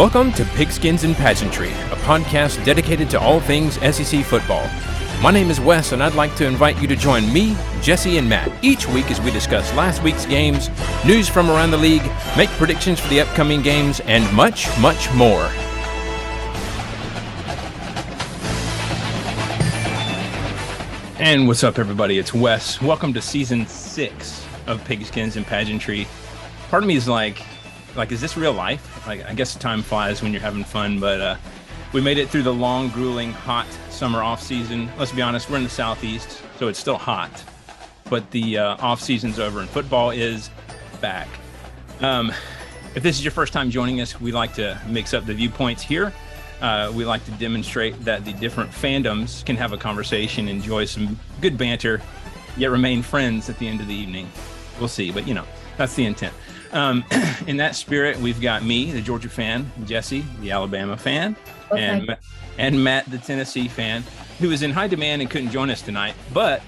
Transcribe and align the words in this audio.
Welcome 0.00 0.32
to 0.32 0.44
Pigskins 0.44 1.04
and 1.04 1.14
Pageantry, 1.14 1.68
a 1.68 1.96
podcast 1.96 2.64
dedicated 2.64 3.10
to 3.10 3.20
all 3.20 3.38
things 3.38 3.74
SEC 3.94 4.24
football. 4.24 4.66
My 5.22 5.30
name 5.30 5.50
is 5.50 5.60
Wes, 5.60 5.92
and 5.92 6.02
I'd 6.02 6.14
like 6.14 6.34
to 6.36 6.46
invite 6.46 6.80
you 6.80 6.88
to 6.88 6.96
join 6.96 7.30
me, 7.30 7.54
Jesse, 7.82 8.16
and 8.16 8.26
Matt 8.26 8.50
each 8.64 8.88
week 8.88 9.10
as 9.10 9.20
we 9.20 9.30
discuss 9.30 9.70
last 9.74 10.02
week's 10.02 10.24
games, 10.24 10.70
news 11.04 11.28
from 11.28 11.50
around 11.50 11.70
the 11.70 11.76
league, 11.76 12.00
make 12.34 12.48
predictions 12.52 12.98
for 12.98 13.08
the 13.08 13.20
upcoming 13.20 13.60
games, 13.60 14.00
and 14.06 14.24
much, 14.34 14.68
much 14.80 15.12
more. 15.12 15.50
And 21.18 21.46
what's 21.46 21.62
up, 21.62 21.78
everybody? 21.78 22.16
It's 22.18 22.32
Wes. 22.32 22.80
Welcome 22.80 23.12
to 23.12 23.20
season 23.20 23.66
six 23.66 24.46
of 24.66 24.82
Pigskins 24.84 25.36
and 25.36 25.46
Pageantry. 25.46 26.08
Part 26.70 26.84
of 26.84 26.86
me 26.86 26.96
is 26.96 27.06
like, 27.06 27.42
like, 27.96 28.12
is 28.12 28.20
this 28.20 28.36
real 28.36 28.52
life? 28.52 29.06
Like, 29.06 29.24
I 29.24 29.34
guess 29.34 29.54
time 29.56 29.82
flies 29.82 30.22
when 30.22 30.32
you're 30.32 30.42
having 30.42 30.64
fun, 30.64 31.00
but 31.00 31.20
uh, 31.20 31.36
we 31.92 32.00
made 32.00 32.18
it 32.18 32.28
through 32.28 32.42
the 32.42 32.52
long, 32.52 32.88
grueling, 32.88 33.32
hot 33.32 33.66
summer 33.90 34.22
off 34.22 34.42
season. 34.42 34.88
Let's 34.98 35.12
be 35.12 35.22
honest, 35.22 35.50
we're 35.50 35.56
in 35.56 35.64
the 35.64 35.70
southeast, 35.70 36.42
so 36.58 36.68
it's 36.68 36.78
still 36.78 36.98
hot, 36.98 37.44
but 38.08 38.30
the 38.30 38.58
uh, 38.58 38.76
off 38.76 39.00
season's 39.00 39.38
over, 39.38 39.60
and 39.60 39.68
football 39.68 40.10
is 40.10 40.50
back. 41.00 41.28
Um, 42.00 42.32
if 42.94 43.02
this 43.02 43.18
is 43.18 43.24
your 43.24 43.32
first 43.32 43.52
time 43.52 43.70
joining 43.70 44.00
us, 44.00 44.20
we 44.20 44.32
like 44.32 44.54
to 44.54 44.80
mix 44.86 45.14
up 45.14 45.26
the 45.26 45.34
viewpoints 45.34 45.82
here. 45.82 46.12
Uh, 46.60 46.92
we 46.94 47.04
like 47.04 47.24
to 47.24 47.30
demonstrate 47.32 47.98
that 48.04 48.24
the 48.24 48.32
different 48.34 48.70
fandoms 48.70 49.44
can 49.44 49.56
have 49.56 49.72
a 49.72 49.78
conversation, 49.78 50.46
enjoy 50.46 50.84
some 50.84 51.18
good 51.40 51.56
banter, 51.56 52.02
yet 52.56 52.70
remain 52.70 53.02
friends 53.02 53.48
at 53.48 53.58
the 53.58 53.66
end 53.66 53.80
of 53.80 53.88
the 53.88 53.94
evening. 53.94 54.28
We'll 54.78 54.88
see, 54.88 55.10
but 55.10 55.26
you 55.26 55.34
know, 55.34 55.44
that's 55.76 55.94
the 55.94 56.04
intent. 56.04 56.34
Um, 56.72 57.04
in 57.46 57.56
that 57.58 57.74
spirit, 57.74 58.16
we've 58.18 58.40
got 58.40 58.62
me, 58.64 58.90
the 58.92 59.00
Georgia 59.00 59.28
fan, 59.28 59.70
Jesse, 59.84 60.24
the 60.40 60.50
Alabama 60.52 60.96
fan, 60.96 61.36
Okay. 61.70 61.82
and 61.82 62.16
and 62.58 62.82
Matt, 62.84 63.10
the 63.10 63.18
Tennessee 63.18 63.68
fan, 63.68 64.02
who 64.38 64.50
is 64.50 64.62
in 64.62 64.70
high 64.70 64.86
demand 64.88 65.22
and 65.22 65.30
couldn't 65.30 65.50
join 65.50 65.70
us 65.70 65.80
tonight. 65.82 66.14
But 66.34 66.62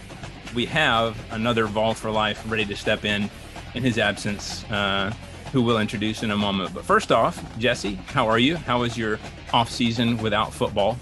we 0.54 0.64
have 0.66 1.16
another 1.32 1.66
Vol 1.66 1.92
for 1.94 2.10
Life 2.10 2.42
ready 2.48 2.64
to 2.66 2.76
step 2.76 3.04
in 3.04 3.28
in 3.74 3.82
his 3.82 3.98
absence, 3.98 4.64
uh, 4.70 5.12
who 5.52 5.60
we'll 5.62 5.78
introduce 5.78 6.22
in 6.22 6.30
a 6.30 6.36
moment. 6.36 6.72
But 6.72 6.84
first 6.84 7.12
off, 7.12 7.42
Jesse, 7.58 7.94
how 8.06 8.26
are 8.28 8.38
you? 8.38 8.56
How 8.56 8.80
was 8.80 8.96
your 8.96 9.18
off 9.52 9.70
season 9.70 10.16
without 10.18 10.52
football? 10.52 10.98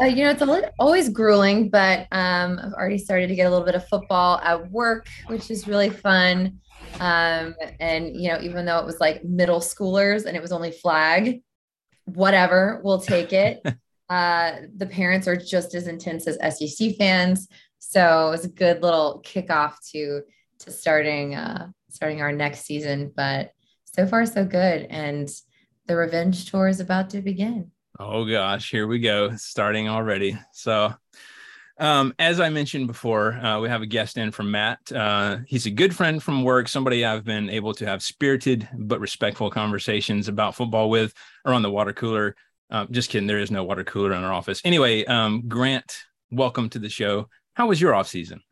Uh, 0.00 0.04
you 0.06 0.24
know, 0.24 0.30
it's 0.30 0.42
a 0.42 0.46
li- 0.46 0.64
always 0.78 1.08
grueling, 1.08 1.68
but 1.68 2.06
um, 2.12 2.58
I've 2.62 2.72
already 2.72 2.98
started 2.98 3.28
to 3.28 3.34
get 3.34 3.46
a 3.46 3.50
little 3.50 3.64
bit 3.64 3.74
of 3.74 3.86
football 3.88 4.40
at 4.42 4.70
work, 4.70 5.06
which 5.26 5.50
is 5.50 5.68
really 5.68 5.90
fun. 5.90 6.58
Um, 7.00 7.54
and 7.80 8.14
you 8.14 8.28
know, 8.30 8.38
even 8.40 8.64
though 8.64 8.78
it 8.78 8.86
was 8.86 9.00
like 9.00 9.24
middle 9.24 9.60
schoolers 9.60 10.26
and 10.26 10.36
it 10.36 10.42
was 10.42 10.52
only 10.52 10.70
flag, 10.70 11.42
whatever, 12.04 12.80
we'll 12.84 13.00
take 13.00 13.32
it. 13.32 13.60
uh, 14.08 14.52
the 14.76 14.86
parents 14.86 15.26
are 15.26 15.36
just 15.36 15.74
as 15.74 15.86
intense 15.86 16.26
as 16.26 16.58
SEC 16.58 16.96
fans, 16.96 17.48
so 17.78 18.28
it 18.28 18.30
was 18.30 18.44
a 18.44 18.50
good 18.50 18.82
little 18.82 19.22
kickoff 19.24 19.74
to 19.92 20.22
to 20.60 20.70
starting 20.70 21.34
uh, 21.34 21.68
starting 21.88 22.20
our 22.20 22.32
next 22.32 22.64
season. 22.64 23.12
But 23.14 23.52
so 23.84 24.06
far, 24.06 24.26
so 24.26 24.44
good, 24.44 24.86
and 24.90 25.28
the 25.86 25.96
revenge 25.96 26.50
tour 26.50 26.68
is 26.68 26.80
about 26.80 27.10
to 27.10 27.20
begin. 27.20 27.70
Oh 27.98 28.24
gosh, 28.24 28.70
here 28.70 28.86
we 28.86 28.98
go, 28.98 29.36
starting 29.36 29.88
already. 29.88 30.38
So, 30.52 30.94
um, 31.78 32.14
as 32.18 32.40
I 32.40 32.48
mentioned 32.48 32.86
before, 32.86 33.32
uh, 33.32 33.60
we 33.60 33.68
have 33.68 33.82
a 33.82 33.86
guest 33.86 34.16
in 34.18 34.30
from 34.30 34.50
Matt. 34.50 34.92
Uh, 34.92 35.38
he's 35.46 35.66
a 35.66 35.70
good 35.70 35.94
friend 35.94 36.22
from 36.22 36.44
work, 36.44 36.68
somebody 36.68 37.04
I've 37.04 37.24
been 37.24 37.48
able 37.50 37.74
to 37.74 37.86
have 37.86 38.02
spirited 38.02 38.68
but 38.76 39.00
respectful 39.00 39.50
conversations 39.50 40.28
about 40.28 40.54
football 40.54 40.90
with 40.90 41.14
around 41.46 41.62
the 41.62 41.70
water 41.70 41.92
cooler. 41.92 42.36
Um, 42.70 42.88
just 42.90 43.10
kidding, 43.10 43.26
there 43.26 43.38
is 43.38 43.50
no 43.50 43.64
water 43.64 43.84
cooler 43.84 44.12
in 44.12 44.24
our 44.24 44.32
office. 44.32 44.60
Anyway, 44.64 45.04
um, 45.04 45.48
Grant, 45.48 46.04
welcome 46.30 46.68
to 46.70 46.78
the 46.78 46.88
show. 46.88 47.28
How 47.54 47.66
was 47.66 47.80
your 47.80 47.94
off 47.94 48.08
season? 48.08 48.42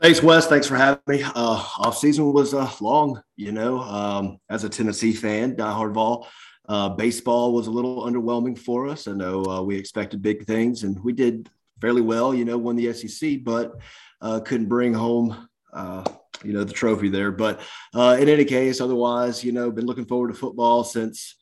Thanks, 0.00 0.20
Wes. 0.20 0.48
Thanks 0.48 0.66
for 0.66 0.76
having 0.76 1.00
me. 1.06 1.22
Uh, 1.22 1.64
off 1.78 1.96
season 1.96 2.32
was 2.32 2.54
uh, 2.54 2.68
long, 2.80 3.22
you 3.36 3.52
know. 3.52 3.80
Um, 3.80 4.38
as 4.50 4.64
a 4.64 4.68
Tennessee 4.68 5.12
fan, 5.12 5.54
diehard 5.54 5.94
Vol, 5.94 6.26
uh, 6.68 6.90
baseball 6.90 7.52
was 7.52 7.66
a 7.66 7.70
little 7.70 8.04
underwhelming 8.04 8.58
for 8.58 8.88
us. 8.88 9.08
I 9.08 9.12
know 9.12 9.44
uh, 9.44 9.62
we 9.62 9.76
expected 9.76 10.22
big 10.22 10.46
things, 10.46 10.84
and 10.84 11.02
we 11.02 11.12
did 11.12 11.48
fairly 11.80 12.00
well. 12.00 12.34
You 12.34 12.44
know, 12.44 12.58
won 12.58 12.76
the 12.76 12.92
SEC, 12.92 13.42
but 13.42 13.72
uh, 14.20 14.40
couldn't 14.40 14.68
bring 14.68 14.94
home, 14.94 15.48
uh, 15.72 16.04
you 16.44 16.52
know, 16.52 16.64
the 16.64 16.72
trophy 16.72 17.08
there. 17.08 17.32
But 17.32 17.60
uh, 17.94 18.16
in 18.20 18.28
any 18.28 18.44
case, 18.44 18.80
otherwise, 18.80 19.42
you 19.42 19.52
know, 19.52 19.70
been 19.70 19.86
looking 19.86 20.06
forward 20.06 20.28
to 20.28 20.34
football 20.34 20.84
since 20.84 21.36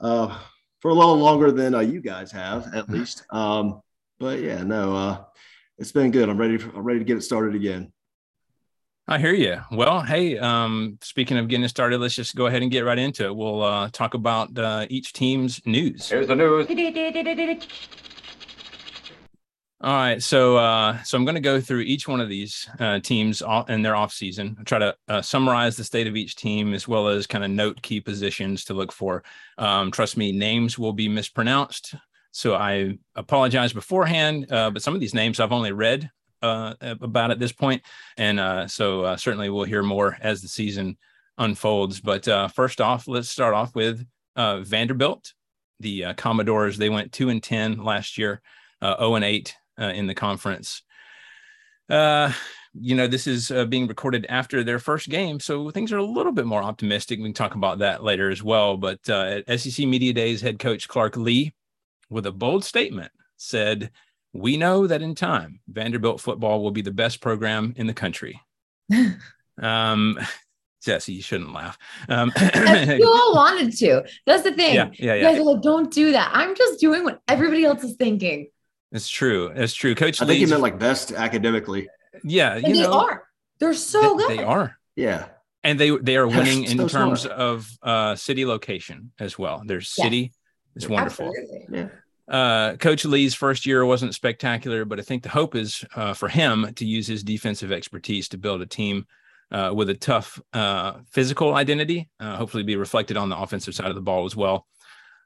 uh, 0.00 0.36
for 0.80 0.90
a 0.90 0.94
little 0.94 1.16
longer 1.16 1.52
than 1.52 1.74
uh, 1.74 1.80
you 1.80 2.00
guys 2.00 2.32
have, 2.32 2.74
at 2.74 2.88
least. 2.88 3.24
Um, 3.30 3.80
but 4.18 4.40
yeah, 4.40 4.62
no, 4.62 4.96
uh, 4.96 5.24
it's 5.78 5.92
been 5.92 6.10
good. 6.10 6.28
I'm 6.28 6.38
ready. 6.38 6.58
For, 6.58 6.70
I'm 6.70 6.84
ready 6.84 6.98
to 6.98 7.04
get 7.04 7.16
it 7.16 7.22
started 7.22 7.54
again. 7.54 7.92
I 9.08 9.18
hear 9.18 9.34
you. 9.34 9.60
Well, 9.70 10.00
hey, 10.00 10.36
um, 10.36 10.98
speaking 11.00 11.38
of 11.38 11.46
getting 11.46 11.68
started, 11.68 12.00
let's 12.00 12.16
just 12.16 12.34
go 12.34 12.46
ahead 12.46 12.62
and 12.62 12.72
get 12.72 12.84
right 12.84 12.98
into 12.98 13.24
it. 13.24 13.36
We'll 13.36 13.62
uh, 13.62 13.88
talk 13.92 14.14
about 14.14 14.58
uh, 14.58 14.86
each 14.90 15.12
team's 15.12 15.64
news. 15.64 16.08
Here's 16.08 16.26
the 16.26 16.34
news. 16.34 16.66
All 19.80 19.92
right, 19.92 20.20
so 20.20 20.56
uh, 20.56 21.00
so 21.04 21.16
I'm 21.16 21.24
going 21.24 21.36
to 21.36 21.40
go 21.40 21.60
through 21.60 21.82
each 21.82 22.08
one 22.08 22.20
of 22.20 22.28
these 22.28 22.68
uh, 22.80 22.98
teams 22.98 23.44
in 23.68 23.82
their 23.82 23.94
off 23.94 24.12
season. 24.12 24.56
I'll 24.58 24.64
try 24.64 24.80
to 24.80 24.96
uh, 25.06 25.22
summarize 25.22 25.76
the 25.76 25.84
state 25.84 26.08
of 26.08 26.16
each 26.16 26.34
team 26.34 26.74
as 26.74 26.88
well 26.88 27.06
as 27.06 27.28
kind 27.28 27.44
of 27.44 27.50
note 27.50 27.82
key 27.82 28.00
positions 28.00 28.64
to 28.64 28.74
look 28.74 28.90
for. 28.90 29.22
Um, 29.56 29.92
trust 29.92 30.16
me, 30.16 30.32
names 30.32 30.80
will 30.80 30.94
be 30.94 31.08
mispronounced, 31.08 31.94
so 32.32 32.56
I 32.56 32.98
apologize 33.14 33.72
beforehand. 33.72 34.50
Uh, 34.50 34.70
but 34.70 34.82
some 34.82 34.94
of 34.94 35.00
these 35.00 35.14
names 35.14 35.38
I've 35.38 35.52
only 35.52 35.70
read 35.70 36.10
uh, 36.42 36.74
about 36.80 37.30
at 37.30 37.38
this 37.38 37.52
point, 37.52 37.82
and 38.16 38.38
uh, 38.38 38.68
so 38.68 39.02
uh, 39.02 39.16
certainly 39.16 39.50
we'll 39.50 39.64
hear 39.64 39.82
more 39.82 40.16
as 40.20 40.42
the 40.42 40.48
season 40.48 40.96
unfolds. 41.38 42.00
But 42.00 42.26
uh, 42.28 42.48
first 42.48 42.80
off, 42.80 43.08
let's 43.08 43.30
start 43.30 43.54
off 43.54 43.74
with 43.74 44.06
uh, 44.34 44.60
Vanderbilt. 44.60 45.32
The 45.80 46.06
uh, 46.06 46.14
Commodores 46.14 46.78
they 46.78 46.88
went 46.88 47.12
two 47.12 47.28
and 47.28 47.42
ten 47.42 47.82
last 47.82 48.16
year, 48.16 48.40
uh, 48.80 48.96
zero 48.96 49.14
and 49.16 49.24
eight 49.24 49.54
uh, 49.80 49.92
in 49.94 50.06
the 50.06 50.14
conference. 50.14 50.82
Uh, 51.88 52.32
you 52.78 52.94
know, 52.94 53.06
this 53.06 53.26
is 53.26 53.50
being 53.68 53.86
recorded 53.86 54.26
after 54.28 54.62
their 54.62 54.78
first 54.78 55.08
game, 55.08 55.40
so 55.40 55.70
things 55.70 55.92
are 55.92 55.98
a 55.98 56.04
little 56.04 56.32
bit 56.32 56.46
more 56.46 56.62
optimistic. 56.62 57.18
We 57.18 57.24
can 57.24 57.32
talk 57.32 57.54
about 57.54 57.78
that 57.78 58.02
later 58.02 58.30
as 58.30 58.42
well. 58.42 58.76
But 58.76 59.00
uh, 59.08 59.40
at 59.46 59.60
SEC 59.60 59.86
Media 59.86 60.12
Days, 60.12 60.42
head 60.42 60.58
coach 60.58 60.88
Clark 60.88 61.16
Lea, 61.16 61.54
with 62.10 62.26
a 62.26 62.32
bold 62.32 62.64
statement, 62.64 63.12
said, 63.36 63.90
"We 64.36 64.56
know 64.56 64.86
that 64.86 65.02
in 65.02 65.14
time, 65.14 65.60
Vanderbilt 65.68 66.20
football 66.20 66.62
will 66.62 66.70
be 66.70 66.82
the 66.82 66.92
best 66.92 67.20
program 67.20 67.74
in 67.76 67.86
the 67.86 67.94
country." 67.94 68.40
um, 69.62 70.18
Jesse, 70.84 71.14
you 71.14 71.22
shouldn't 71.22 71.52
laugh. 71.52 71.76
Um, 72.08 72.32
you 72.54 73.06
all 73.08 73.34
wanted 73.34 73.76
to. 73.78 74.04
That's 74.24 74.44
the 74.44 74.52
thing. 74.52 74.74
yeah, 74.74 74.90
yeah, 74.92 75.14
You 75.14 75.20
yeah. 75.22 75.30
guys 75.32 75.40
are 75.40 75.42
like, 75.42 75.62
don't 75.62 75.92
do 75.92 76.12
that. 76.12 76.30
I'm 76.32 76.54
just 76.54 76.78
doing 76.78 77.02
what 77.02 77.20
everybody 77.26 77.64
else 77.64 77.82
is 77.82 77.96
thinking. 77.96 78.48
It's 78.92 79.08
true. 79.08 79.48
It's 79.48 79.74
true. 79.74 79.96
Coach 79.96 80.22
I 80.22 80.26
think 80.26 80.36
you 80.38 80.42
Lea's, 80.46 80.50
meant 80.50 80.62
like 80.62 80.78
best 80.78 81.10
academically. 81.10 81.88
yeah, 82.22 82.54
And 82.54 82.68
you 82.68 82.74
they 82.74 82.82
know, 82.82 83.00
are. 83.00 83.24
They're 83.58 83.74
so 83.74 84.00
they- 84.00 84.16
good. 84.16 84.38
They 84.38 84.44
are. 84.44 84.76
Yeah. 84.94 85.26
and 85.64 85.80
they 85.80 85.90
they 85.96 86.16
are 86.16 86.26
Gosh, 86.28 86.36
winning 86.36 86.64
in 86.64 86.78
terms 86.88 87.22
smart. 87.22 87.36
of 87.38 87.68
uh 87.82 88.14
city 88.14 88.46
location 88.46 89.12
as 89.18 89.36
well 89.38 89.62
their 89.66 89.78
Yes. 89.78 89.88
city 89.90 90.32
is 90.76 90.88
wonderful 90.88 91.26
Absolutely. 91.36 91.66
Yeah. 91.78 91.88
Uh 92.28 92.76
coach 92.76 93.04
lea's 93.04 93.34
first 93.34 93.66
year 93.66 93.84
wasn't 93.84 94.14
spectacular 94.14 94.84
but 94.84 94.98
i 94.98 95.02
think 95.02 95.22
the 95.22 95.28
hope 95.28 95.54
is 95.54 95.84
uh, 95.94 96.12
for 96.12 96.28
him 96.28 96.72
to 96.74 96.84
use 96.84 97.06
his 97.06 97.22
defensive 97.22 97.70
expertise 97.70 98.28
to 98.28 98.38
build 98.38 98.60
a 98.60 98.66
team 98.66 99.06
uh, 99.52 99.70
with 99.72 99.88
a 99.90 99.94
tough 99.94 100.40
uh, 100.52 100.94
physical 101.08 101.54
identity 101.54 102.08
uh, 102.18 102.36
hopefully 102.36 102.64
be 102.64 102.74
reflected 102.76 103.16
on 103.16 103.28
the 103.28 103.38
offensive 103.38 103.74
side 103.74 103.90
of 103.90 103.94
the 103.94 104.00
ball 104.00 104.24
as 104.24 104.34
well 104.34 104.66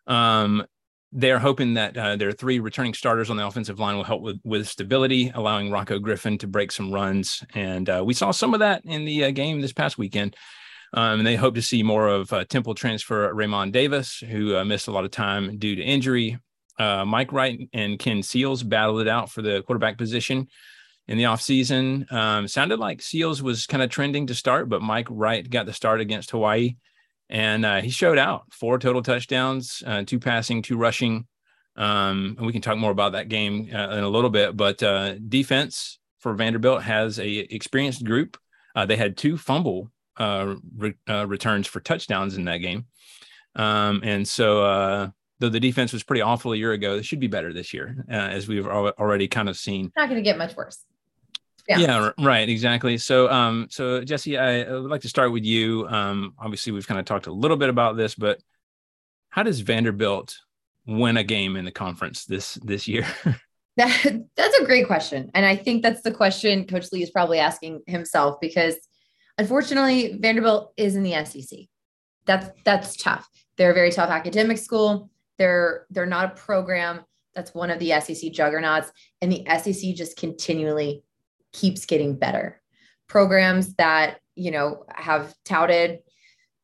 um 0.06 0.64
they're 1.12 1.40
hoping 1.40 1.74
that 1.74 1.96
uh, 1.96 2.14
their 2.14 2.30
three 2.30 2.60
returning 2.60 2.94
starters 2.94 3.30
on 3.30 3.36
the 3.36 3.44
offensive 3.44 3.80
line 3.80 3.96
will 3.96 4.04
help 4.04 4.22
with, 4.22 4.38
with 4.44 4.68
stability, 4.68 5.32
allowing 5.34 5.68
Rocko 5.68 6.00
Griffin 6.00 6.38
to 6.38 6.46
break 6.46 6.70
some 6.70 6.92
runs. 6.92 7.42
And 7.52 7.90
we 8.04 8.14
saw 8.14 8.30
some 8.30 8.54
of 8.54 8.60
that 8.60 8.84
in 8.84 9.04
the 9.04 9.32
game 9.32 9.60
this 9.60 9.72
past 9.72 9.98
weekend. 9.98 10.36
Um, 10.92 11.20
and 11.20 11.26
they 11.26 11.36
hope 11.36 11.54
to 11.54 11.62
see 11.62 11.82
more 11.82 12.08
of 12.08 12.32
uh, 12.32 12.44
Temple 12.44 12.74
transfer 12.74 13.32
Raymond 13.32 13.72
Davis, 13.72 14.18
who 14.18 14.56
uh, 14.56 14.64
missed 14.64 14.88
a 14.88 14.92
lot 14.92 15.04
of 15.04 15.10
time 15.10 15.58
due 15.58 15.76
to 15.76 15.82
injury. 15.82 16.38
Uh, 16.80 17.04
Mike 17.04 17.30
Wright 17.30 17.68
and 17.74 17.98
Ken 17.98 18.22
Seals 18.22 18.62
battled 18.62 19.02
it 19.02 19.08
out 19.08 19.30
for 19.30 19.42
the 19.42 19.62
quarterback 19.62 19.98
position 19.98 20.48
in 21.06 21.18
the 21.18 21.24
offseason. 21.24 22.10
Um, 22.10 22.48
sounded 22.48 22.78
like 22.78 23.02
Seals 23.02 23.42
was 23.42 23.66
kind 23.66 23.82
of 23.82 23.90
trending 23.90 24.28
to 24.28 24.34
start, 24.34 24.70
but 24.70 24.80
Mike 24.80 25.08
Wright 25.10 25.48
got 25.48 25.66
the 25.66 25.74
start 25.74 26.00
against 26.00 26.30
Hawaii. 26.30 26.76
And 27.28 27.66
uh, 27.66 27.82
he 27.82 27.90
showed 27.90 28.16
out 28.16 28.44
four 28.50 28.78
total 28.78 29.02
touchdowns, 29.02 29.82
uh, 29.86 30.04
two 30.06 30.18
passing, 30.18 30.62
two 30.62 30.78
rushing. 30.78 31.26
Um, 31.76 32.36
and 32.38 32.46
we 32.46 32.52
can 32.52 32.62
talk 32.62 32.78
more 32.78 32.90
about 32.90 33.12
that 33.12 33.28
game 33.28 33.68
uh, 33.74 33.90
in 33.90 34.02
a 34.02 34.08
little 34.08 34.30
bit. 34.30 34.56
But 34.56 34.82
uh, 34.82 35.16
defense 35.16 35.98
for 36.20 36.32
Vanderbilt 36.32 36.82
has 36.82 37.18
a 37.18 37.28
experienced 37.54 38.06
group. 38.06 38.38
Uh, 38.74 38.86
they 38.86 38.96
had 38.96 39.18
two 39.18 39.36
fumble 39.36 39.90
re- 40.18 40.94
returns 41.08 41.66
for 41.66 41.80
touchdowns 41.80 42.38
in 42.38 42.46
that 42.46 42.58
game. 42.58 42.86
Um, 43.54 44.00
and 44.02 44.26
so, 44.26 45.12
though 45.40 45.48
the 45.48 45.58
defense 45.58 45.92
was 45.92 46.02
pretty 46.02 46.20
awful 46.20 46.52
a 46.52 46.56
year 46.56 46.72
ago, 46.72 46.96
it 46.96 47.04
should 47.04 47.18
be 47.18 47.26
better 47.26 47.52
this 47.52 47.74
year, 47.74 48.04
uh, 48.08 48.14
as 48.14 48.46
we've 48.46 48.66
already 48.66 49.26
kind 49.26 49.48
of 49.48 49.56
seen. 49.56 49.90
Not 49.96 50.08
going 50.08 50.22
to 50.22 50.22
get 50.22 50.38
much 50.38 50.54
worse. 50.54 50.84
Yeah. 51.68 51.78
yeah. 51.78 52.10
right, 52.18 52.48
exactly. 52.48 52.98
So, 52.98 53.30
um, 53.30 53.66
so 53.70 54.02
Jesse, 54.02 54.36
I, 54.36 54.62
I, 54.62 54.72
would 54.72 54.90
like 54.90 55.02
to 55.02 55.08
start 55.08 55.32
with 55.32 55.44
you. 55.44 55.86
Um, 55.88 56.34
obviously, 56.38 56.72
we've 56.72 56.86
kind 56.86 57.00
of 57.00 57.06
talked 57.06 57.26
a 57.26 57.32
little 57.32 57.56
bit 57.56 57.68
about 57.68 57.96
this, 57.96 58.14
but 58.14 58.40
how 59.30 59.42
does 59.42 59.60
Vanderbilt 59.60 60.36
win 60.86 61.16
a 61.16 61.24
game 61.24 61.56
in 61.56 61.64
the 61.64 61.70
conference 61.70 62.24
this 62.24 62.54
this 62.54 62.88
year? 62.88 63.06
that, 63.76 64.24
that's 64.36 64.58
a 64.58 64.64
great 64.64 64.86
question, 64.86 65.30
and 65.34 65.46
I 65.46 65.56
think 65.56 65.82
that's 65.82 66.02
the 66.02 66.10
question 66.10 66.66
Coach 66.66 66.92
Lea 66.92 67.02
is 67.02 67.10
probably 67.10 67.38
asking 67.38 67.82
himself 67.86 68.40
because, 68.40 68.74
unfortunately, 69.38 70.18
Vanderbilt 70.20 70.72
is 70.76 70.96
in 70.96 71.02
the 71.02 71.24
SEC. 71.24 71.60
That's 72.26 72.50
that's 72.64 72.96
tough. 72.96 73.28
They're 73.56 73.70
a 73.70 73.74
very 73.74 73.92
tough 73.92 74.10
academic 74.10 74.58
school. 74.58 75.10
They're 75.40 75.86
they're 75.88 76.04
not 76.04 76.32
a 76.32 76.36
program 76.36 77.00
that's 77.34 77.54
one 77.54 77.70
of 77.70 77.78
the 77.78 77.98
SEC 77.98 78.30
juggernauts, 78.30 78.92
and 79.22 79.32
the 79.32 79.42
SEC 79.58 79.94
just 79.94 80.18
continually 80.18 81.02
keeps 81.54 81.86
getting 81.86 82.14
better. 82.14 82.60
Programs 83.08 83.74
that 83.76 84.18
you 84.36 84.50
know 84.50 84.84
have 84.94 85.34
touted 85.46 86.00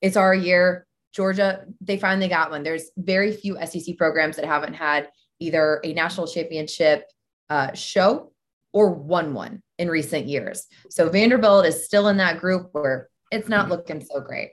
it's 0.03 0.17
our 0.19 0.35
year. 0.35 0.87
Georgia, 1.15 1.65
they 1.81 1.97
finally 1.97 2.29
got 2.29 2.51
one. 2.51 2.63
There's 2.63 2.91
very 2.99 3.33
few 3.33 3.57
SEC 3.65 3.97
programs 3.97 4.37
that 4.37 4.45
haven't 4.45 4.75
had 4.75 5.09
either 5.41 5.81
a 5.83 5.95
national 5.95 6.27
championship 6.27 7.05
uh, 7.49 7.73
show 7.73 8.33
or 8.75 8.91
won 8.91 9.33
one 9.33 9.63
in 9.79 9.89
recent 9.89 10.27
years. 10.27 10.67
So 10.91 11.09
Vanderbilt 11.09 11.65
is 11.65 11.87
still 11.87 12.09
in 12.09 12.19
that 12.19 12.41
group 12.41 12.69
where 12.73 13.09
it's 13.33 13.49
not 13.49 13.71
looking 13.71 14.05
so 14.05 14.21
great 14.21 14.51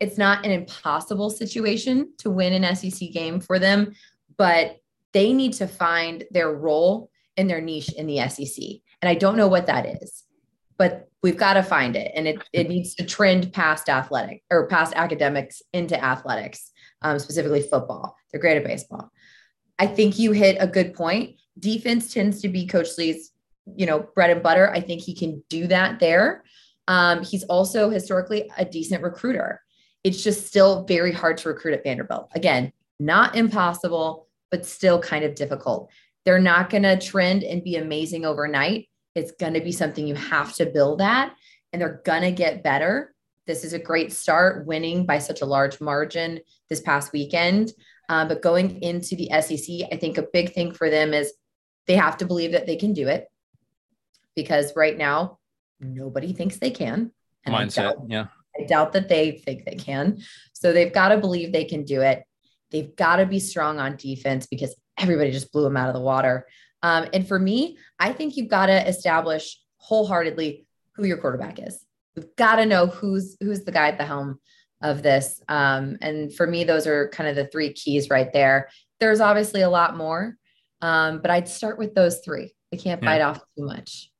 it's 0.00 0.16
not 0.16 0.46
an 0.46 0.50
impossible 0.50 1.28
situation 1.30 2.12
to 2.18 2.30
win 2.30 2.52
an 2.52 2.74
SEC 2.74 3.10
game 3.12 3.38
for 3.38 3.58
them, 3.58 3.92
but 4.36 4.78
they 5.12 5.32
need 5.32 5.52
to 5.54 5.68
find 5.68 6.24
their 6.30 6.50
role 6.50 7.10
and 7.36 7.48
their 7.48 7.60
niche 7.60 7.92
in 7.92 8.06
the 8.06 8.26
SEC. 8.28 8.64
And 9.02 9.08
I 9.08 9.14
don't 9.14 9.36
know 9.36 9.48
what 9.48 9.66
that 9.66 10.02
is, 10.02 10.24
but 10.78 11.08
we've 11.22 11.36
got 11.36 11.54
to 11.54 11.62
find 11.62 11.96
it. 11.96 12.12
And 12.14 12.26
it, 12.26 12.42
it 12.52 12.68
needs 12.70 12.94
to 12.94 13.04
trend 13.04 13.52
past 13.52 13.88
athletic 13.88 14.42
or 14.50 14.66
past 14.68 14.94
academics 14.96 15.62
into 15.74 16.02
athletics, 16.02 16.72
um, 17.02 17.18
specifically 17.18 17.62
football. 17.62 18.16
They're 18.32 18.40
great 18.40 18.56
at 18.56 18.64
baseball. 18.64 19.10
I 19.78 19.86
think 19.86 20.18
you 20.18 20.32
hit 20.32 20.56
a 20.60 20.66
good 20.66 20.94
point. 20.94 21.36
Defense 21.58 22.12
tends 22.12 22.40
to 22.42 22.48
be 22.48 22.66
Coach 22.66 22.88
Lea's, 22.96 23.32
you 23.76 23.86
know, 23.86 24.06
bread 24.14 24.30
and 24.30 24.42
butter. 24.42 24.70
I 24.70 24.80
think 24.80 25.02
he 25.02 25.14
can 25.14 25.42
do 25.50 25.66
that 25.66 26.00
there. 26.00 26.44
Um, 26.88 27.22
he's 27.22 27.44
also 27.44 27.90
historically 27.90 28.50
a 28.56 28.64
decent 28.64 29.02
recruiter 29.02 29.62
it's 30.04 30.22
just 30.22 30.46
still 30.46 30.84
very 30.84 31.12
hard 31.12 31.38
to 31.38 31.48
recruit 31.48 31.74
at 31.74 31.84
Vanderbilt. 31.84 32.30
Again, 32.34 32.72
not 32.98 33.36
impossible, 33.36 34.28
but 34.50 34.66
still 34.66 35.00
kind 35.00 35.24
of 35.24 35.34
difficult. 35.34 35.90
They're 36.24 36.38
not 36.38 36.70
going 36.70 36.82
to 36.82 36.98
trend 36.98 37.42
and 37.44 37.64
be 37.64 37.76
amazing 37.76 38.24
overnight. 38.24 38.88
It's 39.14 39.32
going 39.32 39.54
to 39.54 39.60
be 39.60 39.72
something 39.72 40.06
you 40.06 40.14
have 40.14 40.54
to 40.54 40.66
build 40.66 41.00
at, 41.00 41.32
and 41.72 41.80
they're 41.80 42.02
going 42.04 42.22
to 42.22 42.32
get 42.32 42.62
better. 42.62 43.14
This 43.46 43.64
is 43.64 43.72
a 43.72 43.78
great 43.78 44.12
start, 44.12 44.66
winning 44.66 45.06
by 45.06 45.18
such 45.18 45.40
a 45.40 45.46
large 45.46 45.80
margin 45.80 46.40
this 46.68 46.80
past 46.80 47.12
weekend. 47.12 47.72
Um, 48.08 48.28
but 48.28 48.42
going 48.42 48.82
into 48.82 49.16
the 49.16 49.30
SEC, 49.40 49.88
I 49.92 49.96
think 49.96 50.18
a 50.18 50.26
big 50.32 50.52
thing 50.52 50.72
for 50.72 50.90
them 50.90 51.14
is 51.14 51.32
they 51.86 51.96
have 51.96 52.16
to 52.18 52.26
believe 52.26 52.52
that 52.52 52.66
they 52.66 52.76
can 52.76 52.92
do 52.92 53.08
it 53.08 53.28
because 54.36 54.74
right 54.76 54.96
now 54.96 55.38
nobody 55.80 56.32
thinks 56.32 56.58
they 56.58 56.70
can. 56.70 57.12
And 57.44 57.54
Mindset, 57.54 58.04
yeah. 58.08 58.26
I 58.60 58.64
doubt 58.64 58.92
that 58.92 59.08
they 59.08 59.32
think 59.32 59.64
they 59.64 59.76
can. 59.76 60.18
So 60.52 60.72
they've 60.72 60.92
got 60.92 61.08
to 61.08 61.18
believe 61.18 61.52
they 61.52 61.64
can 61.64 61.84
do 61.84 62.02
it. 62.02 62.22
They've 62.70 62.94
got 62.94 63.16
to 63.16 63.26
be 63.26 63.40
strong 63.40 63.78
on 63.78 63.96
defense 63.96 64.46
because 64.46 64.74
everybody 64.98 65.30
just 65.30 65.52
blew 65.52 65.64
them 65.64 65.76
out 65.76 65.88
of 65.88 65.94
the 65.94 66.00
water. 66.00 66.46
Um, 66.82 67.08
and 67.12 67.26
for 67.26 67.38
me, 67.38 67.78
I 67.98 68.12
think 68.12 68.36
you've 68.36 68.48
got 68.48 68.66
to 68.66 68.88
establish 68.88 69.58
wholeheartedly 69.78 70.66
who 70.94 71.04
your 71.04 71.18
quarterback 71.18 71.58
is. 71.58 71.84
We've 72.16 72.34
got 72.36 72.56
to 72.56 72.66
know 72.66 72.86
who's 72.86 73.36
who's 73.40 73.64
the 73.64 73.72
guy 73.72 73.88
at 73.88 73.98
the 73.98 74.04
helm 74.04 74.40
of 74.82 75.02
this. 75.02 75.40
Um, 75.48 75.98
and 76.00 76.34
for 76.34 76.46
me, 76.46 76.64
those 76.64 76.86
are 76.86 77.08
kind 77.08 77.28
of 77.28 77.36
the 77.36 77.46
three 77.46 77.72
keys 77.72 78.10
right 78.10 78.32
there. 78.32 78.70
There's 78.98 79.20
obviously 79.20 79.62
a 79.62 79.70
lot 79.70 79.96
more, 79.96 80.36
um, 80.80 81.20
but 81.20 81.30
I'd 81.30 81.48
start 81.48 81.78
with 81.78 81.94
those 81.94 82.20
three. 82.24 82.54
We 82.72 82.78
can't 82.78 83.00
bite 83.00 83.20
off 83.20 83.38
too 83.38 83.64
much. 83.64 84.10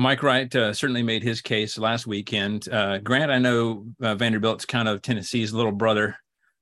Mike 0.00 0.22
Wright 0.22 0.54
uh, 0.56 0.72
certainly 0.72 1.02
made 1.02 1.22
his 1.22 1.40
case 1.40 1.76
last 1.78 2.06
weekend. 2.06 2.68
Uh, 2.72 2.98
Grant, 2.98 3.30
I 3.30 3.38
know 3.38 3.86
uh, 4.02 4.14
Vanderbilt's 4.14 4.64
kind 4.64 4.88
of 4.88 5.02
Tennessee's 5.02 5.52
little 5.52 5.72
brother 5.72 6.16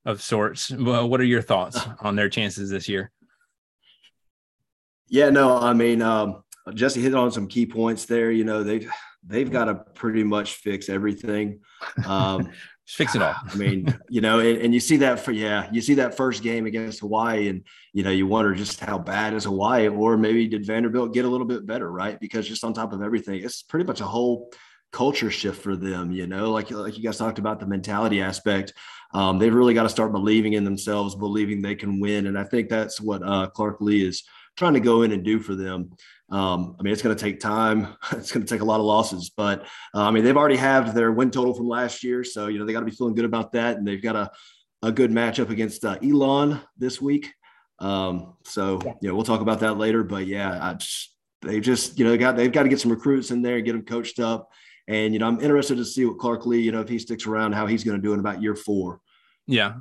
of 0.04 0.20
sorts. 0.20 0.70
Well, 0.70 1.08
what 1.08 1.20
are 1.20 1.24
your 1.24 1.42
thoughts 1.42 1.80
on 2.00 2.16
their 2.16 2.28
chances 2.28 2.70
this 2.70 2.88
year? 2.88 3.10
Yeah, 5.08 5.30
no, 5.30 5.58
I 5.58 5.72
mean, 5.72 6.02
um, 6.02 6.42
Jesse 6.74 7.00
hit 7.00 7.14
on 7.14 7.30
some 7.30 7.46
key 7.46 7.64
points 7.64 8.04
there. 8.04 8.30
You 8.30 8.44
know, 8.44 8.62
they've 8.62 8.90
they've 9.24 9.50
got 9.50 9.66
to 9.66 9.76
pretty 9.94 10.24
much 10.24 10.54
fix 10.54 10.88
everything. 10.88 11.60
Um, 12.04 12.50
Just 12.88 12.96
fix 12.96 13.14
it 13.14 13.20
all. 13.20 13.34
I 13.46 13.54
mean, 13.54 13.94
you 14.08 14.22
know, 14.22 14.38
and, 14.38 14.62
and, 14.62 14.72
you 14.72 14.80
see 14.80 14.96
that 14.96 15.20
for 15.20 15.30
yeah, 15.30 15.68
you 15.70 15.82
see 15.82 15.94
that 15.94 16.16
first 16.16 16.42
game 16.42 16.64
against 16.64 17.00
Hawaii, 17.00 17.48
and 17.48 17.64
you 17.92 18.02
know, 18.02 18.10
you 18.10 18.26
wonder 18.26 18.54
just 18.54 18.80
how 18.80 18.96
bad 18.96 19.34
is 19.34 19.44
Hawaii, 19.44 19.88
or 19.88 20.16
maybe 20.16 20.48
did 20.48 20.64
Vanderbilt 20.64 21.12
get 21.12 21.26
a 21.26 21.28
little 21.28 21.46
bit 21.46 21.66
better, 21.66 21.92
right? 21.92 22.18
Because 22.18 22.48
just 22.48 22.64
on 22.64 22.72
top 22.72 22.94
of 22.94 23.02
everything, 23.02 23.44
it's 23.44 23.62
pretty 23.62 23.84
much 23.84 24.00
a 24.00 24.06
whole 24.06 24.50
culture 24.90 25.30
shift 25.30 25.60
for 25.60 25.76
them. 25.76 26.10
You 26.10 26.26
know, 26.26 26.50
like 26.50 26.70
like 26.70 26.96
you 26.96 27.04
guys 27.04 27.18
talked 27.18 27.38
about 27.38 27.60
the 27.60 27.66
mentality 27.66 28.22
aspect. 28.22 28.72
Um, 29.12 29.38
they've 29.38 29.54
really 29.54 29.74
got 29.74 29.82
to 29.82 29.90
start 29.90 30.10
believing 30.12 30.54
in 30.54 30.64
themselves, 30.64 31.14
believing 31.14 31.60
they 31.60 31.74
can 31.74 32.00
win, 32.00 32.26
and 32.26 32.38
I 32.38 32.44
think 32.44 32.70
that's 32.70 33.02
what 33.02 33.22
uh, 33.22 33.48
Clark 33.48 33.82
Lea 33.82 34.06
is 34.08 34.24
trying 34.56 34.74
to 34.74 34.80
go 34.80 35.02
in 35.02 35.12
and 35.12 35.22
do 35.22 35.40
for 35.40 35.54
them. 35.54 35.90
Um, 36.30 36.76
I 36.78 36.82
mean, 36.82 36.92
it's 36.92 37.02
going 37.02 37.16
to 37.16 37.22
take 37.22 37.40
time. 37.40 37.96
It's 38.12 38.32
going 38.32 38.44
to 38.44 38.54
take 38.54 38.60
a 38.60 38.64
lot 38.64 38.80
of 38.80 38.86
losses, 38.86 39.30
but 39.34 39.62
uh, 39.94 40.02
I 40.02 40.10
mean, 40.10 40.24
they've 40.24 40.36
already 40.36 40.56
have 40.56 40.94
their 40.94 41.12
win 41.12 41.30
total 41.30 41.54
from 41.54 41.68
last 41.68 42.04
year, 42.04 42.24
so 42.24 42.48
you 42.48 42.58
know 42.58 42.66
they 42.66 42.72
got 42.72 42.80
to 42.80 42.86
be 42.86 42.92
feeling 42.92 43.14
good 43.14 43.24
about 43.24 43.52
that, 43.52 43.76
and 43.76 43.86
they've 43.86 44.02
got 44.02 44.16
a 44.16 44.30
a 44.82 44.92
good 44.92 45.10
matchup 45.10 45.50
against 45.50 45.84
uh, 45.84 45.98
Elon 46.02 46.60
this 46.76 47.00
week. 47.00 47.32
Um, 47.80 48.34
so 48.44 48.80
yeah. 48.84 48.92
you 49.00 49.08
know, 49.08 49.14
we'll 49.14 49.24
talk 49.24 49.40
about 49.40 49.60
that 49.60 49.78
later. 49.78 50.04
But 50.04 50.26
yeah, 50.26 50.74
just, 50.78 51.16
they 51.42 51.60
just 51.60 51.98
you 51.98 52.04
know 52.04 52.10
they 52.10 52.18
got 52.18 52.36
they've 52.36 52.52
got 52.52 52.64
to 52.64 52.68
get 52.68 52.80
some 52.80 52.90
recruits 52.90 53.30
in 53.30 53.42
there 53.42 53.56
and 53.56 53.64
get 53.64 53.72
them 53.72 53.84
coached 53.84 54.20
up. 54.20 54.50
And 54.86 55.12
you 55.12 55.20
know, 55.20 55.26
I'm 55.26 55.40
interested 55.40 55.76
to 55.76 55.84
see 55.84 56.04
what 56.04 56.18
Clark 56.18 56.46
Lea, 56.46 56.60
you 56.60 56.72
know, 56.72 56.80
if 56.80 56.88
he 56.88 56.98
sticks 56.98 57.26
around, 57.26 57.52
how 57.52 57.66
he's 57.66 57.84
going 57.84 58.00
to 58.00 58.02
do 58.02 58.14
in 58.14 58.20
about 58.20 58.42
year 58.42 58.54
four. 58.54 59.00
Yeah. 59.46 59.74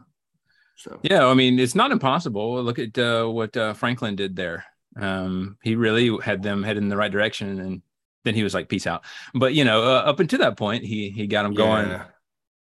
So 0.75 0.99
yeah, 1.01 1.25
I 1.25 1.33
mean, 1.33 1.59
it's 1.59 1.75
not 1.75 1.91
impossible. 1.91 2.61
Look 2.61 2.77
at 2.77 2.97
uh, 2.97 3.25
what 3.25 3.55
uh, 3.57 3.73
Franklin 3.73 4.15
did 4.15 4.35
there. 4.35 4.65
Um, 4.99 5.57
he 5.63 5.75
really 5.75 6.15
had 6.23 6.41
them 6.41 6.63
headed 6.63 6.83
in 6.83 6.89
the 6.89 6.97
right 6.97 7.11
direction, 7.11 7.59
and 7.59 7.81
then 8.23 8.35
he 8.35 8.43
was 8.43 8.53
like, 8.53 8.69
"Peace 8.69 8.87
out." 8.87 9.03
But 9.33 9.53
you 9.53 9.63
know, 9.63 9.83
uh, 9.83 10.01
up 10.01 10.19
until 10.19 10.39
that 10.39 10.57
point, 10.57 10.83
he 10.83 11.09
he 11.09 11.27
got 11.27 11.43
them 11.43 11.53
going. 11.53 11.89
Yeah. 11.89 12.05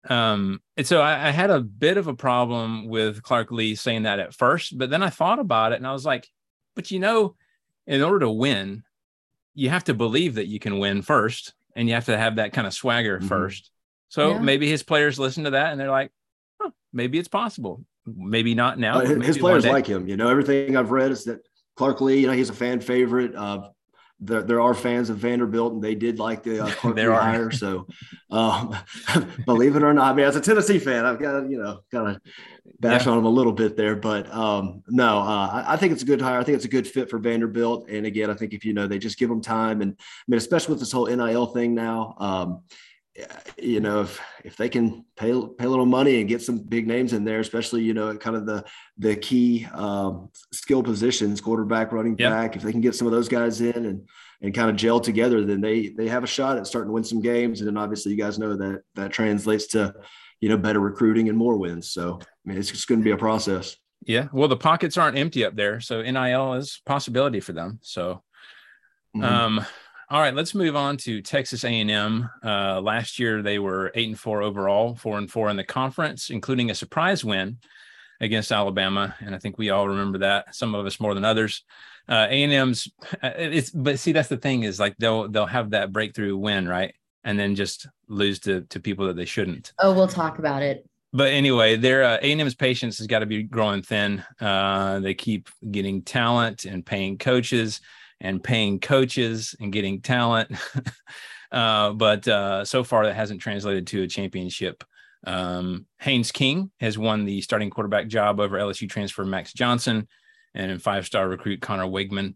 Um, 0.08 0.60
and 0.76 0.86
so 0.86 1.00
I, 1.00 1.28
I, 1.28 1.30
had 1.30 1.50
a 1.50 1.60
bit 1.60 1.96
of 1.96 2.06
a 2.06 2.14
problem 2.14 2.88
with 2.88 3.22
Clark 3.22 3.50
Lea 3.50 3.74
saying 3.74 4.04
that 4.04 4.20
at 4.20 4.32
first, 4.32 4.78
but 4.78 4.90
then 4.90 5.02
I 5.02 5.10
thought 5.10 5.38
about 5.38 5.72
it, 5.72 5.76
and 5.76 5.86
I 5.86 5.92
was 5.92 6.06
like, 6.06 6.28
"But 6.74 6.90
you 6.90 6.98
know, 6.98 7.34
in 7.86 8.02
order 8.02 8.20
to 8.20 8.30
win, 8.30 8.84
you 9.54 9.70
have 9.70 9.84
to 9.84 9.94
believe 9.94 10.36
that 10.36 10.46
you 10.46 10.60
can 10.60 10.78
win 10.78 11.02
first, 11.02 11.52
and 11.74 11.88
you 11.88 11.94
have 11.94 12.06
to 12.06 12.16
have 12.16 12.36
that 12.36 12.52
kind 12.52 12.66
of 12.66 12.72
swagger 12.72 13.18
mm-hmm. 13.18 13.26
first. 13.26 13.70
So 14.08 14.30
yeah. 14.30 14.38
maybe 14.38 14.68
his 14.68 14.82
players 14.82 15.18
listen 15.18 15.44
to 15.44 15.50
that, 15.50 15.72
and 15.72 15.80
they're 15.80 15.90
like, 15.90 16.12
huh, 16.60 16.70
"Maybe 16.92 17.18
it's 17.18 17.28
possible." 17.28 17.84
Maybe 18.06 18.54
not 18.54 18.78
now. 18.78 19.00
Uh, 19.00 19.20
his 19.20 19.38
players 19.38 19.66
like 19.66 19.86
him. 19.86 20.08
You 20.08 20.16
know, 20.16 20.28
everything 20.28 20.76
I've 20.76 20.90
read 20.90 21.10
is 21.10 21.24
that 21.24 21.40
Clark 21.78 22.00
Lea, 22.00 22.18
you 22.18 22.26
know, 22.26 22.32
he's 22.32 22.50
a 22.50 22.54
fan 22.54 22.80
favorite. 22.80 23.36
Uh, 23.36 23.68
there, 24.18 24.42
there 24.42 24.60
are 24.60 24.74
fans 24.74 25.10
of 25.10 25.18
Vanderbilt, 25.18 25.74
and 25.74 25.82
they 25.82 25.94
did 25.94 26.18
like 26.18 26.42
the 26.42 26.64
uh, 26.64 26.70
Clark 26.72 26.96
Lea 26.96 27.04
hire. 27.04 27.50
So, 27.52 27.86
um, 28.32 28.76
believe 29.46 29.76
it 29.76 29.84
or 29.84 29.94
not, 29.94 30.10
I 30.10 30.16
mean, 30.16 30.26
as 30.26 30.34
a 30.34 30.40
Tennessee 30.40 30.80
fan, 30.80 31.06
I've 31.06 31.20
got 31.20 31.40
to, 31.40 31.48
you 31.48 31.62
know, 31.62 31.82
kind 31.92 32.16
of 32.16 32.20
bash 32.80 33.06
yeah. 33.06 33.12
on 33.12 33.18
him 33.18 33.26
a 33.26 33.30
little 33.30 33.52
bit 33.52 33.76
there. 33.76 33.94
But 33.94 34.28
um, 34.34 34.82
no, 34.88 35.20
uh, 35.20 35.46
I, 35.52 35.74
I, 35.74 35.76
think 35.76 35.92
it's 35.92 36.02
a 36.02 36.06
good 36.06 36.20
hire. 36.20 36.40
I 36.40 36.42
think 36.42 36.56
it's 36.56 36.64
a 36.64 36.68
good 36.68 36.88
fit 36.88 37.08
for 37.08 37.20
Vanderbilt. 37.20 37.88
And 37.88 38.06
again, 38.06 38.28
I 38.28 38.34
think 38.34 38.54
if 38.54 38.64
you 38.64 38.72
know, 38.72 38.88
they 38.88 38.98
just 38.98 39.16
give 39.16 39.28
them 39.28 39.40
time, 39.40 39.80
and 39.80 39.92
I 39.92 40.24
mean, 40.26 40.38
especially 40.38 40.72
with 40.72 40.80
this 40.80 40.90
whole 40.90 41.06
NIL 41.06 41.46
thing 41.46 41.76
now. 41.76 42.16
Um, 42.18 42.62
you 43.56 43.80
know, 43.80 44.02
if 44.02 44.20
if 44.44 44.56
they 44.56 44.68
can 44.68 45.04
pay 45.16 45.32
pay 45.58 45.64
a 45.64 45.68
little 45.68 45.86
money 45.86 46.20
and 46.20 46.28
get 46.28 46.42
some 46.42 46.58
big 46.58 46.86
names 46.86 47.12
in 47.12 47.24
there, 47.24 47.40
especially 47.40 47.82
you 47.82 47.94
know, 47.94 48.16
kind 48.16 48.36
of 48.36 48.46
the 48.46 48.64
the 48.98 49.16
key 49.16 49.66
um, 49.72 50.30
skill 50.52 50.82
positions, 50.82 51.40
quarterback, 51.40 51.92
running 51.92 52.16
yep. 52.18 52.30
back, 52.30 52.56
if 52.56 52.62
they 52.62 52.72
can 52.72 52.80
get 52.80 52.94
some 52.94 53.06
of 53.06 53.12
those 53.12 53.28
guys 53.28 53.60
in 53.60 53.86
and 53.86 54.08
and 54.40 54.54
kind 54.54 54.70
of 54.70 54.76
gel 54.76 55.00
together, 55.00 55.44
then 55.44 55.60
they 55.60 55.88
they 55.88 56.08
have 56.08 56.24
a 56.24 56.28
shot 56.28 56.58
at 56.58 56.66
starting 56.66 56.88
to 56.88 56.92
win 56.92 57.04
some 57.04 57.20
games. 57.20 57.60
And 57.60 57.68
then 57.68 57.76
obviously, 57.76 58.12
you 58.12 58.18
guys 58.18 58.38
know 58.38 58.56
that 58.56 58.82
that 58.94 59.12
translates 59.12 59.66
to 59.68 59.94
you 60.40 60.48
know 60.48 60.56
better 60.56 60.80
recruiting 60.80 61.28
and 61.28 61.36
more 61.36 61.56
wins. 61.56 61.90
So 61.90 62.20
I 62.22 62.48
mean, 62.48 62.58
it's 62.58 62.70
just 62.70 62.88
going 62.88 63.00
to 63.00 63.04
be 63.04 63.10
a 63.10 63.16
process. 63.16 63.76
Yeah, 64.06 64.28
well, 64.32 64.48
the 64.48 64.56
pockets 64.56 64.96
aren't 64.96 65.18
empty 65.18 65.44
up 65.44 65.56
there, 65.56 65.80
so 65.80 66.02
NIL 66.02 66.54
is 66.54 66.80
possibility 66.86 67.40
for 67.40 67.52
them. 67.52 67.80
So, 67.82 68.22
mm-hmm. 69.16 69.24
um 69.24 69.66
All 70.10 70.22
right, 70.22 70.34
let's 70.34 70.54
move 70.54 70.74
on 70.74 70.96
to 70.98 71.20
Texas 71.20 71.64
A&M. 71.64 72.30
Uh, 72.42 72.80
last 72.80 73.18
year 73.18 73.42
they 73.42 73.58
were 73.58 73.92
eight 73.94 74.08
and 74.08 74.18
four 74.18 74.40
overall, 74.40 74.94
four 74.94 75.18
and 75.18 75.30
four 75.30 75.50
in 75.50 75.56
the 75.56 75.64
conference, 75.64 76.30
including 76.30 76.70
a 76.70 76.74
surprise 76.74 77.22
win 77.22 77.58
against 78.18 78.50
Alabama, 78.50 79.14
and 79.20 79.34
I 79.34 79.38
think 79.38 79.58
we 79.58 79.68
all 79.68 79.86
remember 79.86 80.16
that. 80.18 80.54
Some 80.54 80.74
of 80.74 80.86
us 80.86 80.98
more 80.98 81.12
than 81.12 81.26
others. 81.26 81.62
Uh, 82.08 82.26
A&M's, 82.30 82.90
uh, 83.22 83.32
it's 83.36 83.68
but 83.68 83.98
see 83.98 84.12
that's 84.12 84.30
the 84.30 84.38
thing 84.38 84.62
is 84.62 84.80
like 84.80 84.96
they'll 84.96 85.28
they'll 85.28 85.44
have 85.44 85.70
that 85.70 85.92
breakthrough 85.92 86.38
win 86.38 86.66
right, 86.66 86.94
and 87.24 87.38
then 87.38 87.54
just 87.54 87.86
lose 88.08 88.38
to 88.40 88.62
to 88.62 88.80
people 88.80 89.08
that 89.08 89.16
they 89.16 89.26
shouldn't. 89.26 89.74
Oh, 89.78 89.92
we'll 89.92 90.08
talk 90.08 90.38
about 90.38 90.62
it. 90.62 90.88
But 91.12 91.32
anyway, 91.34 91.76
their 91.76 92.04
uh, 92.04 92.16
A&M's 92.22 92.54
patience 92.54 92.96
has 92.96 93.06
got 93.06 93.18
to 93.18 93.26
be 93.26 93.42
growing 93.42 93.82
thin. 93.82 94.24
Uh, 94.40 95.00
they 95.00 95.12
keep 95.12 95.50
getting 95.70 96.00
talent 96.00 96.64
and 96.64 96.84
paying 96.84 97.18
coaches 97.18 97.82
and 98.20 98.42
paying 98.42 98.80
coaches 98.80 99.54
and 99.60 99.72
getting 99.72 100.00
talent. 100.00 100.50
uh, 101.52 101.92
but 101.92 102.26
uh, 102.26 102.64
so 102.64 102.84
far, 102.84 103.06
that 103.06 103.14
hasn't 103.14 103.40
translated 103.40 103.86
to 103.88 104.02
a 104.02 104.08
championship. 104.08 104.84
Um, 105.24 105.86
Haynes 106.00 106.32
King 106.32 106.70
has 106.80 106.96
won 106.96 107.24
the 107.24 107.40
starting 107.40 107.70
quarterback 107.70 108.08
job 108.08 108.40
over 108.40 108.58
LSU 108.58 108.88
transfer 108.88 109.24
Max 109.24 109.52
Johnson 109.52 110.08
and 110.54 110.82
five 110.82 111.06
star 111.06 111.28
recruit 111.28 111.60
Conner 111.60 111.86
Weigman. 111.86 112.34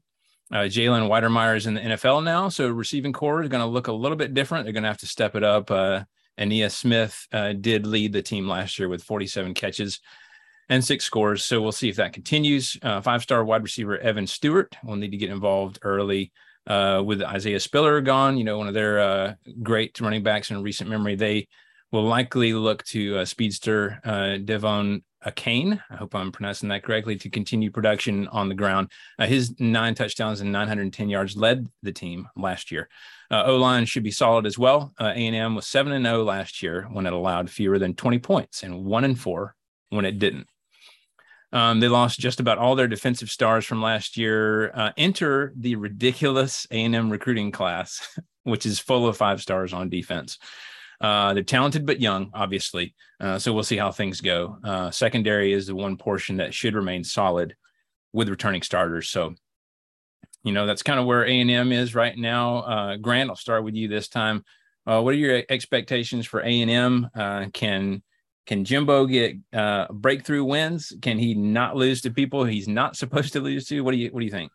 Uh, 0.50 0.64
Jalen 0.64 1.08
Wydermyer 1.08 1.56
is 1.56 1.66
in 1.66 1.74
the 1.74 1.80
NFL 1.80 2.22
now, 2.24 2.48
so 2.48 2.68
receiving 2.68 3.12
core 3.12 3.42
is 3.42 3.48
going 3.48 3.62
to 3.62 3.66
look 3.66 3.86
a 3.86 3.92
little 3.92 4.18
bit 4.18 4.34
different. 4.34 4.64
They're 4.64 4.74
going 4.74 4.82
to 4.82 4.88
have 4.88 4.98
to 4.98 5.06
step 5.06 5.34
it 5.34 5.42
up. 5.42 5.70
Uh, 5.70 6.04
Ainias 6.38 6.72
Smith 6.72 7.26
uh, 7.32 7.54
did 7.54 7.86
lead 7.86 8.12
the 8.12 8.22
team 8.22 8.48
last 8.48 8.78
year 8.78 8.88
with 8.88 9.02
47 9.02 9.54
catches 9.54 10.00
and 10.68 10.84
six 10.84 11.04
scores. 11.04 11.44
So 11.44 11.60
we'll 11.60 11.72
see 11.72 11.88
if 11.88 11.96
that 11.96 12.12
continues. 12.12 12.76
Uh, 12.82 13.00
five 13.00 13.22
star 13.22 13.44
wide 13.44 13.62
receiver 13.62 13.98
Evan 13.98 14.26
Stewart 14.26 14.76
will 14.84 14.96
need 14.96 15.10
to 15.10 15.16
get 15.16 15.30
involved 15.30 15.78
early. 15.82 16.32
Uh, 16.64 17.02
with 17.04 17.20
Isaiah 17.22 17.58
Spiller 17.58 18.00
gone, 18.00 18.38
you 18.38 18.44
know, 18.44 18.56
one 18.56 18.68
of 18.68 18.74
their 18.74 19.00
uh, 19.00 19.34
great 19.64 20.00
running 20.00 20.22
backs 20.22 20.50
in 20.50 20.62
recent 20.62 20.88
memory, 20.88 21.16
they 21.16 21.48
will 21.90 22.04
likely 22.04 22.54
look 22.54 22.84
to 22.84 23.18
uh, 23.18 23.24
speedster 23.24 23.98
uh, 24.04 24.38
De'Von 24.38 25.02
Achane. 25.26 25.80
I 25.90 25.96
hope 25.96 26.14
I'm 26.14 26.30
pronouncing 26.30 26.68
that 26.68 26.84
correctly 26.84 27.16
to 27.16 27.30
continue 27.30 27.72
production 27.72 28.28
on 28.28 28.48
the 28.48 28.54
ground. 28.54 28.92
Uh, 29.18 29.26
his 29.26 29.58
nine 29.58 29.96
touchdowns 29.96 30.40
and 30.40 30.52
910 30.52 31.08
yards 31.08 31.36
led 31.36 31.66
the 31.82 31.92
team 31.92 32.28
last 32.36 32.70
year. 32.70 32.88
O 33.30 33.56
line 33.56 33.86
should 33.86 34.02
be 34.02 34.10
solid 34.10 34.46
as 34.46 34.58
well. 34.58 34.92
Uh, 35.00 35.12
A&M 35.14 35.54
was 35.54 35.66
seven 35.66 35.92
and 35.92 36.04
zero 36.04 36.20
oh 36.20 36.24
last 36.24 36.62
year 36.62 36.86
when 36.92 37.06
it 37.06 37.12
allowed 37.12 37.48
fewer 37.48 37.78
than 37.78 37.94
20 37.94 38.18
points, 38.18 38.62
and 38.62 38.84
one 38.84 39.04
and 39.04 39.18
four 39.18 39.56
when 39.92 40.04
it 40.04 40.18
didn't. 40.18 40.48
Um, 41.52 41.80
they 41.80 41.88
lost 41.88 42.18
just 42.18 42.40
about 42.40 42.56
all 42.56 42.74
their 42.74 42.88
defensive 42.88 43.30
stars 43.30 43.66
from 43.66 43.82
last 43.82 44.16
year. 44.16 44.72
Uh, 44.74 44.92
enter 44.96 45.52
the 45.54 45.76
ridiculous 45.76 46.66
A&M 46.70 47.10
recruiting 47.10 47.52
class, 47.52 48.18
which 48.44 48.64
is 48.64 48.78
full 48.78 49.06
of 49.06 49.18
five 49.18 49.42
stars 49.42 49.74
on 49.74 49.90
defense. 49.90 50.38
Uh, 50.98 51.34
they're 51.34 51.42
talented 51.42 51.84
but 51.84 52.00
young, 52.00 52.30
obviously. 52.32 52.94
Uh, 53.20 53.38
so 53.38 53.52
we'll 53.52 53.64
see 53.64 53.76
how 53.76 53.92
things 53.92 54.20
go. 54.20 54.56
Uh, 54.64 54.90
secondary 54.90 55.52
is 55.52 55.66
the 55.66 55.74
one 55.74 55.96
portion 55.96 56.38
that 56.38 56.54
should 56.54 56.74
remain 56.74 57.04
solid 57.04 57.54
with 58.14 58.28
returning 58.28 58.62
starters. 58.62 59.08
So, 59.08 59.34
you 60.42 60.52
know, 60.52 60.66
that's 60.66 60.82
kind 60.82 60.98
of 60.98 61.06
where 61.06 61.26
A 61.26 61.40
and 61.40 61.50
M 61.50 61.72
is 61.72 61.94
right 61.94 62.16
now. 62.16 62.58
Uh, 62.58 62.96
Grant, 62.96 63.28
I'll 63.28 63.36
start 63.36 63.64
with 63.64 63.74
you 63.74 63.88
this 63.88 64.08
time. 64.08 64.44
Uh, 64.86 65.02
what 65.02 65.14
are 65.14 65.18
your 65.18 65.42
expectations 65.48 66.26
for 66.26 66.40
A 66.40 66.62
and 66.62 66.70
M? 66.70 67.10
Uh, 67.14 67.46
can 67.52 68.02
can 68.46 68.64
Jimbo 68.64 69.06
get 69.06 69.36
breakthrough 69.90 70.44
wins? 70.44 70.92
Can 71.00 71.18
he 71.18 71.34
not 71.34 71.76
lose 71.76 72.02
to 72.02 72.10
people 72.10 72.44
he's 72.44 72.68
not 72.68 72.96
supposed 72.96 73.32
to 73.34 73.40
lose 73.40 73.66
to? 73.68 73.80
What 73.82 73.92
do 73.92 73.98
you 73.98 74.10
What 74.10 74.20
do 74.20 74.26
you 74.26 74.32
think? 74.32 74.50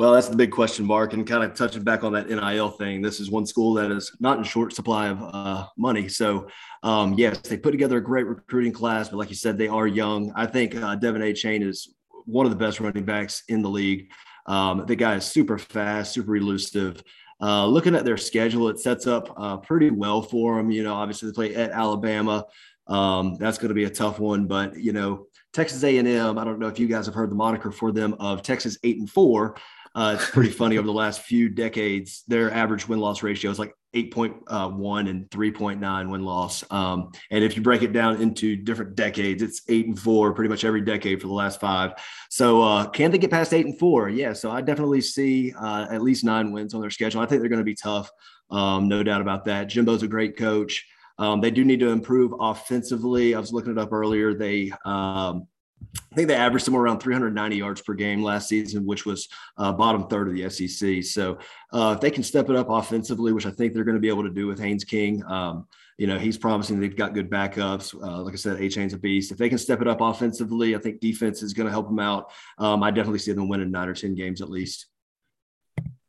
Well, 0.00 0.14
that's 0.14 0.28
the 0.28 0.36
big 0.36 0.50
question 0.50 0.86
mark, 0.86 1.12
and 1.12 1.26
kind 1.26 1.44
of 1.44 1.52
touching 1.52 1.82
back 1.82 2.04
on 2.04 2.14
that 2.14 2.30
NIL 2.30 2.70
thing. 2.70 3.02
This 3.02 3.20
is 3.20 3.30
one 3.30 3.44
school 3.44 3.74
that 3.74 3.90
is 3.90 4.10
not 4.18 4.38
in 4.38 4.44
short 4.44 4.72
supply 4.72 5.08
of 5.08 5.20
uh, 5.20 5.66
money. 5.76 6.08
So, 6.08 6.48
um, 6.82 7.12
yes, 7.18 7.40
they 7.40 7.58
put 7.58 7.72
together 7.72 7.98
a 7.98 8.02
great 8.02 8.26
recruiting 8.26 8.72
class, 8.72 9.10
but 9.10 9.18
like 9.18 9.28
you 9.28 9.36
said, 9.36 9.58
they 9.58 9.68
are 9.68 9.86
young. 9.86 10.32
I 10.34 10.46
think 10.46 10.74
uh, 10.74 10.96
De'Von 10.96 11.20
Achane 11.20 11.62
is 11.62 11.92
one 12.24 12.46
of 12.46 12.50
the 12.50 12.56
best 12.56 12.80
running 12.80 13.04
backs 13.04 13.42
in 13.48 13.60
the 13.60 13.68
league. 13.68 14.10
Um, 14.46 14.86
the 14.86 14.96
guy 14.96 15.16
is 15.16 15.26
super 15.26 15.58
fast, 15.58 16.14
super 16.14 16.34
elusive. 16.34 17.02
Uh, 17.40 17.66
looking 17.66 17.94
at 17.94 18.04
their 18.04 18.16
schedule, 18.16 18.68
it 18.68 18.78
sets 18.78 19.06
up 19.06 19.32
uh, 19.36 19.56
pretty 19.56 19.90
well 19.90 20.22
for 20.22 20.56
them. 20.56 20.70
You 20.70 20.82
know, 20.82 20.94
obviously 20.94 21.30
they 21.30 21.34
play 21.34 21.54
at 21.54 21.70
Alabama. 21.70 22.44
Um, 22.86 23.36
that's 23.38 23.58
going 23.58 23.68
to 23.68 23.74
be 23.74 23.84
a 23.84 23.90
tough 23.90 24.18
one, 24.18 24.46
but 24.46 24.76
you 24.76 24.92
know, 24.92 25.26
Texas 25.52 25.82
A&M. 25.82 26.38
I 26.38 26.44
don't 26.44 26.58
know 26.58 26.68
if 26.68 26.78
you 26.78 26.86
guys 26.86 27.06
have 27.06 27.14
heard 27.14 27.30
the 27.30 27.36
moniker 27.36 27.70
for 27.70 27.92
them 27.92 28.14
of 28.20 28.42
Texas 28.42 28.78
eight 28.84 28.98
and 28.98 29.08
four. 29.08 29.56
Uh, 29.94 30.16
it's 30.18 30.30
pretty 30.30 30.50
funny 30.50 30.78
over 30.78 30.86
the 30.86 30.92
last 30.92 31.22
few 31.22 31.48
decades, 31.48 32.22
their 32.28 32.52
average 32.52 32.88
win 32.88 33.00
loss 33.00 33.22
ratio 33.22 33.50
is 33.50 33.58
like 33.58 33.74
8.1 33.94 34.42
uh, 34.48 35.10
and 35.10 35.28
3.9 35.30 36.10
win 36.10 36.24
loss. 36.24 36.64
Um, 36.70 37.10
and 37.30 37.42
if 37.42 37.56
you 37.56 37.62
break 37.62 37.82
it 37.82 37.92
down 37.92 38.22
into 38.22 38.54
different 38.54 38.94
decades, 38.94 39.42
it's 39.42 39.62
eight 39.68 39.86
and 39.86 39.98
four 39.98 40.32
pretty 40.32 40.48
much 40.48 40.64
every 40.64 40.80
decade 40.80 41.20
for 41.20 41.26
the 41.26 41.32
last 41.32 41.58
five. 41.60 41.94
So 42.30 42.62
uh, 42.62 42.88
can 42.88 43.10
they 43.10 43.18
get 43.18 43.30
past 43.30 43.52
eight 43.52 43.66
and 43.66 43.78
four? 43.78 44.08
Yeah. 44.08 44.32
So 44.32 44.50
I 44.50 44.60
definitely 44.60 45.00
see 45.00 45.52
uh, 45.60 45.88
at 45.90 46.02
least 46.02 46.24
nine 46.24 46.52
wins 46.52 46.72
on 46.72 46.80
their 46.80 46.90
schedule. 46.90 47.20
I 47.20 47.26
think 47.26 47.40
they're 47.40 47.50
going 47.50 47.58
to 47.58 47.64
be 47.64 47.74
tough. 47.74 48.10
Um, 48.50 48.88
no 48.88 49.02
doubt 49.02 49.20
about 49.20 49.44
that. 49.46 49.68
Jimbo's 49.68 50.04
a 50.04 50.08
great 50.08 50.36
coach. 50.36 50.86
Um, 51.18 51.40
they 51.40 51.50
do 51.50 51.64
need 51.64 51.80
to 51.80 51.90
improve 51.90 52.32
offensively. 52.38 53.34
I 53.34 53.40
was 53.40 53.52
looking 53.52 53.72
it 53.72 53.78
up 53.78 53.92
earlier. 53.92 54.34
They 54.34 54.72
um, 54.84 55.48
I 55.96 56.14
think 56.14 56.28
they 56.28 56.34
averaged 56.34 56.64
somewhere 56.64 56.82
around 56.82 57.00
390 57.00 57.56
yards 57.56 57.80
per 57.82 57.94
game 57.94 58.22
last 58.22 58.48
season, 58.48 58.84
which 58.84 59.06
was 59.06 59.28
uh, 59.56 59.72
bottom 59.72 60.06
third 60.06 60.28
of 60.28 60.34
the 60.34 60.48
SEC. 60.48 61.04
So 61.04 61.38
uh, 61.72 61.92
if 61.94 62.00
they 62.00 62.10
can 62.10 62.22
step 62.22 62.50
it 62.50 62.56
up 62.56 62.68
offensively, 62.70 63.32
which 63.32 63.46
I 63.46 63.50
think 63.50 63.74
they're 63.74 63.84
going 63.84 63.96
to 63.96 64.00
be 64.00 64.08
able 64.08 64.24
to 64.24 64.30
do 64.30 64.46
with 64.46 64.58
Haynes 64.60 64.84
King, 64.84 65.24
um, 65.26 65.66
you 65.98 66.06
know, 66.06 66.18
he's 66.18 66.38
promising 66.38 66.80
they've 66.80 66.96
got 66.96 67.14
good 67.14 67.30
backups. 67.30 67.94
Uh, 67.94 68.22
like 68.22 68.34
I 68.34 68.36
said, 68.36 68.60
Achane's 68.60 68.94
a 68.94 68.98
beast. 68.98 69.32
If 69.32 69.38
they 69.38 69.48
can 69.48 69.58
step 69.58 69.82
it 69.82 69.88
up 69.88 70.00
offensively, 70.00 70.74
I 70.74 70.78
think 70.78 71.00
defense 71.00 71.42
is 71.42 71.52
going 71.52 71.66
to 71.66 71.72
help 71.72 71.88
them 71.88 71.98
out. 71.98 72.30
Um, 72.58 72.82
I 72.82 72.90
definitely 72.90 73.18
see 73.18 73.32
them 73.32 73.48
winning 73.48 73.70
nine 73.70 73.88
or 73.88 73.94
10 73.94 74.14
games 74.14 74.40
at 74.40 74.50
least. 74.50 74.86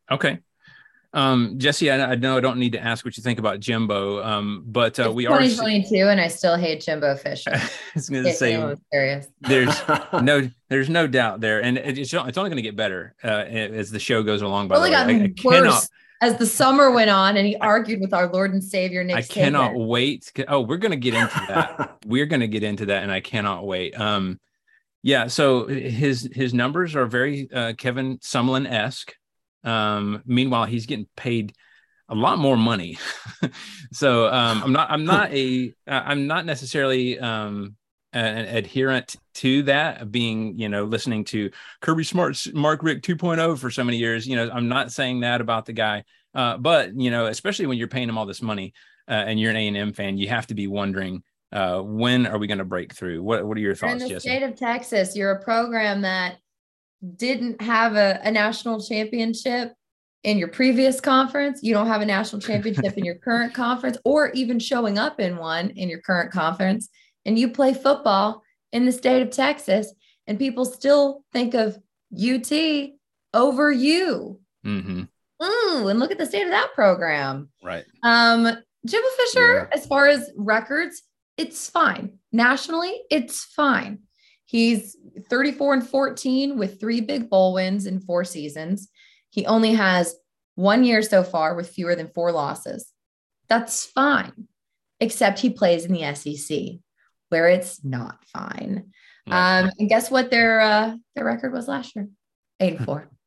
Okay. 0.09 0.39
Um, 1.13 1.55
Jesse, 1.57 1.91
I, 1.91 2.11
I, 2.11 2.15
know 2.15 2.37
I 2.37 2.39
don't 2.39 2.57
need 2.57 2.71
to 2.71 2.81
ask 2.81 3.03
what 3.03 3.17
you 3.17 3.23
think 3.23 3.37
about 3.37 3.59
Jimbo, 3.59 4.23
um, 4.23 4.63
but 4.65 4.97
uh, 4.97 5.11
we 5.11 5.25
2022 5.25 5.95
are 6.05 6.09
and 6.09 6.21
I 6.21 6.29
still 6.29 6.55
hate 6.55 6.81
Jimbo 6.81 7.17
Fisher. 7.17 7.51
I 7.53 7.69
was 7.93 8.09
going 8.09 8.23
to 8.23 8.33
say 8.33 8.75
there's 9.41 9.81
no 10.21 10.49
there's 10.69 10.89
no 10.89 11.07
doubt 11.07 11.41
there, 11.41 11.61
and 11.61 11.77
it's, 11.77 12.13
it's 12.13 12.13
only 12.13 12.31
going 12.49 12.55
to 12.55 12.61
get 12.61 12.77
better 12.77 13.13
uh, 13.23 13.27
as 13.27 13.91
the 13.91 13.99
show 13.99 14.23
goes 14.23 14.41
along. 14.41 14.69
By 14.69 14.77
the 14.77 14.83
way, 14.83 14.95
I, 14.95 15.23
I 15.23 15.27
cannot 15.35 15.85
as 16.21 16.37
the 16.37 16.45
summer 16.45 16.91
went 16.91 17.09
on 17.09 17.35
and 17.35 17.45
he 17.47 17.57
argued 17.57 17.99
with 17.99 18.13
our 18.13 18.31
Lord 18.31 18.53
and 18.53 18.63
Savior 18.63 19.03
Nick. 19.03 19.15
I 19.15 19.21
cannot 19.23 19.75
wait. 19.75 20.31
Oh, 20.47 20.61
we're 20.61 20.77
going 20.77 20.91
to 20.91 20.97
get 20.97 21.15
into 21.15 21.43
that. 21.47 21.97
we're 22.05 22.27
going 22.27 22.41
to 22.41 22.47
get 22.47 22.63
into 22.63 22.85
that, 22.87 23.03
and 23.03 23.11
I 23.11 23.19
cannot 23.19 23.65
wait. 23.65 23.99
Um, 23.99 24.39
yeah. 25.01 25.27
So 25.27 25.65
his 25.65 26.29
his 26.31 26.53
numbers 26.53 26.95
are 26.95 27.07
very 27.07 27.51
uh, 27.51 27.73
Kevin 27.73 28.19
Sumlin 28.19 28.69
esque. 28.69 29.13
Um, 29.63 30.23
meanwhile, 30.25 30.65
he's 30.65 30.85
getting 30.85 31.07
paid 31.15 31.53
a 32.09 32.15
lot 32.15 32.37
more 32.37 32.57
money. 32.57 32.97
so 33.93 34.27
um, 34.27 34.63
I'm 34.63 34.73
not 34.73 34.91
I'm 34.91 35.05
not 35.05 35.33
a 35.33 35.73
I'm 35.87 36.27
not 36.27 36.45
necessarily 36.45 37.17
um, 37.19 37.75
an 38.13 38.45
adherent 38.45 39.15
to 39.35 39.63
that 39.63 40.11
being 40.11 40.59
you 40.59 40.67
know 40.67 40.83
listening 40.83 41.23
to 41.25 41.49
Kirby 41.81 42.03
Smart's 42.03 42.51
Mark 42.53 42.83
Richt 42.83 43.05
2.0 43.05 43.57
for 43.57 43.71
so 43.71 43.83
many 43.83 43.97
years. 43.97 44.27
You 44.27 44.35
know 44.35 44.49
I'm 44.51 44.67
not 44.67 44.91
saying 44.91 45.21
that 45.21 45.39
about 45.41 45.65
the 45.65 45.73
guy, 45.73 46.03
uh, 46.35 46.57
but 46.57 46.99
you 46.99 47.11
know 47.11 47.27
especially 47.27 47.65
when 47.67 47.77
you're 47.77 47.87
paying 47.87 48.09
him 48.09 48.17
all 48.17 48.25
this 48.25 48.41
money 48.41 48.73
uh, 49.07 49.13
and 49.13 49.39
you're 49.39 49.51
an 49.51 49.57
A 49.57 49.67
and 49.67 49.77
M 49.77 49.93
fan, 49.93 50.17
you 50.17 50.27
have 50.29 50.47
to 50.47 50.53
be 50.53 50.67
wondering. 50.67 51.23
Uh, 51.53 51.81
when 51.81 52.25
are 52.25 52.37
we 52.37 52.47
going 52.47 52.59
to 52.59 52.63
break 52.65 52.93
through? 52.93 53.21
What 53.21 53.45
What 53.45 53.57
are 53.57 53.61
your 53.61 53.75
thoughts, 53.75 53.93
in 53.93 53.99
the 53.99 54.07
Jesse? 54.07 54.29
state 54.29 54.43
of 54.43 54.55
Texas, 54.55 55.17
you're 55.17 55.31
a 55.31 55.43
program 55.43 56.01
that 56.03 56.37
didn't 57.15 57.61
have 57.61 57.95
a, 57.95 58.19
a 58.23 58.31
national 58.31 58.81
championship 58.81 59.73
in 60.23 60.37
your 60.37 60.49
previous 60.49 61.01
conference, 61.01 61.61
you 61.63 61.73
don't 61.73 61.87
have 61.87 62.01
a 62.01 62.05
national 62.05 62.41
championship 62.41 62.97
in 62.97 63.03
your 63.03 63.15
current 63.23 63.53
conference, 63.53 63.97
or 64.05 64.29
even 64.31 64.59
showing 64.59 64.97
up 64.99 65.19
in 65.19 65.37
one 65.37 65.71
in 65.71 65.89
your 65.89 66.01
current 66.01 66.31
conference, 66.31 66.89
and 67.25 67.39
you 67.39 67.49
play 67.49 67.73
football 67.73 68.43
in 68.71 68.85
the 68.85 68.91
state 68.91 69.21
of 69.21 69.31
Texas, 69.31 69.93
and 70.27 70.37
people 70.37 70.65
still 70.65 71.23
think 71.33 71.53
of 71.53 71.77
UT 72.13 72.51
over 73.33 73.71
you. 73.71 74.39
Mm-hmm. 74.65 75.03
Ooh, 75.43 75.87
and 75.87 75.99
look 75.99 76.11
at 76.11 76.19
the 76.19 76.25
state 76.25 76.43
of 76.43 76.51
that 76.51 76.73
program. 76.75 77.49
Right. 77.63 77.83
Um, 78.03 78.43
Jimbo 78.85 79.07
Fisher, 79.17 79.55
yeah. 79.55 79.77
as 79.77 79.85
far 79.87 80.07
as 80.07 80.31
records, 80.35 81.01
it's 81.37 81.69
fine. 81.69 82.19
Nationally, 82.31 82.93
it's 83.09 83.43
fine. 83.43 83.99
He's 84.51 84.97
34 85.29 85.75
and 85.75 85.87
14 85.87 86.57
with 86.57 86.77
three 86.77 86.99
big 86.99 87.29
bowl 87.29 87.53
wins 87.53 87.85
in 87.85 88.01
four 88.01 88.25
seasons. 88.25 88.89
He 89.29 89.45
only 89.45 89.75
has 89.75 90.13
one 90.55 90.83
year 90.83 91.01
so 91.03 91.23
far 91.23 91.55
with 91.55 91.69
fewer 91.69 91.95
than 91.95 92.09
four 92.09 92.33
losses. 92.33 92.91
That's 93.47 93.85
fine, 93.85 94.49
except 94.99 95.39
he 95.39 95.51
plays 95.51 95.85
in 95.85 95.93
the 95.93 96.13
SEC 96.15 96.81
where 97.29 97.47
it's 97.47 97.81
not 97.85 98.17
fine. 98.25 98.91
Um, 99.27 99.71
and 99.79 99.87
guess 99.87 100.11
what 100.11 100.31
their 100.31 100.59
uh, 100.59 100.97
their 101.15 101.23
record 101.23 101.53
was 101.53 101.69
last 101.69 101.95
year? 101.95 102.09
Eight 102.59 102.75
and 102.75 102.85
four. 102.85 103.09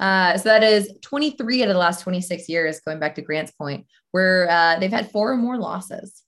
Uh, 0.00 0.38
so 0.38 0.44
that 0.44 0.62
is 0.62 0.90
23 1.02 1.62
out 1.62 1.68
of 1.68 1.74
the 1.74 1.78
last 1.78 2.00
26 2.00 2.48
years, 2.48 2.80
going 2.80 2.98
back 2.98 3.16
to 3.16 3.20
Grant's 3.20 3.52
point, 3.52 3.84
where 4.12 4.48
uh, 4.48 4.78
they've 4.78 4.90
had 4.90 5.10
four 5.10 5.30
or 5.30 5.36
more 5.36 5.58
losses. 5.58 6.22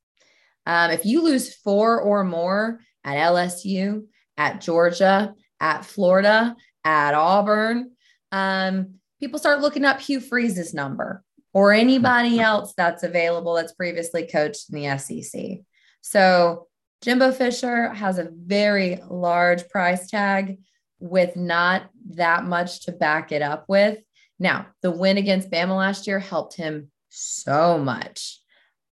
Um, 0.66 0.90
if 0.90 1.06
you 1.06 1.22
lose 1.22 1.54
four 1.54 1.98
or 1.98 2.22
more 2.22 2.80
at 3.04 3.16
LSU, 3.16 4.06
at 4.36 4.60
Georgia, 4.60 5.34
at 5.60 5.84
Florida, 5.84 6.56
at 6.84 7.14
Auburn, 7.14 7.92
um, 8.32 8.94
people 9.20 9.38
start 9.38 9.60
looking 9.60 9.84
up 9.84 10.00
Hugh 10.00 10.20
Freeze's 10.20 10.74
number 10.74 11.22
or 11.52 11.72
anybody 11.72 12.40
else 12.40 12.74
that's 12.76 13.02
available 13.02 13.54
that's 13.54 13.72
previously 13.72 14.26
coached 14.26 14.72
in 14.72 14.80
the 14.80 14.98
SEC. 14.98 15.60
So 16.00 16.66
Jimbo 17.02 17.32
Fisher 17.32 17.90
has 17.90 18.18
a 18.18 18.30
very 18.32 19.00
large 19.08 19.68
price 19.68 20.08
tag 20.08 20.58
with 20.98 21.36
not 21.36 21.90
that 22.10 22.44
much 22.44 22.84
to 22.84 22.92
back 22.92 23.32
it 23.32 23.42
up 23.42 23.64
with. 23.68 23.98
Now, 24.38 24.66
the 24.82 24.90
win 24.90 25.18
against 25.18 25.50
Bama 25.50 25.76
last 25.76 26.06
year 26.06 26.18
helped 26.18 26.56
him 26.56 26.90
so 27.08 27.78
much. 27.78 28.40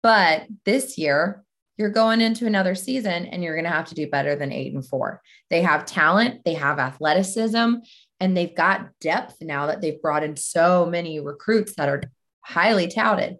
But 0.01 0.47
this 0.65 0.97
year, 0.97 1.43
you're 1.77 1.89
going 1.89 2.21
into 2.21 2.47
another 2.47 2.75
season 2.75 3.25
and 3.27 3.43
you're 3.43 3.55
going 3.55 3.65
to 3.65 3.71
have 3.71 3.87
to 3.87 3.95
do 3.95 4.09
better 4.09 4.35
than 4.35 4.51
eight 4.51 4.73
and 4.73 4.85
four. 4.85 5.21
They 5.49 5.61
have 5.61 5.85
talent, 5.85 6.43
they 6.43 6.55
have 6.55 6.79
athleticism, 6.79 7.75
and 8.19 8.35
they've 8.35 8.55
got 8.55 8.89
depth 8.99 9.37
now 9.41 9.67
that 9.67 9.81
they've 9.81 10.01
brought 10.01 10.23
in 10.23 10.35
so 10.35 10.85
many 10.85 11.19
recruits 11.19 11.75
that 11.75 11.89
are 11.89 12.01
highly 12.41 12.87
touted, 12.87 13.37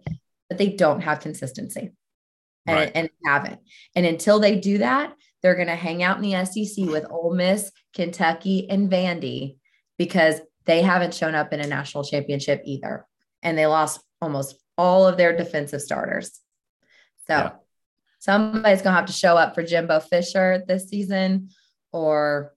but 0.48 0.58
they 0.58 0.68
don't 0.68 1.00
have 1.00 1.20
consistency 1.20 1.90
and, 2.66 2.76
right. 2.76 2.92
and 2.94 3.10
haven't. 3.24 3.58
And 3.96 4.06
until 4.06 4.38
they 4.38 4.56
do 4.56 4.78
that, 4.78 5.14
they're 5.42 5.56
going 5.56 5.68
to 5.68 5.74
hang 5.74 6.02
out 6.02 6.16
in 6.16 6.22
the 6.22 6.44
SEC 6.44 6.86
with 6.86 7.06
Ole 7.10 7.34
Miss, 7.34 7.72
Kentucky, 7.94 8.68
and 8.70 8.90
Vandy 8.90 9.56
because 9.98 10.40
they 10.64 10.82
haven't 10.82 11.14
shown 11.14 11.34
up 11.34 11.52
in 11.52 11.60
a 11.60 11.66
national 11.66 12.04
championship 12.04 12.62
either. 12.64 13.06
And 13.42 13.56
they 13.56 13.66
lost 13.66 14.00
almost 14.20 14.56
all 14.76 15.06
of 15.06 15.16
their 15.16 15.36
defensive 15.36 15.80
starters. 15.80 16.40
So 17.26 17.34
yeah. 17.34 17.50
Somebody's 18.18 18.82
going 18.82 18.92
to 18.92 18.98
have 18.98 19.06
to 19.06 19.12
show 19.12 19.36
up 19.36 19.54
for 19.54 19.62
Jimbo 19.62 20.00
Fisher 20.00 20.62
this 20.66 20.88
season, 20.88 21.50
or 21.92 22.54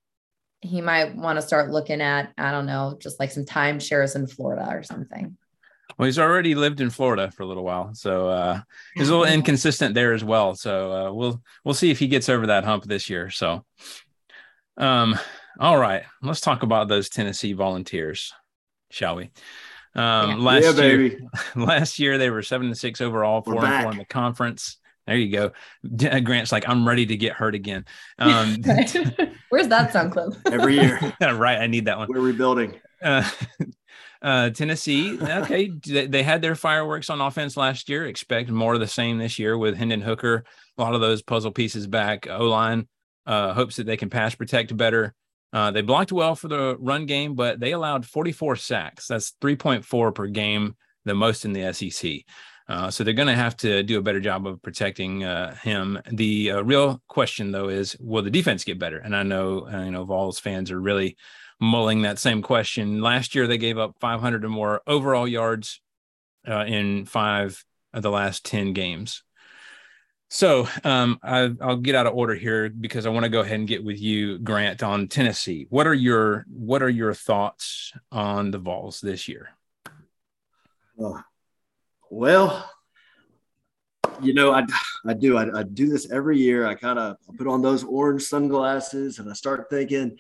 he 0.61 0.81
might 0.81 1.15
want 1.15 1.37
to 1.37 1.41
start 1.41 1.71
looking 1.71 2.01
at, 2.01 2.31
I 2.37 2.51
don't 2.51 2.65
know, 2.65 2.97
just 2.99 3.19
like 3.19 3.31
some 3.31 3.45
timeshares 3.45 4.15
in 4.15 4.27
Florida 4.27 4.67
or 4.69 4.83
something. 4.83 5.37
Well, 5.97 6.05
he's 6.05 6.19
already 6.19 6.55
lived 6.55 6.81
in 6.81 6.89
Florida 6.89 7.31
for 7.31 7.43
a 7.43 7.45
little 7.45 7.63
while, 7.63 7.93
so 7.93 8.29
uh, 8.29 8.61
he's 8.95 9.09
a 9.09 9.15
little 9.15 9.33
inconsistent 9.33 9.93
there 9.93 10.13
as 10.13 10.23
well. 10.23 10.55
So 10.55 10.91
uh, 10.91 11.13
we'll 11.13 11.41
we'll 11.63 11.73
see 11.73 11.91
if 11.91 11.99
he 11.99 12.07
gets 12.07 12.29
over 12.29 12.47
that 12.47 12.63
hump 12.63 12.85
this 12.85 13.09
year. 13.09 13.29
So, 13.29 13.65
um, 14.77 15.19
all 15.59 15.77
right, 15.77 16.03
let's 16.21 16.41
talk 16.41 16.63
about 16.63 16.87
those 16.87 17.09
Tennessee 17.09 17.53
Volunteers, 17.53 18.33
shall 18.89 19.15
we? 19.15 19.31
Um, 19.93 20.43
last 20.43 20.77
yeah, 20.77 20.85
year, 20.85 21.19
last 21.55 21.99
year 21.99 22.17
they 22.17 22.29
were 22.29 22.41
seven 22.41 22.69
to 22.69 22.75
six 22.75 23.01
overall, 23.01 23.41
four 23.41 23.63
and 23.63 23.83
four 23.83 23.91
in 23.91 23.97
the 23.97 24.05
conference. 24.05 24.77
There 25.11 25.19
you 25.19 25.29
go. 25.29 26.21
Grant's 26.21 26.53
like, 26.53 26.69
I'm 26.69 26.87
ready 26.87 27.05
to 27.07 27.17
get 27.17 27.33
hurt 27.33 27.53
again. 27.53 27.85
Um, 28.17 28.61
Where's 29.49 29.67
that 29.67 29.91
sound 29.91 30.13
clip? 30.13 30.33
Every 30.45 30.75
year. 30.75 30.99
right. 31.21 31.59
I 31.59 31.67
need 31.67 31.85
that 31.85 31.97
one. 31.97 32.07
We're 32.07 32.21
rebuilding. 32.21 32.79
Uh, 33.01 33.29
uh, 34.21 34.51
Tennessee, 34.51 35.19
okay, 35.21 35.69
they 35.85 36.23
had 36.23 36.41
their 36.41 36.55
fireworks 36.55 37.09
on 37.09 37.19
offense 37.19 37.57
last 37.57 37.89
year. 37.89 38.05
Expect 38.05 38.49
more 38.51 38.75
of 38.75 38.79
the 38.79 38.87
same 38.87 39.17
this 39.17 39.39
year 39.39 39.57
with 39.57 39.75
Hendon 39.75 40.01
Hooker. 40.01 40.45
A 40.77 40.81
lot 40.81 40.93
of 40.93 41.01
those 41.01 41.21
puzzle 41.21 41.51
pieces 41.51 41.87
back. 41.87 42.27
O 42.29 42.45
line 42.45 42.87
uh, 43.25 43.53
hopes 43.53 43.75
that 43.75 43.85
they 43.85 43.97
can 43.97 44.09
pass 44.09 44.35
protect 44.35 44.75
better. 44.77 45.13
Uh, 45.51 45.71
they 45.71 45.81
blocked 45.81 46.13
well 46.13 46.35
for 46.35 46.47
the 46.47 46.77
run 46.79 47.05
game, 47.05 47.35
but 47.35 47.59
they 47.59 47.73
allowed 47.73 48.05
44 48.05 48.55
sacks. 48.55 49.07
That's 49.07 49.33
3.4 49.41 50.15
per 50.15 50.27
game, 50.27 50.75
the 51.03 51.15
most 51.15 51.43
in 51.43 51.51
the 51.51 51.73
SEC. 51.73 52.21
Uh, 52.67 52.89
so 52.89 53.03
they're 53.03 53.13
going 53.13 53.27
to 53.27 53.35
have 53.35 53.57
to 53.57 53.83
do 53.83 53.97
a 53.97 54.01
better 54.01 54.19
job 54.19 54.47
of 54.47 54.61
protecting 54.61 55.23
uh, 55.23 55.55
him. 55.55 55.99
The 56.11 56.51
uh, 56.51 56.61
real 56.61 57.01
question, 57.07 57.51
though, 57.51 57.69
is 57.69 57.97
will 57.99 58.23
the 58.23 58.29
defense 58.29 58.63
get 58.63 58.79
better? 58.79 58.97
And 58.97 59.15
I 59.15 59.23
know 59.23 59.67
uh, 59.67 59.83
you 59.83 59.91
know 59.91 60.05
Vols 60.05 60.39
fans 60.39 60.71
are 60.71 60.79
really 60.79 61.17
mulling 61.59 62.01
that 62.03 62.19
same 62.19 62.41
question. 62.41 63.01
Last 63.01 63.35
year, 63.35 63.47
they 63.47 63.57
gave 63.57 63.77
up 63.77 63.95
500 63.99 64.45
or 64.45 64.49
more 64.49 64.81
overall 64.87 65.27
yards 65.27 65.81
uh, 66.47 66.65
in 66.65 67.05
five 67.05 67.63
of 67.93 68.03
the 68.03 68.11
last 68.11 68.45
10 68.45 68.73
games. 68.73 69.23
So 70.29 70.67
um, 70.85 71.19
I, 71.21 71.47
will 71.47 71.75
get 71.77 71.93
out 71.93 72.07
of 72.07 72.15
order 72.15 72.35
here 72.35 72.69
because 72.69 73.05
I 73.05 73.09
want 73.09 73.25
to 73.25 73.29
go 73.29 73.41
ahead 73.41 73.59
and 73.59 73.67
get 73.67 73.83
with 73.83 73.99
you, 73.99 74.39
Grant, 74.39 74.81
on 74.81 75.09
Tennessee. 75.09 75.67
What 75.69 75.87
are 75.87 75.93
your 75.93 76.45
What 76.49 76.81
are 76.81 76.89
your 76.89 77.13
thoughts 77.13 77.91
on 78.13 78.51
the 78.51 78.57
Vols 78.57 79.01
this 79.01 79.27
year? 79.27 79.49
Well, 82.11 82.69
you 84.21 84.33
know, 84.33 84.51
I, 84.51 84.65
I 85.07 85.13
do. 85.13 85.37
I, 85.37 85.59
I 85.59 85.63
do 85.63 85.87
this 85.87 86.11
every 86.11 86.37
year. 86.37 86.67
I 86.67 86.75
kind 86.75 86.99
of 86.99 87.15
put 87.37 87.47
on 87.47 87.61
those 87.61 87.85
orange 87.85 88.23
sunglasses 88.23 89.17
and 89.17 89.29
I 89.29 89.33
start 89.33 89.67
thinking, 89.69 90.17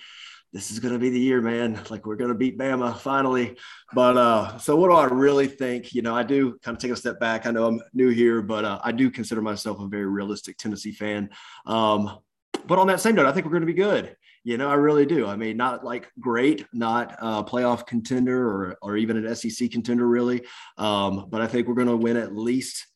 this 0.53 0.71
is 0.71 0.79
going 0.79 0.93
to 0.93 0.99
be 0.99 1.09
the 1.09 1.19
year, 1.19 1.41
man. 1.41 1.79
Like 1.89 2.05
we're 2.05 2.15
going 2.15 2.29
to 2.29 2.35
beat 2.35 2.57
Bama 2.57 2.97
finally. 2.97 3.57
But 3.93 4.17
uh, 4.17 4.57
so 4.57 4.77
what 4.77 4.87
do 4.87 4.93
I 4.93 5.05
really 5.05 5.47
think? 5.47 5.93
You 5.93 6.01
know, 6.01 6.15
I 6.15 6.23
do 6.23 6.57
kind 6.63 6.75
of 6.75 6.81
take 6.81 6.91
a 6.91 6.95
step 6.95 7.19
back. 7.19 7.45
I 7.45 7.51
know 7.51 7.67
I'm 7.67 7.81
new 7.93 8.09
here, 8.09 8.41
but 8.41 8.63
uh, 8.63 8.79
I 8.81 8.93
do 8.93 9.11
consider 9.11 9.41
myself 9.41 9.79
a 9.79 9.87
very 9.87 10.07
realistic 10.07 10.57
Tennessee 10.57 10.93
fan. 10.93 11.29
Um, 11.65 12.19
but 12.67 12.79
on 12.79 12.87
that 12.87 13.01
same 13.01 13.15
note, 13.15 13.25
I 13.25 13.33
think 13.33 13.45
we're 13.45 13.51
going 13.51 13.61
to 13.61 13.67
be 13.67 13.73
good. 13.73 14.15
You 14.43 14.57
know, 14.57 14.69
I 14.69 14.73
really 14.73 15.05
do. 15.05 15.27
I 15.27 15.35
mean, 15.35 15.55
not 15.55 15.83
like 15.83 16.09
great, 16.19 16.65
not 16.73 17.15
a 17.19 17.43
playoff 17.43 17.85
contender 17.85 18.47
or, 18.47 18.77
or 18.81 18.97
even 18.97 19.17
an 19.17 19.35
SEC 19.35 19.69
contender, 19.69 20.07
really. 20.07 20.43
Um, 20.77 21.27
but 21.29 21.41
I 21.41 21.47
think 21.47 21.67
we're 21.67 21.75
going 21.75 21.87
to 21.87 21.97
win 21.97 22.17
at 22.17 22.35
least 22.35 22.87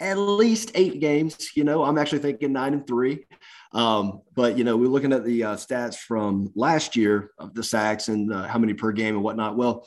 at 0.00 0.18
least 0.18 0.72
eight 0.74 1.00
games. 1.00 1.50
You 1.54 1.64
know, 1.64 1.84
I'm 1.84 1.98
actually 1.98 2.18
thinking 2.20 2.52
nine 2.52 2.74
and 2.74 2.86
three. 2.86 3.26
Um, 3.72 4.22
but 4.34 4.56
you 4.56 4.64
know, 4.64 4.76
we're 4.76 4.88
looking 4.88 5.12
at 5.12 5.24
the 5.24 5.44
uh, 5.44 5.56
stats 5.56 5.96
from 5.96 6.52
last 6.54 6.96
year 6.96 7.30
of 7.38 7.54
the 7.54 7.62
sacks 7.62 8.08
and 8.08 8.32
uh, 8.32 8.46
how 8.46 8.58
many 8.58 8.74
per 8.74 8.92
game 8.92 9.14
and 9.14 9.24
whatnot. 9.24 9.56
Well, 9.56 9.86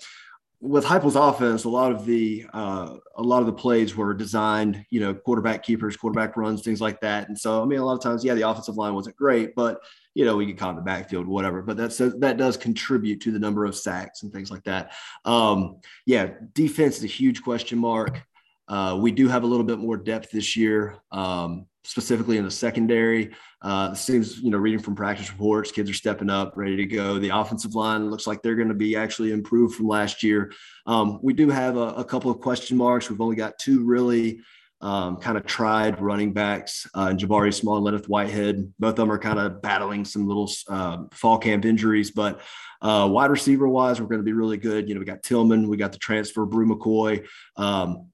with 0.61 0.83
Heupel's 0.83 1.15
offense, 1.15 1.63
a 1.63 1.69
lot 1.69 1.91
of 1.91 2.05
the 2.05 2.45
uh, 2.53 2.97
a 3.15 3.23
lot 3.23 3.39
of 3.39 3.45
the 3.45 3.53
plays 3.53 3.95
were 3.95 4.13
designed, 4.13 4.85
you 4.89 4.99
know, 4.99 5.13
quarterback 5.13 5.63
keepers, 5.63 5.95
quarterback 5.95 6.35
runs, 6.35 6.61
things 6.61 6.81
like 6.81 6.99
that. 7.01 7.29
And 7.29 7.39
so, 7.39 7.61
I 7.61 7.65
mean, 7.65 7.79
a 7.79 7.85
lot 7.85 7.93
of 7.93 8.01
times, 8.01 8.25
yeah, 8.25 8.33
the 8.33 8.47
offensive 8.47 8.75
line 8.75 8.93
wasn't 8.93 9.15
great, 9.15 9.55
but 9.55 9.79
you 10.15 10.25
know, 10.25 10.35
we 10.35 10.53
caught 10.53 10.71
in 10.71 10.75
the 10.75 10.81
backfield, 10.81 11.27
whatever. 11.27 11.61
But 11.61 11.77
that's 11.77 11.97
that 11.97 12.35
does 12.37 12.57
contribute 12.57 13.21
to 13.21 13.31
the 13.31 13.39
number 13.39 13.63
of 13.63 13.75
sacks 13.75 14.23
and 14.23 14.33
things 14.33 14.51
like 14.51 14.63
that. 14.65 14.91
Um, 15.23 15.79
yeah, 16.05 16.31
defense 16.53 16.97
is 16.97 17.05
a 17.05 17.07
huge 17.07 17.41
question 17.41 17.79
mark. 17.79 18.21
Uh, 18.67 18.99
we 19.01 19.11
do 19.11 19.29
have 19.29 19.43
a 19.43 19.47
little 19.47 19.65
bit 19.65 19.79
more 19.79 19.97
depth 19.97 20.29
this 20.31 20.57
year, 20.57 20.97
um, 21.11 21.67
specifically 21.89 22.37
in 22.37 22.45
the 22.45 22.51
secondary. 22.51 23.31
Uh, 23.63 23.95
seems, 23.95 24.37
you 24.41 24.51
know, 24.51 24.59
reading 24.59 24.79
from 24.79 24.93
practice 24.93 25.31
reports, 25.31 25.71
kids 25.71 25.89
are 25.89 25.95
stepping 25.95 26.29
up, 26.29 26.55
ready 26.55 26.75
to 26.75 26.85
go. 26.85 27.17
The 27.17 27.29
offensive 27.29 27.73
line 27.73 28.11
looks 28.11 28.27
like 28.27 28.43
they're 28.43 28.55
going 28.55 28.67
to 28.67 28.75
be 28.75 28.95
actually 28.95 29.31
improved 29.31 29.73
from 29.73 29.87
last 29.87 30.21
year. 30.21 30.51
Um, 30.85 31.19
we 31.23 31.33
do 31.33 31.49
have 31.49 31.77
a, 31.77 31.95
a, 31.95 32.05
couple 32.05 32.29
of 32.29 32.41
question 32.41 32.77
marks. 32.77 33.09
We've 33.09 33.19
only 33.19 33.35
got 33.35 33.57
two 33.57 33.83
really 33.83 34.39
um, 34.81 35.17
kind 35.17 35.35
of 35.35 35.47
tried 35.47 35.99
running 35.99 36.31
backs, 36.31 36.87
uh, 36.93 37.07
Jabari 37.07 37.51
Small 37.51 37.77
and 37.77 37.85
Lenneth 37.85 38.07
Whitehead. 38.07 38.71
Both 38.77 38.91
of 38.91 38.97
them 38.97 39.11
are 39.11 39.17
kind 39.17 39.39
of 39.39 39.59
battling 39.59 40.05
some 40.05 40.27
little 40.27 40.49
uh, 40.69 41.05
fall 41.11 41.39
camp 41.39 41.65
injuries, 41.65 42.11
but 42.11 42.41
uh, 42.83 43.09
wide 43.11 43.31
receiver 43.31 43.67
wise, 43.67 43.99
we're 43.99 44.07
going 44.07 44.21
to 44.21 44.23
be 44.25 44.33
really 44.33 44.57
good. 44.57 44.87
You 44.87 44.93
know, 44.93 44.99
we 44.99 45.05
got 45.05 45.23
Tillman, 45.23 45.67
we 45.67 45.75
got 45.75 45.91
the 45.91 45.97
transfer, 45.97 46.45
Bru 46.45 46.67
McCoy. 46.67 47.27
Um, 47.57 48.09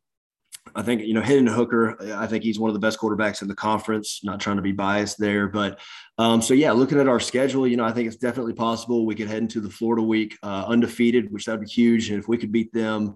I 0.73 0.81
think, 0.81 1.03
you 1.03 1.13
know, 1.13 1.21
Hendon 1.21 1.47
Hooker, 1.47 1.97
I 2.15 2.25
think 2.27 2.43
he's 2.43 2.59
one 2.59 2.69
of 2.69 2.73
the 2.73 2.79
best 2.79 2.99
quarterbacks 2.99 3.41
in 3.41 3.47
the 3.47 3.55
conference, 3.55 4.21
not 4.23 4.39
trying 4.39 4.55
to 4.55 4.61
be 4.61 4.71
biased 4.71 5.19
there. 5.19 5.47
But 5.47 5.79
um, 6.17 6.41
so, 6.41 6.53
yeah, 6.53 6.71
looking 6.71 6.99
at 6.99 7.07
our 7.07 7.19
schedule, 7.19 7.67
you 7.67 7.77
know, 7.77 7.85
I 7.85 7.91
think 7.91 8.07
it's 8.07 8.17
definitely 8.17 8.53
possible 8.53 9.05
we 9.05 9.15
could 9.15 9.27
head 9.27 9.43
into 9.43 9.61
the 9.61 9.69
Florida 9.69 10.01
week 10.01 10.37
uh, 10.43 10.65
undefeated, 10.67 11.31
which 11.31 11.45
that 11.45 11.59
would 11.59 11.67
be 11.67 11.71
huge. 11.71 12.09
And 12.09 12.19
if 12.19 12.27
we 12.27 12.37
could 12.37 12.51
beat 12.51 12.73
them, 12.73 13.15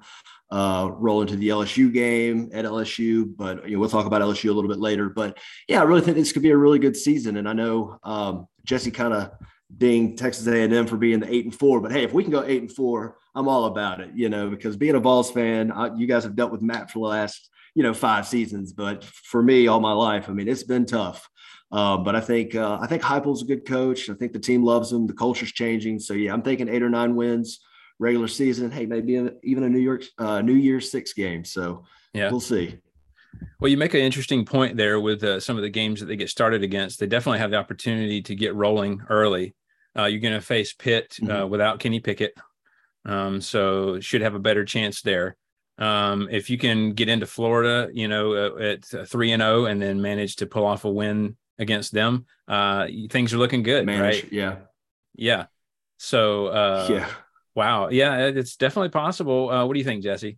uh, 0.52 0.90
roll 0.94 1.22
into 1.22 1.36
the 1.36 1.50
LSU 1.50 1.94
game 1.94 2.50
at 2.54 2.66
LSU, 2.66 3.36
but 3.38 3.68
you 3.68 3.76
know, 3.76 3.80
we'll 3.80 3.90
talk 3.90 4.06
about 4.06 4.22
LSU 4.22 4.50
a 4.50 4.54
little 4.54 4.70
bit 4.70 4.80
later. 4.80 5.10
But 5.10 5.38
yeah, 5.68 5.80
I 5.80 5.84
really 5.84 6.02
think 6.02 6.18
this 6.18 6.32
could 6.32 6.42
be 6.42 6.50
a 6.50 6.58
really 6.58 6.80
good 6.80 6.98
season. 6.98 7.38
And 7.38 7.48
I 7.48 7.54
know 7.54 8.00
um, 8.04 8.48
Jesse 8.66 8.92
kind 8.92 9.14
of 9.14 9.32
ding 9.78 10.16
Texas 10.16 10.48
A&M 10.48 10.88
for 10.88 10.98
being 10.98 11.20
the 11.20 11.32
eight 11.32 11.46
and 11.46 11.54
four. 11.54 11.82
But 11.82 11.92
hey, 11.92 12.04
if 12.04 12.14
we 12.14 12.24
can 12.24 12.32
go 12.32 12.44
eight 12.44 12.62
and 12.62 12.72
four, 12.72 13.18
I'm 13.40 13.48
all 13.48 13.66
about 13.66 14.02
it. 14.02 14.12
You 14.14 14.30
know, 14.30 14.50
because 14.50 14.76
being 14.76 14.96
a 14.96 15.00
Vols 15.00 15.32
fan, 15.32 15.72
I, 15.72 15.96
you 15.96 16.08
guys 16.08 16.24
have 16.24 16.36
dealt 16.36 16.52
with 16.52 16.62
Matt 16.62 16.92
for 16.92 17.00
the 17.00 17.06
last 17.06 17.50
you 17.74 17.84
know 17.84 17.94
five 17.94 18.28
seasons, 18.28 18.74
but 18.74 19.04
for 19.06 19.42
me, 19.42 19.68
all 19.68 19.80
my 19.80 19.94
life, 19.94 20.30
I 20.30 20.34
mean, 20.34 20.50
it's 20.50 20.64
been 20.64 20.86
tough. 20.86 21.30
Uh, 21.72 21.98
but 21.98 22.16
I 22.16 22.20
think 22.20 22.56
uh, 22.56 22.80
I 22.82 22.88
think 22.88 23.02
Heupel's 23.02 23.44
a 23.44 23.46
good 23.46 23.66
coach. 23.66 24.10
I 24.10 24.14
think 24.16 24.34
the 24.34 24.40
team 24.40 24.64
loves 24.64 24.92
him. 24.92 25.08
The 25.08 25.14
culture's 25.14 25.52
changing. 25.52 26.00
So 26.00 26.14
yeah, 26.14 26.34
I'm 26.34 26.42
thinking 26.42 26.68
eight 26.68 26.84
or 26.84 26.90
nine 26.90 27.16
wins 27.16 27.60
regular 28.00 28.28
season. 28.28 28.72
Hey, 28.72 28.86
maybe 28.86 29.14
even 29.44 29.64
a 29.64 29.70
New 29.70 29.80
York 29.80 30.04
uh, 30.18 30.42
New 30.42 30.56
Year's 30.56 30.92
six 30.92 31.14
game. 31.14 31.46
So 31.46 31.86
yeah, 32.14 32.32
we'll 32.32 32.40
see. 32.40 32.78
Well, 33.60 33.70
you 33.70 33.78
make 33.78 33.94
an 33.94 34.02
interesting 34.02 34.44
point 34.44 34.76
there 34.76 35.00
with 35.00 35.24
uh, 35.24 35.40
some 35.40 35.56
of 35.56 35.62
the 35.62 35.70
games 35.70 36.00
that 36.00 36.08
they 36.08 36.16
get 36.16 36.30
started 36.30 36.64
against. 36.64 37.00
They 37.00 37.08
definitely 37.08 37.40
have 37.40 37.52
the 37.52 37.58
opportunity 37.58 38.22
to 38.24 38.36
get 38.36 38.56
rolling 38.56 39.02
early. 39.10 39.56
Uh, 39.98 40.06
you're 40.06 40.22
going 40.22 40.34
to 40.34 40.42
face 40.42 40.74
Pitt 40.74 41.18
uh, 41.22 41.26
mm-hmm. 41.26 41.50
without 41.50 41.80
Kenny 41.80 42.00
Pickett. 42.00 42.34
Um, 43.06 43.42
so 43.42 44.00
should 44.00 44.22
have 44.22 44.36
a 44.36 44.40
better 44.40 44.66
chance 44.66 45.02
there. 45.02 45.36
Um, 45.78 46.28
if 46.30 46.50
you 46.50 46.58
can 46.58 46.94
get 46.94 47.08
into 47.08 47.26
Florida, 47.26 47.90
you 47.94 48.08
know, 48.08 48.34
uh, 48.34 48.62
at 48.62 49.08
three 49.08 49.32
and 49.32 49.42
zero, 49.42 49.62
oh 49.62 49.66
and 49.66 49.82
then 49.82 50.02
manage 50.02 50.38
to 50.38 50.46
pull 50.46 50.66
off 50.66 50.84
a 50.84 50.92
win 50.92 51.38
against 51.58 51.94
them, 51.94 52.26
uh, 52.48 52.88
things 53.10 53.34
are 53.34 53.38
looking 53.38 53.64
good, 53.64 53.86
Manage, 53.86 54.24
right? 54.24 54.34
Yeah, 54.34 54.56
yeah. 55.16 55.46
So, 55.98 56.48
uh, 56.48 56.88
yeah, 56.90 57.10
wow, 57.56 57.90
yeah, 57.90 58.28
it's 58.28 58.58
definitely 58.58 58.90
possible. 58.90 59.50
Uh, 59.50 59.66
what 59.66 59.74
do 59.74 59.80
you 59.80 59.86
think, 59.86 60.04
Jesse? 60.04 60.38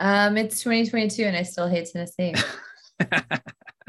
Um, 0.00 0.36
it's 0.36 0.62
2022, 0.62 1.24
and 1.24 1.36
I 1.36 1.42
still 1.42 1.68
hate 1.68 1.88
Tennessee. 1.92 2.34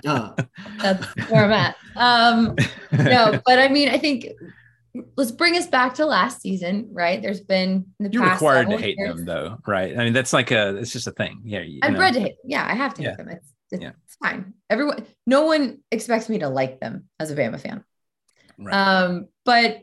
That's 0.03 1.05
where 1.29 1.45
I'm 1.45 1.53
at. 1.53 1.75
Um, 1.95 2.55
no, 2.91 3.39
but 3.45 3.59
I 3.59 3.67
mean, 3.67 3.89
I 3.89 3.97
think 3.97 4.27
let's 5.15 5.31
bring 5.31 5.55
us 5.55 5.67
back 5.67 5.95
to 5.95 6.05
last 6.05 6.41
season, 6.41 6.89
right? 6.91 7.21
There's 7.21 7.41
been 7.41 7.87
the 7.99 8.09
you're 8.11 8.29
required 8.29 8.69
to 8.69 8.77
hate 8.77 8.97
years. 8.97 9.15
them 9.15 9.25
though, 9.25 9.57
right? 9.65 9.97
I 9.97 10.03
mean, 10.03 10.13
that's 10.13 10.33
like 10.33 10.51
a 10.51 10.75
it's 10.77 10.91
just 10.91 11.07
a 11.07 11.11
thing. 11.11 11.41
Yeah, 11.43 11.63
I'm 11.81 11.95
bred 11.95 12.13
to 12.15 12.21
hate. 12.21 12.35
Yeah, 12.43 12.65
I 12.65 12.75
have 12.75 12.93
to 12.95 13.03
yeah. 13.03 13.09
hate 13.09 13.17
them. 13.17 13.29
It's, 13.29 13.53
it's, 13.71 13.83
yeah. 13.83 13.91
fine. 14.21 14.53
Everyone, 14.69 15.05
no 15.25 15.45
one 15.45 15.79
expects 15.91 16.29
me 16.29 16.39
to 16.39 16.49
like 16.49 16.79
them 16.79 17.09
as 17.19 17.31
a 17.31 17.35
Bama 17.35 17.59
fan. 17.59 17.83
Right. 18.57 18.73
Um, 18.73 19.27
but 19.45 19.79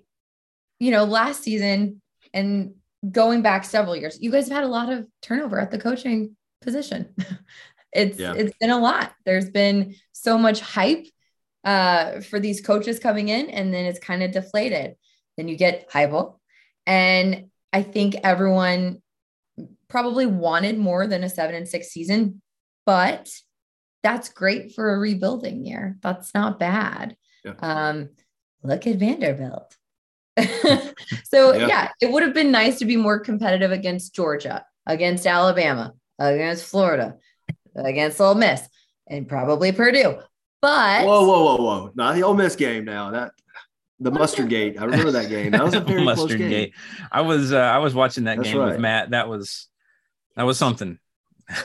you 0.80 0.90
know, 0.90 1.04
last 1.04 1.42
season 1.42 2.00
and 2.32 2.74
going 3.10 3.42
back 3.42 3.64
several 3.64 3.96
years, 3.96 4.18
you 4.20 4.30
guys 4.30 4.48
have 4.48 4.56
had 4.56 4.64
a 4.64 4.68
lot 4.68 4.92
of 4.92 5.06
turnover 5.22 5.60
at 5.60 5.70
the 5.70 5.78
coaching 5.78 6.36
position. 6.62 7.14
it's 7.92 8.18
yeah. 8.18 8.34
it's 8.34 8.56
been 8.58 8.70
a 8.70 8.78
lot. 8.78 9.12
There's 9.24 9.50
been 9.50 9.94
so 10.12 10.38
much 10.38 10.60
hype 10.60 11.06
uh, 11.64 12.20
for 12.20 12.40
these 12.40 12.60
coaches 12.60 12.98
coming 12.98 13.28
in, 13.28 13.50
and 13.50 13.72
then 13.72 13.86
it's 13.86 13.98
kind 13.98 14.22
of 14.22 14.32
deflated. 14.32 14.96
Then 15.36 15.48
you 15.48 15.56
get 15.56 15.90
Heupel, 15.90 16.38
and 16.86 17.50
I 17.72 17.82
think 17.82 18.16
everyone 18.22 19.02
probably 19.88 20.26
wanted 20.26 20.78
more 20.78 21.06
than 21.06 21.24
a 21.24 21.28
seven 21.28 21.54
and 21.54 21.68
six 21.68 21.88
season, 21.88 22.40
but 22.86 23.30
that's 24.02 24.28
great 24.28 24.74
for 24.74 24.94
a 24.94 24.98
rebuilding 24.98 25.64
year. 25.64 25.96
That's 26.02 26.34
not 26.34 26.58
bad. 26.58 27.16
Yeah. 27.44 27.54
Um, 27.58 28.10
look 28.62 28.86
at 28.86 28.96
Vanderbilt. 28.96 29.76
so 31.24 31.52
yeah. 31.52 31.66
yeah, 31.66 31.88
it 32.00 32.10
would 32.10 32.22
have 32.22 32.34
been 32.34 32.50
nice 32.50 32.78
to 32.80 32.84
be 32.84 32.96
more 32.96 33.20
competitive 33.20 33.70
against 33.70 34.14
Georgia, 34.14 34.64
against 34.86 35.26
Alabama, 35.26 35.94
against 36.18 36.64
Florida, 36.64 37.16
against 37.76 38.20
Ole 38.20 38.34
Miss, 38.34 38.68
and 39.06 39.28
probably 39.28 39.70
Purdue. 39.70 40.18
But 40.60 41.06
whoa, 41.06 41.26
whoa, 41.26 41.44
whoa, 41.44 41.56
whoa! 41.62 41.92
Not 41.94 42.14
the 42.14 42.22
Ole 42.22 42.34
Miss 42.34 42.56
game 42.56 42.84
now. 42.84 43.10
That 43.10 43.32
the 44.00 44.10
mustard 44.10 44.48
gate. 44.48 44.76
I 44.78 44.84
remember 44.84 45.12
that 45.12 45.28
game. 45.28 45.52
That 45.52 45.64
was 45.64 45.74
a 45.74 45.80
very 45.80 46.04
mustard 46.04 46.28
close 46.28 46.38
game. 46.38 46.50
gate. 46.50 46.74
I 47.10 47.20
was 47.20 47.52
uh, 47.52 47.58
I 47.58 47.78
was 47.78 47.94
watching 47.94 48.24
that 48.24 48.36
That's 48.36 48.48
game 48.48 48.58
right. 48.58 48.72
with 48.72 48.80
Matt. 48.80 49.10
That 49.10 49.28
was 49.28 49.68
that 50.36 50.44
was 50.44 50.58
something. 50.58 50.98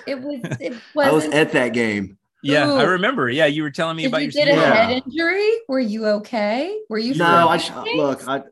It 0.08 0.22
was. 0.22 0.42
It 0.60 0.74
was. 0.94 1.08
I 1.08 1.12
was 1.12 1.26
at 1.26 1.54
that 1.54 1.74
game. 1.74 2.18
Yeah, 2.42 2.70
Ooh. 2.70 2.78
I 2.78 2.84
remember. 2.84 3.30
Yeah, 3.30 3.48
you 3.48 3.64
were 3.64 3.72
telling 3.72 3.98
me 3.98 4.04
Did 4.04 4.10
about 4.10 4.22
you 4.22 4.32
your 4.34 4.46
get 4.46 4.58
a 4.58 4.62
head 4.62 5.04
injury. 5.06 5.50
Were 5.68 5.80
you 5.80 6.06
okay? 6.06 6.78
Were 6.90 6.98
you? 6.98 7.16
No, 7.16 7.50
I 7.50 7.58
look. 7.96 8.28
I 8.28 8.44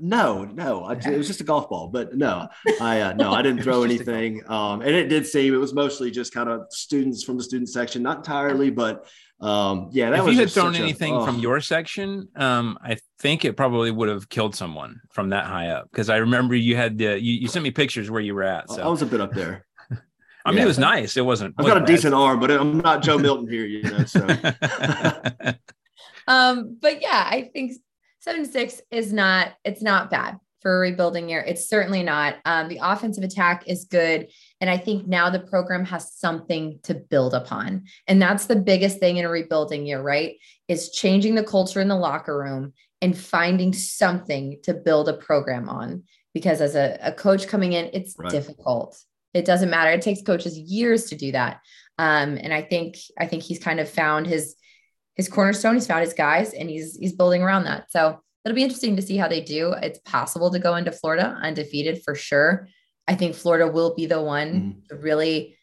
no, 0.00 0.44
no, 0.44 0.84
I, 0.84 0.94
it 0.94 1.16
was 1.16 1.26
just 1.26 1.40
a 1.40 1.44
golf 1.44 1.68
ball, 1.68 1.88
but 1.88 2.14
no, 2.14 2.48
I 2.80 3.00
uh, 3.00 3.12
no, 3.14 3.32
I 3.32 3.42
didn't 3.42 3.62
throw 3.64 3.82
anything. 3.82 4.42
Um, 4.50 4.82
and 4.82 4.90
it 4.90 5.08
did 5.08 5.26
seem 5.26 5.54
it 5.54 5.58
was 5.58 5.72
mostly 5.72 6.10
just 6.10 6.34
kind 6.34 6.48
of 6.48 6.66
students 6.70 7.22
from 7.22 7.38
the 7.38 7.44
student 7.44 7.68
section, 7.68 8.02
not 8.02 8.18
entirely, 8.18 8.70
but 8.70 9.08
um, 9.40 9.88
yeah, 9.90 10.10
that 10.10 10.18
if 10.18 10.24
was. 10.26 10.34
you 10.34 10.40
had 10.40 10.50
thrown 10.50 10.74
anything 10.74 11.14
a, 11.14 11.20
oh. 11.20 11.24
from 11.24 11.38
your 11.38 11.60
section, 11.60 12.28
um, 12.36 12.78
I 12.82 12.98
think 13.20 13.44
it 13.44 13.56
probably 13.56 13.90
would 13.90 14.08
have 14.08 14.28
killed 14.28 14.54
someone 14.54 15.00
from 15.12 15.30
that 15.30 15.46
high 15.46 15.68
up 15.68 15.90
because 15.90 16.10
I 16.10 16.18
remember 16.18 16.54
you 16.54 16.76
had 16.76 16.98
the 16.98 17.18
you, 17.20 17.34
you 17.34 17.48
sent 17.48 17.62
me 17.62 17.70
pictures 17.70 18.10
where 18.10 18.20
you 18.20 18.34
were 18.34 18.42
at. 18.42 18.70
So 18.70 18.82
I 18.82 18.88
was 18.88 19.00
a 19.00 19.06
bit 19.06 19.20
up 19.20 19.32
there. 19.32 19.64
I 20.44 20.50
mean, 20.50 20.58
yeah. 20.58 20.64
it 20.64 20.66
was 20.66 20.78
nice. 20.78 21.16
It 21.16 21.24
wasn't. 21.24 21.54
I've 21.58 21.66
got 21.66 21.82
a 21.82 21.86
decent 21.86 22.14
arm, 22.14 22.38
but 22.38 22.50
I'm 22.50 22.78
not 22.78 23.02
Joe 23.02 23.16
Milton 23.18 23.48
here, 23.48 23.64
you 23.64 23.82
know. 23.82 24.04
So. 24.04 24.26
um, 26.28 26.76
but 26.80 27.00
yeah, 27.00 27.26
I 27.26 27.50
think 27.52 27.72
seven 28.18 28.44
six 28.44 28.82
is 28.90 29.10
not 29.10 29.54
it's 29.64 29.80
not 29.80 30.10
bad 30.10 30.38
for 30.60 30.76
a 30.76 30.80
rebuilding 30.80 31.30
year. 31.30 31.42
It's 31.46 31.66
certainly 31.66 32.02
not. 32.02 32.36
Um, 32.44 32.68
the 32.68 32.80
offensive 32.82 33.24
attack 33.24 33.66
is 33.66 33.86
good. 33.86 34.28
And 34.60 34.68
I 34.68 34.76
think 34.76 35.06
now 35.06 35.30
the 35.30 35.40
program 35.40 35.84
has 35.86 36.12
something 36.12 36.80
to 36.82 36.94
build 36.94 37.34
upon. 37.34 37.84
And 38.06 38.20
that's 38.20 38.46
the 38.46 38.56
biggest 38.56 38.98
thing 38.98 39.16
in 39.16 39.24
a 39.24 39.30
rebuilding 39.30 39.86
year, 39.86 40.02
right? 40.02 40.36
Is 40.68 40.90
changing 40.90 41.34
the 41.34 41.44
culture 41.44 41.80
in 41.80 41.88
the 41.88 41.96
locker 41.96 42.38
room 42.38 42.74
and 43.00 43.16
finding 43.16 43.72
something 43.72 44.58
to 44.64 44.74
build 44.74 45.08
a 45.08 45.14
program 45.14 45.68
on. 45.68 46.04
Because 46.34 46.60
as 46.60 46.76
a, 46.76 46.98
a 47.02 47.12
coach 47.12 47.48
coming 47.48 47.72
in, 47.72 47.90
it's 47.92 48.14
right. 48.18 48.30
difficult. 48.30 49.02
It 49.32 49.44
doesn't 49.44 49.70
matter. 49.70 49.90
It 49.90 50.02
takes 50.02 50.22
coaches 50.22 50.58
years 50.58 51.06
to 51.06 51.16
do 51.16 51.32
that. 51.32 51.60
Um, 51.98 52.38
and 52.40 52.52
I 52.52 52.62
think 52.62 52.96
I 53.18 53.26
think 53.26 53.42
he's 53.42 53.58
kind 53.58 53.80
of 53.80 53.88
found 53.88 54.26
his 54.26 54.56
his 55.16 55.28
cornerstone. 55.28 55.74
He's 55.74 55.86
found 55.86 56.02
his 56.02 56.14
guys, 56.14 56.52
and 56.52 56.70
he's 56.70 56.96
he's 56.96 57.14
building 57.14 57.42
around 57.42 57.64
that. 57.64 57.90
So 57.90 58.20
it'll 58.44 58.56
be 58.56 58.62
interesting 58.62 58.96
to 58.96 59.02
see 59.02 59.16
how 59.16 59.28
they 59.28 59.40
do. 59.40 59.72
It's 59.72 59.98
possible 60.00 60.50
to 60.50 60.58
go 60.58 60.76
into 60.76 60.92
Florida 60.92 61.38
undefeated 61.42 62.02
for 62.02 62.14
sure. 62.14 62.68
I 63.06 63.14
think 63.14 63.34
Florida 63.34 63.70
will 63.70 63.94
be 63.94 64.06
the 64.06 64.22
one 64.22 64.52
mm-hmm. 64.52 64.80
to 64.88 64.96
really 64.96 65.56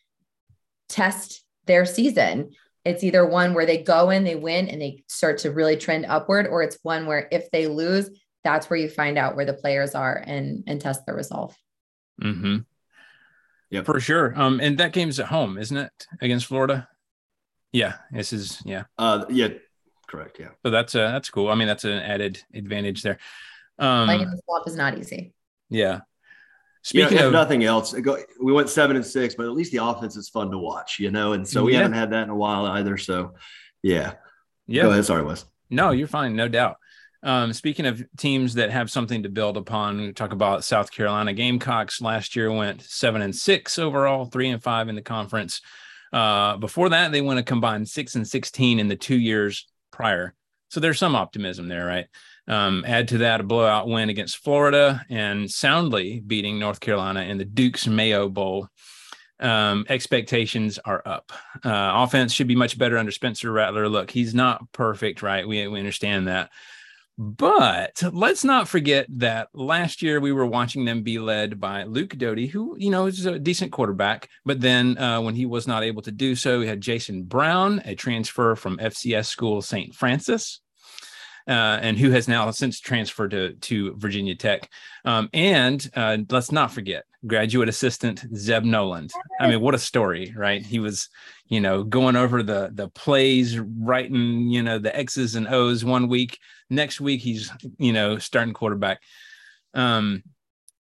test 0.89 1.43
their 1.65 1.85
season. 1.85 2.51
It's 2.85 3.03
either 3.03 3.25
one 3.25 3.53
where 3.53 3.65
they 3.65 3.83
go 3.83 4.09
in, 4.09 4.23
they 4.23 4.35
win, 4.35 4.69
and 4.69 4.81
they 4.81 5.03
start 5.07 5.39
to 5.39 5.51
really 5.51 5.75
trend 5.75 6.05
upward, 6.05 6.47
or 6.47 6.63
it's 6.63 6.79
one 6.83 7.05
where 7.05 7.27
if 7.31 7.51
they 7.51 7.67
lose, 7.67 8.09
that's 8.43 8.69
where 8.69 8.79
you 8.79 8.89
find 8.89 9.17
out 9.17 9.35
where 9.35 9.45
the 9.45 9.53
players 9.53 9.93
are 9.93 10.23
and 10.25 10.63
and 10.67 10.79
test 10.79 11.05
their 11.05 11.15
resolve. 11.15 11.55
Mm-hmm. 12.21 12.59
Yeah, 13.69 13.83
for 13.83 13.99
sure. 13.99 14.33
Um, 14.39 14.61
and 14.61 14.77
that 14.77 14.93
game's 14.93 15.19
at 15.19 15.27
home, 15.27 15.57
isn't 15.57 15.75
it, 15.75 16.07
against 16.21 16.45
Florida? 16.45 16.87
Yeah, 17.73 17.95
this 18.11 18.31
is 18.31 18.61
yeah. 18.65 18.83
Uh, 18.97 19.25
yeah, 19.29 19.49
correct. 20.07 20.37
Yeah. 20.39 20.49
So 20.63 20.71
that's 20.71 20.95
uh 20.95 21.11
that's 21.11 21.29
cool. 21.29 21.49
I 21.49 21.55
mean, 21.55 21.67
that's 21.67 21.83
an 21.83 21.99
added 21.99 22.41
advantage 22.53 23.03
there. 23.03 23.19
Um, 23.77 24.07
playing 24.07 24.21
in 24.21 24.31
the 24.31 24.41
swamp 24.45 24.67
is 24.67 24.75
not 24.75 24.97
easy. 24.97 25.33
Yeah. 25.69 25.99
Speaking 26.87 27.19
of 27.19 27.33
nothing 27.33 27.65
else, 27.65 27.93
we 28.39 28.53
went 28.53 28.69
seven 28.69 28.95
and 28.95 29.05
six, 29.05 29.35
but 29.35 29.45
at 29.45 29.51
least 29.51 29.73
the 29.73 29.83
offense 29.83 30.15
is 30.15 30.29
fun 30.29 30.49
to 30.51 30.57
watch, 30.57 30.99
you 30.99 31.11
know. 31.11 31.33
And 31.33 31.45
so 31.45 31.65
we 31.65 31.73
yeah. 31.73 31.79
haven't 31.79 31.97
had 31.97 32.11
that 32.11 32.23
in 32.23 32.29
a 32.29 32.35
while 32.35 32.65
either. 32.65 32.95
So, 32.95 33.33
yeah. 33.83 34.13
Yeah. 34.67 34.83
Go 34.83 34.91
ahead. 34.91 35.03
Sorry, 35.03 35.21
Wes. 35.21 35.43
No, 35.69 35.91
you're 35.91 36.07
fine. 36.07 36.37
No 36.37 36.47
doubt. 36.47 36.77
Um, 37.23 37.51
speaking 37.51 37.85
of 37.87 38.01
teams 38.15 38.53
that 38.53 38.69
have 38.69 38.89
something 38.89 39.23
to 39.23 39.29
build 39.29 39.57
upon, 39.57 39.99
we 39.99 40.13
talk 40.13 40.31
about 40.31 40.63
South 40.63 40.89
Carolina 40.89 41.33
Gamecocks. 41.33 41.99
Last 41.99 42.37
year 42.37 42.49
went 42.49 42.81
seven 42.83 43.21
and 43.21 43.35
six 43.35 43.77
overall, 43.77 44.23
three 44.23 44.47
and 44.47 44.63
five 44.63 44.87
in 44.87 44.95
the 44.95 45.01
conference. 45.01 45.59
Uh, 46.13 46.55
before 46.55 46.87
that, 46.87 47.11
they 47.11 47.19
went 47.19 47.39
a 47.39 47.43
combined 47.43 47.89
six 47.89 48.15
and 48.15 48.25
sixteen 48.25 48.79
in 48.79 48.87
the 48.87 48.95
two 48.95 49.17
years 49.17 49.67
prior. 49.91 50.33
So 50.69 50.79
there's 50.79 50.99
some 50.99 51.15
optimism 51.15 51.67
there, 51.67 51.85
right? 51.85 52.07
Um, 52.47 52.85
add 52.87 53.09
to 53.09 53.19
that 53.19 53.41
a 53.41 53.43
blowout 53.43 53.87
win 53.87 54.09
against 54.09 54.37
Florida 54.37 55.05
and 55.09 55.51
soundly 55.51 56.21
beating 56.21 56.59
North 56.59 56.79
Carolina 56.79 57.21
in 57.21 57.37
the 57.37 57.45
Duke's 57.45 57.87
Mayo 57.87 58.29
Bowl. 58.29 58.69
Um, 59.39 59.85
expectations 59.89 60.79
are 60.83 61.01
up. 61.05 61.31
Uh, 61.63 61.91
offense 61.95 62.33
should 62.33 62.47
be 62.47 62.55
much 62.55 62.77
better 62.77 62.97
under 62.97 63.11
Spencer 63.11 63.51
Rattler. 63.51 63.89
Look, 63.89 64.09
he's 64.09 64.33
not 64.33 64.71
perfect, 64.71 65.21
right? 65.21 65.47
We, 65.47 65.67
we 65.67 65.79
understand 65.79 66.27
that. 66.27 66.49
But 67.19 68.03
let's 68.13 68.43
not 68.43 68.67
forget 68.67 69.07
that 69.09 69.49
last 69.53 70.03
year 70.03 70.19
we 70.19 70.31
were 70.31 70.45
watching 70.45 70.85
them 70.85 71.01
be 71.01 71.17
led 71.17 71.59
by 71.59 71.83
Luke 71.83 72.15
Doty, 72.15 72.45
who, 72.45 72.75
you 72.77 72.91
know, 72.91 73.07
is 73.07 73.25
a 73.25 73.39
decent 73.39 73.71
quarterback. 73.71 74.29
But 74.45 74.61
then 74.61 74.97
uh, 74.99 75.21
when 75.21 75.33
he 75.33 75.47
was 75.47 75.67
not 75.67 75.83
able 75.83 76.03
to 76.03 76.11
do 76.11 76.35
so, 76.35 76.59
we 76.59 76.67
had 76.67 76.79
Jason 76.79 77.23
Brown, 77.23 77.81
a 77.85 77.95
transfer 77.95 78.55
from 78.55 78.77
FCS 78.77 79.25
school 79.25 79.63
St. 79.63 79.95
Francis. 79.95 80.61
Uh, 81.47 81.79
and 81.81 81.97
who 81.97 82.11
has 82.11 82.27
now 82.27 82.51
since 82.51 82.79
transferred 82.79 83.31
to, 83.31 83.53
to 83.53 83.95
Virginia 83.95 84.35
Tech. 84.35 84.69
Um, 85.05 85.29
and 85.33 85.89
uh, 85.95 86.17
let's 86.29 86.51
not 86.51 86.73
forget 86.73 87.05
graduate 87.25 87.69
assistant 87.69 88.25
Zeb 88.35 88.65
Noland. 88.65 89.11
I 89.39 89.47
mean, 89.47 89.61
what 89.61 89.73
a 89.73 89.79
story, 89.79 90.33
right? 90.35 90.65
He 90.65 90.79
was, 90.79 91.07
you 91.47 91.61
know, 91.61 91.83
going 91.83 92.17
over 92.17 92.43
the 92.43 92.69
the 92.73 92.89
plays, 92.89 93.57
writing, 93.57 94.49
you 94.49 94.61
know, 94.61 94.77
the 94.77 94.93
X's 94.93 95.35
and 95.35 95.47
O's 95.47 95.85
one 95.85 96.09
week, 96.09 96.37
Next 96.69 96.99
week, 96.99 97.21
he's 97.21 97.51
you 97.77 97.93
know 97.93 98.17
starting 98.17 98.53
quarterback. 98.53 99.01
Um, 99.73 100.23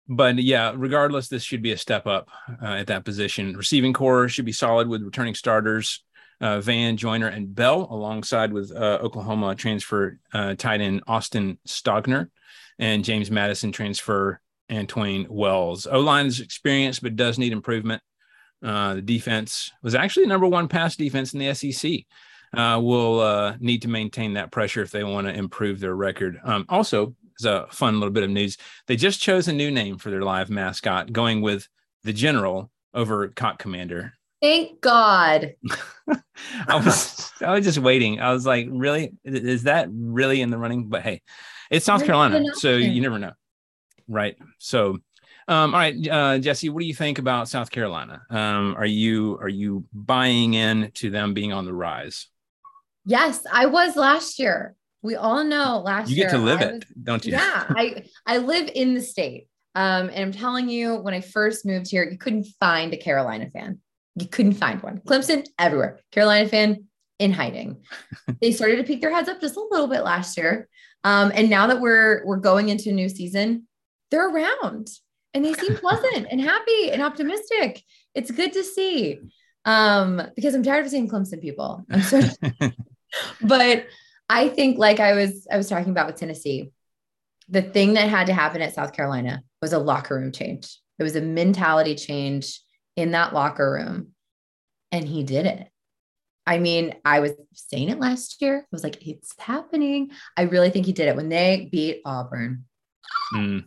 but 0.08 0.38
yeah, 0.38 0.74
regardless, 0.76 1.28
this 1.28 1.44
should 1.44 1.62
be 1.62 1.74
a 1.74 1.78
step 1.78 2.08
up 2.08 2.30
uh, 2.62 2.68
at 2.68 2.88
that 2.88 3.06
position. 3.06 3.58
Receiving 3.58 3.94
core 3.94 4.30
should 4.30 4.46
be 4.46 4.54
solid 4.54 4.88
with 4.88 5.04
returning 5.04 5.36
starters 5.36 6.04
uh, 6.44 6.60
Vann 6.60 6.98
Joyner 6.98 7.28
and 7.28 7.56
Bell, 7.56 7.88
alongside 7.90 8.52
with 8.52 8.72
uh, 8.72 9.00
Oklahoma 9.02 9.56
transfer 9.56 10.20
uh, 10.34 10.56
tight 10.56 10.82
end 10.82 11.02
Austin 11.08 11.58
Stogner 11.66 12.30
and 12.78 13.06
James 13.06 13.32
Madison 13.32 13.72
transfer 13.72 14.42
Antwane 14.70 15.28
Wells. 15.30 15.88
O 15.88 16.02
line 16.02 16.26
is 16.26 16.42
experienced, 16.42 17.02
but 17.02 17.16
does 17.16 17.40
need 17.40 17.54
improvement. 17.54 18.02
Uh, 18.62 18.96
the 18.96 19.02
defense 19.02 19.72
was 19.82 19.96
actually 19.96 20.26
number 20.26 20.48
one 20.48 20.68
pass 20.68 20.98
defense 20.98 21.34
in 21.34 21.40
the 21.40 21.54
SEC 21.54 22.06
uh, 22.54 22.80
will 22.82 23.22
uh, 23.22 23.56
need 23.60 23.82
to 23.84 23.88
maintain 23.88 24.34
that 24.34 24.52
pressure 24.52 24.82
if 24.82 24.92
they 24.92 25.04
want 25.04 25.28
to 25.28 25.34
improve 25.34 25.80
their 25.80 25.96
record. 25.96 26.40
Um, 26.44 26.66
also, 26.68 27.16
is 27.40 27.46
a 27.46 27.68
fun 27.72 27.96
little 28.00 28.14
bit 28.14 28.24
of 28.24 28.30
news. 28.30 28.58
They 28.88 28.96
just 28.96 29.22
chose 29.22 29.48
a 29.48 29.54
new 29.54 29.72
name 29.72 29.98
for 29.98 30.10
their 30.10 30.22
live 30.22 30.50
mascot, 30.50 31.12
going 31.14 31.42
with 31.42 31.68
the 32.04 32.14
General 32.14 32.70
over 32.94 33.30
Cock 33.30 33.60
Commander. 33.60 34.14
Thank 34.44 34.82
God. 34.82 35.56
I 36.68 36.76
was 36.76 37.32
I 37.42 37.54
was 37.54 37.64
just 37.64 37.78
waiting. 37.78 38.20
I 38.20 38.34
was 38.34 38.46
like, 38.46 38.68
really? 38.70 39.14
Is 39.24 39.64
that 39.64 39.88
really 39.90 40.42
in 40.42 40.50
the 40.50 40.58
running? 40.58 40.90
But 40.90 41.02
hey, 41.02 41.22
it's 41.72 41.86
South 41.86 42.04
Carolina, 42.04 42.54
so 42.56 42.76
you 42.76 43.00
never 43.00 43.18
know, 43.18 43.32
right? 44.10 44.36
So, 44.58 45.00
um, 45.48 45.74
all 45.74 45.80
right, 45.80 45.96
uh, 46.10 46.40
Jesse, 46.40 46.68
what 46.68 46.82
do 46.82 46.86
you 46.86 46.94
think 46.94 47.20
about 47.20 47.48
South 47.48 47.72
Carolina? 47.72 48.22
Um, 48.30 48.76
are 48.78 48.86
you 48.86 49.38
are 49.42 49.48
you 49.48 49.86
buying 49.94 50.56
in 50.56 50.92
to 50.96 51.10
them 51.10 51.34
being 51.34 51.54
on 51.54 51.64
the 51.64 51.74
rise? 51.74 52.28
Yes, 53.06 53.46
I 53.50 53.68
was 53.68 53.96
last 53.96 54.40
year. 54.40 54.76
We 55.02 55.16
all 55.16 55.46
know 55.46 55.82
last 55.86 56.10
year. 56.10 56.18
You 56.18 56.24
get 56.24 56.32
to 56.32 56.38
live 56.38 56.60
I 56.60 56.64
it, 56.66 56.74
was, 56.74 56.84
don't 57.02 57.26
you? 57.26 57.32
Yeah, 57.32 57.66
I 57.70 58.04
I 58.26 58.40
live 58.40 58.70
in 58.76 58.94
the 58.94 59.02
state. 59.02 59.48
Um, 59.74 60.10
and 60.10 60.20
I'm 60.20 60.32
telling 60.34 60.68
you, 60.68 60.96
when 60.96 61.14
I 61.14 61.22
first 61.22 61.66
moved 61.66 61.90
here, 61.90 62.04
you 62.04 62.18
couldn't 62.18 62.46
find 62.60 62.94
a 62.94 62.98
Carolina 62.98 63.50
fan. 63.50 63.80
You 64.16 64.28
couldn't 64.28 64.54
find 64.54 64.82
one. 64.82 65.00
Clemson 65.00 65.46
everywhere. 65.58 66.00
Carolina 66.12 66.48
fan 66.48 66.86
in 67.20 67.32
hiding. 67.32 67.84
they 68.42 68.52
started 68.52 68.78
to 68.78 68.84
peek 68.84 69.02
their 69.02 69.14
heads 69.14 69.30
up 69.30 69.42
just 69.42 69.58
a 69.58 69.68
little 69.72 69.88
bit 69.88 70.04
last 70.04 70.38
year. 70.38 70.68
Um, 71.04 71.32
and 71.34 71.50
now 71.50 71.68
that 71.68 71.82
we're 71.82 72.24
we're 72.26 72.38
going 72.38 72.70
into 72.70 72.90
a 72.90 72.94
new 72.94 73.10
season, 73.10 73.68
they're 74.12 74.30
around 74.30 74.90
and 75.34 75.44
they 75.44 75.54
seem 75.54 75.76
pleasant 75.78 76.28
and 76.30 76.40
happy 76.40 76.92
and 76.92 77.02
optimistic. 77.02 77.84
It's 78.14 78.32
good 78.32 78.54
to 78.54 78.64
see. 78.64 79.20
Um, 79.66 80.22
because 80.36 80.54
I'm 80.56 80.64
tired 80.64 80.86
of 80.86 80.92
seeing 80.92 81.10
Clemson 81.10 81.42
people. 81.42 81.86
I'm 81.90 82.02
so 82.02 82.22
but 83.42 83.88
I 84.30 84.50
think 84.50 84.78
like 84.78 85.00
I 85.00 85.14
was 85.14 85.48
I 85.52 85.58
was 85.58 85.70
talking 85.70 85.92
about 85.92 86.08
with 86.08 86.18
Tennessee, 86.18 86.72
the 87.50 87.62
thing 87.62 87.94
that 87.94 88.10
had 88.10 88.28
to 88.28 88.34
happen 88.34 88.62
at 88.62 88.74
South 88.74 88.94
Carolina 88.94 89.44
was 89.62 89.74
a 89.74 89.80
locker 89.80 90.16
room 90.16 90.32
change. 90.32 90.80
It 91.00 91.04
was 91.04 91.16
a 91.16 91.22
mentality 91.22 91.96
change 91.96 92.60
in 92.96 93.12
that 93.12 93.34
locker 93.34 93.72
room. 93.72 94.10
And 94.92 95.08
he 95.08 95.24
did 95.24 95.46
it. 95.46 95.68
I 96.46 96.58
mean, 96.58 96.96
I 97.06 97.22
was 97.22 97.32
saying 97.54 97.90
it 97.90 98.00
last 98.00 98.42
year. 98.42 98.60
I 98.60 98.68
was 98.72 98.84
like, 98.84 99.08
it's 99.08 99.34
happening. 99.40 100.12
I 100.36 100.44
really 100.44 100.70
think 100.70 100.86
he 100.86 100.94
did 100.94 101.08
it 101.08 101.16
when 101.16 101.30
they 101.30 101.70
beat 101.72 102.02
Auburn. 102.06 102.66
Mm. 103.34 103.66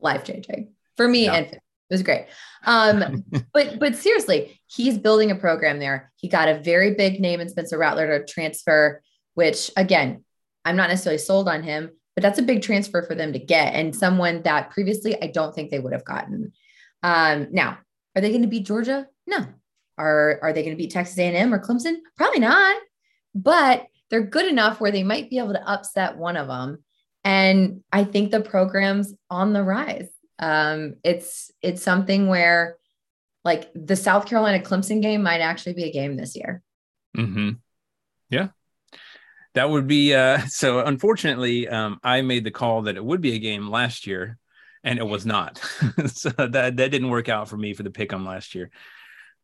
Life 0.00 0.24
changing 0.24 0.72
for 0.98 1.08
me 1.08 1.24
yeah. 1.24 1.34
and 1.34 1.46
it 1.46 1.62
was 1.90 2.02
great. 2.02 2.26
Um, 2.66 3.24
but 3.54 3.78
but 3.78 3.96
seriously, 3.96 4.60
he's 4.66 4.98
building 4.98 5.30
a 5.30 5.36
program 5.36 5.78
there. 5.78 6.12
He 6.16 6.28
got 6.28 6.48
a 6.48 6.60
very 6.60 6.94
big 6.94 7.20
name 7.20 7.40
in 7.40 7.48
Spencer 7.48 7.78
Rattler 7.78 8.18
to 8.18 8.30
transfer, 8.30 9.02
which 9.34 9.70
again, 9.76 10.24
I'm 10.66 10.76
not 10.76 10.90
necessarily 10.90 11.18
sold 11.18 11.48
on 11.48 11.62
him, 11.62 11.90
but 12.14 12.22
that's 12.22 12.38
a 12.38 12.42
big 12.42 12.60
transfer 12.60 13.02
for 13.02 13.14
them 13.14 13.32
to 13.32 13.38
get 13.38 13.74
and 13.74 13.96
someone 13.96 14.42
that 14.42 14.70
previously 14.70 15.20
I 15.22 15.28
don't 15.28 15.54
think 15.54 15.70
they 15.70 15.78
would 15.78 15.94
have 15.94 16.04
gotten. 16.04 16.52
Um, 17.02 17.48
now, 17.52 17.78
are 18.18 18.20
they 18.20 18.30
going 18.30 18.42
to 18.42 18.48
beat 18.48 18.66
Georgia? 18.66 19.06
No. 19.26 19.46
Are 19.96 20.40
are 20.42 20.52
they 20.52 20.62
going 20.62 20.76
to 20.76 20.80
beat 20.80 20.90
Texas 20.90 21.18
A&M 21.18 21.54
or 21.54 21.60
Clemson? 21.60 21.98
Probably 22.16 22.40
not. 22.40 22.76
But 23.34 23.86
they're 24.10 24.22
good 24.22 24.46
enough 24.46 24.80
where 24.80 24.90
they 24.90 25.04
might 25.04 25.30
be 25.30 25.38
able 25.38 25.52
to 25.52 25.68
upset 25.68 26.16
one 26.16 26.36
of 26.36 26.48
them. 26.48 26.82
And 27.24 27.82
I 27.92 28.04
think 28.04 28.30
the 28.30 28.40
program's 28.40 29.14
on 29.30 29.52
the 29.52 29.62
rise. 29.62 30.08
Um, 30.38 30.94
it's 31.04 31.50
it's 31.62 31.82
something 31.82 32.26
where 32.26 32.76
like 33.44 33.70
the 33.74 33.96
South 33.96 34.26
Carolina 34.26 34.62
Clemson 34.62 35.00
game 35.00 35.22
might 35.22 35.40
actually 35.40 35.74
be 35.74 35.84
a 35.84 35.92
game 35.92 36.16
this 36.16 36.34
year. 36.34 36.62
Mm-hmm. 37.16 37.50
Yeah. 38.30 38.48
That 39.54 39.70
would 39.70 39.86
be 39.86 40.14
uh 40.14 40.38
so 40.48 40.80
unfortunately 40.80 41.68
um 41.68 41.98
I 42.02 42.22
made 42.22 42.44
the 42.44 42.50
call 42.50 42.82
that 42.82 42.96
it 42.96 43.04
would 43.04 43.20
be 43.20 43.34
a 43.34 43.38
game 43.38 43.68
last 43.68 44.06
year 44.06 44.38
and 44.84 44.98
it 44.98 45.06
was 45.06 45.26
not. 45.26 45.58
so 46.06 46.30
that 46.30 46.52
that 46.52 46.90
didn't 46.90 47.10
work 47.10 47.28
out 47.28 47.48
for 47.48 47.56
me 47.56 47.74
for 47.74 47.82
the 47.82 47.90
pick 47.90 48.12
'em 48.12 48.24
last 48.24 48.54
year. 48.54 48.70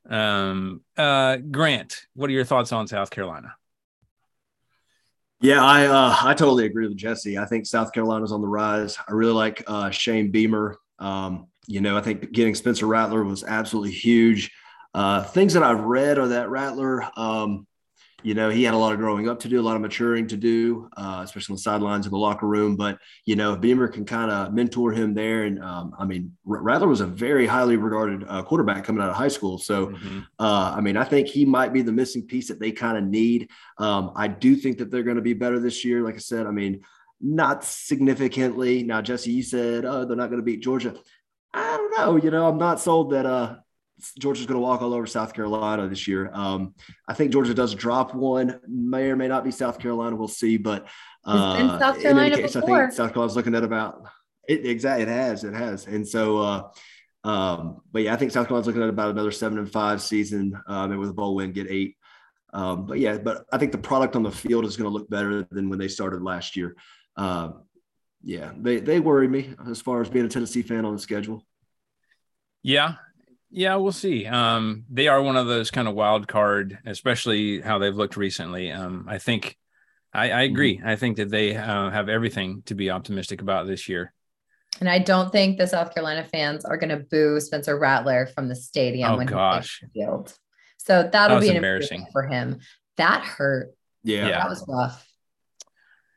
Um, 0.08 0.82
uh, 0.96 1.36
Grant, 1.36 2.06
what 2.14 2.28
are 2.28 2.34
your 2.34 2.44
thoughts 2.44 2.72
on 2.72 2.86
South 2.86 3.10
Carolina? 3.10 3.54
Yeah, 5.40 5.62
I 5.62 5.86
uh, 5.86 6.16
I 6.22 6.34
totally 6.34 6.66
agree 6.66 6.88
with 6.88 6.96
Jesse. 6.96 7.38
I 7.38 7.44
think 7.44 7.66
South 7.66 7.92
Carolina's 7.92 8.32
on 8.32 8.40
the 8.40 8.48
rise. 8.48 8.96
I 9.06 9.12
really 9.12 9.32
like 9.32 9.62
uh, 9.66 9.90
Shane 9.90 10.30
Beamer. 10.30 10.78
Um, 10.98 11.48
you 11.66 11.80
know, 11.80 11.96
I 11.96 12.00
think 12.00 12.32
getting 12.32 12.54
Spencer 12.54 12.86
Rattler 12.86 13.24
was 13.24 13.44
absolutely 13.44 13.92
huge. 13.92 14.52
Uh, 14.94 15.22
things 15.22 15.54
that 15.54 15.62
I've 15.62 15.80
read 15.80 16.18
are 16.18 16.28
that 16.28 16.50
Rattler, 16.50 17.06
um, 17.16 17.66
you 18.24 18.32
know, 18.32 18.48
he 18.48 18.62
had 18.64 18.72
a 18.72 18.78
lot 18.78 18.92
of 18.92 18.98
growing 18.98 19.28
up 19.28 19.38
to 19.40 19.48
do, 19.48 19.60
a 19.60 19.62
lot 19.62 19.76
of 19.76 19.82
maturing 19.82 20.26
to 20.28 20.36
do, 20.36 20.88
uh, 20.96 21.20
especially 21.22 21.52
on 21.52 21.56
the 21.56 21.62
sidelines 21.62 22.06
in 22.06 22.12
the 22.12 22.18
locker 22.18 22.46
room. 22.46 22.74
But 22.74 22.98
you 23.26 23.36
know, 23.36 23.54
Beamer 23.54 23.86
can 23.86 24.06
kind 24.06 24.30
of 24.30 24.54
mentor 24.54 24.92
him 24.92 25.12
there. 25.12 25.44
And 25.44 25.62
um, 25.62 25.94
I 25.98 26.06
mean, 26.06 26.34
Rattler 26.44 26.88
was 26.88 27.02
a 27.02 27.06
very 27.06 27.46
highly 27.46 27.76
regarded 27.76 28.24
uh, 28.26 28.42
quarterback 28.42 28.82
coming 28.84 29.02
out 29.02 29.10
of 29.10 29.16
high 29.16 29.28
school. 29.28 29.58
So, 29.58 29.88
mm-hmm. 29.88 30.20
uh, 30.38 30.74
I 30.74 30.80
mean, 30.80 30.96
I 30.96 31.04
think 31.04 31.28
he 31.28 31.44
might 31.44 31.74
be 31.74 31.82
the 31.82 31.92
missing 31.92 32.22
piece 32.22 32.48
that 32.48 32.58
they 32.58 32.72
kind 32.72 32.96
of 32.96 33.04
need. 33.04 33.50
Um, 33.76 34.12
I 34.16 34.28
do 34.28 34.56
think 34.56 34.78
that 34.78 34.90
they're 34.90 35.02
going 35.02 35.16
to 35.16 35.22
be 35.22 35.34
better 35.34 35.60
this 35.60 35.84
year. 35.84 36.02
Like 36.02 36.14
I 36.14 36.18
said, 36.18 36.46
I 36.46 36.50
mean, 36.50 36.80
not 37.20 37.62
significantly. 37.62 38.82
Now, 38.82 39.02
Jesse, 39.02 39.32
you 39.32 39.42
said, 39.42 39.84
oh, 39.84 40.06
they're 40.06 40.16
not 40.16 40.30
going 40.30 40.40
to 40.40 40.44
beat 40.44 40.62
Georgia. 40.62 40.94
I 41.52 41.76
don't 41.76 41.98
know. 41.98 42.16
You 42.16 42.30
know, 42.30 42.48
I'm 42.48 42.58
not 42.58 42.80
sold 42.80 43.12
that 43.12 43.26
uh, 43.26 43.56
Georgia's 44.18 44.46
going 44.46 44.60
to 44.60 44.62
walk 44.62 44.82
all 44.82 44.94
over 44.94 45.06
South 45.06 45.32
Carolina 45.34 45.88
this 45.88 46.06
year. 46.06 46.30
Um, 46.32 46.74
I 47.08 47.14
think 47.14 47.32
Georgia 47.32 47.54
does 47.54 47.74
drop 47.74 48.14
one, 48.14 48.60
may 48.68 49.10
or 49.10 49.16
may 49.16 49.28
not 49.28 49.44
be 49.44 49.50
South 49.50 49.78
Carolina. 49.78 50.16
We'll 50.16 50.28
see. 50.28 50.56
But 50.56 50.88
uh, 51.24 51.78
South 51.78 52.00
Carolina 52.00 52.26
in 52.26 52.32
any 52.32 52.42
case, 52.42 52.54
before. 52.54 52.76
I 52.76 52.86
think 52.86 52.92
South 52.92 53.12
Carolina's 53.12 53.36
looking 53.36 53.54
at 53.54 53.64
about 53.64 54.02
it. 54.48 54.66
Exactly, 54.66 55.02
it 55.02 55.08
has, 55.08 55.44
it 55.44 55.54
has, 55.54 55.86
and 55.86 56.06
so. 56.06 56.38
Uh, 56.38 56.68
um, 57.24 57.80
but 57.90 58.02
yeah, 58.02 58.12
I 58.12 58.16
think 58.16 58.32
South 58.32 58.46
Carolina's 58.46 58.66
looking 58.66 58.82
at 58.82 58.90
about 58.90 59.10
another 59.10 59.30
seven 59.30 59.58
and 59.58 59.70
five 59.70 60.02
season. 60.02 60.60
Um, 60.66 60.90
and 60.90 61.00
with 61.00 61.08
a 61.08 61.14
bowl 61.14 61.34
win, 61.34 61.52
get 61.52 61.70
eight. 61.70 61.96
Um, 62.52 62.86
but 62.86 62.98
yeah, 62.98 63.18
but 63.18 63.46
I 63.52 63.58
think 63.58 63.72
the 63.72 63.78
product 63.78 64.14
on 64.14 64.22
the 64.22 64.30
field 64.30 64.64
is 64.64 64.76
going 64.76 64.88
to 64.88 64.94
look 64.96 65.10
better 65.10 65.42
than 65.50 65.68
when 65.68 65.78
they 65.78 65.88
started 65.88 66.22
last 66.22 66.54
year. 66.54 66.76
Uh, 67.16 67.50
yeah, 68.22 68.52
they 68.56 68.78
they 68.78 69.00
worry 69.00 69.26
me 69.26 69.54
as 69.68 69.80
far 69.80 70.00
as 70.00 70.08
being 70.08 70.24
a 70.24 70.28
Tennessee 70.28 70.62
fan 70.62 70.84
on 70.84 70.94
the 70.94 71.00
schedule. 71.00 71.44
Yeah, 72.62 72.94
yeah, 73.54 73.76
we'll 73.76 73.92
see. 73.92 74.26
Um, 74.26 74.84
they 74.90 75.06
are 75.06 75.22
one 75.22 75.36
of 75.36 75.46
those 75.46 75.70
kind 75.70 75.86
of 75.86 75.94
wild 75.94 76.26
card, 76.26 76.76
especially 76.84 77.60
how 77.60 77.78
they've 77.78 77.94
looked 77.94 78.16
recently. 78.16 78.72
Um, 78.72 79.06
I 79.08 79.18
think 79.18 79.56
I, 80.12 80.30
I 80.30 80.42
agree. 80.42 80.76
Mm-hmm. 80.76 80.88
I 80.88 80.96
think 80.96 81.18
that 81.18 81.30
they 81.30 81.56
uh, 81.56 81.90
have 81.90 82.08
everything 82.08 82.62
to 82.66 82.74
be 82.74 82.90
optimistic 82.90 83.40
about 83.40 83.68
this 83.68 83.88
year. 83.88 84.12
And 84.80 84.88
I 84.88 84.98
don't 84.98 85.30
think 85.30 85.56
the 85.56 85.68
South 85.68 85.94
Carolina 85.94 86.24
fans 86.24 86.64
are 86.64 86.76
going 86.76 86.90
to 86.90 87.04
boo 87.04 87.38
Spencer 87.38 87.78
Rattler 87.78 88.26
from 88.26 88.48
the 88.48 88.56
stadium 88.56 89.12
oh, 89.12 89.16
when 89.18 89.28
gosh. 89.28 89.80
he 89.80 90.00
field. 90.00 90.34
So 90.78 91.08
that'll 91.10 91.36
that 91.36 91.42
be 91.42 91.50
an 91.50 91.56
embarrassing 91.56 92.06
for 92.10 92.24
him. 92.24 92.58
That 92.96 93.22
hurt. 93.22 93.72
Yeah, 94.02 94.30
that 94.30 94.48
was 94.48 94.64
rough. 94.68 95.06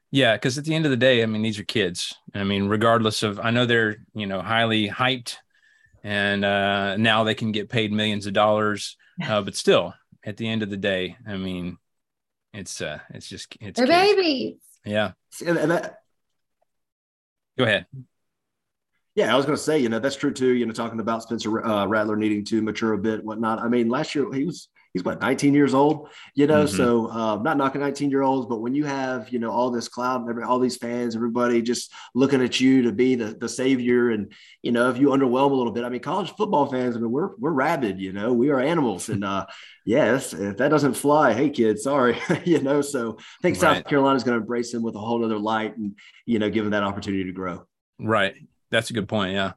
Yeah, 0.10 0.34
because 0.34 0.58
at 0.58 0.65
the 0.65 0.73
end 0.73 0.86
of 0.86 0.91
the 0.91 0.97
day, 0.97 1.21
I 1.21 1.28
mean, 1.28 1.43
these 1.43 1.60
are 1.60 1.63
kids. 1.63 2.15
I 2.34 2.43
mean, 2.43 2.67
regardless 2.67 3.21
of, 3.21 3.39
I 3.39 3.52
know 3.52 3.67
they're 3.67 3.97
you 4.15 4.26
know 4.26 4.41
highly 4.41 4.89
hyped 4.89 5.38
and 6.07 6.45
uh, 6.45 6.95
now 6.95 7.25
they 7.25 7.35
can 7.35 7.51
get 7.51 7.67
paid 7.67 7.91
millions 7.91 8.27
of 8.27 8.33
dollars. 8.33 8.95
Uh, 9.21 9.41
but 9.41 9.55
still, 9.63 9.93
at 10.23 10.37
the 10.37 10.47
end 10.47 10.63
of 10.63 10.69
the 10.69 10.77
day, 10.77 11.17
I 11.27 11.35
mean, 11.35 11.77
it's 12.53 12.79
uh, 12.79 12.99
it's 13.09 13.27
just 13.27 13.57
it's 13.59 13.77
they're 13.77 13.87
babies. 13.87 14.55
Yeah. 14.85 15.11
And, 15.45 15.57
and 15.57 15.71
that, 15.71 15.99
Go 17.57 17.65
ahead. 17.65 17.87
Yeah, 19.15 19.33
I 19.33 19.35
was 19.35 19.45
going 19.45 19.57
to 19.57 19.61
say, 19.61 19.79
you 19.79 19.89
know, 19.89 19.99
that's 19.99 20.15
true 20.15 20.31
too. 20.31 20.53
You 20.53 20.65
know, 20.65 20.71
talking 20.71 21.01
about 21.01 21.23
Spencer 21.23 21.65
uh, 21.65 21.87
Rattler 21.87 22.15
needing 22.15 22.45
to 22.45 22.61
mature 22.61 22.93
a 22.93 22.97
bit, 22.97 23.21
whatnot. 23.25 23.59
I 23.59 23.67
mean, 23.67 23.89
last 23.89 24.15
year 24.15 24.31
he 24.31 24.45
was 24.45 24.69
he's 24.93 25.04
what 25.04 25.21
19 25.21 25.54
years 25.54 25.73
old? 25.73 26.10
You 26.36 26.47
know 26.47 26.65
mm-hmm. 26.65 26.76
so 26.76 27.10
uh, 27.12 27.36
not 27.38 27.58
knocking 27.58 27.82
19 27.82 28.10
year 28.10 28.21
olds 28.21 28.47
but 28.47 28.62
when 28.62 28.76
you 28.76 28.86
have 28.86 29.30
you 29.30 29.39
know 29.39 29.52
all 29.52 29.71
this 29.71 29.88
cloud 29.88 30.30
every, 30.30 30.43
all 30.43 30.60
these 30.60 30.78
fans 30.78 31.15
everybody 31.15 31.62
just 31.62 31.91
looking 32.13 32.41
at 32.41 32.60
you 32.60 32.84
to 32.84 32.91
be 32.91 33.15
the, 33.15 33.34
the 33.34 33.50
savior 33.50 34.12
and 34.12 34.32
you 34.62 34.71
know 34.71 34.89
if 34.89 34.97
you 34.97 35.10
underwhelm 35.10 35.52
a 35.52 35.56
little 35.56 35.71
bit 35.71 35.84
i 35.84 35.89
mean 35.89 36.02
college 36.02 36.32
football 36.36 36.65
fans 36.65 36.95
i 36.95 37.00
mean 37.00 37.12
we're 37.12 37.36
we're 37.38 37.52
rabid 37.52 38.00
you 38.00 38.12
know 38.12 38.34
we 38.34 38.50
are 38.50 38.60
animals. 38.60 39.10
And 39.10 39.23
uh 39.23 39.45
yes 39.86 40.34
if 40.34 40.58
that 40.58 40.69
doesn't 40.69 40.93
fly 40.93 41.34
hey 41.34 41.50
kids 41.50 41.84
sorry 41.84 42.17
you 42.45 42.62
know 42.62 42.82
so 42.82 43.17
i 43.19 43.41
think 43.41 43.62
right. 43.62 43.78
south 43.78 43.86
carolina 43.86 44.15
is 44.15 44.23
going 44.23 44.38
to 44.38 44.41
embrace 44.41 44.73
him 44.73 44.84
with 44.84 44.95
a 44.95 45.00
whole 45.00 45.23
other 45.23 45.39
light 45.39 45.78
and 45.78 45.97
you 46.26 46.39
know 46.39 46.50
give 46.50 46.65
him 46.65 46.71
that 46.71 46.84
opportunity 46.84 47.23
to 47.26 47.32
grow. 47.32 47.65
Right. 48.00 48.36
That's 48.69 48.89
a 48.89 48.93
good 48.93 49.08
point 49.08 49.34
yeah. 49.34 49.54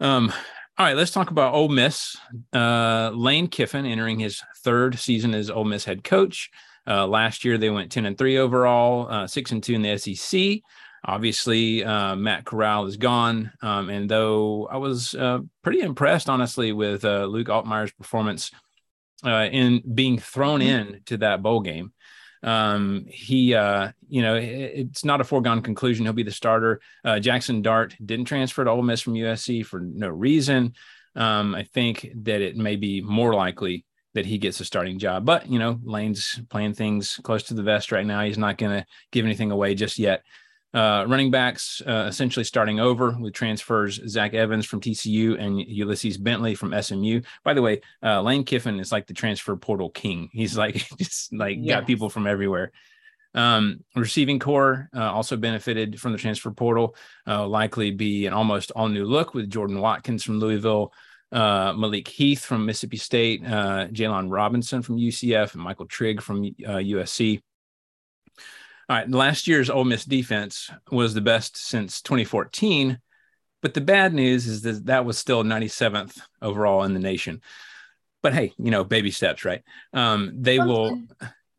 Um 0.00 0.32
all 0.78 0.86
right, 0.86 0.96
let's 0.96 1.10
talk 1.10 1.30
about 1.32 1.54
Ole 1.54 1.68
Miss. 1.68 2.16
Uh, 2.52 3.10
Lane 3.12 3.48
Kiffin 3.48 3.84
entering 3.84 4.20
his 4.20 4.40
third 4.58 4.96
season 4.96 5.34
as 5.34 5.50
Ole 5.50 5.64
Miss 5.64 5.84
head 5.84 6.04
coach. 6.04 6.50
Uh, 6.86 7.04
last 7.04 7.44
year 7.44 7.58
they 7.58 7.68
went 7.68 7.90
ten 7.90 8.06
and 8.06 8.16
three 8.16 8.38
overall, 8.38 9.10
uh, 9.10 9.26
six 9.26 9.50
and 9.50 9.60
two 9.60 9.74
in 9.74 9.82
the 9.82 9.98
SEC. 9.98 10.60
Obviously, 11.04 11.82
uh, 11.82 12.14
Matt 12.14 12.44
Corral 12.44 12.86
is 12.86 12.96
gone, 12.96 13.50
um, 13.60 13.90
and 13.90 14.08
though 14.08 14.68
I 14.70 14.76
was 14.76 15.16
uh, 15.16 15.40
pretty 15.62 15.80
impressed, 15.80 16.28
honestly, 16.28 16.72
with 16.72 17.04
uh, 17.04 17.24
Luke 17.24 17.48
Altmyer's 17.48 17.92
performance 17.92 18.52
in 19.24 19.82
being 19.94 20.20
thrown 20.20 20.60
mm-hmm. 20.60 20.92
in 20.92 21.00
to 21.06 21.16
that 21.18 21.42
bowl 21.42 21.60
game. 21.60 21.92
Um, 22.42 23.06
he, 23.08 23.54
uh, 23.54 23.92
you 24.08 24.22
know, 24.22 24.36
it, 24.36 24.44
it's 24.44 25.04
not 25.04 25.20
a 25.20 25.24
foregone 25.24 25.62
conclusion. 25.62 26.04
He'll 26.04 26.12
be 26.12 26.22
the 26.22 26.30
starter. 26.30 26.80
Uh, 27.04 27.18
Jackson 27.18 27.62
Dart 27.62 27.96
didn't 28.04 28.26
transfer 28.26 28.64
to 28.64 28.70
Ole 28.70 28.82
Miss 28.82 29.00
from 29.00 29.14
USC 29.14 29.64
for 29.64 29.80
no 29.80 30.08
reason. 30.08 30.74
Um, 31.14 31.54
I 31.54 31.64
think 31.64 32.08
that 32.22 32.40
it 32.40 32.56
may 32.56 32.76
be 32.76 33.00
more 33.00 33.34
likely 33.34 33.84
that 34.14 34.26
he 34.26 34.38
gets 34.38 34.60
a 34.60 34.64
starting 34.64 34.98
job. 34.98 35.24
But 35.24 35.48
you 35.48 35.58
know, 35.58 35.78
Lane's 35.82 36.40
playing 36.48 36.74
things 36.74 37.20
close 37.22 37.44
to 37.44 37.54
the 37.54 37.62
vest 37.62 37.92
right 37.92 38.06
now. 38.06 38.22
He's 38.22 38.38
not 38.38 38.58
going 38.58 38.80
to 38.80 38.86
give 39.12 39.24
anything 39.24 39.50
away 39.50 39.74
just 39.74 39.98
yet. 39.98 40.22
Uh, 40.74 41.06
running 41.08 41.30
backs 41.30 41.80
uh, 41.86 42.04
essentially 42.08 42.44
starting 42.44 42.78
over 42.78 43.16
with 43.18 43.32
transfers 43.32 44.00
Zach 44.06 44.34
Evans 44.34 44.66
from 44.66 44.82
TCU 44.82 45.40
and 45.40 45.58
Ulysses 45.58 46.18
Bentley 46.18 46.54
from 46.54 46.74
SMU. 46.78 47.22
By 47.42 47.54
the 47.54 47.62
way, 47.62 47.80
uh, 48.02 48.20
Lane 48.20 48.44
Kiffin 48.44 48.78
is 48.78 48.92
like 48.92 49.06
the 49.06 49.14
transfer 49.14 49.56
portal 49.56 49.88
king. 49.88 50.28
He's 50.32 50.58
like 50.58 50.74
just 50.98 51.32
like 51.32 51.56
yes. 51.58 51.76
got 51.76 51.86
people 51.86 52.10
from 52.10 52.26
everywhere. 52.26 52.72
Um, 53.34 53.82
receiving 53.96 54.38
core 54.38 54.90
uh, 54.94 55.10
also 55.10 55.38
benefited 55.38 55.98
from 55.98 56.12
the 56.12 56.18
transfer 56.18 56.50
portal. 56.50 56.96
Uh, 57.26 57.46
likely 57.46 57.90
be 57.90 58.26
an 58.26 58.34
almost 58.34 58.70
all 58.72 58.88
new 58.88 59.06
look 59.06 59.32
with 59.32 59.48
Jordan 59.48 59.80
Watkins 59.80 60.22
from 60.22 60.38
Louisville, 60.38 60.92
uh, 61.32 61.72
Malik 61.74 62.08
Heath 62.08 62.44
from 62.44 62.66
Mississippi 62.66 62.98
State, 62.98 63.42
uh, 63.42 63.86
Jaylon 63.88 64.30
Robinson 64.30 64.82
from 64.82 64.98
UCF, 64.98 65.54
and 65.54 65.62
Michael 65.62 65.86
Trigg 65.86 66.20
from 66.20 66.42
USC. 66.42 67.40
All 68.88 68.96
right, 68.96 69.10
last 69.10 69.46
year's 69.46 69.68
Ole 69.68 69.84
Miss 69.84 70.04
defense 70.04 70.70
was 70.90 71.12
the 71.12 71.20
best 71.20 71.58
since 71.58 72.00
2014, 72.00 72.98
but 73.60 73.74
the 73.74 73.82
bad 73.82 74.14
news 74.14 74.46
is 74.46 74.62
that 74.62 74.86
that 74.86 75.04
was 75.04 75.18
still 75.18 75.44
97th 75.44 76.18
overall 76.40 76.84
in 76.84 76.94
the 76.94 77.00
nation. 77.00 77.42
But 78.22 78.32
hey, 78.32 78.54
you 78.56 78.70
know, 78.70 78.84
baby 78.84 79.10
steps, 79.10 79.44
right? 79.44 79.62
Um, 79.92 80.32
they 80.34 80.58
will. 80.58 81.02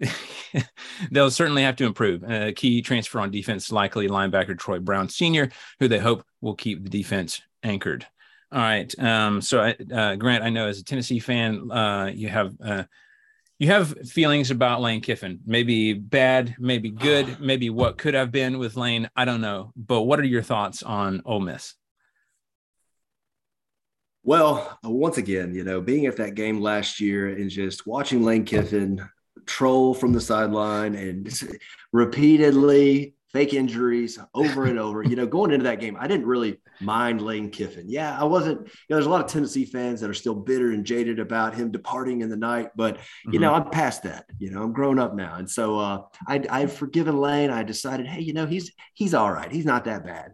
they'll 1.12 1.30
certainly 1.30 1.62
have 1.64 1.76
to 1.76 1.86
improve. 1.86 2.24
A 2.24 2.54
key 2.54 2.82
transfer 2.82 3.20
on 3.20 3.32
defense, 3.32 3.72
likely 3.72 4.08
linebacker 4.08 4.58
Troy 4.58 4.80
Brown 4.80 5.08
Sr., 5.10 5.50
who 5.80 5.88
they 5.88 6.00
hope 6.00 6.24
will 6.42 6.56
keep 6.56 6.84
the 6.84 6.90
defense 6.90 7.42
anchored. 7.64 8.08
All 8.52 8.60
right. 8.60 8.92
Um, 8.98 9.42
so, 9.42 9.74
uh, 9.94 10.16
Grant, 10.16 10.44
I 10.44 10.50
know 10.50 10.68
as 10.68 10.80
a 10.80 10.84
Tennessee 10.84 11.20
fan, 11.20 11.70
uh, 11.70 12.12
you 12.14 12.30
have 12.30 12.56
uh, 12.64 12.84
you 13.60 13.68
have 13.68 14.08
feelings 14.08 14.52
about 14.52 14.80
Lane 14.80 15.02
Kiffin, 15.02 15.42
maybe 15.46 15.94
bad, 15.94 16.56
maybe 16.60 16.90
good, 16.90 17.42
maybe 17.42 17.70
what 17.70 17.98
could 17.98 18.14
have 18.14 18.32
been 18.32 18.58
with 18.58 18.78
Lane. 18.78 19.10
I 19.18 19.26
don't 19.26 19.42
know. 19.42 19.74
But 19.76 20.04
what 20.04 20.20
are 20.20 20.26
your 20.26 20.42
thoughts 20.42 20.82
on 20.82 21.22
Ole 21.26 21.42
Miss? 21.42 21.76
Well, 24.24 24.80
once 24.82 25.18
again, 25.18 25.54
you 25.54 25.66
know, 25.66 25.82
being 25.82 26.06
at 26.06 26.18
that 26.18 26.36
game 26.36 26.62
last 26.62 27.02
year 27.02 27.28
and 27.28 27.50
just 27.50 27.86
watching 27.86 28.24
Lane 28.24 28.46
Kiffin 28.46 29.08
troll 29.46 29.94
from 29.94 30.14
the 30.14 30.22
sideline 30.22 30.96
and 30.96 31.30
repeatedly 31.92 33.16
fake 33.32 33.54
injuries 33.54 34.20
over 34.34 34.66
and 34.66 34.80
over. 34.80 35.04
you 35.04 35.16
know, 35.16 35.26
going 35.28 35.52
into 35.52 35.64
that 35.64 35.80
game, 35.80 35.98
I 36.00 36.08
didn't 36.08 36.26
really 36.26 36.60
mind 36.82 37.22
Lane 37.22 37.50
Kiffin. 37.50 37.86
Yeah, 37.88 38.20
I 38.20 38.24
wasn't, 38.24 38.60
you 38.60 38.66
know, 38.90 38.96
there's 38.96 39.06
a 39.06 39.10
lot 39.10 39.24
of 39.24 39.32
Tennessee 39.32 39.66
fans 39.66 40.02
that 40.02 40.10
are 40.10 40.16
still 40.16 40.36
bitter 40.36 40.72
and 40.72 40.86
jaded 40.86 41.20
about 41.20 41.54
him 41.54 41.72
departing 41.72 42.22
in 42.22 42.30
the 42.30 42.38
night, 42.38 42.72
but 42.76 42.98
mm-hmm. 42.98 43.34
you 43.34 43.40
know, 43.40 43.54
I'm 43.54 43.70
past 43.70 44.04
that. 44.04 44.26
You 44.40 44.52
know, 44.52 44.64
I'm 44.64 44.74
grown 44.74 45.00
up 45.00 45.16
now. 45.16 45.36
And 45.36 45.50
so 45.50 45.80
uh 45.80 46.02
I 46.28 46.44
I've 46.50 46.74
forgiven 46.74 47.18
Lane. 47.18 47.50
I 47.50 47.64
decided, 47.64 48.08
hey, 48.08 48.22
you 48.22 48.34
know, 48.34 48.46
he's 48.46 48.72
he's 48.94 49.14
all 49.14 49.32
right. 49.32 49.52
He's 49.52 49.66
not 49.66 49.86
that 49.86 50.06
bad. 50.06 50.34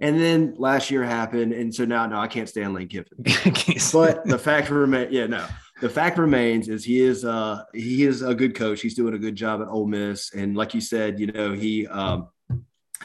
And 0.00 0.20
then 0.20 0.54
last 0.58 0.90
year 0.90 1.04
happened, 1.04 1.52
and 1.52 1.72
so 1.72 1.84
now 1.84 2.06
no, 2.06 2.18
I 2.18 2.26
can't 2.26 2.48
stand 2.48 2.74
Lane 2.74 2.88
Kiffin. 2.88 3.16
but 3.92 4.26
the 4.26 4.38
fact 4.38 4.68
remains, 4.68 5.12
yeah, 5.12 5.26
no, 5.26 5.46
the 5.80 5.88
fact 5.88 6.18
remains 6.18 6.68
is 6.68 6.84
he 6.84 7.00
is 7.00 7.24
uh 7.24 7.62
he 7.72 8.04
is 8.04 8.22
a 8.22 8.34
good 8.34 8.54
coach. 8.54 8.80
He's 8.80 8.94
doing 8.94 9.14
a 9.14 9.18
good 9.18 9.36
job 9.36 9.62
at 9.62 9.68
Ole 9.68 9.86
Miss, 9.86 10.34
and 10.34 10.56
like 10.56 10.74
you 10.74 10.80
said, 10.80 11.20
you 11.20 11.28
know 11.28 11.52
he 11.52 11.86
um 11.86 12.28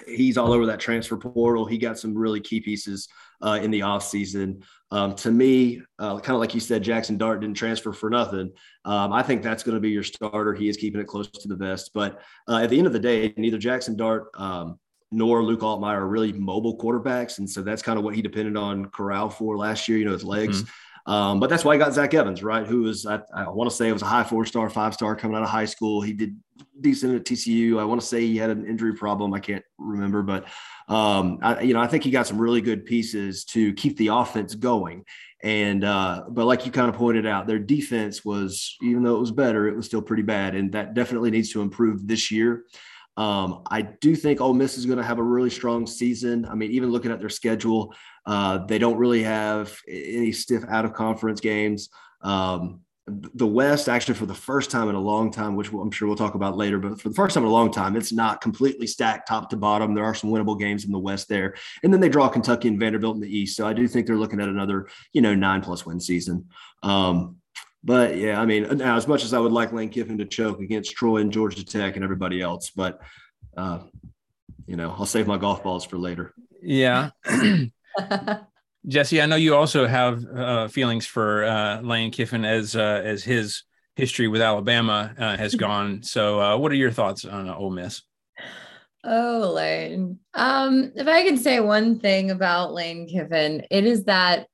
he's 0.07 0.37
all 0.37 0.53
over 0.53 0.65
that 0.67 0.79
transfer 0.79 1.17
portal. 1.17 1.65
He 1.65 1.77
got 1.77 1.99
some 1.99 2.15
really 2.15 2.39
key 2.39 2.59
pieces 2.59 3.07
uh, 3.41 3.59
in 3.61 3.71
the 3.71 3.81
offseason. 3.81 4.63
Um, 4.91 5.15
to 5.15 5.31
me, 5.31 5.81
uh, 5.99 6.19
kind 6.19 6.35
of 6.35 6.39
like 6.39 6.53
you 6.53 6.59
said, 6.59 6.83
Jackson 6.83 7.17
Dart 7.17 7.41
didn't 7.41 7.57
transfer 7.57 7.93
for 7.93 8.09
nothing. 8.09 8.51
Um, 8.85 9.13
I 9.13 9.23
think 9.23 9.43
that's 9.43 9.63
going 9.63 9.75
to 9.75 9.81
be 9.81 9.89
your 9.89 10.03
starter. 10.03 10.53
He 10.53 10.67
is 10.67 10.77
keeping 10.77 10.99
it 10.99 11.07
close 11.07 11.29
to 11.29 11.47
the 11.47 11.55
vest. 11.55 11.91
But 11.93 12.21
uh, 12.47 12.57
at 12.57 12.69
the 12.69 12.77
end 12.77 12.87
of 12.87 12.93
the 12.93 12.99
day, 12.99 13.33
neither 13.37 13.57
Jackson 13.57 13.95
Dart 13.95 14.29
um, 14.35 14.79
nor 15.11 15.43
Luke 15.43 15.61
Altmyer 15.61 15.97
are 15.97 16.07
really 16.07 16.33
mobile 16.33 16.77
quarterbacks. 16.77 17.39
And 17.39 17.49
so 17.49 17.61
that's 17.61 17.81
kind 17.81 17.97
of 17.97 18.05
what 18.05 18.15
he 18.15 18.21
depended 18.21 18.57
on 18.57 18.85
Corral 18.89 19.29
for 19.29 19.57
last 19.57 19.87
year, 19.87 19.97
you 19.97 20.05
know, 20.05 20.11
his 20.13 20.23
legs. 20.23 20.63
Mm-hmm. 20.63 20.71
Um, 21.05 21.39
but 21.39 21.49
that's 21.49 21.65
why 21.65 21.73
I 21.73 21.77
got 21.77 21.93
Zach 21.93 22.13
Evans, 22.13 22.43
right? 22.43 22.67
Who 22.67 22.81
was, 22.83 23.05
I, 23.05 23.19
I 23.33 23.49
want 23.49 23.69
to 23.69 23.75
say 23.75 23.89
it 23.89 23.93
was 23.93 24.01
a 24.01 24.05
high 24.05 24.23
four 24.23 24.45
star, 24.45 24.69
five 24.69 24.93
star 24.93 25.15
coming 25.15 25.37
out 25.37 25.43
of 25.43 25.49
high 25.49 25.65
school. 25.65 26.01
He 26.01 26.13
did 26.13 26.37
decent 26.81 27.15
at 27.15 27.25
TCU. 27.25 27.79
I 27.79 27.83
want 27.83 28.01
to 28.01 28.07
say 28.07 28.21
he 28.21 28.37
had 28.37 28.49
an 28.49 28.65
injury 28.65 28.93
problem. 28.93 29.33
I 29.33 29.39
can't 29.39 29.63
remember, 29.77 30.21
but, 30.21 30.45
um, 30.87 31.39
I, 31.41 31.61
you 31.61 31.73
know, 31.73 31.79
I 31.79 31.87
think 31.87 32.03
he 32.03 32.11
got 32.11 32.27
some 32.27 32.39
really 32.39 32.61
good 32.61 32.85
pieces 32.85 33.45
to 33.45 33.73
keep 33.73 33.97
the 33.97 34.07
offense 34.07 34.55
going. 34.55 35.05
And, 35.41 35.83
uh, 35.83 36.23
but 36.29 36.45
like 36.45 36.65
you 36.65 36.71
kind 36.71 36.89
of 36.89 36.95
pointed 36.95 37.25
out, 37.25 37.47
their 37.47 37.59
defense 37.59 38.25
was, 38.25 38.75
even 38.81 39.03
though 39.03 39.15
it 39.15 39.21
was 39.21 39.31
better, 39.31 39.67
it 39.67 39.75
was 39.75 39.85
still 39.85 40.01
pretty 40.01 40.23
bad. 40.23 40.55
And 40.55 40.71
that 40.73 40.93
definitely 40.93 41.31
needs 41.31 41.51
to 41.53 41.61
improve 41.61 42.07
this 42.07 42.29
year. 42.29 42.65
Um, 43.19 43.63
I 43.69 43.81
do 43.81 44.15
think 44.15 44.39
Ole 44.39 44.53
Miss 44.53 44.77
is 44.77 44.85
going 44.85 44.97
to 44.97 45.03
have 45.03 45.19
a 45.19 45.23
really 45.23 45.49
strong 45.49 45.85
season. 45.85 46.45
I 46.45 46.55
mean, 46.55 46.71
even 46.71 46.89
looking 46.89 47.11
at 47.11 47.19
their 47.19 47.27
schedule, 47.27 47.93
uh, 48.25 48.59
they 48.59 48.79
don't 48.79 48.95
really 48.95 49.23
have 49.23 49.77
any 49.89 50.31
stiff 50.31 50.63
out 50.69 50.85
of 50.85 50.93
conference 50.93 51.41
games. 51.41 51.89
Um, 52.21 52.79
the 53.33 53.47
West, 53.47 53.89
actually, 53.89 54.13
for 54.13 54.25
the 54.25 54.33
first 54.33 54.71
time 54.71 54.87
in 54.87 54.95
a 54.95 55.01
long 55.01 55.31
time, 55.31 55.57
which 55.57 55.69
I'm 55.69 55.91
sure 55.91 56.07
we'll 56.07 56.15
talk 56.15 56.35
about 56.35 56.55
later, 56.55 56.79
but 56.79 57.01
for 57.01 57.09
the 57.09 57.15
first 57.15 57.33
time 57.33 57.43
in 57.43 57.49
a 57.49 57.51
long 57.51 57.71
time, 57.71 57.97
it's 57.97 58.13
not 58.13 58.39
completely 58.39 58.87
stacked 58.87 59.27
top 59.27 59.49
to 59.49 59.57
bottom. 59.57 59.93
There 59.93 60.05
are 60.05 60.15
some 60.15 60.29
winnable 60.29 60.57
games 60.57 60.85
in 60.85 60.91
the 60.91 60.99
West 60.99 61.27
there, 61.27 61.55
and 61.83 61.91
then 61.91 61.99
they 61.99 62.07
draw 62.07 62.29
Kentucky 62.29 62.69
and 62.69 62.79
Vanderbilt 62.79 63.15
in 63.15 63.21
the 63.21 63.37
East. 63.37 63.57
So 63.57 63.67
I 63.67 63.73
do 63.73 63.85
think 63.85 64.07
they're 64.07 64.15
looking 64.15 64.39
at 64.39 64.47
another, 64.47 64.87
you 65.11 65.21
know, 65.21 65.35
nine 65.35 65.61
plus 65.61 65.85
win 65.85 65.99
season. 65.99 66.47
Um, 66.83 67.38
but 67.83 68.17
yeah, 68.17 68.39
I 68.39 68.45
mean, 68.45 68.77
now 68.77 68.97
as 68.97 69.07
much 69.07 69.23
as 69.23 69.33
I 69.33 69.39
would 69.39 69.51
like 69.51 69.71
Lane 69.71 69.89
Kiffin 69.89 70.17
to 70.17 70.25
choke 70.25 70.59
against 70.59 70.91
Troy 70.91 71.17
and 71.17 71.31
Georgia 71.31 71.65
Tech 71.65 71.95
and 71.95 72.03
everybody 72.03 72.41
else, 72.41 72.71
but 72.75 72.99
uh, 73.57 73.79
you 74.67 74.75
know, 74.75 74.95
I'll 74.97 75.05
save 75.05 75.27
my 75.27 75.37
golf 75.37 75.63
balls 75.63 75.85
for 75.85 75.97
later. 75.97 76.33
Yeah. 76.61 77.11
Jesse, 78.87 79.21
I 79.21 79.25
know 79.25 79.35
you 79.35 79.55
also 79.55 79.87
have 79.87 80.25
uh, 80.25 80.67
feelings 80.67 81.05
for 81.05 81.43
uh, 81.43 81.81
Lane 81.81 82.11
Kiffin 82.11 82.45
as 82.45 82.75
uh, 82.75 83.01
as 83.03 83.23
his 83.23 83.63
history 83.95 84.27
with 84.27 84.41
Alabama 84.41 85.13
uh, 85.17 85.37
has 85.37 85.55
gone. 85.55 86.03
So, 86.03 86.39
uh, 86.39 86.57
what 86.57 86.71
are 86.71 86.75
your 86.75 86.91
thoughts 86.91 87.25
on 87.25 87.49
Ole 87.49 87.71
Miss? 87.71 88.01
Oh, 89.03 89.53
Lane. 89.55 90.19
Um, 90.33 90.91
if 90.95 91.07
I 91.07 91.23
could 91.23 91.39
say 91.39 91.59
one 91.59 91.99
thing 91.99 92.31
about 92.31 92.73
Lane 92.73 93.07
Kiffin, 93.07 93.65
it 93.71 93.85
is 93.85 94.05
that 94.05 94.47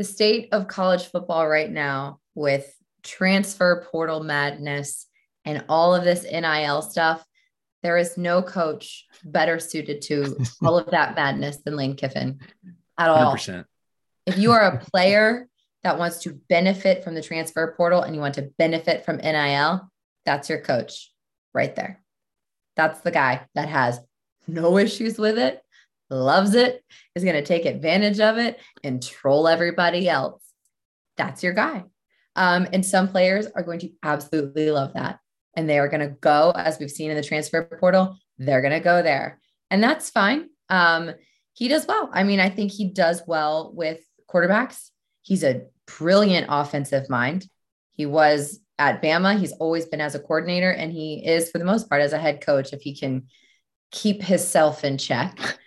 the 0.00 0.04
state 0.04 0.48
of 0.52 0.66
college 0.66 1.04
football 1.08 1.46
right 1.46 1.70
now 1.70 2.20
with 2.34 2.74
transfer 3.02 3.86
portal 3.92 4.22
madness 4.22 5.06
and 5.44 5.62
all 5.68 5.94
of 5.94 6.04
this 6.04 6.22
NIL 6.22 6.80
stuff, 6.80 7.22
there 7.82 7.98
is 7.98 8.16
no 8.16 8.40
coach 8.40 9.04
better 9.22 9.58
suited 9.58 10.00
to 10.00 10.38
all 10.64 10.78
of 10.78 10.90
that 10.92 11.14
madness 11.14 11.58
than 11.58 11.76
Lane 11.76 11.96
Kiffin 11.96 12.40
at 12.96 13.10
all. 13.10 13.34
100%. 13.34 13.66
If 14.24 14.38
you 14.38 14.52
are 14.52 14.62
a 14.62 14.78
player 14.78 15.46
that 15.82 15.98
wants 15.98 16.20
to 16.22 16.32
benefit 16.48 17.04
from 17.04 17.14
the 17.14 17.22
transfer 17.22 17.74
portal 17.76 18.00
and 18.00 18.14
you 18.14 18.22
want 18.22 18.36
to 18.36 18.50
benefit 18.56 19.04
from 19.04 19.18
NIL, 19.18 19.86
that's 20.24 20.48
your 20.48 20.62
coach 20.62 21.12
right 21.52 21.76
there. 21.76 22.02
That's 22.74 23.00
the 23.00 23.10
guy 23.10 23.46
that 23.54 23.68
has 23.68 24.00
no 24.48 24.78
issues 24.78 25.18
with 25.18 25.36
it 25.36 25.62
loves 26.10 26.54
it, 26.54 26.84
is 27.14 27.24
going 27.24 27.36
to 27.36 27.44
take 27.44 27.66
advantage 27.66 28.20
of 28.20 28.38
it 28.38 28.58
and 28.82 29.02
troll 29.02 29.48
everybody 29.48 30.08
else. 30.08 30.42
That's 31.16 31.42
your 31.42 31.52
guy. 31.52 31.84
Um, 32.36 32.68
and 32.72 32.84
some 32.84 33.08
players 33.08 33.46
are 33.54 33.62
going 33.62 33.80
to 33.80 33.90
absolutely 34.02 34.70
love 34.70 34.94
that. 34.94 35.18
And 35.54 35.68
they 35.68 35.78
are 35.78 35.88
going 35.88 36.08
to 36.08 36.16
go, 36.20 36.52
as 36.54 36.78
we've 36.78 36.90
seen 36.90 37.10
in 37.10 37.16
the 37.16 37.22
transfer 37.22 37.62
portal, 37.78 38.16
they're 38.38 38.62
going 38.62 38.72
to 38.72 38.80
go 38.80 39.02
there. 39.02 39.40
And 39.70 39.82
that's 39.82 40.10
fine. 40.10 40.48
Um, 40.68 41.12
he 41.52 41.68
does 41.68 41.86
well. 41.86 42.08
I 42.12 42.22
mean, 42.22 42.40
I 42.40 42.48
think 42.48 42.72
he 42.72 42.88
does 42.92 43.22
well 43.26 43.72
with 43.74 44.00
quarterbacks. 44.32 44.90
He's 45.22 45.44
a 45.44 45.66
brilliant 45.98 46.46
offensive 46.48 47.10
mind. 47.10 47.46
He 47.92 48.06
was 48.06 48.60
at 48.78 49.02
Bama. 49.02 49.38
He's 49.38 49.52
always 49.52 49.86
been 49.86 50.00
as 50.00 50.14
a 50.14 50.20
coordinator, 50.20 50.70
and 50.70 50.92
he 50.92 51.22
is, 51.26 51.50
for 51.50 51.58
the 51.58 51.64
most 51.64 51.88
part, 51.88 52.00
as 52.00 52.12
a 52.12 52.18
head 52.18 52.40
coach, 52.40 52.72
if 52.72 52.80
he 52.80 52.96
can 52.96 53.26
keep 53.90 54.22
himself 54.22 54.84
in 54.84 54.96
check. 54.96 55.58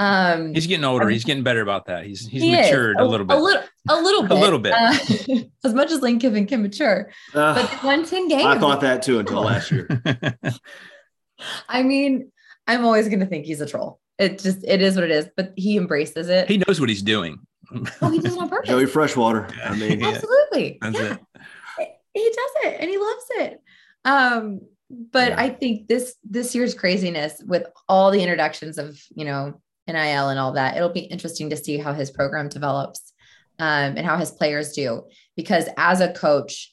Um, 0.00 0.54
he's 0.54 0.66
getting 0.66 0.84
older. 0.84 1.04
I 1.04 1.06
mean, 1.08 1.14
he's 1.14 1.24
getting 1.24 1.42
better 1.42 1.60
about 1.60 1.86
that. 1.86 2.06
He's 2.06 2.26
he's 2.26 2.42
he 2.42 2.52
matured 2.52 2.96
a, 2.98 3.02
a, 3.02 3.04
little 3.04 3.26
bit. 3.26 3.36
A 3.36 3.40
little, 3.40 3.62
a 3.88 4.00
little 4.00 4.22
bit. 4.22 4.30
a 4.30 4.34
little 4.34 4.58
bit. 4.58 4.72
Uh, 4.72 5.44
as 5.64 5.74
much 5.74 5.90
as 5.90 6.00
Lane 6.02 6.20
Kiffin 6.20 6.46
can 6.46 6.62
mature, 6.62 7.10
uh, 7.34 7.54
but 7.54 7.70
they 7.70 7.86
won 7.86 8.04
ten 8.04 8.28
games. 8.28 8.44
I 8.44 8.58
thought 8.58 8.80
that 8.82 9.02
too 9.02 9.18
until 9.18 9.40
last 9.40 9.72
year. 9.72 9.88
I 11.68 11.82
mean, 11.82 12.30
I'm 12.66 12.84
always 12.84 13.08
going 13.08 13.20
to 13.20 13.26
think 13.26 13.46
he's 13.46 13.60
a 13.60 13.66
troll. 13.66 14.00
It 14.18 14.38
just 14.38 14.64
it 14.64 14.82
is 14.82 14.94
what 14.94 15.04
it 15.04 15.10
is. 15.10 15.28
But 15.36 15.52
he 15.56 15.76
embraces 15.76 16.28
it. 16.28 16.48
He 16.48 16.62
knows 16.66 16.78
what 16.78 16.88
he's 16.88 17.02
doing. 17.02 17.40
oh, 18.00 18.10
he 18.10 18.20
does 18.20 18.34
it 18.34 18.40
on 18.40 18.48
purpose. 18.48 18.68
Joey 18.68 18.86
Freshwater. 18.86 19.48
I 19.64 19.74
mean, 19.74 20.02
absolutely. 20.02 20.78
That's 20.80 20.98
yeah. 20.98 21.16
it. 21.78 21.88
He 22.14 22.24
does 22.24 22.72
it, 22.72 22.76
and 22.80 22.90
he 22.90 22.98
loves 22.98 23.24
it. 23.30 23.60
Um, 24.04 24.60
but 24.90 25.30
yeah. 25.30 25.40
I 25.40 25.48
think 25.50 25.88
this 25.88 26.14
this 26.22 26.54
year's 26.54 26.74
craziness 26.74 27.42
with 27.44 27.64
all 27.88 28.12
the 28.12 28.22
introductions 28.22 28.78
of 28.78 29.00
you 29.14 29.24
know 29.24 29.60
NIL 29.88 30.28
and 30.28 30.38
all 30.38 30.52
that, 30.52 30.76
it'll 30.76 30.88
be 30.88 31.00
interesting 31.00 31.50
to 31.50 31.56
see 31.56 31.78
how 31.78 31.92
his 31.92 32.10
program 32.10 32.48
develops 32.48 33.12
um, 33.58 33.96
and 33.96 34.06
how 34.06 34.16
his 34.16 34.30
players 34.30 34.72
do. 34.72 35.04
Because 35.36 35.68
as 35.76 36.00
a 36.00 36.12
coach 36.12 36.72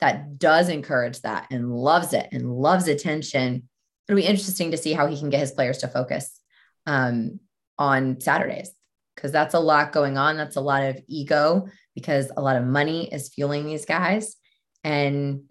that 0.00 0.38
does 0.38 0.68
encourage 0.68 1.20
that 1.22 1.46
and 1.50 1.72
loves 1.72 2.12
it 2.12 2.28
and 2.32 2.52
loves 2.52 2.88
attention, 2.88 3.68
it'll 4.08 4.20
be 4.20 4.26
interesting 4.26 4.70
to 4.70 4.76
see 4.76 4.92
how 4.92 5.06
he 5.06 5.18
can 5.18 5.30
get 5.30 5.40
his 5.40 5.52
players 5.52 5.78
to 5.78 5.88
focus 5.88 6.40
um, 6.86 7.40
on 7.78 8.20
Saturdays 8.20 8.72
because 9.14 9.32
that's 9.32 9.54
a 9.54 9.60
lot 9.60 9.92
going 9.92 10.16
on. 10.16 10.36
That's 10.36 10.56
a 10.56 10.60
lot 10.60 10.82
of 10.82 11.00
ego 11.06 11.68
because 11.94 12.30
a 12.36 12.42
lot 12.42 12.56
of 12.56 12.64
money 12.64 13.12
is 13.12 13.28
fueling 13.28 13.66
these 13.66 13.84
guys. 13.84 14.36
And 14.84 15.44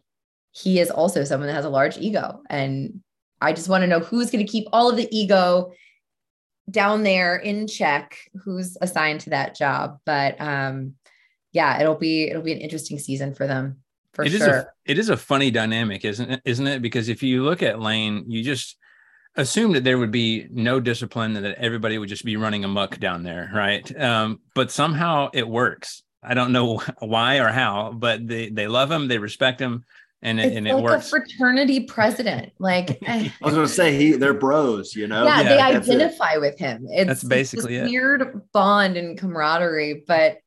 he 0.51 0.79
is 0.79 0.91
also 0.91 1.23
someone 1.23 1.47
that 1.47 1.55
has 1.55 1.65
a 1.65 1.69
large 1.69 1.97
ego. 1.97 2.41
And 2.49 3.01
I 3.39 3.53
just 3.53 3.69
want 3.69 3.83
to 3.83 3.87
know 3.87 3.99
who's 3.99 4.31
going 4.31 4.45
to 4.45 4.51
keep 4.51 4.67
all 4.73 4.89
of 4.89 4.97
the 4.97 5.07
ego 5.11 5.71
down 6.69 7.03
there 7.03 7.35
in 7.35 7.67
check, 7.67 8.17
who's 8.43 8.77
assigned 8.81 9.21
to 9.21 9.31
that 9.31 9.55
job. 9.55 9.99
But 10.05 10.39
um, 10.39 10.95
yeah, 11.51 11.79
it'll 11.79 11.95
be 11.95 12.23
it'll 12.23 12.41
be 12.41 12.53
an 12.53 12.59
interesting 12.61 12.99
season 12.99 13.33
for 13.33 13.47
them 13.47 13.81
for 14.13 14.25
it 14.25 14.31
sure. 14.31 14.37
Is 14.37 14.47
a, 14.47 14.67
it 14.85 14.99
is 14.99 15.09
a 15.09 15.17
funny 15.17 15.51
dynamic, 15.51 16.05
isn't 16.05 16.29
it? 16.29 16.41
Isn't 16.45 16.67
it? 16.67 16.81
Because 16.81 17.09
if 17.09 17.23
you 17.23 17.43
look 17.43 17.63
at 17.63 17.79
Lane, 17.79 18.25
you 18.27 18.43
just 18.43 18.77
assume 19.35 19.71
that 19.73 19.83
there 19.83 19.97
would 19.97 20.11
be 20.11 20.47
no 20.51 20.79
discipline 20.79 21.35
and 21.35 21.45
that 21.45 21.57
everybody 21.57 21.97
would 21.97 22.09
just 22.09 22.25
be 22.25 22.35
running 22.35 22.65
amuck 22.65 22.99
down 22.99 23.23
there, 23.23 23.49
right? 23.53 23.99
Um, 23.99 24.41
but 24.53 24.71
somehow 24.71 25.29
it 25.33 25.47
works. 25.47 26.03
I 26.23 26.33
don't 26.33 26.51
know 26.51 26.81
why 26.99 27.37
or 27.37 27.49
how, 27.49 27.91
but 27.93 28.27
they 28.27 28.49
they 28.49 28.67
love 28.67 28.91
him, 28.91 29.07
they 29.07 29.17
respect 29.17 29.59
him, 29.59 29.85
and 30.23 30.39
it, 30.39 30.55
and 30.55 30.67
like 30.67 30.83
works. 30.83 31.07
A 31.07 31.09
fraternity 31.09 31.81
president, 31.81 32.51
like 32.59 32.91
eh. 33.05 33.29
I 33.29 33.45
was 33.45 33.53
going 33.53 33.67
to 33.67 33.73
say, 33.73 33.97
he 33.97 34.13
they're 34.13 34.33
bros, 34.33 34.95
you 34.95 35.07
know. 35.07 35.25
Yeah, 35.25 35.41
yeah 35.41 35.49
they 35.49 35.59
identify 35.59 36.33
it. 36.35 36.41
with 36.41 36.59
him. 36.59 36.85
It's 36.89 37.07
that's 37.07 37.23
basically 37.23 37.77
it's 37.77 37.87
it. 37.87 37.91
Weird 37.91 38.41
bond 38.53 38.97
and 38.97 39.17
camaraderie, 39.17 40.03
but 40.07 40.37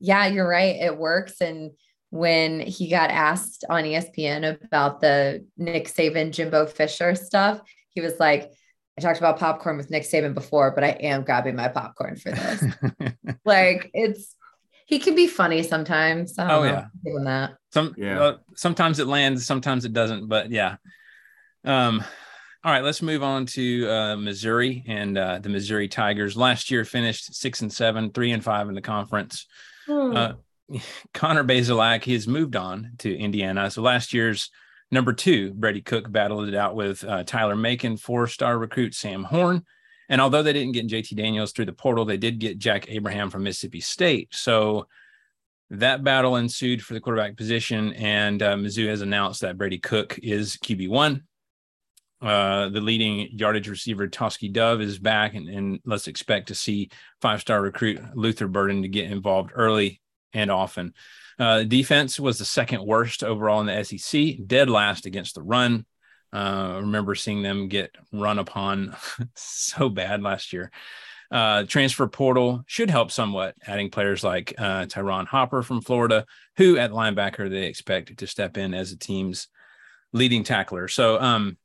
yeah, 0.00 0.26
you're 0.26 0.48
right. 0.48 0.76
It 0.76 0.96
works. 0.96 1.40
And 1.40 1.72
when 2.10 2.60
he 2.60 2.88
got 2.88 3.10
asked 3.10 3.64
on 3.68 3.84
ESPN 3.84 4.58
about 4.64 5.00
the 5.00 5.44
Nick 5.56 5.88
Saban, 5.88 6.32
Jimbo 6.32 6.66
Fisher 6.66 7.14
stuff, 7.14 7.60
he 7.90 8.00
was 8.00 8.18
like, 8.18 8.50
I 8.96 9.00
talked 9.00 9.18
about 9.18 9.38
popcorn 9.38 9.76
with 9.76 9.90
Nick 9.90 10.04
Saban 10.04 10.34
before, 10.34 10.72
but 10.72 10.84
I 10.84 10.88
am 10.88 11.22
grabbing 11.22 11.54
my 11.54 11.68
popcorn 11.68 12.16
for 12.16 12.30
this. 12.30 12.64
like 13.44 13.90
it's 13.92 14.34
he 14.86 14.98
can 14.98 15.14
be 15.14 15.26
funny 15.26 15.62
sometimes. 15.62 16.34
oh 16.38 16.46
know, 16.46 16.64
yeah, 16.64 16.86
given 17.04 17.24
that. 17.24 17.57
Some 17.72 17.94
yeah. 17.96 18.20
Uh, 18.20 18.36
sometimes 18.56 18.98
it 18.98 19.06
lands, 19.06 19.46
sometimes 19.46 19.84
it 19.84 19.92
doesn't. 19.92 20.28
But 20.28 20.50
yeah. 20.50 20.76
Um. 21.64 22.04
All 22.64 22.72
right, 22.72 22.82
let's 22.82 23.02
move 23.02 23.22
on 23.22 23.46
to 23.46 23.88
uh, 23.88 24.16
Missouri 24.16 24.84
and 24.88 25.16
uh, 25.16 25.38
the 25.38 25.48
Missouri 25.48 25.86
Tigers. 25.86 26.36
Last 26.36 26.72
year 26.72 26.84
finished 26.84 27.34
six 27.34 27.62
and 27.62 27.72
seven, 27.72 28.10
three 28.10 28.32
and 28.32 28.42
five 28.42 28.68
in 28.68 28.74
the 28.74 28.82
conference. 28.82 29.46
Hmm. 29.86 30.16
Uh, 30.16 30.32
Connor 31.14 31.44
Bazelak, 31.44 32.04
he 32.04 32.14
has 32.14 32.26
moved 32.26 32.56
on 32.56 32.92
to 32.98 33.16
Indiana. 33.16 33.70
So 33.70 33.82
last 33.82 34.12
year's 34.12 34.50
number 34.90 35.12
two, 35.12 35.52
Brady 35.54 35.82
Cook 35.82 36.10
battled 36.10 36.48
it 36.48 36.54
out 36.54 36.74
with 36.74 37.04
uh, 37.04 37.24
Tyler 37.24 37.56
Macon, 37.56 37.96
four-star 37.96 38.58
recruit 38.58 38.94
Sam 38.94 39.24
Horn. 39.24 39.64
And 40.08 40.20
although 40.20 40.42
they 40.42 40.52
didn't 40.52 40.72
get 40.72 40.88
JT 40.88 41.16
Daniels 41.16 41.52
through 41.52 41.66
the 41.66 41.72
portal, 41.72 42.04
they 42.04 42.16
did 42.16 42.38
get 42.38 42.58
Jack 42.58 42.86
Abraham 42.88 43.30
from 43.30 43.42
Mississippi 43.42 43.80
State. 43.80 44.28
So 44.32 44.88
that 45.70 46.02
battle 46.02 46.36
ensued 46.36 46.82
for 46.82 46.94
the 46.94 47.00
quarterback 47.00 47.36
position, 47.36 47.92
and 47.94 48.42
uh, 48.42 48.54
Mizzou 48.54 48.88
has 48.88 49.02
announced 49.02 49.42
that 49.42 49.58
Brady 49.58 49.78
Cook 49.78 50.18
is 50.22 50.56
QB 50.56 50.88
one. 50.88 51.24
Uh, 52.20 52.68
the 52.68 52.80
leading 52.80 53.28
yardage 53.32 53.68
receiver 53.68 54.08
Tauskie 54.08 54.52
Dove 54.52 54.80
is 54.80 54.98
back, 54.98 55.34
and, 55.34 55.48
and 55.48 55.80
let's 55.84 56.08
expect 56.08 56.48
to 56.48 56.54
see 56.54 56.90
five-star 57.20 57.60
recruit 57.60 58.00
Luther 58.14 58.48
Burden 58.48 58.82
to 58.82 58.88
get 58.88 59.10
involved 59.10 59.52
early 59.54 60.00
and 60.32 60.50
often. 60.50 60.94
Uh, 61.38 61.62
defense 61.62 62.18
was 62.18 62.38
the 62.38 62.44
second 62.44 62.84
worst 62.84 63.22
overall 63.22 63.60
in 63.60 63.66
the 63.66 63.84
SEC, 63.84 64.46
dead 64.46 64.68
last 64.68 65.06
against 65.06 65.36
the 65.36 65.42
run. 65.42 65.86
Uh, 66.32 66.72
I 66.74 66.76
remember 66.78 67.14
seeing 67.14 67.42
them 67.42 67.68
get 67.68 67.94
run 68.12 68.38
upon 68.38 68.96
so 69.36 69.88
bad 69.88 70.22
last 70.22 70.52
year. 70.52 70.70
Uh, 71.30 71.64
transfer 71.64 72.06
portal 72.06 72.64
should 72.66 72.88
help 72.88 73.10
somewhat, 73.10 73.54
adding 73.66 73.90
players 73.90 74.24
like 74.24 74.54
uh, 74.56 74.86
Tyron 74.86 75.26
Hopper 75.26 75.62
from 75.62 75.82
Florida, 75.82 76.24
who 76.56 76.78
at 76.78 76.90
linebacker 76.90 77.50
they 77.50 77.66
expect 77.66 78.16
to 78.16 78.26
step 78.26 78.56
in 78.56 78.72
as 78.72 78.90
the 78.90 78.96
team's 78.96 79.48
leading 80.12 80.42
tackler. 80.42 80.88
So, 80.88 81.20
um, 81.20 81.58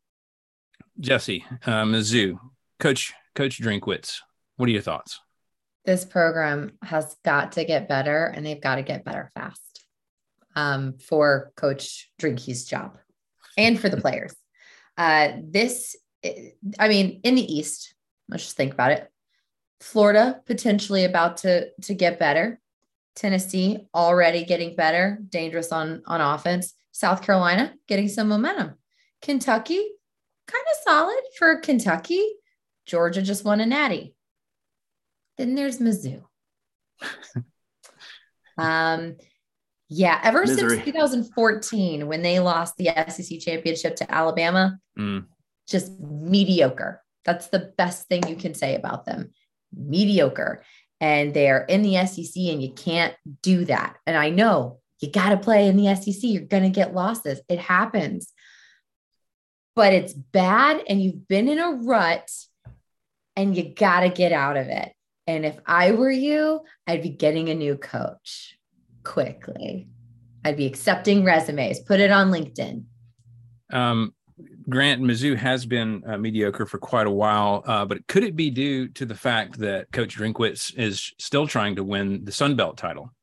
Jesse, 0.99 1.45
uh, 1.65 1.83
Mizzou, 1.83 2.39
Coach 2.79 3.13
Coach 3.35 3.61
Drinkwitz, 3.61 4.17
what 4.57 4.67
are 4.67 4.71
your 4.73 4.81
thoughts? 4.81 5.19
This 5.85 6.05
program 6.05 6.77
has 6.83 7.15
got 7.23 7.53
to 7.53 7.65
get 7.65 7.87
better, 7.87 8.25
and 8.25 8.45
they've 8.45 8.61
got 8.61 8.75
to 8.75 8.83
get 8.83 9.03
better 9.03 9.31
fast 9.33 9.85
um, 10.55 10.97
for 10.97 11.51
Coach 11.55 12.09
Drinky's 12.21 12.65
job 12.65 12.97
and 13.57 13.79
for 13.79 13.89
the 13.89 13.97
players. 13.97 14.35
Uh, 14.97 15.29
this, 15.41 15.95
I 16.79 16.87
mean, 16.87 17.21
in 17.23 17.35
the 17.35 17.53
East, 17.53 17.95
let's 18.29 18.43
just 18.43 18.57
think 18.57 18.73
about 18.73 18.91
it. 18.91 19.09
Florida 19.83 20.41
potentially 20.45 21.03
about 21.03 21.37
to 21.37 21.69
to 21.81 21.93
get 21.93 22.17
better. 22.17 22.59
Tennessee 23.15 23.85
already 23.93 24.45
getting 24.45 24.75
better, 24.75 25.19
dangerous 25.29 25.71
on 25.71 26.01
on 26.05 26.21
offense. 26.21 26.73
South 26.93 27.21
Carolina 27.21 27.73
getting 27.87 28.07
some 28.07 28.29
momentum. 28.29 28.75
Kentucky 29.21 29.81
kind 30.47 30.63
of 30.71 30.83
solid 30.83 31.19
for 31.37 31.57
Kentucky. 31.57 32.23
Georgia 32.85 33.21
just 33.21 33.43
won 33.43 33.59
a 33.59 33.65
natty. 33.65 34.15
Then 35.37 35.55
there's 35.55 35.79
Mizzou. 35.79 36.23
um, 38.57 39.17
yeah, 39.89 40.19
ever 40.23 40.41
Misery. 40.41 40.77
since 40.77 40.85
2014, 40.85 42.07
when 42.07 42.21
they 42.21 42.39
lost 42.39 42.77
the 42.77 42.89
SEC 43.09 43.39
championship 43.39 43.97
to 43.97 44.11
Alabama, 44.11 44.77
mm. 44.97 45.25
just 45.67 45.91
mediocre. 45.99 47.01
That's 47.25 47.47
the 47.47 47.73
best 47.77 48.07
thing 48.07 48.27
you 48.27 48.35
can 48.35 48.53
say 48.53 48.75
about 48.75 49.05
them. 49.05 49.31
Mediocre. 49.75 50.63
And 51.01 51.33
they're 51.33 51.65
in 51.65 51.81
the 51.81 52.05
SEC, 52.05 52.35
and 52.35 52.63
you 52.63 52.71
can't 52.71 53.13
do 53.41 53.65
that. 53.65 53.97
And 54.05 54.15
I 54.15 54.29
know 54.29 54.79
you 55.01 55.11
got 55.11 55.29
to 55.29 55.37
play 55.37 55.67
in 55.67 55.75
the 55.75 55.93
SEC. 55.95 56.23
You're 56.23 56.43
going 56.43 56.63
to 56.63 56.69
get 56.69 56.93
losses. 56.93 57.41
It 57.49 57.59
happens. 57.59 58.31
But 59.75 59.91
it's 59.91 60.13
bad, 60.13 60.83
and 60.87 61.01
you've 61.01 61.27
been 61.27 61.49
in 61.49 61.59
a 61.59 61.71
rut, 61.71 62.29
and 63.35 63.57
you 63.57 63.73
got 63.73 64.01
to 64.01 64.09
get 64.09 64.31
out 64.31 64.55
of 64.55 64.67
it. 64.67 64.93
And 65.27 65.45
if 65.45 65.57
I 65.65 65.91
were 65.91 66.11
you, 66.11 66.61
I'd 66.87 67.01
be 67.01 67.09
getting 67.09 67.49
a 67.49 67.55
new 67.55 67.75
coach 67.75 68.57
quickly. 69.03 69.87
I'd 70.45 70.57
be 70.57 70.65
accepting 70.65 71.23
resumes, 71.23 71.79
put 71.79 71.99
it 71.99 72.11
on 72.11 72.31
LinkedIn. 72.31 72.83
Um, 73.71 74.13
Grant 74.69 75.01
Mizzou 75.01 75.35
has 75.35 75.65
been 75.65 76.03
uh, 76.07 76.17
mediocre 76.17 76.65
for 76.65 76.77
quite 76.77 77.07
a 77.07 77.11
while, 77.11 77.63
uh, 77.65 77.85
but 77.85 78.05
could 78.07 78.23
it 78.23 78.35
be 78.35 78.49
due 78.49 78.87
to 78.89 79.05
the 79.05 79.15
fact 79.15 79.59
that 79.59 79.91
Coach 79.91 80.17
Drinkwitz 80.17 80.75
is 80.77 81.13
still 81.19 81.47
trying 81.47 81.75
to 81.75 81.83
win 81.83 82.25
the 82.25 82.31
Sun 82.31 82.55
Belt 82.55 82.77
title? 82.77 83.13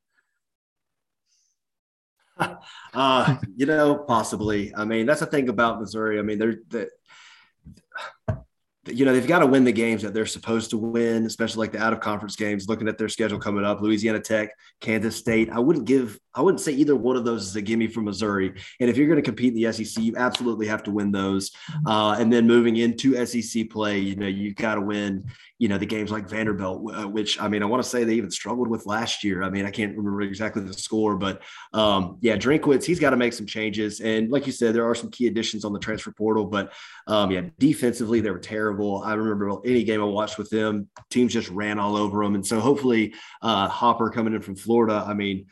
Uh, 2.93 3.37
you 3.55 3.65
know, 3.65 3.95
possibly. 3.95 4.75
I 4.75 4.83
mean, 4.83 5.05
that's 5.05 5.21
the 5.21 5.25
thing 5.25 5.47
about 5.47 5.79
Missouri. 5.79 6.19
I 6.19 6.23
mean, 6.23 6.37
they're, 6.37 6.57
they 6.67 6.87
you 8.87 9.05
know, 9.05 9.13
they've 9.13 9.27
got 9.27 9.39
to 9.39 9.45
win 9.45 9.63
the 9.63 9.71
games 9.71 10.01
that 10.01 10.13
they're 10.13 10.25
supposed 10.25 10.71
to 10.71 10.77
win, 10.77 11.25
especially 11.25 11.59
like 11.59 11.71
the 11.71 11.81
out 11.81 11.93
of 11.93 11.99
conference 11.99 12.35
games. 12.35 12.67
Looking 12.67 12.87
at 12.87 12.97
their 12.97 13.09
schedule 13.09 13.37
coming 13.37 13.63
up, 13.63 13.79
Louisiana 13.79 14.19
Tech, 14.19 14.49
Kansas 14.79 15.15
State. 15.15 15.49
I 15.51 15.59
wouldn't 15.59 15.85
give, 15.85 16.19
I 16.33 16.41
wouldn't 16.41 16.61
say 16.61 16.71
either 16.71 16.95
one 16.95 17.17
of 17.17 17.25
those 17.25 17.47
is 17.47 17.55
a 17.55 17.61
gimme 17.61 17.87
from 17.87 18.05
Missouri. 18.05 18.53
And 18.79 18.89
if 18.89 18.97
you're 18.97 19.07
going 19.07 19.17
to 19.17 19.21
compete 19.21 19.53
in 19.53 19.61
the 19.61 19.71
SEC, 19.71 20.03
you 20.03 20.15
absolutely 20.15 20.67
have 20.67 20.83
to 20.83 20.91
win 20.91 21.11
those. 21.11 21.51
Uh, 21.85 22.15
and 22.17 22.31
then 22.31 22.47
moving 22.47 22.77
into 22.77 23.25
SEC 23.25 23.69
play, 23.69 23.99
you 23.99 24.15
know, 24.15 24.27
you've 24.27 24.55
got 24.55 24.75
to 24.75 24.81
win, 24.81 25.25
you 25.59 25.67
know, 25.67 25.77
the 25.77 25.85
games 25.85 26.11
like 26.11 26.29
Vanderbilt, 26.29 26.95
uh, 26.95 27.07
which 27.07 27.39
I 27.41 27.47
mean, 27.47 27.63
I 27.63 27.65
want 27.65 27.83
to 27.83 27.89
say 27.89 28.03
they 28.03 28.13
even 28.13 28.31
struggled 28.31 28.69
with 28.69 28.85
last 28.85 29.23
year. 29.23 29.43
I 29.43 29.49
mean, 29.49 29.65
I 29.65 29.71
can't 29.71 29.95
remember 29.97 30.21
exactly 30.21 30.61
the 30.61 30.73
score, 30.73 31.17
but 31.17 31.41
um, 31.73 32.17
yeah, 32.21 32.37
Drinkwitz, 32.37 32.85
he's 32.85 32.99
got 32.99 33.09
to 33.09 33.17
make 33.17 33.33
some 33.33 33.45
changes. 33.45 33.99
And 33.99 34.31
like 34.31 34.45
you 34.45 34.53
said, 34.53 34.73
there 34.73 34.89
are 34.89 34.95
some 34.95 35.11
key 35.11 35.27
additions 35.27 35.65
on 35.65 35.73
the 35.73 35.79
transfer 35.79 36.11
portal, 36.11 36.45
but 36.45 36.71
um, 37.07 37.31
yeah, 37.31 37.41
defensively, 37.59 38.21
they 38.21 38.31
were 38.31 38.39
terrible. 38.39 39.03
I 39.03 39.13
remember 39.13 39.59
any 39.65 39.83
game 39.83 40.01
I 40.01 40.05
watched 40.05 40.37
with 40.37 40.49
them, 40.49 40.87
teams 41.09 41.33
just 41.33 41.49
ran 41.49 41.77
all 41.77 41.97
over 41.97 42.23
them. 42.23 42.35
And 42.35 42.45
so 42.45 42.59
hopefully, 42.59 43.13
uh, 43.41 43.67
Hopper 43.67 44.09
coming 44.09 44.33
in 44.33 44.41
from 44.41 44.55
Florida, 44.55 45.03
I 45.05 45.13
mean, 45.13 45.45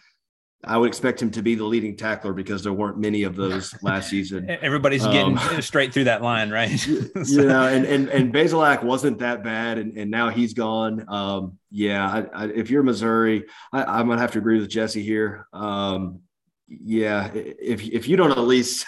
I 0.66 0.78
would 0.78 0.88
expect 0.88 1.22
him 1.22 1.32
to 1.32 1.42
be 1.42 1.56
the 1.56 1.64
leading 1.64 1.96
tackler 1.96 2.34
because 2.34 2.64
there 2.64 2.74
weren't 2.74 2.98
many 2.98 3.24
of 3.24 3.36
those 3.36 3.74
last 3.82 4.10
season. 4.10 4.50
Everybody's 4.50 5.06
um, 5.06 5.36
getting 5.36 5.62
straight 5.62 5.94
through 5.94 6.04
that 6.06 6.22
line, 6.22 6.50
right? 6.50 6.70
so. 6.78 7.02
You 7.24 7.46
know, 7.46 7.68
and 7.68 7.86
and 7.86 8.10
and 8.10 8.34
Bazelak 8.34 8.84
wasn't 8.84 9.20
that 9.20 9.44
bad, 9.44 9.78
and, 9.78 9.98
and 9.98 10.12
now 10.12 10.30
he's 10.30 10.54
gone. 10.54 11.06
Um, 11.08 11.58
yeah, 11.72 12.26
I, 12.34 12.44
I, 12.44 12.48
if 12.50 12.70
you're 12.70 12.84
Missouri, 12.84 13.46
I, 13.72 14.00
am 14.00 14.08
gonna 14.08 14.20
have 14.20 14.32
to 14.34 14.40
agree 14.40 14.60
with 14.60 14.70
Jesse 14.70 15.04
here. 15.04 15.48
Um, 15.54 16.22
yeah, 16.68 17.32
if 17.34 17.82
if 17.84 18.08
you 18.10 18.18
don't 18.18 18.32
at 18.32 18.40
least 18.40 18.86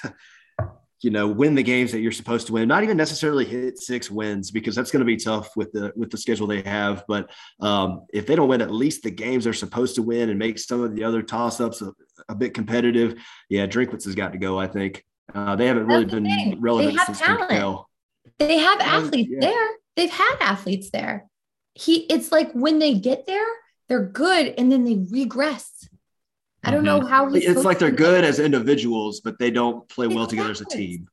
you 1.02 1.10
know, 1.10 1.28
win 1.28 1.56
the 1.56 1.64
games 1.64 1.91
that 1.91 1.99
you're 1.99 2.12
supposed 2.12 2.47
to 2.47 2.54
win. 2.54 2.68
Not 2.68 2.84
even 2.84 2.95
necessarily 2.95 3.43
hit 3.43 3.80
six 3.80 4.12
wins 4.12 4.52
because 4.52 4.76
that's 4.76 4.91
going 4.91 5.02
to 5.02 5.06
be 5.06 5.18
tough 5.18 5.56
with 5.56 5.72
the 5.72 5.91
with 5.95 6.12
the 6.12 6.18
schedule 6.18 6.47
they 6.47 6.62
have. 6.62 7.04
But 7.08 7.32
um, 7.60 8.06
if 8.14 8.28
they 8.28 8.36
don't 8.36 8.47
win 8.47 8.62
at 8.62 8.72
least 8.72 9.04
the 9.04 9.12
games 9.12 9.43
they're 9.43 9.54
supposed 9.54 9.95
to 9.95 10.04
win 10.04 10.30
and 10.30 10.38
make 10.38 10.60
some 10.60 10.82
of 10.82 10.95
the 10.95 11.04
other 11.04 11.24
toss 11.24 11.60
ups 11.60 11.82
a, 11.82 11.91
a, 12.30 12.36
bit 12.36 12.54
competitive, 12.54 13.16
yeah, 13.49 13.66
Drinkwitz 13.66 14.06
has 14.06 14.16
got 14.16 14.32
to 14.34 14.38
go. 14.38 14.60
I 14.60 14.68
think 14.68 15.04
uh, 15.34 15.56
they 15.56 15.68
haven't 15.68 15.88
really 15.88 16.06
been 16.06 16.26
thing. 16.26 16.62
relevant 16.62 16.93
they 16.93 17.04
have 17.04 17.20
talent. 17.20 17.86
They 18.38 18.58
have 18.58 18.80
athletes 18.80 19.32
yeah. 19.34 19.39
there. 19.49 19.68
They've 19.95 20.12
had 20.12 20.36
athletes 20.39 20.89
there. 20.91 21.28
He, 21.74 22.02
it's 22.06 22.32
like 22.32 22.52
when 22.54 22.80
they 22.80 22.95
get 22.95 23.26
there, 23.26 23.47
they're 23.88 24.06
good, 24.06 24.54
and 24.58 24.72
then 24.72 24.84
they 24.84 25.06
regress. 25.10 25.88
I 26.64 26.72
don't 26.72 26.84
mm-hmm. 26.84 27.01
know 27.01 27.07
how 27.07 27.28
it's 27.34 27.64
like 27.64 27.80
they're 27.80 27.91
good 27.91 28.24
as 28.24 28.39
individuals, 28.39 29.22
but 29.22 29.39
they 29.39 29.49
don't 29.49 29.88
play 29.89 30.07
well 30.07 30.28
together 30.28 30.51
as 30.51 30.62
a 30.62 30.66
team. 30.66 31.07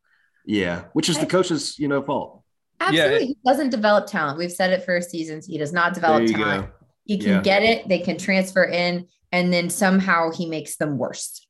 Yeah, 0.45 0.85
which 0.93 1.09
is 1.09 1.19
the 1.19 1.27
coach's 1.27 1.79
you 1.79 1.89
know 1.89 2.03
fault. 2.03 2.43
Absolutely, 2.81 3.19
yeah. 3.19 3.27
he 3.27 3.37
doesn't 3.45 3.71
develop 3.71 4.07
talent. 4.07 4.39
We've 4.39 4.53
said 4.53 4.71
it 4.71 4.85
for 4.85 5.01
seasons. 5.01 5.47
He 5.47 5.59
does 5.59 5.73
not 5.73 5.95
develop 5.95 6.27
talent. 6.27 6.67
Go. 6.67 6.73
He 7.05 7.19
can 7.19 7.29
yeah. 7.29 7.41
get 7.41 7.63
it. 7.63 7.89
They 7.89 8.01
can 8.01 8.19
transfer 8.19 8.65
in, 8.65 9.07
and 9.33 9.53
then 9.53 9.71
somehow 9.71 10.31
he 10.31 10.47
makes 10.47 10.77
them 10.77 10.99
worse. 10.99 11.47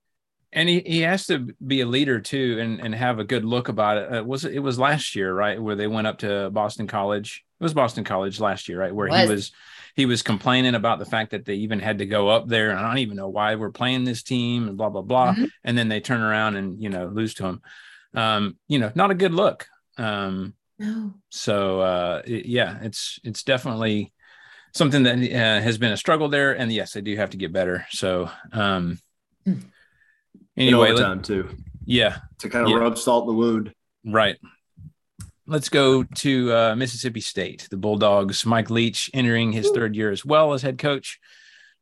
And 0.53 0.69
he, 0.69 0.81
he 0.81 1.01
has 1.03 1.27
to 1.27 1.55
be 1.65 1.83
a 1.83 1.87
leader 1.87 2.21
too, 2.21 2.59
and, 2.61 2.81
and 2.81 2.95
have 2.95 3.19
a 3.19 3.25
good 3.25 3.45
look 3.45 3.69
about 3.69 3.97
it. 3.99 4.17
Uh, 4.19 4.25
was 4.25 4.45
it, 4.45 4.55
it 4.55 4.61
was 4.61 4.79
last 4.79 5.15
year, 5.15 5.35
right, 5.35 5.61
where 5.61 5.77
they 5.77 5.87
went 5.87 6.07
up 6.07 6.19
to 6.19 6.51
Boston 6.51 6.87
College? 6.87 7.45
It 7.61 7.65
was 7.65 7.75
Boston 7.75 8.05
College 8.05 8.41
last 8.41 8.69
year, 8.69 8.81
right, 8.81 8.95
where 8.95 9.09
he 9.09 9.29
was 9.29 9.53
he 9.99 10.07
was 10.07 10.23
complaining 10.23 10.77
about 10.77 11.01
the 11.01 11.05
fact 11.05 11.33
that 11.33 11.45
they 11.45 11.55
even 11.55 11.81
had 11.81 11.99
to 11.99 12.07
go 12.07 12.29
up 12.29 12.47
there 12.47 12.71
and 12.71 12.79
I 12.79 12.87
don't 12.87 12.99
even 12.99 13.17
know 13.17 13.29
why 13.29 13.57
we're 13.57 13.73
playing 13.73 14.05
this 14.05 14.23
team 14.23 14.69
and 14.69 14.77
blah 14.77 14.91
blah 14.91 15.03
blah. 15.03 15.33
Mm-hmm. 15.33 15.47
and 15.65 15.77
then 15.77 15.89
they 15.89 15.99
turn 15.99 16.21
around 16.21 16.55
and 16.55 16.81
you 16.81 16.89
know 16.89 17.07
lose 17.07 17.35
to 17.35 17.47
him. 17.47 17.63
Um 18.15 18.57
you 18.69 18.79
know 18.79 18.93
not 18.95 19.11
a 19.11 19.17
good 19.17 19.35
look. 19.35 19.67
Um 19.97 20.55
no. 20.79 21.15
so 21.31 21.81
uh 21.81 22.23
it, 22.25 22.47
yeah 22.47 22.79
it's 22.83 23.19
it's 23.25 23.43
definitely 23.43 24.13
something 24.73 25.03
that 25.03 25.17
uh, 25.19 25.61
has 25.61 25.79
been 25.79 25.91
a 25.91 25.97
struggle 25.97 26.29
there. 26.29 26.53
And 26.53 26.73
yes 26.73 26.93
they 26.93 27.01
do 27.01 27.17
have 27.17 27.31
to 27.31 27.37
get 27.37 27.53
better. 27.53 27.85
So 27.91 28.31
um 28.53 29.01
hmm. 29.45 29.59
anyway 30.57 30.95
time 30.95 31.23
too. 31.23 31.49
Yeah. 31.85 32.19
To 32.39 32.49
kind 32.49 32.67
of 32.67 32.71
yeah. 32.71 32.79
rub 32.79 32.97
salt 32.99 33.25
in 33.25 33.35
the 33.35 33.35
wound. 33.35 33.75
Right 34.05 34.37
let's 35.49 35.71
go 35.71 36.05
to 36.05 36.53
uh, 36.53 36.77
Mississippi 36.77 37.21
State. 37.21 37.67
The 37.71 37.77
Bulldogs, 37.77 38.45
Mike 38.47 38.71
Leach 38.71 39.11
entering 39.15 39.51
his 39.51 39.71
third 39.71 39.97
year 39.97 40.11
as 40.11 40.25
well 40.25 40.53
as 40.53 40.63
head 40.63 40.79
coach. 40.79 41.19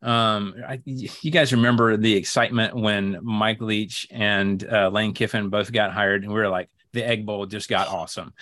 Um, 0.03 0.55
I, 0.67 0.81
you 0.85 1.31
guys 1.31 1.53
remember 1.53 1.97
the 1.97 2.15
excitement 2.15 2.77
when 2.77 3.19
Mike 3.23 3.61
Leach 3.61 4.07
and 4.11 4.65
uh, 4.65 4.89
Lane 4.89 5.15
Kiffin 5.15 5.51
both 5.51 5.73
got 5.73 5.93
hired, 5.93 6.23
and 6.23 6.33
we 6.33 6.39
were 6.39 6.49
like, 6.49 6.71
the 6.93 7.07
Egg 7.07 7.27
Bowl 7.27 7.45
just 7.47 7.69
got 7.69 7.89
awesome. 7.89 8.33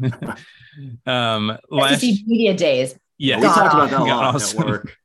um, 1.06 1.56
last 1.70 2.02
media 2.02 2.54
days. 2.54 2.94
Yeah, 3.16 3.38
we 3.38 3.46
talked 3.46 3.74
about 3.74 3.90
that 3.90 4.00
a 4.00 4.04
lot 4.04 4.34
awesome. 4.34 4.60
at 4.60 4.66
work. 4.66 4.96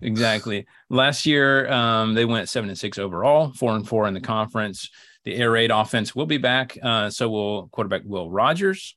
exactly. 0.00 0.66
Last 0.90 1.26
year, 1.26 1.70
um, 1.70 2.14
they 2.14 2.24
went 2.24 2.48
seven 2.48 2.68
and 2.68 2.78
six 2.78 2.98
overall, 2.98 3.52
four 3.52 3.76
and 3.76 3.86
four 3.86 4.08
in 4.08 4.14
the 4.14 4.20
conference. 4.20 4.90
The 5.24 5.34
air 5.36 5.50
raid 5.50 5.70
offense 5.70 6.14
will 6.14 6.26
be 6.26 6.38
back. 6.38 6.76
Uh, 6.82 7.10
so 7.10 7.28
will 7.28 7.68
quarterback 7.68 8.02
Will 8.04 8.30
Rogers. 8.30 8.96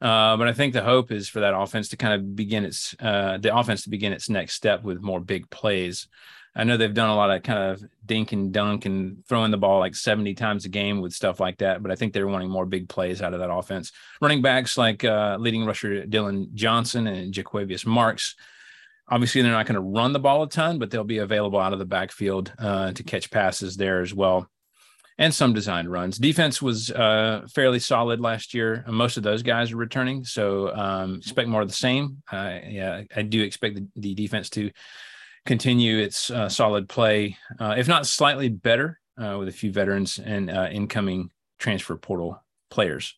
Uh, 0.00 0.36
but 0.36 0.46
I 0.46 0.52
think 0.52 0.74
the 0.74 0.82
hope 0.82 1.10
is 1.10 1.28
for 1.28 1.40
that 1.40 1.56
offense 1.56 1.88
to 1.88 1.96
kind 1.96 2.14
of 2.14 2.36
begin 2.36 2.64
its 2.64 2.94
uh, 3.00 3.38
the 3.38 3.56
offense 3.56 3.82
to 3.82 3.90
begin 3.90 4.12
its 4.12 4.28
next 4.28 4.54
step 4.54 4.84
with 4.84 5.02
more 5.02 5.20
big 5.20 5.50
plays. 5.50 6.06
I 6.54 6.64
know 6.64 6.76
they've 6.76 6.92
done 6.92 7.10
a 7.10 7.16
lot 7.16 7.30
of 7.30 7.42
kind 7.42 7.70
of 7.70 7.84
dink 8.04 8.32
and 8.32 8.52
dunk 8.52 8.86
and 8.86 9.24
throwing 9.28 9.50
the 9.50 9.58
ball 9.58 9.78
like 9.78 9.94
70 9.94 10.34
times 10.34 10.64
a 10.64 10.68
game 10.68 11.00
with 11.00 11.12
stuff 11.12 11.40
like 11.40 11.58
that, 11.58 11.82
but 11.82 11.92
I 11.92 11.94
think 11.94 12.12
they're 12.12 12.26
wanting 12.26 12.50
more 12.50 12.66
big 12.66 12.88
plays 12.88 13.22
out 13.22 13.32
of 13.32 13.40
that 13.40 13.52
offense. 13.52 13.92
Running 14.20 14.42
backs 14.42 14.76
like 14.76 15.04
uh, 15.04 15.36
leading 15.38 15.64
rusher 15.64 16.04
Dillon 16.06 16.50
Johnson 16.54 17.06
and 17.06 17.32
Jo'quavious 17.32 17.86
Marks. 17.86 18.34
Obviously, 19.08 19.42
they're 19.42 19.52
not 19.52 19.66
going 19.66 19.74
to 19.74 19.80
run 19.80 20.12
the 20.12 20.18
ball 20.18 20.42
a 20.42 20.48
ton, 20.48 20.78
but 20.78 20.90
they'll 20.90 21.04
be 21.04 21.18
available 21.18 21.58
out 21.58 21.72
of 21.72 21.78
the 21.78 21.84
backfield 21.84 22.52
uh, 22.58 22.92
to 22.92 23.02
catch 23.02 23.30
passes 23.30 23.76
there 23.76 24.00
as 24.00 24.12
well 24.12 24.48
and 25.18 25.34
some 25.34 25.52
design 25.52 25.88
runs. 25.88 26.16
Defense 26.16 26.62
was 26.62 26.90
uh, 26.92 27.46
fairly 27.52 27.80
solid 27.80 28.20
last 28.20 28.54
year. 28.54 28.84
Most 28.86 29.16
of 29.16 29.24
those 29.24 29.42
guys 29.42 29.72
are 29.72 29.76
returning, 29.76 30.24
so 30.24 30.74
um, 30.74 31.16
expect 31.16 31.48
more 31.48 31.62
of 31.62 31.68
the 31.68 31.74
same. 31.74 32.22
Uh, 32.30 32.58
yeah, 32.66 33.02
I 33.14 33.22
do 33.22 33.42
expect 33.42 33.74
the, 33.74 33.86
the 33.96 34.14
defense 34.14 34.48
to 34.50 34.70
continue 35.44 35.98
its 35.98 36.30
uh, 36.30 36.48
solid 36.48 36.88
play, 36.88 37.36
uh, 37.58 37.74
if 37.76 37.88
not 37.88 38.06
slightly 38.06 38.48
better, 38.48 39.00
uh, 39.20 39.36
with 39.38 39.48
a 39.48 39.52
few 39.52 39.72
veterans 39.72 40.18
and 40.18 40.50
uh, 40.50 40.68
incoming 40.70 41.30
transfer 41.58 41.96
portal 41.96 42.40
players. 42.70 43.16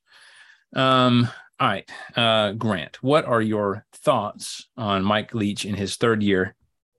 Um, 0.74 1.28
all 1.58 1.68
right, 1.68 2.58
Grant, 2.58 3.02
what 3.02 3.26
are 3.26 3.42
your 3.42 3.84
thoughts 3.92 4.68
on 4.78 5.04
Mike 5.04 5.34
Leach 5.34 5.66
in 5.66 5.74
his 5.74 5.96
third 5.96 6.22
year 6.22 6.54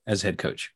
as 0.06 0.22
head 0.22 0.38
coach? 0.38 0.72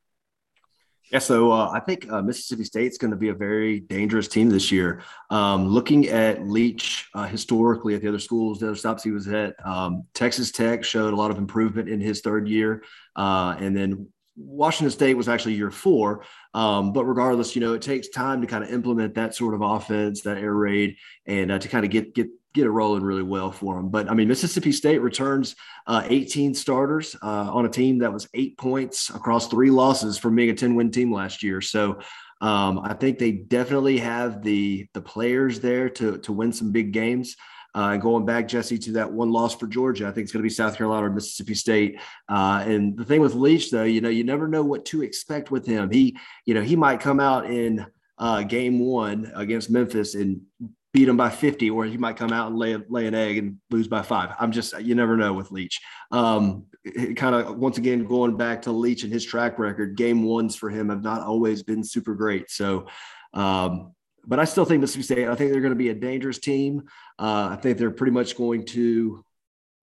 Yeah, 1.12 1.20
so 1.20 1.52
uh, 1.52 1.70
I 1.72 1.80
think 1.80 2.12
uh, 2.12 2.22
Mississippi 2.22 2.64
State's 2.64 2.98
going 2.98 3.12
to 3.12 3.18
be 3.18 3.30
a 3.30 3.34
very 3.34 3.80
dangerous 3.80 4.28
team 4.28 4.50
this 4.50 4.72
year. 4.72 5.04
Um, 5.30 5.68
looking 5.68 6.08
at 6.08 6.48
Leach 6.48 7.10
uh, 7.14 7.28
historically 7.28 7.94
at 7.94 8.02
the 8.02 8.08
other 8.08 8.20
schools, 8.20 8.60
the 8.60 8.68
other 8.68 8.76
stops 8.76 9.04
he 9.04 9.12
was 9.12 9.28
at, 9.28 9.56
um, 9.66 10.06
Texas 10.14 10.52
Tech 10.52 10.84
showed 10.84 11.14
a 11.14 11.16
lot 11.16 11.30
of 11.30 11.38
improvement 11.38 11.90
in 11.90 12.00
his 12.00 12.22
third 12.22 12.48
year, 12.48 12.84
uh, 13.16 13.56
and 13.60 13.78
then 13.78 14.08
Washington 14.36 14.92
State 14.92 15.16
was 15.16 15.30
actually 15.30 15.54
year 15.54 15.72
four. 15.72 16.24
Um, 16.54 16.92
but 16.92 17.06
regardless, 17.06 17.56
you 17.56 17.62
know, 17.62 17.74
it 17.74 17.82
takes 17.82 18.10
time 18.10 18.42
to 18.42 18.48
kind 18.48 18.64
of 18.64 18.72
implement 18.72 19.16
that 19.16 19.36
sort 19.36 19.54
of 19.54 19.62
offense, 19.62 20.22
that 20.22 20.38
air 20.38 20.54
raid, 20.54 20.98
and 21.26 21.52
uh, 21.52 21.60
to 21.60 21.68
kind 21.68 21.86
of 21.86 21.92
get 21.92 22.14
get 22.16 22.28
get 22.56 22.66
it 22.66 22.72
rolling 22.72 23.04
really 23.04 23.22
well 23.22 23.52
for 23.52 23.76
them. 23.76 23.90
But 23.90 24.10
I 24.10 24.14
mean, 24.14 24.28
Mississippi 24.28 24.72
State 24.72 25.02
returns 25.02 25.56
uh, 25.86 26.04
18 26.06 26.56
starters 26.56 27.16
uh, 27.22 27.54
on 27.54 27.66
a 27.66 27.70
team 27.70 28.00
that 28.00 28.12
was 28.12 28.28
eight 28.34 28.58
points 28.58 29.10
across 29.10 29.48
three 29.48 29.70
losses 29.70 30.18
from 30.18 30.36
being 30.36 30.50
a 30.50 30.56
10 30.56 30.74
win 30.74 30.90
team 30.90 31.12
last 31.14 31.44
year. 31.44 31.62
So 31.62 32.00
um, 32.42 32.80
I 32.80 32.94
think 32.94 33.20
they 33.20 33.32
definitely 33.32 33.98
have 34.00 34.42
the 34.42 34.88
the 34.94 35.02
players 35.02 35.60
there 35.60 35.90
to 35.90 36.18
to 36.20 36.34
win 36.34 36.52
some 36.52 36.72
big 36.72 36.92
games. 36.92 37.36
Uh, 37.74 37.98
going 37.98 38.26
back, 38.26 38.48
Jesse, 38.48 38.78
to 38.78 38.94
that 38.94 39.12
one 39.12 39.34
loss 39.34 39.54
for 39.54 39.68
Georgia, 39.68 40.08
I 40.08 40.12
think 40.12 40.24
it's 40.24 40.32
going 40.32 40.42
to 40.42 40.48
be 40.48 40.54
South 40.54 40.78
Carolina 40.78 41.08
or 41.08 41.10
Mississippi 41.10 41.56
State. 41.56 42.00
Uh, 42.30 42.64
and 42.66 42.98
the 42.98 43.04
thing 43.04 43.20
with 43.20 43.36
Leach, 43.36 43.70
though, 43.70 43.84
you 43.84 44.00
know, 44.00 44.08
you 44.08 44.24
never 44.24 44.48
know 44.48 44.64
what 44.64 44.86
to 44.86 45.04
expect 45.04 45.52
with 45.52 45.66
him. 45.66 45.92
He, 45.92 46.18
you 46.46 46.54
know, 46.54 46.62
he 46.62 46.78
might 46.78 47.02
come 47.02 47.20
out 47.20 47.52
in 47.52 47.86
uh, 48.18 48.44
game 48.44 48.80
one 48.80 49.30
against 49.36 49.70
Memphis 49.70 50.16
and 50.16 50.40
beat 50.96 51.10
him 51.10 51.18
by 51.18 51.30
50, 51.30 51.70
or 51.72 51.84
he 51.84 51.98
might 51.98 52.16
come 52.16 52.32
out 52.32 52.48
and 52.48 52.58
lay, 52.58 52.74
lay 52.88 53.06
an 53.06 53.14
egg 53.14 53.38
and 53.38 53.58
lose 53.70 53.86
by 53.86 54.02
five. 54.02 54.34
I'm 54.40 54.54
just, 54.54 54.80
you 54.80 54.96
never 54.96 55.18
know 55.18 55.34
with 55.34 55.52
Leach. 55.52 55.82
Um, 56.10 56.68
kind 57.18 57.36
of 57.36 57.58
once 57.58 57.78
again, 57.78 58.06
going 58.06 58.38
back 58.38 58.62
to 58.62 58.72
Leach 58.72 59.04
and 59.04 59.12
his 59.12 59.26
track 59.26 59.60
record, 59.60 59.98
game 59.98 60.24
ones 60.24 60.56
for 60.56 60.70
him 60.70 60.88
have 60.88 61.04
not 61.04 61.20
always 61.20 61.64
been 61.64 61.84
super 61.84 62.16
great. 62.16 62.50
So, 62.50 62.88
um, 63.34 63.94
but 64.26 64.40
I 64.40 64.46
still 64.46 64.64
think 64.64 64.80
Mississippi 64.80 65.04
State, 65.04 65.28
I 65.28 65.36
think 65.36 65.52
they're 65.52 65.60
going 65.60 65.74
to 65.74 65.78
be 65.78 65.90
a 65.90 65.94
dangerous 65.94 66.40
team. 66.40 66.84
Uh, 67.20 67.50
I 67.52 67.58
think 67.62 67.78
they're 67.78 67.92
pretty 67.92 68.14
much 68.14 68.38
going 68.38 68.66
to 68.68 69.22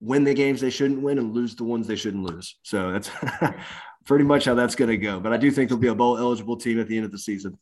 win 0.00 0.24
the 0.24 0.32
games 0.32 0.62
they 0.62 0.70
shouldn't 0.70 1.02
win 1.02 1.18
and 1.18 1.34
lose 1.34 1.54
the 1.56 1.64
ones 1.64 1.86
they 1.86 1.96
shouldn't 1.96 2.24
lose. 2.24 2.56
So 2.62 2.90
that's 2.90 3.10
pretty 4.06 4.24
much 4.24 4.46
how 4.46 4.54
that's 4.54 4.76
going 4.76 4.90
to 4.90 4.96
go. 4.96 5.20
But 5.20 5.34
I 5.34 5.36
do 5.36 5.50
think 5.50 5.68
they'll 5.68 5.76
be 5.76 5.88
a 5.88 5.94
bowl 5.94 6.16
eligible 6.16 6.56
team 6.56 6.80
at 6.80 6.88
the 6.88 6.96
end 6.96 7.04
of 7.04 7.12
the 7.12 7.18
season. 7.18 7.58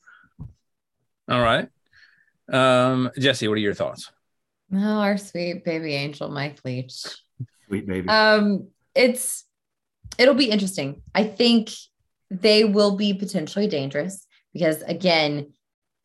All 1.29 1.41
right. 1.41 1.69
Um, 2.51 3.11
Jesse, 3.19 3.49
what 3.49 3.55
are 3.55 3.61
your 3.61 3.75
thoughts? 3.75 4.11
Oh, 4.73 4.79
our 4.79 5.17
sweet 5.19 5.65
baby 5.65 5.95
angel, 5.95 6.29
Mike 6.29 6.61
Leach. 6.65 7.05
Sweet 7.67 7.87
baby. 7.87 8.09
Um, 8.09 8.69
it's 8.95 9.45
it'll 10.19 10.35
be 10.35 10.51
interesting. 10.51 11.03
I 11.15 11.25
think 11.25 11.71
they 12.31 12.65
will 12.65 12.97
be 12.97 13.15
potentially 13.15 13.67
dangerous 13.67 14.27
because 14.53 14.83
again, 14.83 15.53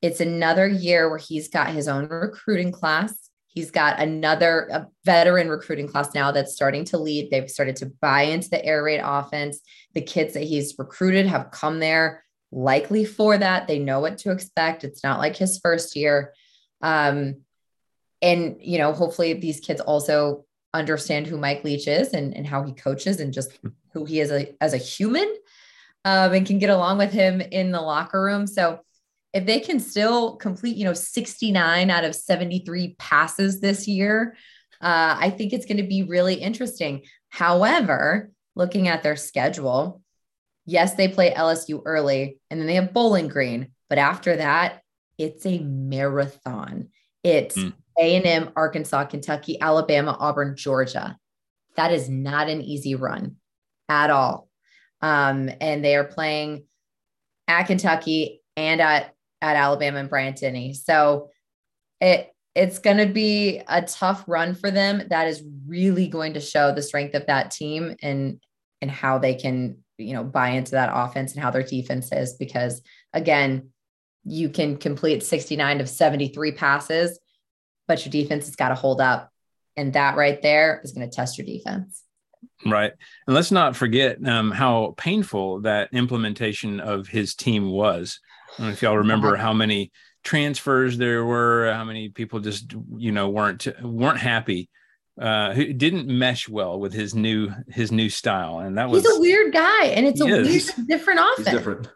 it's 0.01 0.19
another 0.19 0.67
year 0.67 1.09
where 1.09 1.19
he's 1.19 1.49
got 1.49 1.69
his 1.69 1.87
own 1.87 2.07
recruiting 2.07 2.71
class. 2.71 3.29
He's 3.47 3.71
got 3.71 3.99
another 3.99 4.67
a 4.71 4.87
veteran 5.05 5.49
recruiting 5.49 5.87
class 5.87 6.13
now 6.13 6.31
that's 6.31 6.53
starting 6.53 6.85
to 6.85 6.97
lead. 6.97 7.29
They've 7.31 7.49
started 7.49 7.77
to 7.77 7.87
buy 8.01 8.23
into 8.23 8.49
the 8.49 8.63
air 8.63 8.83
raid 8.83 9.01
offense. 9.03 9.61
The 9.93 10.01
kids 10.01 10.33
that 10.33 10.43
he's 10.43 10.75
recruited 10.77 11.25
have 11.27 11.51
come 11.51 11.79
there 11.79 12.24
likely 12.55 13.03
for 13.03 13.37
that. 13.37 13.67
They 13.67 13.79
know 13.79 13.99
what 13.99 14.17
to 14.19 14.31
expect. 14.31 14.83
It's 14.83 15.03
not 15.03 15.19
like 15.19 15.35
his 15.35 15.59
first 15.59 15.95
year. 15.95 16.33
Um, 16.81 17.41
and, 18.21 18.57
you 18.61 18.77
know, 18.77 18.93
hopefully 18.93 19.33
these 19.33 19.59
kids 19.59 19.81
also 19.81 20.45
understand 20.73 21.27
who 21.27 21.37
Mike 21.37 21.63
Leach 21.63 21.87
is 21.87 22.13
and, 22.13 22.35
and 22.35 22.47
how 22.47 22.63
he 22.63 22.71
coaches 22.71 23.19
and 23.19 23.33
just 23.33 23.57
who 23.93 24.05
he 24.05 24.19
is 24.19 24.31
a, 24.31 24.55
as 24.61 24.73
a 24.73 24.77
human 24.77 25.27
um, 26.05 26.33
and 26.33 26.47
can 26.47 26.57
get 26.57 26.69
along 26.69 26.97
with 26.97 27.11
him 27.11 27.41
in 27.41 27.71
the 27.71 27.81
locker 27.81 28.23
room. 28.23 28.47
So 28.47 28.79
if 29.33 29.45
they 29.45 29.59
can 29.59 29.81
still 29.81 30.37
complete, 30.37 30.77
you 30.77 30.85
know, 30.85 30.93
69 30.93 31.89
out 31.89 32.05
of 32.05 32.15
73 32.15 32.95
passes 32.97 33.59
this 33.59 33.85
year, 33.85 34.37
uh, 34.81 35.17
I 35.19 35.29
think 35.29 35.51
it's 35.51 35.65
going 35.65 35.77
to 35.77 35.83
be 35.83 36.03
really 36.03 36.35
interesting. 36.35 37.03
However, 37.29 38.31
looking 38.55 38.87
at 38.87 39.03
their 39.03 39.17
schedule, 39.17 40.01
yes, 40.66 40.95
they 40.95 41.07
play 41.07 41.34
LSU 41.34 41.82
early 41.86 42.39
and 42.49 42.59
then 42.59 42.68
they 42.68 42.76
have 42.76 42.93
Bowling 42.93 43.28
Green. 43.28 43.72
But 43.89 43.97
after 43.97 44.38
that, 44.38 44.82
it's 45.18 45.45
a 45.45 45.59
marathon. 45.59 46.89
It's 47.24 47.57
mm. 47.57 47.74
A&M, 47.97 48.51
Arkansas, 48.55 49.05
Kentucky, 49.05 49.59
Alabama, 49.61 50.18
Auburn, 50.20 50.55
Georgia. 50.55 51.18
That 51.76 51.91
is 51.91 52.09
not 52.09 52.49
an 52.49 52.61
easy 52.61 52.95
run 52.95 53.38
at 53.89 54.09
all. 54.09 54.49
Um, 55.01 55.49
and 55.61 55.84
they 55.84 55.95
are 55.95 56.03
playing 56.03 56.66
at 57.47 57.63
Kentucky 57.63 58.41
and 58.57 58.82
at 58.82 59.13
at 59.41 59.55
Alabama 59.55 59.99
and 59.99 60.09
Bryant 60.09 60.38
Denny. 60.38 60.74
So 60.74 61.30
it 62.01 62.32
it's 62.55 62.80
going 62.80 62.97
to 62.97 63.05
be 63.05 63.61
a 63.68 63.82
tough 63.82 64.24
run 64.28 64.55
for 64.55 64.72
them. 64.72 65.03
That 65.09 65.28
is 65.28 65.43
really 65.68 66.07
going 66.07 66.34
to 66.34 66.39
show 66.39 66.74
the 66.74 66.82
strength 66.82 67.13
of 67.13 67.28
that 67.28 67.51
team 67.51 67.95
and 68.01 68.39
and 68.82 68.89
how 68.89 69.20
they 69.20 69.36
can 69.36 69.84
you 69.97 70.13
know 70.13 70.23
buy 70.23 70.49
into 70.49 70.71
that 70.71 70.91
offense 70.93 71.33
and 71.33 71.43
how 71.43 71.51
their 71.51 71.63
defense 71.63 72.11
is 72.11 72.33
because 72.33 72.81
again 73.13 73.69
you 74.23 74.49
can 74.49 74.77
complete 74.77 75.23
69 75.23 75.81
of 75.81 75.89
73 75.89 76.51
passes 76.53 77.19
but 77.87 78.05
your 78.05 78.11
defense 78.11 78.45
has 78.45 78.55
got 78.55 78.69
to 78.69 78.75
hold 78.75 79.01
up. 79.01 79.31
And 79.77 79.93
that 79.93 80.15
right 80.15 80.41
there 80.41 80.81
is 80.83 80.93
going 80.93 81.09
to 81.09 81.13
test 81.15 81.37
your 81.37 81.45
defense. 81.45 82.03
Right. 82.65 82.93
And 83.27 83.35
let's 83.35 83.51
not 83.51 83.75
forget 83.75 84.25
um, 84.25 84.51
how 84.51 84.93
painful 84.97 85.61
that 85.61 85.89
implementation 85.91 86.79
of 86.79 87.07
his 87.07 87.35
team 87.35 87.69
was. 87.69 88.19
I 88.53 88.57
don't 88.57 88.67
know 88.67 88.73
if 88.73 88.81
y'all 88.81 88.97
remember 88.97 89.35
how 89.35 89.53
many 89.53 89.91
transfers 90.23 90.97
there 90.97 91.23
were 91.23 91.71
how 91.71 91.83
many 91.83 92.09
people 92.09 92.39
just 92.39 92.73
you 92.97 93.11
know 93.11 93.29
weren't 93.29 93.67
weren't 93.83 94.17
happy 94.17 94.69
uh, 95.20 95.53
who 95.53 95.74
didn't 95.74 96.07
mesh 96.07 96.49
well 96.49 96.80
with 96.80 96.93
his 96.93 97.16
new 97.16 97.49
his 97.68 97.91
new 97.91 98.09
style, 98.09 98.59
and 98.59 98.78
that 98.78 98.89
was 98.89 99.03
he's 99.03 99.18
a 99.18 99.20
weird 99.20 99.53
guy, 99.53 99.86
and 99.86 100.05
it's 100.05 100.22
a 100.22 100.26
is. 100.26 100.74
weird, 100.76 100.88
different 100.88 101.20
offense. 101.20 101.47
He's 101.47 101.57
different. 101.57 101.88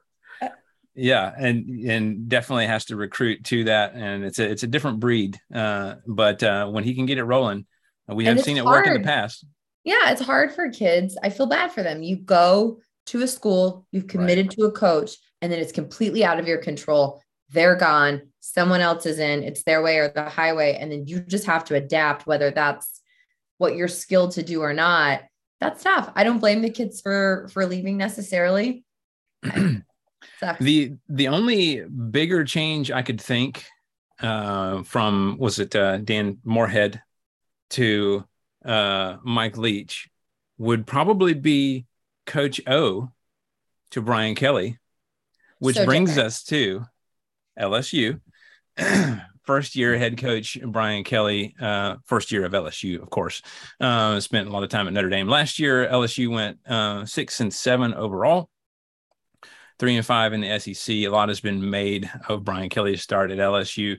Yeah, 0.95 1.33
and 1.37 1.69
and 1.89 2.29
definitely 2.29 2.67
has 2.67 2.85
to 2.85 2.95
recruit 2.95 3.45
to 3.45 3.65
that, 3.65 3.93
and 3.93 4.25
it's 4.25 4.39
a 4.39 4.49
it's 4.49 4.63
a 4.63 4.67
different 4.67 4.99
breed. 4.99 5.39
Uh, 5.53 5.95
but 6.05 6.43
uh, 6.43 6.67
when 6.67 6.83
he 6.83 6.93
can 6.93 7.05
get 7.05 7.17
it 7.17 7.23
rolling, 7.23 7.65
we 8.07 8.25
have 8.25 8.41
seen 8.41 8.57
it 8.57 8.63
hard. 8.63 8.85
work 8.85 8.87
in 8.87 9.01
the 9.01 9.07
past. 9.07 9.45
Yeah, 9.83 10.11
it's 10.11 10.21
hard 10.21 10.51
for 10.51 10.69
kids. 10.69 11.17
I 11.23 11.29
feel 11.29 11.47
bad 11.47 11.71
for 11.71 11.83
them. 11.83 12.03
You 12.03 12.17
go 12.17 12.79
to 13.07 13.21
a 13.21 13.27
school, 13.27 13.87
you've 13.91 14.07
committed 14.07 14.47
right. 14.47 14.57
to 14.57 14.65
a 14.65 14.71
coach, 14.71 15.11
and 15.41 15.51
then 15.51 15.59
it's 15.59 15.71
completely 15.71 16.23
out 16.23 16.39
of 16.39 16.47
your 16.47 16.57
control. 16.57 17.21
They're 17.49 17.75
gone. 17.75 18.23
Someone 18.41 18.81
else 18.81 19.05
is 19.05 19.19
in. 19.19 19.43
It's 19.43 19.63
their 19.63 19.81
way 19.81 19.97
or 19.97 20.09
the 20.09 20.29
highway, 20.29 20.77
and 20.79 20.91
then 20.91 21.07
you 21.07 21.21
just 21.21 21.45
have 21.45 21.65
to 21.65 21.75
adapt. 21.75 22.27
Whether 22.27 22.51
that's 22.51 22.98
what 23.59 23.75
you're 23.75 23.87
skilled 23.87 24.31
to 24.31 24.41
do 24.41 24.61
or 24.61 24.73
not 24.73 25.21
that's 25.59 25.83
tough 25.83 26.11
i 26.15 26.23
don't 26.23 26.39
blame 26.39 26.61
the 26.61 26.69
kids 26.69 26.99
for 26.99 27.47
for 27.53 27.65
leaving 27.65 27.95
necessarily. 27.97 28.83
The 30.59 30.95
the 31.07 31.27
only 31.27 31.81
bigger 31.83 32.43
change 32.45 32.91
i 32.91 33.01
could 33.01 33.19
think 33.19 33.65
uh, 34.21 34.83
from 34.83 35.37
was 35.37 35.59
it 35.59 35.75
uh, 35.75 35.97
dan 35.97 36.39
moorhead 36.43 37.01
to 37.71 38.25
uh, 38.65 39.17
mike 39.23 39.57
leach 39.57 40.09
would 40.57 40.85
probably 40.87 41.33
be 41.33 41.85
coach 42.25 42.61
o 42.67 43.11
to 43.91 44.01
brian 44.01 44.35
kelly 44.35 44.77
which 45.59 45.75
so 45.77 45.85
brings 45.85 46.11
different. 46.11 46.27
us 46.27 46.43
to 46.43 46.83
lsu 47.59 48.19
first 49.49 49.75
year 49.75 49.97
head 49.97 50.15
coach 50.15 50.59
Brian 50.63 51.03
Kelly, 51.03 51.55
uh, 51.59 51.95
first 52.05 52.31
year 52.31 52.45
of 52.45 52.51
LSU, 52.51 53.01
of 53.01 53.09
course, 53.09 53.41
uh, 53.79 54.19
spent 54.19 54.47
a 54.47 54.51
lot 54.51 54.61
of 54.61 54.69
time 54.69 54.85
at 54.85 54.93
Notre 54.93 55.09
Dame. 55.09 55.27
Last 55.27 55.57
year, 55.57 55.87
LSU 55.87 56.31
went 56.31 56.59
uh, 56.67 57.03
six 57.07 57.39
and 57.39 57.51
seven 57.51 57.95
overall, 57.95 58.47
three 59.79 59.95
and 59.95 60.05
five 60.05 60.33
in 60.33 60.41
the 60.41 60.59
SEC. 60.59 60.97
A 60.97 61.07
lot 61.07 61.29
has 61.29 61.39
been 61.39 61.67
made 61.67 62.11
of 62.27 62.43
Brian 62.43 62.69
Kelly's 62.69 63.01
start 63.01 63.31
at 63.31 63.39
LSU. 63.39 63.97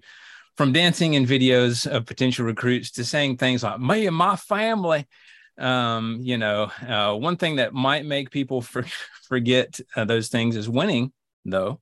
From 0.57 0.73
dancing 0.73 1.15
in 1.15 1.27
videos 1.27 1.85
of 1.85 2.07
potential 2.07 2.47
recruits 2.47 2.93
to 2.93 3.05
saying 3.05 3.39
things 3.39 3.65
like 3.65 3.81
"me 3.81 4.07
and 4.07 4.15
my 4.15 4.37
family," 4.37 5.05
um, 5.59 6.21
you 6.23 6.39
know, 6.39 6.71
uh, 6.87 7.13
one 7.17 7.37
thing 7.37 7.57
that 7.57 7.75
might 7.75 8.07
make 8.07 8.31
people 8.31 8.63
for, 8.63 8.85
forget 9.29 9.81
uh, 9.97 10.05
those 10.05 10.29
things 10.29 10.55
is 10.55 10.69
winning, 10.69 11.11
though. 11.45 11.81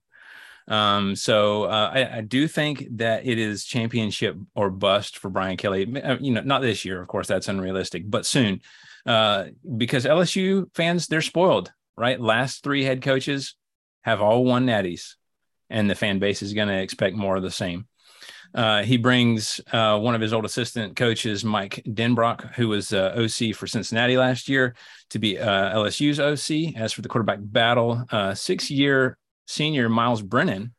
Um, 0.69 1.17
so 1.17 1.65
uh, 1.65 1.91
I, 1.95 2.19
I, 2.19 2.21
do 2.21 2.47
think 2.47 2.87
that 2.99 3.27
it 3.27 3.39
is 3.39 3.65
championship 3.65 4.37
or 4.55 4.69
bust 4.69 5.17
for 5.17 5.31
Brian 5.31 5.57
Kelly. 5.57 5.87
Uh, 6.03 6.19
you 6.21 6.31
know, 6.31 6.43
not 6.43 6.61
this 6.61 6.85
year, 6.85 7.01
of 7.01 7.09
course, 7.09 7.27
that's 7.27 7.49
unrealistic, 7.49 8.03
but 8.09 8.27
soon, 8.27 8.61
uh, 9.07 9.47
because 9.79 10.05
LSU 10.05 10.67
fans 10.75 11.07
they're 11.07 11.23
spoiled, 11.23 11.73
right? 11.97 12.21
Last 12.21 12.63
three 12.63 12.85
head 12.85 13.01
coaches 13.01 13.55
have 14.03 14.21
all 14.21 14.45
won 14.45 14.67
natties, 14.67 15.15
and 15.71 15.89
the 15.89 15.95
fan 15.95 16.19
base 16.19 16.43
is 16.43 16.53
going 16.53 16.69
to 16.69 16.83
expect 16.83 17.17
more 17.17 17.37
of 17.37 17.43
the 17.43 17.51
same. 17.51 17.89
Uh, 18.55 18.83
he 18.83 18.99
brings 18.99 19.61
uh, 19.73 19.99
one 19.99 20.15
of 20.15 20.21
his 20.21 20.33
old 20.33 20.45
assistant 20.45 20.97
coaches, 20.97 21.45
Mike 21.45 21.83
Denbrock, 21.87 22.55
who 22.55 22.69
was 22.69 22.93
uh, 22.93 23.15
OC 23.17 23.55
for 23.55 23.67
Cincinnati 23.67 24.17
last 24.17 24.49
year, 24.49 24.75
to 25.11 25.19
be 25.19 25.39
uh, 25.39 25.75
LSU's 25.75 26.21
OC. 26.21 26.75
As 26.77 26.93
for 26.93 27.03
the 27.03 27.09
quarterback 27.09 27.39
battle, 27.41 28.05
uh, 28.11 28.35
six 28.35 28.71
year 28.71 29.17
senior 29.49 29.89
Myles 29.89 30.23
Brennan, 30.23 30.75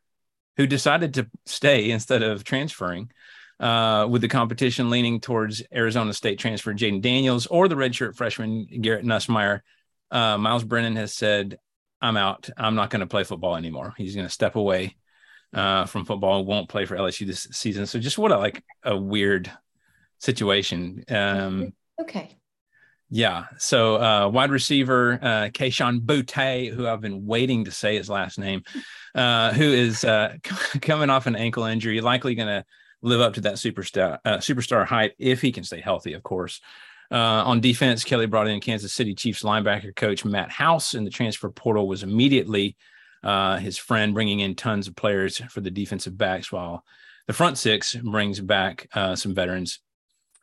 who 0.55 0.67
decided 0.67 1.15
to 1.15 1.27
stay 1.45 1.89
instead 1.89 2.21
of 2.23 2.43
transferring, 2.43 3.11
uh, 3.59 4.07
with 4.09 4.21
the 4.21 4.27
competition 4.27 4.89
leaning 4.89 5.19
towards 5.19 5.61
Arizona 5.73 6.13
State 6.13 6.39
transfer 6.39 6.73
Jayden 6.73 7.01
Daniels 7.01 7.47
or 7.47 7.67
the 7.67 7.75
redshirt 7.75 8.15
freshman 8.15 8.67
Garrett 8.81 9.05
Nussmeier. 9.05 9.61
Uh, 10.11 10.37
Myles 10.37 10.63
Brennan 10.63 10.95
has 10.95 11.13
said, 11.13 11.57
"I'm 12.01 12.15
out. 12.15 12.49
I'm 12.55 12.75
not 12.75 12.89
going 12.89 13.01
to 13.01 13.07
play 13.07 13.23
football 13.23 13.55
anymore. 13.57 13.93
He's 13.97 14.15
going 14.15 14.27
to 14.27 14.33
step 14.33 14.55
away 14.55 14.95
uh, 15.53 15.85
from 15.85 16.05
football. 16.05 16.45
Won't 16.45 16.69
play 16.69 16.85
for 16.85 16.95
LSU 16.95 17.27
this 17.27 17.47
season." 17.51 17.85
So 17.85 17.99
just 17.99 18.17
what 18.17 18.31
a 18.31 18.37
like 18.37 18.63
a 18.83 18.95
weird 18.95 19.51
situation. 20.19 21.03
Um, 21.09 21.73
okay. 21.99 22.38
Yeah. 23.11 23.45
So 23.57 23.95
uh, 23.95 24.29
wide 24.29 24.51
receiver 24.51 25.19
uh, 25.21 25.49
Kayshon 25.49 26.01
Boutte, 26.01 26.71
who 26.71 26.87
I've 26.87 27.01
been 27.01 27.25
waiting 27.25 27.65
to 27.65 27.71
say 27.71 27.95
his 27.95 28.09
last 28.09 28.37
name, 28.37 28.63
uh, 29.15 29.51
who 29.53 29.63
is 29.63 30.03
uh, 30.03 30.37
coming 30.81 31.09
off 31.09 31.25
an 31.25 31.35
ankle 31.35 31.63
injury, 31.63 32.01
likely 32.01 32.35
going 32.35 32.47
to 32.47 32.65
live 33.01 33.21
up 33.21 33.33
to 33.33 33.41
that 33.41 33.55
superstar 33.55 34.19
uh, 34.25 34.37
superstar 34.37 34.85
hype 34.85 35.15
if 35.17 35.41
he 35.41 35.51
can 35.51 35.63
stay 35.63 35.81
healthy, 35.81 36.13
of 36.13 36.21
course. 36.21 36.61
Uh, 37.11 37.41
on 37.43 37.59
defense, 37.59 38.03
Kelly 38.03 38.27
brought 38.27 38.47
in 38.47 38.59
Kansas 38.59 38.93
City 38.93 39.15
Chiefs 39.15 39.41
linebacker 39.41 39.95
coach 39.95 40.23
Matt 40.23 40.51
House, 40.51 40.93
and 40.93 41.07
the 41.07 41.11
transfer 41.11 41.49
portal 41.49 41.87
was 41.87 42.03
immediately 42.03 42.77
uh, 43.23 43.57
his 43.57 43.79
friend, 43.79 44.13
bringing 44.13 44.41
in 44.41 44.53
tons 44.53 44.87
of 44.87 44.95
players 44.95 45.39
for 45.49 45.61
the 45.61 45.71
defensive 45.71 46.15
backs, 46.15 46.51
while 46.51 46.83
the 47.25 47.33
front 47.33 47.57
six 47.57 47.95
brings 47.95 48.39
back 48.39 48.87
some 49.15 49.33
veterans 49.33 49.79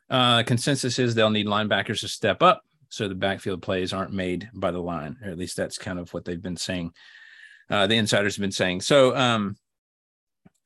uh, 0.09 0.43
consensus 0.43 0.99
is 0.99 1.15
they'll 1.15 1.29
need 1.29 1.47
linebackers 1.47 2.01
to 2.01 2.07
step 2.07 2.41
up 2.41 2.63
so 2.89 3.07
the 3.07 3.15
backfield 3.15 3.61
plays 3.61 3.93
aren't 3.93 4.13
made 4.13 4.49
by 4.53 4.71
the 4.71 4.79
line, 4.79 5.17
or 5.23 5.29
at 5.29 5.37
least 5.37 5.57
that's 5.57 5.77
kind 5.77 5.99
of 5.99 6.13
what 6.13 6.25
they've 6.25 6.41
been 6.41 6.57
saying. 6.57 6.93
Uh, 7.69 7.87
the 7.87 7.97
insiders 7.97 8.35
have 8.35 8.41
been 8.41 8.51
saying. 8.51 8.81
So, 8.81 9.15
um, 9.15 9.57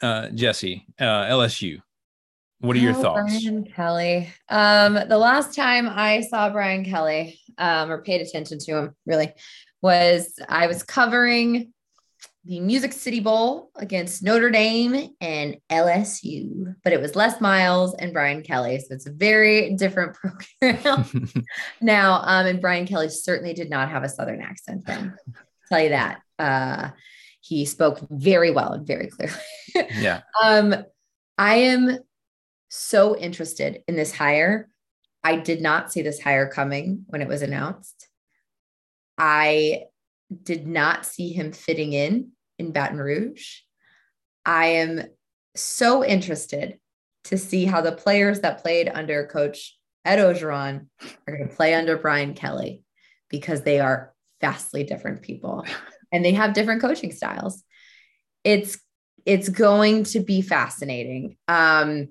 uh, 0.02 0.30
Jesse, 0.30 0.86
uh, 1.00 1.26
LSU, 1.26 1.82
what 2.60 2.76
are 2.76 2.80
your 2.80 2.96
oh, 2.96 3.02
thoughts? 3.02 3.44
Brian 3.44 3.66
Kelly. 3.66 4.30
Um, 4.50 4.94
the 4.94 5.18
last 5.18 5.56
time 5.56 5.90
I 5.90 6.22
saw 6.22 6.50
Brian 6.50 6.86
Kelly, 6.86 7.40
um, 7.58 7.92
or 7.92 8.04
paid 8.04 8.22
attention 8.22 8.60
to 8.60 8.78
him, 8.78 8.96
really, 9.08 9.34
was 9.82 10.40
I 10.48 10.68
was 10.68 10.84
covering 10.84 11.74
the 12.44 12.60
Music 12.60 12.92
City 12.92 13.20
Bowl 13.20 13.70
against 13.76 14.24
Notre 14.24 14.50
Dame 14.50 15.14
and 15.22 15.58
LSU, 15.70 16.76
but 16.84 16.92
it 16.92 17.00
was 17.00 17.16
Les 17.16 17.40
Miles 17.40 17.94
and 17.94 18.14
Brian 18.14 18.42
Kelly. 18.42 18.80
So 18.80 18.96
it's 18.96 19.06
a 19.06 19.12
very 19.12 19.76
different 19.76 20.16
program 20.62 21.20
now. 21.82 22.22
Um, 22.24 22.48
and 22.48 22.62
Brian 22.62 22.88
Kelly 22.88 23.10
certainly 23.10 23.54
did 23.54 23.70
not 23.70 23.90
have 23.90 24.04
a 24.04 24.10
Southern 24.10 24.42
accent 24.42 24.86
then. 24.86 25.16
tell 25.70 25.82
you 25.82 25.90
that. 25.90 26.22
Uh, 26.40 26.90
he 27.42 27.66
spoke 27.66 28.00
very 28.10 28.50
well 28.50 28.74
and 28.74 28.88
very 28.88 29.08
clearly. 29.08 29.36
yeah. 30.00 30.22
Um, 30.42 30.76
I 31.38 31.56
am 31.56 32.00
so 32.70 33.18
interested 33.18 33.84
in 33.88 33.96
this 33.96 34.14
hire. 34.14 34.70
I 35.24 35.36
did 35.36 35.62
not 35.62 35.92
see 35.92 36.02
this 36.02 36.20
hire 36.20 36.48
coming 36.48 37.06
when 37.08 37.22
it 37.22 37.28
was 37.28 37.42
announced. 37.44 38.08
I 39.18 39.84
did 40.44 40.68
not 40.68 41.06
see 41.06 41.32
him 41.32 41.52
fitting 41.52 41.94
in 41.94 42.32
in 42.58 42.72
Baton 42.72 42.98
Rouge. 42.98 43.60
I 44.46 44.66
am 44.68 45.04
so 45.56 46.04
interested 46.04 46.80
to 47.26 47.38
see 47.38 47.66
how 47.66 47.82
the 47.82 47.92
players 47.92 48.42
that 48.42 48.64
played 48.64 48.90
under 48.94 49.26
coach 49.28 49.78
Ed 50.06 50.18
Orgeron 50.18 50.88
are 51.28 51.38
going 51.38 51.48
to 51.48 51.56
play 51.56 51.74
under 51.74 51.98
Brian 51.98 52.34
Kelly 52.34 52.84
because 53.30 53.62
they 53.62 53.80
are 53.80 54.14
vastly 54.40 54.84
different 54.84 55.22
people 55.22 55.66
and 56.12 56.26
they 56.26 56.32
have 56.32 56.54
different 56.54 56.82
coaching 56.82 57.12
styles. 57.12 57.64
It's 58.44 58.80
it's 59.24 59.50
going 59.50 60.06
to 60.06 60.20
be 60.20 60.42
fascinating. 60.42 61.38
Um, 61.48 62.10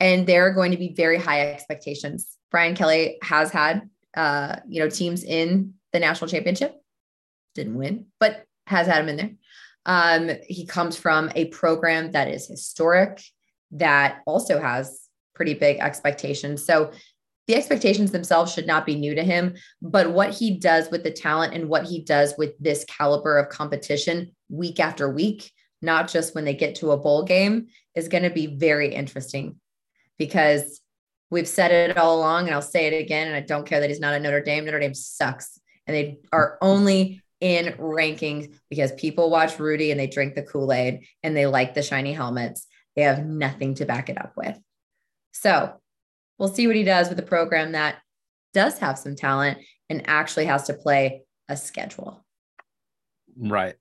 and 0.00 0.26
there 0.26 0.46
are 0.46 0.54
going 0.54 0.72
to 0.72 0.78
be 0.78 0.94
very 0.94 1.18
high 1.18 1.52
expectations. 1.52 2.38
Brian 2.50 2.74
Kelly 2.74 3.18
has 3.22 3.50
had 3.50 3.90
uh, 4.16 4.56
you 4.66 4.80
know, 4.80 4.88
teams 4.88 5.22
in 5.22 5.74
the 5.92 6.00
national 6.00 6.30
championship 6.30 6.74
didn't 7.56 7.76
win, 7.76 8.06
but 8.20 8.44
has 8.66 8.86
had 8.86 9.02
him 9.02 9.08
in 9.08 9.16
there. 9.16 9.30
Um, 9.86 10.30
he 10.46 10.66
comes 10.66 10.96
from 10.96 11.30
a 11.34 11.46
program 11.46 12.12
that 12.12 12.28
is 12.28 12.46
historic 12.46 13.22
that 13.72 14.22
also 14.26 14.60
has 14.60 15.02
pretty 15.34 15.54
big 15.54 15.78
expectations. 15.78 16.64
So 16.64 16.92
the 17.46 17.54
expectations 17.54 18.10
themselves 18.10 18.52
should 18.52 18.66
not 18.66 18.86
be 18.86 18.96
new 18.96 19.14
to 19.14 19.22
him, 19.22 19.54
but 19.80 20.10
what 20.10 20.30
he 20.30 20.58
does 20.58 20.90
with 20.90 21.04
the 21.04 21.12
talent 21.12 21.54
and 21.54 21.68
what 21.68 21.84
he 21.84 22.02
does 22.02 22.34
with 22.36 22.58
this 22.58 22.84
caliber 22.88 23.38
of 23.38 23.48
competition 23.48 24.34
week 24.48 24.80
after 24.80 25.08
week, 25.08 25.52
not 25.80 26.08
just 26.08 26.34
when 26.34 26.44
they 26.44 26.54
get 26.54 26.76
to 26.76 26.90
a 26.90 26.96
bowl 26.96 27.22
game, 27.22 27.68
is 27.94 28.08
going 28.08 28.24
to 28.24 28.30
be 28.30 28.46
very 28.46 28.92
interesting 28.92 29.60
because 30.18 30.80
we've 31.30 31.48
said 31.48 31.70
it 31.70 31.96
all 31.96 32.18
along 32.18 32.46
and 32.46 32.54
I'll 32.54 32.62
say 32.62 32.86
it 32.86 33.00
again. 33.00 33.28
And 33.28 33.36
I 33.36 33.40
don't 33.40 33.66
care 33.66 33.80
that 33.80 33.90
he's 33.90 34.00
not 34.00 34.14
a 34.14 34.20
Notre 34.20 34.42
Dame. 34.42 34.64
Notre 34.64 34.80
Dame 34.80 34.94
sucks. 34.94 35.60
And 35.86 35.94
they 35.94 36.18
are 36.32 36.58
only 36.60 37.22
in 37.40 37.74
rankings 37.74 38.52
because 38.70 38.92
people 38.92 39.30
watch 39.30 39.58
Rudy 39.58 39.90
and 39.90 40.00
they 40.00 40.06
drink 40.06 40.34
the 40.34 40.42
Kool 40.42 40.72
Aid 40.72 41.06
and 41.22 41.36
they 41.36 41.46
like 41.46 41.74
the 41.74 41.82
shiny 41.82 42.12
helmets. 42.12 42.66
They 42.94 43.02
have 43.02 43.26
nothing 43.26 43.74
to 43.74 43.86
back 43.86 44.08
it 44.08 44.18
up 44.18 44.32
with. 44.36 44.58
So 45.32 45.74
we'll 46.38 46.48
see 46.48 46.66
what 46.66 46.76
he 46.76 46.84
does 46.84 47.08
with 47.08 47.18
a 47.18 47.22
program 47.22 47.72
that 47.72 47.96
does 48.54 48.78
have 48.78 48.98
some 48.98 49.16
talent 49.16 49.58
and 49.90 50.08
actually 50.08 50.46
has 50.46 50.64
to 50.64 50.74
play 50.74 51.22
a 51.48 51.56
schedule. 51.56 52.24
Right. 53.38 53.74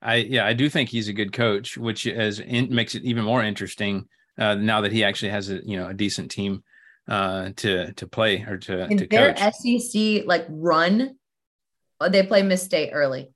I 0.00 0.16
yeah, 0.16 0.46
I 0.46 0.52
do 0.52 0.68
think 0.68 0.88
he's 0.88 1.08
a 1.08 1.12
good 1.12 1.32
coach, 1.32 1.78
which 1.78 2.06
is 2.06 2.40
in, 2.40 2.74
makes 2.74 2.94
it 2.94 3.04
even 3.04 3.24
more 3.24 3.42
interesting 3.42 4.06
uh, 4.38 4.54
now 4.54 4.80
that 4.82 4.92
he 4.92 5.04
actually 5.04 5.30
has 5.30 5.50
a 5.50 5.66
you 5.66 5.76
know 5.76 5.88
a 5.88 5.94
decent 5.94 6.30
team 6.30 6.62
uh, 7.08 7.50
to 7.56 7.92
to 7.94 8.06
play 8.06 8.42
or 8.42 8.58
to, 8.58 8.84
in 8.84 8.98
to 8.98 9.06
their 9.06 9.34
coach. 9.34 9.54
SEC 9.54 10.26
like 10.26 10.46
run. 10.48 11.16
They 12.00 12.22
play 12.24 12.42
Miss 12.42 12.62
State 12.62 12.90
early, 12.92 13.32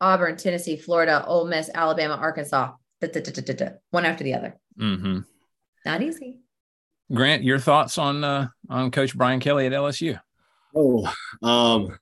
Auburn, 0.00 0.36
Tennessee, 0.36 0.76
Florida, 0.76 1.24
Ole 1.26 1.46
Miss, 1.46 1.70
Alabama, 1.74 2.14
Arkansas, 2.14 2.72
da, 3.00 3.08
da, 3.08 3.20
da, 3.20 3.32
da, 3.32 3.42
da, 3.42 3.52
da, 3.52 3.68
one 3.90 4.04
after 4.04 4.24
the 4.24 4.34
other. 4.34 4.58
hmm 4.78 5.20
Not 5.84 6.02
easy. 6.02 6.40
Grant, 7.12 7.42
your 7.42 7.58
thoughts 7.58 7.98
on 7.98 8.22
uh, 8.22 8.48
on 8.68 8.90
Coach 8.90 9.16
Brian 9.16 9.40
Kelly 9.40 9.66
at 9.66 9.72
LSU? 9.72 10.20
Oh, 10.76 11.12
um, 11.42 11.98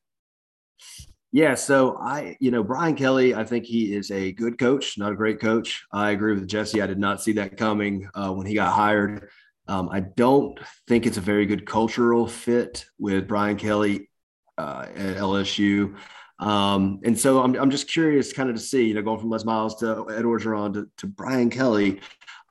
yeah. 1.32 1.54
So 1.54 1.96
I, 1.98 2.36
you 2.40 2.50
know, 2.50 2.62
Brian 2.62 2.94
Kelly, 2.94 3.34
I 3.34 3.44
think 3.44 3.64
he 3.64 3.94
is 3.94 4.10
a 4.10 4.32
good 4.32 4.58
coach, 4.58 4.98
not 4.98 5.12
a 5.12 5.16
great 5.16 5.40
coach. 5.40 5.84
I 5.92 6.10
agree 6.10 6.34
with 6.34 6.46
Jesse. 6.46 6.82
I 6.82 6.86
did 6.86 6.98
not 6.98 7.22
see 7.22 7.32
that 7.32 7.56
coming 7.56 8.08
uh, 8.14 8.32
when 8.32 8.46
he 8.46 8.54
got 8.54 8.74
hired. 8.74 9.28
Um, 9.66 9.88
I 9.90 10.00
don't 10.00 10.58
think 10.86 11.06
it's 11.06 11.18
a 11.18 11.22
very 11.22 11.46
good 11.46 11.66
cultural 11.66 12.26
fit 12.26 12.84
with 12.98 13.28
Brian 13.28 13.56
Kelly 13.56 14.10
uh, 14.58 14.86
at 14.94 15.16
LSU. 15.16 15.94
Um, 16.40 17.00
and 17.04 17.18
so 17.18 17.42
I'm, 17.42 17.54
I'm 17.56 17.70
just 17.70 17.90
curious 17.90 18.32
kind 18.32 18.50
of 18.50 18.56
to 18.56 18.62
see, 18.62 18.86
you 18.86 18.94
know, 18.94 19.02
going 19.02 19.18
from 19.18 19.30
Les 19.30 19.44
Miles 19.44 19.76
to 19.76 20.06
Ed 20.10 20.24
Orgeron 20.24 20.74
to, 20.74 20.88
to 20.98 21.06
Brian 21.06 21.50
Kelly, 21.50 22.00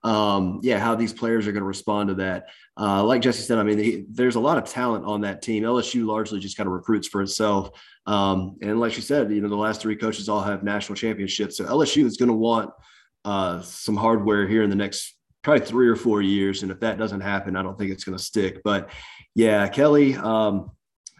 um, 0.03 0.59
yeah, 0.61 0.79
how 0.79 0.95
these 0.95 1.13
players 1.13 1.47
are 1.47 1.51
going 1.51 1.61
to 1.61 1.67
respond 1.67 2.09
to 2.09 2.15
that. 2.15 2.47
Uh, 2.79 3.03
like 3.03 3.21
Jesse 3.21 3.41
said, 3.41 3.57
I 3.57 3.63
mean, 3.63 3.77
he, 3.77 4.05
there's 4.09 4.35
a 4.35 4.39
lot 4.39 4.57
of 4.57 4.65
talent 4.65 5.05
on 5.05 5.21
that 5.21 5.41
team. 5.41 5.63
LSU 5.63 6.05
largely 6.05 6.39
just 6.39 6.57
kind 6.57 6.67
of 6.67 6.73
recruits 6.73 7.07
for 7.07 7.21
itself. 7.21 7.71
Um, 8.05 8.57
and 8.61 8.79
like 8.79 8.95
you 8.95 9.01
said, 9.01 9.31
you 9.31 9.41
know, 9.41 9.49
the 9.49 9.55
last 9.55 9.81
three 9.81 9.95
coaches 9.95 10.29
all 10.29 10.41
have 10.41 10.63
national 10.63 10.95
championships. 10.95 11.57
So 11.57 11.65
LSU 11.65 12.05
is 12.05 12.17
going 12.17 12.29
to 12.29 12.35
want 12.35 12.71
uh, 13.25 13.61
some 13.61 13.95
hardware 13.95 14.47
here 14.47 14.63
in 14.63 14.69
the 14.69 14.75
next 14.75 15.15
probably 15.43 15.65
three 15.65 15.87
or 15.87 15.95
four 15.95 16.21
years. 16.21 16.61
And 16.61 16.71
if 16.71 16.79
that 16.81 16.97
doesn't 16.97 17.21
happen, 17.21 17.55
I 17.55 17.63
don't 17.63 17.77
think 17.77 17.91
it's 17.91 18.03
going 18.03 18.17
to 18.17 18.23
stick. 18.23 18.61
But 18.63 18.89
yeah, 19.33 19.67
Kelly, 19.67 20.15
um, 20.15 20.71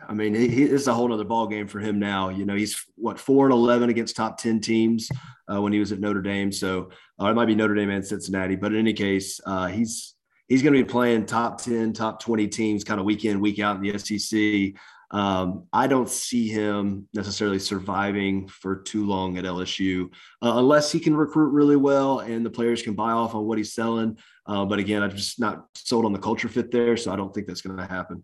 I 0.07 0.13
mean, 0.13 0.33
he, 0.33 0.63
it's 0.63 0.87
a 0.87 0.93
whole 0.93 1.11
other 1.13 1.23
ball 1.23 1.47
game 1.47 1.67
for 1.67 1.79
him 1.79 1.99
now. 1.99 2.29
You 2.29 2.45
know, 2.45 2.55
he's 2.55 2.83
what 2.95 3.19
four 3.19 3.45
and 3.45 3.53
eleven 3.53 3.89
against 3.89 4.15
top 4.15 4.37
ten 4.37 4.59
teams 4.59 5.09
uh, 5.51 5.61
when 5.61 5.73
he 5.73 5.79
was 5.79 5.91
at 5.91 5.99
Notre 5.99 6.21
Dame. 6.21 6.51
So 6.51 6.89
uh, 7.21 7.27
it 7.27 7.33
might 7.33 7.45
be 7.45 7.55
Notre 7.55 7.75
Dame 7.75 7.89
and 7.89 8.05
Cincinnati, 8.05 8.55
but 8.55 8.71
in 8.71 8.79
any 8.79 8.93
case, 8.93 9.39
uh, 9.45 9.67
he's 9.67 10.15
he's 10.47 10.63
going 10.63 10.73
to 10.73 10.83
be 10.83 10.89
playing 10.89 11.25
top 11.25 11.61
ten, 11.61 11.93
top 11.93 12.21
twenty 12.21 12.47
teams, 12.47 12.83
kind 12.83 12.99
of 12.99 13.05
week 13.05 13.25
in, 13.25 13.41
week 13.41 13.59
out 13.59 13.75
in 13.75 13.81
the 13.81 13.97
SEC. 13.99 14.79
Um, 15.11 15.67
I 15.71 15.87
don't 15.87 16.09
see 16.09 16.49
him 16.49 17.07
necessarily 17.13 17.59
surviving 17.59 18.47
for 18.49 18.77
too 18.77 19.05
long 19.05 19.37
at 19.37 19.45
LSU 19.45 20.07
uh, 20.41 20.57
unless 20.57 20.91
he 20.91 20.99
can 20.99 21.15
recruit 21.15 21.51
really 21.51 21.77
well 21.77 22.19
and 22.19 22.45
the 22.45 22.49
players 22.49 22.81
can 22.81 22.93
buy 22.93 23.11
off 23.11 23.33
on 23.33 23.45
what 23.45 23.57
he's 23.57 23.73
selling. 23.73 24.17
Uh, 24.45 24.65
but 24.65 24.79
again, 24.79 25.03
I'm 25.03 25.11
just 25.11 25.39
not 25.39 25.65
sold 25.75 26.03
on 26.03 26.11
the 26.11 26.19
culture 26.19 26.49
fit 26.49 26.71
there, 26.71 26.97
so 26.97 27.13
I 27.13 27.15
don't 27.15 27.33
think 27.33 27.47
that's 27.47 27.61
going 27.61 27.77
to 27.77 27.85
happen. 27.85 28.23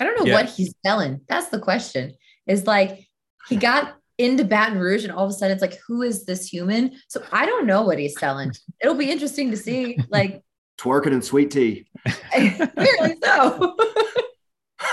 I 0.00 0.04
don't 0.04 0.18
know 0.18 0.26
Yeah. 0.26 0.34
what 0.34 0.48
he's 0.48 0.74
selling. 0.84 1.20
That's 1.28 1.48
the 1.48 1.58
question. 1.60 2.14
Is 2.46 2.66
like 2.66 3.06
he 3.48 3.56
got 3.56 3.94
into 4.18 4.44
Baton 4.44 4.78
Rouge 4.78 5.04
and 5.04 5.12
all 5.12 5.24
of 5.24 5.30
a 5.30 5.34
sudden 5.34 5.52
it's 5.52 5.62
like, 5.62 5.78
who 5.86 6.02
is 6.02 6.24
this 6.24 6.46
human? 6.46 6.92
So 7.08 7.22
I 7.32 7.46
don't 7.46 7.66
know 7.66 7.82
what 7.82 7.98
he's 7.98 8.18
selling. 8.18 8.52
It'll 8.82 8.94
be 8.96 9.10
interesting 9.10 9.50
to 9.50 9.56
see. 9.56 9.98
Like, 10.08 10.42
Twerking 10.80 11.12
and 11.12 11.24
sweet 11.24 11.50
tea. 11.50 11.86
apparently 12.34 13.16
so. 13.22 13.76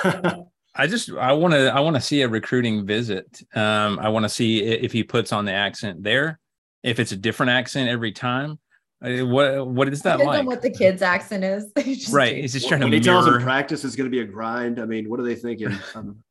I 0.76 0.86
just 0.88 1.10
I 1.12 1.32
want 1.34 1.54
to 1.54 1.74
I 1.74 1.80
want 1.80 1.96
to 1.96 2.02
see 2.02 2.22
a 2.22 2.28
recruiting 2.28 2.86
visit. 2.86 3.42
Um, 3.56 3.98
I 4.00 4.10
want 4.10 4.24
to 4.24 4.30
see 4.30 4.64
if 4.64 4.92
he 4.92 5.04
puts 5.04 5.32
on 5.32 5.46
the 5.46 5.52
accent 5.54 6.04
there, 6.04 6.40
if 6.84 7.00
it's 7.00 7.12
a 7.14 7.18
different 7.18 7.52
accent 7.52 7.90
every 7.90 8.12
time. 8.12 8.60
Uh, 9.04 9.26
What 9.26 9.68
what 9.68 9.88
is 9.90 10.02
that 10.02 10.18
Depends 10.18 10.38
on 10.40 10.46
like? 10.46 10.48
what 10.48 10.62
the 10.62 10.72
kid's 10.72 11.02
accent 11.02 11.44
is. 11.44 11.72
Just 11.78 12.12
right, 12.14 12.30
kidding. 12.30 12.44
he's 12.44 12.54
just 12.54 12.68
trying 12.68 12.82
to 12.82 12.86
when 12.88 12.94
he 12.94 13.00
tells 13.00 13.26
them 13.26 13.42
practice 13.42 13.84
is 13.84 13.96
going 13.96 14.06
to 14.06 14.12
be 14.12 14.22
a 14.22 14.26
grind. 14.26 14.80
I 14.80 14.86
mean, 14.86 15.10
what 15.10 15.20
are 15.20 15.24
they 15.24 15.36
thinking? 15.36 15.70
Um, 15.96 16.24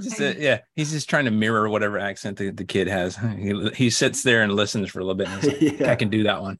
Just 0.00 0.20
a- 0.20 0.38
yeah, 0.38 0.60
he's 0.74 0.90
just 0.90 1.08
trying 1.08 1.26
to 1.26 1.30
mirror 1.30 1.68
whatever 1.68 1.98
accent 1.98 2.38
the, 2.38 2.50
the 2.50 2.64
kid 2.64 2.88
has. 2.88 3.16
He, 3.16 3.70
he 3.74 3.90
sits 3.90 4.22
there 4.22 4.42
and 4.42 4.52
listens 4.54 4.90
for 4.90 5.00
a 5.00 5.04
little 5.04 5.14
bit. 5.14 5.28
And 5.28 5.42
he's 5.42 5.52
like, 5.52 5.80
yeah. 5.80 5.92
I 5.92 5.96
can 5.96 6.08
do 6.08 6.22
that 6.24 6.40
one. 6.40 6.58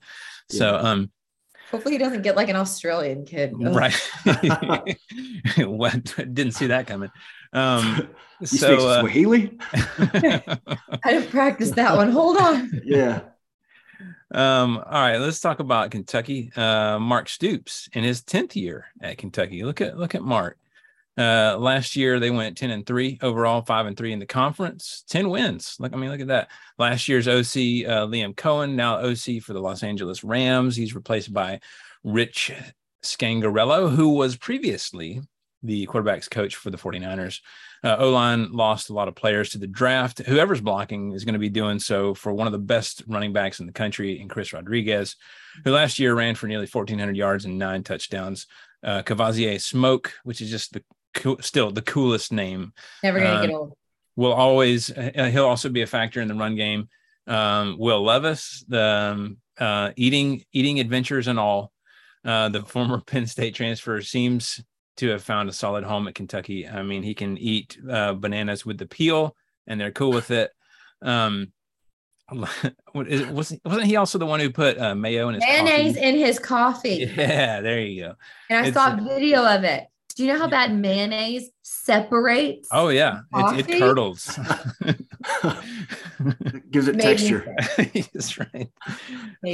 So 0.51 0.77
um, 0.77 1.11
Hopefully 1.71 1.95
he 1.95 1.99
doesn't 1.99 2.23
get 2.23 2.37
like 2.37 2.49
an 2.49 2.57
Australian 2.57 3.25
kid. 3.25 3.55
Ugh. 3.55 3.75
right. 3.75 4.97
what 5.59 6.15
didn't 6.17 6.53
see 6.53 6.67
that 6.69 6.87
coming. 6.87 7.11
Um, 7.53 8.09
you 8.41 8.47
so 8.47 8.77
speak 8.77 8.81
uh, 8.87 9.01
Swahili? 9.01 9.59
I 9.99 10.59
didn't 11.07 11.31
practice 11.31 11.71
that 11.73 11.97
one. 11.97 12.11
Hold 12.11 12.37
on. 12.37 12.83
yeah. 12.85 13.21
Um, 14.33 14.79
all 14.79 15.01
right, 15.03 15.19
let's 15.19 15.41
talk 15.41 15.61
about 15.61 15.91
Kentucky. 15.91 16.51
Uh, 16.57 16.99
Mark 16.99 17.29
Stoops 17.29 17.89
in 17.93 18.03
his 18.03 18.23
10th 18.23 18.57
year 18.57 18.87
at 19.01 19.19
Kentucky. 19.19 19.63
Look 19.63 19.81
at 19.81 19.97
look 19.97 20.15
at 20.15 20.23
Mark. 20.23 20.59
Uh, 21.19 21.57
last 21.59 21.97
year 21.97 22.21
they 22.21 22.31
went 22.31 22.59
10 22.59 22.71
and 22.71 22.85
3 22.85 23.19
overall, 23.23 23.63
5 23.63 23.87
and 23.87 23.97
3 23.97 24.13
in 24.13 24.19
the 24.19 24.27
conference, 24.27 25.03
10 25.09 25.31
wins. 25.31 25.77
Look, 25.79 25.95
I 25.95 25.97
mean, 25.97 26.11
look 26.11 26.21
at 26.21 26.27
that. 26.27 26.51
Last 26.79 27.09
year's 27.09 27.27
OC 27.27 27.87
uh, 27.89 28.07
Liam 28.07 28.35
Coen, 28.35 28.75
now 28.75 28.99
OC 28.99 29.43
for 29.43 29.55
the 29.55 29.61
Los 29.61 29.83
Angeles 29.83 30.23
Rams. 30.23 30.77
He's 30.77 30.95
replaced 30.95 31.33
by 31.33 31.61
Rich 32.05 32.53
Scangarello, 33.03 33.95
who 33.95 34.11
was 34.11 34.37
previously 34.37 35.23
the 35.67 35.87
quarterback's 35.87 36.29
coach 36.29 36.57
for 36.57 36.71
the 36.71 36.79
49ers. 36.79 37.41
Uh, 37.85 37.97
O 37.99 38.11
line 38.11 38.53
lost 38.53 38.89
a 38.91 38.93
lot 38.95 39.09
of 39.09 39.15
players 39.15 39.51
to 39.51 39.59
the 39.59 39.67
draft. 39.67 40.19
Whoever's 40.21 40.61
blocking 40.61 41.13
is 41.13 41.25
going 41.25 41.35
to 41.35 41.39
be 41.39 41.49
doing 41.51 41.79
so 41.79 42.15
for 42.15 42.33
one 42.33 42.47
of 42.47 42.53
the 42.53 42.59
best 42.59 43.03
running 43.07 43.33
backs 43.33 43.61
in 43.61 43.67
the 43.67 43.73
country, 43.73 44.21
in 44.21 44.29
Chris 44.29 44.53
Rodriguez, 44.53 45.17
who 45.65 45.73
last 45.73 45.99
year 45.99 46.15
ran 46.15 46.35
for 46.35 46.47
nearly 46.47 46.67
1,400 46.67 47.17
yards 47.17 47.45
and 47.45 47.59
nine 47.59 47.83
touchdowns. 47.83 48.47
Uh, 48.83 49.03
Kavosiey 49.03 49.61
Smoke, 49.61 50.13
which 50.25 50.41
is 50.41 50.51
just 50.51 50.73
the 50.73 50.83
cool, 51.15 51.37
still 51.41 51.71
the 51.71 51.83
coolest 51.83 52.33
name, 52.33 52.73
Never 53.03 53.19
gonna 53.21 53.35
Um, 53.41 53.47
get 53.47 53.55
old. 53.55 53.73
will 54.17 54.33
always. 54.33 54.91
Uh, 54.91 55.29
he'll 55.33 55.47
also 55.47 55.69
be 55.69 55.83
a 55.83 55.87
factor 55.87 56.21
in 56.21 56.29
the 56.29 56.35
run 56.35 56.57
game. 56.57 56.89
Um, 57.27 57.77
Will 57.79 58.03
Levis, 58.05 58.65
the 58.69 58.83
um, 59.15 59.37
uh, 59.59 59.91
eating 59.97 60.45
eating 60.53 60.79
adventures 60.81 61.27
and 61.29 61.39
all. 61.39 61.73
Uh, 62.25 62.49
the 62.49 62.63
former 62.63 63.01
Penn 63.07 63.27
State 63.27 63.55
transfer 63.55 64.01
seems 64.03 64.63
to 64.97 65.09
have 65.11 65.23
found 65.23 65.49
a 65.49 65.53
solid 65.53 65.85
home 65.85 66.09
at 66.09 66.15
Kentucky. 66.15 66.67
I 66.69 66.83
mean, 66.83 67.03
he 67.03 67.15
can 67.15 67.37
eat 67.39 67.79
uh, 67.91 68.15
bananas 68.15 68.65
with 68.65 68.79
the 68.79 68.87
peel, 68.87 69.37
and 69.67 69.81
they're 69.81 69.91
cool 69.93 70.11
with 70.13 70.31
it. 70.31 70.51
Um, 71.03 71.53
what 72.93 73.07
is, 73.07 73.25
wasn't 73.27 73.61
wasn't 73.65 73.85
he 73.87 73.95
also 73.97 74.19
the 74.19 74.27
one 74.27 74.41
who 74.41 74.51
put 74.51 74.79
uh, 74.79 74.95
mayo 74.97 75.29
in 75.29 75.35
his 75.37 75.45
Mayonnaise 75.47 75.95
coffee? 75.95 76.07
in 76.09 76.15
his 76.17 76.39
coffee. 76.39 77.13
Yeah, 77.17 77.61
there 77.61 77.81
you 77.81 78.03
go. 78.03 78.15
And 78.51 78.59
I 78.59 78.67
It's 78.69 78.75
saw 78.75 78.91
a- 78.93 78.97
a 78.99 79.01
video 79.01 79.45
of 79.47 79.63
it. 79.65 79.85
Do 80.17 80.25
you 80.25 80.33
know 80.33 80.39
how 80.39 80.49
bad 80.49 80.75
mayonnaise 80.75 81.51
separates? 81.63 82.69
Oh 82.73 82.89
yeah, 82.89 83.19
it, 83.35 83.59
it 83.59 83.67
Coffee? 83.67 83.79
curdles. 83.79 84.27
Gives 86.71 86.89
it 86.89 86.97
Made 86.97 87.03
texture. 87.03 87.55
That's 88.13 88.39
right. 88.39 88.71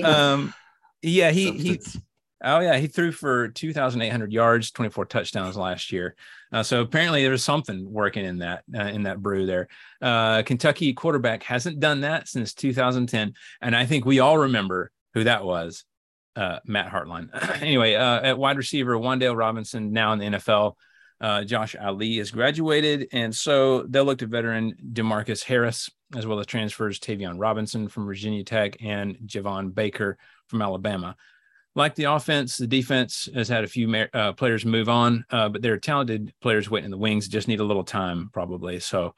Um, 0.05 0.55
yeah, 1.03 1.31
he 1.33 1.51
he 1.53 1.75
Substance. 1.75 2.05
Oh 2.43 2.61
yeah, 2.61 2.77
he 2.77 2.87
threw 2.87 3.13
for 3.13 3.49
2,800 3.49 4.33
yards, 4.33 4.71
24 4.71 5.07
touchdowns 5.07 5.57
last 5.57 5.93
year. 5.93 6.17
Uh, 6.53 6.63
so 6.63 6.81
apparently 6.81 7.23
there 7.23 7.31
was 7.31 7.45
something 7.45 7.91
working 7.91 8.25
in 8.25 8.39
that 8.39 8.65
uh, 8.77 8.83
in 8.83 9.05
that 9.05 9.23
brew 9.23 9.47
there. 9.47 9.69
Uh, 10.01 10.43
Kentucky 10.43 10.93
quarterback 10.93 11.43
hasn't 11.43 11.81
done 11.81 12.01
that 12.01 12.29
since 12.29 12.55
2010, 12.55 13.35
and 13.61 13.77
I 13.77 13.87
think 13.87 14.05
we 14.05 14.21
all 14.21 14.39
remember 14.39 14.91
who 15.15 15.25
that 15.25 15.45
was. 15.45 15.85
Uh, 16.35 16.59
Matt 16.65 16.91
Hartline. 16.91 17.29
anyway, 17.63 17.95
uh, 17.95 18.23
at 18.23 18.39
wide 18.39 18.57
receiver, 18.57 18.97
Wan'Dale 18.97 19.37
Robinson 19.37 19.93
now 19.93 20.15
in 20.15 20.19
the 20.19 20.25
NFL. 20.25 20.77
Uh, 21.21 21.45
Josh 21.45 21.77
Ali 21.77 22.19
is 22.19 22.31
graduated, 22.31 23.09
and 23.13 23.35
so 23.35 23.83
they'll 23.83 24.07
look 24.07 24.19
to 24.19 24.27
veteran 24.27 24.75
Demarcus 24.93 25.45
Harris 25.45 25.91
as 26.17 26.27
well 26.27 26.41
as 26.41 26.47
transfers 26.47 26.99
Tayvion 26.99 27.39
Robinson 27.39 27.89
from 27.89 28.07
Virginia 28.07 28.45
Tech 28.45 28.77
and 28.83 29.17
Javon 29.27 29.75
Baker 29.75 30.19
from 30.49 30.63
Alabama. 30.63 31.17
Like 31.75 31.95
the 31.95 32.05
offense, 32.05 32.57
the 32.57 32.67
defense 32.67 33.29
has 33.35 33.49
had 33.49 33.65
a 33.65 33.67
few 33.67 33.93
uh, 34.13 34.33
players 34.33 34.65
move 34.65 34.89
on, 34.89 35.25
uh, 35.31 35.49
but 35.49 35.63
they're 35.63 35.79
talented 35.79 36.33
players 36.41 36.71
waiting 36.71 36.87
in 36.87 36.91
the 36.91 36.99
wings. 36.99 37.29
Just 37.29 37.49
need 37.49 37.61
a 37.61 37.65
little 37.65 37.85
time, 37.85 38.31
probably. 38.33 38.79
So, 38.81 39.15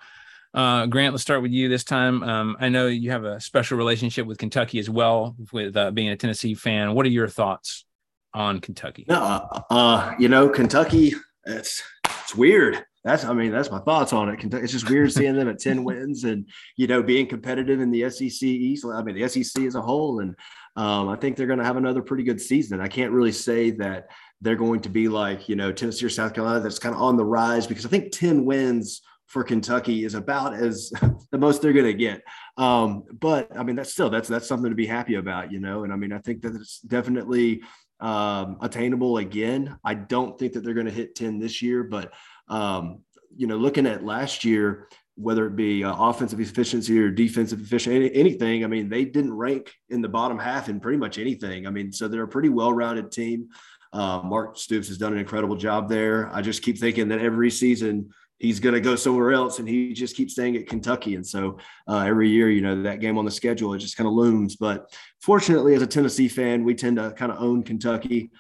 uh, 0.53 0.87
Grant, 0.87 1.13
let's 1.13 1.23
start 1.23 1.43
with 1.43 1.51
you 1.51 1.69
this 1.69 1.83
time. 1.83 2.23
Um, 2.23 2.57
I 2.61 2.69
know 2.69 2.87
you 2.87 3.11
have 3.11 3.25
a 3.25 3.41
special 3.41 3.77
relationship 3.77 4.27
with 4.27 4.39
Kentucky 4.39 4.79
as 4.79 4.89
well, 4.89 5.35
with 5.53 5.77
uh, 5.77 5.91
being 5.91 6.11
a 6.11 6.17
Tennessee 6.17 6.55
fan. 6.55 6.95
What 6.95 7.07
are 7.07 7.11
your 7.11 7.29
thoughts 7.29 7.85
on 8.33 8.61
Kentucky? 8.61 9.05
No, 9.09 9.21
uh, 9.21 9.61
uh, 9.71 10.15
you 10.19 10.29
know, 10.29 10.49
Kentucky. 10.49 11.15
It's 11.47 11.83
it's 12.21 12.35
weird. 12.35 12.85
That's 13.05 13.25
I 13.25 13.35
mean 13.35 13.51
that's 13.51 13.71
my 13.71 13.81
thoughts 13.81 14.15
on 14.15 14.31
it. 14.31 14.55
It's 14.55 14.73
just 14.73 14.89
weird 14.89 15.13
seeing 15.13 15.35
them 15.35 15.49
at 15.49 15.59
ten 15.59 15.85
wins 15.85 16.25
and 16.25 16.49
you 16.77 16.87
know 16.87 17.03
being 17.03 17.27
competitive 17.27 17.81
in 17.81 17.91
the 17.91 18.09
SEC 18.09 18.43
East. 18.43 18.87
I 18.87 19.03
mean 19.03 19.15
the 19.15 19.29
SEC 19.29 19.65
as 19.65 19.75
a 19.75 19.83
whole, 19.83 20.21
and 20.21 20.35
um, 20.77 21.09
I 21.09 21.17
think 21.17 21.37
they're 21.37 21.47
going 21.47 21.59
to 21.59 21.65
have 21.65 21.77
another 21.77 22.03
pretty 22.03 22.25
good 22.25 22.41
season. 22.41 22.81
I 22.81 22.89
can't 22.89 23.13
really 23.13 23.33
say 23.33 23.71
that 23.73 24.11
they're 24.41 24.57
going 24.57 24.81
to 24.81 24.89
be 24.89 25.09
like 25.09 25.49
you 25.49 25.57
know 25.57 25.73
Tennessee 25.73 26.07
or 26.07 26.11
South 26.11 26.35
Carolina 26.35 26.61
that's 26.61 26.79
kind 26.79 26.95
of 26.95 27.01
on 27.01 27.17
the 27.17 27.25
rise 27.25 27.67
because 27.67 27.87
I 27.87 27.89
think 27.89 28.13
ten 28.13 28.45
wins 28.45 29.03
for 29.27 29.43
Kentucky 29.43 30.05
is 30.05 30.15
about 30.15 30.55
as 30.55 30.93
the 31.31 31.39
most 31.39 31.63
they're 31.63 31.73
going 31.73 31.87
to 31.87 31.95
get. 31.95 32.23
Um, 32.57 33.05
but 33.21 33.57
I 33.57 33.63
mean, 33.63 33.77
that's 33.77 33.93
still 33.93 34.11
that's 34.11 34.29
that's 34.29 34.47
something 34.49 34.71
to 34.71 34.77
be 34.77 34.87
happy 34.87 35.15
about, 35.15 35.53
you 35.53 35.61
know. 35.61 35.85
And 35.85 35.93
I 35.93 35.97
mean, 35.97 36.13
I 36.13 36.19
think 36.19 36.43
that 36.43 36.55
it's 36.55 36.81
definitely 36.81 37.63
um, 38.01 38.59
attainable 38.61 39.19
again. 39.19 39.77
I 39.85 39.95
don't 39.95 40.39
think 40.39 40.53
that 40.53 40.65
they're 40.65 40.75
going 40.75 40.87
to 40.87 40.93
hit 40.93 41.15
ten 41.15 41.39
this 41.39 41.63
year, 41.63 41.85
but 41.85 42.13
um, 42.49 43.01
you 43.37 43.47
know, 43.47 43.57
looking 43.57 43.87
at 43.87 44.05
last 44.05 44.45
year, 44.45 44.89
whether 45.17 45.47
it 45.47 45.57
be 45.57 45.85
uh, 45.85 45.95
offensive 45.97 46.41
efficiency 46.41 46.99
or 46.99 47.11
defensive 47.11 47.61
efficiency, 47.61 48.15
anything. 48.15 48.65
I 48.65 48.67
mean, 48.67 48.89
they 48.89 49.05
didn't 49.05 49.33
rank 49.33 49.73
in 49.89 50.03
the 50.03 50.09
bottom 50.09 50.39
half 50.39 50.69
in 50.69 50.81
pretty 50.81 50.99
much 50.99 51.19
anything. 51.19 51.67
I 51.67 51.71
mean, 51.71 51.93
so 51.93 52.09
they're 52.09 52.25
a 52.25 52.29
pretty 52.29 52.49
well-rounded 52.49 53.13
team. 53.13 53.49
Uh, 53.93 54.21
Mark 54.25 54.59
Stoops 54.59 54.89
has 54.89 54.99
done 54.99 55.13
an 55.13 55.21
incredible 55.21 55.55
job 55.55 55.89
there. 55.89 56.29
I 56.35 56.43
just 56.43 56.63
keep 56.63 56.79
thinking 56.79 57.09
that 57.09 57.21
every 57.21 57.51
season 57.51 58.11
he's 58.41 58.59
going 58.59 58.75
to 58.75 58.81
go 58.81 58.97
somewhere 58.97 59.33
else 59.33 59.61
and 59.61 59.69
he 59.69 59.93
just 59.93 60.17
keeps 60.17 60.33
staying 60.33 60.57
at 60.57 60.67
Kentucky. 60.67 61.15
And 61.15 61.25
so 61.27 61.59
uh, 61.89 62.01
every 62.01 62.29
year, 62.29 62.51
you 62.51 62.61
know, 62.61 62.83
that 62.83 63.01
game 63.01 63.17
on 63.17 63.25
the 63.25 63.31
schedule, 63.31 63.73
it 63.75 63.79
just 63.79 63.97
kind 63.97 64.09
of 64.09 64.15
looms. 64.15 64.57
But 64.57 64.93
fortunately, 65.23 65.75
as 65.75 65.83
a 65.83 65.87
Tennessee 65.87 66.29
fan, 66.29 66.65
we 66.65 66.75
tend 66.75 66.97
to 66.97 67.13
kind 67.13 67.31
of 67.31 67.41
own 67.41 67.63
Kentucky. 67.63 68.31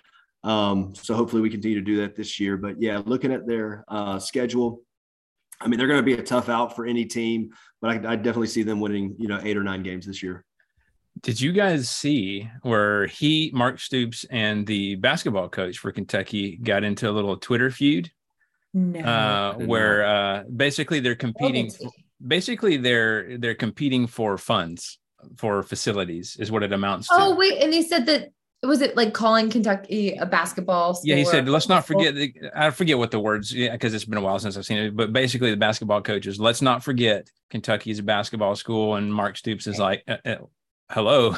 Um, 0.43 0.95
so 0.95 1.14
hopefully 1.14 1.41
we 1.41 1.51
continue 1.51 1.79
to 1.79 1.85
do 1.85 1.97
that 1.99 2.16
this 2.16 2.41
year. 2.41 2.57
But 2.57 2.83
yeah, 2.83 3.01
looking 3.07 3.33
at 3.33 3.47
their 3.47 3.85
uh, 3.89 4.18
schedule, 4.18 4.83
I 5.61 5.69
mean, 5.69 5.79
they're 5.79 5.89
going 5.89 6.01
to 6.01 6.05
be 6.05 6.15
a 6.15 6.23
tough 6.23 6.49
out 6.49 6.75
for 6.75 6.87
any 6.87 7.05
team, 7.05 7.51
but 7.81 7.91
I, 7.91 8.13
I 8.13 8.17
definitely 8.17 8.49
see 8.49 8.63
them 8.63 8.81
winning, 8.81 9.15
you 9.19 9.29
know, 9.29 9.41
eight 9.43 9.57
or 9.57 9.63
nine 9.63 9.83
games 9.83 10.07
this 10.07 10.23
year. 10.23 10.45
Did 11.23 11.41
you 11.41 11.53
guys 11.53 11.89
see 11.89 12.51
where 12.63 13.07
he, 13.07 13.51
Mark 13.55 13.79
Stoops, 13.79 14.25
and 14.31 14.67
the 14.67 14.97
basketball 14.97 15.49
coach 15.49 15.79
for 15.79 15.93
Kentucky 15.93 16.57
got 16.57 16.83
into 16.83 17.09
a 17.09 17.13
little 17.13 17.37
Twitter 17.37 17.71
feud? 17.71 18.11
No. 18.75 19.01
Uh, 19.01 19.55
where 19.55 20.05
uh, 20.05 20.43
basically 20.55 20.99
they're 20.99 21.15
competing. 21.15 21.71
Basically, 22.27 22.77
they're 22.77 23.39
they're 23.39 23.55
competing 23.55 24.09
for 24.09 24.37
funds 24.37 24.99
for 25.37 25.63
facilities, 25.63 26.37
is 26.39 26.51
what 26.51 26.63
it 26.63 26.73
amounts 26.73 27.09
to. 27.09 27.15
Oh 27.17 27.37
wait, 27.37 27.63
and 27.63 27.73
he 27.73 27.83
said 27.83 28.07
that 28.07 28.31
was 28.65 28.81
it 28.81 28.97
like 28.97 29.12
calling 29.12 29.51
Kentucky 29.51 30.15
a 30.15 30.27
basketball? 30.27 30.99
yeah, 31.05 31.17
he 31.17 31.25
said, 31.25 31.49
let's 31.49 31.69
not 31.69 31.87
forget. 31.87 32.15
The, 32.15 32.35
I 32.55 32.71
forget 32.71 32.99
what 32.99 33.11
the 33.11 33.21
words, 33.21 33.53
yeah, 33.53 33.73
because 33.73 33.95
it's 33.95 34.05
been 34.05 34.19
a 34.19 34.23
while 34.23 34.39
since 34.39 34.57
I've 34.57 34.67
seen 34.67 34.79
it. 34.79 34.97
But 34.97 35.12
basically, 35.12 35.51
the 35.51 35.57
basketball 35.57 36.03
coaches, 36.03 36.41
let's 36.41 36.62
not 36.62 36.83
forget 36.83 37.31
Kentucky 37.51 37.91
is 37.91 37.99
a 37.99 38.03
basketball 38.03 38.57
school, 38.57 38.97
and 38.97 39.12
Mark 39.12 39.37
Stoops 39.37 39.67
is 39.67 39.79
like, 39.79 40.03
uh, 40.09 40.17
uh, 40.25 40.37
hello, 40.91 41.37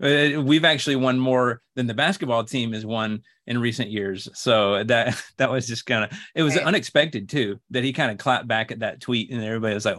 we've 0.42 0.64
actually 0.64 0.96
won 0.96 1.18
more 1.18 1.60
than 1.74 1.86
the 1.86 1.94
basketball 1.94 2.44
team 2.44 2.72
has 2.72 2.86
won 2.86 3.22
in 3.46 3.58
recent 3.58 3.90
years. 3.90 4.28
So 4.34 4.84
that 4.84 5.22
that 5.38 5.50
was 5.50 5.66
just 5.66 5.86
kind 5.86 6.04
of 6.04 6.18
it 6.34 6.42
was 6.42 6.56
right. 6.56 6.64
unexpected 6.64 7.28
too 7.28 7.60
that 7.70 7.84
he 7.84 7.92
kind 7.92 8.10
of 8.10 8.18
clapped 8.18 8.48
back 8.48 8.70
at 8.70 8.80
that 8.80 9.00
tweet, 9.00 9.30
and 9.30 9.42
everybody 9.42 9.74
was 9.74 9.84
like, 9.84 9.98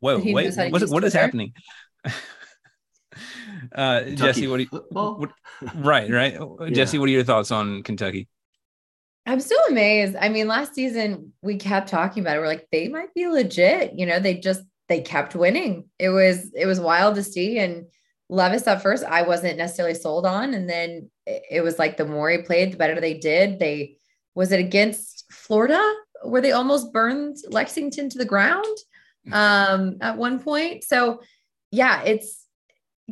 whoa, 0.00 0.18
wait, 0.24 0.54
what, 0.70 0.82
what 0.88 1.04
is 1.04 1.12
happening? 1.12 1.52
Uh, 3.74 4.02
Jesse, 4.10 4.48
what 4.48 4.58
do 4.58 4.64
you? 4.64 4.84
What, 4.90 5.30
right, 5.76 6.10
right. 6.10 6.38
Yeah. 6.60 6.70
Jesse, 6.70 6.98
what 6.98 7.08
are 7.08 7.12
your 7.12 7.24
thoughts 7.24 7.50
on 7.50 7.82
Kentucky? 7.84 8.28
I'm 9.24 9.40
so 9.40 9.56
amazed. 9.68 10.16
I 10.16 10.28
mean, 10.28 10.48
last 10.48 10.74
season 10.74 11.32
we 11.42 11.56
kept 11.56 11.88
talking 11.88 12.22
about 12.22 12.36
it. 12.36 12.40
We're 12.40 12.48
like, 12.48 12.66
they 12.72 12.88
might 12.88 13.14
be 13.14 13.28
legit. 13.28 13.92
You 13.94 14.06
know, 14.06 14.18
they 14.18 14.34
just 14.34 14.62
they 14.88 15.00
kept 15.00 15.34
winning. 15.34 15.88
It 15.98 16.10
was 16.10 16.52
it 16.54 16.66
was 16.66 16.80
wild 16.80 17.14
to 17.14 17.22
see. 17.22 17.58
And 17.58 17.86
Levis 18.28 18.66
at 18.66 18.82
first, 18.82 19.04
I 19.04 19.22
wasn't 19.22 19.58
necessarily 19.58 19.94
sold 19.94 20.26
on, 20.26 20.54
and 20.54 20.68
then 20.68 21.10
it 21.26 21.62
was 21.62 21.78
like 21.78 21.96
the 21.96 22.04
more 22.04 22.30
he 22.30 22.38
played, 22.38 22.72
the 22.72 22.76
better 22.76 23.00
they 23.00 23.14
did. 23.14 23.58
They 23.58 23.96
was 24.34 24.52
it 24.52 24.60
against 24.60 25.24
Florida 25.30 25.80
where 26.24 26.40
they 26.42 26.52
almost 26.52 26.92
burned 26.92 27.36
Lexington 27.48 28.08
to 28.10 28.18
the 28.18 28.24
ground 28.24 28.76
um, 29.32 29.98
at 30.00 30.16
one 30.16 30.40
point. 30.40 30.84
So 30.84 31.20
yeah, 31.70 32.02
it's 32.02 32.41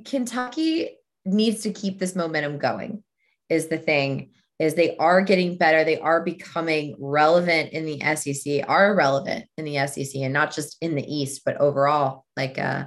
Kentucky 0.05 0.99
needs 1.25 1.63
to 1.63 1.73
keep 1.73 1.99
this 1.99 2.17
momentum 2.17 2.59
going, 2.59 3.03
is 3.49 3.69
the 3.69 3.79
thing. 3.79 4.31
Is 4.59 4.75
they 4.75 4.95
are 4.99 5.23
getting 5.23 5.57
better. 5.57 5.85
They 5.85 5.99
are 5.99 6.23
becoming 6.23 6.95
relevant 6.99 7.73
in 7.73 7.87
the 7.87 8.01
SEC, 8.15 8.63
are 8.69 8.95
relevant 8.95 9.47
in 9.57 9.65
the 9.65 9.87
SEC, 9.87 10.21
and 10.21 10.35
not 10.35 10.55
just 10.55 10.77
in 10.83 10.95
the 10.95 11.15
East, 11.15 11.43
but 11.47 11.57
overall, 11.57 12.27
like 12.37 12.59
uh, 12.59 12.85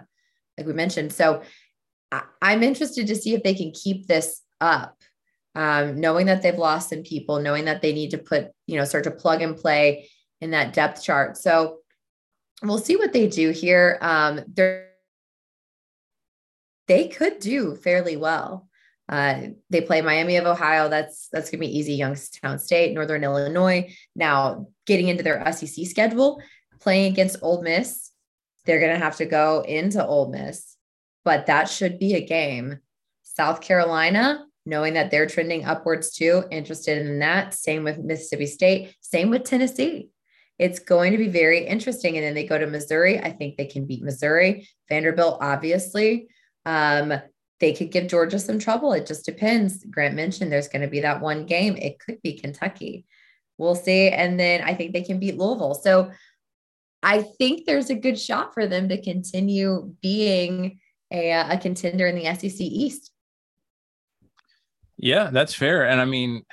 like 0.56 0.68
we 0.68 0.74
mentioned. 0.74 1.12
So 1.12 1.42
I- 2.12 2.26
I'm 2.44 2.62
interested 2.62 3.08
to 3.08 3.16
see 3.16 3.34
if 3.34 3.42
they 3.42 3.56
can 3.56 3.72
keep 3.72 4.08
this 4.08 4.42
up. 4.62 4.96
Um, 5.56 6.00
knowing 6.00 6.28
that 6.28 6.42
they've 6.42 6.58
lost 6.58 6.90
some 6.90 7.04
people, 7.04 7.40
knowing 7.40 7.66
that 7.66 7.82
they 7.82 7.94
need 7.94 8.12
to 8.12 8.18
put, 8.18 8.50
you 8.66 8.78
know, 8.78 8.86
start 8.86 9.04
to 9.04 9.12
plug 9.12 9.42
and 9.42 9.56
play 9.56 10.10
in 10.42 10.52
that 10.52 10.74
depth 10.74 11.04
chart. 11.04 11.38
So 11.38 11.80
we'll 12.64 12.80
see 12.80 12.96
what 12.96 13.14
they 13.14 13.28
do 13.28 13.52
here. 13.52 13.98
Um, 14.02 14.42
they're 14.48 14.93
they 16.88 17.08
could 17.08 17.40
do 17.40 17.76
fairly 17.76 18.18
well. 18.18 18.68
Uh, 19.10 19.48
they 19.70 19.82
play 19.82 20.02
Miami 20.02 20.38
of 20.38 20.46
Ohio. 20.46 20.90
That's 20.90 21.28
that's 21.32 21.50
gonna 21.50 21.60
be 21.60 21.78
easy. 21.78 21.94
Youngstown 21.94 22.60
State, 22.60 22.94
Northern 22.94 23.24
Illinois. 23.24 23.94
Now 24.16 24.68
getting 24.86 25.10
into 25.10 25.24
their 25.24 25.52
SEC 25.52 25.86
schedule, 25.86 26.42
playing 26.80 27.12
against 27.12 27.38
Ole 27.42 27.62
Miss, 27.62 28.12
they're 28.66 28.80
gonna 28.80 28.98
have 28.98 29.18
to 29.18 29.26
go 29.26 29.62
into 29.62 30.06
Ole 30.06 30.32
Miss, 30.32 30.78
but 31.26 31.48
that 31.48 31.70
should 31.70 32.00
be 32.00 32.14
a 32.16 32.26
game. 32.26 32.80
South 33.24 33.62
Carolina, 33.62 34.46
knowing 34.66 34.94
that 34.94 35.12
they're 35.12 35.28
trending 35.28 35.66
upwards 35.66 36.14
too, 36.14 36.44
interested 36.52 37.06
in 37.06 37.20
that. 37.20 37.54
Same 37.54 37.84
with 37.84 37.98
Mississippi 37.98 38.46
State. 38.46 38.96
Same 39.02 39.30
with 39.30 39.44
Tennessee. 39.44 40.10
It's 40.60 40.80
going 40.80 41.12
to 41.12 41.18
be 41.18 41.30
very 41.30 41.66
interesting. 41.66 42.16
And 42.16 42.24
then 42.24 42.36
they 42.36 42.46
go 42.46 42.58
to 42.58 42.68
Missouri. 42.68 43.20
I 43.20 43.32
think 43.32 43.58
they 43.58 43.66
can 43.66 43.86
beat 43.86 44.04
Missouri. 44.04 44.70
Vanderbilt, 44.88 45.40
obviously. 45.42 46.28
Um, 46.66 47.14
they 47.60 47.74
could 47.74 47.92
give 47.92 48.08
Georgia 48.08 48.40
some 48.40 48.60
trouble. 48.60 48.94
It 48.94 49.08
just 49.08 49.26
depends. 49.26 49.86
Grant 49.86 50.16
mentioned 50.16 50.52
there's 50.52 50.68
going 50.68 50.82
to 50.82 50.88
be 50.88 51.02
that 51.02 51.22
one 51.22 51.46
game. 51.46 51.78
It 51.78 52.00
could 52.00 52.22
be 52.22 52.34
Kentucky. 52.34 53.06
We'll 53.58 53.76
see. 53.76 54.10
And 54.10 54.40
then 54.40 54.62
I 54.62 54.74
think 54.74 54.92
they 54.92 55.04
can 55.04 55.20
beat 55.20 55.38
Louisville. 55.38 55.76
So 55.76 56.12
I 57.02 57.22
think 57.22 57.66
there's 57.66 57.90
a 57.90 57.96
good 57.96 58.20
shot 58.20 58.54
for 58.54 58.68
them 58.68 58.90
to 58.90 59.02
continue 59.02 59.96
being 60.02 60.80
a, 61.12 61.32
a 61.32 61.58
contender 61.58 62.08
in 62.08 62.16
the 62.16 62.26
SEC 62.36 62.60
East. 62.60 63.12
Yeah, 64.98 65.30
that's 65.32 65.54
fair. 65.54 65.88
And 65.88 66.02
I 66.02 66.06
mean, 66.06 66.44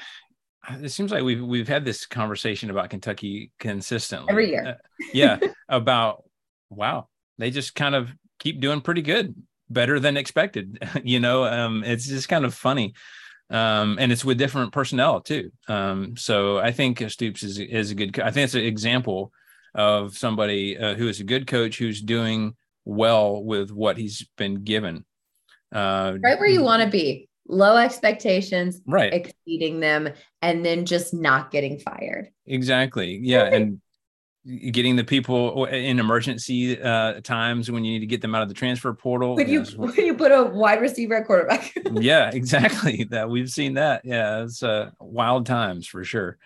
it 0.69 0.91
seems 0.91 1.11
like 1.11 1.23
we've 1.23 1.43
we've 1.43 1.69
had 1.69 1.85
this 1.85 2.07
conversation 2.07 2.71
about 2.71 2.91
Kentucky 2.91 3.51
consistently 3.59 4.31
every 4.31 4.51
year. 4.51 4.67
Uh, 4.67 5.05
yeah, 5.13 5.39
about 5.69 6.25
wow, 6.69 7.09
they 7.39 7.51
just 7.51 7.75
kind 7.75 7.95
of 7.95 8.11
keep 8.39 8.61
doing 8.61 8.81
pretty 8.81 9.03
good 9.03 9.35
better 9.71 10.01
than 10.01 10.17
expected. 10.17 10.79
you 11.05 11.21
know, 11.21 11.45
um, 11.45 11.85
it's 11.85 12.07
just 12.07 12.29
kind 12.29 12.45
of 12.45 12.53
funny. 12.55 12.95
Um, 13.49 13.97
and 13.99 14.13
it's 14.13 14.25
with 14.25 14.39
different 14.39 14.73
personnel 14.73 15.21
too. 15.21 15.51
Um, 15.67 16.17
so 16.17 16.59
I 16.59 16.71
think 16.71 17.03
Stoops 17.11 17.43
is 17.43 17.59
is 17.59 17.91
a 17.91 17.95
good. 17.95 18.21
I 18.21 18.31
think 18.31 18.45
it's 18.45 18.55
an 18.55 18.65
example 18.65 19.33
of 19.75 20.17
somebody 20.17 20.79
uh, 20.79 20.95
who 20.95 21.09
is 21.09 21.21
a 21.21 21.25
good 21.25 21.47
coach 21.47 21.79
who's 21.79 22.01
doing 22.01 22.55
well 22.85 23.43
with 23.43 23.71
what 23.71 23.97
he's 23.97 24.27
been 24.37 24.63
given. 24.63 25.05
Uh, 25.73 26.17
right 26.23 26.39
where 26.39 26.49
you 26.49 26.63
want 26.63 26.83
to 26.83 26.89
be, 26.89 27.29
low 27.49 27.77
expectations, 27.77 28.81
right, 28.87 29.13
exceeding 29.13 29.81
them, 29.81 30.09
and 30.43 30.65
then 30.65 30.85
just 30.85 31.13
not 31.13 31.51
getting 31.51 31.79
fired. 31.79 32.29
Exactly. 32.47 33.19
Yeah, 33.21 33.45
and 33.45 33.81
getting 34.47 34.97
the 34.97 35.05
people 35.05 35.67
in 35.67 35.99
emergency 35.99 36.81
uh, 36.81 37.21
times 37.21 37.71
when 37.71 37.85
you 37.85 37.93
need 37.93 38.01
to 38.01 38.07
get 38.07 38.23
them 38.23 38.35
out 38.35 38.43
of 38.43 38.49
the 38.49 38.55
transfer 38.55 38.93
portal. 38.95 39.37
When 39.37 39.49
you 39.49 39.63
when 39.77 39.95
you 39.95 40.15
put 40.15 40.33
a 40.33 40.45
wide 40.45 40.81
receiver 40.81 41.17
at 41.17 41.27
quarterback. 41.27 41.73
yeah, 41.93 42.31
exactly. 42.33 42.99
That 43.11 43.29
we've 43.29 43.51
seen 43.51 43.75
that. 43.75 44.03
Yeah, 44.05 44.45
it's 44.45 44.63
uh, 44.63 44.91
wild 45.01 45.47
times 45.47 45.87
for 45.87 46.05
sure. 46.05 46.39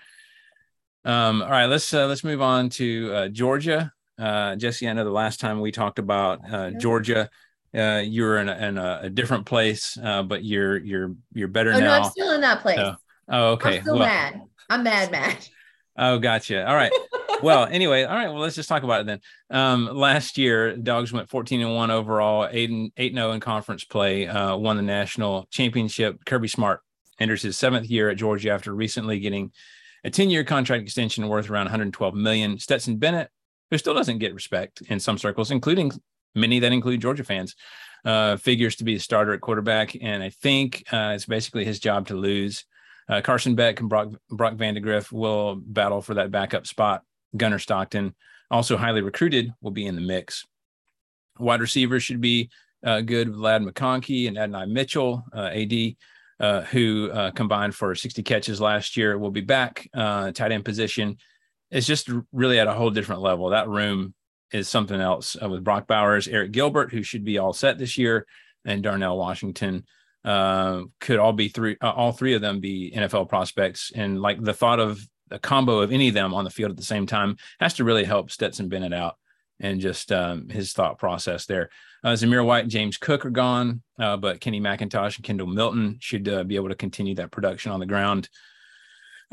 Um, 1.05 1.43
all 1.43 1.51
right, 1.51 1.67
let's 1.67 1.93
uh, 1.93 2.07
let's 2.07 2.25
move 2.25 2.41
on 2.41 2.71
to 2.71 3.13
uh, 3.13 3.29
Georgia. 3.29 3.93
Uh, 4.19 4.57
Jesse, 4.57 4.89
I 4.89 4.93
know 4.93 5.05
the 5.05 5.11
last 5.11 5.41
time 5.41 5.61
we 5.61 5.73
talked 5.73 5.99
about 5.99 6.41
uh, 6.51 6.71
Georgia, 6.71 7.29
uh, 7.77 8.03
you're 8.05 8.39
in 8.39 8.49
a, 8.49 8.57
in 8.57 8.79
a, 8.79 9.11
different 9.11 9.45
place, 9.45 9.99
uh, 10.03 10.23
but 10.23 10.45
you're 10.45 10.79
you're 10.79 11.15
you're 11.35 11.49
better 11.49 11.73
oh, 11.73 11.81
now. 11.81 11.99
no, 11.99 12.05
I'm 12.05 12.11
still 12.11 12.33
in 12.33 12.41
that 12.41 12.61
place. 12.63 12.77
So, 12.77 12.97
oh, 13.29 13.47
okay. 13.53 13.77
I'm 13.77 13.83
still 13.83 13.99
well, 13.99 14.07
mad. 14.07 14.41
I'm 14.71 14.83
mad, 14.83 15.11
mad. 15.11 15.37
Oh, 15.97 16.19
gotcha. 16.19 16.67
All 16.67 16.75
right. 16.75 16.93
well, 17.43 17.67
anyway, 17.67 18.05
all 18.05 18.15
right. 18.15 18.29
Well, 18.29 18.41
let's 18.41 18.57
just 18.57 18.69
talk 18.69 18.83
about 18.83 19.03
it 19.03 19.07
then. 19.07 19.21
Um, 19.51 19.87
last 19.87 20.39
year, 20.39 20.77
Dogs 20.77 21.13
went 21.13 21.29
14 21.29 21.61
and 21.61 21.75
one 21.75 21.91
overall, 21.91 22.49
eight 22.51 22.71
and 22.71 22.93
zero 22.97 23.33
in 23.33 23.41
conference 23.41 23.85
play, 23.85 24.27
uh, 24.27 24.57
won 24.57 24.77
the 24.77 24.83
national 24.83 25.47
championship. 25.51 26.25
Kirby 26.25 26.49
Smart 26.49 26.81
enters 27.21 27.43
his 27.43 27.57
seventh 27.57 27.89
year 27.89 28.11
at 28.11 28.17
Georgia 28.17 28.51
after 28.51 28.75
recently 28.75 29.21
getting 29.21 29.53
a 30.05 30.11
10 30.11 30.31
year 30.31 30.45
contract 30.45 30.83
extension 30.83 31.29
worth 31.29 31.49
around 31.49 31.67
112 31.67 32.15
million. 32.15 32.59
Stetson 32.59 32.97
Bennett, 32.97 33.31
who 33.71 33.79
still 33.79 33.95
doesn't 33.95 34.19
get 34.19 34.35
respect 34.35 34.83
in 34.89 35.01
some 35.01 35.19
circles, 35.19 35.51
including 35.51 35.93
many 36.35 36.59
that 36.61 36.73
include 36.73 37.01
Georgia 37.01 37.25
fans, 37.25 37.55
uh, 38.05 38.37
figures 38.37 38.77
to 38.77 38.85
be 38.85 38.97
a 38.97 39.01
starter 39.01 39.33
at 39.33 39.41
quarterback, 39.41 39.97
and 40.01 40.23
I 40.23 40.31
think 40.31 40.85
uh, 40.93 41.13
it's 41.15 41.27
basically 41.27 41.65
his 41.65 41.79
job 41.79 42.09
to 42.09 42.15
lose. 42.15 42.65
Uh, 43.09 43.21
Carson 43.21 43.55
Beck 43.55 43.81
and 43.81 43.89
Brock, 43.89 44.09
Brock 44.31 44.55
Vandagriff 44.55 45.13
will 45.13 45.57
battle 45.57 46.01
for 46.01 46.15
that 46.15 46.31
backup 46.31 46.67
spot. 46.67 47.03
Gunnar 47.37 47.59
Stockton, 47.59 48.15
also 48.51 48.77
highly 48.77 49.03
recruited, 49.03 49.53
will 49.61 49.71
be 49.71 49.87
in 49.87 49.95
the 49.95 50.01
mix. 50.01 50.47
Wide 51.39 51.61
receivers 51.61 52.03
should 52.03 52.21
be 52.21 52.51
uh, 52.85 53.01
good. 53.01 53.35
Ladd 53.37 53.63
McConkey 53.63 54.29
and 54.29 54.39
Adonai 54.39 54.67
Mitchell, 54.67 55.25
uh, 55.35 55.51
AD, 55.53 55.73
uh, 56.41 56.61
who 56.63 57.11
uh, 57.11 57.31
combined 57.33 57.75
for 57.75 57.95
60 57.95 58.23
catches 58.23 58.61
last 58.61 58.97
year, 58.97 59.19
will 59.19 59.31
be 59.31 59.41
back. 59.41 59.89
Uh, 59.93 60.31
tight 60.31 60.53
end 60.53 60.65
position 60.65 61.17
is 61.71 61.87
just 61.87 62.09
really 62.33 62.61
at 62.61 62.69
a 62.69 62.73
whole 62.73 62.91
different 62.91 63.21
level. 63.21 63.51
That 63.51 63.69
room 63.69 64.15
is 64.53 64.69
something 64.69 65.01
else 65.01 65.37
with 65.41 65.65
Brock 65.65 65.89
Bowers, 65.89 66.29
Arik 66.29 66.53
Gilbert, 66.53 66.93
who 66.93 67.03
should 67.03 67.25
be 67.25 67.39
all 67.39 67.53
set 67.53 67.79
this 67.79 67.99
year, 67.99 68.27
and 68.65 68.83
Darnell 68.83 69.19
Washington 69.19 69.85
uh, 70.25 70.83
could 71.01 71.19
all 71.19 71.33
be 71.33 71.49
three, 71.49 71.77
uh, 71.81 71.91
all 71.91 72.13
three 72.13 72.35
of 72.35 72.41
them 72.41 72.61
be 72.61 72.93
NFL 72.95 73.29
prospects. 73.29 73.93
And 73.95 74.21
like 74.21 74.43
the 74.43 74.55
thought 74.55 74.81
of 74.81 75.01
a 75.31 75.39
combo 75.39 75.81
of 75.81 75.93
any 75.93 76.09
of 76.09 76.15
them 76.15 76.35
on 76.35 76.45
the 76.45 76.51
field 76.51 76.71
at 76.71 76.77
the 76.77 76.83
same 76.83 77.07
time 77.07 77.37
has 77.61 77.75
to 77.75 77.85
really 77.85 78.05
help 78.05 78.31
Stetson 78.31 78.69
Bennett 78.69 78.93
out 78.93 79.17
and 79.61 79.81
just 79.81 80.13
um, 80.13 80.49
his 80.49 80.73
thought 80.73 80.99
process 80.99 81.47
there. 81.47 81.71
Uh, 82.03 82.13
Zamir 82.13 82.45
White 82.45 82.69
James 82.69 82.99
Cook 82.99 83.25
are 83.25 83.31
gone, 83.31 83.83
uh, 83.99 84.17
but 84.17 84.41
Kenny 84.41 84.61
McIntosh 84.61 85.17
and 85.17 85.25
Kendall 85.25 85.47
Milton 85.47 85.97
should 86.01 86.29
uh, 86.29 86.45
be 86.45 86.57
able 86.57 86.69
to 86.69 86.75
continue 86.75 87.15
that 87.15 87.31
production 87.31 87.73
on 87.73 87.81
the 87.81 87.87
ground. 87.87 88.29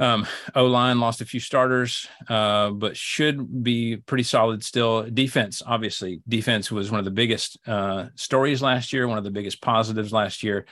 Um, 0.01 0.25
o 0.55 0.65
line 0.65 0.99
lost 0.99 1.21
a 1.21 1.25
few 1.25 1.39
starters, 1.39 2.07
uh, 2.27 2.71
but 2.71 2.97
should 2.97 3.63
be 3.63 3.97
pretty 3.97 4.23
solid 4.23 4.63
still. 4.63 5.03
Defense, 5.03 5.61
obviously, 5.63 6.23
defense 6.27 6.71
was 6.71 6.89
one 6.89 6.97
of 6.97 7.05
the 7.05 7.11
biggest 7.11 7.59
uh, 7.67 8.07
stories 8.15 8.63
last 8.63 8.93
year, 8.93 9.07
one 9.07 9.19
of 9.19 9.23
the 9.23 9.29
biggest 9.29 9.61
positives 9.61 10.11
last 10.11 10.41
year. 10.41 10.65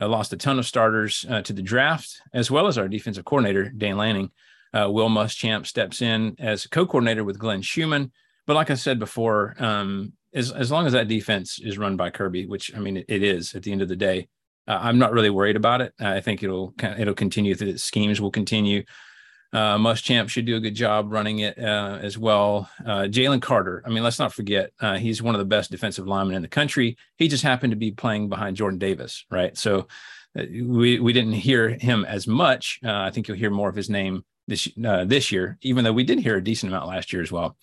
Uh, 0.00 0.06
lost 0.06 0.34
a 0.34 0.36
ton 0.36 0.58
of 0.58 0.66
starters 0.66 1.24
uh, 1.30 1.40
to 1.40 1.54
the 1.54 1.62
draft, 1.62 2.20
as 2.34 2.50
well 2.50 2.66
as 2.66 2.76
our 2.76 2.86
defensive 2.86 3.24
coordinator, 3.24 3.70
Dan 3.70 3.96
Lanning. 3.96 4.30
Uh, 4.74 4.90
Will 4.90 5.08
Muschamp 5.08 5.66
steps 5.66 6.02
in 6.02 6.36
as 6.38 6.66
co 6.66 6.84
coordinator 6.84 7.24
with 7.24 7.38
Glenn 7.38 7.62
Schumann. 7.62 8.12
But 8.46 8.56
like 8.56 8.70
I 8.70 8.74
said 8.74 8.98
before, 8.98 9.54
um, 9.60 10.12
as, 10.34 10.52
as 10.52 10.70
long 10.70 10.86
as 10.86 10.92
that 10.92 11.08
defense 11.08 11.58
is 11.58 11.78
run 11.78 11.96
by 11.96 12.10
Kirby, 12.10 12.46
which 12.46 12.74
I 12.76 12.80
mean, 12.80 12.98
it, 12.98 13.06
it 13.08 13.22
is 13.22 13.54
at 13.54 13.62
the 13.62 13.72
end 13.72 13.80
of 13.80 13.88
the 13.88 13.96
day, 13.96 14.28
uh, 14.66 14.78
I'm 14.80 14.98
not 14.98 15.12
really 15.12 15.30
worried 15.30 15.56
about 15.56 15.80
it. 15.80 15.92
I 15.98 16.20
think 16.20 16.42
it'll 16.42 16.74
it'll 16.98 17.14
continue. 17.14 17.54
The 17.54 17.78
schemes 17.78 18.20
will 18.20 18.30
continue. 18.30 18.84
Uh, 19.54 19.78
Muschamp 19.78 20.28
should 20.28 20.46
do 20.46 20.56
a 20.56 20.60
good 20.60 20.74
job 20.74 21.12
running 21.12 21.38
it 21.38 21.56
uh, 21.56 21.98
as 22.02 22.18
well. 22.18 22.68
Uh, 22.84 23.02
Jalen 23.02 23.40
Carter. 23.40 23.84
I 23.86 23.90
mean, 23.90 24.02
let's 24.02 24.18
not 24.18 24.32
forget 24.32 24.72
uh, 24.80 24.96
he's 24.96 25.22
one 25.22 25.36
of 25.36 25.38
the 25.38 25.44
best 25.44 25.70
defensive 25.70 26.08
linemen 26.08 26.34
in 26.34 26.42
the 26.42 26.48
country. 26.48 26.96
He 27.18 27.28
just 27.28 27.44
happened 27.44 27.70
to 27.70 27.76
be 27.76 27.92
playing 27.92 28.28
behind 28.28 28.56
Jordan 28.56 28.80
Davis, 28.80 29.24
right? 29.30 29.56
So 29.56 29.86
uh, 30.36 30.42
we 30.50 30.98
we 30.98 31.12
didn't 31.12 31.34
hear 31.34 31.68
him 31.68 32.04
as 32.04 32.26
much. 32.26 32.80
Uh, 32.84 32.90
I 32.90 33.10
think 33.10 33.28
you'll 33.28 33.36
hear 33.36 33.50
more 33.50 33.68
of 33.68 33.76
his 33.76 33.88
name 33.88 34.24
this 34.48 34.68
uh, 34.84 35.04
this 35.04 35.30
year, 35.30 35.56
even 35.62 35.84
though 35.84 35.92
we 35.92 36.04
did 36.04 36.18
hear 36.18 36.36
a 36.36 36.42
decent 36.42 36.72
amount 36.72 36.88
last 36.88 37.12
year 37.12 37.22
as 37.22 37.30
well. 37.30 37.56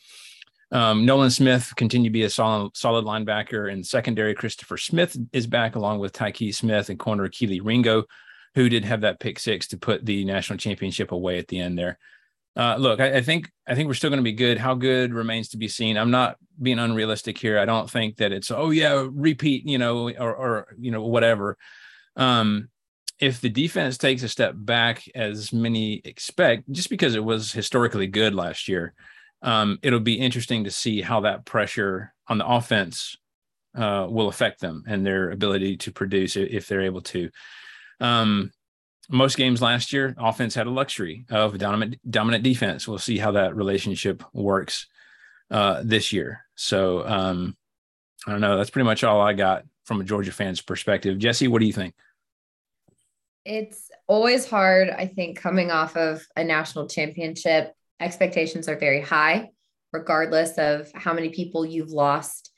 Um, 0.71 1.05
Nolan 1.05 1.31
Smith 1.31 1.73
continued 1.75 2.09
to 2.09 2.13
be 2.13 2.23
a 2.23 2.29
solid, 2.29 2.75
solid 2.77 3.05
linebacker. 3.05 3.71
And 3.71 3.85
secondary, 3.85 4.33
Christopher 4.33 4.77
Smith 4.77 5.17
is 5.33 5.47
back 5.47 5.75
along 5.75 5.99
with 5.99 6.13
Tykee 6.13 6.55
Smith 6.55 6.89
and 6.89 6.97
corner 6.99 7.27
Kelee 7.27 7.61
Ringo, 7.63 8.05
who 8.55 8.69
did 8.69 8.85
have 8.85 9.01
that 9.01 9.19
pick 9.19 9.39
six 9.39 9.67
to 9.69 9.77
put 9.77 10.05
the 10.05 10.23
national 10.25 10.57
championship 10.57 11.11
away 11.11 11.37
at 11.39 11.47
the 11.47 11.59
end 11.59 11.77
there. 11.77 11.97
Uh, 12.55 12.75
look, 12.77 12.99
I, 12.99 13.17
I, 13.17 13.21
think 13.21 13.49
I 13.65 13.75
think 13.75 13.87
we're 13.87 13.93
still 13.93 14.09
going 14.09 14.19
to 14.19 14.23
be 14.23 14.33
good. 14.33 14.57
How 14.57 14.73
good 14.73 15.13
remains 15.13 15.49
to 15.49 15.57
be 15.57 15.69
seen. 15.69 15.97
I'm 15.97 16.11
not 16.11 16.37
being 16.61 16.79
unrealistic 16.79 17.37
here. 17.37 17.57
I 17.57 17.65
don't 17.65 17.89
think 17.89 18.17
that 18.17 18.33
it's 18.33 18.51
oh 18.51 18.71
yeah 18.71 19.07
repeat 19.09 19.65
you 19.65 19.77
know 19.77 20.09
or 20.09 20.35
or 20.35 20.75
you 20.77 20.91
know 20.91 21.01
whatever. 21.05 21.57
Um, 22.17 22.69
if 23.19 23.39
the 23.39 23.49
defense 23.49 23.97
takes 23.97 24.23
a 24.23 24.27
step 24.27 24.53
back, 24.57 25.03
as 25.15 25.53
many 25.53 26.01
expect, 26.03 26.69
just 26.71 26.89
because 26.89 27.15
it 27.15 27.23
was 27.23 27.51
historically 27.51 28.07
good 28.07 28.33
last 28.35 28.67
year, 28.67 28.93
um, 29.41 29.79
it'll 29.81 29.99
be 29.99 30.19
interesting 30.19 30.63
to 30.65 30.71
see 30.71 31.01
how 31.01 31.21
that 31.21 31.45
pressure 31.45 32.13
on 32.27 32.37
the 32.37 32.47
offense 32.47 33.17
uh, 33.75 34.05
will 34.09 34.27
affect 34.27 34.59
them 34.59 34.83
and 34.87 35.05
their 35.05 35.31
ability 35.31 35.77
to 35.77 35.91
produce 35.91 36.35
if 36.35 36.67
they're 36.67 36.81
able 36.81 37.01
to. 37.01 37.29
Um, 37.99 38.51
most 39.09 39.37
games 39.37 39.61
last 39.61 39.91
year, 39.91 40.15
offense 40.17 40.55
had 40.55 40.67
a 40.67 40.71
luxury 40.71 41.25
of 41.29 41.57
dominant 41.57 41.97
dominant 42.09 42.43
defense. 42.43 42.87
We'll 42.87 42.97
see 42.97 43.17
how 43.17 43.31
that 43.31 43.55
relationship 43.55 44.23
works 44.33 44.87
uh, 45.49 45.81
this 45.83 46.13
year. 46.13 46.45
So 46.55 47.05
um, 47.05 47.57
I 48.27 48.31
don't 48.31 48.41
know. 48.41 48.57
That's 48.57 48.69
pretty 48.69 48.85
much 48.85 49.03
all 49.03 49.21
I 49.21 49.33
got 49.33 49.63
from 49.85 49.99
a 49.99 50.03
Georgia 50.03 50.31
fan's 50.31 50.61
perspective. 50.61 51.17
Jesse, 51.17 51.47
what 51.47 51.59
do 51.59 51.65
you 51.65 51.73
think? 51.73 51.93
It's 53.43 53.89
always 54.07 54.47
hard, 54.47 54.89
I 54.89 55.07
think, 55.07 55.39
coming 55.39 55.71
off 55.71 55.97
of 55.97 56.25
a 56.35 56.43
national 56.43 56.87
championship 56.87 57.75
expectations 58.01 58.67
are 58.67 58.75
very 58.75 59.01
high, 59.01 59.49
regardless 59.93 60.57
of 60.57 60.91
how 60.93 61.13
many 61.13 61.29
people 61.29 61.65
you've 61.65 61.91
lost 61.91 62.51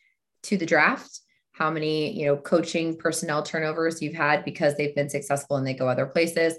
to 0.44 0.58
the 0.58 0.66
draft, 0.66 1.20
how 1.52 1.70
many, 1.70 2.18
you 2.18 2.26
know, 2.26 2.38
coaching 2.38 2.98
personnel 2.98 3.44
turnovers 3.44 4.02
you've 4.02 4.16
had 4.16 4.44
because 4.44 4.76
they've 4.76 4.96
been 4.96 5.10
successful 5.10 5.58
and 5.58 5.66
they 5.66 5.74
go 5.74 5.88
other 5.88 6.06
places. 6.06 6.58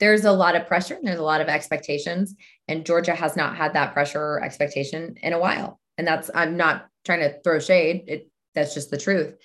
There's 0.00 0.24
a 0.24 0.32
lot 0.32 0.56
of 0.56 0.66
pressure 0.66 0.94
and 0.94 1.06
there's 1.06 1.18
a 1.18 1.24
lot 1.24 1.40
of 1.40 1.48
expectations. 1.48 2.34
And 2.66 2.86
Georgia 2.86 3.14
has 3.14 3.36
not 3.36 3.56
had 3.56 3.74
that 3.74 3.92
pressure 3.92 4.20
or 4.20 4.42
expectation 4.42 5.16
in 5.22 5.32
a 5.32 5.38
while. 5.38 5.78
And 5.98 6.06
that's, 6.06 6.30
I'm 6.34 6.56
not 6.56 6.86
trying 7.04 7.20
to 7.20 7.40
throw 7.42 7.58
shade. 7.58 8.04
It, 8.08 8.30
that's 8.54 8.74
just 8.74 8.90
the 8.90 8.98
truth. 8.98 9.36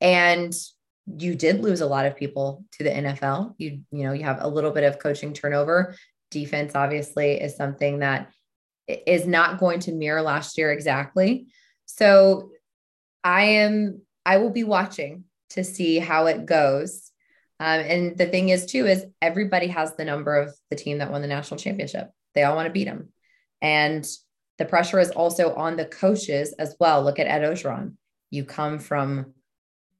And 0.00 0.54
you 1.06 1.34
did 1.34 1.60
lose 1.60 1.82
a 1.82 1.86
lot 1.86 2.06
of 2.06 2.16
people 2.16 2.64
to 2.72 2.84
the 2.84 2.90
NFL. 2.90 3.54
You, 3.58 3.82
you 3.92 4.04
know, 4.04 4.12
you 4.12 4.24
have 4.24 4.38
a 4.40 4.48
little 4.48 4.72
bit 4.72 4.84
of 4.84 4.98
coaching 4.98 5.32
turnover 5.32 5.94
defense 6.30 6.74
obviously 6.74 7.32
is 7.40 7.56
something 7.56 8.00
that 8.00 8.30
is 8.88 9.26
not 9.26 9.58
going 9.58 9.80
to 9.80 9.92
mirror 9.92 10.22
last 10.22 10.58
year 10.58 10.72
exactly. 10.72 11.46
So 11.86 12.50
I 13.24 13.42
am 13.44 14.02
I 14.24 14.38
will 14.38 14.50
be 14.50 14.64
watching 14.64 15.24
to 15.50 15.64
see 15.64 15.98
how 15.98 16.26
it 16.26 16.46
goes. 16.46 17.10
Um, 17.58 17.80
and 17.80 18.18
the 18.18 18.26
thing 18.26 18.50
is 18.50 18.66
too 18.66 18.86
is 18.86 19.06
everybody 19.22 19.68
has 19.68 19.94
the 19.96 20.04
number 20.04 20.36
of 20.36 20.54
the 20.70 20.76
team 20.76 20.98
that 20.98 21.10
won 21.10 21.22
the 21.22 21.28
national 21.28 21.58
championship. 21.58 22.10
They 22.34 22.42
all 22.42 22.56
want 22.56 22.66
to 22.66 22.72
beat 22.72 22.84
them, 22.84 23.12
and 23.62 24.06
the 24.58 24.66
pressure 24.66 25.00
is 25.00 25.10
also 25.10 25.54
on 25.54 25.76
the 25.76 25.86
coaches 25.86 26.54
as 26.58 26.76
well. 26.78 27.02
Look 27.02 27.18
at 27.18 27.26
Ed 27.26 27.42
Orgeron. 27.42 27.94
You 28.30 28.44
come 28.44 28.78
from 28.78 29.32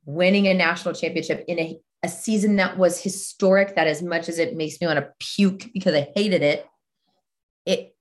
winning 0.05 0.47
a 0.47 0.55
national 0.55 0.95
championship 0.95 1.45
in 1.49 1.59
a 1.59 1.79
a 2.07 2.09
season 2.09 2.57
that 2.57 2.79
was 2.79 3.03
historic 3.03 3.75
that 3.75 3.87
as 3.87 4.03
much 4.03 4.29
as 4.29 4.39
it 4.39 4.57
makes 4.57 4.81
me 4.81 4.87
want 4.87 4.99
to 4.99 5.13
puke 5.19 5.67
because 5.75 5.95
I 5.95 6.09
hated 6.15 6.43
it, 6.43 6.65
it 7.67 7.95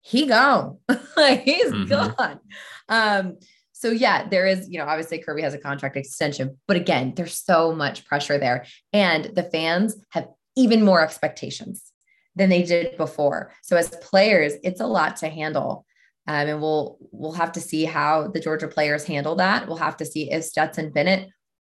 he 0.00 0.26
gone. 0.26 0.78
like 1.16 1.42
he's 1.42 1.70
mm-hmm. 1.70 1.84
gone. 1.84 2.40
Um, 2.88 3.38
so 3.72 3.90
yeah, 3.90 4.28
there 4.28 4.46
is, 4.46 4.68
you 4.68 4.78
know, 4.78 4.86
obviously 4.86 5.18
Kirby 5.18 5.42
has 5.42 5.54
a 5.54 5.58
contract 5.58 5.96
extension, 5.96 6.58
but 6.66 6.76
again, 6.76 7.12
there's 7.16 7.38
so 7.38 7.74
much 7.74 8.04
pressure 8.06 8.38
there. 8.38 8.64
And 8.92 9.26
the 9.34 9.42
fans 9.42 9.96
have 10.10 10.28
even 10.56 10.84
more 10.84 11.02
expectations 11.02 11.92
than 12.36 12.48
they 12.48 12.62
did 12.62 12.96
before. 12.96 13.52
So 13.62 13.76
as 13.76 13.90
players, 14.02 14.54
it's 14.64 14.80
a 14.80 14.86
lot 14.86 15.16
to 15.18 15.28
handle. 15.28 15.84
Um, 16.26 16.48
and 16.48 16.60
we'll 16.60 16.98
we'll 17.10 17.32
have 17.32 17.52
to 17.52 17.60
see 17.60 17.84
how 17.84 18.28
the 18.28 18.40
Georgia 18.40 18.68
players 18.68 19.04
handle 19.04 19.36
that. 19.36 19.66
We'll 19.66 19.78
have 19.78 19.96
to 19.98 20.06
see 20.06 20.30
if 20.30 20.44
Stetson 20.44 20.90
Bennett 20.90 21.28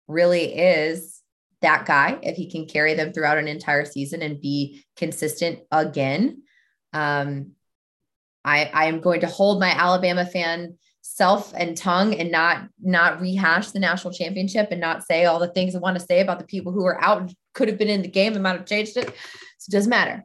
really 0.06 0.54
is 0.54 1.13
that 1.62 1.86
guy 1.86 2.18
if 2.22 2.36
he 2.36 2.50
can 2.50 2.66
carry 2.66 2.94
them 2.94 3.12
throughout 3.12 3.38
an 3.38 3.48
entire 3.48 3.84
season 3.84 4.22
and 4.22 4.40
be 4.40 4.84
consistent 4.96 5.60
again. 5.70 6.42
Um, 6.92 7.52
I 8.44 8.70
I 8.72 8.84
am 8.86 9.00
going 9.00 9.20
to 9.20 9.26
hold 9.26 9.60
my 9.60 9.70
Alabama 9.70 10.26
fan 10.26 10.76
self 11.02 11.52
and 11.54 11.76
tongue 11.76 12.14
and 12.14 12.30
not 12.32 12.68
not 12.80 13.20
rehash 13.20 13.70
the 13.70 13.78
national 13.78 14.14
championship 14.14 14.68
and 14.70 14.80
not 14.80 15.04
say 15.04 15.24
all 15.24 15.38
the 15.38 15.48
things 15.48 15.74
I 15.74 15.78
want 15.78 15.98
to 15.98 16.04
say 16.04 16.20
about 16.20 16.38
the 16.38 16.46
people 16.46 16.72
who 16.72 16.84
are 16.84 17.02
out 17.02 17.30
could 17.54 17.68
have 17.68 17.78
been 17.78 17.88
in 17.88 18.02
the 18.02 18.08
game 18.08 18.34
and 18.34 18.42
might 18.42 18.56
have 18.56 18.66
changed 18.66 18.96
it. 18.96 19.06
So 19.58 19.70
it 19.70 19.72
doesn't 19.72 19.90
matter. 19.90 20.24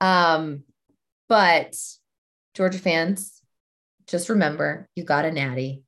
Um, 0.00 0.64
but 1.28 1.76
Georgia 2.54 2.78
fans, 2.78 3.40
just 4.06 4.28
remember 4.28 4.88
you 4.94 5.04
got 5.04 5.24
a 5.24 5.32
natty 5.32 5.84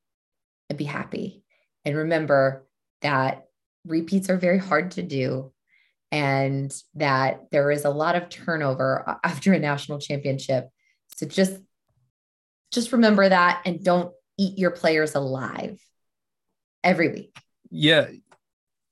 and 0.69 0.79
be 0.79 0.85
happy. 0.85 1.43
and 1.85 1.97
remember 1.97 2.67
that 3.03 3.47
repeats 3.87 4.31
are 4.31 4.37
very 4.37 4.59
hard 4.59 4.93
to 4.93 5.03
do 5.03 5.53
and 6.15 6.73
that 6.95 7.51
there 7.51 7.73
is 7.73 7.85
a 7.85 7.91
lot 7.91 8.15
of 8.15 8.29
turnover 8.29 9.19
after 9.25 9.53
a 9.53 9.59
national 9.59 9.99
championship. 9.99 10.69
So 11.17 11.27
just 11.27 11.59
just 12.71 12.93
remember 12.93 13.29
that 13.29 13.63
and 13.65 13.83
don't 13.83 14.13
eat 14.39 14.59
your 14.59 14.71
players 14.71 15.15
alive 15.15 15.81
every 16.83 17.09
week. 17.09 17.37
Yeah. 17.71 18.09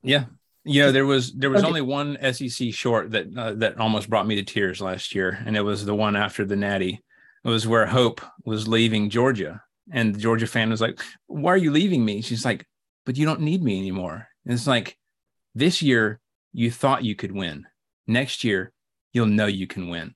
Yeah. 0.03 0.24
You 0.64 0.82
know, 0.82 0.93
there 0.93 1.07
was 1.07 1.32
there 1.32 1.51
was 1.51 1.62
okay. 1.62 1.68
only 1.68 1.80
one 1.80 2.16
SEC 2.32 2.72
short 2.72 3.12
that 3.12 3.26
uh, 3.36 3.55
that 3.55 3.78
almost 3.78 4.09
brought 4.09 4.26
me 4.26 4.36
to 4.36 4.45
tears 4.45 4.80
last 4.80 5.12
year, 5.12 5.43
and 5.45 5.57
it 5.57 5.62
was 5.62 5.84
the 5.84 5.95
one 5.95 6.14
after 6.14 6.45
the 6.45 6.55
Natty. 6.55 7.03
It 7.45 7.49
was 7.49 7.66
where 7.66 7.84
Hope 7.84 8.20
was 8.45 8.68
leaving 8.68 9.11
Georgia, 9.11 9.61
and 9.90 10.14
the 10.14 10.20
Georgia 10.20 10.47
fan 10.47 10.70
was 10.70 10.80
like, 10.80 11.01
"Why 11.26 11.53
are 11.53 11.57
you 11.57 11.72
leaving 11.72 12.05
me?" 12.05 12.22
She's 12.22 12.45
like, 12.45 12.64
"But 13.05 13.16
you 13.16 13.26
don't 13.26 13.40
need 13.40 13.61
me 13.61 13.76
anymore." 13.80 14.28
And 14.45 14.55
it's 14.55 14.66
like, 14.66 14.99
this 15.55 15.82
year 15.82 16.20
you 16.53 16.70
thought 16.70 17.05
you 17.05 17.14
could 17.14 17.32
win. 17.32 17.66
Next 18.07 18.45
year, 18.45 18.72
you'll 19.12 19.26
know 19.26 19.47
you 19.47 19.66
can 19.66 19.88
win. 19.88 20.14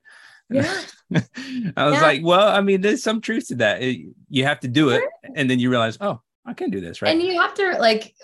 Yeah. 0.51 0.83
I 1.15 1.85
was 1.85 1.95
yeah. 1.95 2.03
like, 2.03 2.21
well, 2.25 2.49
I 2.49 2.61
mean, 2.61 2.81
there's 2.81 3.03
some 3.03 3.21
truth 3.21 3.49
to 3.49 3.57
that. 3.57 3.83
It, 3.83 4.15
you 4.29 4.45
have 4.45 4.61
to 4.61 4.69
do 4.69 4.91
it. 4.91 5.03
And 5.35 5.49
then 5.49 5.59
you 5.59 5.71
realize, 5.71 5.99
oh, 6.01 6.21
I 6.45 6.53
can 6.53 6.71
do 6.71 6.81
this. 6.81 7.01
Right. 7.01 7.13
And 7.13 7.23
you 7.23 7.41
have 7.41 7.55
to, 7.55 7.79
like, 7.79 8.15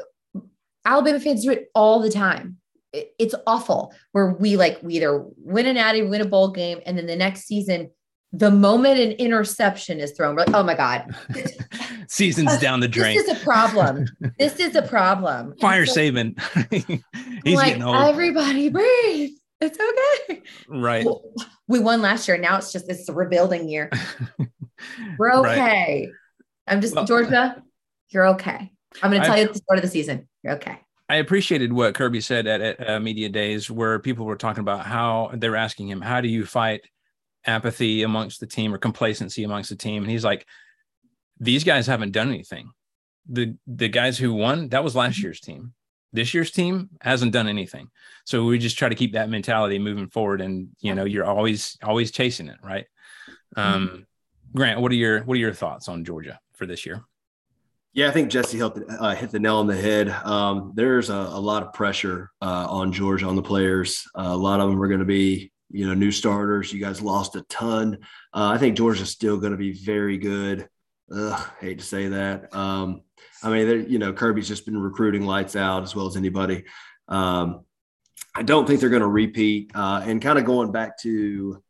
Alabama 0.84 1.20
fans 1.20 1.44
do 1.44 1.50
it 1.52 1.70
all 1.74 2.00
the 2.00 2.10
time. 2.10 2.58
It, 2.92 3.12
it's 3.18 3.34
awful 3.46 3.94
where 4.12 4.32
we 4.32 4.56
like, 4.56 4.80
we 4.82 4.94
either 4.94 5.24
win 5.36 5.66
an 5.66 5.76
Natty, 5.76 6.02
win 6.02 6.20
a 6.20 6.26
bowl 6.26 6.50
game, 6.50 6.80
and 6.84 6.98
then 6.98 7.06
the 7.06 7.16
next 7.16 7.44
season, 7.44 7.90
the 8.32 8.50
moment 8.50 8.98
an 8.98 9.12
interception 9.12 10.00
is 10.00 10.12
thrown, 10.12 10.34
we're 10.34 10.44
like, 10.44 10.54
oh 10.54 10.62
my 10.62 10.74
God. 10.74 11.14
Season's 12.08 12.58
down 12.58 12.80
the 12.80 12.88
drain. 12.88 13.16
This 13.16 13.28
is 13.28 13.40
a 13.40 13.44
problem. 13.44 14.06
this 14.38 14.58
is 14.58 14.74
a 14.74 14.82
problem. 14.82 15.54
Fire 15.60 15.86
so, 15.86 15.92
saving. 15.92 16.36
He's 16.70 17.56
like, 17.56 17.68
getting 17.68 17.82
old. 17.82 17.96
Everybody 17.96 18.70
breathe. 18.70 19.30
It's 19.60 19.78
okay. 19.78 20.42
Right. 20.66 21.06
We 21.68 21.78
won 21.78 22.02
last 22.02 22.26
year. 22.26 22.36
Now 22.36 22.56
it's 22.56 22.72
just 22.72 22.88
it's 22.88 23.08
a 23.08 23.12
rebuilding 23.12 23.68
year. 23.68 23.90
We're 25.18 25.34
okay. 25.34 26.06
Right. 26.06 26.08
I'm 26.66 26.80
just 26.80 26.96
well, 26.96 27.04
Georgia. 27.04 27.62
You're 28.08 28.28
okay. 28.28 28.72
I'm 29.02 29.10
going 29.10 29.22
to 29.22 29.26
tell 29.26 29.36
I, 29.36 29.40
you 29.40 29.44
at 29.44 29.52
the 29.52 29.58
start 29.58 29.78
of 29.78 29.82
the 29.82 29.88
season. 29.90 30.28
You're 30.42 30.54
okay. 30.54 30.78
I 31.08 31.16
appreciated 31.16 31.72
what 31.72 31.94
Kirby 31.94 32.20
said 32.20 32.46
at, 32.46 32.60
at 32.60 32.90
uh, 32.90 33.00
media 33.00 33.28
days, 33.28 33.70
where 33.70 33.98
people 33.98 34.26
were 34.26 34.36
talking 34.36 34.62
about 34.62 34.84
how 34.84 35.30
they're 35.34 35.56
asking 35.56 35.88
him, 35.88 36.00
"How 36.00 36.20
do 36.20 36.28
you 36.28 36.44
fight 36.44 36.82
apathy 37.46 38.02
amongst 38.02 38.40
the 38.40 38.46
team 38.46 38.74
or 38.74 38.78
complacency 38.78 39.44
amongst 39.44 39.70
the 39.70 39.76
team?" 39.76 40.02
And 40.02 40.10
he's 40.10 40.24
like, 40.24 40.46
"These 41.40 41.64
guys 41.64 41.86
haven't 41.86 42.12
done 42.12 42.28
anything. 42.28 42.70
The 43.28 43.56
the 43.66 43.88
guys 43.88 44.18
who 44.18 44.32
won 44.32 44.68
that 44.70 44.84
was 44.84 44.96
last 44.96 45.16
mm-hmm. 45.16 45.24
year's 45.24 45.40
team. 45.40 45.74
This 46.12 46.34
year's 46.34 46.50
team 46.50 46.90
hasn't 47.00 47.32
done 47.32 47.48
anything. 47.48 47.88
So 48.24 48.44
we 48.44 48.58
just 48.58 48.76
try 48.76 48.90
to 48.90 48.94
keep 48.94 49.14
that 49.14 49.30
mentality 49.30 49.78
moving 49.78 50.08
forward. 50.08 50.40
And 50.40 50.68
you 50.80 50.94
know, 50.94 51.04
you're 51.04 51.24
always 51.24 51.78
always 51.82 52.10
chasing 52.10 52.48
it, 52.48 52.58
right? 52.62 52.86
Um, 53.56 53.88
mm-hmm. 53.88 54.02
Grant, 54.54 54.80
what 54.80 54.92
are 54.92 54.96
your 54.96 55.22
what 55.24 55.34
are 55.34 55.40
your 55.40 55.54
thoughts 55.54 55.88
on 55.88 56.04
Georgia 56.04 56.38
for 56.54 56.66
this 56.66 56.84
year? 56.84 57.04
Yeah, 57.94 58.08
I 58.08 58.10
think 58.10 58.30
Jesse 58.30 58.56
helped 58.56 58.80
uh, 58.88 59.14
hit 59.14 59.30
the 59.30 59.38
nail 59.38 59.56
on 59.56 59.66
the 59.66 59.76
head. 59.76 60.08
Um, 60.08 60.72
there's 60.74 61.10
a, 61.10 61.14
a, 61.14 61.38
lot 61.38 61.62
of 61.62 61.74
pressure 61.74 62.30
uh, 62.40 62.66
on 62.70 62.90
Georgia 62.90 63.26
on 63.26 63.36
the 63.36 63.42
players. 63.42 64.08
Uh, 64.14 64.28
a 64.28 64.36
lot 64.36 64.60
of 64.60 64.70
them 64.70 64.80
are 64.80 64.88
going 64.88 65.00
to 65.00 65.04
be, 65.04 65.51
you 65.72 65.86
know, 65.86 65.94
new 65.94 66.10
starters. 66.10 66.72
You 66.72 66.80
guys 66.80 67.00
lost 67.00 67.36
a 67.36 67.42
ton. 67.42 67.98
Uh, 68.32 68.50
I 68.54 68.58
think 68.58 68.76
Georgia's 68.76 69.10
still 69.10 69.38
going 69.38 69.52
to 69.52 69.58
be 69.58 69.72
very 69.72 70.18
good. 70.18 70.68
Ugh, 71.14 71.50
hate 71.60 71.78
to 71.78 71.84
say 71.84 72.08
that. 72.08 72.54
Um, 72.54 73.02
I 73.42 73.50
mean, 73.50 73.90
you 73.90 73.98
know, 73.98 74.12
Kirby's 74.12 74.48
just 74.48 74.64
been 74.64 74.80
recruiting 74.80 75.26
lights 75.26 75.56
out 75.56 75.82
as 75.82 75.94
well 75.94 76.06
as 76.06 76.16
anybody. 76.16 76.64
Um, 77.08 77.64
I 78.34 78.42
don't 78.42 78.66
think 78.66 78.80
they're 78.80 78.88
going 78.88 79.02
to 79.02 79.08
repeat. 79.08 79.72
Uh, 79.74 80.02
and 80.04 80.22
kind 80.22 80.38
of 80.38 80.44
going 80.44 80.72
back 80.72 80.98
to 81.00 81.62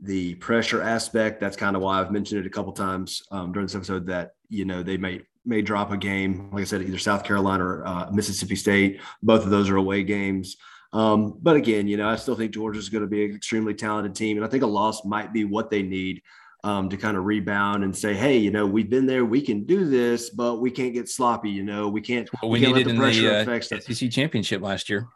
the 0.00 0.34
pressure 0.34 0.82
aspect, 0.82 1.40
that's 1.40 1.56
kind 1.56 1.76
of 1.76 1.82
why 1.82 2.00
I've 2.00 2.12
mentioned 2.12 2.40
it 2.40 2.46
a 2.46 2.50
couple 2.50 2.72
times 2.72 3.22
um, 3.30 3.52
during 3.52 3.66
this 3.66 3.74
episode 3.74 4.06
that 4.06 4.32
you 4.48 4.64
know 4.64 4.82
they 4.82 4.96
may 4.96 5.22
may 5.46 5.62
drop 5.62 5.92
a 5.92 5.96
game, 5.96 6.50
like 6.52 6.62
I 6.62 6.64
said, 6.64 6.82
either 6.82 6.98
South 6.98 7.24
Carolina 7.24 7.64
or 7.64 7.86
uh, 7.86 8.10
Mississippi 8.10 8.56
State. 8.56 9.00
Both 9.22 9.44
of 9.44 9.50
those 9.50 9.70
are 9.70 9.76
away 9.76 10.02
games. 10.02 10.56
Um, 10.94 11.36
but 11.42 11.56
again, 11.56 11.88
you 11.88 11.96
know, 11.96 12.08
I 12.08 12.16
still 12.16 12.36
think 12.36 12.52
Georgia's 12.52 12.88
going 12.88 13.02
to 13.02 13.08
be 13.08 13.24
an 13.24 13.34
extremely 13.34 13.74
talented 13.74 14.14
team, 14.14 14.36
and 14.36 14.46
I 14.46 14.48
think 14.48 14.62
a 14.62 14.66
loss 14.66 15.04
might 15.04 15.32
be 15.32 15.44
what 15.44 15.68
they 15.68 15.82
need 15.82 16.22
um, 16.62 16.88
to 16.88 16.96
kind 16.96 17.16
of 17.16 17.24
rebound 17.24 17.84
and 17.84 17.94
say, 17.94 18.14
hey, 18.14 18.38
you 18.38 18.50
know, 18.50 18.64
we've 18.64 18.88
been 18.88 19.04
there, 19.04 19.24
we 19.24 19.42
can 19.42 19.64
do 19.64 19.84
this, 19.86 20.30
but 20.30 20.60
we 20.60 20.70
can't 20.70 20.94
get 20.94 21.08
sloppy. 21.10 21.50
You 21.50 21.64
know, 21.64 21.88
we 21.88 22.00
can't. 22.00 22.28
Well, 22.40 22.50
we, 22.50 22.60
we 22.60 22.64
can't 22.64 22.76
needed 22.76 22.96
the 22.96 23.04
in 23.04 23.22
the 23.46 23.76
uh, 23.76 23.80
SEC 23.80 24.10
championship 24.10 24.62
last 24.62 24.88
year. 24.88 25.08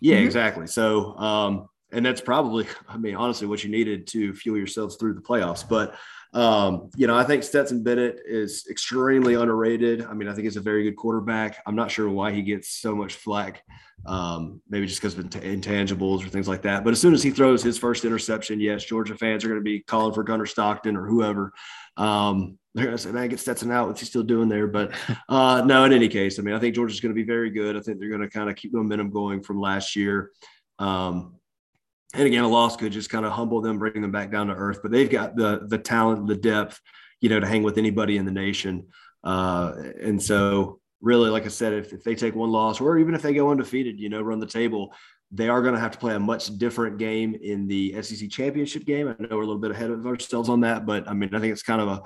Yeah, 0.00 0.16
mm-hmm. 0.16 0.24
exactly. 0.24 0.66
So, 0.66 1.16
um, 1.16 1.68
and 1.92 2.04
that's 2.04 2.20
probably, 2.20 2.66
I 2.88 2.96
mean, 2.96 3.14
honestly, 3.14 3.46
what 3.46 3.62
you 3.62 3.70
needed 3.70 4.06
to 4.08 4.34
fuel 4.34 4.56
yourselves 4.56 4.96
through 4.96 5.14
the 5.14 5.20
playoffs. 5.20 5.66
But 5.66 5.94
um, 6.32 6.90
you 6.96 7.06
know, 7.06 7.16
I 7.16 7.24
think 7.24 7.42
Stetson 7.42 7.82
Bennett 7.82 8.20
is 8.26 8.66
extremely 8.70 9.34
underrated. 9.34 10.04
I 10.04 10.12
mean, 10.12 10.28
I 10.28 10.32
think 10.32 10.44
he's 10.44 10.56
a 10.56 10.60
very 10.60 10.82
good 10.82 10.96
quarterback. 10.96 11.62
I'm 11.66 11.76
not 11.76 11.90
sure 11.90 12.08
why 12.08 12.32
he 12.32 12.42
gets 12.42 12.68
so 12.68 12.94
much 12.94 13.14
flack. 13.14 13.62
Um, 14.04 14.60
maybe 14.68 14.86
just 14.86 15.00
because 15.00 15.18
of 15.18 15.24
intangibles 15.24 16.24
or 16.24 16.28
things 16.28 16.46
like 16.46 16.62
that. 16.62 16.84
But 16.84 16.92
as 16.92 17.00
soon 17.00 17.14
as 17.14 17.22
he 17.22 17.30
throws 17.30 17.62
his 17.62 17.78
first 17.78 18.04
interception, 18.04 18.60
yes, 18.60 18.84
Georgia 18.84 19.16
fans 19.16 19.44
are 19.44 19.48
going 19.48 19.60
to 19.60 19.64
be 19.64 19.80
calling 19.80 20.14
for 20.14 20.22
Gunnar 20.22 20.46
Stockton 20.46 20.96
or 20.96 21.06
whoever. 21.06 21.52
Um, 21.96 22.58
they're 22.74 22.84
going 22.84 22.96
to 22.96 23.02
say, 23.02 23.10
man, 23.10 23.28
get 23.28 23.40
Stetson 23.40 23.72
out. 23.72 23.88
What's 23.88 24.00
he 24.00 24.06
still 24.06 24.22
doing 24.22 24.48
there? 24.48 24.66
But 24.66 24.92
uh, 25.28 25.62
no, 25.64 25.84
in 25.84 25.92
any 25.92 26.08
case, 26.08 26.38
I 26.38 26.42
mean, 26.42 26.54
I 26.54 26.58
think 26.58 26.74
Georgia's 26.74 27.00
going 27.00 27.14
to 27.14 27.20
be 27.20 27.26
very 27.26 27.50
good. 27.50 27.76
I 27.76 27.80
think 27.80 27.98
they're 27.98 28.10
going 28.10 28.20
to 28.20 28.28
kind 28.28 28.50
of 28.50 28.56
keep 28.56 28.74
momentum 28.74 29.10
going 29.10 29.42
from 29.42 29.58
last 29.58 29.96
year. 29.96 30.30
Um, 30.78 31.36
and 32.16 32.26
again, 32.26 32.44
a 32.44 32.48
loss 32.48 32.76
could 32.76 32.92
just 32.92 33.10
kind 33.10 33.26
of 33.26 33.32
humble 33.32 33.60
them, 33.60 33.78
bring 33.78 34.00
them 34.00 34.10
back 34.10 34.30
down 34.30 34.46
to 34.46 34.54
earth. 34.54 34.80
But 34.82 34.90
they've 34.90 35.10
got 35.10 35.36
the 35.36 35.66
the 35.66 35.78
talent, 35.78 36.26
the 36.26 36.36
depth, 36.36 36.80
you 37.20 37.28
know, 37.28 37.40
to 37.40 37.46
hang 37.46 37.62
with 37.62 37.78
anybody 37.78 38.16
in 38.16 38.24
the 38.24 38.32
nation. 38.32 38.88
Uh, 39.22 39.72
and 40.00 40.22
so, 40.22 40.80
really, 41.00 41.30
like 41.30 41.44
I 41.44 41.48
said, 41.48 41.72
if, 41.72 41.92
if 41.92 42.04
they 42.04 42.14
take 42.14 42.34
one 42.34 42.50
loss, 42.50 42.80
or 42.80 42.98
even 42.98 43.14
if 43.14 43.22
they 43.22 43.34
go 43.34 43.50
undefeated, 43.50 43.98
you 43.98 44.08
know, 44.08 44.22
run 44.22 44.38
the 44.38 44.46
table, 44.46 44.94
they 45.30 45.48
are 45.48 45.60
going 45.60 45.74
to 45.74 45.80
have 45.80 45.92
to 45.92 45.98
play 45.98 46.14
a 46.14 46.20
much 46.20 46.56
different 46.58 46.98
game 46.98 47.34
in 47.34 47.66
the 47.66 48.00
SEC 48.02 48.30
championship 48.30 48.84
game. 48.84 49.08
I 49.08 49.22
know 49.22 49.36
we're 49.36 49.42
a 49.42 49.46
little 49.46 49.58
bit 49.58 49.72
ahead 49.72 49.90
of 49.90 50.06
ourselves 50.06 50.48
on 50.48 50.60
that, 50.60 50.86
but 50.86 51.08
I 51.08 51.14
mean, 51.14 51.34
I 51.34 51.40
think 51.40 51.52
it's 51.52 51.62
kind 51.62 51.80
of 51.80 51.88
a 51.88 52.02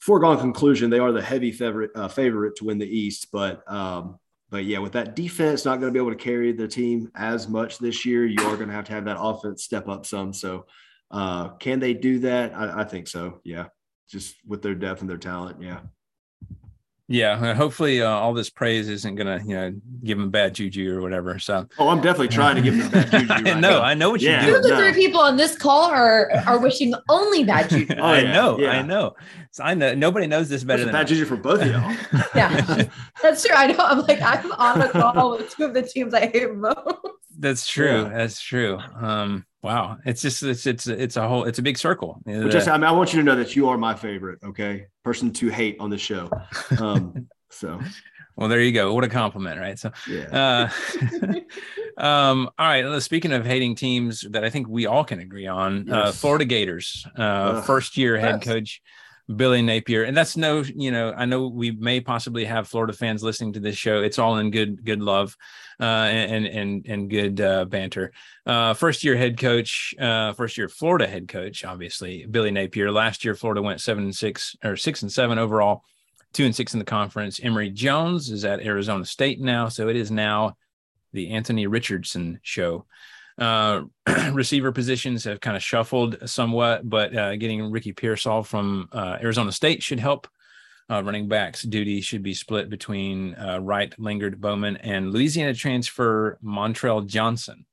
foregone 0.00 0.38
conclusion. 0.38 0.90
They 0.90 0.98
are 0.98 1.12
the 1.12 1.22
heavy 1.22 1.52
favorite 1.52 1.92
uh, 1.94 2.08
favorite 2.08 2.56
to 2.56 2.64
win 2.64 2.78
the 2.78 2.86
East, 2.86 3.28
but 3.32 3.62
um, 3.70 4.18
but 4.52 4.66
yeah, 4.66 4.78
with 4.78 4.92
that 4.92 5.16
defense 5.16 5.64
not 5.64 5.80
going 5.80 5.90
to 5.90 5.98
be 5.98 5.98
able 5.98 6.14
to 6.14 6.22
carry 6.22 6.52
the 6.52 6.68
team 6.68 7.10
as 7.14 7.48
much 7.48 7.78
this 7.78 8.04
year, 8.04 8.26
you 8.26 8.38
are 8.42 8.54
going 8.54 8.68
to 8.68 8.74
have 8.74 8.84
to 8.84 8.92
have 8.92 9.06
that 9.06 9.16
offense 9.18 9.64
step 9.64 9.88
up 9.88 10.04
some. 10.04 10.34
So, 10.34 10.66
uh, 11.10 11.48
can 11.54 11.80
they 11.80 11.94
do 11.94 12.18
that? 12.18 12.54
I, 12.54 12.82
I 12.82 12.84
think 12.84 13.08
so. 13.08 13.40
Yeah, 13.44 13.68
just 14.10 14.36
with 14.46 14.60
their 14.60 14.74
depth 14.74 15.00
and 15.00 15.08
their 15.08 15.16
talent. 15.16 15.62
Yeah. 15.62 15.80
Yeah, 17.08 17.52
hopefully 17.54 18.00
uh, 18.00 18.08
all 18.08 18.32
this 18.32 18.48
praise 18.48 18.88
isn't 18.88 19.16
gonna, 19.16 19.40
you 19.44 19.54
know, 19.54 19.74
give 20.02 20.16
them 20.16 20.30
bad 20.30 20.54
juju 20.54 20.96
or 20.96 21.02
whatever. 21.02 21.38
So, 21.38 21.66
oh, 21.78 21.88
I'm 21.88 22.00
definitely 22.00 22.28
trying 22.28 22.56
to 22.56 22.62
give 22.62 22.74
him 22.74 22.90
bad 22.90 23.10
juju. 23.10 23.26
Right 23.44 23.58
no, 23.58 23.82
I 23.82 23.92
know 23.92 24.10
what 24.10 24.22
yeah, 24.22 24.40
you 24.40 24.46
do. 24.46 24.52
Two 24.52 24.56
of 24.56 24.62
the 24.62 24.68
no. 24.70 24.78
three 24.78 24.92
people 24.94 25.20
on 25.20 25.36
this 25.36 25.56
call 25.56 25.90
are 25.90 26.30
are 26.46 26.58
wishing 26.58 26.94
only 27.10 27.44
bad 27.44 27.68
juju. 27.68 27.94
oh, 27.98 28.02
I 28.02 28.22
know, 28.22 28.58
yeah. 28.58 28.70
I 28.70 28.82
know. 28.82 29.14
So 29.52 29.62
I 29.62 29.74
know 29.74 29.94
nobody 29.94 30.26
knows 30.26 30.48
this 30.48 30.64
better 30.64 30.84
than 30.84 30.92
bad 30.92 31.06
juju 31.06 31.26
for 31.26 31.36
both 31.36 31.60
of 31.60 31.68
y'all. 31.68 31.94
yeah, 32.34 32.86
that's 33.22 33.44
true. 33.44 33.54
I 33.54 33.66
know. 33.66 33.76
I'm 33.78 34.00
like 34.00 34.20
I'm 34.22 34.50
on 34.52 34.80
a 34.80 34.88
call 34.88 35.32
with 35.32 35.54
two 35.54 35.64
of 35.64 35.74
the 35.74 35.82
teams 35.82 36.14
I 36.14 36.26
hate 36.26 36.54
most. 36.54 36.78
That's 37.38 37.66
true. 37.66 38.04
Yeah. 38.04 38.08
That's 38.08 38.40
true. 38.40 38.78
Um, 38.98 39.44
wow, 39.62 39.98
it's 40.06 40.22
just 40.22 40.42
it's 40.42 40.66
it's 40.66 40.86
it's 40.86 41.16
a 41.18 41.28
whole 41.28 41.44
it's 41.44 41.58
a 41.58 41.62
big 41.62 41.76
circle. 41.76 42.22
Well, 42.24 42.48
just 42.48 42.66
I, 42.66 42.78
mean, 42.78 42.84
I 42.84 42.92
want 42.92 43.12
you 43.12 43.20
to 43.20 43.24
know 43.24 43.36
that 43.36 43.54
you 43.54 43.68
are 43.68 43.76
my 43.76 43.94
favorite. 43.94 44.38
Okay, 44.42 44.86
person 45.04 45.30
to 45.34 45.50
hate 45.50 45.76
on 45.78 45.90
the 45.90 45.98
show. 45.98 46.30
Um, 46.78 47.28
so. 47.50 47.78
Well, 48.34 48.48
there 48.48 48.62
you 48.62 48.72
go. 48.72 48.94
What 48.94 49.04
a 49.04 49.10
compliment, 49.10 49.60
right? 49.60 49.78
So, 49.78 49.92
yeah. 50.08 50.70
Uh, 51.20 51.30
um, 52.02 52.48
all 52.58 52.66
right. 52.66 53.02
Speaking 53.02 53.30
of 53.30 53.44
hating 53.44 53.74
teams 53.74 54.22
that 54.30 54.42
I 54.42 54.48
think 54.48 54.68
we 54.68 54.86
all 54.86 55.04
can 55.04 55.20
agree 55.20 55.46
on, 55.46 55.90
uh, 55.92 55.96
yes. 55.96 56.08
uh, 56.08 56.12
Florida 56.12 56.46
Gators, 56.46 57.06
uh, 57.14 57.60
first 57.60 57.98
year 57.98 58.16
head 58.16 58.40
coach 58.40 58.80
Billy 59.34 59.62
Napier, 59.62 60.02
and 60.04 60.16
that's 60.16 60.36
no, 60.36 60.62
you 60.62 60.90
know, 60.90 61.12
I 61.16 61.24
know 61.24 61.46
we 61.46 61.70
may 61.70 62.00
possibly 62.00 62.44
have 62.44 62.68
Florida 62.68 62.92
fans 62.92 63.22
listening 63.22 63.52
to 63.54 63.60
this 63.60 63.76
show. 63.76 64.02
It's 64.02 64.18
all 64.18 64.38
in 64.38 64.50
good, 64.50 64.84
good 64.84 65.00
love, 65.00 65.36
uh, 65.80 65.84
and 65.84 66.46
and 66.46 66.86
and 66.86 67.10
good 67.10 67.40
uh, 67.40 67.64
banter. 67.64 68.12
Uh, 68.44 68.74
first 68.74 69.04
year 69.04 69.16
head 69.16 69.38
coach, 69.38 69.94
uh, 70.00 70.32
first 70.32 70.58
year 70.58 70.68
Florida 70.68 71.06
head 71.06 71.28
coach, 71.28 71.64
obviously 71.64 72.26
Billy 72.26 72.50
Napier. 72.50 72.90
Last 72.90 73.24
year 73.24 73.34
Florida 73.34 73.62
went 73.62 73.80
seven 73.80 74.04
and 74.04 74.14
six 74.14 74.56
or 74.64 74.76
six 74.76 75.02
and 75.02 75.12
seven 75.12 75.38
overall, 75.38 75.82
two 76.32 76.44
and 76.44 76.54
six 76.54 76.72
in 76.72 76.78
the 76.78 76.84
conference. 76.84 77.40
Emory 77.42 77.70
Jones 77.70 78.30
is 78.30 78.44
at 78.44 78.60
Arizona 78.60 79.04
State 79.04 79.40
now, 79.40 79.68
so 79.68 79.88
it 79.88 79.96
is 79.96 80.10
now 80.10 80.56
the 81.12 81.30
Anthony 81.30 81.66
Richardson 81.66 82.40
show. 82.42 82.86
Uh, 83.38 83.82
receiver 84.32 84.72
positions 84.72 85.24
have 85.24 85.40
kind 85.40 85.56
of 85.56 85.62
shuffled 85.62 86.28
somewhat, 86.28 86.88
but 86.88 87.16
uh, 87.16 87.36
getting 87.36 87.70
Ricky 87.70 87.92
Pearsall 87.92 88.42
from 88.42 88.88
uh, 88.92 89.18
Arizona 89.20 89.52
State 89.52 89.82
should 89.82 90.00
help 90.00 90.28
uh, 90.90 91.02
running 91.02 91.28
backs 91.28 91.62
duty 91.62 92.00
should 92.00 92.22
be 92.22 92.34
split 92.34 92.68
between 92.68 93.34
uh, 93.36 93.58
Wright, 93.60 93.94
Lingard, 93.98 94.40
Bowman, 94.40 94.76
and 94.78 95.12
Louisiana 95.12 95.54
transfer 95.54 96.38
Montrell 96.44 97.06
Johnson. 97.06 97.64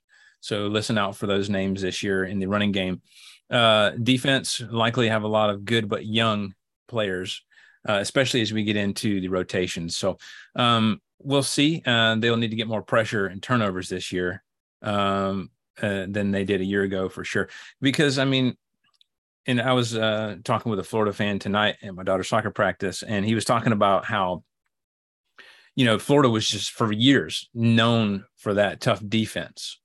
So 0.41 0.67
listen 0.67 0.97
out 0.97 1.17
for 1.17 1.27
those 1.27 1.49
names 1.49 1.81
this 1.81 2.01
year 2.01 2.23
in 2.23 2.39
the 2.39 2.47
running 2.47 2.71
game. 2.71 3.01
Uh, 3.49 3.91
defense 3.91 4.61
likely 4.69 5.09
have 5.09 5.23
a 5.23 5.27
lot 5.27 5.49
of 5.49 5.65
good 5.65 5.89
but 5.89 6.05
young 6.05 6.53
players, 6.87 7.43
especially 7.83 8.41
as 8.41 8.53
we 8.53 8.63
get 8.63 8.77
into 8.77 9.19
the 9.19 9.27
rotations. 9.27 9.97
So 9.97 10.17
um, 10.55 11.01
we'll 11.21 11.43
see. 11.43 11.83
Uh, 11.85 12.15
they'll 12.15 12.37
need 12.37 12.51
to 12.51 12.55
get 12.55 12.67
more 12.67 12.83
pressure 12.83 13.25
and 13.25 13.43
turnovers 13.43 13.89
this 13.89 14.13
year 14.13 14.43
um, 14.81 15.49
uh, 15.81 16.05
than 16.07 16.31
they 16.31 16.43
did 16.43 16.61
a 16.61 16.65
year 16.65 16.83
ago 16.83 17.09
for 17.09 17.23
sure. 17.23 17.49
Because 17.81 18.19
I 18.19 18.25
mean, 18.25 18.55
and 19.45 19.61
I 19.61 19.73
was 19.73 19.95
uh, 19.95 20.35
talking 20.43 20.69
with 20.69 20.79
a 20.79 20.83
Florida 20.83 21.13
fan 21.13 21.39
tonight 21.39 21.77
at 21.81 21.95
my 21.95 22.03
daughter's 22.03 22.27
soccer 22.27 22.51
practice, 22.51 23.01
and 23.01 23.25
he 23.25 23.35
was 23.35 23.45
talking 23.45 23.71
about 23.71 24.05
how, 24.05 24.43
you 25.75 25.85
know, 25.85 25.97
Florida 25.97 26.29
was 26.29 26.47
just 26.47 26.71
for 26.71 26.91
years 26.91 27.49
known 27.53 28.25
for 28.37 28.53
that 28.55 28.81
tough 28.81 29.01
defense. 29.07 29.79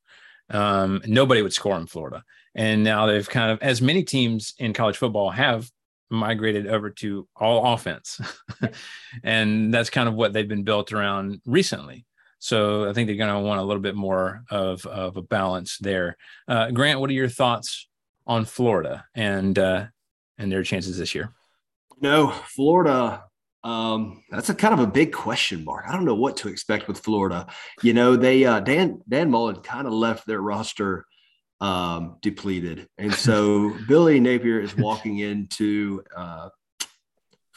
Um, 0.50 1.00
nobody 1.06 1.40
would 1.40 1.54
score 1.54 1.78
in 1.78 1.86
Florida, 1.86 2.24
and 2.54 2.84
now 2.84 3.06
they've 3.06 3.28
kind 3.28 3.52
of, 3.52 3.62
as 3.62 3.80
many 3.80 4.02
teams 4.02 4.54
in 4.58 4.74
college 4.74 4.98
football 4.98 5.30
have 5.30 5.70
migrated 6.10 6.66
over 6.66 6.90
to 6.90 7.26
all 7.34 7.72
offense, 7.72 8.20
and 9.22 9.72
that's 9.72 9.88
kind 9.88 10.08
of 10.08 10.14
what 10.14 10.32
they've 10.34 10.48
been 10.48 10.64
built 10.64 10.92
around 10.92 11.40
recently. 11.46 12.04
So 12.44 12.86
I 12.86 12.92
think 12.92 13.06
they're 13.06 13.16
going 13.16 13.32
to 13.32 13.40
want 13.40 13.58
a 13.58 13.64
little 13.64 13.80
bit 13.80 13.94
more 13.94 14.44
of, 14.50 14.84
of 14.84 15.16
a 15.16 15.22
balance 15.22 15.78
there. 15.78 16.18
Uh, 16.46 16.70
Grant, 16.72 17.00
what 17.00 17.08
are 17.08 17.14
your 17.14 17.30
thoughts 17.30 17.88
on 18.26 18.44
Florida 18.44 19.06
and 19.14 19.58
uh, 19.58 19.86
and 20.36 20.52
their 20.52 20.62
chances 20.62 20.98
this 20.98 21.14
year? 21.14 21.32
No, 22.02 22.28
Florida. 22.28 23.24
Um, 23.62 24.24
that's 24.30 24.50
a 24.50 24.54
kind 24.54 24.74
of 24.74 24.80
a 24.80 24.86
big 24.86 25.10
question 25.10 25.64
mark. 25.64 25.86
I 25.88 25.92
don't 25.92 26.04
know 26.04 26.16
what 26.16 26.36
to 26.38 26.48
expect 26.48 26.86
with 26.86 27.00
Florida. 27.00 27.46
You 27.82 27.94
know, 27.94 28.14
they 28.14 28.44
uh, 28.44 28.60
Dan 28.60 29.00
Dan 29.08 29.30
Mullen 29.30 29.62
kind 29.62 29.86
of 29.86 29.94
left 29.94 30.26
their 30.26 30.42
roster 30.42 31.06
um, 31.62 32.18
depleted, 32.20 32.86
and 32.98 33.14
so 33.14 33.74
Billy 33.88 34.20
Napier 34.20 34.60
is 34.60 34.76
walking 34.76 35.20
into. 35.20 36.02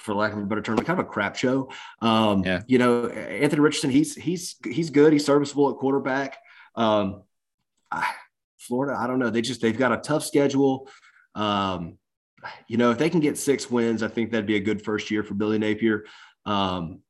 For 0.07 0.15
lack 0.15 0.31
of 0.31 0.39
a 0.39 0.45
better 0.45 0.61
term, 0.61 0.77
kind 0.77 0.97
of 1.01 1.05
a 1.05 1.09
crap 1.09 1.35
show. 1.35 1.69
Um, 2.01 2.41
yeah. 2.45 2.61
You 2.65 2.77
know, 2.77 3.07
Anthony 3.07 3.59
Richardson, 3.59 3.89
he's 3.89 4.15
he's 4.15 4.55
he's 4.63 4.89
good. 4.89 5.11
He's 5.11 5.25
serviceable 5.25 5.69
at 5.69 5.75
quarterback. 5.75 6.37
Um, 6.75 7.23
I, 7.91 8.09
Florida, 8.57 8.97
I 8.97 9.05
don't 9.07 9.19
know. 9.19 9.29
They 9.29 9.41
just 9.41 9.59
they've 9.59 9.77
got 9.77 9.91
a 9.91 9.97
tough 9.97 10.23
schedule. 10.23 10.89
Um, 11.35 11.97
you 12.69 12.77
know, 12.77 12.91
if 12.91 12.97
they 12.97 13.09
can 13.09 13.19
get 13.19 13.37
six 13.37 13.69
wins, 13.69 14.01
I 14.01 14.07
think 14.07 14.31
that'd 14.31 14.45
be 14.45 14.55
a 14.55 14.61
good 14.61 14.81
first 14.81 15.11
year 15.11 15.23
for 15.23 15.33
Billy 15.33 15.59
Napier. 15.59 16.05
Um, 16.45 17.01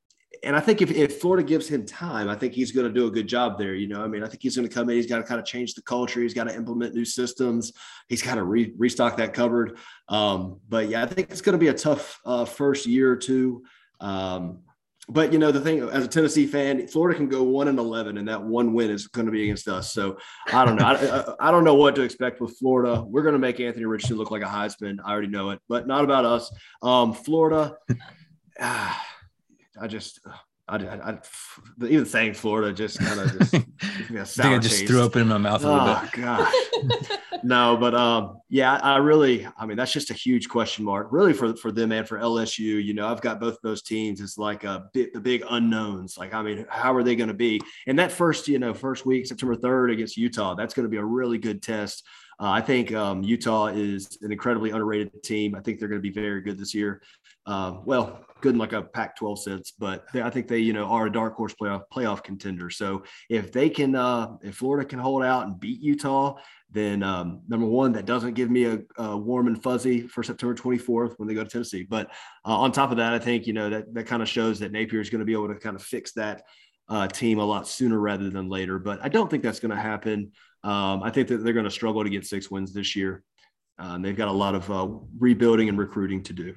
and 0.44 0.56
I 0.56 0.60
think 0.60 0.82
if, 0.82 0.92
if 0.92 1.20
Florida 1.20 1.46
gives 1.46 1.68
him 1.68 1.86
time, 1.86 2.30
I 2.30 2.36
think 2.36 2.54
he's 2.54 2.72
going 2.72 2.88
to 2.88 2.94
do 2.94 3.08
a 3.08 3.12
good 3.12 3.28
job 3.28 3.58
there. 3.58 3.76
You 3.76 3.88
know, 3.88 4.04
I 4.04 4.08
mean, 4.08 4.24
I 4.24 4.28
think 4.28 4.42
he's 4.42 4.56
going 4.56 4.68
to 4.68 4.74
come 4.74 4.90
in. 4.90 4.96
He's 4.96 5.08
got 5.08 5.18
to 5.18 5.24
kind 5.24 5.40
of 5.40 5.46
change 5.46 5.74
the 5.74 5.82
culture. 5.82 6.22
He's 6.22 6.34
got 6.34 6.46
to 6.46 6.56
implement 6.56 6.96
new 6.96 7.06
systems. 7.06 7.74
He's 8.08 8.22
got 8.22 8.36
to 8.36 8.44
re- 8.44 8.74
restock 8.78 9.18
that 9.18 9.34
cupboard. 9.34 9.78
Um, 10.10 10.60
but 10.68 10.90
yeah, 10.90 11.04
I 11.04 11.06
think 11.06 11.32
it's 11.32 11.42
going 11.42 11.54
to 11.54 11.60
be 11.60 11.68
a 11.68 11.74
tough 11.74 12.20
uh, 12.26 12.46
first 12.46 12.86
year 12.86 13.12
or 13.12 13.16
two. 13.16 13.64
Um, 14.00 14.60
but 15.10 15.32
you 15.32 15.40
know 15.40 15.52
the 15.52 15.62
thing 15.62 15.80
as 15.90 16.04
a 16.04 16.08
Tennessee 16.08 16.46
fan, 16.46 16.86
Florida 16.88 17.18
can 17.18 17.30
go 17.30 17.42
one 17.42 17.70
and 17.70 17.80
eleven, 17.80 18.18
and 18.18 18.28
that 18.28 18.44
one 18.44 18.74
win 18.74 18.92
is 18.92 19.08
going 19.08 19.26
to 19.26 19.32
be 19.32 19.44
against 19.44 19.70
us. 19.70 19.94
So 19.94 20.18
I 20.52 20.66
don't 20.66 20.76
know. 20.76 20.86
I, 20.86 21.48
I, 21.48 21.52
don't 21.52 21.64
know 21.64 21.76
what 21.76 21.96
to 21.96 22.02
expect 22.02 22.42
with 22.42 22.58
Florida. 22.58 23.02
We're 23.08 23.22
going 23.22 23.34
to 23.34 23.40
make 23.40 23.62
Anthony 23.62 23.86
Richardson 23.86 24.18
look 24.18 24.32
like 24.32 24.42
a 24.42 24.48
Heisman. 24.48 24.98
I 25.06 25.12
already 25.12 25.30
know 25.30 25.52
it, 25.52 25.60
but 25.70 25.88
not 25.88 26.04
about 26.04 26.26
us. 26.26 26.52
Um, 26.82 27.14
Florida. 27.14 27.78
Ah, 28.60 29.06
I 29.80 29.88
just 29.88 30.20
I, 30.70 30.76
I, 30.76 31.12
I, 31.12 31.20
even 31.88 32.06
saying 32.06 32.34
Florida 32.34 32.74
just 32.74 33.00
kind 33.00 33.22
of 33.22 33.40
just 33.40 33.52
gives 33.98 34.10
me 34.10 34.20
a 34.20 34.26
sour 34.26 34.48
I 34.48 34.50
think 34.50 34.60
I 34.60 34.68
just 34.68 34.86
threw 34.86 35.02
up 35.02 35.16
in 35.16 35.28
my 35.28 35.38
mouth 35.38 35.64
a 35.64 35.68
little 35.68 35.88
oh, 35.88 36.02
bit. 36.02 36.22
God. 36.22 36.54
no, 37.44 37.78
but 37.78 37.96
um, 37.96 38.42
yeah, 38.50 38.76
I 38.76 38.98
really, 38.98 39.48
I 39.58 39.66
mean, 39.66 39.78
that's 39.78 39.94
just 39.94 40.12
a 40.12 40.14
huge 40.14 40.50
question 40.50 40.84
mark, 40.84 41.08
really 41.12 41.32
for 41.32 41.56
for 41.56 41.72
them 41.72 41.94
and 41.94 42.06
for 42.06 42.20
LSU. 42.20 42.84
You 42.84 42.94
know, 42.94 43.08
I've 43.08 43.22
got 43.22 43.40
both 43.40 43.58
those 43.64 43.82
teams. 43.82 44.20
It's 44.20 44.38
like 44.38 44.66
a 44.66 44.90
bit 44.94 45.14
the 45.14 45.22
big 45.22 45.44
unknowns. 45.50 46.18
Like, 46.18 46.34
I 46.34 46.42
mean, 46.42 46.66
how 46.70 46.94
are 46.94 47.04
they 47.04 47.16
going 47.16 47.30
to 47.30 47.34
be? 47.34 47.62
And 47.88 47.98
that 48.00 48.12
first, 48.12 48.50
you 48.50 48.60
know, 48.60 48.74
first 48.74 49.06
week, 49.06 49.26
September 49.26 49.56
third 49.56 49.92
against 49.92 50.18
Utah, 50.18 50.54
that's 50.54 50.74
going 50.74 50.86
to 50.86 50.90
be 50.90 50.98
a 50.98 51.06
really 51.06 51.38
good 51.38 51.64
test. 51.64 52.06
Uh, 52.40 52.52
I 52.52 52.62
think 52.62 52.94
um, 52.94 53.24
Utah 53.24 53.68
is 53.68 54.20
an 54.22 54.32
incredibly 54.32 54.70
underrated 54.70 55.24
team. 55.24 55.56
I 55.56 55.62
think 55.62 55.80
they're 55.80 55.88
going 55.88 56.02
to 56.02 56.08
be 56.08 56.14
very 56.14 56.42
good 56.42 56.58
this 56.58 56.74
year. 56.74 57.02
Uh, 57.48 57.78
well, 57.84 58.26
good 58.42 58.54
in 58.54 58.60
like 58.60 58.74
a 58.74 58.84
Pac-12 58.84 59.40
sense, 59.40 59.72
but 59.72 60.06
they, 60.14 60.22
I 60.22 60.30
think 60.30 60.48
they, 60.48 60.60
you 60.60 60.74
know, 60.74 60.86
are 60.86 61.08
a 61.08 61.12
dark 61.12 61.36
horse 61.36 61.56
playoff 61.60 61.84
playoff 61.92 62.24
contender. 62.24 62.70
So 62.70 63.04
if 63.30 63.52
they 63.52 63.70
can, 63.70 63.96
uh, 63.96 64.36
if 64.44 64.58
Florida 64.58 64.88
can 64.88 65.00
hold 65.00 65.24
out 65.24 65.48
and 65.48 65.60
beat 65.60 65.82
Utah, 65.82 66.36
then 66.70 67.02
um, 67.02 67.42
number 67.48 67.66
one, 67.66 67.94
that 67.94 68.06
doesn't 68.06 68.34
give 68.34 68.52
me 68.52 68.66
a, 68.66 68.80
a, 68.98 69.18
warm 69.18 69.48
and 69.48 69.62
fuzzy 69.62 70.02
for 70.02 70.22
September 70.22 70.54
24th 70.54 71.18
when 71.18 71.28
they 71.28 71.34
go 71.34 71.44
to 71.44 71.50
Tennessee. 71.50 71.84
But 71.84 72.08
uh, 72.46 72.58
on 72.58 72.72
top 72.72 72.92
of 72.92 72.98
that, 72.98 73.14
I 73.14 73.20
think 73.20 73.48
you 73.48 73.54
know 73.54 73.70
that 73.70 73.94
that 73.94 74.06
kind 74.06 74.22
of 74.22 74.30
shows 74.30 74.60
that 74.60 74.72
Napier 74.72 75.00
is 75.00 75.10
going 75.10 75.20
to 75.20 75.26
be 75.26 75.34
able 75.34 75.48
to 75.48 75.56
kind 75.56 75.76
of 75.76 75.82
fix 75.82 76.12
that 76.14 76.44
uh, 76.90 77.08
team 77.08 77.40
a 77.40 77.46
lot 77.46 77.68
sooner 77.68 78.00
rather 78.00 78.30
than 78.30 78.50
later. 78.50 78.80
But 78.80 79.00
I 79.02 79.10
don't 79.10 79.30
think 79.30 79.44
that's 79.44 79.60
going 79.60 79.76
to 79.76 79.82
happen. 79.82 80.32
Um, 80.68 81.02
I 81.02 81.12
think 81.12 81.30
that 81.30 81.38
they're 81.38 81.54
going 81.54 81.64
to 81.64 81.72
struggle 81.72 82.04
to 82.04 82.10
get 82.10 82.26
six 82.26 82.52
wins 82.52 82.74
this 82.74 82.94
year. 82.94 83.24
Uh, 83.80 83.98
they've 84.00 84.18
got 84.18 84.28
a 84.28 84.34
lot 84.34 84.54
of 84.54 84.70
uh, 84.70 84.90
rebuilding 85.18 85.70
and 85.70 85.78
recruiting 85.78 86.22
to 86.24 86.34
do. 86.34 86.56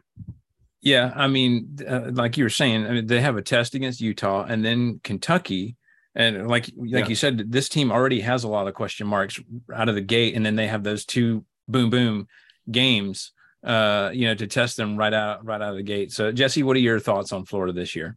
Yeah, 0.81 1.13
I 1.15 1.29
mean, 1.29 1.79
uh, 1.87 2.11
like 2.13 2.37
you 2.37 2.45
were 2.45 2.51
saying, 2.51 2.87
I 2.87 2.91
mean, 2.91 3.07
they 3.07 3.21
have 3.21 3.37
a 3.37 3.43
test 3.43 3.75
against 3.77 4.01
Utah 4.01 4.47
and 4.49 4.65
then 4.65 5.01
Kentucky, 5.05 5.77
and 6.17 6.49
like 6.49 6.71
like 6.77 6.91
yeah. 7.05 7.07
you 7.07 7.15
said, 7.15 7.53
this 7.53 7.69
team 7.69 7.93
already 7.93 8.21
has 8.21 8.43
a 8.43 8.49
lot 8.49 8.67
of 8.67 8.75
question 8.75 9.07
marks 9.07 9.39
out 9.73 9.89
of 9.89 9.95
the 9.95 10.01
gate, 10.01 10.35
and 10.35 10.45
then 10.45 10.57
they 10.57 10.67
have 10.67 10.83
those 10.83 11.05
two 11.05 11.45
boom 11.69 11.91
boom 11.91 12.27
games, 12.69 13.31
uh, 13.63 14.11
you 14.13 14.27
know, 14.27 14.35
to 14.35 14.47
test 14.49 14.77
them 14.77 14.97
right 14.97 15.15
out 15.15 15.45
right 15.45 15.61
out 15.61 15.71
of 15.71 15.77
the 15.77 15.85
gate. 15.85 16.11
So, 16.11 16.33
Jesse, 16.33 16.65
what 16.65 16.77
are 16.77 16.81
your 16.81 16.99
thoughts 16.99 17.33
on 17.33 17.45
Florida 17.45 17.73
this 17.73 17.95
year? 17.95 18.17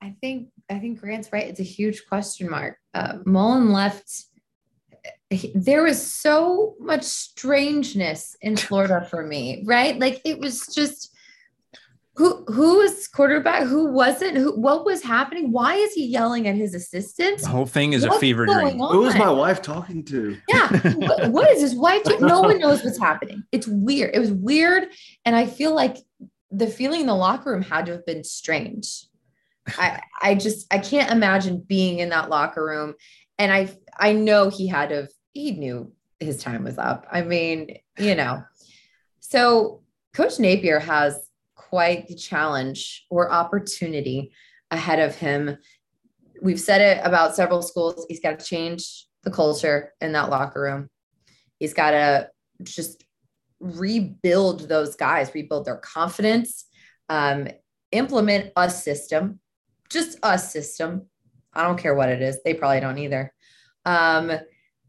I 0.00 0.14
think 0.20 0.50
I 0.70 0.78
think 0.78 1.00
Grant's 1.00 1.32
right. 1.32 1.48
It's 1.48 1.60
a 1.60 1.64
huge 1.64 2.06
question 2.06 2.48
mark. 2.48 2.76
Uh, 2.92 3.18
Mullen 3.24 3.72
left. 3.72 4.26
There 5.54 5.82
was 5.82 6.00
so 6.02 6.74
much 6.80 7.02
strangeness 7.02 8.36
in 8.40 8.56
Florida 8.56 9.06
for 9.08 9.26
me, 9.26 9.62
right? 9.64 9.98
Like 9.98 10.20
it 10.24 10.38
was 10.38 10.66
just 10.74 11.14
who 12.16 12.44
who 12.44 12.78
was 12.78 13.08
quarterback? 13.08 13.64
Who 13.64 13.86
wasn't? 13.86 14.36
Who 14.36 14.54
what 14.58 14.84
was 14.84 15.02
happening? 15.02 15.50
Why 15.50 15.74
is 15.74 15.94
he 15.94 16.06
yelling 16.06 16.46
at 16.46 16.54
his 16.54 16.74
assistant? 16.74 17.40
The 17.40 17.48
whole 17.48 17.66
thing 17.66 17.92
is 17.92 18.04
what's 18.04 18.16
a 18.16 18.20
fever 18.20 18.46
dream. 18.46 18.80
On? 18.80 18.92
Who 18.92 19.00
was 19.00 19.16
my 19.16 19.30
wife 19.30 19.60
talking 19.62 20.04
to? 20.04 20.36
Yeah. 20.48 20.68
what, 20.94 21.30
what 21.30 21.50
is 21.50 21.60
his 21.60 21.74
wife? 21.74 22.04
Doing? 22.04 22.20
No 22.20 22.42
one 22.42 22.58
knows 22.58 22.84
what's 22.84 22.98
happening. 22.98 23.42
It's 23.50 23.66
weird. 23.66 24.14
It 24.14 24.20
was 24.20 24.30
weird. 24.30 24.88
And 25.24 25.34
I 25.34 25.46
feel 25.46 25.74
like 25.74 25.96
the 26.52 26.68
feeling 26.68 27.00
in 27.00 27.06
the 27.08 27.16
locker 27.16 27.50
room 27.50 27.62
had 27.62 27.86
to 27.86 27.92
have 27.92 28.06
been 28.06 28.22
strange. 28.22 29.06
I 29.76 30.00
I 30.22 30.34
just 30.36 30.72
I 30.72 30.78
can't 30.78 31.10
imagine 31.10 31.64
being 31.66 31.98
in 31.98 32.10
that 32.10 32.30
locker 32.30 32.64
room. 32.64 32.94
And 33.38 33.52
I 33.52 33.70
I 33.98 34.12
know 34.12 34.50
he 34.50 34.68
had 34.68 34.90
to 34.90 34.94
have, 34.94 35.08
he 35.34 35.50
knew 35.52 35.92
his 36.20 36.42
time 36.42 36.64
was 36.64 36.78
up. 36.78 37.06
I 37.12 37.22
mean, 37.22 37.76
you 37.98 38.14
know. 38.14 38.42
So 39.20 39.82
Coach 40.14 40.38
Napier 40.38 40.78
has 40.78 41.28
quite 41.54 42.06
the 42.06 42.14
challenge 42.14 43.04
or 43.10 43.30
opportunity 43.30 44.32
ahead 44.70 45.00
of 45.00 45.16
him. 45.16 45.58
We've 46.40 46.60
said 46.60 46.80
it 46.80 47.00
about 47.04 47.34
several 47.34 47.62
schools. 47.62 48.06
He's 48.08 48.20
got 48.20 48.38
to 48.38 48.44
change 48.44 49.06
the 49.24 49.30
culture 49.30 49.92
in 50.00 50.12
that 50.12 50.30
locker 50.30 50.62
room. 50.62 50.88
He's 51.58 51.74
got 51.74 51.90
to 51.90 52.30
just 52.62 53.04
rebuild 53.60 54.68
those 54.68 54.94
guys, 54.94 55.34
rebuild 55.34 55.64
their 55.64 55.76
confidence, 55.76 56.66
um, 57.08 57.48
implement 57.92 58.52
a 58.56 58.70
system, 58.70 59.40
just 59.88 60.18
a 60.22 60.38
system. 60.38 61.06
I 61.52 61.62
don't 61.62 61.78
care 61.78 61.94
what 61.94 62.08
it 62.08 62.20
is. 62.20 62.38
They 62.44 62.54
probably 62.54 62.80
don't 62.80 62.98
either. 62.98 63.32
Um, 63.84 64.32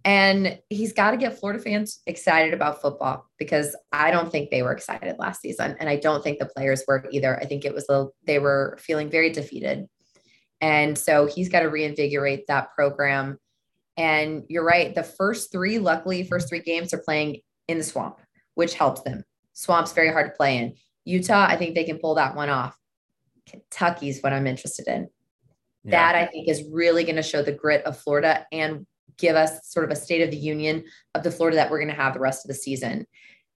and 0.06 0.60
he's 0.70 0.94
got 0.94 1.12
to 1.12 1.18
get 1.18 1.40
Florida 1.40 1.60
fans 1.62 2.02
excited 2.06 2.54
about 2.54 2.80
football 2.80 3.28
because 3.40 3.76
I 3.92 4.12
don't 4.12 4.32
think 4.32 4.52
they 4.52 4.62
were 4.62 4.72
excited 4.72 5.16
last 5.18 5.42
season. 5.42 5.76
And 5.80 5.90
I 5.90 5.96
don't 5.96 6.24
think 6.24 6.38
the 6.38 6.46
players 6.46 6.84
were 6.88 7.08
either. 7.12 7.40
I 7.40 7.46
think 7.46 7.66
it 7.66 7.74
was 7.74 7.88
the, 7.88 8.12
they 8.24 8.38
were 8.38 8.78
feeling 8.80 9.10
very 9.10 9.32
defeated. 9.32 9.88
And 10.62 10.96
so 10.96 11.26
he's 11.26 11.50
got 11.50 11.62
to 11.62 11.70
reinvigorate 11.70 12.46
that 12.48 12.72
program. 12.76 13.40
And 13.98 14.44
you're 14.48 14.64
right. 14.64 14.94
The 14.94 15.04
first 15.04 15.52
three, 15.52 15.80
luckily, 15.80 16.24
first 16.24 16.50
three 16.50 16.62
games 16.62 16.94
are 16.94 17.02
playing 17.04 17.42
in 17.68 17.80
the 17.80 17.84
swamp, 17.84 18.20
which 18.54 18.76
helps 18.76 19.02
them. 19.02 19.24
Swamp's 19.54 19.94
very 19.94 20.12
hard 20.12 20.28
to 20.28 20.38
play 20.38 20.58
in. 20.58 20.76
Utah, 21.06 21.48
I 21.48 21.56
think 21.56 21.74
they 21.74 21.84
can 21.84 21.98
pull 21.98 22.14
that 22.16 22.36
one 22.36 22.50
off. 22.50 22.78
Kentucky's 23.48 24.22
what 24.22 24.34
I'm 24.34 24.46
interested 24.46 24.88
in. 24.88 25.08
Yeah. 25.84 25.92
That 25.92 26.16
I 26.16 26.28
think 26.28 26.48
is 26.48 26.64
really 26.72 27.06
going 27.06 27.16
to 27.16 27.24
show 27.24 27.42
the 27.42 27.52
grit 27.52 27.84
of 27.86 27.98
Florida 27.98 28.46
and 28.52 28.86
give 29.18 29.36
us 29.36 29.68
sort 29.68 29.86
of 29.86 29.92
a 29.92 29.96
state 29.96 30.22
of 30.22 30.32
the 30.32 30.38
union 30.38 30.84
of 31.14 31.24
the 31.24 31.32
Florida 31.32 31.58
that 31.58 31.70
we're 31.70 31.80
going 31.80 31.90
to 31.90 32.02
have 32.02 32.14
the 32.14 32.20
rest 32.20 32.46
of 32.46 32.50
the 32.50 32.56
season. 32.56 33.06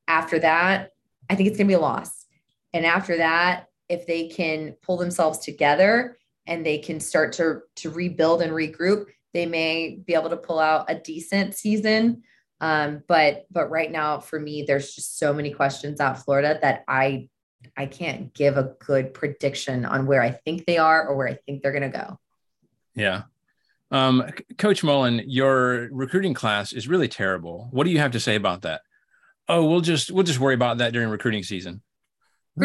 After 0.07 0.39
that, 0.39 0.91
I 1.29 1.35
think 1.35 1.47
it's 1.47 1.57
going 1.57 1.67
to 1.67 1.71
be 1.71 1.77
a 1.77 1.79
loss. 1.79 2.25
And 2.73 2.85
after 2.85 3.17
that, 3.17 3.67
if 3.87 4.05
they 4.05 4.27
can 4.27 4.75
pull 4.81 4.97
themselves 4.97 5.39
together 5.39 6.17
and 6.45 6.65
they 6.65 6.77
can 6.77 6.99
start 6.99 7.33
to 7.33 7.61
to 7.77 7.89
rebuild 7.89 8.41
and 8.41 8.51
regroup, 8.51 9.07
they 9.33 9.45
may 9.45 9.99
be 10.05 10.13
able 10.13 10.29
to 10.29 10.37
pull 10.37 10.59
out 10.59 10.89
a 10.89 10.95
decent 10.95 11.55
season. 11.55 12.23
Um, 12.61 13.03
but 13.07 13.45
but 13.51 13.69
right 13.69 13.91
now, 13.91 14.19
for 14.19 14.39
me, 14.39 14.63
there's 14.63 14.93
just 14.93 15.17
so 15.17 15.33
many 15.33 15.51
questions 15.51 15.99
out 15.99 16.23
Florida 16.23 16.59
that 16.61 16.83
I 16.87 17.29
I 17.75 17.85
can't 17.85 18.33
give 18.33 18.57
a 18.57 18.75
good 18.79 19.13
prediction 19.13 19.85
on 19.85 20.05
where 20.05 20.21
I 20.21 20.31
think 20.31 20.65
they 20.65 20.77
are 20.77 21.07
or 21.07 21.15
where 21.15 21.27
I 21.27 21.33
think 21.33 21.61
they're 21.61 21.71
going 21.71 21.91
to 21.91 21.97
go. 21.97 22.19
Yeah. 22.95 23.23
Um, 23.91 24.23
Coach 24.57 24.83
Mullen, 24.83 25.23
your 25.25 25.89
recruiting 25.91 26.33
class 26.33 26.73
is 26.73 26.87
really 26.87 27.07
terrible. 27.07 27.67
What 27.71 27.85
do 27.85 27.89
you 27.89 27.99
have 27.99 28.11
to 28.11 28.19
say 28.19 28.35
about 28.35 28.61
that? 28.61 28.81
Oh, 29.47 29.65
we'll 29.65 29.81
just 29.81 30.11
we'll 30.11 30.23
just 30.23 30.39
worry 30.39 30.53
about 30.53 30.77
that 30.77 30.93
during 30.93 31.09
recruiting 31.09 31.43
season. 31.43 31.81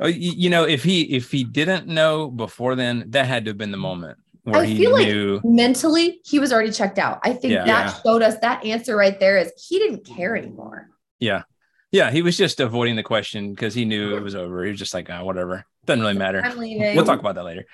Oh, 0.00 0.06
you 0.06 0.50
know, 0.50 0.64
if 0.64 0.82
he 0.84 1.02
if 1.16 1.30
he 1.30 1.44
didn't 1.44 1.86
know 1.86 2.30
before 2.30 2.74
then, 2.76 3.04
that 3.08 3.26
had 3.26 3.44
to 3.44 3.50
have 3.50 3.58
been 3.58 3.70
the 3.70 3.76
moment 3.76 4.18
where 4.44 4.62
I 4.62 4.66
he 4.66 4.76
feel 4.76 4.96
knew. 4.96 5.34
like 5.36 5.44
mentally 5.44 6.20
he 6.24 6.38
was 6.38 6.52
already 6.52 6.70
checked 6.72 6.98
out. 6.98 7.18
I 7.22 7.32
think 7.32 7.52
Yeah. 7.54 7.64
that 7.64 7.86
Yeah. 7.86 7.94
showed 8.02 8.22
us 8.22 8.38
that 8.40 8.64
answer 8.64 8.96
right 8.96 9.18
there 9.18 9.38
is 9.38 9.52
he 9.68 9.78
didn't 9.78 10.04
care 10.06 10.36
anymore. 10.36 10.88
Yeah, 11.18 11.42
yeah, 11.90 12.10
he 12.10 12.22
was 12.22 12.36
just 12.36 12.60
avoiding 12.60 12.96
the 12.96 13.02
question 13.02 13.50
because 13.54 13.74
he 13.74 13.84
knew 13.84 14.16
it 14.16 14.22
was 14.22 14.34
over. 14.34 14.62
He 14.64 14.70
was 14.70 14.78
just 14.78 14.94
like, 14.94 15.08
ah, 15.10 15.22
whatever, 15.24 15.64
doesn't 15.84 16.00
really 16.00 16.14
matter. 16.18 16.40
I'm 16.44 16.56
leaving. 16.58 16.94
We'll 16.96 17.04
talk 17.04 17.20
about 17.20 17.34
that 17.34 17.44
later. 17.44 17.64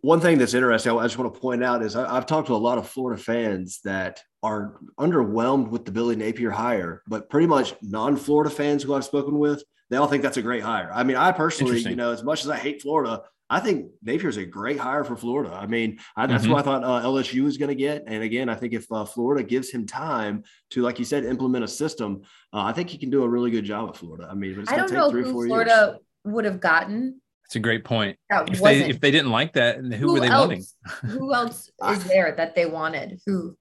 One 0.00 0.20
thing 0.20 0.38
that's 0.38 0.54
interesting, 0.54 0.96
I 0.98 1.02
just 1.02 1.18
want 1.18 1.32
to 1.34 1.40
point 1.40 1.62
out 1.62 1.82
is 1.82 1.94
I, 1.94 2.16
I've 2.16 2.26
talked 2.26 2.46
to 2.48 2.54
a 2.54 2.56
lot 2.56 2.78
of 2.78 2.88
Florida 2.88 3.20
fans 3.20 3.80
that 3.84 4.22
are 4.42 4.80
underwhelmed 4.98 5.68
with 5.68 5.84
the 5.84 5.92
Billy 5.92 6.16
Napier 6.16 6.50
hire, 6.50 7.02
but 7.06 7.28
pretty 7.28 7.46
much 7.46 7.74
non-Florida 7.82 8.50
fans 8.50 8.82
who 8.82 8.94
I've 8.94 9.04
spoken 9.04 9.38
with, 9.38 9.62
they 9.90 9.96
all 9.98 10.06
think 10.06 10.22
that's 10.22 10.38
a 10.38 10.42
great 10.42 10.62
hire. 10.62 10.90
I 10.92 11.02
mean, 11.04 11.16
I 11.16 11.32
personally, 11.32 11.78
you 11.80 11.96
know, 11.96 12.12
as 12.12 12.22
much 12.24 12.44
as 12.44 12.50
I 12.50 12.56
hate 12.56 12.80
Florida, 12.80 13.22
I 13.50 13.60
think 13.60 13.90
Napier's 14.02 14.38
a 14.38 14.46
great 14.46 14.78
hire 14.78 15.04
for 15.04 15.16
Florida. 15.16 15.52
I 15.54 15.66
mean, 15.66 15.98
I, 16.16 16.26
that's 16.26 16.46
Mhm. 16.46 16.50
what 16.52 16.60
I 16.60 16.62
thought 16.62 16.82
uh, 16.82 17.06
LSU 17.06 17.44
was 17.44 17.58
going 17.58 17.68
to 17.68 17.74
get. 17.74 18.04
And 18.06 18.22
again, 18.22 18.48
I 18.48 18.54
think 18.54 18.72
if 18.72 18.90
uh, 18.90 19.04
Florida 19.04 19.44
gives 19.44 19.70
him 19.70 19.84
time 19.86 20.44
to, 20.70 20.80
like 20.80 20.98
you 20.98 21.04
said, 21.04 21.26
implement 21.26 21.62
a 21.62 21.68
system, 21.68 22.22
uh, 22.54 22.62
I 22.62 22.72
think 22.72 22.88
he 22.88 22.96
can 22.96 23.10
do 23.10 23.22
a 23.22 23.28
really 23.28 23.50
good 23.50 23.66
job 23.66 23.90
at 23.90 23.96
Florida. 23.96 24.26
I 24.30 24.34
mean, 24.34 24.54
but 24.54 24.62
it's 24.62 24.72
I 24.72 24.76
going 24.76 24.88
don't 24.88 24.88
to 24.88 24.94
take 24.94 25.02
know 25.04 25.10
three 25.10 25.20
or 25.20 25.24
who 25.24 25.32
four 25.32 25.46
Florida 25.46 25.98
would 26.24 26.46
have 26.46 26.58
gotten. 26.60 27.20
It's 27.46 27.56
a 27.56 27.60
great 27.60 27.84
point. 27.84 28.16
That 28.30 28.50
If 28.50 28.60
wasn't. 28.60 28.84
they 28.84 28.90
if 28.90 29.00
they 29.00 29.10
didn't 29.10 29.30
like 29.30 29.52
that, 29.54 29.76
who, 29.78 29.90
who 29.92 30.12
were 30.14 30.20
they 30.20 30.28
else? 30.28 30.40
wanting? 30.48 30.64
Who 31.10 31.34
else 31.34 31.70
is 31.90 32.04
there 32.04 32.32
that 32.36 32.54
they 32.54 32.66
wanted? 32.66 33.20
Who? 33.26 33.56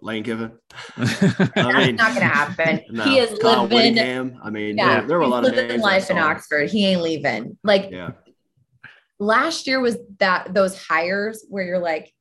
Lane 0.00 0.24
Kiffin. 0.24 0.52
That's 0.96 1.22
I 1.54 1.86
mean, 1.86 1.96
not 1.96 2.14
going 2.14 2.20
to 2.20 2.34
happen. 2.34 2.80
no, 2.90 3.04
he 3.04 3.18
is 3.18 3.38
Kyle 3.38 3.62
living. 3.64 3.76
Whittingham. 3.76 4.40
I 4.42 4.48
mean, 4.48 4.78
Yeah, 4.78 5.00
there, 5.00 5.08
there 5.08 5.18
were 5.18 5.24
a 5.24 5.26
he's 5.26 5.30
lot 5.30 5.44
of 5.44 5.50
living 5.54 5.68
names. 5.68 5.82
Life 5.82 6.10
in. 6.10 6.16
Oxford. 6.18 6.70
He 6.70 6.86
ain't 6.86 7.02
leaving. 7.02 7.58
Like 7.62 7.90
Yeah. 7.90 8.12
last 9.18 9.66
year 9.66 9.80
was 9.80 9.98
that 10.18 10.54
those 10.54 10.80
hires 10.82 11.44
where 11.48 11.64
you're 11.64 11.78
like, 11.78 12.12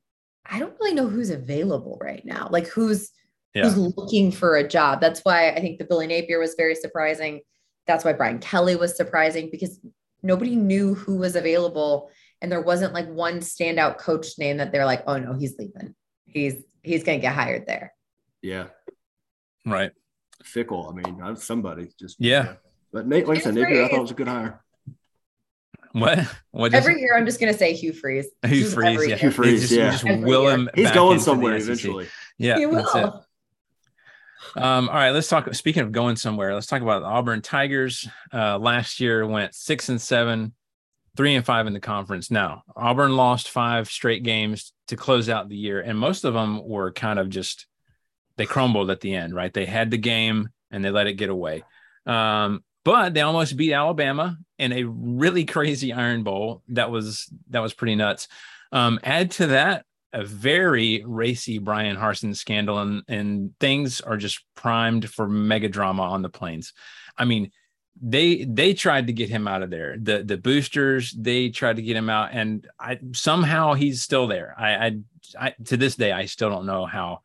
I 0.45 0.59
don't 0.59 0.73
really 0.81 0.93
know 0.93 1.07
who's 1.07 1.29
available 1.29 1.97
right 2.01 2.25
now. 2.25 2.49
Like 2.51 2.67
who's 2.67 3.11
Yeah. 3.53 3.69
who's 3.69 3.77
looking 3.95 4.31
for 4.31 4.57
a 4.57 4.67
job. 4.67 4.99
That's 4.99 5.21
why 5.21 5.51
I 5.51 5.61
think 5.61 5.79
the 5.79 5.85
Billy 5.85 6.07
Napier 6.07 6.39
was 6.39 6.55
very 6.57 6.75
surprising. 6.75 7.39
That's 7.87 8.03
why 8.03 8.11
Brian 8.13 8.39
Kelly 8.39 8.75
was 8.75 8.97
surprising 8.97 9.49
because 9.49 9.79
nobody 10.23 10.55
knew 10.55 10.93
who 10.93 11.17
was 11.17 11.35
available. 11.35 12.09
And 12.41 12.51
there 12.51 12.61
wasn't 12.61 12.93
like 12.93 13.07
one 13.07 13.39
standout 13.39 13.97
coach 13.97 14.39
name 14.39 14.57
that 14.57 14.71
they're 14.71 14.85
like, 14.85 15.03
oh 15.07 15.17
no, 15.17 15.33
he's 15.33 15.55
leaving. 15.57 15.93
He's 16.25 16.55
he's 16.81 17.03
gonna 17.03 17.19
get 17.19 17.33
hired 17.33 17.67
there. 17.67 17.93
Yeah. 18.41 18.67
right. 19.65 19.91
Fickle. 20.43 20.89
I 20.89 20.93
mean, 20.93 21.21
I'm 21.21 21.35
somebody 21.35 21.89
just. 21.99 22.17
Yeah. 22.19 22.53
But 22.91 23.07
Nate, 23.07 23.27
like 23.27 23.37
I 23.37 23.41
said, 23.41 23.55
Napier, 23.55 23.83
I 23.83 23.87
thought 23.89 23.97
it 23.97 24.01
was 24.01 24.11
a 24.11 24.15
good 24.15 24.27
hire. 24.27 24.63
What? 25.93 26.19
What? 26.51 26.73
Every 26.73 26.99
year 26.99 27.15
I'm 27.17 27.25
just 27.25 27.39
gonna 27.39 27.53
say 27.53 27.73
Hugh 27.73 27.93
Freeze. 27.93 28.27
Hugh 28.45 28.61
Just 28.61 28.73
Freeze. 28.73 29.07
Yeah. 29.07 29.15
Hugh 29.17 29.31
Freeze, 29.31 29.61
just, 29.61 29.73
yeah. 29.73 29.91
just 29.91 30.03
will 30.03 30.47
him. 30.47 30.69
He's 30.73 30.91
going 30.91 31.19
somewhere 31.19 31.55
eventually. 31.55 32.07
Yeah. 32.37 32.57
He 32.57 32.65
that's 32.65 32.95
it. 32.95 33.03
will. 33.03 33.25
Um, 34.55 34.89
all 34.89 34.95
right, 34.95 35.11
let's 35.11 35.27
talk. 35.27 35.53
Speaking 35.53 35.83
of 35.83 35.91
going 35.91 36.15
somewhere, 36.15 36.53
let's 36.53 36.67
talk 36.67 36.81
about 36.81 37.01
the 37.01 37.07
Auburn 37.07 37.41
Tigers. 37.41 38.07
Uh, 38.33 38.57
last 38.57 38.99
year 38.99 39.25
went 39.25 39.55
six 39.55 39.89
and 39.89 40.01
seven, 40.01 40.53
three 41.15 41.35
and 41.35 41.45
five 41.45 41.67
in 41.67 41.73
the 41.73 41.79
conference. 41.79 42.31
Now 42.31 42.63
Auburn 42.75 43.15
lost 43.15 43.49
five 43.49 43.89
straight 43.89 44.23
games 44.23 44.73
to 44.87 44.95
close 44.95 45.29
out 45.29 45.49
the 45.49 45.57
year, 45.57 45.81
and 45.81 45.97
most 45.97 46.23
of 46.23 46.33
them 46.33 46.67
were 46.67 46.91
kind 46.91 47.19
of 47.19 47.29
just 47.29 47.67
they 48.37 48.45
crumbled 48.45 48.89
at 48.89 49.01
the 49.01 49.13
end. 49.15 49.33
Right, 49.35 49.53
they 49.53 49.65
had 49.65 49.91
the 49.91 49.97
game 49.97 50.49
and 50.71 50.83
they 50.83 50.89
let 50.89 51.07
it 51.07 51.13
get 51.13 51.29
away. 51.29 51.63
Um, 52.05 52.63
but 52.83 53.13
they 53.13 53.21
almost 53.21 53.57
beat 53.57 53.73
Alabama 53.73 54.37
in 54.57 54.73
a 54.73 54.83
really 54.83 55.45
crazy 55.45 55.93
Iron 55.93 56.23
Bowl. 56.23 56.63
That 56.69 56.89
was 56.89 57.31
that 57.49 57.61
was 57.61 57.73
pretty 57.73 57.95
nuts. 57.95 58.27
Um, 58.71 58.99
add 59.03 59.31
to 59.31 59.47
that 59.47 59.85
a 60.13 60.25
very 60.25 61.03
racy 61.05 61.57
Bryan 61.57 61.97
Harsin 61.97 62.35
scandal, 62.35 62.79
and 62.79 63.03
and 63.07 63.53
things 63.59 64.01
are 64.01 64.17
just 64.17 64.43
primed 64.55 65.09
for 65.09 65.27
mega 65.27 65.69
drama 65.69 66.03
on 66.03 66.21
the 66.21 66.29
plains. 66.29 66.73
I 67.17 67.25
mean, 67.25 67.51
they 68.01 68.45
they 68.45 68.73
tried 68.73 69.07
to 69.07 69.13
get 69.13 69.29
him 69.29 69.47
out 69.47 69.63
of 69.63 69.69
there. 69.69 69.97
The 69.99 70.23
the 70.23 70.37
boosters 70.37 71.11
they 71.11 71.49
tried 71.49 71.77
to 71.77 71.81
get 71.81 71.95
him 71.95 72.09
out, 72.09 72.29
and 72.31 72.67
I 72.79 72.99
somehow 73.13 73.73
he's 73.73 74.01
still 74.01 74.27
there. 74.27 74.55
I 74.57 74.87
I, 74.87 74.97
I 75.39 75.55
to 75.65 75.77
this 75.77 75.95
day 75.95 76.11
I 76.11 76.25
still 76.25 76.49
don't 76.49 76.65
know 76.65 76.85
how 76.85 77.21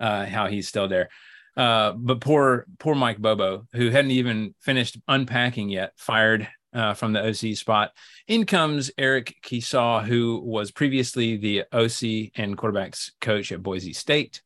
uh, 0.00 0.26
how 0.26 0.46
he's 0.46 0.68
still 0.68 0.88
there. 0.88 1.08
Uh, 1.56 1.92
but 1.92 2.20
poor 2.20 2.66
poor 2.78 2.94
Mike 2.94 3.18
Bobo, 3.18 3.66
who 3.72 3.90
hadn't 3.90 4.10
even 4.10 4.54
finished 4.60 4.98
unpacking 5.08 5.70
yet, 5.70 5.92
fired 5.96 6.48
uh, 6.76 6.94
from 6.94 7.12
the 7.12 7.26
OC 7.26 7.56
spot. 7.56 7.92
In 8.28 8.44
comes 8.44 8.90
Eric 8.98 9.36
Kiesau, 9.42 10.04
who 10.04 10.40
was 10.44 10.70
previously 10.70 11.36
the 11.36 11.60
OC 11.72 12.32
and 12.36 12.56
quarterbacks 12.56 13.12
coach 13.20 13.50
at 13.50 13.62
Boise 13.62 13.94
State. 13.94 14.42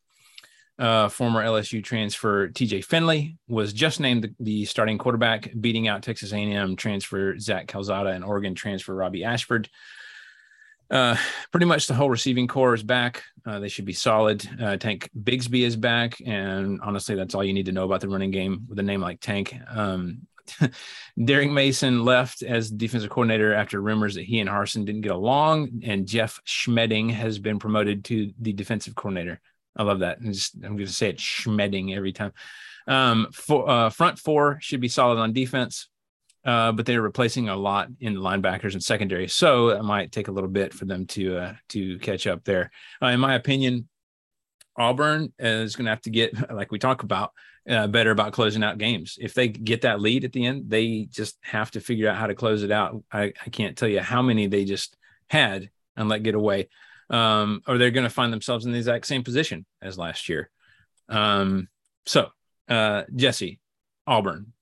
Uh, 0.79 1.11
former 1.11 1.45
LSU 1.45 1.85
transfer 1.85 2.49
TJ 2.49 2.83
Finley 2.83 3.37
was 3.49 3.75
just 3.75 4.01
named 4.01 4.23
the, 4.23 4.35
the 4.41 4.65
starting 4.65 4.97
quarterback, 4.97 5.51
beating 5.61 5.89
out 5.89 6.03
Texas 6.03 6.33
A&M 6.33 6.75
transfer 6.77 7.39
Zach 7.39 7.67
Calzada 7.67 8.11
and 8.11 8.25
Oregon 8.25 8.55
transfer 8.55 8.95
Robbie 8.95 9.25
Ashford. 9.25 9.69
Uh, 10.91 11.17
pretty 11.53 11.67
much 11.67 11.87
the 11.87 11.95
whole 11.95 12.11
receiving 12.11 12.49
core 12.49 12.75
is 12.75 12.83
back. 12.83 13.23
Uh, 13.45 13.59
they 13.61 13.69
should 13.69 13.85
be 13.85 13.93
solid. 13.93 14.49
Uh, 14.61 14.77
Tank 14.77 15.09
Bigsby 15.17 15.63
is 15.65 15.77
back, 15.77 16.21
and 16.25 16.81
honestly, 16.83 17.15
that's 17.15 17.35
all 17.35 17.45
you 17.45 17.53
need 17.53 17.67
to 17.67 17.73
know 17.73 17.85
about 17.85 18.01
the 18.01 18.09
running 18.09 18.31
game 18.31 18.67
with 18.69 18.79
a 18.79 18.83
name 18.83 19.01
like 19.01 19.21
Tank. 19.21 19.55
Um, 19.69 20.27
Derek 21.25 21.51
Mason 21.51 22.05
left 22.05 22.43
as 22.43 22.71
defensive 22.71 23.11
coordinator 23.11 23.53
after 23.53 23.81
rumors 23.81 24.15
that 24.15 24.25
he 24.25 24.41
and 24.41 24.49
Harsin 24.49 24.85
didn't 24.85 25.03
get 25.03 25.13
along, 25.13 25.83
and 25.85 26.07
Jeff 26.07 26.41
Schmedding 26.47 27.11
has 27.11 27.39
been 27.39 27.59
promoted 27.59 28.05
to 28.07 28.33
the 28.41 28.53
defensive 28.53 28.95
coordinator. 28.95 29.41
I 29.77 29.83
love 29.83 30.01
that. 30.01 30.21
Just, 30.23 30.55
I'm 30.57 30.77
going 30.77 30.87
to 30.87 30.93
say 30.93 31.11
it 31.11 31.19
Schmedding 31.19 31.95
every 31.97 32.13
time. 32.13 32.33
Um, 32.87 33.29
for, 33.33 33.69
uh, 33.69 33.91
front 33.91 34.19
four 34.19 34.59
should 34.61 34.81
be 34.81 34.89
solid 34.89 35.19
on 35.19 35.33
defense, 35.33 35.89
uh, 36.45 36.73
but 36.73 36.87
they're 36.87 37.03
replacing 37.03 37.49
a 37.49 37.57
lot 37.57 37.89
in 38.01 38.15
the 38.15 38.21
linebackers 38.21 38.73
and 38.73 38.83
secondary, 38.83 39.29
so 39.29 39.69
it 39.69 39.83
might 39.83 40.11
take 40.11 40.29
a 40.29 40.33
little 40.33 40.49
bit 40.49 40.73
for 40.73 40.87
them 40.87 41.07
to 41.07 41.37
uh, 41.37 41.55
to 41.69 41.99
catch 41.99 42.27
up 42.27 42.45
there. 42.45 42.71
Uh, 43.03 43.09
in 43.09 43.21
my 43.21 43.35
opinion, 43.35 43.89
Auburn 44.77 45.33
is 45.39 45.77
going 45.77 45.87
to 45.87 45.91
have 45.91 46.03
to 46.03 46.11
get, 46.11 46.51
like 46.55 46.73
we 46.73 46.79
talk 46.79 47.03
about, 47.03 47.33
uh, 47.69 47.87
better 47.87 48.11
about 48.11 48.33
closing 48.33 48.65
out 48.65 48.79
games. 48.79 49.19
If 49.21 49.35
they 49.35 49.49
get 49.49 49.83
that 49.83 50.01
lead 50.01 50.25
at 50.25 50.33
the 50.33 50.47
end, 50.47 50.71
they 50.71 51.07
just 51.11 51.39
have 51.43 51.71
to 51.73 51.81
figure 51.81 52.09
out 52.09 52.17
how 52.17 52.27
to 52.27 52.35
close 52.35 52.63
it 52.63 52.71
out. 52.71 53.03
I, 53.13 53.33
I 53.45 53.51
can't 53.51 53.77
tell 53.77 53.89
you 53.89 54.01
how 54.01 54.23
many 54.23 54.47
they 54.47 54.65
just 54.65 54.97
had 55.29 55.71
and 55.97 56.09
let 56.09 56.23
get 56.23 56.35
away, 56.35 56.69
um, 57.11 57.63
or 57.67 57.79
they're 57.79 57.91
going 57.91 58.05
to 58.05 58.11
find 58.11 58.33
themselves 58.33 58.65
in 58.65 58.73
the 58.73 58.79
exact 58.79 59.07
same 59.07 59.23
position 59.23 59.67
as 59.83 59.99
last 59.99 60.29
year. 60.29 60.51
Um, 61.09 61.69
so, 62.07 62.29
uh, 62.69 63.03
Jesse, 63.15 63.61
Auburn, 64.07 64.53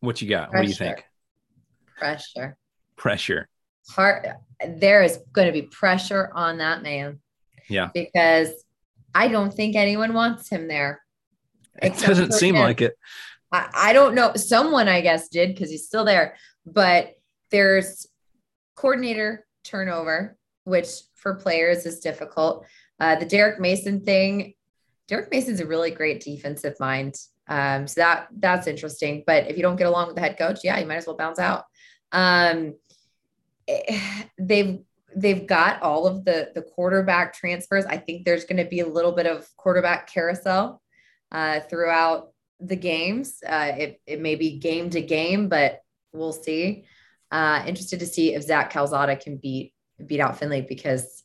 what 0.00 0.20
you 0.20 0.28
got? 0.28 0.52
What 0.52 0.62
do 0.62 0.68
you 0.68 0.74
think? 0.74 1.04
Pressure. 1.96 2.56
Pressure. 2.96 3.48
Heart. 3.90 4.26
There 4.76 5.02
is 5.02 5.18
going 5.32 5.46
to 5.46 5.52
be 5.52 5.62
pressure 5.62 6.30
on 6.34 6.58
that 6.58 6.82
man. 6.82 7.20
Yeah. 7.68 7.90
Because 7.94 8.50
I 9.14 9.28
don't 9.28 9.52
think 9.52 9.76
anyone 9.76 10.14
wants 10.14 10.48
him 10.48 10.68
there. 10.68 11.02
It 11.82 11.98
doesn't 11.98 12.32
seem 12.34 12.54
him. 12.54 12.62
like 12.62 12.80
it. 12.80 12.94
I, 13.50 13.68
I 13.74 13.92
don't 13.92 14.14
know. 14.14 14.32
Someone, 14.34 14.88
I 14.88 15.00
guess, 15.00 15.28
did 15.28 15.54
because 15.54 15.70
he's 15.70 15.86
still 15.86 16.04
there. 16.04 16.36
But 16.64 17.14
there's 17.50 18.06
coordinator 18.74 19.46
turnover, 19.64 20.36
which 20.64 20.88
for 21.14 21.34
players 21.34 21.86
is 21.86 22.00
difficult. 22.00 22.66
Uh, 22.98 23.16
the 23.16 23.26
Derek 23.26 23.60
Mason 23.60 24.00
thing, 24.04 24.54
Derek 25.08 25.30
Mason's 25.30 25.60
a 25.60 25.66
really 25.66 25.90
great 25.90 26.22
defensive 26.22 26.78
mind. 26.80 27.16
Um, 27.48 27.86
so 27.86 28.00
that 28.00 28.28
that's 28.38 28.66
interesting. 28.66 29.24
But 29.26 29.48
if 29.48 29.56
you 29.56 29.62
don't 29.62 29.76
get 29.76 29.86
along 29.86 30.06
with 30.06 30.16
the 30.16 30.22
head 30.22 30.38
coach, 30.38 30.60
yeah, 30.62 30.78
you 30.78 30.86
might 30.86 30.96
as 30.96 31.06
well 31.06 31.16
bounce 31.16 31.38
out. 31.38 31.64
Um, 32.12 32.74
eh, 33.68 33.98
they've 34.38 34.80
they've 35.16 35.46
got 35.46 35.82
all 35.82 36.06
of 36.06 36.24
the 36.24 36.50
the 36.54 36.62
quarterback 36.62 37.34
transfers. 37.34 37.84
I 37.86 37.96
think 37.96 38.24
there's 38.24 38.44
going 38.44 38.62
to 38.62 38.68
be 38.68 38.80
a 38.80 38.86
little 38.86 39.12
bit 39.12 39.26
of 39.26 39.48
quarterback 39.56 40.12
carousel 40.12 40.82
uh, 41.30 41.60
throughout 41.60 42.32
the 42.60 42.76
games. 42.76 43.38
Uh, 43.46 43.72
it, 43.76 44.00
it 44.06 44.20
may 44.20 44.34
be 44.34 44.58
game 44.58 44.90
to 44.90 45.00
game, 45.00 45.48
but 45.48 45.80
we'll 46.12 46.32
see. 46.32 46.84
Uh, 47.30 47.64
interested 47.66 48.00
to 48.00 48.06
see 48.06 48.34
if 48.34 48.42
Zach 48.42 48.70
Calzada 48.70 49.16
can 49.16 49.36
beat 49.36 49.72
beat 50.06 50.20
out 50.20 50.38
Finley 50.38 50.62
because 50.62 51.22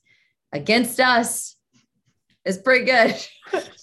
against 0.52 1.00
us 1.00 1.56
is 2.46 2.58
pretty 2.58 2.86
good. 2.86 3.16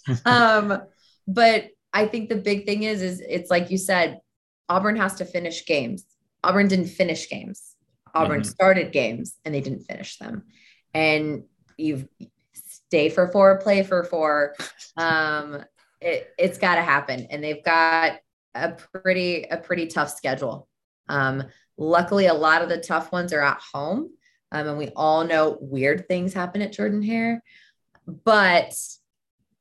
um, 0.25 0.83
but 1.27 1.69
I 1.93 2.07
think 2.07 2.29
the 2.29 2.37
big 2.37 2.67
thing 2.67 2.83
is, 2.83 3.03
is 3.03 3.23
it's 3.27 3.51
like 3.51 3.71
you 3.71 3.79
said, 3.79 4.21
Auburn 4.69 4.97
has 4.97 5.17
to 5.17 5.25
finish 5.25 5.67
games. 5.67 6.05
Auburn 6.43 6.69
didn't 6.69 6.87
finish 6.87 7.29
games. 7.29 7.74
Auburn 8.15 8.41
mm-hmm. 8.41 8.49
started 8.49 8.93
games 8.93 9.37
and 9.45 9.55
they 9.55 9.61
didn't 9.61 9.85
finish 9.85 10.19
them. 10.19 10.45
And 10.93 11.45
you 11.77 12.09
stay 12.53 13.09
for 13.09 13.29
four, 13.29 13.59
play 13.59 13.83
for 13.83 14.05
four. 14.05 14.55
Um, 14.97 15.65
it, 16.01 16.33
it's 16.39 16.57
got 16.57 16.77
to 16.77 16.83
happen. 16.83 17.27
And 17.29 17.43
they've 17.43 17.65
got 17.65 18.21
a 18.55 18.71
pretty, 18.71 19.43
a 19.43 19.57
pretty 19.57 19.89
tough 19.89 20.17
schedule. 20.17 20.69
Um, 21.09 21.43
luckily, 21.77 22.27
a 22.27 22.35
lot 22.35 22.63
of 22.63 22.69
the 22.69 22.79
tough 22.79 23.11
ones 23.11 23.33
are 23.33 23.41
at 23.41 23.61
home. 23.73 24.11
Um, 24.53 24.69
and 24.69 24.79
we 24.79 24.91
all 24.95 25.25
know 25.25 25.59
weird 25.61 26.07
things 26.07 26.33
happen 26.33 26.63
at 26.63 26.73
Jordan 26.73 27.03
Hare, 27.03 27.43
but 28.07 28.73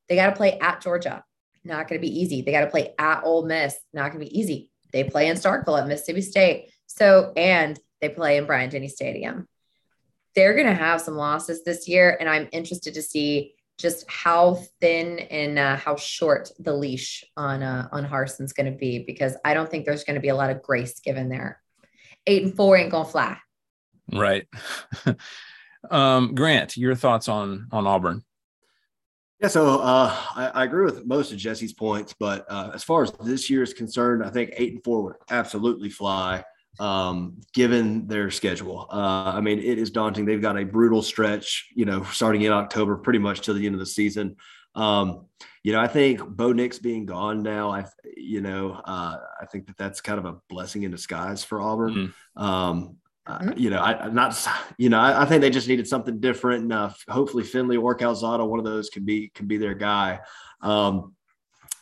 they 0.07 0.15
got 0.15 0.27
to 0.27 0.35
play 0.35 0.59
at 0.59 0.81
Georgia. 0.81 1.23
Not 1.63 1.87
going 1.87 1.99
to 1.99 2.07
be 2.07 2.19
easy. 2.19 2.43
They 2.43 2.51
got 2.51 2.61
to 2.61 2.69
play 2.69 2.93
at 2.99 3.23
Ole 3.23 3.47
Miss. 3.47 3.75
Not 3.91 4.11
going 4.11 4.23
to 4.23 4.29
be 4.29 4.39
easy. 4.39 4.69
They 4.91 5.03
play 5.03 5.29
in 5.29 5.35
Starkville 5.37 5.81
at 5.81 5.87
Mississippi 5.87 6.21
State. 6.21 6.69
So, 6.85 7.33
and 7.35 7.79
they 8.03 8.09
play 8.09 8.35
in 8.35 8.45
Bryant 8.45 8.73
Denny 8.73 8.89
Stadium. 8.89 9.47
They're 10.35 10.55
going 10.55 10.67
to 10.67 10.73
have 10.73 10.99
some 10.99 11.15
losses 11.15 11.63
this 11.63 11.87
year. 11.87 12.17
And 12.19 12.27
I'm 12.27 12.49
interested 12.51 12.95
to 12.95 13.01
see 13.01 13.53
just 13.77 14.03
how 14.09 14.55
thin 14.81 15.19
and 15.19 15.57
uh, 15.57 15.77
how 15.77 15.95
short 15.95 16.51
the 16.59 16.73
leash 16.73 17.23
on 17.37 17.63
uh, 17.63 17.87
on 17.93 18.03
Harsin's 18.03 18.51
going 18.51 18.69
to 18.69 18.77
be 18.77 18.99
because 18.99 19.37
I 19.45 19.53
don't 19.53 19.71
think 19.71 19.85
there's 19.85 20.03
going 20.03 20.15
to 20.15 20.21
be 20.21 20.27
a 20.27 20.35
lot 20.35 20.49
of 20.49 20.61
grace 20.61 20.99
given 20.99 21.29
there. 21.29 21.61
Eight 22.27 22.43
and 22.43 22.53
four 22.53 22.75
ain't 22.75 22.91
gonna 22.91 23.05
fly. 23.05 23.37
Right. 24.11 24.47
um, 25.89 26.35
Grant, 26.35 26.75
your 26.75 26.95
thoughts 26.95 27.29
on 27.29 27.67
on 27.71 27.87
Auburn? 27.87 28.23
Yeah, 29.39 29.47
so 29.47 29.79
uh, 29.79 30.15
I, 30.35 30.47
I, 30.47 30.63
agree 30.63 30.85
with 30.85 31.05
most 31.05 31.33
of 31.33 31.37
Jesse's 31.37 31.73
points, 31.73 32.13
but 32.17 32.45
uh, 32.49 32.71
as 32.73 32.83
far 32.83 33.03
as 33.03 33.11
this 33.23 33.49
year 33.49 33.61
is 33.61 33.73
concerned, 33.73 34.23
I 34.23 34.29
think 34.29 34.51
eight 34.55 34.73
and 34.73 34.83
four 34.83 35.03
would 35.03 35.15
absolutely 35.29 35.89
fly 35.89 36.45
um, 36.79 37.39
given 37.53 38.07
their 38.07 38.31
schedule. 38.31 38.87
Uh, 38.91 39.33
I 39.35 39.41
mean, 39.41 39.59
it 39.59 39.77
is 39.77 39.91
daunting. 39.91 40.25
They've 40.25 40.41
got 40.41 40.57
a 40.57 40.65
brutal 40.65 41.01
stretch, 41.01 41.69
you 41.75 41.85
know, 41.85 42.03
starting 42.03 42.41
in 42.41 42.51
October, 42.51 42.97
pretty 42.97 43.19
much 43.19 43.41
till 43.41 43.53
the 43.53 43.65
end 43.65 43.75
of 43.75 43.79
the 43.79 43.85
season. 43.85 44.35
Um, 44.75 45.27
you 45.63 45.71
know, 45.71 45.79
I 45.79 45.87
think 45.87 46.25
Bo 46.27 46.51
Nix 46.51 46.79
being 46.79 47.05
gone 47.05 47.41
now, 47.41 47.71
I, 47.71 47.85
you 48.17 48.41
know, 48.41 48.71
uh, 48.73 49.17
I 49.41 49.45
think 49.45 49.67
that 49.67 49.77
that's 49.77 50.01
kind 50.01 50.19
of 50.19 50.25
a 50.25 50.35
blessing 50.49 50.83
in 50.83 50.91
disguise 50.91 51.43
for 51.43 51.61
Auburn. 51.61 51.93
Mm-hmm. 51.93 52.43
Um, 52.43 52.97
uh, 53.25 53.53
you 53.55 53.69
know, 53.69 53.79
I 53.79 54.09
not, 54.09 54.37
you 54.77 54.89
know, 54.89 54.99
I, 54.99 55.21
I, 55.21 55.25
think 55.25 55.39
they 55.39 55.49
just 55.49 55.69
needed 55.69 55.87
something 55.87 56.19
different. 56.19 56.63
And 56.63 56.73
uh, 56.73 56.89
hopefully 57.07 57.43
Finley 57.43 57.77
or 57.77 57.95
Calzada, 57.95 58.43
one 58.43 58.59
of 58.59 58.65
those 58.65 58.89
can 58.89 59.05
be, 59.05 59.31
can 59.33 59.47
be 59.47 59.55
their 59.55 59.75
guy. 59.75 60.19
Um, 60.61 61.13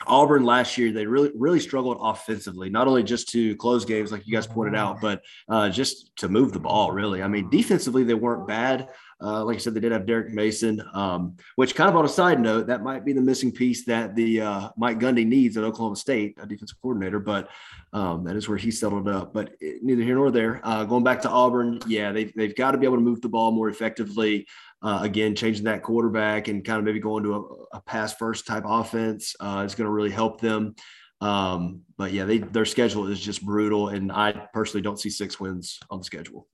Auburn 0.07 0.43
last 0.43 0.77
year, 0.77 0.91
they 0.91 1.05
really, 1.05 1.31
really 1.35 1.59
struggled 1.59 1.97
offensively, 2.01 2.69
not 2.69 2.87
only 2.87 3.03
just 3.03 3.29
to 3.29 3.55
close 3.57 3.85
games, 3.85 4.11
like 4.11 4.25
you 4.25 4.33
guys 4.33 4.47
pointed 4.47 4.75
out, 4.75 5.01
but 5.01 5.21
uh, 5.49 5.69
just 5.69 6.15
to 6.17 6.29
move 6.29 6.53
the 6.53 6.59
ball, 6.59 6.91
really. 6.91 7.21
I 7.21 7.27
mean, 7.27 7.49
defensively, 7.49 8.03
they 8.03 8.13
weren't 8.13 8.47
bad. 8.47 8.89
Uh, 9.23 9.45
like 9.45 9.55
I 9.55 9.59
said, 9.59 9.75
they 9.75 9.79
did 9.79 9.91
have 9.91 10.07
Derek 10.07 10.33
Mason, 10.33 10.81
um, 10.93 11.35
which 11.55 11.75
kind 11.75 11.89
of 11.89 11.95
on 11.95 12.05
a 12.05 12.09
side 12.09 12.39
note, 12.39 12.65
that 12.67 12.81
might 12.81 13.05
be 13.05 13.13
the 13.13 13.21
missing 13.21 13.51
piece 13.51 13.85
that 13.85 14.15
the 14.15 14.41
uh, 14.41 14.69
Mike 14.77 14.99
Gundy 14.99 15.27
needs 15.27 15.57
at 15.57 15.63
Oklahoma 15.63 15.95
State, 15.95 16.37
a 16.41 16.47
defensive 16.47 16.81
coordinator, 16.81 17.19
but 17.19 17.49
um, 17.93 18.23
that 18.23 18.35
is 18.35 18.49
where 18.49 18.57
he 18.57 18.71
settled 18.71 19.07
up. 19.07 19.31
But 19.31 19.53
neither 19.83 20.01
here 20.01 20.15
nor 20.15 20.31
there. 20.31 20.59
Uh, 20.63 20.85
going 20.85 21.03
back 21.03 21.21
to 21.21 21.29
Auburn, 21.29 21.79
yeah, 21.85 22.11
they've, 22.11 22.33
they've 22.33 22.55
got 22.55 22.71
to 22.71 22.79
be 22.79 22.87
able 22.87 22.97
to 22.97 23.03
move 23.03 23.21
the 23.21 23.29
ball 23.29 23.51
more 23.51 23.69
effectively. 23.69 24.47
Uh, 24.83 24.99
again, 25.03 25.35
changing 25.35 25.65
that 25.65 25.83
quarterback 25.83 26.47
and 26.47 26.65
kind 26.65 26.79
of 26.79 26.85
maybe 26.85 26.99
going 26.99 27.23
to 27.23 27.35
a, 27.35 27.77
a 27.77 27.81
pass 27.81 28.15
first 28.15 28.47
type 28.47 28.63
offense 28.65 29.35
uh, 29.39 29.63
is 29.65 29.75
going 29.75 29.85
to 29.85 29.91
really 29.91 30.09
help 30.09 30.41
them. 30.41 30.73
Um, 31.21 31.81
but 31.97 32.11
yeah, 32.11 32.25
they, 32.25 32.39
their 32.39 32.65
schedule 32.65 33.07
is 33.07 33.19
just 33.19 33.45
brutal, 33.45 33.89
and 33.89 34.11
I 34.11 34.31
personally 34.53 34.81
don't 34.81 34.99
see 34.99 35.11
six 35.11 35.39
wins 35.39 35.79
on 35.91 35.99
the 35.99 36.03
schedule. 36.03 36.47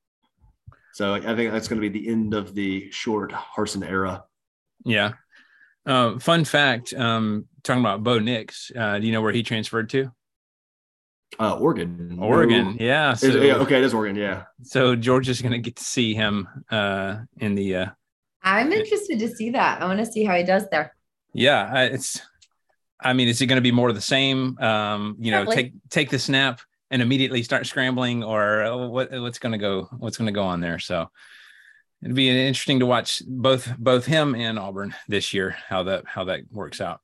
So 0.94 1.14
I 1.14 1.36
think 1.36 1.52
that's 1.52 1.68
going 1.68 1.82
to 1.82 1.90
be 1.90 2.00
the 2.00 2.10
end 2.10 2.34
of 2.34 2.54
the 2.54 2.92
short 2.92 3.32
Harsin 3.32 3.88
era. 3.88 4.26
Yeah. 4.84 5.14
Uh, 5.86 6.20
fun 6.20 6.44
fact: 6.44 6.94
um, 6.94 7.46
talking 7.64 7.82
about 7.82 8.04
Bo 8.04 8.20
Nix, 8.20 8.72
uh, 8.76 9.00
do 9.00 9.06
you 9.06 9.14
know 9.14 9.22
where 9.22 9.32
he 9.32 9.44
transferred 9.44 9.90
to? 9.92 10.12
Uh, 11.40 11.58
Oregon. 11.58 12.18
Oregon, 12.20 12.78
yeah. 12.80 13.14
So, 13.14 13.28
yeah. 13.28 13.56
Okay, 13.56 13.78
it 13.78 13.84
is 13.84 13.94
Oregon. 13.94 14.16
Yeah. 14.16 14.44
So 14.64 14.96
Georgia's 14.96 15.42
going 15.42 15.52
to 15.52 15.60
get 15.60 15.76
to 15.78 15.84
see 15.84 16.14
him 16.14 16.48
uh, 16.70 17.20
in 17.38 17.56
the. 17.56 17.76
Uh, 17.76 17.86
I'm 18.56 18.72
interested 18.72 19.20
to 19.20 19.28
see 19.28 19.52
that. 19.52 19.82
I 19.82 19.86
want 19.86 20.00
to 20.00 20.06
see 20.06 20.24
how 20.24 20.36
he 20.36 20.44
does 20.44 20.70
there. 20.70 20.96
Yeah, 21.34 21.84
it's. 21.86 22.22
I 23.00 23.14
mean, 23.14 23.28
is 23.28 23.42
it 23.42 23.46
going 23.46 23.58
to 23.58 23.62
be 23.62 23.72
more 23.72 23.90
of 23.90 23.96
the 23.96 24.02
same? 24.02 24.58
Um, 24.58 25.18
you 25.20 25.32
know, 25.32 25.44
Probably. 25.44 25.64
take 25.64 25.74
take 25.90 26.10
the 26.10 26.20
snap, 26.20 26.62
and 26.90 27.02
immediately 27.02 27.44
start 27.44 27.66
scrambling 27.68 28.24
or 28.24 28.64
uh, 28.64 28.88
what, 28.88 29.12
what's 29.12 29.40
going 29.40 29.52
to 29.52 29.58
go 29.58 29.90
what's 29.98 30.18
going 30.18 30.28
to 30.28 30.32
go 30.32 30.44
on 30.44 30.62
there 30.62 30.80
so 30.80 31.10
it'd 32.02 32.16
be 32.16 32.30
interesting 32.30 32.80
to 32.80 32.86
watch 32.86 33.22
both 33.28 33.72
both 33.78 34.06
him 34.06 34.36
and 34.36 34.58
auburn 34.58 34.94
this 35.08 35.34
year 35.34 35.56
how 35.68 35.84
that 35.84 36.06
how 36.06 36.24
that 36.26 36.42
works 36.52 36.82
out 36.82 37.02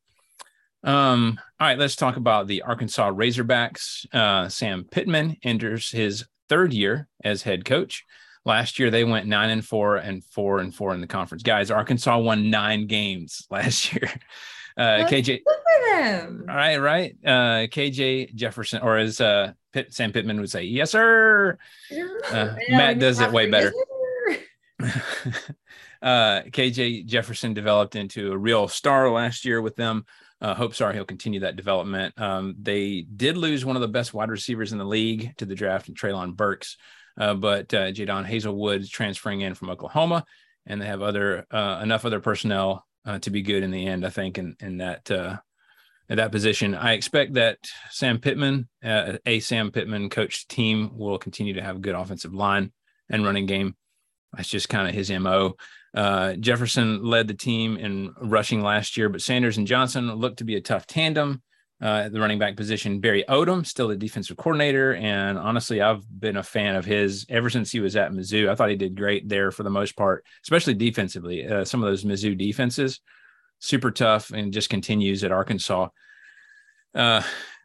um 0.83 1.39
all 1.59 1.67
right 1.67 1.79
let's 1.79 1.95
talk 1.95 2.17
about 2.17 2.47
the 2.47 2.61
arkansas 2.61 3.11
razorbacks 3.11 4.05
uh, 4.13 4.47
sam 4.49 4.85
pittman 4.89 5.37
enters 5.43 5.89
his 5.91 6.25
third 6.49 6.73
year 6.73 7.07
as 7.23 7.41
head 7.43 7.65
coach 7.65 8.05
last 8.45 8.79
year 8.79 8.91
they 8.91 9.03
went 9.03 9.27
nine 9.27 9.49
and 9.49 9.65
four 9.65 9.97
and 9.97 10.23
four 10.23 10.59
and 10.59 10.73
four 10.73 10.93
in 10.93 11.01
the 11.01 11.07
conference 11.07 11.43
guys 11.43 11.71
arkansas 11.71 12.17
won 12.17 12.49
nine 12.49 12.87
games 12.87 13.47
last 13.51 13.93
year 13.93 14.09
uh, 14.77 15.05
KJ. 15.07 15.41
All 15.45 16.55
right, 16.55 16.77
right. 16.77 17.15
Uh, 17.23 17.67
KJ 17.67 18.33
Jefferson, 18.33 18.81
or 18.81 18.97
as 18.97 19.21
uh, 19.21 19.53
Pitt, 19.71 19.93
Sam 19.93 20.11
Pittman 20.11 20.39
would 20.39 20.49
say, 20.49 20.63
"Yes, 20.63 20.91
sir." 20.91 21.57
Uh, 22.31 22.55
Matt 22.69 22.99
does 22.99 23.19
it 23.19 23.31
way 23.31 23.49
better. 23.51 23.73
uh, 26.01 26.41
KJ 26.41 27.05
Jefferson 27.05 27.53
developed 27.53 27.97
into 27.97 28.31
a 28.31 28.37
real 28.37 28.69
star 28.69 29.11
last 29.11 29.43
year 29.43 29.61
with 29.61 29.75
them. 29.75 30.05
Uh, 30.41 30.55
hopes 30.55 30.79
are 30.79 30.93
he'll 30.93 31.03
continue 31.03 31.41
that 31.41 31.57
development. 31.57 32.19
Um, 32.19 32.55
they 32.59 33.01
did 33.01 33.35
lose 33.35 33.65
one 33.65 33.75
of 33.75 33.81
the 33.81 33.89
best 33.89 34.13
wide 34.13 34.31
receivers 34.31 34.71
in 34.71 34.77
the 34.77 34.85
league 34.85 35.35
to 35.37 35.45
the 35.45 35.53
draft, 35.53 35.93
Treylon 35.93 36.35
Burks, 36.35 36.77
uh, 37.19 37.33
but 37.33 37.73
uh, 37.73 37.91
Jadon 37.91 38.27
Haselwood 38.27 38.89
transferring 38.89 39.41
in 39.41 39.53
from 39.53 39.69
Oklahoma, 39.69 40.25
and 40.65 40.81
they 40.81 40.85
have 40.85 41.01
other 41.01 41.45
uh, 41.51 41.79
enough 41.83 42.05
other 42.05 42.19
personnel 42.19 42.85
uh, 43.05 43.19
to 43.19 43.29
be 43.29 43.41
good 43.41 43.63
in 43.63 43.71
the 43.71 43.85
end. 43.85 44.05
I 44.05 44.09
think 44.09 44.37
in 44.37 44.55
in 44.59 44.77
that 44.77 45.09
uh, 45.11 45.37
at 46.09 46.17
that 46.17 46.31
position, 46.31 46.75
I 46.75 46.93
expect 46.93 47.33
that 47.33 47.57
Sam 47.91 48.19
Pittman, 48.19 48.67
uh, 48.83 49.17
a 49.25 49.39
Sam 49.39 49.71
Pittman 49.71 50.09
coached 50.09 50.49
team, 50.49 50.97
will 50.97 51.17
continue 51.17 51.53
to 51.53 51.61
have 51.61 51.77
a 51.77 51.79
good 51.79 51.95
offensive 51.95 52.33
line 52.33 52.71
and 53.09 53.23
running 53.23 53.45
game. 53.45 53.75
That's 54.33 54.49
just 54.49 54.69
kind 54.69 54.87
of 54.87 54.95
his 54.95 55.11
mo. 55.11 55.55
Uh, 55.93 56.33
Jefferson 56.33 57.03
led 57.03 57.27
the 57.27 57.35
team 57.35 57.77
in 57.77 58.13
rushing 58.19 58.61
last 58.61 58.97
year, 58.97 59.09
but 59.09 59.21
Sanders 59.21 59.57
and 59.57 59.67
Johnson 59.67 60.11
looked 60.15 60.37
to 60.37 60.43
be 60.43 60.55
a 60.55 60.61
tough 60.61 60.87
tandem. 60.87 61.41
Uh, 61.81 62.07
the 62.07 62.19
running 62.19 62.39
back 62.39 62.55
position. 62.55 63.01
Barry 63.01 63.25
Odom, 63.27 63.65
still 63.65 63.89
the 63.89 63.95
defensive 63.97 64.37
coordinator. 64.37 64.95
And 64.95 65.37
honestly, 65.37 65.81
I've 65.81 66.05
been 66.17 66.37
a 66.37 66.43
fan 66.43 66.77
of 66.77 66.85
his 66.85 67.25
ever 67.27 67.49
since 67.49 67.73
he 67.73 67.81
was 67.81 67.97
at 67.97 68.13
Mizzou. 68.13 68.47
I 68.47 68.55
thought 68.55 68.69
he 68.69 68.77
did 68.77 68.95
great 68.95 69.27
there 69.27 69.51
for 69.51 69.63
the 69.63 69.69
most 69.69 69.97
part, 69.97 70.25
especially 70.43 70.75
defensively. 70.75 71.45
Uh, 71.45 71.65
some 71.65 71.83
of 71.83 71.89
those 71.89 72.05
Mizzou 72.05 72.37
defenses, 72.37 73.01
super 73.59 73.91
tough, 73.91 74.29
and 74.29 74.53
just 74.53 74.69
continues 74.69 75.25
at 75.25 75.33
Arkansas. 75.33 75.89
Uh, 76.95 77.21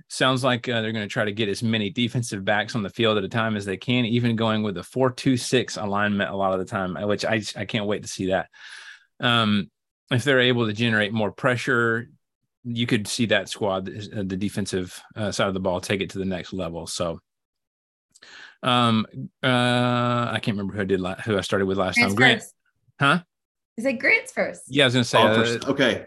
sounds 0.09 0.43
like 0.43 0.69
uh, 0.69 0.81
they're 0.81 0.93
going 0.93 1.07
to 1.07 1.13
try 1.13 1.25
to 1.25 1.33
get 1.33 1.49
as 1.49 1.63
many 1.63 1.91
defensive 1.91 2.45
backs 2.45 2.75
on 2.75 2.83
the 2.83 2.91
field 2.91 3.19
at 3.19 3.25
a 3.25 3.29
time 3.29 3.57
as 3.57 3.65
they 3.65 3.77
can, 3.77 4.05
even 4.05 4.37
going 4.37 4.63
with 4.63 4.77
a 4.79 4.83
4 4.83 5.11
2 5.11 5.37
6 5.37 5.77
alignment 5.77 6.31
a 6.31 6.37
lot 6.37 6.53
of 6.53 6.59
the 6.59 6.65
time, 6.65 6.97
which 7.07 7.25
I, 7.25 7.43
I 7.57 7.67
can't 7.67 7.87
wait 7.87 8.03
to 8.03 8.09
see 8.09 8.27
that. 8.27 8.49
Um, 9.21 9.71
if 10.11 10.25
they're 10.25 10.41
able 10.41 10.67
to 10.67 10.73
generate 10.73 11.13
more 11.13 11.31
pressure, 11.31 12.09
you 12.69 12.87
could 12.87 13.07
see 13.07 13.27
that 13.27 13.49
squad, 13.49 13.89
uh, 13.89 14.23
the 14.25 14.37
defensive 14.37 15.01
uh, 15.17 15.33
side 15.33 15.49
of 15.49 15.55
the 15.55 15.61
ball, 15.61 15.81
take 15.81 16.01
it 16.01 16.11
to 16.11 16.19
the 16.19 16.25
next 16.25 16.53
level. 16.53 16.87
So, 16.87 17.21
um, 18.63 19.07
uh, 19.43 19.47
I 20.33 20.39
can't 20.43 20.57
remember 20.57 20.75
who 20.75 20.81
I 20.81 20.85
did 20.85 21.01
la- 21.01 21.17
who 21.17 21.39
I 21.39 21.41
started 21.41 21.67
with 21.67 21.79
last 21.79 21.95
Grant's 21.97 22.13
time. 22.13 22.17
Grant, 22.17 22.41
first. 22.41 22.55
huh? 23.01 23.19
Is 23.77 23.85
it 23.85 23.99
Grant's 23.99 24.33
first? 24.33 24.63
Yeah, 24.69 24.85
I 24.85 24.87
was 24.87 24.95
gonna 24.95 25.05
say. 25.05 25.19
Oh, 25.19 25.43
uh, 25.43 25.71
okay. 25.71 26.07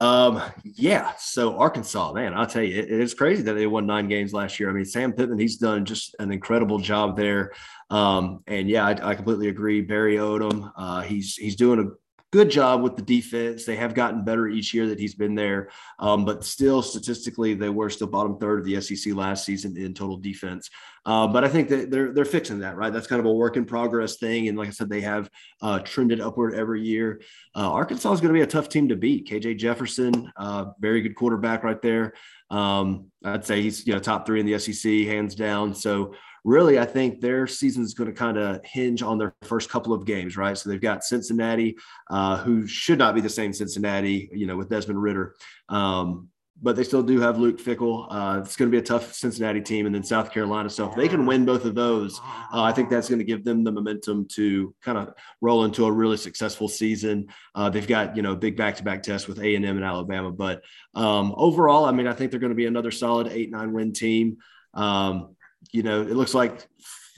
Um, 0.00 0.42
yeah. 0.64 1.12
So 1.18 1.58
Arkansas, 1.58 2.12
man, 2.14 2.32
I'll 2.32 2.46
tell 2.46 2.62
you, 2.62 2.80
it, 2.80 2.90
it's 2.90 3.12
crazy 3.12 3.42
that 3.42 3.52
they 3.52 3.66
won 3.66 3.86
nine 3.86 4.08
games 4.08 4.32
last 4.32 4.58
year. 4.58 4.70
I 4.70 4.72
mean, 4.72 4.86
Sam 4.86 5.12
Pittman, 5.12 5.38
he's 5.38 5.58
done 5.58 5.84
just 5.84 6.16
an 6.18 6.32
incredible 6.32 6.78
job 6.78 7.16
there. 7.16 7.52
Um, 7.90 8.42
and 8.46 8.68
yeah, 8.68 8.86
I, 8.86 9.10
I 9.10 9.14
completely 9.14 9.48
agree. 9.48 9.82
Barry 9.82 10.16
Odom, 10.16 10.72
uh, 10.76 11.02
he's 11.02 11.34
he's 11.34 11.56
doing 11.56 11.80
a 11.80 11.90
good 12.32 12.50
job 12.50 12.82
with 12.82 12.96
the 12.96 13.02
defense. 13.02 13.64
They 13.64 13.76
have 13.76 13.94
gotten 13.94 14.24
better 14.24 14.48
each 14.48 14.72
year 14.72 14.86
that 14.88 15.00
he's 15.00 15.14
been 15.14 15.34
there, 15.34 15.70
um, 15.98 16.24
but 16.24 16.44
still 16.44 16.82
statistically 16.82 17.54
they 17.54 17.68
were 17.68 17.90
still 17.90 18.06
bottom 18.06 18.38
third 18.38 18.60
of 18.60 18.64
the 18.64 18.80
SEC 18.80 19.14
last 19.14 19.44
season 19.44 19.76
in 19.76 19.94
total 19.94 20.16
defense. 20.16 20.70
Uh, 21.06 21.26
but 21.26 21.44
I 21.44 21.48
think 21.48 21.68
that 21.70 21.90
they're 21.90 22.12
they're 22.12 22.24
fixing 22.24 22.60
that, 22.60 22.76
right? 22.76 22.92
That's 22.92 23.06
kind 23.06 23.20
of 23.20 23.26
a 23.26 23.32
work 23.32 23.56
in 23.56 23.64
progress 23.64 24.16
thing, 24.16 24.48
and 24.48 24.58
like 24.58 24.68
I 24.68 24.72
said, 24.72 24.90
they 24.90 25.00
have 25.00 25.30
uh, 25.62 25.78
trended 25.80 26.20
upward 26.20 26.54
every 26.54 26.82
year. 26.82 27.22
Uh, 27.56 27.70
Arkansas 27.70 28.12
is 28.12 28.20
going 28.20 28.32
to 28.32 28.38
be 28.38 28.42
a 28.42 28.46
tough 28.46 28.68
team 28.68 28.88
to 28.88 28.96
beat. 28.96 29.28
KJ 29.28 29.56
Jefferson, 29.56 30.30
uh, 30.36 30.66
very 30.78 31.00
good 31.00 31.16
quarterback 31.16 31.64
right 31.64 31.80
there. 31.80 32.12
Um, 32.50 33.06
I'd 33.24 33.44
say 33.44 33.62
he's 33.62 33.86
you 33.86 33.94
know 33.94 33.98
top 33.98 34.26
three 34.26 34.40
in 34.40 34.46
the 34.46 34.58
SEC, 34.58 34.92
hands 35.06 35.34
down. 35.34 35.74
So 35.74 36.14
really, 36.44 36.78
I 36.78 36.84
think 36.84 37.20
their 37.20 37.46
season 37.46 37.82
is 37.82 37.94
going 37.94 38.10
to 38.10 38.16
kind 38.16 38.38
of 38.38 38.60
hinge 38.64 39.02
on 39.02 39.18
their 39.18 39.34
first 39.42 39.70
couple 39.70 39.92
of 39.92 40.04
games, 40.04 40.36
right? 40.36 40.56
So 40.56 40.70
they've 40.70 40.80
got 40.80 41.04
Cincinnati, 41.04 41.76
uh, 42.10 42.38
who 42.38 42.66
should 42.66 42.98
not 42.98 43.14
be 43.14 43.20
the 43.20 43.28
same 43.28 43.52
Cincinnati, 43.52 44.30
you 44.32 44.46
know, 44.46 44.56
with 44.56 44.68
Desmond 44.68 45.02
Ridder. 45.02 45.34
Um, 45.68 46.28
but 46.62 46.76
they 46.76 46.84
still 46.84 47.02
do 47.02 47.18
have 47.20 47.38
Luke 47.38 47.58
Fickell. 47.58 48.06
Uh, 48.10 48.40
it's 48.40 48.56
going 48.56 48.70
to 48.70 48.74
be 48.74 48.78
a 48.78 48.86
tough 48.86 49.14
Cincinnati 49.14 49.60
team, 49.60 49.86
and 49.86 49.94
then 49.94 50.02
South 50.02 50.30
Carolina. 50.30 50.68
So 50.68 50.88
if 50.90 50.94
they 50.94 51.08
can 51.08 51.24
win 51.24 51.44
both 51.44 51.64
of 51.64 51.74
those, 51.74 52.20
uh, 52.52 52.62
I 52.62 52.72
think 52.72 52.90
that's 52.90 53.08
going 53.08 53.18
to 53.18 53.24
give 53.24 53.44
them 53.44 53.64
the 53.64 53.72
momentum 53.72 54.26
to 54.32 54.74
kind 54.82 54.98
of 54.98 55.14
roll 55.40 55.64
into 55.64 55.86
a 55.86 55.92
really 55.92 56.18
successful 56.18 56.68
season. 56.68 57.28
Uh, 57.54 57.70
they've 57.70 57.86
got 57.86 58.14
you 58.14 58.22
know 58.22 58.36
big 58.36 58.56
back-to-back 58.56 59.02
tests 59.02 59.26
with 59.26 59.40
A 59.40 59.54
and 59.54 59.64
M 59.64 59.76
and 59.76 59.84
Alabama, 59.84 60.30
but 60.30 60.62
um, 60.94 61.34
overall, 61.36 61.86
I 61.86 61.92
mean, 61.92 62.06
I 62.06 62.12
think 62.12 62.30
they're 62.30 62.40
going 62.40 62.50
to 62.50 62.56
be 62.56 62.66
another 62.66 62.90
solid 62.90 63.28
eight 63.28 63.50
nine 63.50 63.72
win 63.72 63.92
team. 63.92 64.38
Um, 64.74 65.36
you 65.72 65.82
know, 65.82 66.02
it 66.02 66.16
looks 66.16 66.34
like 66.34 66.66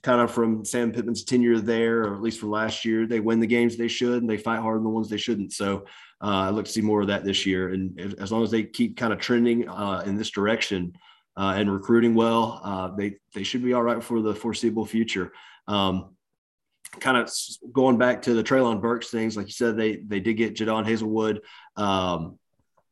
kind 0.02 0.20
of 0.20 0.30
from 0.30 0.64
Sam 0.64 0.92
Pittman's 0.92 1.24
tenure 1.24 1.60
there, 1.60 2.00
or 2.02 2.14
at 2.14 2.22
least 2.22 2.40
from 2.40 2.50
last 2.50 2.84
year, 2.84 3.06
they 3.06 3.20
win 3.20 3.40
the 3.40 3.46
games 3.46 3.76
they 3.76 3.88
should 3.88 4.20
and 4.20 4.28
they 4.28 4.36
fight 4.36 4.60
hard 4.60 4.78
in 4.78 4.84
the 4.84 4.90
ones 4.90 5.08
they 5.08 5.16
shouldn't. 5.16 5.52
So 5.52 5.84
uh, 6.22 6.26
I 6.46 6.50
look 6.50 6.66
to 6.66 6.72
see 6.72 6.80
more 6.80 7.00
of 7.00 7.06
that 7.08 7.24
this 7.24 7.46
year. 7.46 7.70
And 7.70 8.16
as 8.18 8.32
long 8.32 8.42
as 8.42 8.50
they 8.50 8.64
keep 8.64 8.96
kind 8.96 9.12
of 9.12 9.20
trending 9.20 9.68
uh, 9.68 10.02
in 10.04 10.16
this 10.16 10.30
direction 10.30 10.94
uh, 11.36 11.54
and 11.56 11.72
recruiting 11.72 12.14
well, 12.14 12.60
uh, 12.64 12.88
they 12.96 13.16
they 13.34 13.42
should 13.42 13.62
be 13.62 13.72
all 13.72 13.82
right 13.82 14.02
for 14.02 14.20
the 14.20 14.34
foreseeable 14.34 14.86
future. 14.86 15.32
Um, 15.68 16.16
kind 17.00 17.16
of 17.16 17.32
going 17.72 17.96
back 17.96 18.22
to 18.22 18.34
the 18.34 18.44
Treylon 18.44 18.82
Burks 18.82 19.08
things, 19.08 19.36
like 19.36 19.46
you 19.46 19.52
said, 19.52 19.76
they 19.76 19.96
they 19.96 20.20
did 20.20 20.34
get 20.34 20.54
Jadon 20.54 20.86
Haselwood. 20.86 21.38
Um, 21.76 22.38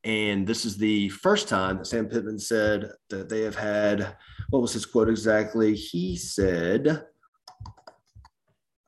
and 0.04 0.46
this 0.46 0.64
is 0.64 0.76
the 0.76 1.08
first 1.10 1.48
time 1.48 1.78
that 1.78 1.86
Sam 1.86 2.06
Pittman 2.06 2.38
said 2.38 2.90
that 3.10 3.28
they 3.28 3.42
have 3.42 3.56
had, 3.56 4.16
what 4.48 4.62
was 4.62 4.72
his 4.72 4.86
quote 4.86 5.08
exactly? 5.08 5.74
He 5.74 6.16
said 6.16 7.04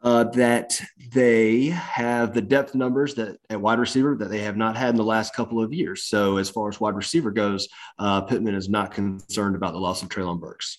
uh, 0.03 0.25
that 0.25 0.81
they 1.13 1.67
have 1.67 2.33
the 2.33 2.41
depth 2.41 2.75
numbers 2.75 3.15
that 3.15 3.37
at 3.51 3.61
wide 3.61 3.79
receiver 3.79 4.17
that 4.17 4.31
they 4.31 4.41
have 4.41 4.57
not 4.57 4.77
had 4.77 4.91
in 4.91 4.97
the 4.97 5.05
last 5.05 5.35
couple 5.35 5.63
of 5.63 5.73
years. 5.73 6.05
So 6.05 6.39
as 6.39 6.49
far 6.49 6.69
as 6.69 6.81
wide 6.81 6.97
receiver 6.97 7.31
goes, 7.31 7.69
uh, 7.99 8.23
Pittman 8.23 8.55
is 8.55 8.69
not 8.69 8.93
concerned 8.93 9.55
about 9.55 9.75
the 9.75 9.81
loss 9.81 10.03
of 10.03 10.09
Treylon 10.09 10.41
Burks. 10.41 10.79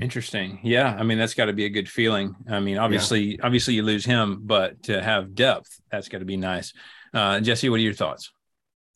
Interesting. 0.00 0.60
Yeah. 0.62 0.94
I 0.98 1.02
mean, 1.02 1.18
that's 1.18 1.34
got 1.34 1.46
to 1.46 1.52
be 1.52 1.64
a 1.64 1.70
good 1.70 1.88
feeling. 1.88 2.36
I 2.48 2.60
mean, 2.60 2.76
obviously, 2.76 3.32
yeah. 3.32 3.36
obviously 3.42 3.74
you 3.74 3.82
lose 3.82 4.04
him, 4.04 4.40
but 4.42 4.82
to 4.84 5.02
have 5.02 5.34
depth, 5.34 5.80
that's 5.90 6.08
got 6.08 6.18
to 6.18 6.24
be 6.24 6.36
nice. 6.36 6.72
Uh, 7.14 7.40
Jesse, 7.40 7.68
what 7.68 7.76
are 7.76 7.82
your 7.82 7.94
thoughts? 7.94 8.30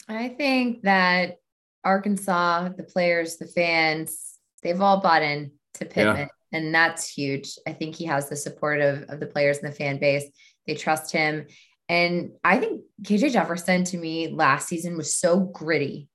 I 0.08 0.28
think 0.28 0.82
that 0.82 1.36
Arkansas, 1.84 2.70
the 2.76 2.82
players, 2.82 3.36
the 3.36 3.46
fans, 3.46 4.38
they've 4.62 4.80
all 4.80 5.00
bought 5.00 5.22
in 5.22 5.52
to 5.74 5.84
Pittman. 5.84 6.16
Yeah. 6.16 6.28
And 6.52 6.74
that's 6.74 7.08
huge. 7.08 7.58
I 7.66 7.72
think 7.72 7.94
he 7.94 8.04
has 8.04 8.28
the 8.28 8.36
support 8.36 8.80
of, 8.80 9.04
of 9.04 9.20
the 9.20 9.26
players 9.26 9.58
and 9.58 9.72
the 9.72 9.76
fan 9.76 9.98
base. 9.98 10.24
They 10.66 10.74
trust 10.74 11.10
him. 11.12 11.46
And 11.88 12.32
I 12.44 12.58
think 12.58 12.82
KJ 13.02 13.32
Jefferson 13.32 13.84
to 13.84 13.96
me 13.96 14.28
last 14.28 14.68
season 14.68 14.96
was 14.96 15.16
so 15.16 15.40
gritty. 15.40 16.08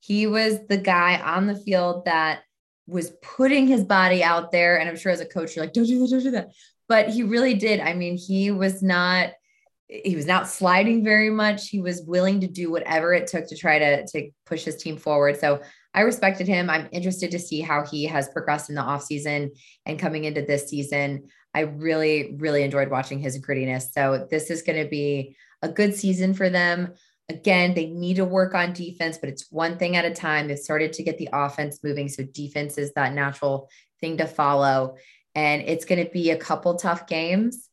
He 0.00 0.26
was 0.26 0.58
the 0.68 0.76
guy 0.76 1.18
on 1.20 1.46
the 1.46 1.56
field 1.56 2.04
that 2.04 2.42
was 2.86 3.12
putting 3.22 3.66
his 3.66 3.84
body 3.84 4.22
out 4.22 4.52
there. 4.52 4.78
And 4.78 4.88
I'm 4.88 4.96
sure 4.96 5.12
as 5.12 5.20
a 5.20 5.26
coach, 5.26 5.56
you're 5.56 5.64
like, 5.64 5.74
don't 5.74 5.86
do 5.86 5.98
that, 6.00 6.10
don't 6.10 6.22
do 6.22 6.30
that. 6.32 6.50
But 6.88 7.10
he 7.10 7.22
really 7.22 7.54
did. 7.54 7.80
I 7.80 7.94
mean, 7.94 8.16
he 8.16 8.50
was 8.50 8.82
not 8.82 9.32
he 9.88 10.14
was 10.16 10.26
not 10.26 10.48
sliding 10.48 11.02
very 11.02 11.30
much. 11.30 11.68
He 11.68 11.80
was 11.80 12.02
willing 12.02 12.40
to 12.42 12.46
do 12.46 12.70
whatever 12.70 13.14
it 13.14 13.26
took 13.26 13.48
to 13.48 13.56
try 13.56 13.78
to, 13.78 14.06
to 14.06 14.30
push 14.44 14.64
his 14.64 14.76
team 14.76 14.98
forward. 14.98 15.40
So 15.40 15.62
I 15.94 16.02
respected 16.02 16.46
him. 16.46 16.68
I'm 16.68 16.88
interested 16.92 17.30
to 17.30 17.38
see 17.38 17.62
how 17.62 17.86
he 17.86 18.04
has 18.04 18.28
progressed 18.28 18.68
in 18.68 18.76
the 18.76 18.82
offseason 18.82 19.50
and 19.86 19.98
coming 19.98 20.24
into 20.24 20.42
this 20.42 20.68
season. 20.68 21.28
I 21.54 21.60
really, 21.60 22.36
really 22.38 22.62
enjoyed 22.62 22.90
watching 22.90 23.18
his 23.18 23.40
grittiness. 23.40 23.88
So 23.92 24.28
this 24.30 24.50
is 24.50 24.62
going 24.62 24.82
to 24.82 24.88
be 24.88 25.36
a 25.62 25.70
good 25.70 25.94
season 25.94 26.34
for 26.34 26.50
them. 26.50 26.92
Again, 27.30 27.72
they 27.74 27.86
need 27.86 28.16
to 28.16 28.24
work 28.26 28.54
on 28.54 28.74
defense, 28.74 29.16
but 29.16 29.30
it's 29.30 29.50
one 29.50 29.78
thing 29.78 29.96
at 29.96 30.04
a 30.04 30.14
time. 30.14 30.48
They've 30.48 30.58
started 30.58 30.92
to 30.94 31.02
get 31.02 31.16
the 31.16 31.30
offense 31.32 31.80
moving. 31.82 32.08
So 32.08 32.24
defense 32.24 32.76
is 32.76 32.92
that 32.92 33.14
natural 33.14 33.70
thing 34.00 34.18
to 34.18 34.26
follow. 34.26 34.96
And 35.34 35.62
it's 35.62 35.86
going 35.86 36.04
to 36.04 36.10
be 36.10 36.30
a 36.30 36.36
couple 36.36 36.74
tough 36.76 37.06
games 37.06 37.67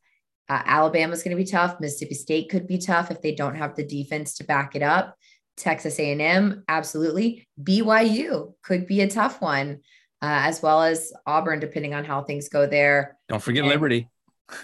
uh, 0.48 0.62
Alabama's 0.64 1.22
going 1.22 1.36
to 1.36 1.42
be 1.42 1.48
tough. 1.48 1.80
Mississippi 1.80 2.14
State 2.14 2.48
could 2.50 2.66
be 2.66 2.78
tough 2.78 3.10
if 3.10 3.20
they 3.20 3.34
don't 3.34 3.56
have 3.56 3.74
the 3.74 3.84
defense 3.84 4.34
to 4.34 4.44
back 4.44 4.76
it 4.76 4.82
up. 4.82 5.16
Texas 5.56 5.98
A&M, 5.98 6.64
absolutely. 6.68 7.48
BYU 7.62 8.54
could 8.62 8.86
be 8.86 9.00
a 9.00 9.08
tough 9.08 9.40
one, 9.40 9.80
uh, 10.22 10.44
as 10.44 10.62
well 10.62 10.82
as 10.82 11.12
Auburn, 11.26 11.60
depending 11.60 11.94
on 11.94 12.04
how 12.04 12.22
things 12.22 12.48
go 12.48 12.66
there. 12.66 13.16
Don't 13.28 13.42
forget 13.42 13.64
and, 13.64 13.70
Liberty. 13.70 14.08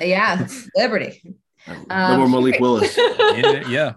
Yeah, 0.00 0.46
Liberty. 0.76 1.36
no 1.66 1.84
um, 1.90 2.18
more 2.20 2.28
Malik 2.28 2.56
Willis. 2.60 2.96
yeah, 2.96 3.66
yeah. 3.66 3.92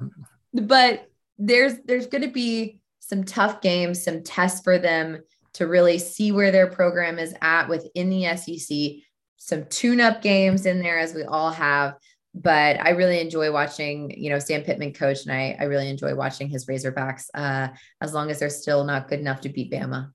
But 0.54 1.10
there's 1.38 1.76
there's 1.86 2.08
going 2.08 2.22
to 2.22 2.30
be 2.30 2.80
some 3.02 3.24
tough 3.24 3.62
games, 3.62 4.04
some 4.04 4.24
tests 4.24 4.62
for 4.62 4.78
them 4.80 5.22
to 5.54 5.68
really 5.68 5.98
see 6.00 6.32
where 6.32 6.52
their 6.52 6.68
program 6.68 7.20
is 7.20 7.34
at 7.42 7.68
within 7.68 8.10
the 8.10 8.36
SEC 8.36 9.04
some 9.38 9.66
tune 9.66 10.02
up 10.02 10.22
games 10.22 10.66
in 10.66 10.82
there 10.82 11.00
as 11.00 11.14
we 11.14 11.24
all 11.24 11.52
have. 11.52 11.96
But 12.34 12.82
I 12.82 12.90
really 12.90 13.22
enjoy 13.22 13.52
watching, 13.52 14.12
you 14.12 14.30
know, 14.30 14.40
Sam 14.40 14.62
Pittman 14.62 14.94
coach, 14.94 15.24
and 15.26 15.32
I, 15.32 15.56
I 15.58 15.64
really 15.66 15.90
enjoy 15.90 16.16
watching 16.16 16.50
his 16.50 16.66
Razorbacks 16.66 17.28
uh, 17.34 17.70
as 18.02 18.14
long 18.14 18.30
as 18.30 18.40
they're 18.40 18.50
still 18.50 18.84
not 18.84 19.08
good 19.08 19.20
enough 19.20 19.40
to 19.42 19.50
beat 19.50 19.72
Bama. 19.72 20.12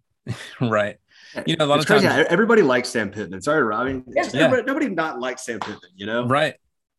right. 0.60 0.96
You 1.46 1.56
know, 1.56 1.64
a 1.64 1.66
lot 1.66 1.80
it's 1.80 1.90
of 1.90 2.00
times 2.00 2.12
crazy. 2.12 2.28
everybody 2.30 2.62
likes 2.62 2.88
Sam 2.88 3.10
Pittman. 3.10 3.42
Sorry, 3.42 3.74
I 3.74 3.84
mean, 3.84 4.04
yeah. 4.06 4.48
nobody 4.66 4.88
not 4.88 5.18
likes 5.18 5.44
Sam 5.44 5.58
Pittman, 5.58 5.90
you 5.96 6.06
know? 6.06 6.26
Right. 6.26 6.54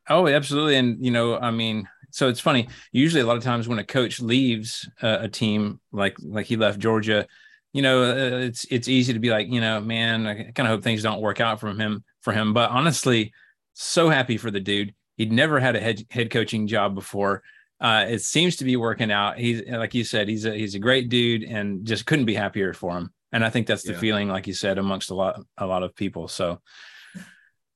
Oh, 0.09 0.27
absolutely. 0.27 0.75
And, 0.75 1.03
you 1.03 1.11
know, 1.11 1.37
I 1.37 1.51
mean, 1.51 1.87
so 2.11 2.27
it's 2.27 2.39
funny. 2.39 2.67
Usually, 2.91 3.21
a 3.21 3.25
lot 3.25 3.37
of 3.37 3.43
times 3.43 3.67
when 3.67 3.79
a 3.79 3.83
coach 3.83 4.19
leaves 4.19 4.89
uh, 5.01 5.19
a 5.21 5.27
team, 5.27 5.79
like 5.91 6.17
like 6.21 6.47
he 6.47 6.55
left 6.55 6.79
Georgia, 6.79 7.27
you 7.73 7.81
know, 7.81 8.03
uh, 8.03 8.39
it's 8.39 8.65
it's 8.69 8.87
easy 8.87 9.13
to 9.13 9.19
be 9.19 9.29
like, 9.29 9.47
you 9.47 9.61
know, 9.61 9.79
man, 9.79 10.25
I 10.25 10.51
kind 10.51 10.67
of 10.67 10.67
hope 10.67 10.83
things 10.83 11.03
don't 11.03 11.21
work 11.21 11.39
out 11.39 11.59
from 11.59 11.79
him 11.79 12.03
for 12.21 12.33
him. 12.33 12.53
But 12.53 12.71
honestly, 12.71 13.31
so 13.73 14.09
happy 14.09 14.37
for 14.37 14.51
the 14.51 14.59
dude. 14.59 14.93
He'd 15.17 15.31
never 15.31 15.59
had 15.59 15.75
a 15.75 15.79
head 15.79 16.03
head 16.09 16.31
coaching 16.31 16.67
job 16.67 16.95
before. 16.95 17.43
Uh, 17.79 18.05
it 18.09 18.21
seems 18.21 18.57
to 18.57 18.65
be 18.65 18.75
working 18.75 19.11
out. 19.11 19.37
He's 19.37 19.61
like 19.67 19.93
you 19.93 20.03
said, 20.03 20.27
he's 20.27 20.45
a 20.45 20.53
he's 20.53 20.75
a 20.75 20.79
great 20.79 21.09
dude, 21.09 21.43
and 21.43 21.85
just 21.85 22.05
couldn't 22.05 22.25
be 22.25 22.33
happier 22.33 22.73
for 22.73 22.97
him. 22.97 23.13
And 23.31 23.45
I 23.45 23.49
think 23.49 23.67
that's 23.67 23.83
the 23.83 23.93
yeah. 23.93 23.99
feeling, 23.99 24.27
like 24.27 24.47
you 24.47 24.53
said, 24.53 24.77
amongst 24.79 25.11
a 25.11 25.15
lot 25.15 25.41
a 25.57 25.65
lot 25.65 25.83
of 25.83 25.95
people. 25.95 26.27
So, 26.27 26.59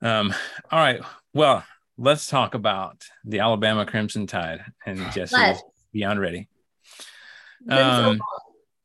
um, 0.01 0.33
all 0.71 0.79
right, 0.79 1.01
well, 1.33 1.63
let's 1.97 2.27
talk 2.27 2.55
about 2.55 3.05
the 3.23 3.39
Alabama 3.39 3.85
Crimson 3.85 4.25
Tide 4.25 4.65
and 4.85 4.99
Jesse 5.13 5.55
beyond 5.91 6.19
ready. 6.19 6.49
Um, 7.69 8.19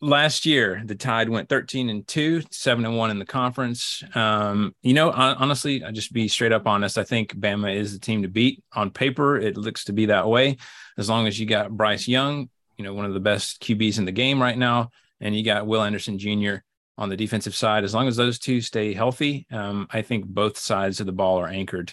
last 0.01 0.47
year 0.47 0.83
the 0.85 0.95
tide 0.95 1.29
went 1.29 1.49
13 1.49 1.89
and 1.89 2.07
2 2.07 2.43
7 2.51 2.85
and 2.85 2.97
1 2.97 3.11
in 3.11 3.19
the 3.19 3.25
conference. 3.25 4.03
Um, 4.15 4.75
you 4.83 4.95
know 4.95 5.11
honestly 5.11 5.83
i 5.85 5.91
just 5.91 6.13
be 6.13 6.29
straight 6.29 6.53
up 6.53 6.67
honest. 6.67 6.99
I 6.99 7.05
think 7.05 7.35
bama 7.35 7.75
is 7.75 7.93
the 7.93 7.99
team 7.99 8.23
to 8.23 8.29
beat. 8.29 8.63
On 8.75 8.91
paper 8.91 9.37
it 9.37 9.57
looks 9.57 9.85
to 9.85 9.93
be 9.93 10.07
that 10.07 10.29
way. 10.29 10.57
As 10.97 11.09
long 11.09 11.27
as 11.27 11.39
you 11.39 11.47
got 11.47 11.71
bryce 11.71 12.07
young 12.09 12.49
you 12.77 12.85
know 12.85 12.95
one 12.95 13.05
of 13.05 13.15
the 13.15 13.21
best 13.21 13.61
qb's 13.61 13.99
in 13.99 14.05
the 14.05 14.13
game 14.13 14.41
right 14.41 14.57
now 14.57 14.91
and 15.21 15.37
you 15.37 15.45
got 15.45 15.67
will 15.67 15.83
anderson 15.83 16.19
jr 16.19 16.57
on 16.97 17.09
the 17.09 17.17
defensive 17.17 17.55
side 17.55 17.85
as 17.85 17.95
long 17.95 18.09
as 18.09 18.17
those 18.17 18.39
two 18.39 18.61
stay 18.61 18.95
healthy 18.95 19.47
um, 19.51 19.87
i 19.91 20.01
think 20.01 20.25
both 20.25 20.57
sides 20.57 21.01
of 21.01 21.07
the 21.07 21.13
ball 21.13 21.39
are 21.39 21.49
anchored. 21.49 21.93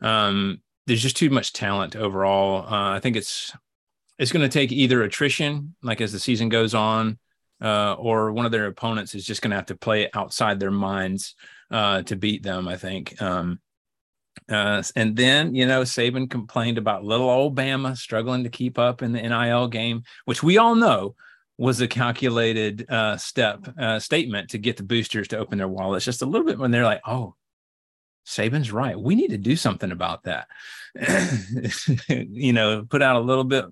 Um, 0.00 0.60
there's 0.86 1.02
just 1.02 1.16
too 1.16 1.30
much 1.30 1.52
talent 1.52 1.96
overall. 1.96 2.66
Uh, 2.66 2.96
i 2.96 3.00
think 3.00 3.16
it's 3.16 3.52
it's 4.18 4.30
going 4.30 4.48
to 4.48 4.52
take 4.52 4.70
either 4.70 5.02
attrition, 5.02 5.74
like 5.82 6.00
as 6.00 6.12
the 6.12 6.18
season 6.18 6.48
goes 6.48 6.74
on, 6.74 7.18
uh, 7.62 7.94
or 7.94 8.32
one 8.32 8.46
of 8.46 8.52
their 8.52 8.66
opponents 8.66 9.14
is 9.14 9.24
just 9.24 9.42
going 9.42 9.50
to 9.50 9.56
have 9.56 9.66
to 9.66 9.76
play 9.76 10.10
outside 10.14 10.58
their 10.58 10.70
minds 10.70 11.34
uh, 11.70 12.02
to 12.02 12.16
beat 12.16 12.42
them. 12.42 12.68
I 12.68 12.76
think. 12.76 13.20
Um, 13.20 13.60
uh, 14.48 14.82
and 14.96 15.14
then 15.16 15.54
you 15.54 15.66
know 15.66 15.82
Saban 15.82 16.28
complained 16.28 16.78
about 16.78 17.04
little 17.04 17.30
old 17.30 17.56
Bama 17.56 17.96
struggling 17.96 18.44
to 18.44 18.50
keep 18.50 18.78
up 18.78 19.02
in 19.02 19.12
the 19.12 19.22
NIL 19.22 19.68
game, 19.68 20.02
which 20.24 20.42
we 20.42 20.58
all 20.58 20.74
know 20.74 21.14
was 21.58 21.80
a 21.80 21.86
calculated 21.86 22.90
uh, 22.90 23.16
step 23.16 23.68
uh, 23.78 23.98
statement 23.98 24.50
to 24.50 24.58
get 24.58 24.76
the 24.76 24.82
boosters 24.82 25.28
to 25.28 25.38
open 25.38 25.58
their 25.58 25.68
wallets 25.68 26.04
just 26.04 26.22
a 26.22 26.26
little 26.26 26.46
bit 26.46 26.58
when 26.58 26.70
they're 26.70 26.84
like, 26.84 27.02
oh, 27.06 27.34
Saban's 28.26 28.72
right. 28.72 28.98
We 28.98 29.14
need 29.14 29.28
to 29.28 29.38
do 29.38 29.56
something 29.56 29.92
about 29.92 30.24
that. 30.24 30.48
you 32.08 32.52
know, 32.52 32.84
put 32.88 33.02
out 33.02 33.16
a 33.16 33.20
little 33.20 33.44
bit 33.44 33.66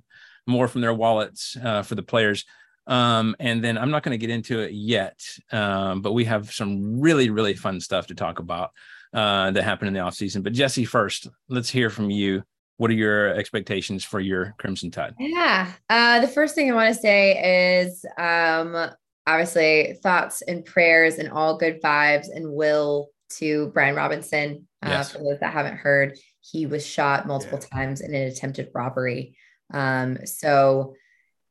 more 0.47 0.69
from 0.69 0.81
their 0.81 0.95
wallets 0.95 1.57
uh, 1.63 1.83
for 1.83 1.95
the 1.95 2.03
players. 2.03 2.45
Um, 2.87 3.37
and 3.39 3.63
then 3.63 3.79
I'm 3.79 3.91
not 3.91 4.03
going 4.03 4.19
to 4.19 4.27
get 4.27 4.35
into 4.35 4.61
it 4.61 4.73
yet, 4.73 5.21
um, 5.53 6.03
but 6.03 6.13
we 6.13 6.25
have 6.25 6.53
some 6.53 7.01
really, 7.01 7.31
really 7.31 7.55
fun 7.55 7.81
stuff 7.81 8.09
to 8.09 8.15
talk 8.15 8.39
about 8.39 8.71
uh, 9.13 9.51
that 9.51 9.63
happened 9.63 9.89
in 9.89 9.95
the 9.95 10.01
offseason. 10.01 10.43
But 10.43 10.53
Jesse, 10.53 10.85
first, 10.85 11.29
let's 11.49 11.71
hear 11.71 11.91
from 11.91 12.11
you. 12.11 12.43
What 12.79 12.91
are 12.91 12.95
your 12.95 13.35
expectations 13.35 14.05
for 14.05 14.21
your 14.21 14.55
Crimson 14.59 14.91
Tide? 14.91 15.15
Yeah. 15.19 15.71
Uh, 15.91 16.21
the 16.21 16.29
first 16.29 16.55
thing 16.55 16.71
I 16.71 16.75
want 16.75 16.95
to 16.95 17.01
say 17.01 17.83
is 17.83 18.05
um, 18.19 18.91
obviously 19.27 19.99
thoughts 20.03 20.43
and 20.43 20.65
prayers 20.65 21.17
and 21.17 21.31
all 21.31 21.59
good 21.59 21.83
vibes 21.83 22.29
and 22.35 22.53
will 22.53 23.11
to 23.37 23.69
Brian 23.75 23.95
Robinson. 23.95 24.67
Uh, 24.83 24.89
yes. 24.89 25.13
For 25.13 25.19
those 25.19 25.39
that 25.41 25.53
haven't 25.53 25.77
heard, 25.77 26.19
he 26.41 26.67
was 26.67 26.87
shot 26.87 27.27
multiple 27.27 27.61
yeah. 27.61 27.79
times 27.79 28.01
in 28.01 28.15
an 28.15 28.29
attempted 28.29 28.71
robbery. 28.75 29.37
Um, 29.73 30.19
so, 30.25 30.95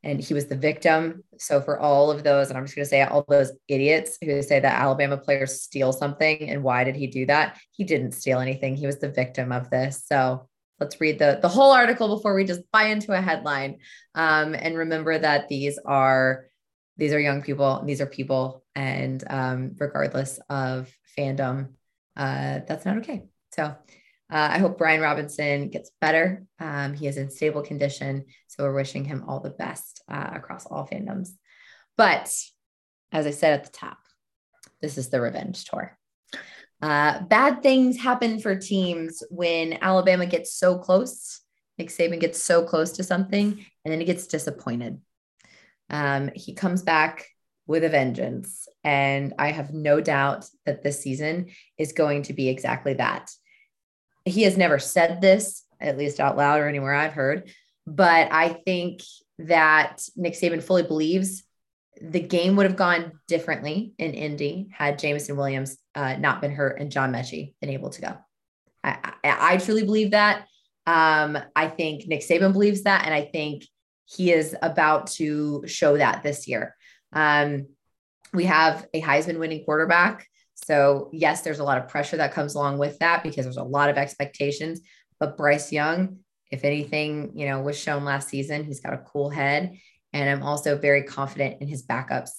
and 0.04 0.22
he 0.22 0.34
was 0.34 0.48
the 0.48 0.56
victim. 0.56 1.24
So, 1.38 1.62
for 1.62 1.80
all 1.80 2.12
of 2.12 2.24
those, 2.24 2.50
and 2.50 2.58
I'm 2.58 2.66
just 2.66 2.76
going 2.76 2.86
to 2.86 2.90
say 2.90 3.02
all 3.04 3.26
those 3.28 3.52
idiots 3.68 4.18
who 4.22 4.42
say 4.42 4.60
that 4.60 4.82
Alabama 4.82 5.18
players 5.18 5.62
steal 5.62 5.92
something 5.92 6.50
and 6.50 6.64
why 6.64 6.84
did 6.84 6.96
he 6.96 7.08
do 7.08 7.26
that? 7.26 7.58
He 7.72 7.84
didn't 7.84 8.12
steal 8.12 8.40
anything. 8.40 8.76
He 8.76 8.86
was 8.88 9.00
the 9.00 9.12
victim 9.12 9.52
of 9.52 9.70
this. 9.70 10.06
So, 10.06 10.48
let's 10.80 11.00
read 11.02 11.20
the, 11.20 11.40
the 11.42 11.50
whole 11.50 11.72
article 11.72 12.16
before 12.16 12.34
we 12.34 12.44
just 12.46 12.62
buy 12.72 12.86
into 12.86 13.12
a 13.12 13.22
headline. 13.22 13.78
Um, 14.16 14.56
and 14.56 14.78
remember 14.78 15.18
that 15.18 15.50
these 15.50 15.78
are 15.86 16.46
these 16.98 17.14
are 17.14 17.20
young 17.20 17.42
people, 17.42 17.82
these 17.86 18.02
are 18.02 18.06
people, 18.06 18.64
and 18.76 19.24
um, 19.30 19.76
regardless 19.80 20.38
of 20.50 20.94
fandom, 21.18 21.70
uh, 22.18 22.60
that's 22.68 22.86
not 22.86 22.98
okay. 22.98 23.24
So 23.54 23.74
uh, 24.32 24.50
I 24.52 24.60
hope 24.60 24.78
Brian 24.78 25.02
Robinson 25.02 25.70
gets 25.70 25.92
better. 26.02 26.44
Um, 26.60 26.94
he 26.94 27.08
is 27.08 27.18
in 27.18 27.32
stable 27.32 27.62
condition, 27.62 28.26
so 28.48 28.64
we're 28.64 28.76
wishing 28.76 29.06
him 29.06 29.24
all 29.28 29.40
the 29.40 29.50
best 29.50 30.04
uh, 30.10 30.30
across 30.34 30.66
all 30.66 30.88
fandoms. 30.88 31.30
But 31.98 32.34
as 33.12 33.26
I 33.26 33.32
said 33.32 33.54
at 33.54 33.66
the 33.66 33.72
top, 33.72 33.98
this 34.82 34.98
is 34.98 35.10
the 35.10 35.22
revenge 35.22 35.66
tour. 35.66 35.98
Uh, 36.82 37.22
bad 37.24 37.62
things 37.62 37.98
happen 37.98 38.40
for 38.40 38.56
teams 38.56 39.24
when 39.30 39.78
Alabama 39.82 40.26
gets 40.26 40.54
so 40.54 40.78
close. 40.78 41.42
Nick 41.78 41.90
Saban 41.90 42.20
gets 42.20 42.42
so 42.42 42.64
close 42.64 42.94
to 42.94 43.04
something 43.04 43.66
and 43.84 43.92
then 43.92 44.00
he 44.00 44.06
gets 44.06 44.28
disappointed. 44.28 45.02
Um, 45.90 46.30
he 46.36 46.54
comes 46.54 46.84
back 46.84 47.28
with 47.70 47.84
a 47.84 47.90
vengeance. 47.90 48.68
And 48.84 49.36
I 49.38 49.52
have 49.52 49.74
no 49.74 50.02
doubt 50.02 50.50
that 50.66 50.82
this 50.84 51.02
season 51.02 51.52
is 51.78 51.94
going 51.94 52.24
to 52.24 52.34
be 52.34 52.50
exactly 52.50 52.96
that. 52.96 53.30
He 54.30 54.44
has 54.44 54.58
never 54.58 54.80
said 54.80 55.22
this, 55.22 55.64
at 55.80 55.98
least 55.98 56.20
out 56.20 56.38
loud 56.38 56.60
or 56.60 56.68
anywhere 56.68 56.94
I've 56.94 57.14
heard, 57.14 57.52
but 57.86 58.32
I 58.32 58.50
think 58.50 59.02
that 59.40 60.02
Nick 60.16 60.34
Saban 60.34 60.62
fully 60.62 60.84
believes 60.84 61.44
the 62.02 62.20
game 62.20 62.56
would 62.56 62.66
have 62.66 62.76
gone 62.76 63.20
differently 63.28 63.94
in 63.98 64.14
Indy 64.14 64.70
had 64.72 65.00
Jameson 65.00 65.36
Williams 65.36 65.78
uh, 65.96 66.16
not 66.16 66.42
been 66.42 66.52
hurt 66.52 66.80
and 66.80 66.92
John 66.92 67.12
Metchie 67.12 67.54
been 67.60 67.70
able 67.70 67.90
to 67.90 68.02
go. 68.02 68.18
I, 68.84 69.14
I, 69.24 69.54
I 69.54 69.58
truly 69.58 69.84
believe 69.84 70.12
that. 70.12 70.46
Um, 70.88 71.38
I 71.56 71.68
think 71.68 72.08
Nick 72.08 72.22
Saban 72.22 72.54
believes 72.54 72.84
that. 72.84 73.06
And 73.06 73.14
I 73.14 73.26
think 73.26 73.66
he 74.06 74.32
is 74.32 74.56
about 74.62 75.08
to 75.08 75.64
show 75.68 75.98
that 75.98 76.24
this 76.24 76.48
year. 76.48 76.76
Um, 77.12 77.68
we 78.34 78.46
have 78.46 78.88
a 78.94 79.02
Heisman 79.02 79.40
winning 79.40 79.66
quarterback. 79.66 80.26
So, 80.66 81.10
yes, 81.14 81.42
there's 81.42 81.60
a 81.60 81.64
lot 81.64 81.78
of 81.78 81.88
pressure 81.88 82.18
that 82.18 82.34
comes 82.34 82.56
along 82.56 82.78
with 82.78 83.00
that 83.00 83.24
because 83.24 83.46
there's 83.46 83.58
a 83.58 83.64
lot 83.64 83.90
of 83.90 83.98
expectations. 83.98 84.82
But 85.20 85.38
Bryce 85.38 85.72
Young, 85.72 86.20
if 86.52 86.64
anything, 86.64 87.32
you 87.36 87.48
know, 87.48 87.62
was 87.62 87.80
shown 87.80 88.06
last 88.06 88.30
season, 88.30 88.66
he's 88.66 88.82
got 88.82 88.94
a 88.94 89.00
cool 89.00 89.30
head. 89.30 89.78
And 90.14 90.30
I'm 90.30 90.44
also 90.44 90.78
very 90.78 91.04
confident 91.04 91.62
in 91.62 91.68
his 91.68 91.86
backups. 91.86 92.32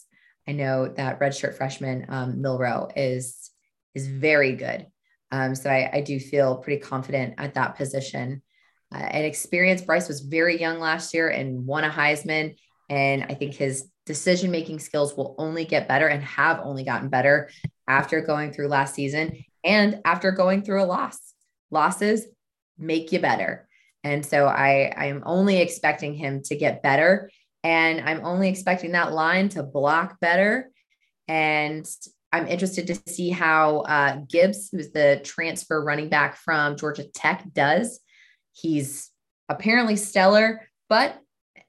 I 0.48 0.52
know 0.52 0.88
that 0.88 1.20
redshirt 1.20 1.56
freshman 1.56 2.06
um, 2.09 2.40
Milroe 2.40 2.88
is 2.97 3.51
is 3.94 4.06
very 4.06 4.55
good. 4.55 4.86
Um, 5.32 5.55
so 5.55 5.70
I, 5.70 5.90
I, 5.92 6.01
do 6.01 6.18
feel 6.18 6.56
pretty 6.56 6.80
confident 6.80 7.34
at 7.38 7.55
that 7.55 7.76
position. 7.76 8.42
Uh, 8.92 8.98
and 8.98 9.24
experience, 9.24 9.82
Bryce 9.82 10.09
was 10.09 10.20
very 10.20 10.60
young 10.60 10.80
last 10.80 11.14
year 11.14 11.28
and 11.28 11.66
won 11.66 11.84
a 11.84 11.90
Heisman. 11.90 12.56
And 12.88 13.24
I 13.24 13.34
think 13.34 13.55
his 13.55 13.88
decision 14.06 14.51
making 14.51 14.80
skills 14.80 15.16
will 15.16 15.36
only 15.38 15.64
get 15.64 15.88
better 15.88 16.09
and 16.09 16.22
have 16.24 16.60
only 16.64 16.82
gotten 16.82 17.09
better 17.09 17.51
after 17.90 18.20
going 18.20 18.52
through 18.52 18.68
last 18.68 18.94
season 18.94 19.44
and 19.64 20.00
after 20.04 20.30
going 20.30 20.62
through 20.62 20.82
a 20.82 20.86
loss. 20.86 21.18
Losses 21.72 22.26
make 22.78 23.10
you 23.10 23.18
better. 23.18 23.68
And 24.04 24.24
so 24.24 24.46
I 24.46 24.92
I'm 24.96 25.22
only 25.26 25.60
expecting 25.60 26.14
him 26.14 26.42
to 26.44 26.56
get 26.56 26.82
better 26.82 27.30
and 27.64 28.00
I'm 28.00 28.24
only 28.24 28.48
expecting 28.48 28.92
that 28.92 29.12
line 29.12 29.48
to 29.50 29.62
block 29.62 30.20
better 30.20 30.70
and 31.28 31.86
I'm 32.32 32.46
interested 32.46 32.86
to 32.86 33.12
see 33.12 33.30
how 33.30 33.80
uh, 33.80 34.20
Gibbs, 34.28 34.68
who's 34.70 34.92
the 34.92 35.20
transfer 35.24 35.82
running 35.82 36.08
back 36.08 36.36
from 36.36 36.76
Georgia 36.76 37.04
Tech, 37.12 37.44
does. 37.52 37.98
He's 38.52 39.10
apparently 39.48 39.96
stellar, 39.96 40.68
but 40.88 41.20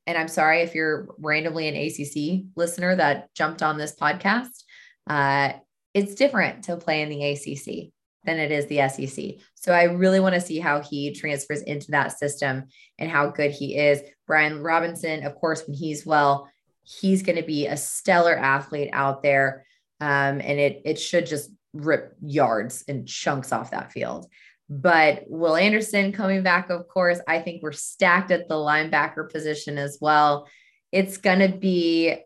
and 0.05 0.17
I'm 0.17 0.27
sorry 0.27 0.61
if 0.61 0.75
you're 0.75 1.07
randomly 1.17 1.67
an 1.67 1.75
ACC 1.75 2.45
listener 2.55 2.95
that 2.95 3.33
jumped 3.33 3.63
on 3.63 3.77
this 3.77 3.95
podcast. 3.95 4.63
Uh, 5.07 5.53
it's 5.93 6.15
different 6.15 6.63
to 6.65 6.77
play 6.77 7.01
in 7.01 7.09
the 7.09 7.23
ACC 7.23 7.91
than 8.23 8.37
it 8.37 8.51
is 8.51 8.67
the 8.67 8.87
SEC. 8.87 9.35
So 9.55 9.73
I 9.73 9.83
really 9.83 10.19
want 10.19 10.35
to 10.35 10.41
see 10.41 10.59
how 10.59 10.81
he 10.81 11.13
transfers 11.13 11.61
into 11.63 11.91
that 11.91 12.17
system 12.17 12.65
and 12.99 13.09
how 13.09 13.29
good 13.29 13.51
he 13.51 13.77
is. 13.77 14.01
Brian 14.27 14.61
Robinson, 14.61 15.25
of 15.25 15.35
course, 15.35 15.65
when 15.65 15.75
he's 15.75 16.05
well, 16.05 16.49
he's 16.83 17.23
going 17.23 17.37
to 17.37 17.43
be 17.43 17.67
a 17.67 17.77
stellar 17.77 18.35
athlete 18.35 18.89
out 18.93 19.23
there. 19.23 19.65
Um, 19.99 20.41
and 20.41 20.59
it 20.59 20.81
it 20.85 20.99
should 20.99 21.25
just 21.25 21.51
rip 21.73 22.15
yards 22.21 22.83
and 22.87 23.07
chunks 23.07 23.51
off 23.51 23.71
that 23.71 23.91
field. 23.91 24.27
But 24.69 25.25
Will 25.27 25.55
Anderson 25.55 26.11
coming 26.11 26.43
back, 26.43 26.69
of 26.69 26.87
course, 26.87 27.19
I 27.27 27.39
think 27.39 27.61
we're 27.61 27.71
stacked 27.71 28.31
at 28.31 28.47
the 28.47 28.55
linebacker 28.55 29.29
position 29.29 29.77
as 29.77 29.97
well. 29.99 30.47
It's 30.91 31.17
going 31.17 31.39
to 31.39 31.57
be 31.57 32.17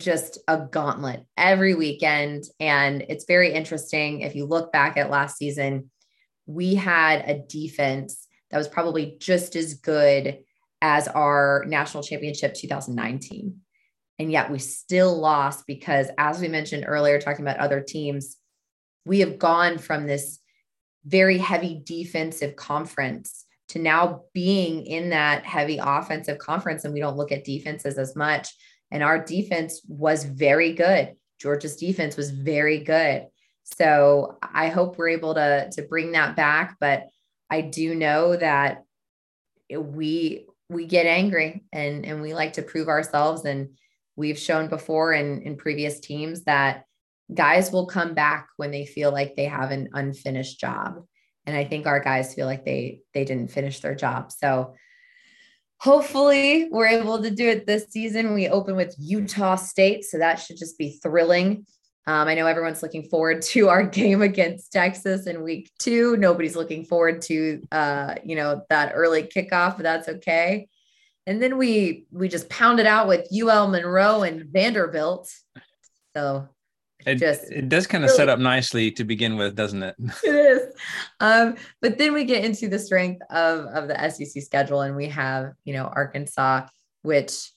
just 0.00 0.38
a 0.48 0.58
gauntlet 0.58 1.24
every 1.36 1.74
weekend. 1.74 2.44
And 2.60 3.04
it's 3.08 3.24
very 3.24 3.52
interesting. 3.52 4.20
If 4.20 4.34
you 4.34 4.46
look 4.46 4.72
back 4.72 4.96
at 4.96 5.10
last 5.10 5.36
season, 5.36 5.90
we 6.46 6.74
had 6.74 7.28
a 7.28 7.38
defense 7.38 8.26
that 8.50 8.58
was 8.58 8.68
probably 8.68 9.16
just 9.18 9.56
as 9.56 9.74
good 9.74 10.38
as 10.82 11.08
our 11.08 11.64
national 11.66 12.02
championship 12.02 12.54
2019. 12.54 13.60
And 14.18 14.30
yet 14.30 14.50
we 14.50 14.58
still 14.58 15.18
lost 15.18 15.66
because, 15.66 16.08
as 16.18 16.40
we 16.40 16.48
mentioned 16.48 16.84
earlier, 16.86 17.18
talking 17.18 17.44
about 17.44 17.58
other 17.58 17.80
teams, 17.80 18.36
we 19.04 19.20
have 19.20 19.38
gone 19.38 19.78
from 19.78 20.06
this 20.06 20.38
very 21.04 21.38
heavy 21.38 21.82
defensive 21.84 22.56
conference 22.56 23.44
to 23.68 23.78
now 23.78 24.22
being 24.32 24.86
in 24.86 25.10
that 25.10 25.44
heavy 25.44 25.78
offensive 25.82 26.38
conference 26.38 26.84
and 26.84 26.94
we 26.94 27.00
don't 27.00 27.16
look 27.16 27.32
at 27.32 27.44
defenses 27.44 27.98
as 27.98 28.14
much 28.14 28.48
and 28.90 29.02
our 29.02 29.22
defense 29.22 29.80
was 29.88 30.24
very 30.24 30.72
good. 30.72 31.14
Georgia's 31.40 31.76
defense 31.76 32.16
was 32.16 32.30
very 32.30 32.78
good. 32.78 33.26
So 33.64 34.38
i 34.42 34.68
hope 34.68 34.98
we're 34.98 35.08
able 35.08 35.34
to 35.34 35.70
to 35.72 35.82
bring 35.82 36.12
that 36.12 36.36
back 36.36 36.76
but 36.80 37.08
i 37.50 37.62
do 37.62 37.94
know 37.94 38.36
that 38.36 38.82
we 39.70 40.46
we 40.68 40.86
get 40.86 41.06
angry 41.06 41.64
and 41.72 42.04
and 42.04 42.22
we 42.22 42.34
like 42.34 42.54
to 42.54 42.62
prove 42.62 42.88
ourselves. 42.88 43.44
And 43.44 43.70
we've 44.16 44.38
shown 44.38 44.68
before 44.68 45.12
in 45.12 45.42
in 45.42 45.56
previous 45.56 46.00
teams 46.00 46.44
that 46.44 46.84
guys 47.32 47.72
will 47.72 47.86
come 47.86 48.14
back 48.14 48.48
when 48.56 48.70
they 48.70 48.84
feel 48.84 49.10
like 49.10 49.34
they 49.34 49.46
have 49.46 49.70
an 49.70 49.88
unfinished 49.92 50.60
job. 50.60 51.04
And 51.46 51.56
i 51.56 51.64
think 51.64 51.86
our 51.86 52.00
guys 52.00 52.34
feel 52.34 52.46
like 52.46 52.64
they 52.64 53.00
they 53.12 53.24
didn't 53.24 53.50
finish 53.50 53.80
their 53.80 53.94
job. 53.94 54.32
So 54.32 54.74
hopefully 55.84 56.66
we're 56.70 56.86
able 56.86 57.20
to 57.22 57.30
do 57.30 57.46
it 57.46 57.66
this 57.66 57.84
season. 57.90 58.32
We 58.32 58.48
open 58.48 58.74
with 58.74 58.96
utah 58.98 59.56
state 59.56 60.04
so 60.04 60.16
that 60.16 60.36
should 60.36 60.56
just 60.56 60.78
be 60.78 60.98
thrilling. 61.02 61.66
Um, 62.06 62.28
i 62.28 62.34
know 62.34 62.46
everyone's 62.46 62.82
looking 62.82 63.04
forward 63.04 63.40
to 63.42 63.68
our 63.70 63.82
game 64.00 64.22
against 64.22 64.72
texas 64.72 65.26
in 65.26 65.42
week 65.42 65.70
two. 65.78 66.16
Nobody's 66.16 66.56
looking 66.56 66.84
forward 66.86 67.20
to 67.22 67.62
uh, 67.70 68.14
you 68.24 68.34
know 68.34 68.62
that 68.70 68.92
early 68.94 69.24
kickoff 69.24 69.76
but 69.76 69.82
that's 69.82 70.08
okay. 70.08 70.68
And 71.26 71.42
then 71.42 71.58
we 71.58 72.06
we 72.10 72.28
just 72.28 72.48
pounded 72.48 72.86
out 72.86 73.06
with 73.06 73.28
ul 73.30 73.68
monroe 73.68 74.22
and 74.22 74.46
vanderbilt. 74.46 75.30
So 76.16 76.48
it 77.06 77.16
just 77.16 77.50
it 77.50 77.68
does 77.68 77.86
kind 77.86 78.04
of 78.04 78.08
really, 78.08 78.16
set 78.16 78.28
up 78.28 78.38
nicely 78.38 78.90
to 78.92 79.04
begin 79.04 79.36
with, 79.36 79.54
doesn't 79.54 79.82
it? 79.82 79.96
It 80.24 80.34
is. 80.34 80.74
Um, 81.20 81.56
but 81.80 81.98
then 81.98 82.12
we 82.12 82.24
get 82.24 82.44
into 82.44 82.68
the 82.68 82.78
strength 82.78 83.22
of 83.30 83.66
of 83.66 83.88
the 83.88 84.10
SEC 84.10 84.42
schedule, 84.42 84.82
and 84.82 84.96
we 84.96 85.08
have 85.08 85.52
you 85.64 85.74
know 85.74 85.84
Arkansas, 85.84 86.66
which 87.02 87.50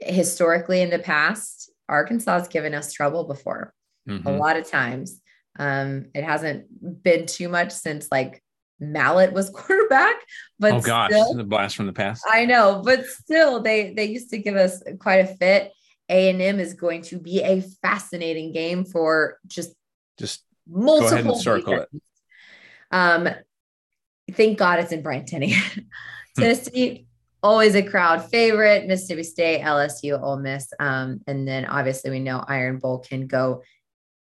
historically 0.00 0.82
in 0.82 0.90
the 0.90 0.98
past 0.98 1.70
Arkansas 1.88 2.38
has 2.40 2.48
given 2.48 2.74
us 2.74 2.92
trouble 2.92 3.24
before, 3.24 3.72
mm-hmm. 4.08 4.26
a 4.26 4.36
lot 4.36 4.56
of 4.56 4.68
times. 4.68 5.20
Um, 5.58 6.06
it 6.14 6.24
hasn't 6.24 7.02
been 7.02 7.26
too 7.26 7.48
much 7.48 7.72
since 7.72 8.08
like 8.10 8.42
Mallett 8.80 9.32
was 9.32 9.50
quarterback, 9.54 10.16
but 10.58 10.72
oh 10.72 10.80
gosh, 10.80 11.10
still, 11.10 11.34
the 11.34 11.44
blast 11.44 11.76
from 11.76 11.86
the 11.86 11.92
past. 11.92 12.24
I 12.30 12.44
know, 12.44 12.82
but 12.84 13.06
still, 13.06 13.62
they 13.62 13.92
they 13.94 14.06
used 14.06 14.30
to 14.30 14.38
give 14.38 14.56
us 14.56 14.82
quite 14.98 15.20
a 15.20 15.26
fit. 15.26 15.72
A 16.08 16.30
and 16.30 16.42
M 16.42 16.60
is 16.60 16.74
going 16.74 17.02
to 17.02 17.18
be 17.18 17.42
a 17.42 17.62
fascinating 17.82 18.52
game 18.52 18.84
for 18.84 19.38
just 19.46 19.74
just 20.18 20.44
multiple 20.68 21.08
go 21.08 21.14
ahead 21.14 21.26
and 21.26 21.40
circle 21.40 21.72
it. 21.74 21.88
Um, 22.90 23.28
thank 24.32 24.58
God 24.58 24.78
it's 24.78 24.92
in 24.92 25.02
Bryant 25.02 25.28
Denny. 25.28 25.54
Tennessee, 26.36 27.06
always 27.42 27.74
a 27.74 27.82
crowd 27.82 28.28
favorite. 28.30 28.86
Mississippi 28.86 29.22
State, 29.22 29.62
LSU, 29.62 30.20
Ole 30.20 30.38
Miss, 30.38 30.72
um, 30.78 31.20
and 31.26 31.46
then 31.46 31.64
obviously 31.64 32.10
we 32.10 32.20
know 32.20 32.44
Iron 32.46 32.78
Bowl 32.78 32.98
can 32.98 33.26
go 33.26 33.62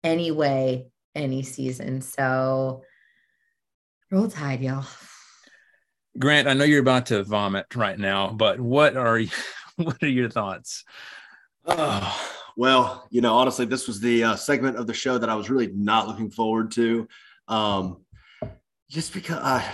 any 0.04 0.30
way, 0.30 0.86
any 1.14 1.42
season. 1.42 2.00
So 2.00 2.82
roll 4.10 4.28
tide, 4.28 4.60
y'all. 4.60 4.86
Grant, 6.18 6.48
I 6.48 6.54
know 6.54 6.64
you're 6.64 6.80
about 6.80 7.06
to 7.06 7.22
vomit 7.22 7.74
right 7.74 7.98
now, 7.98 8.30
but 8.30 8.60
what 8.60 8.96
are 8.96 9.18
you, 9.18 9.30
what 9.76 10.02
are 10.02 10.08
your 10.08 10.28
thoughts? 10.28 10.84
Oh, 11.66 12.30
well, 12.56 13.06
you 13.10 13.20
know, 13.20 13.34
honestly, 13.34 13.64
this 13.64 13.86
was 13.86 14.00
the 14.00 14.24
uh, 14.24 14.36
segment 14.36 14.76
of 14.76 14.86
the 14.86 14.94
show 14.94 15.18
that 15.18 15.28
I 15.28 15.34
was 15.34 15.50
really 15.50 15.68
not 15.68 16.06
looking 16.06 16.30
forward 16.30 16.70
to. 16.72 17.08
Um, 17.48 18.04
just 18.88 19.14
because 19.14 19.38
I, 19.38 19.64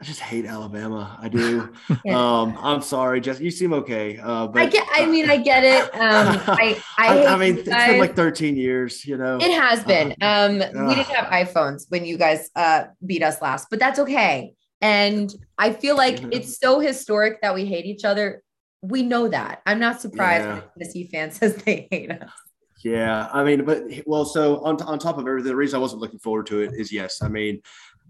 I 0.00 0.04
just 0.04 0.20
hate 0.20 0.46
Alabama. 0.46 1.18
I 1.20 1.28
do. 1.28 1.72
yeah. 2.04 2.18
um, 2.18 2.58
I'm 2.60 2.80
sorry, 2.80 3.20
Jess. 3.20 3.40
You 3.40 3.50
seem 3.50 3.72
okay. 3.74 4.18
Uh, 4.18 4.46
but 4.46 4.62
I 4.62 4.66
get. 4.66 4.86
I 4.92 5.06
mean, 5.06 5.28
I 5.28 5.36
get 5.36 5.64
it. 5.64 5.94
Um, 5.94 6.40
I, 6.46 6.82
I, 6.96 7.18
I, 7.24 7.34
I 7.34 7.36
mean, 7.36 7.58
it's 7.58 7.68
been 7.68 7.98
like 7.98 8.16
13 8.16 8.56
years. 8.56 9.04
You 9.04 9.18
know, 9.18 9.38
it 9.38 9.52
has 9.60 9.84
been. 9.84 10.14
Uh, 10.22 10.48
um, 10.48 10.54
we 10.88 10.94
didn't 10.94 11.08
have 11.08 11.26
iPhones 11.26 11.90
when 11.90 12.04
you 12.04 12.16
guys 12.16 12.48
uh 12.56 12.84
beat 13.04 13.22
us 13.22 13.42
last, 13.42 13.66
but 13.70 13.78
that's 13.78 13.98
okay. 13.98 14.54
And 14.80 15.34
I 15.58 15.72
feel 15.72 15.96
like 15.96 16.22
it's 16.32 16.58
so 16.58 16.80
historic 16.80 17.42
that 17.42 17.54
we 17.54 17.66
hate 17.66 17.84
each 17.84 18.04
other. 18.04 18.42
We 18.82 19.02
know 19.02 19.28
that. 19.28 19.62
I'm 19.66 19.78
not 19.78 20.00
surprised 20.00 20.44
yeah. 20.44 20.54
when 20.54 20.62
Tennessee 20.78 21.08
fan 21.12 21.30
says 21.30 21.56
they 21.56 21.88
hate 21.90 22.10
us. 22.10 22.30
Yeah, 22.82 23.28
I 23.30 23.44
mean, 23.44 23.64
but 23.64 23.82
well, 24.06 24.24
so 24.24 24.64
on, 24.64 24.80
on 24.82 24.98
top 24.98 25.18
of 25.18 25.26
everything, 25.26 25.50
the 25.50 25.56
reason 25.56 25.76
I 25.76 25.80
wasn't 25.80 26.00
looking 26.00 26.18
forward 26.18 26.46
to 26.46 26.60
it 26.60 26.72
is 26.74 26.90
yes, 26.90 27.20
I 27.22 27.28
mean, 27.28 27.60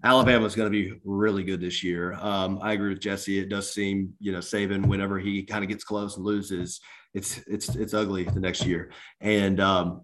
Alabama 0.05 0.47
is 0.47 0.55
going 0.55 0.71
to 0.71 0.71
be 0.71 0.99
really 1.05 1.43
good 1.43 1.61
this 1.61 1.83
year. 1.83 2.15
Um, 2.15 2.59
I 2.63 2.73
agree 2.73 2.91
with 2.91 3.01
Jesse. 3.01 3.39
It 3.39 3.49
does 3.49 3.73
seem, 3.73 4.15
you 4.21 4.33
know, 4.33 4.39
Saban, 4.39 4.87
whenever 4.87 5.19
he 5.19 5.43
kind 5.43 5.65
of 5.65 5.69
gets 5.69 5.85
close 5.85 6.17
and 6.17 6.25
loses, 6.25 6.81
it's 7.13 7.39
it's 7.49 7.75
it's 7.75 7.93
ugly 7.93 8.25
the 8.25 8.41
next 8.41 8.65
year. 8.65 8.93
And 9.21 9.61
um, 9.61 10.03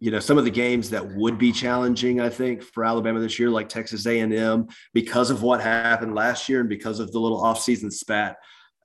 you 0.00 0.10
know, 0.10 0.20
some 0.20 0.36
of 0.36 0.44
the 0.44 0.50
games 0.50 0.90
that 0.90 1.14
would 1.14 1.38
be 1.38 1.50
challenging, 1.50 2.20
I 2.20 2.28
think, 2.28 2.62
for 2.62 2.84
Alabama 2.84 3.20
this 3.20 3.38
year, 3.38 3.50
like 3.50 3.68
Texas 3.68 4.06
A&M, 4.06 4.68
because 4.94 5.30
of 5.30 5.42
what 5.42 5.60
happened 5.60 6.14
last 6.14 6.48
year 6.48 6.60
and 6.60 6.68
because 6.68 7.00
of 7.00 7.10
the 7.12 7.18
little 7.18 7.42
offseason 7.42 7.92
spat. 7.92 8.36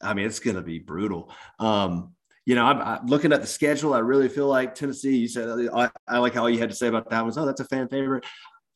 I 0.04 0.14
mean, 0.14 0.26
it's 0.26 0.40
going 0.40 0.56
to 0.56 0.62
be 0.62 0.80
brutal. 0.80 1.32
Um, 1.60 2.14
you 2.46 2.56
know, 2.56 2.66
I'm, 2.66 2.82
I'm, 2.82 3.08
looking 3.08 3.32
at 3.32 3.42
the 3.42 3.48
schedule. 3.48 3.94
I 3.94 4.00
really 4.00 4.28
feel 4.28 4.48
like 4.48 4.76
Tennessee. 4.76 5.16
You 5.16 5.28
said 5.28 5.70
I, 5.74 5.90
I, 6.08 6.18
like 6.18 6.34
how 6.34 6.48
you 6.48 6.60
had 6.60 6.70
to 6.70 6.76
say 6.76 6.88
about 6.88 7.10
that 7.10 7.26
was, 7.26 7.38
oh, 7.38 7.46
that's 7.46 7.62
a 7.62 7.66
fan 7.66 7.88
favorite 7.88 8.26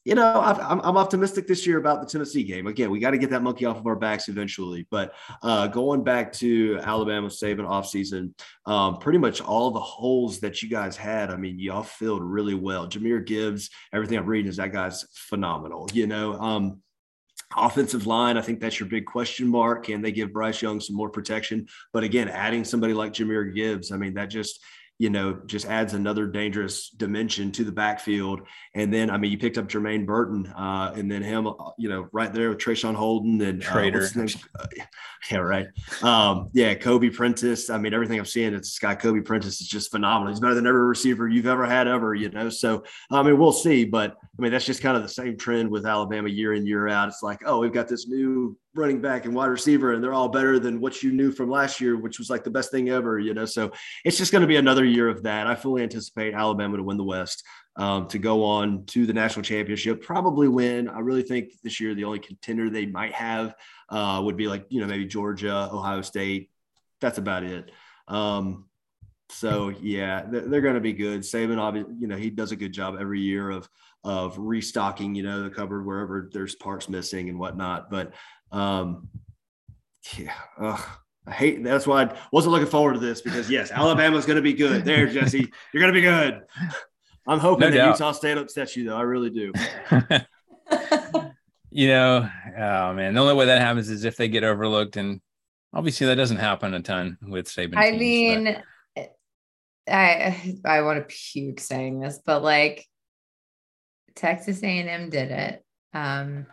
you 0.08 0.16
know, 0.16 0.40
I'm, 0.40 0.80
I'm 0.80 0.96
optimistic 0.96 1.48
this 1.48 1.68
year 1.68 1.80
about 1.80 2.00
the 2.00 2.08
Tennessee 2.08 2.46
game. 2.46 2.66
Again, 2.68 2.92
we 2.92 3.00
got 3.00 3.12
to 3.12 3.18
get 3.18 3.30
that 3.32 3.44
monkey 3.44 3.66
off 3.66 3.78
of 3.78 3.86
our 3.86 3.98
backs 3.98 4.30
eventually. 4.30 4.88
But 4.90 5.14
uh, 5.44 5.68
going 5.68 6.02
back 6.02 6.32
to 6.34 6.80
Alabama 6.82 7.30
saving 7.30 7.66
offseason, 7.66 8.32
um, 8.66 9.00
pretty 9.00 9.20
much 9.20 9.42
all 9.42 9.70
the 9.70 9.82
holes 9.82 10.40
that 10.40 10.64
you 10.64 10.70
guys 10.70 10.96
had, 10.96 11.30
I 11.30 11.36
mean, 11.36 11.60
y'all 11.60 11.84
filled 11.84 12.24
really 12.24 12.54
well. 12.54 12.88
Jahmyr 12.88 13.26
Gibbs, 13.26 13.70
everything 13.92 14.18
I'm 14.18 14.26
reading 14.26 14.50
is 14.50 14.56
that 14.56 14.72
guy's 14.72 15.06
phenomenal. 15.12 15.90
You 15.92 16.08
know, 16.08 16.40
um, 16.40 16.82
offensive 17.56 18.08
line, 18.08 18.38
I 18.38 18.42
think 18.42 18.60
that's 18.60 18.80
your 18.80 18.90
big 18.90 19.06
question 19.06 19.48
mark. 19.48 19.86
Can 19.86 20.02
they 20.02 20.12
give 20.12 20.34
Bryce 20.34 20.62
Young 20.62 20.80
some 20.80 20.96
more 20.96 21.10
protection? 21.10 21.68
But 21.94 22.04
again, 22.04 22.28
adding 22.30 22.64
somebody 22.64 22.94
like 22.94 23.14
Jahmyr 23.14 23.54
Gibbs, 23.54 23.92
I 23.92 23.98
mean, 23.98 24.16
that 24.16 24.30
just– 24.30 24.64
you 25.00 25.12
know, 25.12 25.40
just 25.46 25.68
adds 25.68 25.94
another 25.94 26.26
dangerous 26.26 26.90
dimension 26.90 27.52
to 27.52 27.64
the 27.64 27.72
backfield. 27.72 28.42
And 28.74 28.92
then, 28.92 29.12
I 29.12 29.18
mean, 29.18 29.32
you 29.32 29.38
picked 29.38 29.58
up 29.58 29.68
Jermaine 29.68 30.06
Burton, 30.06 30.48
uh, 30.48 30.94
and 30.96 31.12
then 31.12 31.22
him, 31.22 31.48
uh, 31.48 31.54
you 31.78 31.88
know, 31.88 32.08
right 32.12 32.34
there 32.34 32.50
with 32.50 32.58
Traeshon 32.58 32.96
Holden 32.96 33.40
and 33.42 33.62
Trader. 33.62 34.10
Uh, 34.60 34.68
yeah, 35.32 35.38
right. 35.38 35.68
Um, 36.02 36.50
yeah, 36.54 36.74
Kobe 36.74 37.10
Prentice. 37.10 37.70
I 37.70 37.78
mean, 37.78 37.94
everything 37.94 38.18
I'm 38.18 38.26
seeing, 38.26 38.54
it's 38.54 38.70
this 38.70 38.80
guy 38.80 38.96
Kobe 38.96 39.22
Prentice 39.22 39.62
is 39.62 39.68
just 39.68 39.92
phenomenal. 39.92 40.34
He's 40.34 40.40
better 40.40 40.56
than 40.56 40.66
every 40.66 40.86
receiver 40.86 41.28
you've 41.28 41.48
ever 41.48 41.66
had 41.66 41.88
ever. 41.88 42.16
You 42.16 42.30
know, 42.30 42.50
so 42.50 42.84
I 43.12 43.22
mean, 43.22 43.38
we'll 43.38 43.52
see. 43.52 43.86
But 43.86 44.16
I 44.38 44.42
mean, 44.42 44.52
that's 44.52 44.66
just 44.66 44.82
kind 44.82 44.98
of 44.98 45.04
the 45.04 45.10
same 45.10 45.38
trend 45.38 45.70
with 45.70 45.86
Alabama 45.86 46.30
year 46.30 46.54
in 46.54 46.66
year 46.66 46.88
out. 46.88 47.08
It's 47.08 47.22
like, 47.22 47.42
oh, 47.46 47.60
we've 47.60 47.74
got 47.74 47.88
this 47.88 48.08
new 48.08 48.58
running 48.78 49.02
back 49.02 49.26
and 49.26 49.34
wide 49.34 49.48
receiver, 49.48 49.94
and 49.94 50.04
they're 50.04 50.14
all 50.14 50.30
better 50.30 50.60
than 50.60 50.80
what 50.80 51.04
you 51.04 51.12
knew 51.12 51.32
from 51.32 51.50
last 51.50 51.82
year, 51.82 51.98
which 51.98 52.20
was 52.20 52.30
like 52.30 52.44
the 52.44 52.52
best 52.52 52.72
thing 52.72 52.90
ever, 52.90 53.20
you 53.20 53.34
know. 53.34 53.46
So 53.46 53.72
it's 54.06 54.18
just 54.18 54.32
going 54.32 54.42
to 54.42 54.48
be 54.48 54.58
another 54.58 54.86
year 54.86 55.10
of 55.10 55.24
that. 55.24 55.48
I 55.48 55.56
fully 55.56 55.84
anticipate 55.84 56.34
Alabama 56.34 56.78
to 56.78 56.84
win 56.84 56.98
the 56.98 57.04
West, 57.04 57.44
um, 57.76 58.08
to 58.08 58.20
go 58.20 58.44
on 58.44 58.86
to 58.88 59.06
the 59.06 59.14
national 59.14 59.44
championship, 59.44 60.02
probably 60.02 60.48
win. 60.48 60.88
I 60.88 61.00
really 61.00 61.24
think 61.24 61.52
this 61.64 61.80
year 61.80 61.96
the 61.96 62.06
only 62.06 62.20
contender 62.20 62.70
they 62.70 62.86
might 62.86 63.14
have 63.14 63.56
uh, 63.90 64.22
would 64.24 64.38
be 64.38 64.48
like 64.48 64.66
you 64.70 64.82
know 64.82 64.88
maybe 64.88 65.06
Georgia, 65.06 65.70
Ohio 65.72 66.02
State. 66.02 66.50
That's 67.02 67.18
about 67.18 67.44
it. 67.44 67.72
Um, 68.08 68.66
so 69.30 69.70
yeah, 69.82 70.24
they're 70.30 70.62
going 70.62 70.76
to 70.76 70.82
be 70.82 70.94
good. 70.94 71.22
Saban, 71.22 71.60
obviously, 71.60 71.96
you 72.00 72.08
know, 72.08 72.16
he 72.16 72.30
does 72.30 72.52
a 72.52 72.56
good 72.56 72.72
job 72.72 72.98
every 73.00 73.20
year 73.20 73.50
of 73.50 73.68
of 74.04 74.38
restocking, 74.38 75.16
you 75.16 75.24
know, 75.24 75.44
the 75.44 75.50
cupboard 75.50 75.86
wherever 75.86 76.30
there's 76.32 76.56
parts 76.56 76.88
missing 76.88 77.30
and 77.30 77.38
whatnot. 77.38 77.90
But 77.90 78.14
um, 78.52 79.10
yeah, 80.18 80.34
ugh, 80.60 80.84
I 81.26 81.32
hate. 81.32 81.64
That's 81.64 81.86
why 81.86 82.04
I 82.04 82.18
wasn't 82.32 82.54
looking 82.54 82.70
forward 82.70 82.94
to 82.94 83.00
this 83.00 83.22
because 83.22 83.50
yes, 83.50 83.72
Alabama's 83.72 84.26
going 84.26 84.38
to 84.38 84.42
be 84.42 84.54
good. 84.54 84.86
There, 84.86 85.08
Jesse, 85.08 85.52
you're 85.74 85.82
going 85.82 85.94
to 85.94 86.00
be 86.00 86.02
good. 86.02 86.44
I'm 87.28 87.40
hoping 87.40 87.72
no 87.72 87.76
that 87.76 87.92
Utah 87.92 88.14
State 88.14 88.38
upsets 88.38 88.76
you, 88.78 88.86
though. 88.86 88.96
I 88.96 89.02
really 89.02 89.30
do. 89.30 89.52
you 91.70 91.90
know, 91.90 92.30
oh 92.58 92.94
man, 92.94 93.14
the 93.14 93.20
only 93.20 93.34
way 93.34 93.48
that 93.48 93.62
happens 93.62 93.90
is 93.90 94.06
if 94.06 94.16
they 94.16 94.30
get 94.30 94.46
overlooked, 94.46 94.96
and 94.96 95.20
obviously 95.74 96.08
that 96.08 96.16
doesn't 96.16 96.38
happen 96.38 96.74
a 96.74 96.82
ton 96.82 97.18
with 97.22 97.48
Saban. 97.48 97.76
I 97.76 97.90
teams, 97.90 98.00
mean, 98.00 98.44
but. 98.96 99.14
I 99.90 100.56
I 100.66 100.82
want 100.82 101.00
to 101.00 101.16
puke 101.34 101.60
saying 101.60 102.00
this, 102.00 102.20
but 102.26 102.44
like 102.44 102.86
Texas 104.16 104.62
A&M 104.64 105.10
did 105.10 105.32
it. 105.32 105.66
Um, 105.94 106.48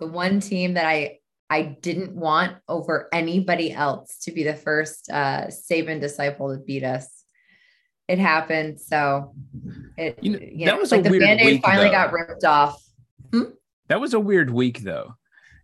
the 0.00 0.06
one 0.06 0.40
team 0.40 0.74
that 0.74 0.86
I 0.86 1.18
I 1.48 1.62
didn't 1.62 2.14
want 2.16 2.56
over 2.68 3.08
anybody 3.12 3.72
else 3.72 4.18
to 4.22 4.32
be 4.32 4.42
the 4.42 4.54
first 4.54 5.10
uh, 5.10 5.46
Saban 5.46 6.00
disciple 6.00 6.52
to 6.52 6.58
beat 6.58 6.82
us. 6.82 7.08
It 8.08 8.18
happened, 8.18 8.80
so 8.80 9.34
it 9.96 10.18
you 10.22 10.30
know, 10.32 10.38
you 10.40 10.66
that 10.66 10.74
know, 10.74 10.80
was 10.80 10.92
like 10.92 11.02
the 11.02 11.18
band-aid 11.18 11.62
finally 11.62 11.86
though. 11.86 11.92
got 11.92 12.12
ripped 12.12 12.44
off. 12.44 12.80
Hmm? 13.32 13.50
That 13.88 14.00
was 14.00 14.14
a 14.14 14.20
weird 14.20 14.50
week 14.50 14.80
though. 14.80 15.14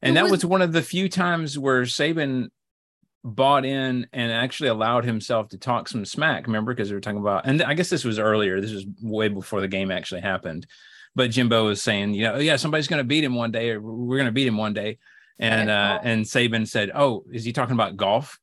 And 0.03 0.13
it 0.13 0.15
that 0.15 0.25
was, 0.25 0.33
was 0.33 0.45
one 0.45 0.63
of 0.63 0.73
the 0.73 0.83
few 0.83 1.09
times 1.09 1.57
where 1.57 1.83
Saban 1.83 2.49
bought 3.25 3.65
in 3.65 4.09
and 4.13 4.33
actually 4.33 4.71
allowed 4.71 5.05
himself 5.05 5.51
to 5.51 5.59
talk 5.59 5.89
some 5.89 6.05
smack. 6.05 6.47
Remember, 6.47 6.75
because 6.75 6.89
they 6.89 6.95
were 6.97 7.01
talking 7.01 7.21
about, 7.21 7.47
and 7.47 7.63
I 7.63 7.75
guess 7.75 7.91
this 7.91 8.05
was 8.05 8.19
earlier. 8.19 8.61
This 8.61 8.73
was 8.73 8.87
way 9.01 9.29
before 9.29 9.61
the 9.61 9.69
game 9.69 9.93
actually 9.93 10.23
happened. 10.23 10.67
But 11.15 11.31
Jimbo 11.31 11.67
was 11.67 11.83
saying, 11.83 12.15
you 12.15 12.25
know, 12.25 12.39
yeah, 12.39 12.57
somebody's 12.57 12.89
going 12.89 12.99
to 12.99 13.05
beat 13.05 13.23
him 13.23 13.35
one 13.37 13.53
day, 13.53 13.71
or 13.71 13.81
we're 13.81 14.17
going 14.17 14.27
to 14.27 14.33
beat 14.33 14.49
him 14.49 14.57
one 14.57 14.75
day. 14.75 14.99
And 15.39 15.71
uh, 15.71 15.99
and 16.03 16.25
Saban 16.25 16.69
said, 16.69 16.91
"Oh, 16.95 17.25
is 17.33 17.45
he 17.45 17.53
talking 17.53 17.75
about 17.75 17.97
golf?" 17.97 18.39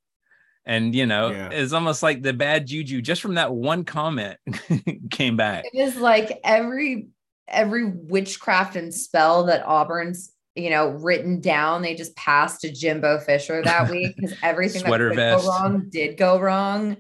And 0.66 0.94
you 0.94 1.06
know, 1.06 1.32
yeah. 1.32 1.50
it's 1.52 1.74
almost 1.74 2.04
like 2.04 2.22
the 2.22 2.34
bad 2.34 2.68
juju 2.68 3.02
just 3.02 3.22
from 3.22 3.36
that 3.36 3.54
one 3.54 3.86
comment 3.86 4.38
came 5.12 5.38
back. 5.38 5.66
It 5.72 5.80
is 5.80 5.96
like 5.96 6.40
every 6.44 7.08
every 7.48 7.86
witchcraft 7.86 8.76
and 8.76 8.94
spell 8.94 9.46
that 9.46 9.66
Auburn's 9.66 10.32
you 10.56 10.70
know 10.70 10.90
written 10.90 11.42
down. 11.42 11.82
They 11.82 11.96
just 11.96 12.16
passed 12.16 12.62
to 12.62 12.72
Jimbo 12.72 13.20
Fisher 13.20 13.64
that 13.64 13.90
week 13.92 14.16
because 14.16 14.36
everything 14.44 14.84
that 14.84 14.98
could 14.98 15.16
vest. 15.16 15.44
go 15.44 15.50
wrong 15.50 15.90
did 15.90 16.18
go 16.18 16.40
wrong. 16.40 16.98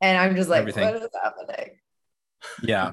And 0.00 0.16
I'm 0.16 0.36
just 0.36 0.48
like, 0.48 0.60
everything. 0.60 0.84
what 0.84 1.02
is 1.02 1.08
happening? 1.22 1.70
Yeah. 2.62 2.92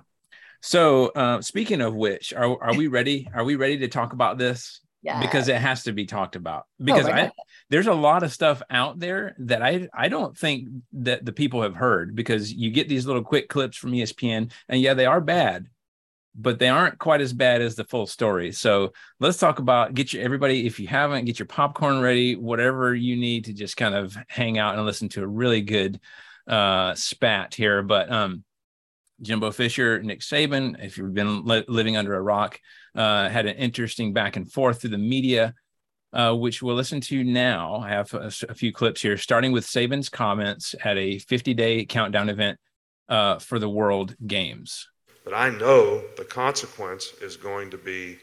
So 0.61 1.07
uh, 1.09 1.41
speaking 1.41 1.81
of 1.81 1.93
which, 1.93 2.33
are 2.33 2.61
are 2.61 2.75
we 2.75 2.87
ready? 2.87 3.29
Are 3.33 3.43
we 3.43 3.55
ready 3.55 3.79
to 3.79 3.87
talk 3.87 4.13
about 4.13 4.37
this? 4.37 4.81
Yeah. 5.05 5.21
Because 5.21 5.49
it 5.49 5.57
has 5.57 5.83
to 5.83 5.91
be 5.91 6.07
talked 6.07 6.35
about. 6.35 6.63
Oh 6.81 6.83
because 6.83 7.07
oh 7.07 7.11
I, 7.11 7.31
there's 7.69 7.85
a 7.85 7.93
lot 7.93 8.23
of 8.23 8.33
stuff 8.33 8.63
out 8.71 8.97
there 8.97 9.35
that 9.37 9.61
I 9.61 9.87
I 9.93 10.07
don't 10.07 10.35
think 10.35 10.67
that 10.93 11.23
the 11.23 11.31
people 11.31 11.61
have 11.61 11.75
heard 11.75 12.15
because 12.15 12.51
you 12.51 12.71
get 12.71 12.89
these 12.89 13.05
little 13.05 13.21
quick 13.21 13.47
clips 13.47 13.77
from 13.77 13.91
ESPN 13.91 14.51
and 14.67 14.81
yeah, 14.81 14.95
they 14.95 15.05
are 15.05 15.21
bad, 15.21 15.67
but 16.33 16.57
they 16.57 16.69
aren't 16.69 16.97
quite 16.97 17.21
as 17.21 17.33
bad 17.33 17.61
as 17.61 17.75
the 17.75 17.83
full 17.83 18.07
story. 18.07 18.51
So 18.51 18.93
let's 19.19 19.37
talk 19.37 19.59
about 19.59 19.93
get 19.93 20.11
your 20.11 20.23
everybody 20.23 20.65
if 20.65 20.79
you 20.79 20.87
haven't 20.87 21.25
get 21.25 21.37
your 21.37 21.45
popcorn 21.45 22.01
ready, 22.01 22.35
whatever 22.35 22.95
you 22.95 23.15
need 23.15 23.45
to 23.45 23.53
just 23.53 23.77
kind 23.77 23.93
of 23.93 24.17
hang 24.27 24.57
out 24.57 24.75
and 24.75 24.87
listen 24.87 25.09
to 25.09 25.23
a 25.23 25.27
really 25.27 25.61
good 25.61 25.99
uh 26.47 26.95
spat 26.95 27.53
here. 27.53 27.83
But 27.83 28.11
um 28.11 28.43
Jimbo 29.21 29.51
Fisher, 29.51 30.01
Nick 30.03 30.19
Saban, 30.19 30.83
if 30.83 30.97
you've 30.97 31.13
been 31.13 31.45
li- 31.45 31.65
living 31.67 31.97
under 31.97 32.15
a 32.15 32.21
rock, 32.21 32.59
uh, 32.95 33.29
had 33.29 33.45
an 33.45 33.55
interesting 33.55 34.13
back 34.13 34.35
and 34.35 34.51
forth 34.51 34.81
through 34.81 34.91
the 34.91 34.97
media, 34.97 35.53
uh, 36.13 36.33
which 36.33 36.61
we'll 36.61 36.75
listen 36.75 37.01
to 37.01 37.23
now. 37.23 37.77
I 37.77 37.89
have 37.89 38.13
a, 38.13 38.31
a, 38.49 38.53
few 38.53 38.71
clips 38.71 39.01
here, 39.01 39.17
starting 39.17 39.51
with 39.51 39.65
Saban's 39.65 40.09
comments 40.09 40.75
at 40.83 40.97
a 40.97 41.19
50 41.19 41.53
day 41.53 41.85
countdown 41.85 42.29
event 42.29 42.59
uh, 43.09 43.39
for 43.39 43.59
the 43.59 43.69
World 43.69 44.15
Games. 44.25 44.87
But 45.23 45.33
I 45.33 45.49
know 45.49 46.03
the 46.17 46.25
consequence 46.25 47.13
is 47.21 47.35
going 47.35 47.71
to 47.71 47.77
be 47.77 48.17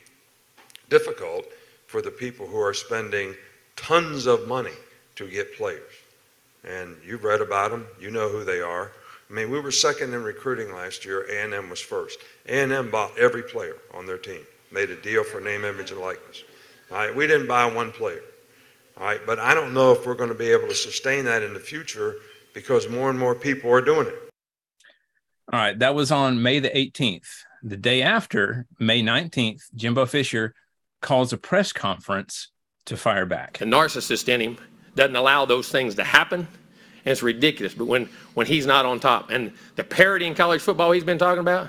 difficult 0.88 1.46
for 1.86 2.00
the 2.00 2.10
people 2.10 2.46
who 2.46 2.58
are 2.58 2.74
spending 2.74 3.34
tons 3.76 4.26
of 4.26 4.46
money 4.46 4.72
to 5.16 5.28
get 5.28 5.56
players. 5.56 5.92
And 6.64 6.96
you've 7.04 7.24
read 7.24 7.40
about 7.40 7.70
them, 7.70 7.86
you 8.00 8.10
know 8.10 8.28
who 8.28 8.44
they 8.44 8.60
are. 8.60 8.92
I 9.32 9.34
mean, 9.34 9.50
we 9.50 9.60
were 9.60 9.70
second 9.70 10.12
in 10.12 10.22
recruiting 10.22 10.74
last 10.74 11.06
year. 11.06 11.22
A&M 11.22 11.70
was 11.70 11.80
first. 11.80 12.18
A&M 12.46 12.90
bought 12.90 13.18
every 13.18 13.42
player 13.42 13.76
on 13.94 14.04
their 14.04 14.18
team, 14.18 14.42
made 14.70 14.90
a 14.90 14.96
deal 15.00 15.24
for 15.24 15.40
name, 15.40 15.64
image, 15.64 15.90
and 15.90 16.00
likeness. 16.00 16.44
All 16.90 16.98
right, 16.98 17.16
we 17.16 17.26
didn't 17.26 17.46
buy 17.46 17.64
one 17.64 17.92
player. 17.92 18.20
All 18.98 19.04
right, 19.04 19.20
but 19.24 19.38
I 19.38 19.54
don't 19.54 19.72
know 19.72 19.92
if 19.92 20.04
we're 20.04 20.16
going 20.16 20.28
to 20.28 20.34
be 20.34 20.50
able 20.50 20.68
to 20.68 20.74
sustain 20.74 21.24
that 21.24 21.42
in 21.42 21.54
the 21.54 21.60
future 21.60 22.16
because 22.52 22.90
more 22.90 23.08
and 23.08 23.18
more 23.18 23.34
people 23.34 23.70
are 23.70 23.80
doing 23.80 24.06
it. 24.06 24.30
All 25.50 25.58
right, 25.58 25.78
that 25.78 25.94
was 25.94 26.12
on 26.12 26.42
May 26.42 26.58
the 26.58 26.68
18th. 26.68 27.28
The 27.62 27.78
day 27.78 28.02
after, 28.02 28.66
May 28.78 29.02
19th, 29.02 29.62
Jimbo 29.74 30.04
Fisher 30.04 30.54
calls 31.00 31.32
a 31.32 31.38
press 31.38 31.72
conference 31.72 32.50
to 32.84 32.98
fire 32.98 33.24
back. 33.24 33.56
The 33.56 33.64
narcissist 33.64 34.28
in 34.28 34.42
him 34.42 34.58
doesn't 34.94 35.16
allow 35.16 35.46
those 35.46 35.70
things 35.70 35.94
to 35.94 36.04
happen 36.04 36.46
and 37.04 37.12
it's 37.12 37.22
ridiculous. 37.22 37.74
But 37.74 37.86
when, 37.86 38.08
when 38.34 38.46
he's 38.46 38.66
not 38.66 38.86
on 38.86 39.00
top, 39.00 39.30
and 39.30 39.52
the 39.76 39.84
parity 39.84 40.26
in 40.26 40.34
college 40.34 40.62
football 40.62 40.92
he's 40.92 41.04
been 41.04 41.18
talking 41.18 41.40
about, 41.40 41.68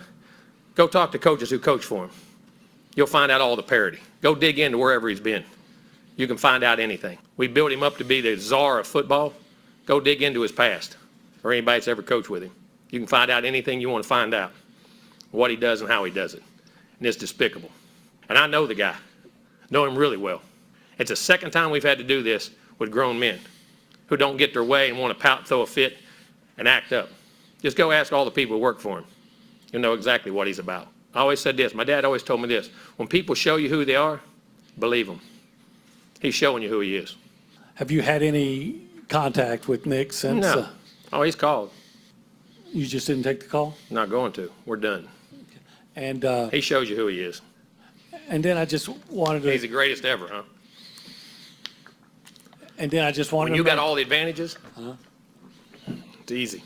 go 0.75 0.87
talk 0.87 1.11
to 1.13 1.19
coaches 1.19 1.49
who 1.49 1.59
coach 1.59 1.83
for 1.83 2.05
him. 2.05 2.11
You'll 2.95 3.07
find 3.07 3.31
out 3.31 3.41
all 3.41 3.55
the 3.55 3.63
parity. 3.63 3.99
Go 4.21 4.35
dig 4.35 4.59
into 4.59 4.77
wherever 4.77 5.09
he's 5.09 5.19
been. 5.19 5.43
You 6.15 6.27
can 6.27 6.37
find 6.37 6.63
out 6.63 6.79
anything. 6.79 7.17
We 7.37 7.47
built 7.47 7.71
him 7.71 7.81
up 7.81 7.97
to 7.97 8.03
be 8.03 8.21
the 8.21 8.37
czar 8.37 8.79
of 8.79 8.87
football. 8.87 9.33
Go 9.87 9.99
dig 9.99 10.21
into 10.21 10.41
his 10.41 10.51
past 10.51 10.97
or 11.43 11.51
anybody 11.51 11.77
that's 11.77 11.87
ever 11.87 12.03
coached 12.03 12.29
with 12.29 12.43
him. 12.43 12.51
You 12.91 12.99
can 12.99 13.07
find 13.07 13.31
out 13.31 13.43
anything 13.43 13.81
you 13.81 13.89
want 13.89 14.03
to 14.03 14.07
find 14.07 14.35
out, 14.35 14.51
what 15.31 15.49
he 15.49 15.57
does 15.57 15.81
and 15.81 15.89
how 15.89 16.03
he 16.03 16.11
does 16.11 16.35
it. 16.35 16.43
And 16.99 17.07
it's 17.07 17.17
despicable. 17.17 17.71
And 18.29 18.37
I 18.37 18.45
know 18.45 18.67
the 18.67 18.75
guy, 18.75 18.95
know 19.71 19.83
him 19.85 19.97
really 19.97 20.17
well. 20.17 20.43
It's 20.99 21.09
the 21.09 21.15
second 21.15 21.49
time 21.49 21.71
we've 21.71 21.83
had 21.83 21.97
to 21.97 22.03
do 22.03 22.21
this 22.21 22.51
with 22.77 22.91
grown 22.91 23.19
men 23.19 23.39
who 24.13 24.17
don't 24.17 24.37
get 24.37 24.53
their 24.53 24.63
way 24.63 24.89
and 24.91 24.99
want 24.99 25.11
to 25.17 25.19
pout, 25.19 25.47
throw 25.47 25.61
a 25.61 25.65
fit, 25.65 25.97
and 26.59 26.67
act 26.67 26.93
up. 26.93 27.09
Just 27.63 27.75
go 27.75 27.91
ask 27.91 28.13
all 28.13 28.25
the 28.25 28.29
people 28.31 28.57
who 28.57 28.61
work 28.61 28.79
for 28.79 28.99
him. 28.99 29.05
You'll 29.71 29.81
know 29.81 29.93
exactly 29.93 30.31
what 30.31 30.45
he's 30.45 30.59
about. 30.59 30.87
I 31.15 31.19
always 31.21 31.39
said 31.39 31.57
this. 31.57 31.73
My 31.73 31.83
dad 31.83 32.05
always 32.05 32.21
told 32.21 32.39
me 32.41 32.47
this. 32.47 32.69
When 32.97 33.07
people 33.07 33.33
show 33.33 33.55
you 33.55 33.69
who 33.69 33.85
they 33.85 33.95
are, 33.95 34.21
believe 34.77 35.07
them. 35.07 35.19
He's 36.21 36.35
showing 36.35 36.61
you 36.61 36.69
who 36.69 36.81
he 36.81 36.95
is. 36.95 37.15
Have 37.73 37.89
you 37.89 38.03
had 38.03 38.21
any 38.21 38.81
contact 39.09 39.67
with 39.67 39.87
Nick 39.87 40.13
since? 40.13 40.41
No. 40.43 40.59
uh, 40.59 40.67
Oh, 41.11 41.23
he's 41.23 41.35
called. 41.35 41.71
You 42.71 42.85
just 42.85 43.07
didn't 43.07 43.23
take 43.23 43.39
the 43.39 43.47
call? 43.47 43.75
Not 43.89 44.11
going 44.11 44.31
to. 44.33 44.51
We're 44.67 44.77
done. 44.77 45.07
And, 45.95 46.23
uh, 46.23 46.49
He 46.49 46.61
shows 46.61 46.87
you 46.87 46.95
who 46.95 47.07
he 47.07 47.19
is. 47.19 47.41
and 48.29 48.43
then 48.45 48.57
I 48.57 48.65
just 48.65 48.89
wanted 49.09 49.41
to. 49.41 49.51
He's 49.51 49.61
the 49.63 49.67
greatest 49.67 50.05
ever, 50.05 50.27
huh? 50.27 50.43
And 52.77 52.89
then 52.91 53.05
I 53.05 53.11
just 53.11 53.31
wanted 53.31 53.51
When 53.51 53.53
to 53.53 53.57
you 53.57 53.63
got 53.63 53.75
know- 53.77 53.83
all 53.83 53.95
the 53.95 54.01
advantages, 54.01 54.57
uh-huh. 54.77 54.93
it's 56.21 56.31
easy. 56.31 56.63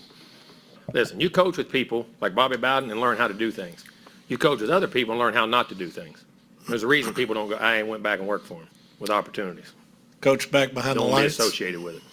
Listen, 0.94 1.20
you 1.20 1.30
coach 1.30 1.58
with 1.58 1.70
people 1.70 2.08
like 2.22 2.34
Bobby 2.34 2.56
Bowden 2.58 2.90
and 2.92 3.02
learn 3.02 3.18
how 3.18 3.28
to 3.28 3.34
do 3.34 3.52
things. 3.52 3.84
You 4.30 4.38
coach 4.38 4.62
with 4.62 4.70
other 4.70 4.88
people 4.88 5.14
and 5.14 5.20
learn 5.20 5.34
how 5.34 5.46
not 5.46 5.68
to 5.70 5.76
do 5.76 5.90
things. 5.90 6.24
There's 6.70 6.84
a 6.84 6.88
reason 6.88 7.14
people 7.14 7.36
don't 7.36 7.50
go, 7.50 7.56
I 7.56 7.78
ain't 7.78 7.88
went 7.88 8.04
back 8.04 8.20
and 8.20 8.28
worked 8.28 8.46
for 8.48 8.56
him 8.56 8.68
with 9.00 9.10
opportunities. 9.10 9.74
Coach 10.22 10.50
back 10.52 10.74
behind 10.74 10.96
the 10.98 11.02
Don't 11.02 11.10
be 11.10 11.16
lights. 11.16 11.40
associated 11.40 11.82
with 11.82 11.96
it. 11.98 12.04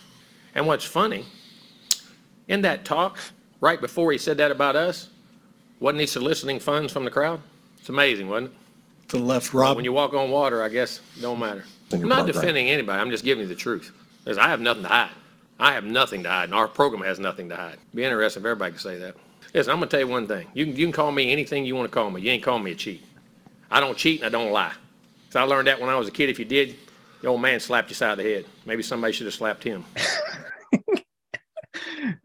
And 0.55 0.67
what's 0.67 0.85
funny, 0.85 1.25
in 2.49 2.61
that 2.63 2.85
talk, 2.85 3.19
right 3.61 3.81
before 3.81 4.13
he 4.13 4.19
said 4.19 4.37
that 4.39 4.51
about 4.51 4.77
us, 4.77 5.09
wasn't 5.81 6.01
he 6.01 6.07
soliciting 6.07 6.61
funds 6.61 6.93
from 6.93 7.05
the 7.05 7.11
crowd? 7.11 7.41
It's 7.79 7.89
amazing, 7.89 8.29
wasn't 8.29 8.53
it? 8.53 9.09
To 9.09 9.19
the 9.19 9.23
left, 9.25 9.53
Rob. 9.55 9.77
When 9.77 9.85
you 9.85 9.93
walk 9.93 10.15
on 10.15 10.31
water, 10.31 10.63
I 10.63 10.69
guess, 10.69 11.01
it 11.17 11.23
don't 11.23 11.39
matter. 11.39 11.65
I'm 11.93 12.09
not 12.09 12.27
defending 12.27 12.69
anybody, 12.69 13.01
I'm 13.01 13.11
just 13.11 13.25
giving 13.25 13.43
you 13.43 13.49
the 13.49 13.55
truth. 13.55 13.93
Because 14.25 14.39
I 14.39 14.49
have 14.49 14.61
nothing 14.61 14.83
to 14.85 14.89
hide. 14.89 15.11
I 15.59 15.73
have 15.75 15.85
nothing 15.85 16.23
to 16.25 16.29
hide, 16.31 16.45
and 16.45 16.55
our 16.55 16.67
program 16.67 17.03
has 17.03 17.19
nothing 17.19 17.49
to 17.51 17.57
hide. 17.57 17.77
Be 17.95 18.05
interesting 18.05 18.43
if 18.43 18.47
everybody 18.47 18.73
could 18.73 18.81
say 18.81 18.99
that. 18.99 19.15
Listen, 19.53 19.73
I'm 19.73 19.79
gonna 19.79 19.91
tell 19.91 20.01
you 20.01 20.09
one 20.09 20.27
thing. 20.27 20.49
You 20.53 20.67
can, 20.67 20.77
you 20.77 20.87
can 20.87 20.93
call 20.93 21.13
me 21.13 21.31
anything 21.31 21.65
you 21.65 21.77
wanna 21.77 21.89
call 21.89 22.11
me. 22.11 22.21
You 22.23 22.31
ain't 22.33 22.43
calling 22.43 22.65
me 22.65 22.73
a 22.73 22.75
cheat. 22.75 23.05
I 23.71 23.81
don't 23.81 23.97
cheat 23.97 24.23
and 24.23 24.35
I 24.35 24.39
don't 24.39 24.53
lie. 24.53 24.73
So 25.31 25.41
I 25.41 25.45
learned 25.45 25.69
that 25.69 25.81
when 25.81 25.91
I 25.91 25.97
was 25.97 26.09
a 26.09 26.11
kid. 26.11 26.29
If 26.29 26.39
you 26.39 26.45
did, 26.45 26.77
the 27.23 27.29
old 27.29 27.41
man 27.41 27.61
slapped 27.61 27.89
you 27.89 27.95
side 27.95 28.13
of 28.13 28.19
the 28.19 28.25
head. 28.25 28.47
Maybe 28.67 28.83
somebody 28.83 29.13
should 29.13 29.27
have 29.27 29.35
slapped 29.35 29.63
him. 29.65 29.85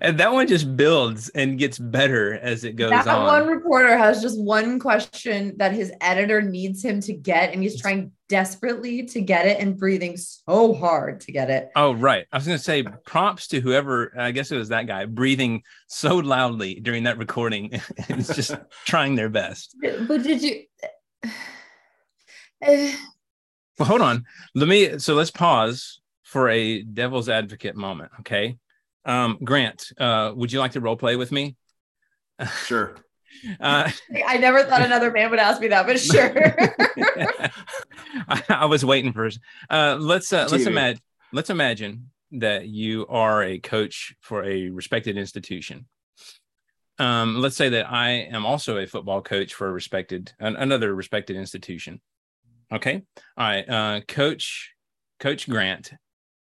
and 0.00 0.18
that 0.18 0.32
one 0.32 0.46
just 0.46 0.76
builds 0.76 1.28
and 1.30 1.58
gets 1.58 1.78
better 1.78 2.34
as 2.34 2.64
it 2.64 2.76
goes 2.76 2.90
That 2.90 3.06
on. 3.06 3.24
one 3.26 3.46
reporter 3.46 3.96
has 3.96 4.22
just 4.22 4.40
one 4.40 4.78
question 4.78 5.54
that 5.58 5.72
his 5.72 5.92
editor 6.00 6.40
needs 6.42 6.84
him 6.84 7.00
to 7.02 7.12
get, 7.12 7.52
and 7.52 7.62
he's 7.62 7.80
trying 7.80 8.12
desperately 8.28 9.04
to 9.04 9.20
get 9.20 9.46
it 9.46 9.60
and 9.60 9.76
breathing 9.78 10.16
so 10.16 10.74
hard 10.74 11.20
to 11.20 11.32
get 11.32 11.50
it. 11.50 11.68
Oh, 11.76 11.92
right. 11.94 12.26
I 12.32 12.36
was 12.36 12.46
going 12.46 12.58
to 12.58 12.64
say 12.64 12.82
props 13.04 13.48
to 13.48 13.60
whoever, 13.60 14.12
I 14.18 14.30
guess 14.30 14.50
it 14.50 14.56
was 14.56 14.70
that 14.70 14.86
guy, 14.86 15.04
breathing 15.04 15.62
so 15.88 16.16
loudly 16.16 16.76
during 16.76 17.04
that 17.04 17.18
recording. 17.18 17.70
it's 18.08 18.34
just 18.34 18.54
trying 18.86 19.14
their 19.14 19.28
best. 19.28 19.76
But 19.80 20.22
did 20.22 20.42
you? 20.42 20.62
Eh, 22.62 22.94
Well, 23.78 23.88
hold 23.88 24.00
on. 24.00 24.24
Let 24.54 24.68
me, 24.68 24.98
so 24.98 25.14
let's 25.14 25.30
pause 25.30 26.00
for 26.24 26.48
a 26.48 26.82
devil's 26.82 27.28
advocate 27.28 27.76
moment. 27.76 28.10
Okay. 28.20 28.58
Um, 29.04 29.38
Grant, 29.44 29.92
uh, 29.98 30.32
would 30.34 30.50
you 30.50 30.58
like 30.58 30.72
to 30.72 30.80
role 30.80 30.96
play 30.96 31.16
with 31.16 31.30
me? 31.30 31.56
Sure. 32.64 32.96
Uh, 33.60 33.90
I 34.26 34.38
never 34.38 34.62
thought 34.62 34.82
another 34.82 35.10
man 35.10 35.28
would 35.28 35.40
ask 35.40 35.60
me 35.60 35.66
that, 35.66 35.86
but 35.86 35.98
sure. 35.98 36.32
I, 38.28 38.42
I 38.48 38.64
was 38.66 38.84
waiting 38.84 39.12
for. 39.12 39.28
Uh, 39.68 39.96
let's 39.98 40.32
uh, 40.32 40.48
let's 40.52 40.66
imagine 40.66 41.02
let's 41.32 41.50
imagine 41.50 42.10
that 42.30 42.68
you 42.68 43.06
are 43.08 43.42
a 43.42 43.58
coach 43.58 44.14
for 44.20 44.44
a 44.44 44.70
respected 44.70 45.18
institution. 45.18 45.86
Um, 46.98 47.40
let's 47.40 47.56
say 47.56 47.70
that 47.70 47.90
I 47.90 48.10
am 48.10 48.46
also 48.46 48.78
a 48.78 48.86
football 48.86 49.20
coach 49.20 49.52
for 49.52 49.66
a 49.66 49.72
respected 49.72 50.32
an, 50.38 50.54
another 50.56 50.94
respected 50.94 51.36
institution. 51.36 52.00
Okay, 52.72 53.02
all 53.36 53.46
right, 53.46 53.68
uh, 53.68 54.00
Coach 54.06 54.74
Coach 55.18 55.48
Grant. 55.48 55.92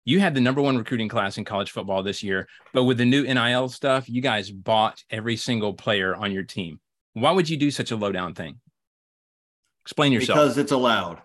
You 0.05 0.19
had 0.19 0.35
the 0.35 0.41
number 0.41 0.61
one 0.61 0.77
recruiting 0.77 1.09
class 1.09 1.39
in 1.39 1.45
college 1.45 1.71
football 1.71 2.03
this 2.03 2.23
year, 2.23 2.49
but 2.73 2.85
with 2.85 2.99
the 2.99 3.05
new 3.05 3.23
NIL 3.23 3.69
stuff, 3.69 4.09
you 4.09 4.21
guys 4.21 4.51
bought 4.51 5.03
every 5.11 5.37
single 5.37 5.75
player 5.75 6.15
on 6.15 6.33
your 6.33 6.43
team. 6.43 6.81
Why 7.13 7.31
would 7.31 7.49
you 7.49 7.57
do 7.57 7.71
such 7.71 7.91
a 7.93 7.97
low 7.97 8.11
down 8.11 8.35
thing? 8.35 8.59
Explain 9.85 10.13
yourself. 10.13 10.39
Because 10.39 10.59
it's 10.59 10.73
allowed. 10.73 11.23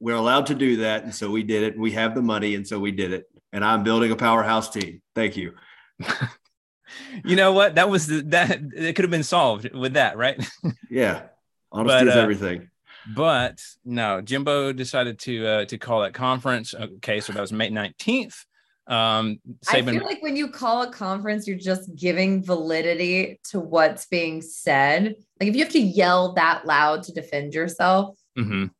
We're 0.00 0.16
allowed 0.16 0.46
to 0.46 0.54
do 0.54 0.78
that. 0.78 1.04
And 1.04 1.14
so 1.14 1.30
we 1.30 1.42
did 1.42 1.62
it. 1.62 1.78
We 1.78 1.92
have 1.92 2.14
the 2.14 2.22
money. 2.22 2.54
And 2.54 2.66
so 2.66 2.78
we 2.78 2.92
did 2.92 3.12
it. 3.12 3.26
And 3.52 3.64
I'm 3.64 3.82
building 3.82 4.10
a 4.10 4.16
powerhouse 4.16 4.70
team. 4.70 5.02
Thank 5.14 5.36
you. 5.36 5.52
you 7.24 7.36
know 7.36 7.52
what? 7.52 7.74
That 7.74 7.90
was 7.90 8.06
the, 8.06 8.22
that 8.28 8.58
it 8.74 8.94
could 8.96 9.04
have 9.04 9.10
been 9.10 9.22
solved 9.22 9.72
with 9.72 9.94
that, 9.94 10.16
right? 10.16 10.42
Yeah. 10.90 11.22
Honesty 11.72 12.04
But, 12.04 12.08
is 12.08 12.16
uh, 12.16 12.20
everything. 12.20 12.68
But 13.14 13.60
no, 13.84 14.20
Jimbo 14.20 14.72
decided 14.72 15.18
to 15.20 15.46
uh, 15.46 15.64
to 15.66 15.78
call 15.78 16.02
that 16.02 16.14
conference. 16.14 16.74
Okay, 16.74 17.20
so 17.20 17.32
that 17.32 17.40
was 17.40 17.52
May 17.52 17.70
nineteenth. 17.70 18.44
Um, 18.88 19.38
I 19.68 19.80
feel 19.82 20.04
like 20.04 20.22
when 20.22 20.34
you 20.36 20.48
call 20.50 20.82
a 20.82 20.90
conference, 20.90 21.46
you're 21.46 21.56
just 21.56 21.94
giving 21.94 22.42
validity 22.44 23.40
to 23.50 23.60
what's 23.60 24.06
being 24.06 24.42
said. 24.42 25.14
Like 25.40 25.48
if 25.48 25.54
you 25.56 25.62
have 25.62 25.72
to 25.72 25.80
yell 25.80 26.32
that 26.34 26.66
loud 26.66 27.04
to 27.04 27.12
defend 27.12 27.54
yourself 27.54 28.16
Mhm. 28.36 28.70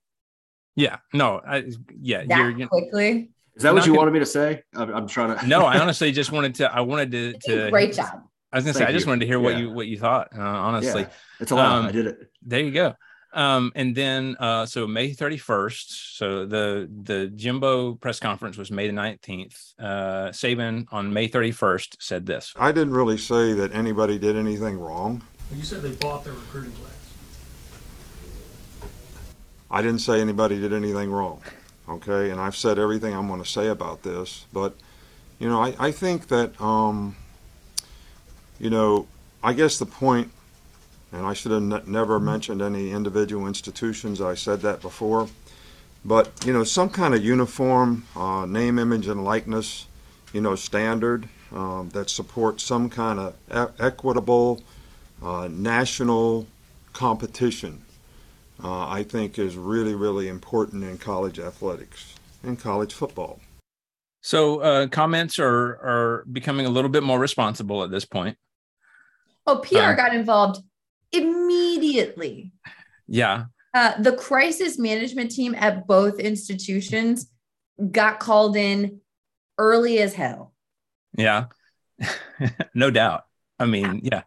yeah, 0.74 0.96
no, 1.12 1.40
I, 1.46 1.64
yeah, 2.00 2.24
that 2.26 2.38
you're, 2.38 2.50
you 2.50 2.66
quickly, 2.66 3.30
Is 3.54 3.62
that 3.62 3.72
what 3.74 3.84
you 3.86 3.90
gonna- 3.92 3.98
wanted 3.98 4.10
me 4.12 4.18
to 4.20 4.26
say? 4.26 4.62
I'm, 4.74 4.92
I'm 4.94 5.06
trying 5.06 5.38
to. 5.38 5.46
no, 5.46 5.64
I 5.66 5.78
honestly 5.80 6.10
just 6.10 6.32
wanted 6.32 6.56
to. 6.56 6.72
I 6.74 6.80
wanted 6.80 7.10
to. 7.12 7.18
you 7.18 7.32
did 7.34 7.58
a 7.58 7.64
to 7.66 7.70
great 7.70 7.94
job. 7.94 8.22
I 8.52 8.56
was 8.56 8.64
gonna 8.64 8.74
say, 8.74 8.78
Thank 8.80 8.90
I 8.90 8.92
just 8.92 9.06
wanted 9.06 9.20
to 9.20 9.26
hear 9.26 9.38
what 9.40 9.54
Yeah. 9.54 9.60
you 9.60 9.70
what 9.70 9.86
you 9.86 9.98
thought. 9.98 10.28
Uh, 10.36 10.40
honestly, 10.42 11.02
Yeah, 11.02 11.08
it's 11.40 11.50
allowed. 11.52 11.78
Um, 11.80 11.86
I 11.86 11.92
did 11.92 12.06
it. 12.06 12.18
there 12.42 12.60
you 12.60 12.70
go. 12.72 12.94
Um, 13.32 13.72
and 13.74 13.94
then 13.94 14.36
uh, 14.38 14.66
so 14.66 14.86
May 14.86 15.10
31st. 15.10 16.16
So 16.16 16.46
the 16.46 16.88
the 17.02 17.28
Jimbo 17.28 17.94
press 17.94 18.20
conference 18.20 18.56
was 18.56 18.70
May 18.70 18.86
the 18.86 18.92
19th. 18.92 19.74
Uh, 19.78 20.28
Saban 20.30 20.86
on 20.92 21.12
May 21.12 21.28
31st 21.28 21.96
said 21.98 22.26
this. 22.26 22.52
I 22.56 22.72
didn't 22.72 22.92
really 22.92 23.18
say 23.18 23.52
that 23.54 23.74
anybody 23.74 24.18
did 24.18 24.36
anything 24.36 24.78
wrong. 24.78 25.22
You 25.54 25.62
said 25.62 25.82
they 25.82 25.92
bought 25.92 26.24
their 26.24 26.34
recruiting 26.34 26.72
class. 26.72 26.92
I 29.70 29.80
didn't 29.80 30.00
say 30.00 30.20
anybody 30.20 30.60
did 30.60 30.72
anything 30.72 31.10
wrong. 31.10 31.42
Okay, 31.88 32.30
and 32.30 32.40
I've 32.40 32.56
said 32.56 32.78
everything 32.78 33.14
I'm 33.14 33.26
going 33.26 33.42
to 33.42 33.48
say 33.48 33.68
about 33.68 34.02
this, 34.02 34.46
but 34.52 34.76
you 35.38 35.48
know, 35.48 35.60
I, 35.60 35.74
I 35.78 35.90
think 35.90 36.28
that 36.28 36.58
um, 36.60 37.16
you 38.60 38.70
know 38.70 39.08
I 39.42 39.52
guess 39.52 39.78
the 39.78 39.86
point, 39.86 40.30
and 41.12 41.26
I 41.26 41.34
should 41.34 41.52
have 41.52 41.62
ne- 41.62 41.82
never 41.86 42.18
mentioned 42.18 42.62
any 42.62 42.90
individual 42.90 43.46
institutions. 43.46 44.20
I 44.20 44.34
said 44.34 44.60
that 44.62 44.80
before, 44.80 45.28
but 46.04 46.32
you 46.44 46.52
know, 46.52 46.64
some 46.64 46.88
kind 46.88 47.14
of 47.14 47.22
uniform 47.24 48.06
uh, 48.16 48.46
name, 48.46 48.78
image, 48.78 49.06
and 49.06 49.24
likeness, 49.24 49.86
you 50.32 50.40
know, 50.40 50.54
standard 50.54 51.28
um, 51.52 51.90
that 51.90 52.08
supports 52.08 52.62
some 52.64 52.88
kind 52.88 53.18
of 53.18 53.34
e- 53.50 53.74
equitable 53.78 54.62
uh, 55.22 55.48
national 55.50 56.46
competition. 56.92 57.82
Uh, 58.62 58.86
I 58.88 59.02
think 59.02 59.38
is 59.38 59.56
really, 59.56 59.94
really 59.94 60.28
important 60.28 60.84
in 60.84 60.96
college 60.96 61.40
athletics 61.40 62.14
and 62.44 62.58
college 62.58 62.94
football. 62.94 63.40
So 64.20 64.60
uh, 64.60 64.86
comments 64.86 65.40
are 65.40 65.78
are 65.82 66.24
becoming 66.30 66.64
a 66.64 66.68
little 66.68 66.90
bit 66.90 67.02
more 67.02 67.18
responsible 67.18 67.82
at 67.82 67.90
this 67.90 68.04
point. 68.04 68.38
Oh, 69.46 69.56
PR 69.56 69.78
Uh, 69.78 69.92
got 69.94 70.14
involved 70.14 70.62
immediately. 71.12 72.52
Yeah. 73.06 73.44
Uh, 73.74 74.00
the 74.00 74.16
crisis 74.16 74.78
management 74.78 75.30
team 75.30 75.54
at 75.54 75.86
both 75.86 76.18
institutions 76.18 77.30
got 77.90 78.20
called 78.20 78.56
in 78.56 79.00
early 79.58 79.98
as 79.98 80.14
hell. 80.14 80.52
Yeah. 81.16 81.46
no 82.74 82.90
doubt. 82.90 83.24
I 83.58 83.66
mean, 83.66 84.00
yeah. 84.02 84.22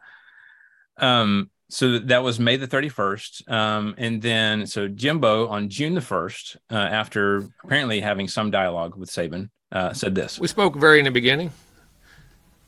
Um, 0.98 1.50
so 1.70 2.00
that 2.00 2.24
was 2.24 2.40
May 2.40 2.58
the 2.58 2.68
31st. 2.68 3.52
Um, 3.52 3.96
and 3.98 4.22
then 4.22 4.68
so 4.68 4.88
Jimbo 4.88 5.48
on 5.48 5.70
June 5.70 5.96
the 5.96 6.02
1st, 6.02 6.58
uh, 6.72 6.76
after 6.76 7.50
apparently 7.64 8.00
having 8.02 8.28
some 8.28 8.52
dialogue 8.52 8.96
with 8.96 9.10
Saban, 9.10 9.50
uh, 9.72 9.94
said 9.94 10.16
this. 10.16 10.40
We 10.40 10.48
spoke 10.48 10.76
very 10.76 11.00
in 11.00 11.06
the 11.06 11.12
beginning, 11.12 11.52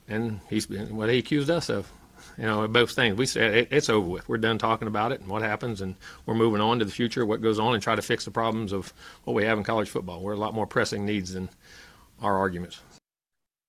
and 0.07 0.39
he's 0.49 0.65
been 0.65 0.95
what 0.95 1.09
he 1.09 1.19
accused 1.19 1.49
us 1.49 1.69
of. 1.69 1.91
You 2.37 2.45
know, 2.45 2.67
both 2.67 2.91
things. 2.91 3.17
We 3.17 3.25
said 3.25 3.55
it, 3.55 3.67
it's 3.71 3.89
over 3.89 4.07
with. 4.07 4.29
We're 4.29 4.37
done 4.37 4.59
talking 4.59 4.87
about 4.87 5.11
it 5.11 5.21
and 5.21 5.29
what 5.29 5.41
happens, 5.41 5.81
and 5.81 5.95
we're 6.25 6.35
moving 6.35 6.61
on 6.61 6.77
to 6.79 6.85
the 6.85 6.91
future, 6.91 7.25
what 7.25 7.41
goes 7.41 7.57
on, 7.57 7.73
and 7.73 7.81
try 7.81 7.95
to 7.95 8.01
fix 8.01 8.25
the 8.25 8.31
problems 8.31 8.73
of 8.73 8.93
what 9.23 9.33
we 9.33 9.43
have 9.45 9.57
in 9.57 9.63
college 9.63 9.89
football. 9.89 10.21
We're 10.21 10.33
a 10.33 10.37
lot 10.37 10.53
more 10.53 10.67
pressing 10.67 11.05
needs 11.05 11.33
than 11.33 11.49
our 12.21 12.37
arguments. 12.37 12.79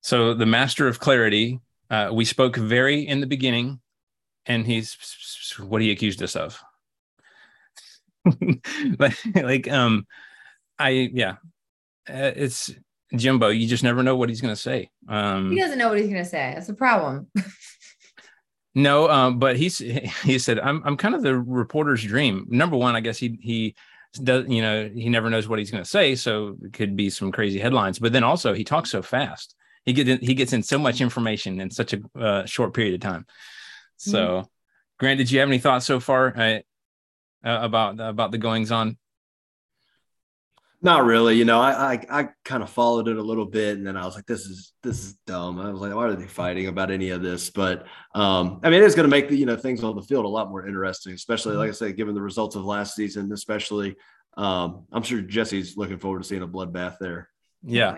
So 0.03 0.35
the 0.35 0.47
master 0.47 0.86
of 0.86 1.01
clarity, 1.01 1.61
uh, 1.90 2.11
we 2.12 2.27
spoke 2.27 2.57
very 2.57 3.07
in 3.07 3.20
the 3.20 3.27
beginning, 3.27 3.81
and 4.45 4.66
he's 4.66 4.97
what 5.59 5.81
he 5.81 5.90
accused 5.90 6.23
us 6.23 6.36
of. 6.36 6.62
but 8.99 9.15
like, 9.35 9.66
um, 9.69 10.07
I 10.78 10.90
yeah, 10.90 11.36
uh, 12.09 12.32
it's 12.36 12.70
Jimbo. 13.16 13.49
You 13.49 13.66
just 13.66 13.82
never 13.82 14.03
know 14.03 14.16
what 14.16 14.28
he's 14.28 14.40
going 14.40 14.55
to 14.55 14.61
say. 14.61 14.90
Um, 15.09 15.51
He 15.51 15.59
doesn't 15.59 15.78
know 15.78 15.89
what 15.89 15.99
he's 15.99 16.11
going 16.11 16.23
to 16.23 16.28
say. 16.28 16.53
That's 16.55 16.66
the 16.66 16.74
problem. 16.74 17.28
No, 18.78 19.10
um, 19.10 19.40
but 19.40 19.56
he's 19.56 19.78
he 20.24 20.38
said 20.38 20.60
I'm 20.60 20.82
I'm 20.84 20.96
kind 20.96 21.16
of 21.16 21.22
the 21.22 21.36
reporter's 21.36 22.05
dream. 22.05 22.46
Number 22.48 22.76
one, 22.76 22.94
I 22.94 23.00
guess 23.00 23.18
he 23.18 23.36
he 23.42 23.74
does 24.22 24.46
you 24.48 24.62
know 24.62 24.88
he 24.94 25.09
never 25.09 25.28
knows 25.28 25.48
what 25.48 25.59
he's 25.59 25.72
going 25.72 25.82
to 25.82 25.88
say, 25.88 26.14
so 26.14 26.56
it 26.62 26.72
could 26.72 26.94
be 26.94 27.10
some 27.10 27.32
crazy 27.32 27.59
headlines. 27.59 27.98
But 27.98 28.12
then 28.12 28.22
also 28.22 28.55
he 28.55 28.62
talks 28.62 28.92
so 28.92 29.02
fast. 29.02 29.56
He 29.84 29.92
get 29.92 30.09
in, 30.09 30.20
he 30.20 30.34
gets 30.34 30.52
in 30.52 30.62
so 30.62 30.78
much 30.78 31.00
information 31.00 31.60
in 31.60 31.72
such 31.72 31.92
a 31.92 32.00
uh, 32.18 32.46
short 32.46 32.72
period 32.72 32.94
of 32.94 33.00
time. 33.00 33.26
So, 33.96 34.48
Grant, 35.00 35.18
did 35.18 35.30
you 35.30 35.40
have 35.40 35.48
any 35.48 35.59
thoughts 35.59 35.84
so 35.84 35.98
far 35.98 36.36
uh, 36.36 36.59
uh, 37.44 37.59
about 37.62 37.98
about 37.98 38.30
the 38.30 38.38
goings 38.38 38.70
on? 38.70 38.96
Not 40.80 41.05
really. 41.05 41.34
You 41.36 41.44
know, 41.44 41.60
I, 41.60 41.94
I 41.94 42.06
I 42.10 42.28
kind 42.44 42.62
of 42.62 42.70
followed 42.70 43.09
it 43.09 43.16
a 43.16 43.22
little 43.22 43.46
bit, 43.46 43.78
and 43.78 43.86
then 43.86 43.96
I 43.96 44.05
was 44.06 44.14
like, 44.14 44.26
"This 44.26 44.46
is 44.46 44.74
this 44.82 45.05
is 45.05 45.14
dumb." 45.26 45.59
I 45.59 45.70
was 45.70 45.80
like, 45.80 45.92
"Why 45.92 46.05
are 46.05 46.14
they 46.14 46.26
fighting 46.26 46.68
about 46.68 46.92
any 46.92 47.10
of 47.10 47.20
this?" 47.20 47.50
But 47.50 47.86
um, 48.14 48.60
I 48.62 48.70
mean, 48.70 48.84
it's 48.84 48.94
going 48.94 49.09
to 49.09 49.10
make 49.10 49.28
the 49.28 49.36
you 49.36 49.46
know 49.46 49.56
things 49.56 49.82
on 49.82 49.96
the 49.96 50.02
field 50.02 50.24
a 50.24 50.28
lot 50.28 50.50
more 50.50 50.66
interesting, 50.68 51.14
especially 51.14 51.56
like 51.56 51.68
I 51.68 51.72
said, 51.72 51.96
given 51.96 52.14
the 52.14 52.22
results 52.22 52.55
of 52.55 52.64
last 52.64 52.94
season. 52.94 53.32
Especially, 53.32 53.96
um, 54.36 54.84
I'm 54.92 55.02
sure 55.02 55.20
Jesse's 55.20 55.76
looking 55.76 55.98
forward 55.98 56.22
to 56.22 56.28
seeing 56.28 56.42
a 56.42 56.48
bloodbath 56.48 56.98
there. 57.00 57.28
Yeah. 57.64 57.96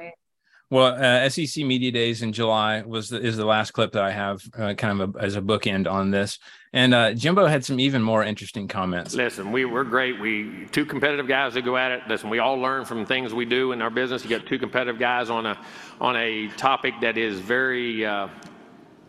Well, 0.71 0.95
uh, 0.95 1.29
SEC 1.29 1.65
Media 1.65 1.91
Days 1.91 2.23
in 2.23 2.33
July 2.33 2.83
was 2.83 3.09
the, 3.09 3.21
is 3.21 3.37
the 3.37 3.45
last 3.45 3.73
clip 3.73 3.91
that 3.93 4.05
I 4.05 4.13
have, 4.13 4.41
uh, 4.57 4.75
kind 4.75 5.01
of 5.01 5.17
a, 5.17 5.19
as 5.19 5.35
a 5.35 5.43
bookend 5.43 5.91
on 5.91 6.13
this. 6.13 6.39
And 6.73 6.95
uh, 6.95 7.13
Jimbo 7.13 7.47
had 7.47 7.65
some 7.65 7.81
even 7.81 8.01
more 8.03 8.23
interesting 8.23 8.69
comments. 8.69 9.13
Listen, 9.13 9.51
we, 9.51 9.65
we're 9.65 9.83
great. 9.83 10.21
We 10.21 10.69
two 10.71 10.85
competitive 10.85 11.27
guys 11.27 11.55
that 11.55 11.63
go 11.63 11.77
at 11.77 11.91
it. 11.91 12.03
Listen, 12.09 12.31
we 12.31 12.39
all 12.39 12.55
learn 12.55 12.85
from 12.85 13.05
things 13.05 13.35
we 13.35 13.45
do 13.45 13.73
in 13.73 13.83
our 13.83 13.91
business. 13.91 14.23
You 14.23 14.31
got 14.31 14.47
two 14.47 14.61
competitive 14.61 15.01
guys 15.01 15.29
on 15.29 15.45
a 15.47 15.59
on 16.01 16.15
a 16.15 16.47
topic 16.51 16.95
that 17.01 17.19
is 17.19 17.41
very 17.41 18.07
uh, 18.07 18.29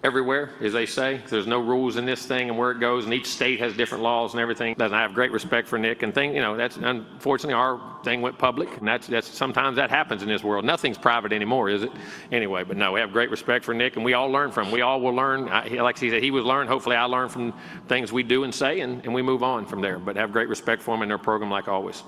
everywhere, 0.03 0.51
as 0.61 0.73
they 0.73 0.85
say. 0.85 1.21
There's 1.27 1.47
no 1.47 1.59
rules 1.59 1.97
in 1.97 2.05
this 2.05 2.25
thing 2.25 2.49
and 2.49 2.57
where 2.57 2.71
it 2.71 2.79
goes, 2.79 3.05
and 3.05 3.13
each 3.13 3.27
state 3.27 3.59
has 3.59 3.75
different 3.75 4.03
laws 4.03 4.33
and 4.33 4.41
everything. 4.41 4.75
And 4.79 4.95
I 4.95 5.01
have 5.01 5.13
great 5.13 5.31
respect 5.31 5.67
for 5.67 5.77
Nick 5.77 6.03
and 6.03 6.13
thing. 6.13 6.35
You 6.35 6.41
know, 6.41 6.57
that's 6.57 6.77
unfortunately 6.77 7.53
our 7.53 7.79
thing 8.03 8.21
went 8.21 8.37
public, 8.37 8.77
and 8.77 8.87
that's 8.87 9.07
that's 9.07 9.27
sometimes 9.27 9.75
that 9.77 9.89
happens 9.89 10.23
in 10.23 10.27
this 10.27 10.43
world. 10.43 10.65
Nothing's 10.65 10.97
private 10.97 11.31
anymore, 11.33 11.69
is 11.69 11.83
it? 11.83 11.91
Anyway, 12.31 12.63
but 12.63 12.77
no, 12.77 12.91
we 12.91 12.99
have 12.99 13.11
great 13.11 13.29
respect 13.29 13.63
for 13.63 13.73
Nick, 13.73 13.95
and 13.95 14.05
we 14.05 14.13
all 14.13 14.29
learn 14.29 14.51
from. 14.51 14.67
him. 14.67 14.73
We 14.73 14.81
all 14.81 15.01
will 15.01 15.15
learn. 15.15 15.49
I, 15.49 15.67
like 15.81 15.97
he 15.97 16.09
said, 16.09 16.23
he 16.23 16.31
was 16.31 16.45
learn. 16.45 16.67
Hopefully, 16.67 16.95
I 16.95 17.03
learn 17.05 17.29
from 17.29 17.53
things 17.87 18.11
we 18.11 18.23
do 18.23 18.43
and 18.43 18.53
say, 18.53 18.81
and, 18.81 19.03
and 19.03 19.13
we 19.13 19.21
move 19.21 19.43
on 19.43 19.65
from 19.65 19.81
there. 19.81 19.99
But 19.99 20.15
have 20.15 20.31
great 20.31 20.49
respect 20.49 20.81
for 20.81 20.95
him 20.95 21.01
and 21.01 21.11
their 21.11 21.17
program, 21.17 21.51
like 21.51 21.67
always. 21.67 22.03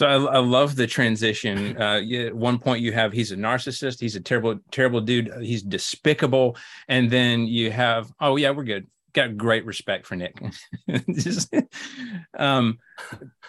So 0.00 0.06
I, 0.06 0.36
I 0.36 0.38
love 0.38 0.76
the 0.76 0.86
transition. 0.86 1.76
Uh, 1.78 2.00
at 2.00 2.34
one 2.34 2.58
point 2.58 2.80
you 2.80 2.90
have 2.92 3.12
he's 3.12 3.32
a 3.32 3.36
narcissist, 3.36 4.00
he's 4.00 4.16
a 4.16 4.20
terrible, 4.20 4.58
terrible 4.70 5.02
dude, 5.02 5.30
he's 5.42 5.62
despicable, 5.62 6.56
and 6.88 7.10
then 7.10 7.46
you 7.46 7.70
have 7.70 8.10
oh 8.18 8.36
yeah, 8.36 8.48
we're 8.48 8.64
good. 8.64 8.86
Got 9.12 9.36
great 9.36 9.66
respect 9.66 10.06
for 10.06 10.16
Nick. 10.16 10.42
Just, 11.10 11.54
um, 12.38 12.78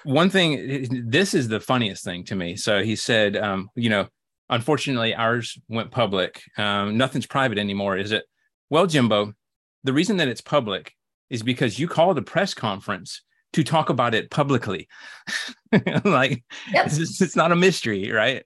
one 0.03 0.29
thing, 0.29 1.05
this 1.09 1.33
is 1.33 1.47
the 1.47 1.61
funniest 1.61 2.03
thing 2.03 2.25
to 2.25 2.35
me. 2.35 2.57
So 2.57 2.83
he 2.83 2.97
said, 2.97 3.37
um, 3.37 3.69
you 3.75 3.89
know, 3.89 4.09
unfortunately 4.49 5.15
ours 5.15 5.57
went 5.69 5.91
public. 5.91 6.41
Um, 6.57 6.97
nothing's 6.97 7.27
private 7.27 7.59
anymore, 7.59 7.95
is 7.95 8.11
it? 8.11 8.25
Well, 8.69 8.87
Jimbo, 8.87 9.35
the 9.85 9.93
reason 9.93 10.17
that 10.17 10.27
it's 10.27 10.41
public 10.41 10.95
is 11.29 11.43
because 11.43 11.79
you 11.79 11.87
called 11.87 12.17
a 12.17 12.21
press 12.21 12.53
conference 12.53 13.21
to 13.53 13.63
talk 13.63 13.89
about 13.89 14.15
it 14.15 14.29
publicly. 14.29 14.87
like 16.05 16.43
Yep. 16.73 16.85
it's, 16.85 16.97
just- 16.97 17.21
it's 17.21 17.35
not 17.35 17.51
a 17.51 17.55
mystery, 17.55 18.11
right? 18.11 18.43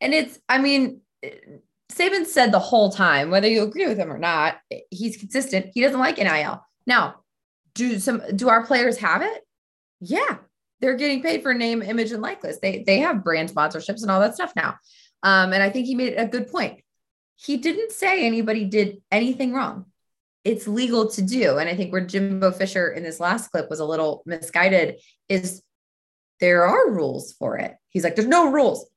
And 0.00 0.12
it's, 0.12 0.38
I 0.48 0.58
mean, 0.58 1.00
Saban 1.90 2.26
said 2.26 2.52
the 2.52 2.58
whole 2.58 2.90
time, 2.90 3.30
whether 3.30 3.48
you 3.48 3.62
agree 3.62 3.86
with 3.86 3.98
him 3.98 4.12
or 4.12 4.18
not, 4.18 4.56
he's 4.90 5.16
consistent. 5.16 5.66
He 5.72 5.80
doesn't 5.80 5.98
like 6.00 6.18
NIL. 6.18 6.62
Now, 6.86 7.16
do 7.74 7.98
some 7.98 8.22
do 8.34 8.48
our 8.48 8.64
players 8.66 8.98
have 8.98 9.22
it? 9.22 9.42
Yeah, 10.00 10.36
they're 10.80 10.96
getting 10.96 11.22
paid 11.22 11.42
for 11.42 11.54
name, 11.54 11.82
image, 11.82 12.12
and 12.12 12.22
likeness. 12.22 12.58
They 12.60 12.82
they 12.86 12.98
have 12.98 13.24
brand 13.24 13.50
sponsorships 13.50 14.02
and 14.02 14.10
all 14.10 14.20
that 14.20 14.34
stuff 14.34 14.52
now. 14.56 14.76
Um, 15.22 15.52
and 15.52 15.62
I 15.62 15.70
think 15.70 15.86
he 15.86 15.94
made 15.94 16.14
a 16.14 16.26
good 16.26 16.50
point. 16.50 16.80
He 17.36 17.56
didn't 17.56 17.92
say 17.92 18.26
anybody 18.26 18.64
did 18.64 19.02
anything 19.10 19.52
wrong. 19.52 19.86
It's 20.46 20.68
legal 20.68 21.08
to 21.10 21.22
do. 21.22 21.58
And 21.58 21.68
I 21.68 21.74
think 21.74 21.92
where 21.92 22.06
Jimbo 22.06 22.52
Fisher 22.52 22.92
in 22.92 23.02
this 23.02 23.18
last 23.18 23.50
clip 23.50 23.68
was 23.68 23.80
a 23.80 23.84
little 23.84 24.22
misguided 24.26 25.00
is 25.28 25.60
there 26.38 26.64
are 26.64 26.92
rules 26.92 27.32
for 27.32 27.58
it. 27.58 27.74
He's 27.88 28.04
like, 28.04 28.14
there's 28.14 28.28
no 28.28 28.52
rules. 28.52 28.88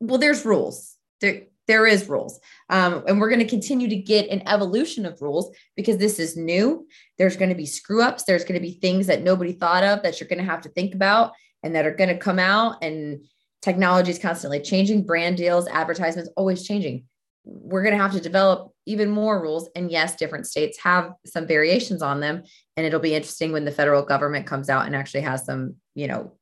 Well, 0.00 0.16
there's 0.16 0.46
rules. 0.46 0.96
There, 1.20 1.42
there 1.66 1.86
is 1.86 2.08
rules. 2.08 2.40
Um, 2.70 3.04
and 3.06 3.20
we're 3.20 3.28
going 3.28 3.40
to 3.40 3.46
continue 3.46 3.88
to 3.88 3.96
get 3.96 4.30
an 4.30 4.48
evolution 4.48 5.04
of 5.04 5.20
rules 5.20 5.54
because 5.76 5.98
this 5.98 6.18
is 6.18 6.34
new. 6.34 6.86
There's 7.18 7.36
going 7.36 7.50
to 7.50 7.54
be 7.54 7.66
screw 7.66 8.02
ups. 8.02 8.24
There's 8.24 8.44
going 8.44 8.58
to 8.58 8.66
be 8.66 8.72
things 8.72 9.06
that 9.08 9.22
nobody 9.22 9.52
thought 9.52 9.84
of 9.84 10.02
that 10.02 10.18
you're 10.18 10.28
going 10.28 10.38
to 10.38 10.50
have 10.50 10.62
to 10.62 10.70
think 10.70 10.94
about 10.94 11.32
and 11.62 11.74
that 11.74 11.84
are 11.84 11.94
going 11.94 12.08
to 12.08 12.16
come 12.16 12.38
out. 12.38 12.82
And 12.82 13.26
technology 13.60 14.12
is 14.12 14.18
constantly 14.18 14.60
changing. 14.60 15.04
Brand 15.04 15.36
deals, 15.36 15.68
advertisements, 15.68 16.30
always 16.38 16.66
changing. 16.66 17.04
We're 17.44 17.82
going 17.82 17.96
to 17.96 18.02
have 18.02 18.12
to 18.12 18.20
develop 18.20 18.72
even 18.86 19.10
more 19.10 19.40
rules. 19.40 19.68
And 19.74 19.90
yes, 19.90 20.16
different 20.16 20.46
states 20.46 20.78
have 20.82 21.12
some 21.24 21.46
variations 21.46 22.02
on 22.02 22.20
them. 22.20 22.42
And 22.76 22.86
it'll 22.86 23.00
be 23.00 23.14
interesting 23.14 23.52
when 23.52 23.64
the 23.64 23.70
federal 23.70 24.02
government 24.02 24.46
comes 24.46 24.68
out 24.68 24.86
and 24.86 24.94
actually 24.94 25.22
has 25.22 25.44
some, 25.44 25.76
you 25.94 26.06
know, 26.06 26.32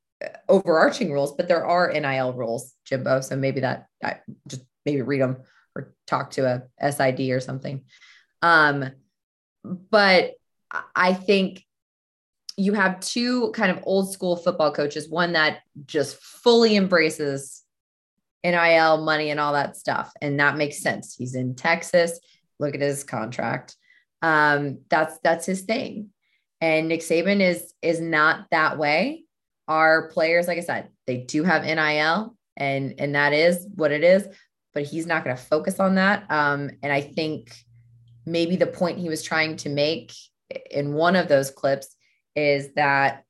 overarching 0.48 1.12
rules, 1.12 1.32
but 1.32 1.48
there 1.48 1.64
are 1.64 1.92
NIL 1.92 2.32
rules, 2.32 2.74
Jimbo. 2.84 3.20
So 3.20 3.36
maybe 3.36 3.60
that 3.60 3.86
I 4.02 4.18
just 4.48 4.62
maybe 4.84 5.02
read 5.02 5.20
them 5.20 5.38
or 5.74 5.94
talk 6.06 6.32
to 6.32 6.68
a 6.80 6.92
SID 6.92 7.30
or 7.30 7.40
something. 7.40 7.84
Um, 8.42 8.90
but 9.64 10.32
I 10.94 11.14
think 11.14 11.64
you 12.56 12.74
have 12.74 13.00
two 13.00 13.52
kind 13.52 13.70
of 13.70 13.84
old 13.84 14.12
school 14.12 14.36
football 14.36 14.72
coaches, 14.72 15.08
one 15.08 15.32
that 15.32 15.60
just 15.86 16.16
fully 16.16 16.76
embraces 16.76 17.62
NIL 18.44 18.98
money 19.04 19.30
and 19.30 19.40
all 19.40 19.52
that 19.52 19.76
stuff. 19.76 20.12
And 20.20 20.38
that 20.40 20.56
makes 20.56 20.80
sense. 20.80 21.14
He's 21.16 21.34
in 21.34 21.54
Texas. 21.54 22.18
Look 22.58 22.74
at 22.74 22.80
his 22.80 23.04
contract. 23.04 23.76
Um, 24.22 24.80
that's 24.88 25.18
that's 25.22 25.46
his 25.46 25.62
thing. 25.62 26.10
And 26.60 26.88
Nick 26.88 27.00
Saban 27.00 27.40
is 27.40 27.72
is 27.82 28.00
not 28.00 28.46
that 28.50 28.78
way 28.78 29.24
our 29.68 30.08
players, 30.08 30.48
like 30.48 30.58
I 30.58 30.62
said, 30.62 30.88
they 31.06 31.18
do 31.18 31.44
have 31.44 31.62
NIL 31.64 32.34
and 32.56 32.94
and 32.98 33.14
that 33.14 33.32
is 33.32 33.66
what 33.74 33.92
it 33.92 34.02
is, 34.02 34.26
but 34.74 34.82
he's 34.82 35.06
not 35.06 35.24
going 35.24 35.36
to 35.36 35.42
focus 35.42 35.78
on 35.78 35.96
that. 35.96 36.24
Um, 36.30 36.70
and 36.82 36.92
I 36.92 37.02
think 37.02 37.54
maybe 38.26 38.56
the 38.56 38.66
point 38.66 38.98
he 38.98 39.08
was 39.08 39.22
trying 39.22 39.56
to 39.58 39.68
make 39.68 40.12
in 40.70 40.94
one 40.94 41.14
of 41.14 41.28
those 41.28 41.50
clips 41.50 41.94
is 42.34 42.72
that, 42.74 43.24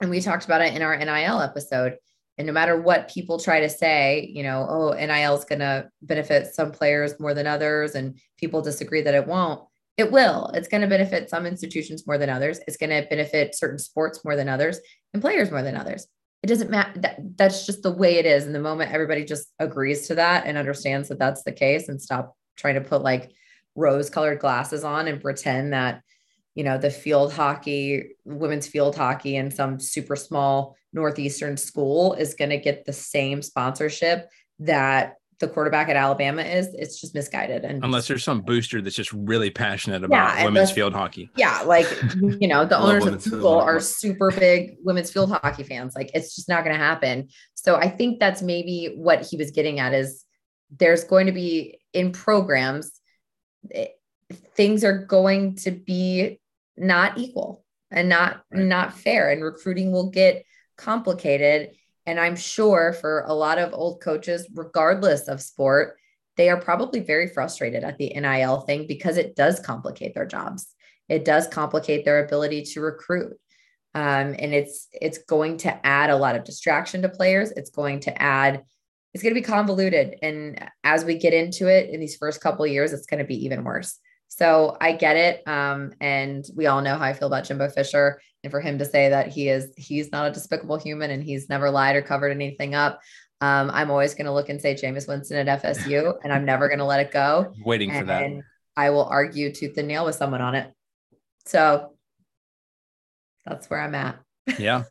and 0.00 0.10
we 0.10 0.20
talked 0.20 0.44
about 0.44 0.60
it 0.60 0.74
in 0.74 0.82
our 0.82 0.96
NIL 0.96 1.40
episode. 1.40 1.98
And 2.36 2.46
no 2.46 2.52
matter 2.52 2.80
what 2.80 3.10
people 3.10 3.38
try 3.38 3.60
to 3.60 3.68
say, 3.68 4.30
you 4.32 4.42
know, 4.42 4.66
oh, 4.68 4.92
NIL 4.92 5.36
is 5.36 5.44
going 5.44 5.60
to 5.60 5.88
benefit 6.02 6.54
some 6.54 6.72
players 6.72 7.18
more 7.20 7.34
than 7.34 7.46
others, 7.46 7.94
and 7.94 8.18
people 8.38 8.60
disagree 8.60 9.02
that 9.02 9.14
it 9.14 9.26
won't. 9.26 9.62
It 9.96 10.10
will. 10.10 10.50
It's 10.54 10.66
going 10.66 10.80
to 10.80 10.88
benefit 10.88 11.30
some 11.30 11.46
institutions 11.46 12.06
more 12.06 12.18
than 12.18 12.28
others. 12.28 12.58
It's 12.66 12.76
going 12.76 12.90
to 12.90 13.08
benefit 13.08 13.54
certain 13.54 13.78
sports 13.78 14.24
more 14.24 14.34
than 14.34 14.48
others 14.48 14.80
and 15.12 15.22
players 15.22 15.52
more 15.52 15.62
than 15.62 15.76
others. 15.76 16.08
It 16.42 16.48
doesn't 16.48 16.70
matter. 16.70 16.98
That, 17.00 17.20
that's 17.36 17.64
just 17.64 17.82
the 17.82 17.92
way 17.92 18.16
it 18.16 18.26
is. 18.26 18.44
And 18.44 18.54
the 18.54 18.60
moment 18.60 18.92
everybody 18.92 19.24
just 19.24 19.52
agrees 19.60 20.08
to 20.08 20.16
that 20.16 20.46
and 20.46 20.58
understands 20.58 21.08
that 21.08 21.20
that's 21.20 21.44
the 21.44 21.52
case 21.52 21.88
and 21.88 22.02
stop 22.02 22.36
trying 22.56 22.74
to 22.74 22.80
put 22.80 23.02
like 23.02 23.30
rose 23.76 24.10
colored 24.10 24.40
glasses 24.40 24.82
on 24.82 25.06
and 25.06 25.22
pretend 25.22 25.72
that 25.72 26.02
you 26.54 26.62
know, 26.62 26.78
the 26.78 26.90
field 26.90 27.32
hockey, 27.32 28.14
women's 28.24 28.68
field 28.68 28.94
hockey 28.96 29.36
and 29.36 29.52
some 29.52 29.80
super 29.80 30.16
small 30.16 30.76
Northeastern 30.94 31.56
school 31.56 32.14
is 32.14 32.34
going 32.34 32.50
to 32.50 32.58
get 32.58 32.86
the 32.86 32.92
same 32.92 33.42
sponsorship 33.42 34.28
that 34.60 35.16
the 35.40 35.48
quarterback 35.48 35.88
at 35.88 35.96
Alabama 35.96 36.42
is, 36.42 36.68
it's 36.74 37.00
just 37.00 37.14
misguided. 37.14 37.64
And 37.64 37.84
unless 37.84 38.06
there's 38.06 38.22
some 38.22 38.40
booster 38.40 38.80
that's 38.80 38.94
just 38.94 39.12
really 39.12 39.50
passionate 39.50 40.04
about 40.04 40.36
yeah, 40.36 40.44
women's 40.44 40.70
field 40.70 40.94
hockey. 40.94 41.28
Yeah. 41.36 41.62
Like, 41.62 41.88
you 42.40 42.46
know, 42.46 42.64
the 42.64 42.78
owners 42.78 43.04
of 43.04 43.22
Google 43.24 43.60
are 43.60 43.80
super 43.80 44.30
big 44.30 44.76
women's 44.84 45.10
field 45.10 45.30
hockey 45.30 45.64
fans. 45.64 45.94
Like, 45.96 46.10
it's 46.14 46.36
just 46.36 46.48
not 46.48 46.64
going 46.64 46.76
to 46.76 46.82
happen. 46.82 47.28
So 47.54 47.74
I 47.74 47.88
think 47.88 48.20
that's 48.20 48.42
maybe 48.42 48.94
what 48.96 49.26
he 49.26 49.36
was 49.36 49.50
getting 49.50 49.80
at 49.80 49.92
is 49.92 50.24
there's 50.78 51.04
going 51.04 51.26
to 51.26 51.32
be 51.32 51.80
in 51.92 52.12
programs, 52.12 53.00
it, 53.70 53.76
eh, 54.30 54.34
things 54.56 54.84
are 54.84 55.04
going 55.04 55.56
to 55.56 55.70
be 55.70 56.40
not 56.76 57.18
equal 57.18 57.64
and 57.90 58.08
not 58.08 58.42
right. 58.50 58.64
not 58.64 58.96
fair 58.98 59.30
and 59.30 59.42
recruiting 59.42 59.92
will 59.92 60.10
get 60.10 60.44
complicated. 60.76 61.70
And 62.06 62.20
i'm 62.20 62.36
sure 62.36 62.92
for 62.92 63.24
a 63.26 63.32
lot 63.32 63.58
of 63.58 63.72
old 63.72 64.02
coaches 64.02 64.46
regardless 64.52 65.26
of 65.26 65.40
sport 65.40 65.96
they 66.36 66.50
are 66.50 66.60
probably 66.60 67.00
very 67.00 67.28
frustrated 67.28 67.84
at 67.84 67.98
the 67.98 68.12
nil 68.14 68.60
thing 68.60 68.86
because 68.86 69.16
it 69.16 69.36
does 69.36 69.60
complicate 69.60 70.14
their 70.14 70.26
jobs. 70.26 70.68
It 71.08 71.24
does 71.24 71.46
complicate 71.46 72.04
their 72.04 72.24
ability 72.24 72.62
to 72.72 72.80
recruit. 72.80 73.38
Um, 73.94 74.34
and 74.38 74.52
it's 74.52 74.88
it's 74.92 75.18
going 75.18 75.58
to 75.58 75.86
add 75.86 76.10
a 76.10 76.16
lot 76.16 76.34
of 76.34 76.44
distraction 76.44 77.02
to 77.02 77.08
players. 77.08 77.52
It's 77.52 77.70
going 77.70 78.00
to 78.00 78.22
add 78.22 78.64
it's 79.12 79.22
going 79.22 79.34
to 79.34 79.40
be 79.40 79.46
convoluted. 79.46 80.16
And 80.22 80.68
as 80.82 81.04
we 81.04 81.16
get 81.16 81.32
into 81.32 81.68
it 81.68 81.90
in 81.90 82.00
these 82.00 82.16
first 82.16 82.40
couple 82.40 82.66
years 82.66 82.92
it's 82.92 83.06
going 83.06 83.20
to 83.20 83.24
be 83.24 83.44
even 83.44 83.62
worse 83.62 83.98
so 84.36 84.76
I 84.80 84.92
get 84.92 85.16
it. 85.16 85.46
Um, 85.46 85.92
and 86.00 86.44
we 86.56 86.66
all 86.66 86.82
know 86.82 86.96
how 86.96 87.04
I 87.04 87.12
feel 87.12 87.28
about 87.28 87.44
Jimbo 87.44 87.68
Fisher. 87.68 88.20
And 88.42 88.50
for 88.50 88.60
him 88.60 88.78
to 88.78 88.84
say 88.84 89.08
that 89.10 89.28
he 89.28 89.48
is, 89.48 89.72
he's 89.76 90.10
not 90.10 90.26
a 90.26 90.32
despicable 90.32 90.76
human 90.76 91.12
and 91.12 91.22
he's 91.22 91.48
never 91.48 91.70
lied 91.70 91.94
or 91.94 92.02
covered 92.02 92.32
anything 92.32 92.74
up. 92.74 93.00
Um, 93.40 93.70
I'm 93.72 93.92
always 93.92 94.14
going 94.14 94.26
to 94.26 94.32
look 94.32 94.48
and 94.48 94.60
say 94.60 94.74
Jameis 94.74 95.06
Winston 95.06 95.46
at 95.46 95.62
FSU, 95.62 96.16
and 96.24 96.32
I'm 96.32 96.44
never 96.44 96.68
going 96.68 96.78
to 96.78 96.84
let 96.84 97.00
it 97.00 97.12
go. 97.12 97.52
Waiting 97.64 97.90
and, 97.90 98.00
for 98.00 98.06
that. 98.06 98.30
I 98.76 98.90
will 98.90 99.04
argue 99.04 99.52
tooth 99.52 99.78
and 99.78 99.86
nail 99.86 100.04
with 100.04 100.16
someone 100.16 100.40
on 100.40 100.56
it. 100.56 100.72
So 101.46 101.94
that's 103.46 103.70
where 103.70 103.80
I'm 103.80 103.94
at. 103.94 104.18
Yeah. 104.58 104.82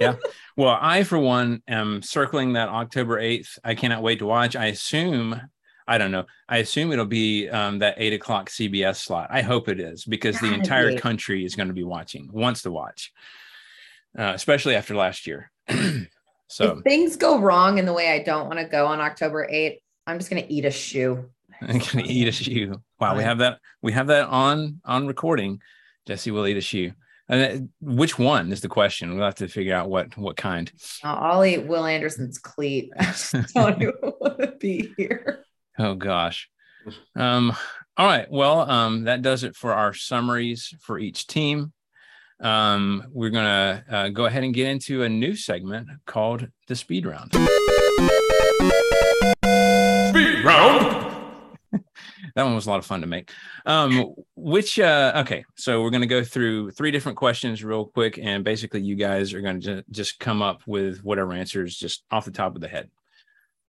yeah. 0.00 0.16
Well, 0.56 0.76
I, 0.80 1.04
for 1.04 1.18
one, 1.18 1.62
am 1.68 2.02
circling 2.02 2.54
that 2.54 2.68
October 2.68 3.20
8th. 3.20 3.58
I 3.62 3.76
cannot 3.76 4.02
wait 4.02 4.18
to 4.18 4.26
watch. 4.26 4.56
I 4.56 4.66
assume 4.66 5.40
I 5.88 5.98
don't 5.98 6.10
know. 6.10 6.24
I 6.48 6.58
assume 6.58 6.92
it'll 6.92 7.04
be 7.04 7.48
um, 7.48 7.78
that 7.78 7.94
eight 7.98 8.12
o'clock 8.12 8.50
CBS 8.50 8.96
slot. 8.96 9.28
I 9.30 9.42
hope 9.42 9.68
it 9.68 9.78
is 9.78 10.04
because 10.04 10.38
the 10.40 10.52
entire 10.52 10.98
country 10.98 11.44
is 11.44 11.54
going 11.54 11.68
to 11.68 11.74
be 11.74 11.84
watching, 11.84 12.28
wants 12.32 12.62
to 12.62 12.70
watch, 12.70 13.12
uh, 14.18 14.32
especially 14.34 14.74
after 14.74 14.94
last 14.96 15.26
year. 15.26 15.50
so 16.48 16.78
if 16.78 16.82
things 16.82 17.16
go 17.16 17.38
wrong 17.38 17.78
in 17.78 17.86
the 17.86 17.92
way 17.92 18.10
I 18.10 18.22
don't 18.22 18.46
want 18.46 18.58
to 18.58 18.64
go 18.64 18.86
on 18.86 19.00
October 19.00 19.48
8th, 19.50 19.78
I'm 20.06 20.18
just 20.18 20.30
going 20.30 20.42
to 20.42 20.52
eat 20.52 20.64
a 20.64 20.70
shoe. 20.70 21.30
I'm 21.60 21.78
going 21.78 22.04
to 22.04 22.08
eat 22.08 22.28
a 22.28 22.32
shoe. 22.32 22.80
Wow, 23.00 23.16
we 23.16 23.22
have 23.22 23.38
that. 23.38 23.60
We 23.82 23.92
have 23.92 24.08
that 24.08 24.28
on 24.28 24.80
on 24.84 25.06
recording. 25.06 25.60
Jesse 26.06 26.30
will 26.30 26.46
eat 26.46 26.56
a 26.56 26.60
shoe. 26.60 26.92
And 27.28 27.70
which 27.80 28.18
one 28.18 28.52
is 28.52 28.60
the 28.60 28.68
question? 28.68 29.14
We'll 29.14 29.24
have 29.24 29.34
to 29.36 29.48
figure 29.48 29.74
out 29.74 29.88
what 29.88 30.16
what 30.16 30.36
kind. 30.36 30.70
I'll 31.02 31.44
eat 31.44 31.66
Will 31.66 31.84
Anderson's 31.84 32.38
cleat. 32.38 32.90
I 32.98 33.04
just 33.04 33.32
don't 33.54 33.80
want 34.02 34.38
to 34.40 34.54
be 34.58 34.92
here. 34.96 35.45
Oh 35.78 35.94
gosh. 35.94 36.48
Um, 37.14 37.54
all 37.96 38.06
right. 38.06 38.30
Well, 38.30 38.70
um, 38.70 39.04
that 39.04 39.22
does 39.22 39.44
it 39.44 39.56
for 39.56 39.72
our 39.72 39.92
summaries 39.92 40.74
for 40.80 40.98
each 40.98 41.26
team. 41.26 41.72
Um, 42.40 43.04
we're 43.12 43.30
gonna 43.30 43.84
uh, 43.90 44.08
go 44.10 44.26
ahead 44.26 44.44
and 44.44 44.52
get 44.52 44.68
into 44.68 45.02
a 45.02 45.08
new 45.08 45.34
segment 45.34 45.88
called 46.06 46.48
the 46.68 46.76
speed 46.76 47.06
round. 47.06 47.32
Speed 50.10 50.44
round. 50.44 51.06
that 52.34 52.42
one 52.42 52.54
was 52.54 52.66
a 52.66 52.70
lot 52.70 52.78
of 52.78 52.84
fun 52.84 53.00
to 53.00 53.06
make. 53.06 53.30
Um, 53.64 54.14
which 54.34 54.78
uh, 54.78 55.12
okay, 55.24 55.44
so 55.56 55.82
we're 55.82 55.90
gonna 55.90 56.06
go 56.06 56.22
through 56.22 56.72
three 56.72 56.90
different 56.90 57.16
questions 57.16 57.64
real 57.64 57.86
quick, 57.86 58.18
and 58.18 58.44
basically 58.44 58.82
you 58.82 58.96
guys 58.96 59.32
are 59.32 59.40
gonna 59.40 59.82
just 59.90 60.18
come 60.20 60.42
up 60.42 60.60
with 60.66 61.02
whatever 61.02 61.32
answers 61.32 61.74
just 61.74 62.04
off 62.10 62.26
the 62.26 62.30
top 62.30 62.54
of 62.54 62.60
the 62.60 62.68
head. 62.68 62.90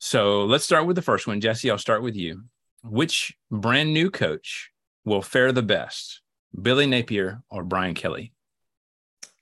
So 0.04 0.46
let's 0.46 0.64
start 0.64 0.88
with 0.88 0.96
the 0.96 1.00
first 1.00 1.28
one. 1.28 1.40
Jesse, 1.40 1.70
I'll 1.70 1.78
start 1.78 2.02
with 2.02 2.16
you. 2.16 2.42
Which 2.82 3.36
brand 3.52 3.94
new 3.94 4.10
coach 4.10 4.72
will 5.04 5.22
fare 5.22 5.52
the 5.52 5.62
best, 5.62 6.22
Billy 6.60 6.86
Napier 6.86 7.40
or 7.48 7.62
Brian 7.62 7.94
Kelly? 7.94 8.32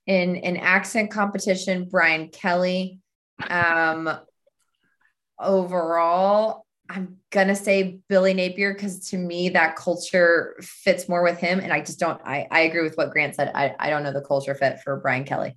In 0.06 0.36
an 0.36 0.58
accent 0.58 1.10
competition, 1.10 1.88
Brian 1.90 2.28
Kelly. 2.28 3.00
Um, 3.48 4.10
overall, 5.38 6.66
I'm 6.90 7.16
gonna 7.30 7.56
say 7.56 8.00
Billy 8.10 8.34
Napier 8.34 8.74
because 8.74 9.08
to 9.08 9.16
me 9.16 9.48
that 9.48 9.76
culture 9.76 10.56
fits 10.60 11.08
more 11.08 11.22
with 11.22 11.38
him, 11.38 11.60
and 11.60 11.72
I 11.72 11.80
just 11.80 11.98
don't. 11.98 12.20
I 12.22 12.46
I 12.50 12.60
agree 12.60 12.82
with 12.82 12.98
what 12.98 13.12
Grant 13.12 13.34
said. 13.34 13.50
I 13.54 13.74
I 13.78 13.88
don't 13.88 14.02
know 14.02 14.12
the 14.12 14.20
culture 14.20 14.54
fit 14.54 14.80
for 14.84 14.98
Brian 14.98 15.24
Kelly. 15.24 15.56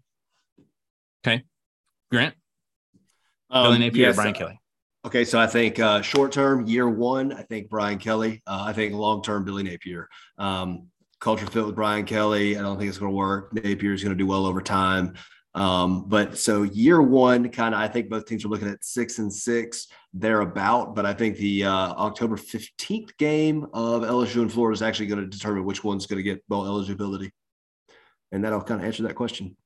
Okay, 1.27 1.43
Grant. 2.09 2.35
Um, 3.49 3.65
Billy 3.65 3.79
Napier 3.79 4.07
yes, 4.07 4.13
or 4.13 4.21
Brian 4.21 4.33
Kelly? 4.33 4.59
Okay, 5.05 5.25
so 5.25 5.37
I 5.37 5.47
think 5.47 5.79
uh, 5.79 6.01
short 6.01 6.31
term, 6.31 6.65
year 6.65 6.87
one, 6.89 7.33
I 7.33 7.41
think 7.41 7.69
Brian 7.69 7.97
Kelly. 7.97 8.41
Uh, 8.47 8.63
I 8.67 8.71
think 8.71 8.93
long 8.93 9.21
term, 9.21 9.43
Billy 9.43 9.61
Napier. 9.61 10.07
Um, 10.37 10.87
culture 11.19 11.45
fit 11.45 11.65
with 11.65 11.75
Brian 11.75 12.05
Kelly. 12.05 12.57
I 12.57 12.61
don't 12.61 12.77
think 12.77 12.87
it's 12.87 12.97
going 12.97 13.11
to 13.11 13.15
work. 13.15 13.53
Napier 13.53 13.93
is 13.93 14.01
going 14.01 14.15
to 14.15 14.21
do 14.21 14.27
well 14.27 14.45
over 14.45 14.61
time. 14.61 15.15
Um, 15.55 16.07
but 16.07 16.37
so 16.37 16.63
year 16.63 17.01
one, 17.01 17.49
kind 17.49 17.75
of, 17.75 17.81
I 17.81 17.87
think 17.89 18.09
both 18.09 18.25
teams 18.25 18.45
are 18.45 18.47
looking 18.47 18.69
at 18.69 18.83
six 18.83 19.19
and 19.19 19.31
six 19.31 19.87
thereabout. 20.13 20.95
But 20.95 21.05
I 21.05 21.13
think 21.13 21.35
the 21.35 21.65
uh, 21.65 21.93
October 21.93 22.37
15th 22.37 23.17
game 23.17 23.67
of 23.73 24.03
LSU 24.03 24.41
and 24.41 24.51
Florida 24.51 24.73
is 24.73 24.81
actually 24.81 25.07
going 25.07 25.21
to 25.21 25.27
determine 25.27 25.65
which 25.65 25.83
one's 25.83 26.05
going 26.05 26.17
to 26.17 26.23
get 26.23 26.47
bowl 26.47 26.65
eligibility. 26.65 27.31
And 28.31 28.43
that'll 28.43 28.61
kind 28.61 28.79
of 28.79 28.87
answer 28.87 29.03
that 29.03 29.15
question. 29.15 29.57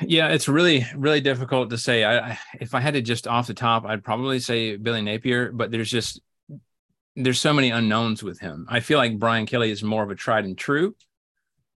Yeah, 0.00 0.28
it's 0.28 0.48
really, 0.48 0.86
really 0.94 1.20
difficult 1.20 1.70
to 1.70 1.78
say. 1.78 2.04
I, 2.04 2.38
if 2.60 2.74
I 2.74 2.80
had 2.80 2.94
to 2.94 3.02
just 3.02 3.26
off 3.26 3.46
the 3.46 3.54
top, 3.54 3.84
I'd 3.86 4.04
probably 4.04 4.38
say 4.38 4.76
Billy 4.76 5.00
Napier, 5.00 5.52
but 5.52 5.70
there's 5.70 5.90
just 5.90 6.20
there's 7.16 7.40
so 7.40 7.52
many 7.52 7.70
unknowns 7.70 8.22
with 8.22 8.40
him. 8.40 8.66
I 8.68 8.80
feel 8.80 8.98
like 8.98 9.18
Brian 9.18 9.46
Kelly 9.46 9.70
is 9.70 9.82
more 9.82 10.02
of 10.02 10.10
a 10.10 10.14
tried 10.14 10.44
and 10.44 10.56
true, 10.56 10.94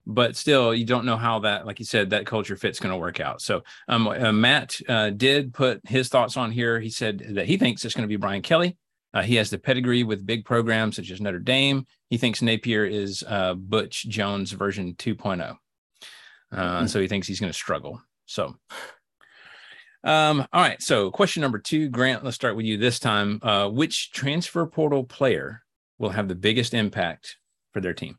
but 0.06 0.36
still, 0.36 0.74
you 0.74 0.86
don't 0.86 1.06
know 1.06 1.18
how 1.18 1.40
that, 1.40 1.66
like 1.66 1.80
you 1.80 1.86
said, 1.86 2.10
that 2.10 2.26
culture 2.26 2.56
fit's 2.56 2.80
going 2.80 2.92
to 2.92 2.98
work 2.98 3.20
out. 3.20 3.42
So, 3.42 3.62
um, 3.88 4.08
uh, 4.08 4.32
Matt 4.32 4.80
uh, 4.90 5.12
did 5.12 5.54
put 5.54 5.82
his 5.88 6.10
thoughts 6.10 6.38
on 6.38 6.52
here. 6.52 6.80
He 6.80 6.90
said 6.90 7.24
that 7.36 7.46
he 7.46 7.58
thinks 7.58 7.86
it's 7.86 7.94
going 7.94 8.04
to 8.04 8.08
be 8.08 8.18
Brian 8.18 8.42
Kelly. 8.42 8.78
Uh, 9.14 9.22
he 9.22 9.36
has 9.36 9.50
the 9.50 9.58
pedigree 9.58 10.04
with 10.04 10.26
big 10.26 10.46
programs 10.46 10.96
such 10.96 11.12
as 11.12 11.22
Notre 11.22 11.40
Dame. 11.40 11.86
He 12.10 12.18
thinks 12.18 12.42
Napier 12.42 12.86
is 12.86 13.24
uh, 13.28 13.54
Butch 13.56 14.08
Jones 14.08 14.52
version 14.52 14.96
2.0. 14.96 15.58
Uh, 16.52 16.86
so 16.88 17.00
he 17.00 17.08
thinks 17.08 17.28
he's 17.28 17.40
going 17.40 17.52
to 17.52 17.58
struggle. 17.58 18.02
So, 18.26 18.56
um, 20.04 20.46
all 20.54 20.62
right. 20.62 20.82
So, 20.82 21.12
question 21.12 21.42
number 21.42 21.60
two, 21.60 21.90
Grant, 21.90 22.24
let's 22.24 22.36
start 22.36 22.56
with 22.56 22.66
you 22.66 22.78
this 22.78 23.00
time. 23.00 23.40
Uh, 23.42 23.70
which 23.70 24.12
transfer 24.12 24.66
portal 24.66 25.04
player 25.04 25.64
will 25.98 26.10
have 26.10 26.28
the 26.28 26.36
biggest 26.36 26.74
impact 26.74 27.38
for 27.72 27.82
their 27.82 27.94
team? 27.94 28.18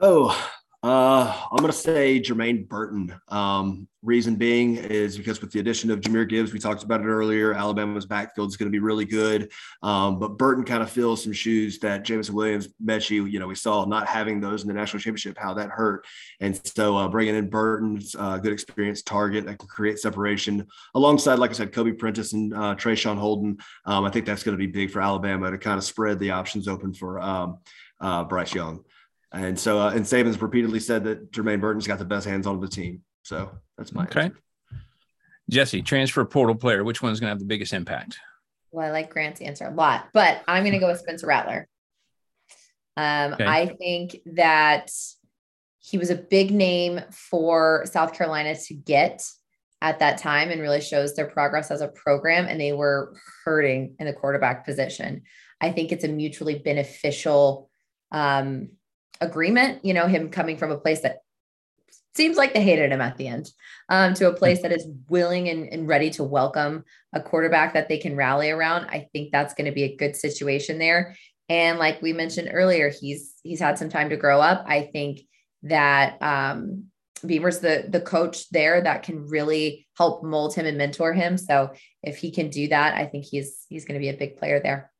Oh, 0.00 0.50
uh, 0.82 1.34
I'm 1.50 1.58
going 1.58 1.72
to 1.72 1.76
say 1.76 2.20
Jermaine 2.20 2.68
Burton. 2.68 3.12
Um, 3.28 3.88
reason 4.02 4.36
being 4.36 4.76
is 4.76 5.18
because 5.18 5.40
with 5.40 5.50
the 5.50 5.58
addition 5.58 5.90
of 5.90 6.00
Jahmyr 6.00 6.28
Gibbs, 6.28 6.52
we 6.52 6.60
talked 6.60 6.84
about 6.84 7.00
it 7.00 7.06
earlier, 7.06 7.52
Alabama's 7.52 8.06
backfield 8.06 8.48
is 8.48 8.56
going 8.56 8.68
to 8.68 8.72
be 8.72 8.78
really 8.78 9.04
good. 9.04 9.50
Um, 9.82 10.20
but 10.20 10.38
Burton 10.38 10.62
kind 10.62 10.80
of 10.80 10.88
fills 10.88 11.24
some 11.24 11.32
shoes 11.32 11.80
that 11.80 12.04
Jameson 12.04 12.32
Williams, 12.32 12.68
Metchie, 12.82 13.10
you 13.10 13.26
You 13.26 13.40
know, 13.40 13.48
we 13.48 13.56
saw 13.56 13.84
not 13.86 14.06
having 14.06 14.40
those 14.40 14.62
in 14.62 14.68
the 14.68 14.74
national 14.74 15.00
championship, 15.00 15.36
how 15.36 15.52
that 15.54 15.70
hurt. 15.70 16.06
And 16.38 16.60
so 16.64 16.96
uh, 16.96 17.08
bringing 17.08 17.34
in 17.34 17.50
Burton's 17.50 18.14
uh, 18.16 18.38
good 18.38 18.52
experience 18.52 19.02
target 19.02 19.46
that 19.46 19.58
can 19.58 19.68
create 19.68 19.98
separation 19.98 20.64
alongside, 20.94 21.40
like 21.40 21.50
I 21.50 21.54
said, 21.54 21.72
Kobe 21.72 21.92
Prentice 21.92 22.34
and 22.34 22.54
uh, 22.54 22.76
Traeshon 22.76 23.18
Holden. 23.18 23.58
Um, 23.84 24.04
I 24.04 24.10
think 24.10 24.26
that's 24.26 24.44
going 24.44 24.56
to 24.56 24.64
be 24.64 24.70
big 24.70 24.92
for 24.92 25.00
Alabama 25.00 25.50
to 25.50 25.58
kind 25.58 25.76
of 25.76 25.82
spread 25.82 26.20
the 26.20 26.30
options 26.30 26.68
open 26.68 26.94
for 26.94 27.20
um, 27.20 27.58
uh, 28.00 28.22
Bryce 28.22 28.54
Young. 28.54 28.84
And 29.32 29.58
so, 29.58 29.78
uh, 29.78 29.90
and 29.90 30.04
Saban's 30.04 30.40
repeatedly 30.40 30.80
said 30.80 31.04
that 31.04 31.32
Jermaine 31.32 31.60
Burton's 31.60 31.86
got 31.86 31.98
the 31.98 32.04
best 32.04 32.26
hands 32.26 32.46
on 32.46 32.60
the 32.60 32.68
team. 32.68 33.02
So 33.22 33.50
that's 33.76 33.92
my 33.92 34.04
okay. 34.04 34.22
Answer. 34.22 34.38
Jesse, 35.50 35.82
transfer 35.82 36.24
portal 36.24 36.54
player. 36.54 36.84
Which 36.84 37.02
one's 37.02 37.20
going 37.20 37.28
to 37.28 37.32
have 37.32 37.38
the 37.38 37.44
biggest 37.44 37.72
impact? 37.72 38.18
Well, 38.70 38.86
I 38.86 38.90
like 38.90 39.10
Grant's 39.10 39.40
answer 39.40 39.66
a 39.66 39.70
lot, 39.70 40.08
but 40.12 40.42
I'm 40.46 40.62
going 40.62 40.74
to 40.74 40.78
go 40.78 40.88
with 40.88 41.00
Spencer 41.00 41.26
Rattler. 41.26 41.66
Um, 42.96 43.34
okay. 43.34 43.46
I 43.46 43.66
think 43.66 44.18
that 44.34 44.90
he 45.78 45.96
was 45.96 46.10
a 46.10 46.16
big 46.16 46.50
name 46.50 47.00
for 47.10 47.84
South 47.90 48.12
Carolina 48.12 48.54
to 48.54 48.74
get 48.74 49.24
at 49.80 50.00
that 50.00 50.18
time 50.18 50.50
and 50.50 50.60
really 50.60 50.80
shows 50.80 51.14
their 51.14 51.26
progress 51.26 51.70
as 51.70 51.80
a 51.80 51.88
program. 51.88 52.46
And 52.46 52.60
they 52.60 52.72
were 52.72 53.16
hurting 53.44 53.94
in 53.98 54.06
the 54.06 54.12
quarterback 54.12 54.66
position. 54.66 55.22
I 55.60 55.70
think 55.70 55.92
it's 55.92 56.04
a 56.04 56.08
mutually 56.08 56.58
beneficial 56.58 57.70
um, 58.10 58.70
agreement, 59.20 59.84
you 59.84 59.94
know, 59.94 60.06
him 60.06 60.30
coming 60.30 60.56
from 60.56 60.70
a 60.70 60.78
place 60.78 61.00
that 61.00 61.18
seems 62.14 62.36
like 62.36 62.52
they 62.52 62.62
hated 62.62 62.90
him 62.90 63.00
at 63.00 63.16
the 63.16 63.28
end 63.28 63.50
um, 63.88 64.14
to 64.14 64.28
a 64.28 64.34
place 64.34 64.62
that 64.62 64.72
is 64.72 64.88
willing 65.08 65.48
and, 65.48 65.72
and 65.72 65.86
ready 65.86 66.10
to 66.10 66.24
welcome 66.24 66.84
a 67.12 67.20
quarterback 67.20 67.74
that 67.74 67.88
they 67.88 67.98
can 67.98 68.16
rally 68.16 68.50
around. 68.50 68.86
I 68.86 69.08
think 69.12 69.30
that's 69.30 69.54
going 69.54 69.66
to 69.66 69.72
be 69.72 69.84
a 69.84 69.96
good 69.96 70.16
situation 70.16 70.78
there. 70.78 71.16
And 71.48 71.78
like 71.78 72.02
we 72.02 72.12
mentioned 72.12 72.50
earlier, 72.52 72.90
he's 72.90 73.34
he's 73.42 73.60
had 73.60 73.78
some 73.78 73.88
time 73.88 74.10
to 74.10 74.16
grow 74.16 74.40
up. 74.40 74.64
I 74.66 74.82
think 74.82 75.20
that 75.62 76.20
um, 76.22 76.86
Beamer's 77.24 77.60
the 77.60 77.86
the 77.88 78.00
coach 78.00 78.50
there 78.50 78.82
that 78.82 79.02
can 79.02 79.26
really 79.26 79.86
help 79.96 80.22
mold 80.22 80.54
him 80.54 80.66
and 80.66 80.76
mentor 80.76 81.12
him. 81.12 81.38
So 81.38 81.72
if 82.02 82.18
he 82.18 82.30
can 82.30 82.50
do 82.50 82.68
that, 82.68 82.94
I 82.94 83.06
think 83.06 83.24
he's 83.24 83.64
he's 83.68 83.84
going 83.84 83.94
to 83.94 84.04
be 84.04 84.10
a 84.10 84.16
big 84.16 84.36
player 84.36 84.60
there. 84.60 84.90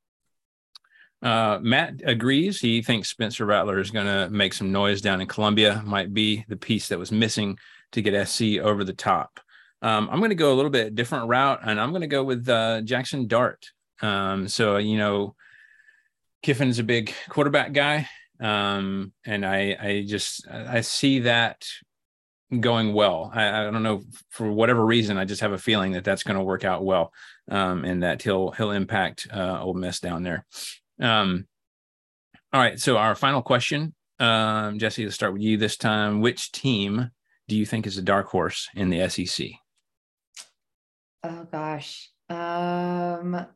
Uh, 1.23 1.59
Matt 1.61 2.01
agrees. 2.05 2.61
He 2.61 2.83
thinks 2.83 3.09
Spencer 3.09 3.45
Rattler 3.45 3.81
is 3.81 3.91
going 3.91 4.07
to 4.07 4.31
make 4.31 4.55
some 4.55 4.71
noise 4.71 5.01
down 5.01 5.21
in 5.21 5.27
Columbia. 5.27 5.83
Might 5.85 6.15
be 6.15 6.45
the 6.49 6.57
piece 6.57 6.89
that 6.89 6.99
was 6.99 7.11
missing 7.11 7.59
to 7.93 8.03
get 8.03 8.29
SC 8.29 8.59
over 8.63 8.85
the 8.85 8.93
top. 8.93 9.41
Um, 9.83 10.09
I'm 10.11 10.19
going 10.19 10.31
to 10.31 10.37
go 10.37 10.53
a 10.53 10.57
little 10.57 10.71
bit 10.71 10.95
different 10.95 11.29
route, 11.29 11.61
and 11.65 11.81
I'm 11.81 11.91
going 11.91 12.03
to 12.03 12.09
go 12.09 12.25
with 12.25 12.49
uh, 12.49 12.81
Jackson 12.83 13.27
Dart. 13.27 13.67
Um, 14.01 14.49
so 14.49 14.77
you 14.77 14.97
know, 14.97 15.35
Kiffin's 16.43 16.79
a 16.79 16.85
big 16.85 17.13
quarterback 17.29 17.73
guy, 17.73 18.09
um, 18.41 19.13
and 19.25 19.45
I 19.45 19.77
I 19.81 20.05
just 20.07 20.49
I 20.49 20.81
see 20.83 21.21
that 21.21 21.65
going 22.61 22.95
well. 22.95 23.31
I, 23.35 23.67
I, 23.67 23.71
don't 23.71 23.83
know 23.83 24.03
for 24.31 24.51
whatever 24.51 24.85
reason. 24.85 25.19
I 25.19 25.27
just 25.27 25.43
have 25.43 25.53
a 25.53 25.59
feeling 25.59 25.93
that 25.93 26.05
that's 26.05 26.23
going 26.23 26.39
to 26.39 26.43
work 26.43 26.65
out 26.65 26.83
well, 26.85 27.13
um, 27.51 27.85
and 27.85 28.03
that 28.03 28.23
he'll 28.23 28.51
he'll 28.53 28.71
impact 28.71 29.29
uh, 29.33 29.61
Ole 29.63 29.75
Miss 29.75 30.01
down 30.01 30.23
there. 30.23 30.47
Um, 31.01 31.47
all 32.53 32.61
right. 32.61 32.79
So 32.79 32.97
our 32.97 33.15
final 33.15 33.43
question, 33.43 33.95
um, 34.19 34.79
Jesse, 34.79 35.05
let's 35.05 35.15
start 35.15 35.33
with 35.33 35.43
you 35.43 35.57
this 35.57 35.77
time. 35.77 36.21
Which 36.21 36.53
team 36.53 37.11
do 37.47 37.57
you 37.57 37.67
think 37.67 37.87
is 37.87 37.99
a 37.99 38.03
dark 38.03 38.29
horse 38.29 38.69
in 38.75 38.91
the 38.91 39.09
SEC? 39.09 39.49
Oh 41.25 41.47
gosh. 41.51 42.11
Um, 42.29 43.47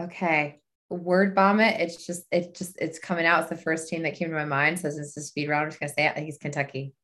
okay. 0.00 0.60
Word 0.90 1.34
vomit. 1.34 1.80
It's 1.80 2.06
just, 2.06 2.26
it 2.30 2.54
just, 2.54 2.76
it's 2.80 2.98
coming 2.98 3.26
out. 3.26 3.40
It's 3.40 3.50
the 3.50 3.56
first 3.56 3.88
team 3.88 4.02
that 4.02 4.14
came 4.14 4.28
to 4.28 4.34
my 4.34 4.44
mind. 4.44 4.78
So 4.78 4.90
since 4.90 5.14
the 5.14 5.22
speed 5.22 5.48
round, 5.48 5.64
I'm 5.64 5.70
just 5.70 5.80
gonna 5.80 5.92
say 5.92 6.06
it. 6.06 6.28
It's 6.28 6.38
Kentucky. 6.38 6.94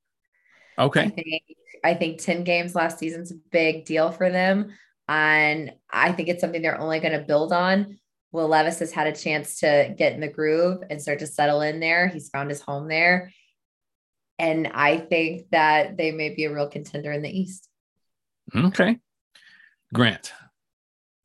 Okay. 0.79 1.03
I 1.03 1.09
think, 1.09 1.43
I 1.85 1.95
think 1.95 2.21
10 2.21 2.45
games 2.45 2.75
last 2.75 2.99
season's 2.99 3.33
a 3.33 3.37
big 3.51 3.85
deal 3.85 4.13
for 4.13 4.31
them. 4.31 4.73
And 5.09 5.73
I 5.91 6.13
think 6.13 6.29
it's 6.29 6.41
something 6.41 6.61
they're 6.61 6.81
only 6.81 7.01
going 7.01 7.19
to 7.19 7.27
build 7.27 7.53
on. 7.53 7.99
Will 8.33 8.49
Levis 8.49 8.79
has 8.81 8.93
had 8.93 9.07
a 9.07 9.17
chance 9.17 9.61
to 9.61 9.95
get 9.97 10.13
in 10.13 10.21
the 10.21 10.29
groove 10.29 10.83
and 10.91 11.01
start 11.01 11.21
to 11.21 11.27
settle 11.27 11.63
in 11.63 11.81
there. 11.81 12.09
He's 12.09 12.29
found 12.29 12.51
his 12.51 12.61
home 12.61 12.89
there. 12.89 13.33
And 14.39 14.69
I 14.69 14.99
think 14.99 15.47
that 15.51 15.97
they 15.97 16.13
may 16.13 16.35
be 16.35 16.45
a 16.45 16.53
real 16.53 16.69
contender 16.69 17.11
in 17.13 17.23
the 17.23 17.31
East. 17.31 17.69
Okay. 18.55 18.99
Grant. 19.93 20.33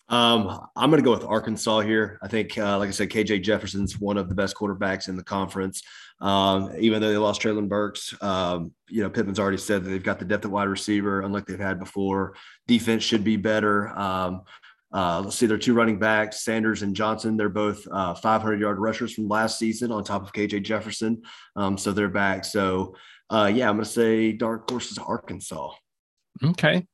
Um, 0.09 0.67
I'm 0.75 0.89
going 0.89 1.01
to 1.01 1.05
go 1.05 1.11
with 1.11 1.23
Arkansas 1.23 1.79
here. 1.79 2.19
I 2.21 2.27
think, 2.27 2.57
uh, 2.57 2.77
like 2.77 2.89
I 2.89 2.91
said, 2.91 3.09
KJ 3.09 3.41
Jefferson's 3.43 3.99
one 3.99 4.17
of 4.17 4.29
the 4.29 4.35
best 4.35 4.55
quarterbacks 4.55 5.07
in 5.07 5.15
the 5.15 5.23
conference. 5.23 5.81
Um, 6.19 6.71
even 6.77 7.01
though 7.01 7.09
they 7.09 7.17
lost 7.17 7.41
Treylon 7.41 7.67
Burks, 7.67 8.13
um, 8.21 8.73
you 8.89 9.01
know, 9.01 9.09
Pittman's 9.09 9.39
already 9.39 9.57
said 9.57 9.83
that 9.83 9.89
they've 9.89 10.03
got 10.03 10.19
the 10.19 10.25
depth 10.25 10.45
at 10.45 10.51
wide 10.51 10.67
receiver, 10.67 11.21
unlike 11.21 11.45
they've 11.45 11.59
had 11.59 11.79
before. 11.79 12.35
Defense 12.67 13.03
should 13.03 13.23
be 13.23 13.37
better. 13.37 13.89
Um, 13.97 14.43
uh, 14.93 15.21
let's 15.23 15.35
see, 15.35 15.47
their 15.47 15.57
two 15.57 15.73
running 15.73 15.97
backs, 15.97 16.43
Sanders 16.43 16.83
and 16.83 16.95
Johnson. 16.95 17.35
They're 17.35 17.49
both 17.49 17.87
uh, 17.91 18.13
500 18.13 18.59
yard 18.59 18.79
rushers 18.79 19.13
from 19.13 19.27
last 19.27 19.57
season 19.57 19.91
on 19.91 20.03
top 20.03 20.23
of 20.23 20.33
KJ 20.33 20.63
Jefferson. 20.63 21.23
Um, 21.55 21.77
so 21.77 21.91
they're 21.91 22.09
back. 22.09 22.45
So, 22.45 22.95
uh, 23.29 23.51
yeah, 23.53 23.69
I'm 23.69 23.75
going 23.75 23.85
to 23.85 23.91
say 23.91 24.31
dark 24.31 24.69
horses 24.69 24.99
Arkansas. 24.99 25.71
Okay. 26.43 26.85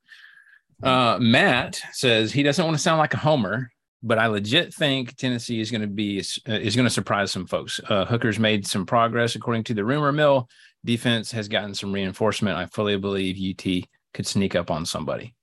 Uh, 0.82 1.18
Matt 1.20 1.82
says 1.92 2.32
he 2.32 2.44
doesn't 2.44 2.64
want 2.64 2.76
to 2.76 2.82
sound 2.82 3.00
like 3.00 3.14
a 3.14 3.18
homer, 3.18 3.70
but 4.02 4.18
I 4.18 4.28
legit 4.28 4.74
think 4.74 5.18
Tennessee 5.18 5.60
is 5.60 5.72
going 5.72 5.82
to 5.82 5.88
be 5.88 6.20
uh, 6.20 6.54
is 6.54 6.78
going 6.78 6.88
to 6.88 6.94
surprise 6.94 7.32
some 7.32 7.48
folks. 7.48 7.82
Uh, 7.90 8.06
Hooker's 8.06 8.40
made 8.40 8.66
some 8.66 8.86
progress 8.86 9.36
according 9.36 9.66
to 9.66 9.74
the 9.74 9.84
rumor 9.84 10.14
mill. 10.14 10.48
Defense 10.86 11.34
has 11.34 11.50
gotten 11.50 11.76
some 11.76 11.92
reinforcement. 11.92 12.58
I 12.58 12.68
fully 12.68 12.96
believe 12.98 13.36
UT 13.38 13.90
could 14.14 14.26
sneak 14.26 14.56
up 14.56 14.72
on 14.72 14.86
somebody. 14.86 15.36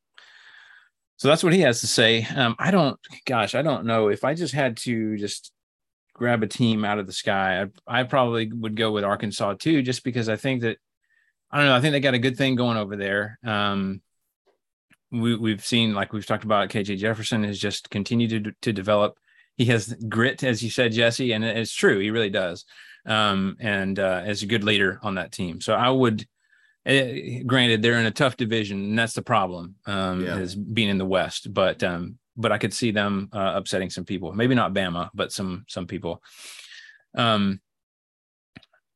So 1.16 1.28
that's 1.28 1.42
what 1.42 1.54
he 1.54 1.60
has 1.60 1.80
to 1.80 1.86
say. 1.86 2.24
Um, 2.24 2.56
I 2.58 2.70
don't, 2.70 2.98
gosh, 3.24 3.54
I 3.54 3.62
don't 3.62 3.86
know 3.86 4.08
if 4.08 4.24
I 4.24 4.34
just 4.34 4.52
had 4.52 4.76
to 4.78 5.16
just 5.16 5.50
grab 6.12 6.42
a 6.42 6.46
team 6.46 6.84
out 6.84 6.98
of 6.98 7.06
the 7.06 7.12
sky. 7.12 7.62
I, 7.86 8.00
I 8.00 8.02
probably 8.04 8.50
would 8.52 8.76
go 8.76 8.92
with 8.92 9.04
Arkansas 9.04 9.54
too, 9.54 9.82
just 9.82 10.04
because 10.04 10.28
I 10.28 10.36
think 10.36 10.62
that 10.62 10.78
I 11.50 11.58
don't 11.58 11.66
know. 11.66 11.76
I 11.76 11.80
think 11.80 11.92
they 11.92 12.00
got 12.00 12.14
a 12.14 12.18
good 12.18 12.36
thing 12.36 12.56
going 12.56 12.76
over 12.76 12.96
there. 12.96 13.38
Um, 13.44 14.02
we, 15.10 15.36
we've 15.36 15.64
seen, 15.64 15.94
like 15.94 16.12
we've 16.12 16.26
talked 16.26 16.44
about, 16.44 16.68
KJ 16.68 16.98
Jefferson 16.98 17.44
has 17.44 17.58
just 17.58 17.90
continued 17.90 18.44
to, 18.44 18.52
to 18.62 18.72
develop. 18.72 19.18
He 19.56 19.66
has 19.66 19.94
grit, 20.08 20.42
as 20.42 20.62
you 20.62 20.70
said, 20.70 20.92
Jesse, 20.92 21.32
and 21.32 21.44
it's 21.44 21.72
true. 21.72 21.98
He 21.98 22.10
really 22.10 22.30
does. 22.30 22.64
Um, 23.06 23.56
and 23.60 23.98
uh, 23.98 24.22
as 24.24 24.42
a 24.42 24.46
good 24.46 24.64
leader 24.64 24.98
on 25.02 25.14
that 25.14 25.32
team. 25.32 25.60
So 25.60 25.74
I 25.74 25.88
would, 25.88 26.26
uh, 26.86 27.42
granted, 27.46 27.82
they're 27.82 27.98
in 27.98 28.06
a 28.06 28.10
tough 28.10 28.36
division, 28.36 28.78
and 28.78 28.98
that's 28.98 29.14
the 29.14 29.22
problem. 29.22 29.74
Um, 29.86 30.24
yeah. 30.24 30.38
is 30.38 30.54
being 30.54 30.88
in 30.88 30.98
the 30.98 31.04
West, 31.04 31.52
but 31.52 31.82
um, 31.82 32.18
but 32.36 32.52
I 32.52 32.58
could 32.58 32.72
see 32.72 32.90
them 32.90 33.28
uh, 33.32 33.52
upsetting 33.56 33.90
some 33.90 34.04
people. 34.04 34.32
Maybe 34.32 34.54
not 34.54 34.72
Bama, 34.72 35.10
but 35.14 35.32
some 35.32 35.64
some 35.68 35.86
people. 35.86 36.22
Um. 37.14 37.60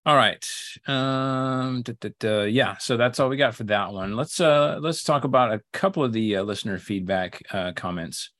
All 0.06 0.16
right. 0.16 0.46
Um. 0.86 1.82
Da, 1.82 1.94
da, 2.00 2.10
da, 2.18 2.42
yeah. 2.44 2.76
So 2.78 2.96
that's 2.96 3.18
all 3.18 3.28
we 3.28 3.36
got 3.36 3.54
for 3.54 3.64
that 3.64 3.92
one. 3.92 4.14
Let's 4.14 4.40
uh 4.40 4.78
let's 4.80 5.02
talk 5.02 5.24
about 5.24 5.52
a 5.52 5.60
couple 5.72 6.04
of 6.04 6.12
the 6.12 6.36
uh, 6.36 6.42
listener 6.42 6.78
feedback 6.78 7.42
uh, 7.52 7.72
comments 7.72 8.30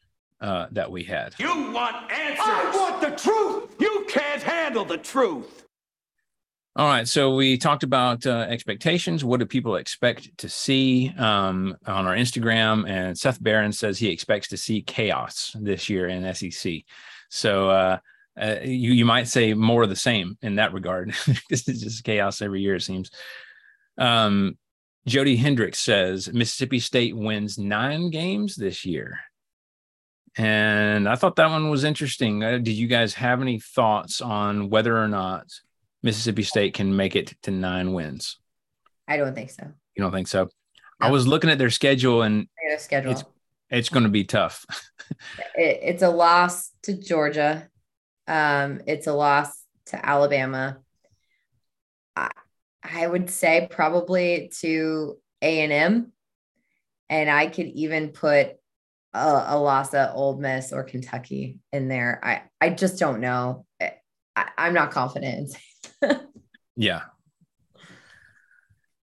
uh, 0.41 0.67
that 0.73 0.91
we 0.91 1.05
had. 1.05 1.35
You 1.39 1.73
want 1.73 2.11
answers? 2.11 2.39
I 2.41 2.71
want 2.75 3.01
the 3.01 3.11
truth. 3.11 3.75
You 3.81 4.07
can't 4.09 4.43
handle 4.43 4.85
the 4.85 4.99
truth. 4.99 5.67
All 6.81 6.87
right, 6.87 7.07
so 7.07 7.35
we 7.35 7.59
talked 7.59 7.83
about 7.83 8.25
uh, 8.25 8.47
expectations. 8.49 9.23
What 9.23 9.39
do 9.39 9.45
people 9.45 9.77
expect 9.77 10.39
to 10.39 10.49
see 10.49 11.13
um, 11.19 11.77
on 11.85 12.07
our 12.07 12.17
Instagram? 12.17 12.89
And 12.89 13.19
Seth 13.19 13.43
Barron 13.43 13.73
says 13.73 13.99
he 13.99 14.09
expects 14.09 14.49
to 14.49 14.57
see 14.57 14.81
chaos 14.81 15.55
this 15.61 15.91
year 15.91 16.09
in 16.09 16.35
SEC. 16.35 16.85
So 17.29 17.69
uh, 17.69 17.99
uh, 18.41 18.57
you 18.63 18.93
you 18.93 19.05
might 19.05 19.29
say 19.29 19.53
more 19.53 19.83
of 19.83 19.91
the 19.91 19.95
same 19.95 20.39
in 20.41 20.55
that 20.55 20.73
regard. 20.73 21.15
this 21.51 21.69
is 21.69 21.83
just 21.83 22.03
chaos 22.03 22.41
every 22.41 22.63
year, 22.63 22.77
it 22.77 22.83
seems. 22.83 23.11
Um, 23.99 24.57
Jody 25.07 25.37
Hendricks 25.37 25.81
says 25.81 26.33
Mississippi 26.33 26.81
State 26.81 27.15
wins 27.15 27.59
nine 27.59 28.09
games 28.09 28.57
this 28.57 28.87
year. 28.87 29.19
And 30.35 31.07
I 31.07 31.17
thought 31.17 31.37
that 31.37 31.51
one 31.51 31.69
was 31.69 31.85
interesting. 31.85 32.43
Uh, 32.43 32.53
did 32.53 32.73
you 32.73 32.87
guys 32.87 33.13
have 33.13 33.43
any 33.43 33.59
thoughts 33.59 34.23
on 34.23 34.71
whether 34.71 34.97
or 34.97 35.09
not 35.09 35.45
Mississippi 36.03 36.43
State 36.43 36.75
can 36.75 36.95
make 36.95 37.17
it 37.17 37.35
to 37.43 37.51
nine 37.51 37.93
wins? 37.93 38.39
I 39.07 39.17
don't 39.17 39.35
think 39.35 39.51
so. 39.51 39.65
You 39.97 40.03
don't 40.03 40.13
think 40.13 40.29
so? 40.29 40.45
No. 40.45 40.51
I 41.01 41.11
was 41.11 41.27
looking 41.27 41.51
at 41.51 41.59
their 41.59 41.71
schedule 41.71 42.23
and 42.23 42.47
their 42.67 42.79
schedule. 42.79 43.13
It's, 43.13 43.25
it's 43.69 43.89
going 43.89 44.05
to 44.05 44.11
be 44.11 44.25
tough. 44.25 44.65
it, 45.57 45.81
it's 45.83 46.03
a 46.03 46.11
loss 46.11 46.71
to 46.83 46.95
Georgia. 46.95 47.69
Um, 48.27 48.81
it's 48.87 49.07
a 49.07 49.13
loss 49.13 49.63
to 49.87 50.07
Alabama. 50.07 50.79
I, 52.17 52.31
I 52.83 53.07
would 53.07 53.31
say 53.31 53.69
probably 53.71 54.53
to 54.61 55.19
A 55.43 55.61
and 55.61 55.73
M, 55.73 56.13
and 57.09 57.29
I 57.29 57.47
could 57.47 57.67
even 57.67 58.09
put 58.09 58.57
a, 59.13 59.45
a 59.49 59.59
loss 59.59 59.93
at 59.95 60.15
Ole 60.15 60.39
Miss 60.39 60.73
or 60.73 60.85
Kentucky 60.85 61.59
in 61.73 61.89
there. 61.89 62.21
I 62.23 62.43
I 62.61 62.71
just 62.71 62.99
don't 62.99 63.21
know. 63.21 63.67
I, 64.37 64.49
am 64.57 64.75
not 64.75 64.93
confident 64.93 65.55
yeah. 66.77 67.03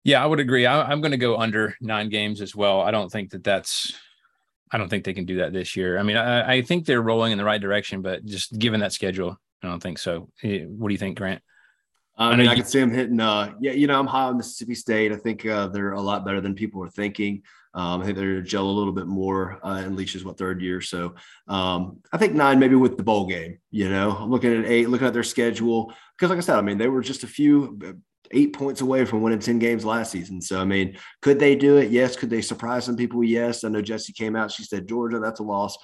Yeah, 0.03 0.21
I 0.21 0.25
would 0.25 0.39
agree. 0.39 0.65
I, 0.65 0.91
am 0.91 1.01
going 1.01 1.11
to 1.11 1.17
go 1.17 1.37
under 1.37 1.75
nine 1.79 2.09
games 2.09 2.41
as 2.41 2.55
well. 2.55 2.81
I 2.81 2.91
don't 2.91 3.09
think 3.09 3.31
that 3.31 3.43
that's, 3.43 3.93
I 4.69 4.77
don't 4.77 4.89
think 4.89 5.05
they 5.05 5.13
can 5.13 5.25
do 5.25 5.37
that 5.37 5.53
this 5.53 5.77
year. 5.77 5.97
I 5.97 6.03
mean, 6.03 6.17
I, 6.17 6.55
I 6.55 6.61
think 6.61 6.85
they're 6.85 7.01
rolling 7.01 7.31
in 7.31 7.37
the 7.37 7.45
right 7.45 7.61
direction, 7.61 8.01
but 8.01 8.25
just 8.25 8.57
given 8.57 8.81
that 8.81 8.91
schedule, 8.91 9.39
I 9.63 9.67
don't 9.67 9.81
think 9.81 9.97
so. 9.97 10.29
Eh, 10.43 10.65
what 10.65 10.89
do 10.89 10.93
you 10.93 10.97
think, 10.97 11.17
Grant? 11.17 11.41
I 12.17 12.35
mean, 12.35 12.47
I, 12.47 12.51
I 12.51 12.55
can 12.55 12.65
see 12.65 12.79
them 12.79 12.91
hitting. 12.91 13.19
Uh, 13.19 13.53
yeah, 13.59 13.71
you 13.71 13.87
know, 13.87 13.97
I'm 13.97 14.05
high 14.05 14.25
on 14.25 14.37
Mississippi 14.37 14.75
State. 14.75 15.11
I 15.11 15.15
think 15.15 15.45
uh, 15.45 15.67
they're 15.67 15.93
a 15.93 16.01
lot 16.01 16.25
better 16.25 16.41
than 16.41 16.53
people 16.53 16.83
are 16.83 16.89
thinking. 16.89 17.41
Um, 17.75 18.01
I 18.01 18.05
think 18.05 18.17
they're 18.17 18.33
going 18.33 18.43
to 18.43 18.49
gel 18.49 18.69
a 18.69 18.69
little 18.69 18.93
bit 18.93 19.07
more 19.07 19.59
uh, 19.65 19.81
in 19.85 19.95
Leach's 19.95 20.23
what 20.23 20.37
third 20.37 20.61
year. 20.61 20.79
So 20.79 21.15
um, 21.47 21.99
I 22.11 22.17
think 22.17 22.33
nine 22.33 22.59
maybe 22.59 22.75
with 22.75 22.97
the 22.97 23.03
bowl 23.03 23.25
game. 23.25 23.57
You 23.71 23.89
know, 23.89 24.11
I'm 24.11 24.29
looking 24.29 24.57
at 24.57 24.65
eight, 24.65 24.89
looking 24.89 25.07
at 25.07 25.13
their 25.13 25.23
schedule 25.23 25.93
because, 26.17 26.29
like 26.29 26.37
I 26.37 26.41
said, 26.41 26.57
I 26.57 26.61
mean 26.61 26.77
they 26.77 26.87
were 26.87 27.01
just 27.01 27.23
a 27.23 27.27
few 27.27 27.79
uh, 27.85 27.93
eight 28.33 28.53
points 28.53 28.81
away 28.81 29.05
from 29.05 29.21
winning 29.21 29.39
10 29.39 29.59
games 29.59 29.85
last 29.85 30.11
season. 30.11 30.41
So, 30.41 30.59
I 30.59 30.65
mean, 30.65 30.97
could 31.21 31.39
they 31.39 31.55
do 31.55 31.77
it? 31.77 31.91
Yes. 31.91 32.15
Could 32.15 32.29
they 32.29 32.41
surprise 32.41 32.85
some 32.85 32.97
people? 32.97 33.23
Yes. 33.23 33.63
I 33.63 33.69
know 33.69 33.81
Jesse 33.81 34.13
came 34.13 34.35
out. 34.35 34.51
She 34.51 34.63
said, 34.63 34.87
Georgia, 34.87 35.19
that's 35.19 35.39
a 35.39 35.43
loss. 35.43 35.77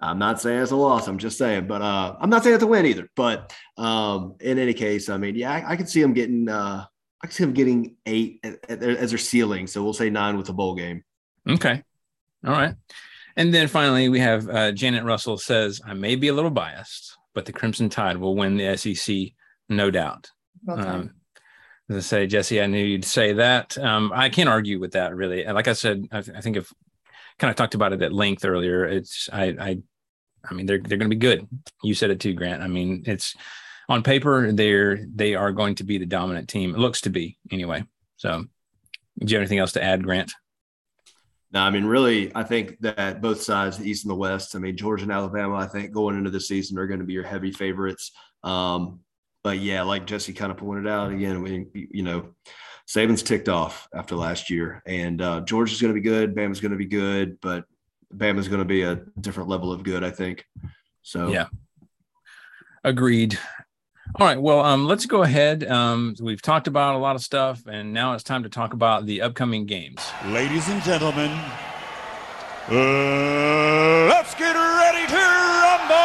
I'm 0.00 0.18
not 0.18 0.40
saying 0.40 0.62
it's 0.62 0.72
a 0.72 0.76
loss. 0.76 1.08
I'm 1.08 1.18
just 1.18 1.38
saying, 1.38 1.66
but 1.66 1.80
uh, 1.80 2.16
I'm 2.20 2.28
not 2.28 2.42
saying 2.42 2.54
it's 2.54 2.64
a 2.64 2.66
win 2.66 2.86
either. 2.86 3.08
But 3.16 3.54
um, 3.78 4.36
in 4.40 4.58
any 4.58 4.74
case, 4.74 5.08
I 5.08 5.16
mean, 5.16 5.36
yeah, 5.36 5.52
I, 5.52 5.72
I 5.72 5.76
can 5.76 5.86
see 5.86 6.02
them 6.02 6.12
getting, 6.12 6.48
uh, 6.48 6.84
I 7.26 7.28
can 7.28 7.32
see 7.32 7.44
them 7.44 7.54
getting 7.54 7.96
eight 8.06 8.44
as 8.68 9.10
their 9.10 9.18
ceiling. 9.18 9.66
So 9.66 9.82
we'll 9.82 9.92
say 9.92 10.10
nine 10.10 10.36
with 10.36 10.46
the 10.46 10.52
bowl 10.52 10.76
game. 10.76 11.02
Okay. 11.48 11.82
All 12.46 12.52
right. 12.52 12.74
And 13.36 13.52
then 13.52 13.66
finally, 13.66 14.08
we 14.08 14.20
have 14.20 14.48
uh, 14.48 14.70
Janet 14.70 15.02
Russell 15.02 15.36
says, 15.36 15.80
I 15.84 15.94
may 15.94 16.14
be 16.14 16.28
a 16.28 16.32
little 16.32 16.50
biased, 16.50 17.16
but 17.34 17.44
the 17.44 17.52
Crimson 17.52 17.88
Tide 17.88 18.16
will 18.16 18.36
win 18.36 18.56
the 18.56 18.76
SEC, 18.76 19.16
no 19.68 19.90
doubt. 19.90 20.30
Well 20.64 20.78
um, 20.78 21.10
as 21.90 21.96
I 21.96 22.00
say, 22.00 22.26
Jesse, 22.28 22.62
I 22.62 22.66
knew 22.66 22.84
you'd 22.84 23.04
say 23.04 23.32
that. 23.32 23.76
Um, 23.76 24.12
I 24.14 24.28
can't 24.28 24.48
argue 24.48 24.78
with 24.78 24.92
that 24.92 25.14
really. 25.14 25.44
Like 25.44 25.68
I 25.68 25.72
said, 25.72 26.06
I, 26.12 26.18
I 26.18 26.40
think 26.40 26.56
if 26.56 26.72
kind 27.38 27.50
of 27.50 27.56
talked 27.56 27.74
about 27.74 27.92
it 27.92 28.02
at 28.02 28.12
length 28.12 28.44
earlier. 28.44 28.86
It's 28.86 29.28
I 29.32 29.44
I 29.60 29.78
I 30.48 30.54
mean 30.54 30.66
they're 30.66 30.78
they're 30.78 30.98
going 30.98 31.10
to 31.10 31.16
be 31.16 31.20
good. 31.20 31.46
You 31.82 31.94
said 31.94 32.10
it 32.10 32.20
too, 32.20 32.34
Grant. 32.34 32.62
I 32.62 32.68
mean 32.68 33.02
it's 33.04 33.34
on 33.88 34.02
paper 34.02 34.50
they're 34.52 35.06
they 35.14 35.34
are 35.34 35.52
going 35.52 35.76
to 35.76 35.84
be 35.84 35.98
the 35.98 36.06
dominant 36.06 36.48
team. 36.48 36.74
It 36.74 36.78
looks 36.78 37.02
to 37.02 37.10
be 37.10 37.38
anyway. 37.50 37.84
So, 38.16 38.44
do 39.18 39.26
you 39.26 39.36
have 39.36 39.42
anything 39.42 39.58
else 39.58 39.72
to 39.72 39.82
add, 39.82 40.02
Grant? 40.02 40.32
No, 41.52 41.60
I 41.60 41.70
mean, 41.70 41.84
really, 41.84 42.32
I 42.34 42.42
think 42.42 42.78
that 42.80 43.22
both 43.22 43.40
sides, 43.40 43.78
the 43.78 43.88
East 43.88 44.04
and 44.04 44.10
the 44.10 44.16
West, 44.16 44.56
I 44.56 44.58
mean, 44.58 44.76
Georgia 44.76 45.04
and 45.04 45.12
Alabama, 45.12 45.54
I 45.54 45.66
think 45.66 45.92
going 45.92 46.18
into 46.18 46.30
the 46.30 46.40
season 46.40 46.78
are 46.78 46.86
going 46.86 47.00
to 47.00 47.06
be 47.06 47.12
your 47.12 47.24
heavy 47.24 47.52
favorites. 47.52 48.12
Um, 48.42 49.00
but 49.44 49.60
yeah, 49.60 49.82
like 49.82 50.06
Jesse 50.06 50.32
kind 50.32 50.50
of 50.50 50.58
pointed 50.58 50.88
out 50.88 51.12
again, 51.12 51.42
we, 51.42 51.66
you 51.72 52.02
know, 52.02 52.34
Saban's 52.88 53.22
ticked 53.22 53.48
off 53.48 53.88
after 53.94 54.16
last 54.16 54.50
year, 54.50 54.82
and 54.86 55.22
uh, 55.22 55.40
Georgia's 55.42 55.80
going 55.80 55.94
to 55.94 56.00
be 56.00 56.06
good. 56.06 56.34
Bama's 56.34 56.60
going 56.60 56.72
to 56.72 56.76
be 56.76 56.86
good, 56.86 57.40
but 57.40 57.64
Bama's 58.14 58.48
going 58.48 58.60
to 58.60 58.64
be 58.64 58.82
a 58.82 58.96
different 59.20 59.48
level 59.48 59.72
of 59.72 59.82
good, 59.82 60.04
I 60.04 60.10
think. 60.10 60.44
So 61.02 61.28
yeah, 61.28 61.46
agreed. 62.84 63.38
All 64.14 64.26
right, 64.26 64.40
well, 64.40 64.60
um, 64.60 64.86
let's 64.86 65.04
go 65.04 65.22
ahead. 65.24 65.64
Um, 65.64 66.14
we've 66.20 66.40
talked 66.40 66.68
about 66.68 66.94
a 66.94 66.98
lot 66.98 67.16
of 67.16 67.22
stuff, 67.22 67.66
and 67.66 67.92
now 67.92 68.14
it's 68.14 68.22
time 68.22 68.44
to 68.44 68.48
talk 68.48 68.72
about 68.72 69.04
the 69.04 69.20
upcoming 69.20 69.66
games. 69.66 70.00
Ladies 70.26 70.68
and 70.68 70.82
gentlemen, 70.82 71.30
uh, 72.70 74.06
let's 74.08 74.34
get 74.36 74.54
ready 74.54 75.06
to 75.08 75.16
rumble. 75.16 75.96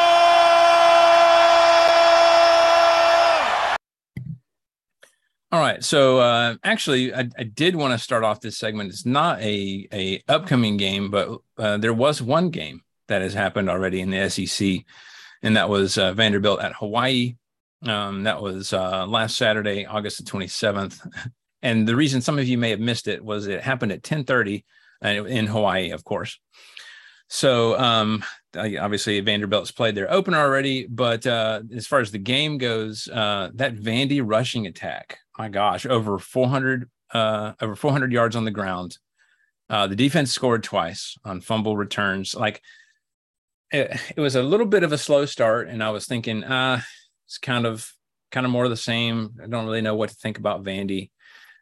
All 5.54 5.60
right. 5.60 5.84
So 5.84 6.20
uh, 6.20 6.56
actually, 6.64 7.14
I, 7.14 7.30
I 7.38 7.44
did 7.44 7.76
want 7.76 7.94
to 7.94 7.98
start 7.98 8.24
off 8.24 8.42
this 8.42 8.58
segment. 8.58 8.90
It's 8.90 9.06
not 9.06 9.40
a 9.42 9.88
a 9.94 10.22
upcoming 10.28 10.76
game, 10.76 11.12
but 11.12 11.38
uh, 11.58 11.78
there 11.78 11.94
was 11.94 12.22
one 12.22 12.50
game 12.50 12.82
that 13.08 13.22
has 13.22 13.34
happened 13.34 13.70
already 13.70 14.02
in 14.02 14.10
the 14.10 14.30
SEC, 14.30 14.80
and 15.44 15.56
that 15.56 15.70
was 15.70 15.98
uh, 15.98 16.14
Vanderbilt 16.14 16.62
at 16.62 16.74
Hawaii. 16.74 17.36
Um, 17.84 18.24
that 18.24 18.42
was 18.42 18.74
uh, 18.74 19.06
last 19.08 19.38
Saturday, 19.38 19.86
August 19.86 20.18
the 20.18 20.24
twenty 20.24 20.48
seventh. 20.48 21.00
And 21.64 21.88
the 21.88 21.96
reason 21.96 22.22
some 22.22 22.40
of 22.40 22.48
you 22.48 22.58
may 22.58 22.72
have 22.72 22.80
missed 22.80 23.08
it 23.08 23.24
was 23.24 23.46
it 23.46 23.62
happened 23.62 23.92
at 23.92 24.02
ten 24.02 24.24
thirty 24.24 24.66
uh, 25.06 25.10
in 25.26 25.46
Hawaii, 25.46 25.92
of 25.92 26.04
course. 26.04 26.40
So 27.28 27.80
um, 27.80 28.24
obviously 28.58 29.20
Vanderbilt's 29.22 29.72
played 29.72 29.94
their 29.94 30.12
opener 30.12 30.40
already, 30.40 30.88
but 30.88 31.26
uh, 31.28 31.62
as 31.76 31.86
far 31.86 32.00
as 32.00 32.12
the 32.12 32.18
game 32.18 32.58
goes, 32.58 33.08
uh, 33.08 33.52
that 33.54 33.76
Vandy 33.78 34.22
rushing 34.24 34.66
attack, 34.66 35.20
my 35.38 35.50
gosh, 35.50 35.86
over 35.86 36.18
400 36.18 36.90
uh, 37.14 37.54
over 37.62 37.76
400 37.76 38.12
yards 38.12 38.36
on 38.36 38.46
the 38.46 38.52
ground. 38.52 38.98
Uh, 39.70 39.88
the 39.88 39.96
defense 39.96 40.32
scored 40.32 40.64
twice 40.64 41.18
on 41.24 41.42
fumble 41.42 41.78
returns. 41.78 42.36
Like 42.36 42.62
it, 43.72 43.98
it, 44.16 44.20
was 44.20 44.36
a 44.36 44.44
little 44.44 44.66
bit 44.66 44.84
of 44.84 44.92
a 44.92 44.98
slow 44.98 45.26
start, 45.26 45.70
and 45.70 45.82
I 45.82 45.92
was 45.92 46.06
thinking, 46.06 46.44
uh, 46.44 46.82
it's 47.32 47.38
kind 47.38 47.66
of 47.66 47.90
kind 48.30 48.46
of 48.46 48.52
more 48.52 48.66
of 48.66 48.70
the 48.70 48.76
same. 48.76 49.36
I 49.42 49.48
don't 49.48 49.66
really 49.66 49.80
know 49.80 49.96
what 49.96 50.10
to 50.10 50.16
think 50.16 50.38
about 50.38 50.66
Vandy. 50.66 51.12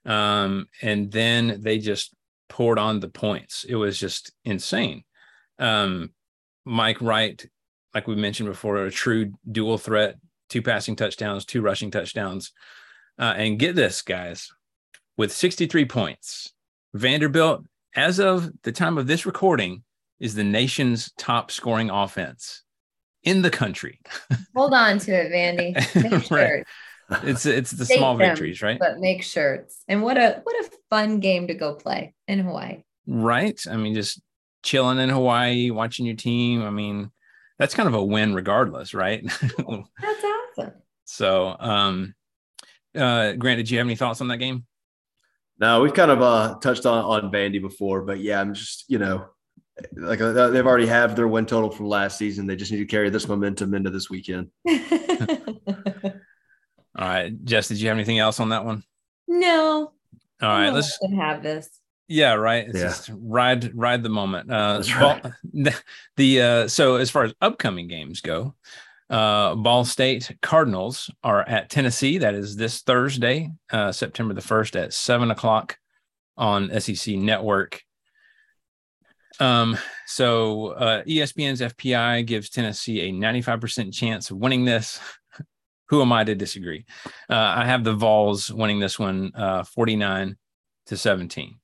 Um, 0.04 0.66
and 0.82 1.12
then 1.12 1.60
they 1.62 1.78
just 1.78 2.16
poured 2.48 2.80
on 2.80 3.00
the 3.00 3.08
points. 3.08 3.66
It 3.70 3.76
was 3.76 4.00
just 4.00 4.32
insane. 4.44 5.04
Um, 5.60 6.10
Mike 6.66 7.02
Wright, 7.02 7.46
like 7.94 8.08
we 8.08 8.16
mentioned 8.16 8.50
before, 8.50 8.84
a 8.84 8.90
true 8.90 9.34
dual 9.52 9.78
threat, 9.78 10.16
two 10.50 10.64
passing 10.64 10.96
touchdowns, 10.96 11.46
two 11.46 11.62
rushing 11.62 11.92
touchdowns. 11.92 12.52
Uh, 13.20 13.36
and 13.38 13.60
get 13.60 13.76
this, 13.76 14.02
guys, 14.02 14.50
with 15.18 15.32
63 15.32 15.86
points, 15.86 16.52
Vanderbilt, 16.96 17.64
as 17.96 18.20
of 18.20 18.50
the 18.64 18.72
time 18.72 18.98
of 18.98 19.06
this 19.06 19.28
recording, 19.28 19.84
is 20.20 20.34
the 20.34 20.44
nation's 20.44 21.12
top 21.16 21.52
scoring 21.52 21.92
offense 21.92 22.64
in 23.24 23.42
the 23.42 23.50
country. 23.50 24.00
Hold 24.56 24.74
on 24.74 25.00
to 25.00 25.12
it, 25.12 25.32
Vandy. 25.32 26.32
right. 26.32 26.66
It's 27.24 27.46
it's 27.46 27.72
the 27.72 27.86
State 27.86 27.98
small 27.98 28.16
them, 28.16 28.30
victories, 28.30 28.62
right? 28.62 28.80
But 28.80 29.00
make 29.00 29.24
shirts. 29.24 29.84
And 29.88 30.04
what 30.04 30.18
a 30.18 30.42
what 30.44 30.56
a 30.66 30.70
fun 30.90 31.20
game 31.20 31.48
to 31.48 31.54
go 31.54 31.74
play 31.74 32.14
in 32.28 32.40
Hawaii. 32.40 32.84
Right. 33.08 33.60
I 33.70 33.78
mean, 33.78 33.96
just 33.96 34.22
chilling 34.64 35.00
in 35.00 35.10
Hawaii, 35.10 35.72
watching 35.72 36.06
your 36.06 36.16
team. 36.16 36.62
I 36.64 36.70
mean, 36.70 37.12
that's 37.58 37.74
kind 37.74 37.88
of 37.88 37.96
a 37.96 38.04
win 38.04 38.36
regardless, 38.36 38.94
right? 38.94 39.24
that's 39.42 40.24
awesome. 40.24 40.74
So, 41.06 41.56
um, 41.60 42.14
uh, 42.96 43.34
Grant, 43.34 43.58
did 43.58 43.72
you 43.72 43.80
have 43.80 43.88
any 43.88 43.96
thoughts 43.96 44.22
on 44.22 44.28
that 44.28 44.38
game? 44.38 44.66
No, 45.60 45.82
we've 45.82 45.94
kind 45.94 46.12
of 46.12 46.22
uh, 46.22 46.56
touched 46.62 46.86
on 46.86 47.04
on 47.04 47.32
Vandy 47.32 47.62
before, 47.62 48.04
but 48.04 48.20
yeah, 48.20 48.40
I'm 48.40 48.54
just 48.54 48.86
you 48.88 49.00
know, 49.00 49.26
like 49.96 50.22
uh, 50.22 50.50
they've 50.50 50.66
already 50.66 50.88
have 50.88 51.16
their 51.16 51.28
win 51.28 51.46
total 51.46 51.70
from 51.70 51.88
last 51.88 52.18
season. 52.18 52.48
They 52.48 52.56
just 52.56 52.72
need 52.72 52.80
to 52.80 52.86
carry 52.86 53.10
this 53.10 53.28
momentum 53.28 53.74
into 53.74 53.90
this 53.90 54.10
weekend. 54.10 54.50
All 54.68 54.78
right, 57.08 57.46
Jess, 57.46 57.68
did 57.68 57.80
you 57.80 57.88
have 57.88 57.98
anything 57.98 58.20
else 58.20 58.40
on 58.40 58.50
that 58.50 58.66
one? 58.66 58.84
No. 59.28 59.92
All 60.42 60.50
right, 60.50 60.72
let's 60.72 60.98
have 61.18 61.44
this. 61.44 61.70
Yeah, 62.08 62.34
right. 62.34 62.68
It's 62.68 62.80
yeah. 62.80 62.86
just 62.86 63.12
ride 63.14 63.76
ride 63.76 64.02
the 64.02 64.10
moment. 64.10 64.52
Uh, 64.52 64.82
right. 65.00 65.24
the, 65.54 65.76
the 66.18 66.42
uh, 66.42 66.68
so 66.68 66.96
as 66.96 67.12
far 67.12 67.24
as 67.24 67.34
upcoming 67.40 67.88
games 67.88 68.22
go, 68.22 68.56
uh, 69.10 69.54
Ball 69.56 69.86
State 69.86 70.36
Cardinals 70.42 71.12
are 71.24 71.48
at 71.48 71.70
Tennessee. 71.70 72.18
That 72.18 72.34
is 72.34 72.56
this 72.56 72.82
Thursday, 72.82 73.52
uh, 73.72 73.92
September 73.92 74.34
the 74.34 74.42
first 74.42 74.76
at 74.76 74.92
seven 74.92 75.30
o'clock 75.30 75.78
on 76.36 76.80
SEC 76.80 77.16
Network. 77.16 77.84
Um, 79.40 79.78
so 80.06 80.68
uh, 80.70 81.04
ESPN's 81.04 81.62
FPI 81.62 82.26
gives 82.26 82.50
Tennessee 82.50 83.02
a 83.02 83.12
95% 83.12 83.94
chance 83.94 84.32
of 84.32 84.38
winning 84.38 84.66
this. 84.66 85.00
Who 85.90 86.02
am 86.02 86.12
I 86.12 86.24
to 86.24 86.36
disagree? 86.36 86.86
Uh, 87.30 87.36
I 87.58 87.66
have 87.66 87.84
the 87.84 87.94
Vols 87.94 88.52
winning 88.52 88.80
this 88.80 89.00
one 89.00 89.32
uh, 89.34 89.64
49 89.64 90.38
to 90.88 90.98
17. 90.98 91.60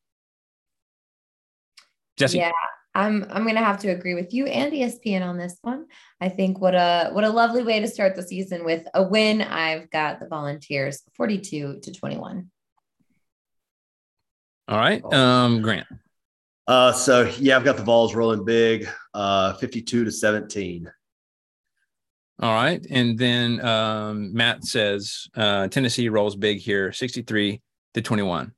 Jesse. 2.18 2.38
Yeah, 2.38 2.52
I'm 2.94 3.26
I'm 3.30 3.46
gonna 3.46 3.60
have 3.60 3.80
to 3.80 3.90
agree 3.90 4.14
with 4.14 4.34
you 4.34 4.46
and 4.46 4.72
ESPN 4.72 5.22
on 5.22 5.38
this 5.38 5.58
one. 5.62 5.86
I 6.22 6.30
think 6.30 6.62
what 6.62 6.74
a 6.74 7.10
what 7.12 7.26
a 7.26 7.30
lovely 7.30 7.62
way 7.62 7.82
to 7.82 7.88
start 7.88 8.16
the 8.16 8.24
season 8.24 8.64
with 8.64 8.88
a 8.94 9.04
win. 9.04 9.42
I've 9.42 9.90
got 9.90 10.22
the 10.22 10.28
Volunteers 10.28 11.04
42 11.18 11.82
to 11.82 11.92
21. 11.92 12.50
All 14.68 14.78
right, 14.78 15.04
um, 15.14 15.62
Grant. 15.62 15.88
Uh, 16.68 16.92
so 16.92 17.32
yeah, 17.38 17.56
I've 17.56 17.64
got 17.64 17.78
the 17.78 17.84
Vols 17.84 18.16
rolling 18.16 18.44
big, 18.44 18.88
uh, 19.14 19.54
52 19.54 20.06
to 20.06 20.12
17. 20.12 20.92
All 22.42 22.54
right, 22.54 22.86
and 22.90 23.18
then 23.18 23.66
um, 23.66 24.34
Matt 24.34 24.66
says 24.66 25.28
uh, 25.36 25.70
Tennessee 25.70 26.10
rolls 26.10 26.36
big 26.36 26.60
here, 26.60 26.92
63 26.92 27.62
to 27.94 28.02
21. 28.02 28.52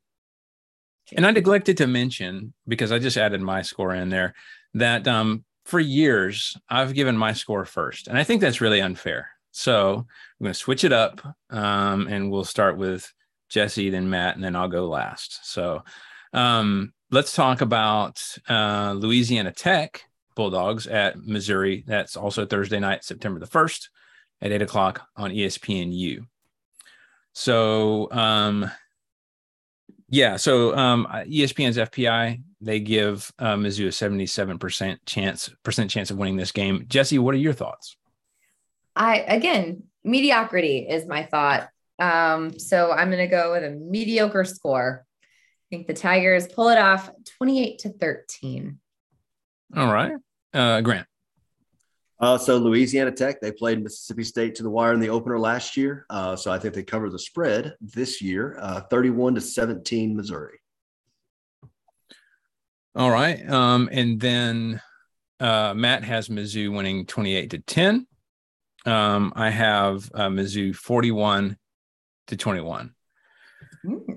And 1.15 1.25
I 1.25 1.31
neglected 1.31 1.77
to 1.77 1.87
mention 1.87 2.53
because 2.67 2.91
I 2.91 2.99
just 2.99 3.17
added 3.17 3.41
my 3.41 3.61
score 3.61 3.93
in 3.93 4.09
there 4.09 4.33
that 4.73 5.07
um, 5.07 5.45
for 5.65 5.79
years 5.79 6.57
I've 6.69 6.95
given 6.95 7.15
my 7.15 7.33
score 7.33 7.65
first, 7.65 8.07
and 8.07 8.17
I 8.17 8.23
think 8.23 8.41
that's 8.41 8.61
really 8.61 8.81
unfair. 8.81 9.29
So 9.51 9.93
I'm 9.93 10.43
going 10.43 10.53
to 10.53 10.59
switch 10.59 10.83
it 10.83 10.93
up, 10.93 11.21
um, 11.49 12.07
and 12.07 12.31
we'll 12.31 12.45
start 12.45 12.77
with 12.77 13.11
Jesse, 13.49 13.89
then 13.89 14.09
Matt, 14.09 14.35
and 14.35 14.43
then 14.43 14.55
I'll 14.55 14.67
go 14.67 14.87
last. 14.87 15.51
So 15.51 15.83
um, 16.33 16.93
let's 17.11 17.33
talk 17.33 17.61
about 17.61 18.23
uh, 18.49 18.93
Louisiana 18.97 19.51
Tech 19.51 20.03
Bulldogs 20.35 20.87
at 20.87 21.17
Missouri. 21.17 21.83
That's 21.87 22.15
also 22.15 22.45
Thursday 22.45 22.79
night, 22.79 23.03
September 23.03 23.39
the 23.39 23.47
first, 23.47 23.89
at 24.41 24.51
eight 24.51 24.61
o'clock 24.61 25.07
on 25.15 25.31
ESPNU. 25.31 26.25
So, 27.33 28.11
um, 28.11 28.69
yeah. 30.09 30.37
So, 30.37 30.75
um, 30.75 31.07
ESPN's 31.11 31.77
FPI 31.77 32.41
they 32.59 32.79
give 32.79 33.31
uh, 33.37 33.55
Mizzou 33.55 33.87
a 33.87 33.91
seventy-seven 33.91 34.57
percent 34.57 35.05
chance 35.05 35.49
percent 35.63 35.91
chance 35.91 36.11
of 36.11 36.17
winning 36.17 36.37
this 36.37 36.51
game. 36.51 36.85
Jesse, 36.87 37.19
what 37.19 37.35
are 37.35 37.39
your 37.39 37.53
thoughts? 37.53 37.95
I 38.95 39.17
again, 39.19 39.83
mediocrity 40.03 40.87
is 40.89 41.05
my 41.05 41.23
thought. 41.23 41.69
Um, 41.99 42.57
so 42.59 42.91
I'm 42.91 43.09
going 43.09 43.23
to 43.23 43.27
go 43.27 43.53
with 43.53 43.63
a 43.63 43.71
mediocre 43.71 44.43
score. 44.43 45.06
I 45.67 45.75
think 45.75 45.87
the 45.87 45.93
Tigers 45.93 46.47
pull 46.47 46.69
it 46.69 46.77
off 46.77 47.09
28 47.39 47.79
to 47.79 47.89
13. 47.89 48.79
All 49.75 49.91
right. 49.91 50.13
Uh, 50.53 50.79
Grant. 50.79 51.05
Uh, 52.19 52.37
so 52.37 52.57
Louisiana 52.57 53.11
Tech, 53.11 53.41
they 53.41 53.51
played 53.51 53.83
Mississippi 53.83 54.23
State 54.23 54.55
to 54.55 54.63
the 54.63 54.69
wire 54.69 54.93
in 54.93 55.01
the 55.01 55.09
opener 55.09 55.37
last 55.37 55.75
year. 55.75 56.05
Uh, 56.09 56.37
so 56.37 56.51
I 56.51 56.57
think 56.57 56.73
they 56.73 56.83
cover 56.83 57.09
the 57.09 57.19
spread 57.19 57.75
this 57.81 58.21
year, 58.21 58.57
uh, 58.61 58.81
31 58.89 59.35
to 59.35 59.41
17, 59.41 60.15
Missouri. 60.15 60.59
All 62.95 63.11
right. 63.11 63.47
Um, 63.47 63.89
and 63.91 64.19
then 64.21 64.81
uh, 65.41 65.73
Matt 65.75 66.05
has 66.05 66.29
Mizzou 66.29 66.73
winning 66.73 67.05
28 67.05 67.49
to 67.51 67.59
10. 67.59 68.07
Um, 68.85 69.33
I 69.35 69.49
have 69.49 70.09
uh, 70.13 70.29
Mizzou 70.29 70.73
41 70.73 71.57
to 72.27 72.37
21. 72.37 72.95
Mm. 73.85 74.16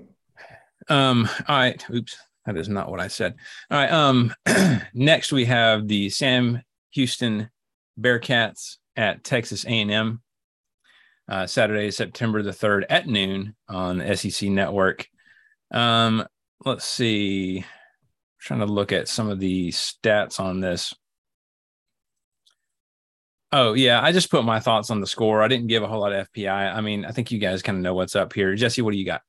Um, 0.91 1.29
all 1.47 1.57
right. 1.57 1.89
Oops. 1.89 2.17
That 2.45 2.57
is 2.57 2.67
not 2.67 2.91
what 2.91 2.99
I 2.99 3.07
said. 3.07 3.35
All 3.69 3.77
right. 3.77 3.91
Um, 3.91 4.33
next 4.93 5.31
we 5.31 5.45
have 5.45 5.87
the 5.87 6.09
Sam 6.09 6.61
Houston 6.89 7.49
Bearcats 7.99 8.77
at 8.97 9.23
Texas 9.23 9.65
A&M. 9.65 10.21
Uh, 11.29 11.47
Saturday, 11.47 11.91
September 11.91 12.41
the 12.41 12.51
3rd 12.51 12.83
at 12.89 13.07
noon 13.07 13.55
on 13.69 14.01
SEC 14.17 14.49
Network. 14.49 15.07
Um, 15.71 16.25
let's 16.65 16.83
see. 16.83 17.59
I'm 17.59 17.65
trying 18.39 18.59
to 18.59 18.65
look 18.65 18.91
at 18.91 19.07
some 19.07 19.29
of 19.29 19.39
the 19.39 19.69
stats 19.69 20.41
on 20.41 20.59
this. 20.59 20.93
Oh 23.53 23.73
yeah, 23.73 24.01
I 24.01 24.11
just 24.11 24.29
put 24.29 24.43
my 24.43 24.59
thoughts 24.59 24.89
on 24.89 24.99
the 24.99 25.07
score. 25.07 25.41
I 25.41 25.47
didn't 25.47 25.67
give 25.67 25.83
a 25.83 25.87
whole 25.87 26.01
lot 26.01 26.11
of 26.11 26.29
FPI. 26.31 26.75
I 26.75 26.81
mean, 26.81 27.05
I 27.05 27.11
think 27.11 27.31
you 27.31 27.39
guys 27.39 27.61
kind 27.61 27.77
of 27.77 27.81
know 27.81 27.93
what's 27.93 28.15
up 28.15 28.33
here. 28.33 28.55
Jesse, 28.55 28.81
what 28.81 28.91
do 28.91 28.97
you 28.97 29.05
got? 29.05 29.21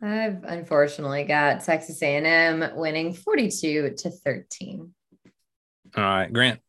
I've 0.00 0.44
unfortunately 0.44 1.24
got 1.24 1.64
Texas 1.64 2.00
A&M 2.02 2.76
winning 2.76 3.12
42 3.12 3.94
to 3.96 4.10
13. 4.10 4.92
All 5.96 6.04
right, 6.04 6.32
Grant. 6.32 6.60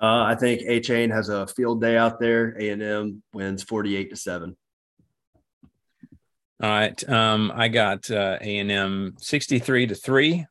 Uh, 0.00 0.22
I 0.22 0.36
think 0.36 0.62
Achane 0.62 1.12
has 1.12 1.28
a 1.28 1.48
field 1.48 1.80
day 1.80 1.96
out 1.96 2.20
there. 2.20 2.56
A&M 2.58 3.22
wins 3.32 3.64
48 3.64 4.10
to 4.10 4.16
7. 4.16 4.56
All 6.60 6.68
right. 6.68 7.08
Um, 7.08 7.52
I 7.54 7.68
got 7.68 8.08
uh, 8.10 8.38
A&M 8.40 9.14
63 9.18 9.86
to 9.88 9.94
3. 9.94 10.46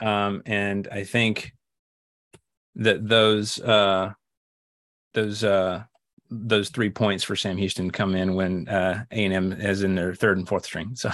Um, 0.00 0.42
and 0.46 0.88
I 0.90 1.04
think 1.04 1.52
that 2.76 3.06
those 3.06 3.60
uh, 3.60 4.12
those 5.14 5.44
uh 5.44 5.84
those 6.32 6.70
three 6.70 6.90
points 6.90 7.22
for 7.24 7.36
Sam 7.36 7.56
Houston 7.56 7.90
come 7.90 8.14
in 8.14 8.34
when 8.34 8.68
uh 8.68 9.04
A&M 9.10 9.52
is 9.52 9.82
in 9.82 9.94
their 9.94 10.14
third 10.14 10.38
and 10.38 10.48
fourth 10.48 10.64
string. 10.64 10.94
So 10.94 11.10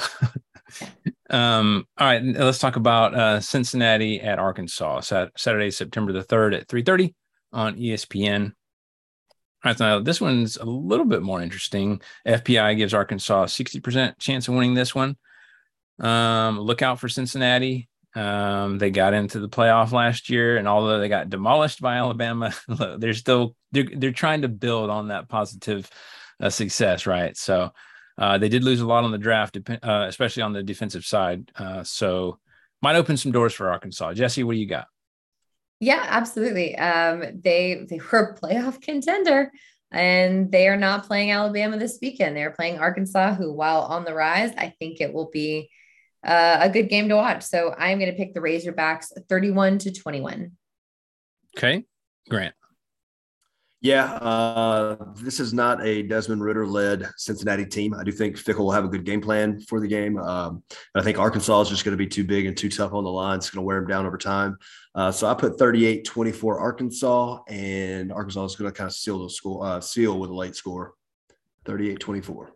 um 1.31 1.87
all 1.99 2.07
right, 2.07 2.23
let's 2.23 2.59
talk 2.59 2.77
about 2.77 3.15
uh 3.15 3.41
Cincinnati 3.41 4.21
at 4.21 4.39
Arkansas. 4.39 5.01
Saturday, 5.37 5.71
September 5.71 6.13
the 6.13 6.25
3rd 6.25 6.61
at 6.61 6.69
3:30 6.69 7.15
on 7.53 7.77
ESPN. 7.77 8.53
All 9.65 9.73
right, 9.73 9.81
now 9.81 9.99
this 10.01 10.21
one's 10.21 10.57
a 10.57 10.65
little 10.65 11.07
bit 11.07 11.23
more 11.23 11.43
interesting. 11.43 12.01
FPI 12.27 12.77
gives 12.77 12.95
Arkansas 12.95 13.43
a 13.43 13.47
60% 13.47 14.19
chance 14.19 14.47
of 14.47 14.55
winning 14.55 14.75
this 14.75 14.95
one. 14.95 15.17
Um, 15.99 16.61
look 16.61 16.81
out 16.81 17.01
for 17.01 17.09
Cincinnati. 17.09 17.88
Um, 18.15 18.79
they 18.79 18.91
got 18.91 19.15
into 19.15 19.39
the 19.39 19.49
playoff 19.49 19.93
last 19.93 20.31
year, 20.31 20.57
and 20.57 20.67
although 20.67 20.99
they 20.99 21.09
got 21.09 21.31
demolished 21.31 21.81
by 21.81 21.97
Alabama, 21.97 22.55
they're 22.99 23.15
still 23.15 23.55
they're 23.73 23.89
they're 23.95 24.13
trying 24.13 24.43
to 24.43 24.49
build 24.49 24.91
on 24.91 25.09
that 25.09 25.29
positive 25.29 25.91
uh, 26.41 26.51
success, 26.51 27.07
right? 27.07 27.37
So 27.37 27.73
uh, 28.17 28.39
they 28.39 28.49
did 28.49 28.65
lose 28.65 28.81
a 28.81 28.87
lot 28.87 29.05
on 29.05 29.13
the 29.13 29.19
draft, 29.19 29.57
uh, 29.57 30.07
especially 30.09 30.43
on 30.43 30.53
the 30.53 30.63
defensive 30.63 31.05
side. 31.05 31.51
Uh, 31.57 31.85
so 31.85 32.39
might 32.83 32.97
open 32.97 33.17
some 33.17 33.33
doors 33.33 33.55
for 33.55 33.71
Arkansas. 33.71 34.15
Jesse, 34.15 34.45
what 34.45 34.53
do 34.55 34.59
you 34.59 34.67
got? 34.67 34.87
Yeah, 35.81 36.05
absolutely. 36.09 36.77
Um, 36.77 37.41
they 37.43 37.87
they 37.89 38.01
were 38.11 38.35
a 38.35 38.41
playoff 38.41 38.81
contender, 38.83 39.53
and 39.93 40.51
they 40.51 40.67
are 40.67 40.77
not 40.77 41.07
playing 41.07 41.31
Alabama 41.31 41.79
this 41.79 41.99
weekend. 42.03 42.37
They're 42.37 42.51
playing 42.51 42.79
Arkansas, 42.79 43.35
who, 43.35 43.53
while 43.53 43.83
on 43.83 44.05
the 44.05 44.15
rise, 44.15 44.53
I 44.57 44.75
think 44.79 45.01
it 45.01 45.13
will 45.13 45.31
be 45.31 45.71
uh, 46.25 46.59
a 46.61 46.69
good 46.69 46.89
game 46.89 47.09
to 47.09 47.17
watch. 47.17 47.43
So 47.43 47.75
I'm 47.79 47.99
going 47.99 48.11
to 48.11 48.17
pick 48.17 48.35
the 48.35 48.41
Razorbacks 48.41 49.07
31 49.29 49.79
to 49.79 49.93
21. 49.93 50.53
Okay. 51.57 51.85
Grant. 52.29 52.55
Yeah, 53.81 54.15
uh, 54.15 54.97
this 55.15 55.39
is 55.39 55.55
not 55.55 55.85
a 55.87 56.03
Desmond 56.03 56.43
Ridder 56.43 56.67
led 56.67 57.09
Cincinnati 57.17 57.65
team. 57.65 57.95
I 57.95 58.03
do 58.03 58.11
think 58.11 58.37
Fickell 58.37 58.59
will 58.59 58.73
have 58.73 58.85
a 58.85 58.89
good 58.89 59.05
game 59.05 59.21
plan 59.21 59.61
for 59.61 59.79
the 59.79 59.87
game. 59.87 60.19
Um, 60.19 60.65
I 60.97 61.03
think 61.03 61.17
Arkansas 61.17 61.61
is 61.61 61.69
just 61.69 61.85
going 61.85 61.97
to 61.97 61.99
be 61.99 62.07
too 62.07 62.25
big 62.25 62.47
and 62.47 62.57
too 62.57 62.71
tough 62.71 62.93
on 62.93 63.05
the 63.05 63.11
line. 63.11 63.37
It's 63.37 63.51
going 63.51 63.63
to 63.63 63.67
wear 63.67 63.79
them 63.79 63.89
down 63.89 64.05
over 64.05 64.19
time. 64.19 64.59
Uh, 64.97 65.13
so 65.13 65.29
I 65.29 65.35
put 65.35 65.61
38 65.61 66.05
24 66.05 66.59
Arkansas, 66.59 67.39
and 67.47 68.13
Arkansas 68.13 68.47
is 68.47 68.57
going 68.57 68.69
to 68.69 68.77
kind 68.77 68.89
of 68.89 68.95
seal 68.95 69.23
the 69.23 69.31
score, 69.31 69.65
uh, 69.65 69.81
seal 69.81 70.19
with 70.19 70.31
a 70.31 70.35
late 70.35 70.57
score 70.57 70.95
38 71.65 72.01
24. 72.01 72.51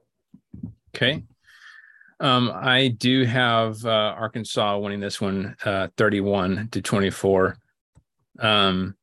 Okay. 0.96 1.22
Um, 2.22 2.52
I 2.54 2.86
do 2.86 3.24
have 3.24 3.84
uh, 3.84 4.14
Arkansas 4.16 4.78
winning 4.78 5.00
this 5.00 5.20
one, 5.20 5.56
uh, 5.64 5.88
31 5.96 6.68
to 6.70 6.80
24. 6.80 7.56
Um, 8.38 8.94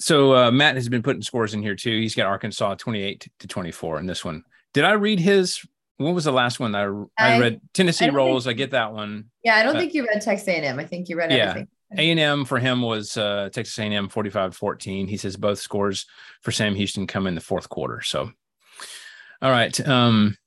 so 0.00 0.34
uh, 0.34 0.50
Matt 0.50 0.76
has 0.76 0.88
been 0.88 1.02
putting 1.02 1.20
scores 1.20 1.52
in 1.52 1.62
here 1.62 1.76
too. 1.76 1.90
He's 1.90 2.14
got 2.14 2.26
Arkansas 2.26 2.76
28 2.76 3.28
to 3.40 3.46
24 3.46 3.98
in 3.98 4.06
this 4.06 4.24
one. 4.24 4.44
Did 4.72 4.84
I 4.84 4.92
read 4.92 5.20
his? 5.20 5.60
What 5.98 6.14
was 6.14 6.24
the 6.24 6.32
last 6.32 6.58
one 6.58 6.74
I, 6.74 6.84
I, 7.18 7.34
I 7.34 7.38
read? 7.38 7.60
Tennessee 7.74 8.06
I 8.06 8.08
rolls. 8.08 8.44
Think, 8.44 8.54
I 8.54 8.56
get 8.56 8.70
that 8.70 8.94
one. 8.94 9.26
Yeah, 9.44 9.56
I 9.56 9.62
don't 9.62 9.76
uh, 9.76 9.78
think 9.78 9.92
you 9.92 10.06
read 10.06 10.22
Texas 10.22 10.48
A&M. 10.48 10.78
I 10.78 10.86
think 10.86 11.10
you 11.10 11.18
read 11.18 11.30
yeah. 11.30 11.50
everything. 11.50 11.68
A&M 11.98 12.46
for 12.46 12.58
him 12.58 12.80
was 12.80 13.18
uh, 13.18 13.50
Texas 13.52 13.78
A&M 13.78 14.08
45-14. 14.08 15.06
He 15.06 15.18
says 15.18 15.36
both 15.36 15.58
scores 15.58 16.06
for 16.40 16.50
Sam 16.50 16.74
Houston 16.74 17.06
come 17.06 17.26
in 17.26 17.34
the 17.34 17.42
fourth 17.42 17.68
quarter. 17.68 18.00
So, 18.00 18.32
all 19.42 19.50
right. 19.50 19.78
Um, 19.86 20.38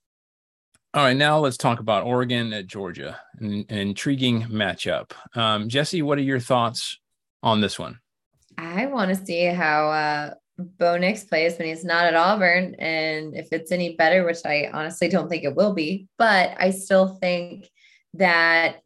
all 0.96 1.04
right, 1.04 1.18
now 1.18 1.40
let's 1.40 1.58
talk 1.58 1.82
about 1.82 2.06
Oregon 2.06 2.54
at 2.54 2.68
Georgia, 2.68 3.20
an, 3.40 3.66
an 3.68 3.78
intriguing 3.78 4.44
matchup. 4.44 5.12
Um, 5.36 5.68
Jesse, 5.68 6.02
what 6.02 6.18
are 6.18 6.22
your 6.22 6.40
thoughts 6.40 6.98
on 7.44 7.60
this 7.60 7.78
one? 7.78 8.00
I 8.58 8.86
want 8.86 9.10
to 9.10 9.26
see 9.26 9.44
how 9.44 9.90
uh, 9.90 10.34
Bo 10.58 10.98
Nix 10.98 11.26
plays 11.26 11.58
when 11.58 11.68
he's 11.68 11.84
not 11.84 12.06
at 12.06 12.16
Auburn, 12.16 12.76
and 12.80 13.36
if 13.36 13.50
it's 13.52 13.74
any 13.74 13.98
better, 13.98 14.24
which 14.24 14.38
I 14.46 14.70
honestly 14.72 15.10
don't 15.10 15.28
think 15.28 15.44
it 15.44 15.54
will 15.54 15.74
be. 15.74 16.08
But 16.18 16.56
I 16.58 16.72
still 16.72 17.08
think 17.16 17.70
that, 18.14 18.78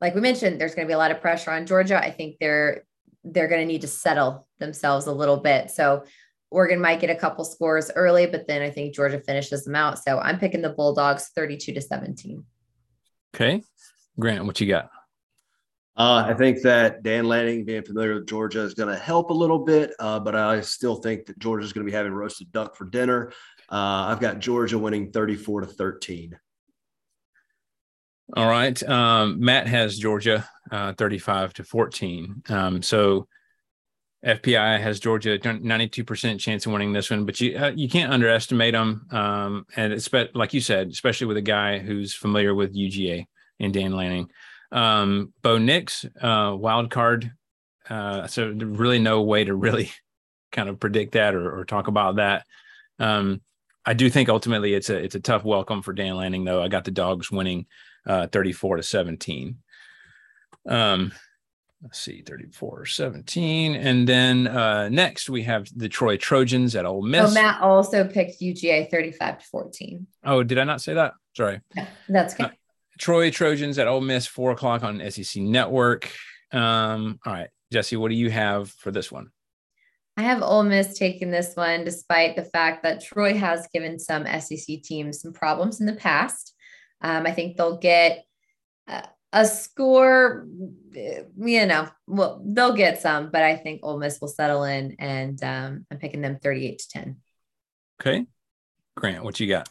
like 0.00 0.14
we 0.14 0.20
mentioned, 0.20 0.60
there's 0.60 0.76
going 0.76 0.86
to 0.86 0.90
be 0.90 0.94
a 0.94 0.98
lot 0.98 1.10
of 1.10 1.20
pressure 1.20 1.50
on 1.50 1.66
Georgia. 1.66 1.98
I 1.98 2.12
think 2.12 2.36
they're 2.38 2.84
they're 3.24 3.48
going 3.48 3.62
to 3.62 3.66
need 3.66 3.80
to 3.80 3.88
settle 3.88 4.46
themselves 4.60 5.06
a 5.06 5.12
little 5.12 5.38
bit. 5.38 5.72
So 5.72 6.04
Oregon 6.50 6.80
might 6.80 7.00
get 7.00 7.10
a 7.10 7.16
couple 7.16 7.44
scores 7.44 7.90
early, 7.94 8.26
but 8.26 8.46
then 8.46 8.62
I 8.62 8.70
think 8.70 8.94
Georgia 8.94 9.20
finishes 9.20 9.64
them 9.64 9.74
out. 9.74 9.98
So 10.02 10.18
I'm 10.18 10.38
picking 10.38 10.62
the 10.62 10.70
Bulldogs 10.70 11.30
32 11.34 11.74
to 11.74 11.80
17. 11.80 12.44
Okay. 13.34 13.62
Grant, 14.18 14.46
what 14.46 14.60
you 14.60 14.68
got? 14.68 14.90
Uh, 15.96 16.24
I 16.26 16.34
think 16.34 16.60
that 16.62 17.02
Dan 17.02 17.26
Lanning 17.26 17.64
being 17.64 17.82
familiar 17.82 18.14
with 18.14 18.26
Georgia 18.26 18.60
is 18.60 18.74
going 18.74 18.94
to 18.94 19.00
help 19.00 19.30
a 19.30 19.34
little 19.34 19.58
bit, 19.58 19.94
uh, 19.98 20.20
but 20.20 20.36
I 20.36 20.60
still 20.60 20.96
think 20.96 21.24
that 21.26 21.38
Georgia 21.38 21.64
is 21.64 21.72
going 21.72 21.86
to 21.86 21.90
be 21.90 21.96
having 21.96 22.12
roasted 22.12 22.52
duck 22.52 22.76
for 22.76 22.84
dinner. 22.84 23.32
Uh, 23.70 24.08
I've 24.08 24.20
got 24.20 24.38
Georgia 24.38 24.78
winning 24.78 25.10
34 25.10 25.62
to 25.62 25.66
13. 25.66 26.38
All 28.36 28.48
right. 28.48 28.80
Um, 28.82 29.40
Matt 29.40 29.66
has 29.68 29.96
Georgia 29.96 30.46
uh, 30.70 30.92
35 30.94 31.54
to 31.54 31.64
14. 31.64 32.42
Um, 32.48 32.82
so 32.82 33.26
FPI 34.24 34.80
has 34.80 34.98
Georgia 34.98 35.38
92% 35.38 36.40
chance 36.40 36.66
of 36.66 36.72
winning 36.72 36.92
this 36.92 37.10
one, 37.10 37.24
but 37.24 37.40
you 37.40 37.56
uh, 37.56 37.72
you 37.74 37.88
can't 37.88 38.12
underestimate 38.12 38.72
them. 38.72 39.06
Um, 39.10 39.66
and 39.76 39.92
it's 39.92 40.10
like 40.34 40.54
you 40.54 40.60
said, 40.60 40.88
especially 40.88 41.26
with 41.26 41.36
a 41.36 41.42
guy 41.42 41.78
who's 41.78 42.14
familiar 42.14 42.54
with 42.54 42.74
UGA 42.74 43.26
and 43.60 43.72
Dan 43.72 43.92
Lanning. 43.92 44.30
Um, 44.72 45.32
Bo 45.42 45.58
Nix, 45.58 46.04
uh, 46.20 46.54
wild 46.58 46.90
card. 46.90 47.32
Uh, 47.88 48.26
so 48.26 48.48
really 48.48 48.98
no 48.98 49.22
way 49.22 49.44
to 49.44 49.54
really 49.54 49.92
kind 50.52 50.68
of 50.68 50.80
predict 50.80 51.12
that 51.12 51.34
or, 51.34 51.60
or 51.60 51.64
talk 51.64 51.86
about 51.86 52.16
that. 52.16 52.46
Um, 52.98 53.42
I 53.84 53.94
do 53.94 54.10
think 54.10 54.28
ultimately 54.28 54.74
it's 54.74 54.90
a 54.90 54.96
it's 54.96 55.14
a 55.14 55.20
tough 55.20 55.44
welcome 55.44 55.82
for 55.82 55.92
Dan 55.92 56.16
Lanning 56.16 56.44
though. 56.44 56.62
I 56.62 56.68
got 56.68 56.84
the 56.84 56.90
dogs 56.90 57.30
winning 57.30 57.66
uh, 58.06 58.26
34 58.26 58.78
to 58.78 58.82
17. 58.82 59.58
Um, 60.68 61.12
let's 61.82 61.98
see, 61.98 62.22
34 62.22 62.86
17. 62.86 63.74
And 63.74 64.08
then 64.08 64.46
uh, 64.46 64.88
next 64.88 65.28
we 65.28 65.42
have 65.44 65.68
the 65.76 65.88
Troy 65.88 66.16
Trojans 66.16 66.74
at 66.76 66.86
Ole 66.86 67.02
Miss. 67.02 67.30
Oh, 67.30 67.34
Matt 67.34 67.60
also 67.60 68.06
picked 68.06 68.40
UGA 68.40 68.90
35 68.90 69.38
to 69.38 69.46
14. 69.46 70.06
Oh, 70.24 70.42
did 70.42 70.58
I 70.58 70.64
not 70.64 70.80
say 70.80 70.94
that? 70.94 71.14
Sorry. 71.36 71.60
Yeah, 71.74 71.86
that's 72.08 72.34
good. 72.34 72.46
Uh, 72.46 72.50
Troy 72.98 73.30
Trojans 73.30 73.78
at 73.78 73.88
Ole 73.88 74.00
Miss, 74.00 74.26
four 74.26 74.52
o'clock 74.52 74.82
on 74.82 75.02
SEC 75.10 75.42
Network. 75.42 76.10
Um, 76.52 77.18
all 77.26 77.32
right, 77.32 77.48
Jesse, 77.72 77.96
what 77.96 78.08
do 78.08 78.14
you 78.14 78.30
have 78.30 78.70
for 78.70 78.90
this 78.90 79.12
one? 79.12 79.30
I 80.16 80.22
have 80.22 80.42
Ole 80.42 80.62
Miss 80.62 80.96
taking 80.96 81.30
this 81.30 81.54
one, 81.54 81.84
despite 81.84 82.36
the 82.36 82.44
fact 82.44 82.82
that 82.84 83.04
Troy 83.04 83.34
has 83.34 83.68
given 83.72 83.98
some 83.98 84.24
SEC 84.24 84.82
teams 84.82 85.20
some 85.20 85.34
problems 85.34 85.80
in 85.80 85.86
the 85.86 85.92
past. 85.92 86.54
Um, 87.02 87.26
I 87.26 87.32
think 87.32 87.56
they'll 87.56 87.76
get 87.76 88.24
uh, 88.88 89.02
a 89.36 89.44
score, 89.44 90.46
you 90.94 91.66
know, 91.66 91.88
well, 92.06 92.40
they'll 92.42 92.72
get 92.72 93.02
some, 93.02 93.30
but 93.30 93.42
I 93.42 93.54
think 93.54 93.80
Ole 93.82 93.98
Miss 93.98 94.18
will 94.18 94.28
settle 94.28 94.64
in, 94.64 94.96
and 94.98 95.42
um, 95.44 95.86
I'm 95.90 95.98
picking 95.98 96.22
them 96.22 96.38
38 96.42 96.78
to 96.78 96.88
10. 96.88 97.16
Okay, 98.00 98.26
Grant, 98.96 99.22
what 99.22 99.38
you 99.38 99.46
got? 99.46 99.68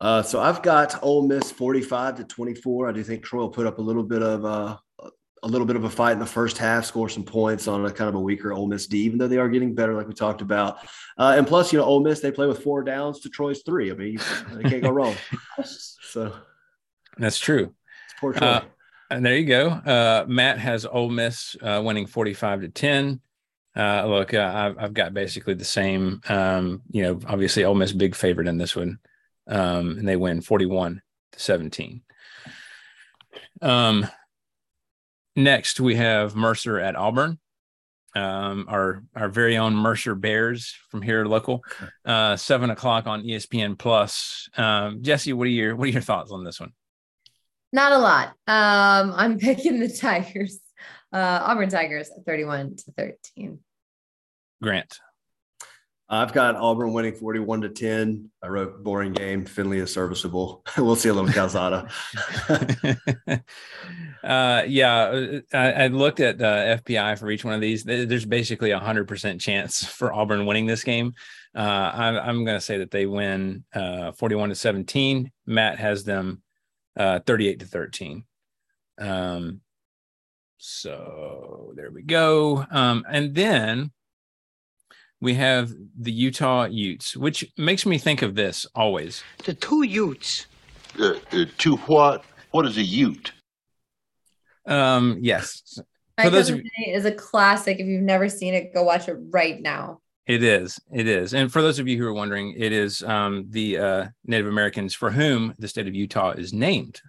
Uh, 0.00 0.22
so 0.22 0.40
I've 0.40 0.62
got 0.62 1.02
Ole 1.02 1.26
Miss 1.26 1.50
45 1.50 2.16
to 2.16 2.24
24. 2.24 2.88
I 2.88 2.92
do 2.92 3.04
think 3.04 3.22
Troy 3.22 3.40
will 3.40 3.50
put 3.50 3.66
up 3.66 3.78
a 3.78 3.82
little 3.82 4.02
bit 4.02 4.22
of 4.22 4.46
uh, 4.46 4.78
a 5.42 5.46
little 5.46 5.66
bit 5.66 5.76
of 5.76 5.84
a 5.84 5.90
fight 5.90 6.12
in 6.12 6.18
the 6.18 6.24
first 6.24 6.56
half, 6.56 6.86
score 6.86 7.10
some 7.10 7.22
points 7.22 7.68
on 7.68 7.84
a 7.84 7.90
kind 7.90 8.08
of 8.08 8.14
a 8.14 8.20
weaker 8.20 8.54
Ole 8.54 8.66
Miss 8.66 8.86
D, 8.86 9.00
even 9.00 9.18
though 9.18 9.28
they 9.28 9.36
are 9.36 9.50
getting 9.50 9.74
better, 9.74 9.92
like 9.92 10.08
we 10.08 10.14
talked 10.14 10.40
about. 10.40 10.78
Uh, 11.18 11.34
and 11.36 11.46
plus, 11.46 11.70
you 11.70 11.78
know, 11.78 11.84
Ole 11.84 12.00
Miss 12.00 12.20
they 12.20 12.32
play 12.32 12.46
with 12.46 12.62
four 12.62 12.82
downs 12.82 13.20
to 13.20 13.28
Troy's 13.28 13.62
three. 13.62 13.90
I 13.90 13.94
mean, 13.94 14.18
they 14.54 14.70
can't 14.70 14.82
go 14.82 14.90
wrong. 14.90 15.14
So 16.02 16.34
that's 17.18 17.38
true. 17.38 17.74
It's 18.06 18.20
poor 18.20 18.32
Troy. 18.32 18.62
And 19.10 19.24
there 19.24 19.36
you 19.36 19.46
go. 19.46 19.68
Uh, 19.68 20.24
Matt 20.26 20.58
has 20.58 20.84
Ole 20.84 21.10
Miss 21.10 21.56
uh, 21.62 21.80
winning 21.84 22.06
45 22.06 22.62
to 22.62 22.68
10. 22.68 23.20
Uh, 23.76 24.06
look, 24.06 24.34
uh, 24.34 24.52
I've, 24.54 24.78
I've, 24.78 24.94
got 24.94 25.14
basically 25.14 25.54
the 25.54 25.64
same. 25.64 26.20
Um, 26.28 26.82
you 26.90 27.02
know, 27.02 27.20
obviously 27.26 27.64
Ole 27.64 27.74
Miss 27.74 27.92
big 27.92 28.14
favorite 28.14 28.48
in 28.48 28.56
this 28.56 28.74
one, 28.74 28.98
um, 29.46 29.98
and 29.98 30.08
they 30.08 30.16
win 30.16 30.40
41 30.40 31.02
to 31.32 31.38
17. 31.38 32.02
Um, 33.60 34.06
next 35.36 35.78
we 35.78 35.96
have 35.96 36.34
Mercer 36.34 36.80
at 36.80 36.96
Auburn. 36.96 37.38
Um, 38.14 38.64
our 38.68 39.02
our 39.14 39.28
very 39.28 39.58
own 39.58 39.74
Mercer 39.74 40.14
Bears 40.14 40.74
from 40.88 41.02
here 41.02 41.26
local, 41.26 41.62
uh, 42.06 42.34
seven 42.36 42.70
o'clock 42.70 43.06
on 43.06 43.24
ESPN 43.24 43.78
Plus. 43.78 44.48
Um, 44.56 45.02
Jesse, 45.02 45.34
what 45.34 45.46
are 45.46 45.50
your 45.50 45.76
what 45.76 45.86
are 45.88 45.92
your 45.92 46.00
thoughts 46.00 46.32
on 46.32 46.42
this 46.42 46.58
one? 46.58 46.72
Not 47.72 47.92
a 47.92 47.98
lot. 47.98 48.28
Um, 48.46 49.12
I'm 49.16 49.38
picking 49.40 49.80
the 49.80 49.88
Tigers, 49.88 50.60
uh, 51.12 51.40
Auburn 51.42 51.68
Tigers, 51.68 52.10
31 52.26 52.76
to 52.76 52.92
13. 52.92 53.58
Grant. 54.62 54.98
I've 56.08 56.32
got 56.32 56.54
Auburn 56.54 56.92
winning 56.92 57.14
41 57.14 57.62
to 57.62 57.68
10. 57.68 58.30
I 58.40 58.46
wrote 58.46 58.84
boring 58.84 59.12
game. 59.12 59.44
Finley 59.44 59.78
is 59.78 59.92
serviceable. 59.92 60.64
we'll 60.78 60.94
see 60.94 61.08
a 61.08 61.14
little 61.14 61.32
Calzada. 61.32 61.90
uh, 64.24 64.62
yeah, 64.68 65.40
I, 65.52 65.72
I, 65.72 65.86
looked 65.88 66.20
at 66.20 66.40
uh, 66.40 66.78
FPI 66.78 67.18
for 67.18 67.28
each 67.28 67.44
one 67.44 67.54
of 67.54 67.60
these. 67.60 67.82
There's 67.82 68.24
basically 68.24 68.70
a 68.70 68.78
hundred 68.78 69.08
percent 69.08 69.40
chance 69.40 69.84
for 69.84 70.12
Auburn 70.12 70.46
winning 70.46 70.66
this 70.66 70.84
game. 70.84 71.14
Uh, 71.56 71.90
I'm, 71.92 72.16
I'm 72.16 72.44
going 72.44 72.56
to 72.56 72.64
say 72.64 72.78
that 72.78 72.92
they 72.92 73.06
win 73.06 73.64
uh, 73.74 74.12
41 74.12 74.50
to 74.50 74.54
17. 74.54 75.32
Matt 75.46 75.80
has 75.80 76.04
them 76.04 76.40
uh, 76.96 77.20
38 77.20 77.60
to 77.60 77.66
13. 77.66 78.24
Um, 78.98 79.60
so 80.58 81.72
there 81.76 81.90
we 81.90 82.02
go. 82.02 82.64
Um, 82.70 83.04
and 83.10 83.34
then 83.34 83.92
we 85.20 85.34
have 85.34 85.72
the 85.98 86.12
Utah 86.12 86.64
Utes, 86.64 87.16
which 87.16 87.50
makes 87.56 87.86
me 87.86 87.98
think 87.98 88.22
of 88.22 88.34
this 88.34 88.66
always. 88.74 89.22
The 89.44 89.54
two 89.54 89.82
Utes. 89.82 90.46
Uh, 90.98 91.14
uh, 91.32 91.44
to 91.58 91.76
what? 91.76 92.24
What 92.50 92.66
is 92.66 92.76
a 92.78 92.82
Ute? 92.82 93.32
Um, 94.66 95.18
yes. 95.20 95.78
For 96.20 96.30
those 96.30 96.48
of 96.48 96.60
is 96.86 97.04
a 97.04 97.12
classic. 97.12 97.78
If 97.78 97.86
you've 97.86 98.02
never 98.02 98.28
seen 98.28 98.54
it, 98.54 98.72
go 98.72 98.82
watch 98.82 99.08
it 99.08 99.16
right 99.30 99.60
now. 99.60 100.00
It 100.26 100.42
is. 100.42 100.80
It 100.92 101.06
is. 101.06 101.34
And 101.34 101.52
for 101.52 101.62
those 101.62 101.78
of 101.78 101.86
you 101.86 101.98
who 101.98 102.06
are 102.06 102.12
wondering, 102.12 102.54
it 102.56 102.72
is 102.72 103.02
um, 103.04 103.46
the 103.50 103.78
uh, 103.78 104.06
Native 104.24 104.48
Americans 104.48 104.92
for 104.94 105.10
whom 105.10 105.54
the 105.58 105.68
state 105.68 105.86
of 105.86 105.94
Utah 105.94 106.30
is 106.30 106.52
named 106.52 107.00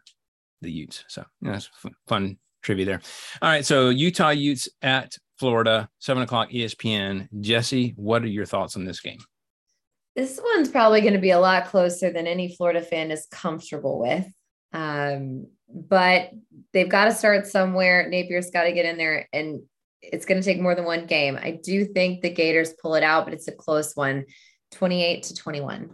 the 0.61 0.71
Utes. 0.71 1.03
So, 1.07 1.23
you 1.41 1.49
know, 1.49 1.55
it's 1.55 1.69
fun 2.07 2.37
trivia 2.61 2.85
there. 2.85 3.01
All 3.41 3.49
right. 3.49 3.65
So, 3.65 3.89
Utah 3.89 4.29
Utes 4.29 4.69
at 4.83 5.17
Florida, 5.39 5.89
seven 5.99 6.23
o'clock 6.23 6.51
ESPN. 6.51 7.27
Jesse, 7.41 7.93
what 7.95 8.23
are 8.23 8.27
your 8.27 8.45
thoughts 8.45 8.75
on 8.75 8.85
this 8.85 8.99
game? 8.99 9.19
This 10.15 10.39
one's 10.43 10.69
probably 10.69 11.01
going 11.01 11.13
to 11.13 11.19
be 11.19 11.31
a 11.31 11.39
lot 11.39 11.67
closer 11.67 12.11
than 12.11 12.27
any 12.27 12.55
Florida 12.55 12.81
fan 12.81 13.11
is 13.11 13.27
comfortable 13.31 13.99
with. 13.99 14.25
Um, 14.73 15.47
but 15.69 16.31
they've 16.73 16.89
got 16.89 17.05
to 17.05 17.11
start 17.13 17.47
somewhere. 17.47 18.09
Napier's 18.09 18.51
got 18.51 18.63
to 18.63 18.73
get 18.73 18.85
in 18.85 18.97
there, 18.97 19.27
and 19.33 19.61
it's 20.01 20.25
going 20.25 20.41
to 20.41 20.45
take 20.45 20.61
more 20.61 20.75
than 20.75 20.85
one 20.85 21.05
game. 21.05 21.37
I 21.41 21.51
do 21.51 21.85
think 21.85 22.21
the 22.21 22.29
Gators 22.29 22.73
pull 22.73 22.95
it 22.95 23.03
out, 23.03 23.25
but 23.25 23.33
it's 23.33 23.47
a 23.47 23.51
close 23.51 23.95
one 23.95 24.25
28 24.71 25.23
to 25.23 25.35
21. 25.35 25.89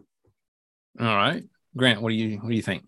All 0.99 1.05
right. 1.05 1.43
Grant, 1.75 2.01
what 2.01 2.09
do 2.09 2.15
you 2.15 2.38
what 2.38 2.49
do 2.49 2.55
you 2.55 2.61
think? 2.61 2.84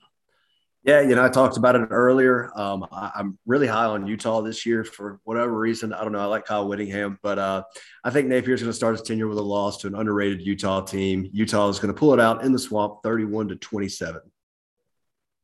Yeah, 0.84 1.02
you 1.02 1.16
know, 1.16 1.26
I 1.26 1.30
talked 1.30 1.58
about 1.58 1.76
it 1.76 1.88
earlier. 1.90 2.52
Um, 2.56 2.86
I, 2.92 3.10
am 3.16 3.40
really 3.48 3.66
high 3.66 3.86
on 3.86 4.06
Utah 4.06 4.42
this 4.42 4.68
year 4.68 4.84
for 4.84 5.20
whatever 5.24 5.52
reason. 5.52 5.92
I 5.92 6.04
don't 6.04 6.12
know. 6.12 6.20
I 6.20 6.26
like 6.26 6.46
Kyle 6.46 6.68
Whittingham, 6.68 7.18
but 7.24 7.40
uh, 7.40 7.64
I 8.04 8.12
think 8.12 8.28
Napier's 8.28 8.62
going 8.62 8.70
to 8.70 8.74
start 8.74 8.94
his 8.94 9.02
tenure 9.02 9.28
with 9.28 9.40
a 9.40 9.42
loss 9.42 9.78
to 9.78 9.88
an 9.88 9.96
underrated 9.96 10.44
Utah 10.44 10.82
team. 10.82 11.28
Utah 11.34 11.70
is 11.70 11.80
going 11.80 11.92
to 11.92 12.00
pull 12.00 12.14
it 12.14 12.20
out 12.20 12.44
in 12.44 12.52
the 12.52 12.60
swamp, 12.60 13.02
31 13.02 13.48
to 13.48 13.56
27. 13.56 14.22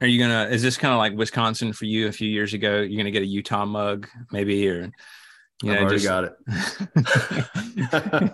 Are 0.01 0.07
you 0.07 0.19
gonna? 0.19 0.49
Is 0.49 0.63
this 0.63 0.77
kind 0.77 0.93
of 0.93 0.97
like 0.97 1.13
Wisconsin 1.13 1.73
for 1.73 1.85
you 1.85 2.07
a 2.07 2.11
few 2.11 2.27
years 2.27 2.55
ago? 2.55 2.81
You're 2.81 2.97
gonna 2.97 3.11
get 3.11 3.21
a 3.21 3.27
Utah 3.27 3.65
mug, 3.65 4.07
maybe, 4.31 4.67
or 4.67 4.91
know, 5.69 5.73
I've 5.73 5.81
already 5.81 5.95
just... 5.97 6.07
got 6.07 6.23
it. 6.25 6.33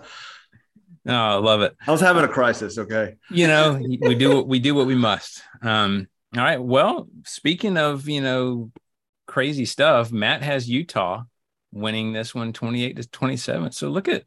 oh, 1.06 1.12
I 1.12 1.34
love 1.34 1.62
it. 1.62 1.76
I 1.86 1.90
was 1.90 2.00
having 2.00 2.24
a 2.24 2.28
crisis. 2.28 2.78
Okay. 2.78 3.16
You 3.30 3.46
know, 3.46 3.80
we 4.00 4.14
do 4.14 4.42
we 4.42 4.58
do 4.58 4.74
what 4.74 4.86
we 4.86 4.94
must. 4.94 5.42
Um, 5.62 6.08
all 6.36 6.42
right. 6.42 6.62
Well, 6.62 7.08
speaking 7.24 7.76
of, 7.76 8.08
you 8.08 8.20
know, 8.20 8.70
crazy 9.26 9.64
stuff, 9.64 10.12
Matt 10.12 10.42
has 10.42 10.68
Utah 10.68 11.22
winning 11.72 12.12
this 12.12 12.34
one 12.34 12.52
28 12.52 12.96
to 12.96 13.08
27. 13.08 13.72
So 13.72 13.88
look 13.88 14.08
at 14.08 14.24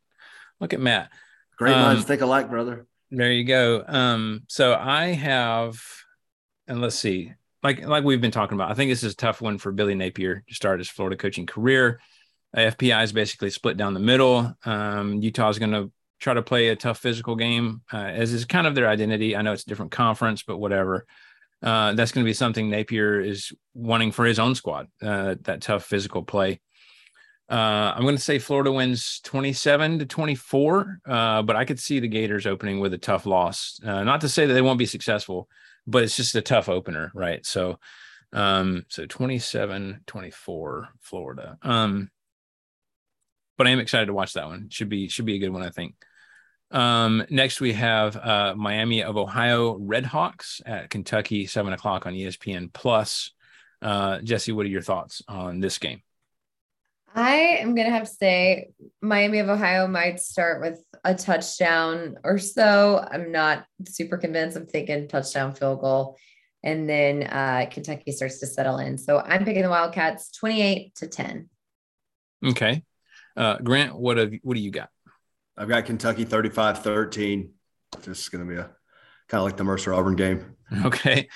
look 0.59 0.73
at 0.73 0.79
Matt. 0.79 1.11
Great 1.57 1.73
um, 1.73 1.81
minds 1.81 2.05
think 2.05 2.21
alike, 2.21 2.49
brother. 2.49 2.87
There 3.11 3.31
you 3.31 3.43
go. 3.43 3.83
Um, 3.85 4.43
so 4.47 4.73
I 4.73 5.07
have, 5.07 5.81
and 6.67 6.81
let's 6.81 6.95
see, 6.95 7.33
like 7.61 7.85
like 7.85 8.03
we've 8.03 8.21
been 8.21 8.31
talking 8.31 8.55
about, 8.55 8.71
I 8.71 8.73
think 8.73 8.89
this 8.89 9.03
is 9.03 9.13
a 9.13 9.17
tough 9.17 9.41
one 9.41 9.57
for 9.57 9.71
Billy 9.71 9.95
Napier 9.95 10.43
to 10.47 10.55
start 10.55 10.79
his 10.79 10.89
Florida 10.89 11.17
coaching 11.17 11.45
career. 11.45 11.99
FPI 12.55 13.03
is 13.03 13.13
basically 13.13 13.49
split 13.49 13.77
down 13.77 13.93
the 13.93 13.99
middle. 13.99 14.53
Um, 14.65 15.21
Utah 15.21 15.49
is 15.49 15.59
going 15.59 15.71
to 15.71 15.91
try 16.19 16.33
to 16.33 16.41
play 16.41 16.67
a 16.67 16.75
tough 16.75 16.99
physical 16.99 17.35
game, 17.35 17.81
uh, 17.91 17.97
as 17.97 18.33
is 18.33 18.45
kind 18.45 18.67
of 18.67 18.75
their 18.75 18.87
identity. 18.87 19.35
I 19.35 19.41
know 19.41 19.53
it's 19.53 19.63
a 19.63 19.69
different 19.69 19.91
conference, 19.91 20.43
but 20.43 20.57
whatever 20.57 21.05
uh, 21.63 21.93
that's 21.93 22.11
going 22.11 22.23
to 22.23 22.29
be 22.29 22.33
something 22.33 22.69
Napier 22.69 23.19
is 23.19 23.53
wanting 23.73 24.11
for 24.11 24.25
his 24.25 24.39
own 24.39 24.55
squad. 24.55 24.87
Uh, 25.01 25.35
that 25.41 25.61
tough 25.61 25.85
physical 25.85 26.23
play. 26.23 26.59
Uh, 27.49 27.93
I'm 27.95 28.03
going 28.03 28.15
to 28.15 28.21
say 28.21 28.39
Florida 28.39 28.71
wins 28.71 29.19
27 29.23 29.99
to 29.99 30.05
24, 30.05 30.99
uh, 31.05 31.41
but 31.41 31.55
I 31.55 31.65
could 31.65 31.79
see 31.79 31.99
the 31.99 32.07
Gators 32.07 32.47
opening 32.47 32.79
with 32.79 32.93
a 32.93 32.97
tough 32.97 33.25
loss. 33.25 33.79
Uh, 33.85 34.03
not 34.03 34.21
to 34.21 34.29
say 34.29 34.45
that 34.45 34.53
they 34.53 34.61
won't 34.61 34.79
be 34.79 34.85
successful, 34.85 35.49
but 35.85 36.03
it's 36.03 36.15
just 36.15 36.35
a 36.35 36.41
tough 36.41 36.69
opener, 36.69 37.11
right? 37.13 37.45
So, 37.45 37.77
um, 38.31 38.85
so 38.87 39.05
27 39.05 40.03
24 40.07 40.89
Florida. 41.01 41.57
Um, 41.61 42.09
but 43.61 43.67
I 43.67 43.73
am 43.73 43.79
excited 43.79 44.07
to 44.07 44.13
watch 44.13 44.33
that 44.33 44.47
one. 44.47 44.69
Should 44.69 44.89
be 44.89 45.07
should 45.07 45.25
be 45.25 45.35
a 45.35 45.37
good 45.37 45.51
one, 45.51 45.61
I 45.61 45.69
think. 45.69 45.93
Um, 46.71 47.23
next, 47.29 47.61
we 47.61 47.73
have 47.73 48.17
uh, 48.17 48.55
Miami 48.57 49.03
of 49.03 49.17
Ohio 49.17 49.77
Redhawks 49.77 50.61
at 50.65 50.89
Kentucky, 50.89 51.45
seven 51.45 51.71
o'clock 51.71 52.07
on 52.07 52.15
ESPN 52.15 52.73
Plus. 52.73 53.29
Uh, 53.79 54.17
Jesse, 54.21 54.51
what 54.51 54.65
are 54.65 54.69
your 54.69 54.81
thoughts 54.81 55.21
on 55.27 55.59
this 55.59 55.77
game? 55.77 56.01
I 57.13 57.33
am 57.59 57.75
going 57.75 57.85
to 57.85 57.93
have 57.93 58.09
to 58.09 58.15
say 58.15 58.71
Miami 58.99 59.37
of 59.37 59.49
Ohio 59.49 59.87
might 59.87 60.19
start 60.19 60.59
with 60.59 60.83
a 61.03 61.13
touchdown 61.13 62.15
or 62.23 62.39
so. 62.39 63.05
I'm 63.11 63.31
not 63.31 63.67
super 63.85 64.17
convinced. 64.17 64.57
I'm 64.57 64.65
thinking 64.65 65.07
touchdown 65.07 65.53
field 65.53 65.81
goal. 65.81 66.17
And 66.63 66.89
then 66.89 67.21
uh, 67.25 67.67
Kentucky 67.69 68.11
starts 68.11 68.39
to 68.39 68.47
settle 68.47 68.79
in. 68.79 68.97
So 68.97 69.19
I'm 69.19 69.45
picking 69.45 69.61
the 69.61 69.69
Wildcats 69.69 70.31
28 70.31 70.95
to 70.95 71.07
10. 71.07 71.49
Okay. 72.43 72.81
Uh, 73.35 73.57
Grant, 73.57 73.95
what 73.95 74.17
have 74.17 74.33
what 74.43 74.55
do 74.55 74.61
you 74.61 74.71
got? 74.71 74.89
I've 75.57 75.67
got 75.67 75.85
Kentucky 75.85 76.25
35 76.25 76.83
13. 76.83 77.51
This 78.03 78.21
is 78.21 78.29
going 78.29 78.47
to 78.47 78.49
be 78.51 78.59
a 78.59 78.69
kind 79.27 79.39
of 79.39 79.43
like 79.43 79.57
the 79.57 79.63
Mercer 79.63 79.93
Auburn 79.93 80.15
game. 80.15 80.55
Okay. 80.85 81.27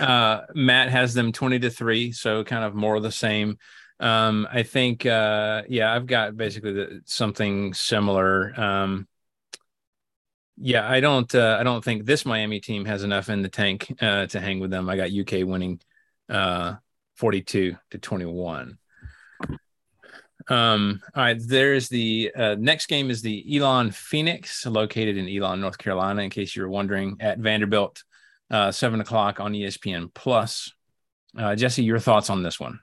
Uh, 0.00 0.40
Matt 0.54 0.88
has 0.88 1.12
them 1.12 1.30
20 1.30 1.58
to 1.58 1.68
3. 1.68 2.10
So 2.12 2.42
kind 2.42 2.64
of 2.64 2.74
more 2.74 2.96
of 2.96 3.02
the 3.02 3.12
same. 3.12 3.58
Um, 4.00 4.48
I 4.50 4.62
think, 4.62 5.04
uh, 5.04 5.64
yeah, 5.68 5.92
I've 5.92 6.06
got 6.06 6.38
basically 6.38 6.72
the, 6.72 7.02
something 7.04 7.74
similar. 7.74 8.58
Um, 8.58 9.06
yeah, 10.56 10.88
I 10.88 11.00
don't, 11.00 11.32
uh, 11.34 11.58
I 11.60 11.64
don't 11.64 11.84
think 11.84 12.06
this 12.06 12.24
Miami 12.24 12.60
team 12.60 12.86
has 12.86 13.04
enough 13.04 13.28
in 13.28 13.42
the 13.42 13.50
tank 13.50 13.94
uh, 14.00 14.24
to 14.28 14.40
hang 14.40 14.58
with 14.58 14.70
them. 14.70 14.88
I 14.88 14.96
got 14.96 15.12
UK 15.12 15.46
winning 15.46 15.80
uh, 16.30 16.76
42 17.16 17.76
to 17.90 17.98
21. 17.98 18.77
Um, 20.48 21.00
all 21.14 21.22
right, 21.24 21.38
there's 21.38 21.88
the 21.88 22.32
uh, 22.34 22.56
next 22.58 22.86
game 22.86 23.10
is 23.10 23.20
the 23.20 23.44
Elon 23.56 23.90
Phoenix, 23.90 24.64
located 24.64 25.16
in 25.16 25.28
Elon, 25.28 25.60
North 25.60 25.78
Carolina. 25.78 26.22
In 26.22 26.30
case 26.30 26.56
you 26.56 26.62
were 26.62 26.68
wondering, 26.68 27.16
at 27.20 27.38
Vanderbilt, 27.38 28.02
uh, 28.50 28.72
seven 28.72 29.00
o'clock 29.00 29.40
on 29.40 29.52
ESPN 29.52 30.12
Plus. 30.14 30.72
Uh, 31.36 31.54
Jesse, 31.54 31.84
your 31.84 31.98
thoughts 31.98 32.30
on 32.30 32.42
this 32.42 32.58
one? 32.58 32.80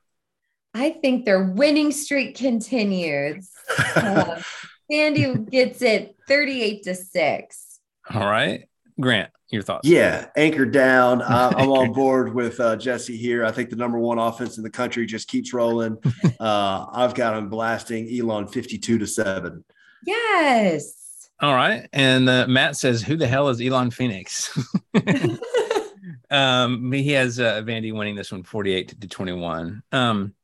I 0.73 0.91
think 0.91 1.25
their 1.25 1.43
winning 1.43 1.91
streak 1.91 2.35
continues. 2.35 3.49
uh, 3.95 4.41
Andy 4.89 5.33
gets 5.35 5.81
it 5.81 6.15
38 6.27 6.83
to 6.83 6.95
6. 6.95 7.79
All 8.13 8.27
right. 8.27 8.67
Grant, 8.99 9.29
your 9.49 9.61
thoughts? 9.61 9.87
Yeah, 9.87 10.27
anchor 10.37 10.65
down. 10.65 11.21
I, 11.21 11.61
am 11.61 11.69
on 11.71 11.91
board 11.91 12.33
with 12.33 12.59
uh, 12.59 12.75
Jesse 12.75 13.17
here. 13.17 13.45
I 13.45 13.51
think 13.51 13.69
the 13.69 13.75
number 13.75 13.99
one 13.99 14.17
offense 14.17 14.57
in 14.57 14.63
the 14.63 14.69
country 14.69 15.05
just 15.05 15.27
keeps 15.27 15.53
rolling. 15.53 15.97
Uh, 16.37 16.85
I've 16.91 17.15
got 17.15 17.37
him 17.37 17.49
blasting 17.49 18.09
Elon 18.13 18.47
52 18.47 18.97
to 18.99 19.07
7. 19.07 19.63
Yes. 20.05 21.29
All 21.39 21.53
right. 21.53 21.87
And 21.93 22.27
uh, 22.29 22.45
Matt 22.47 22.75
says, 22.75 23.01
Who 23.01 23.15
the 23.15 23.25
hell 23.25 23.47
is 23.47 23.61
Elon 23.61 23.89
Phoenix? 23.89 24.57
um, 26.29 26.91
he 26.91 27.11
has 27.11 27.39
uh, 27.39 27.61
Vandy 27.61 27.93
winning 27.93 28.15
this 28.15 28.31
one 28.31 28.43
48 28.43 28.99
to 29.01 29.07
21. 29.07 29.81
Um, 29.91 30.35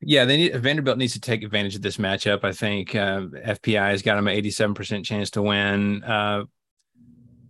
yeah, 0.00 0.24
they 0.24 0.36
need 0.36 0.56
Vanderbilt 0.56 0.98
needs 0.98 1.12
to 1.14 1.20
take 1.20 1.42
advantage 1.42 1.76
of 1.76 1.82
this 1.82 1.96
matchup. 1.96 2.44
I 2.44 2.52
think 2.52 2.94
uh, 2.94 3.20
FPI 3.20 3.90
has 3.90 4.02
got 4.02 4.16
them 4.16 4.28
an 4.28 4.36
87% 4.42 5.04
chance 5.04 5.30
to 5.30 5.42
win. 5.42 6.02
Uh, 6.02 6.44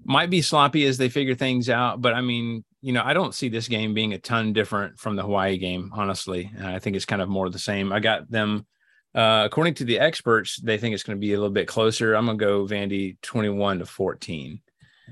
might 0.09 0.31
be 0.31 0.41
sloppy 0.41 0.87
as 0.87 0.97
they 0.97 1.11
figure 1.11 1.35
things 1.35 1.69
out, 1.69 2.01
but 2.01 2.15
I 2.15 2.23
mean, 2.23 2.65
you 2.81 2.93
know, 2.95 3.03
I 3.05 3.13
don't 3.13 3.35
see 3.35 3.51
this 3.51 3.69
game 3.69 3.93
being 3.93 4.15
a 4.15 4.19
ton 4.19 4.55
different 4.55 4.99
from 4.99 5.17
the 5.17 5.23
Hawaii 5.23 5.59
game, 5.59 5.91
honestly. 5.95 6.51
Uh, 6.59 6.69
I 6.69 6.79
think 6.79 6.97
it's 6.97 7.05
kind 7.05 7.21
of 7.21 7.29
more 7.29 7.51
the 7.51 7.59
same. 7.59 7.93
I 7.93 8.01
got 8.01 8.31
them, 8.31 8.67
uh, 9.15 9.43
according 9.45 9.75
to 9.75 9.85
the 9.85 9.99
experts, 9.99 10.61
they 10.63 10.79
think 10.79 10.95
it's 10.95 11.03
going 11.03 11.19
to 11.19 11.21
be 11.21 11.35
a 11.35 11.37
little 11.37 11.53
bit 11.53 11.69
closer. 11.69 12.15
I'm 12.15 12.25
going 12.25 12.39
to 12.39 12.45
go 12.45 12.67
Vandy 12.67 13.21
21 13.21 13.81
to 13.81 13.87
14. 13.87 14.61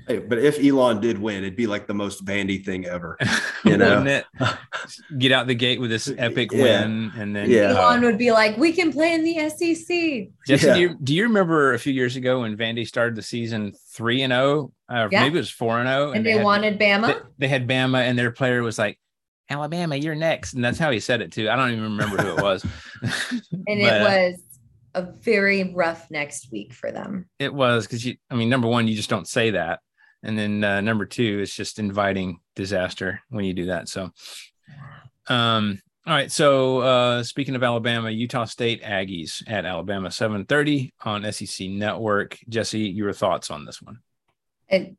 Hey, 0.07 0.19
but 0.19 0.37
if 0.37 0.63
Elon 0.63 1.01
did 1.01 1.17
win, 1.17 1.37
it'd 1.37 1.55
be 1.55 1.67
like 1.67 1.87
the 1.87 1.93
most 1.93 2.25
Vandy 2.25 2.63
thing 2.63 2.85
ever. 2.85 3.17
You 3.63 3.75
know, 3.75 4.21
get 5.17 5.33
out 5.33 5.47
the 5.47 5.55
gate 5.55 5.81
with 5.81 5.89
this 5.89 6.09
epic 6.17 6.53
yeah. 6.53 6.63
win, 6.63 7.11
and 7.17 7.35
then 7.35 7.49
yeah. 7.49 7.71
Elon 7.71 8.01
would 8.03 8.17
be 8.17 8.31
like, 8.31 8.55
"We 8.55 8.71
can 8.71 8.93
play 8.93 9.13
in 9.13 9.23
the 9.25 9.49
SEC." 9.49 10.29
Jesse, 10.47 10.67
yeah. 10.67 10.73
do, 10.73 10.79
you, 10.79 10.97
do 11.03 11.13
you 11.13 11.23
remember 11.23 11.73
a 11.73 11.79
few 11.79 11.91
years 11.91 12.15
ago 12.15 12.41
when 12.41 12.55
Vandy 12.55 12.87
started 12.87 13.15
the 13.15 13.21
season 13.21 13.73
three 13.91 14.21
and 14.21 14.31
zero? 14.31 14.71
Oh? 14.89 14.95
Uh, 14.95 15.09
yeah. 15.11 15.23
Maybe 15.23 15.35
it 15.35 15.39
was 15.39 15.49
four 15.49 15.79
and 15.79 15.89
zero, 15.89 16.09
oh, 16.09 16.11
and 16.13 16.25
they, 16.25 16.31
they 16.31 16.37
had, 16.37 16.45
wanted 16.45 16.79
Bama. 16.79 17.07
They, 17.07 17.19
they 17.39 17.47
had 17.49 17.67
Bama, 17.67 17.97
and 17.97 18.17
their 18.17 18.31
player 18.31 18.63
was 18.63 18.79
like, 18.79 18.97
Alabama, 19.49 19.95
you're 19.95 20.15
next. 20.15 20.53
And 20.53 20.63
that's 20.63 20.77
how 20.77 20.91
he 20.91 20.99
said 20.99 21.21
it 21.21 21.31
too. 21.31 21.49
I 21.49 21.55
don't 21.55 21.71
even 21.71 21.83
remember 21.83 22.21
who 22.21 22.37
it 22.37 22.41
was. 22.41 22.65
and 23.01 23.63
but, 23.65 23.77
it 23.77 24.01
was 24.01 24.41
a 24.93 25.01
very 25.03 25.73
rough 25.73 26.09
next 26.11 26.51
week 26.51 26.73
for 26.73 26.91
them. 26.91 27.29
It 27.39 27.53
was 27.53 27.85
because 27.85 28.05
you, 28.05 28.15
I 28.29 28.35
mean, 28.35 28.49
number 28.49 28.67
one, 28.67 28.87
you 28.87 28.95
just 28.95 29.09
don't 29.09 29.27
say 29.27 29.51
that. 29.51 29.79
And 30.27 30.37
then 30.37 30.63
uh, 30.63 30.81
number 30.81 31.05
two 31.05 31.39
is 31.39 31.53
just 31.53 31.79
inviting 31.79 32.39
disaster 32.55 33.21
when 33.29 33.45
you 33.45 33.53
do 33.53 33.67
that. 33.67 33.87
So, 33.87 34.11
um, 35.27 35.81
all 36.05 36.13
right. 36.13 36.31
So 36.31 36.79
uh, 36.79 37.23
speaking 37.23 37.55
of 37.55 37.63
Alabama, 37.63 38.09
Utah 38.09 38.45
State 38.45 38.83
Aggies 38.83 39.41
at 39.47 39.65
Alabama 39.65 40.09
7:30 40.09 40.91
on 41.03 41.31
SEC 41.31 41.69
Network. 41.69 42.37
Jesse, 42.49 42.79
your 42.79 43.13
thoughts 43.13 43.49
on 43.49 43.65
this 43.65 43.81
one? 43.81 43.99
It, 44.67 44.95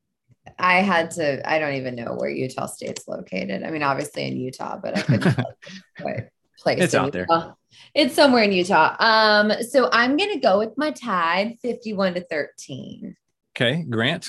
I 0.58 0.76
had 0.76 1.10
to. 1.12 1.48
I 1.48 1.58
don't 1.58 1.74
even 1.74 1.94
know 1.94 2.14
where 2.14 2.30
Utah 2.30 2.66
State's 2.66 3.06
located. 3.06 3.62
I 3.62 3.70
mean, 3.70 3.82
obviously 3.82 4.26
in 4.26 4.38
Utah, 4.38 4.78
but 4.82 4.96
I 4.96 5.02
couldn't 5.02 5.36
what 6.00 6.30
place. 6.58 6.80
It's 6.82 6.94
out 6.94 7.14
Utah. 7.14 7.38
there. 7.38 7.54
It's 7.94 8.14
somewhere 8.14 8.44
in 8.44 8.52
Utah. 8.52 8.96
Um, 8.98 9.52
so 9.62 9.88
I'm 9.92 10.16
gonna 10.16 10.40
go 10.40 10.58
with 10.58 10.76
my 10.76 10.90
tide, 10.90 11.56
51 11.62 12.14
to 12.14 12.24
13. 12.24 13.16
Okay, 13.56 13.82
Grant. 13.82 14.28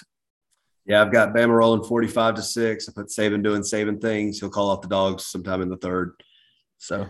Yeah, 0.90 1.04
I've 1.04 1.12
got 1.12 1.36
Bama 1.36 1.50
rolling 1.50 1.84
45 1.84 2.36
to 2.36 2.42
6. 2.42 2.90
I 2.90 2.92
put 2.92 3.08
Saban 3.10 3.44
doing 3.44 3.62
Saban 3.62 4.02
things. 4.02 4.40
He'll 4.40 4.50
call 4.50 4.72
off 4.72 4.82
the 4.82 4.88
dogs 4.88 5.28
sometime 5.28 5.62
in 5.62 5.70
the 5.70 5.78
third. 5.78 6.14
So 6.80 7.08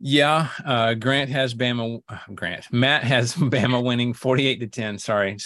yeah, 0.00 0.48
uh, 0.66 0.92
Grant 0.92 1.30
has 1.30 1.54
Bama. 1.54 2.02
Uh, 2.06 2.18
Grant 2.34 2.70
Matt 2.70 3.04
has 3.04 3.34
Bama 3.36 3.82
winning 3.82 4.12
48 4.12 4.60
to 4.60 4.66
10. 4.66 4.98
Sorry, 4.98 5.38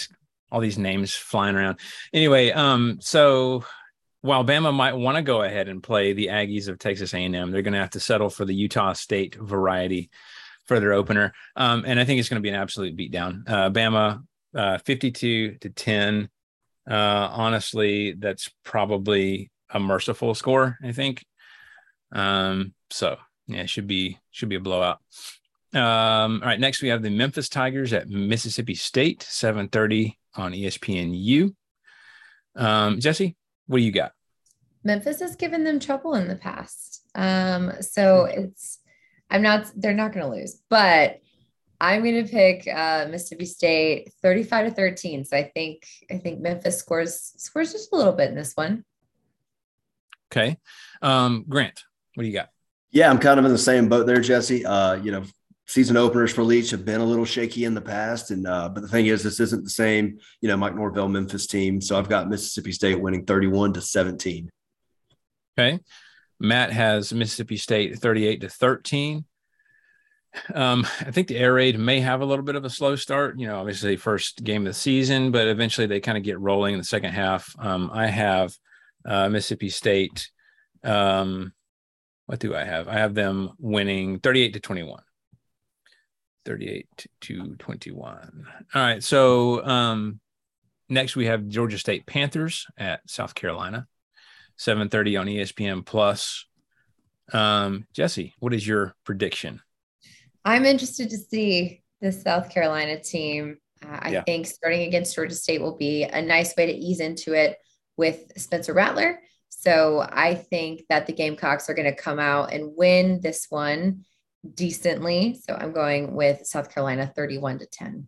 all 0.51 0.59
these 0.59 0.77
names 0.77 1.13
flying 1.13 1.55
around. 1.55 1.79
Anyway, 2.11 2.51
um, 2.51 2.97
so 2.99 3.63
while 4.19 4.43
Bama 4.43 4.73
might 4.73 4.93
want 4.93 5.15
to 5.15 5.23
go 5.23 5.43
ahead 5.43 5.69
and 5.69 5.81
play 5.81 6.11
the 6.11 6.27
Aggies 6.27 6.67
of 6.67 6.77
Texas 6.77 7.13
A&M, 7.13 7.51
they're 7.51 7.61
going 7.61 7.73
to 7.73 7.79
have 7.79 7.91
to 7.91 8.01
settle 8.01 8.29
for 8.29 8.43
the 8.43 8.53
Utah 8.53 8.91
State 8.91 9.35
variety 9.35 10.09
for 10.65 10.81
their 10.81 10.91
opener. 10.91 11.33
Um, 11.55 11.85
and 11.87 11.99
I 11.99 12.03
think 12.05 12.19
it's 12.19 12.29
going 12.29 12.41
to 12.41 12.45
be 12.45 12.49
an 12.49 12.55
absolute 12.55 12.97
beatdown. 12.97 13.49
Uh, 13.49 13.69
Bama 13.69 14.23
uh, 14.55 14.77
52 14.79 15.55
to 15.55 15.69
10 15.69 16.29
uh, 16.89 17.29
honestly, 17.31 18.13
that's 18.13 18.49
probably 18.63 19.51
a 19.69 19.79
merciful 19.79 20.35
score. 20.35 20.77
I 20.83 20.91
think. 20.91 21.25
Um, 22.11 22.73
so 22.89 23.17
yeah, 23.47 23.61
it 23.61 23.69
should 23.69 23.87
be 23.87 24.19
should 24.31 24.49
be 24.49 24.55
a 24.55 24.59
blowout. 24.59 24.99
Um, 25.73 26.41
all 26.41 26.47
right, 26.47 26.59
next 26.59 26.81
we 26.81 26.89
have 26.89 27.01
the 27.01 27.09
Memphis 27.09 27.49
Tigers 27.49 27.93
at 27.93 28.09
Mississippi 28.09 28.75
State, 28.75 29.21
7:30 29.21 30.17
on 30.35 30.53
ESPNU. 30.53 31.55
Um, 32.55 32.99
Jesse, 32.99 33.35
what 33.67 33.77
do 33.77 33.83
you 33.83 33.91
got? 33.91 34.11
Memphis 34.83 35.19
has 35.21 35.35
given 35.35 35.63
them 35.63 35.79
trouble 35.79 36.15
in 36.15 36.27
the 36.27 36.35
past. 36.35 37.01
Um, 37.15 37.71
so 37.81 38.25
it's 38.25 38.79
I'm 39.29 39.41
not 39.41 39.71
they're 39.75 39.93
not 39.93 40.13
gonna 40.13 40.29
lose, 40.29 40.61
but 40.69 41.19
I'm 41.83 42.01
going 42.01 42.25
to 42.25 42.31
pick 42.31 42.65
uh, 42.73 43.07
Mississippi 43.09 43.43
State 43.43 44.09
35 44.21 44.67
to 44.67 44.73
13. 44.73 45.25
So 45.25 45.35
I 45.35 45.51
think 45.53 45.85
I 46.09 46.17
think 46.17 46.39
Memphis 46.39 46.77
scores 46.77 47.33
scores 47.35 47.73
just 47.73 47.91
a 47.91 47.97
little 47.97 48.13
bit 48.13 48.29
in 48.29 48.35
this 48.35 48.53
one. 48.55 48.85
Okay, 50.31 50.57
um, 51.01 51.43
Grant, 51.47 51.83
what 52.15 52.23
do 52.23 52.27
you 52.27 52.33
got? 52.33 52.47
Yeah, 52.91 53.09
I'm 53.09 53.19
kind 53.19 53.37
of 53.37 53.45
in 53.45 53.51
the 53.51 53.57
same 53.57 53.89
boat 53.89 54.07
there, 54.07 54.21
Jesse. 54.21 54.65
Uh, 54.65 54.93
you 54.93 55.11
know, 55.11 55.23
season 55.67 55.97
openers 55.97 56.31
for 56.31 56.41
Leach 56.43 56.71
have 56.71 56.85
been 56.85 57.01
a 57.01 57.05
little 57.05 57.25
shaky 57.25 57.65
in 57.65 57.73
the 57.73 57.81
past, 57.81 58.31
and 58.31 58.47
uh, 58.47 58.69
but 58.69 58.79
the 58.79 58.87
thing 58.87 59.07
is, 59.07 59.21
this 59.21 59.41
isn't 59.41 59.65
the 59.65 59.69
same, 59.69 60.19
you 60.39 60.47
know, 60.47 60.55
Mike 60.55 60.75
Norvell 60.75 61.09
Memphis 61.09 61.47
team. 61.47 61.81
So 61.81 61.99
I've 61.99 62.07
got 62.07 62.29
Mississippi 62.29 62.71
State 62.71 63.01
winning 63.01 63.25
31 63.25 63.73
to 63.73 63.81
17. 63.81 64.49
Okay, 65.59 65.81
Matt 66.39 66.71
has 66.71 67.11
Mississippi 67.11 67.57
State 67.57 67.99
38 67.99 68.39
to 68.39 68.47
13. 68.47 69.25
Um, 70.53 70.85
I 70.99 71.11
think 71.11 71.27
the 71.27 71.37
air 71.37 71.53
raid 71.53 71.77
may 71.77 71.99
have 71.99 72.21
a 72.21 72.25
little 72.25 72.45
bit 72.45 72.55
of 72.55 72.65
a 72.65 72.69
slow 72.69 72.95
start. 72.95 73.39
You 73.39 73.47
know, 73.47 73.59
obviously 73.59 73.95
first 73.95 74.43
game 74.43 74.63
of 74.63 74.73
the 74.73 74.79
season, 74.79 75.31
but 75.31 75.47
eventually 75.47 75.87
they 75.87 75.99
kind 75.99 76.17
of 76.17 76.23
get 76.23 76.39
rolling 76.39 76.73
in 76.73 76.79
the 76.79 76.85
second 76.85 77.13
half. 77.13 77.55
Um, 77.59 77.91
I 77.93 78.07
have 78.07 78.55
uh, 79.05 79.29
Mississippi 79.29 79.69
State. 79.69 80.29
Um, 80.83 81.53
what 82.25 82.39
do 82.39 82.55
I 82.55 82.63
have? 82.63 82.87
I 82.87 82.93
have 82.99 83.13
them 83.13 83.51
winning 83.59 84.19
38 84.19 84.53
to 84.53 84.59
21. 84.59 85.01
38 86.45 87.07
to 87.21 87.55
21. 87.55 88.45
All 88.73 88.81
right. 88.81 89.03
So 89.03 89.65
um, 89.65 90.19
next 90.89 91.15
we 91.15 91.25
have 91.27 91.47
Georgia 91.47 91.77
State 91.77 92.05
Panthers 92.05 92.67
at 92.77 93.01
South 93.09 93.35
Carolina, 93.35 93.87
7:30 94.57 95.19
on 95.19 95.27
ESPN 95.27 95.85
Plus. 95.85 96.45
Um, 97.31 97.87
Jesse, 97.93 98.33
what 98.39 98.53
is 98.53 98.67
your 98.67 98.95
prediction? 99.05 99.61
I'm 100.45 100.65
interested 100.65 101.09
to 101.09 101.17
see 101.17 101.81
the 102.01 102.11
South 102.11 102.49
Carolina 102.49 103.01
team. 103.01 103.57
Uh, 103.83 103.99
I 104.01 104.09
yeah. 104.11 104.23
think 104.23 104.45
starting 104.45 104.81
against 104.81 105.15
Georgia 105.15 105.35
State 105.35 105.61
will 105.61 105.77
be 105.77 106.03
a 106.03 106.21
nice 106.21 106.55
way 106.55 106.65
to 106.65 106.73
ease 106.73 106.99
into 106.99 107.33
it 107.33 107.57
with 107.97 108.31
Spencer 108.37 108.73
Rattler. 108.73 109.19
So 109.49 110.05
I 110.11 110.35
think 110.35 110.83
that 110.89 111.07
the 111.07 111.13
Gamecocks 111.13 111.69
are 111.69 111.73
going 111.73 111.89
to 111.89 111.95
come 111.95 112.19
out 112.19 112.51
and 112.51 112.75
win 112.75 113.21
this 113.21 113.47
one 113.49 114.03
decently. 114.53 115.39
So 115.47 115.55
I'm 115.55 115.71
going 115.71 116.13
with 116.13 116.45
South 116.45 116.73
Carolina 116.73 117.11
31 117.15 117.59
to 117.59 117.65
10. 117.65 118.07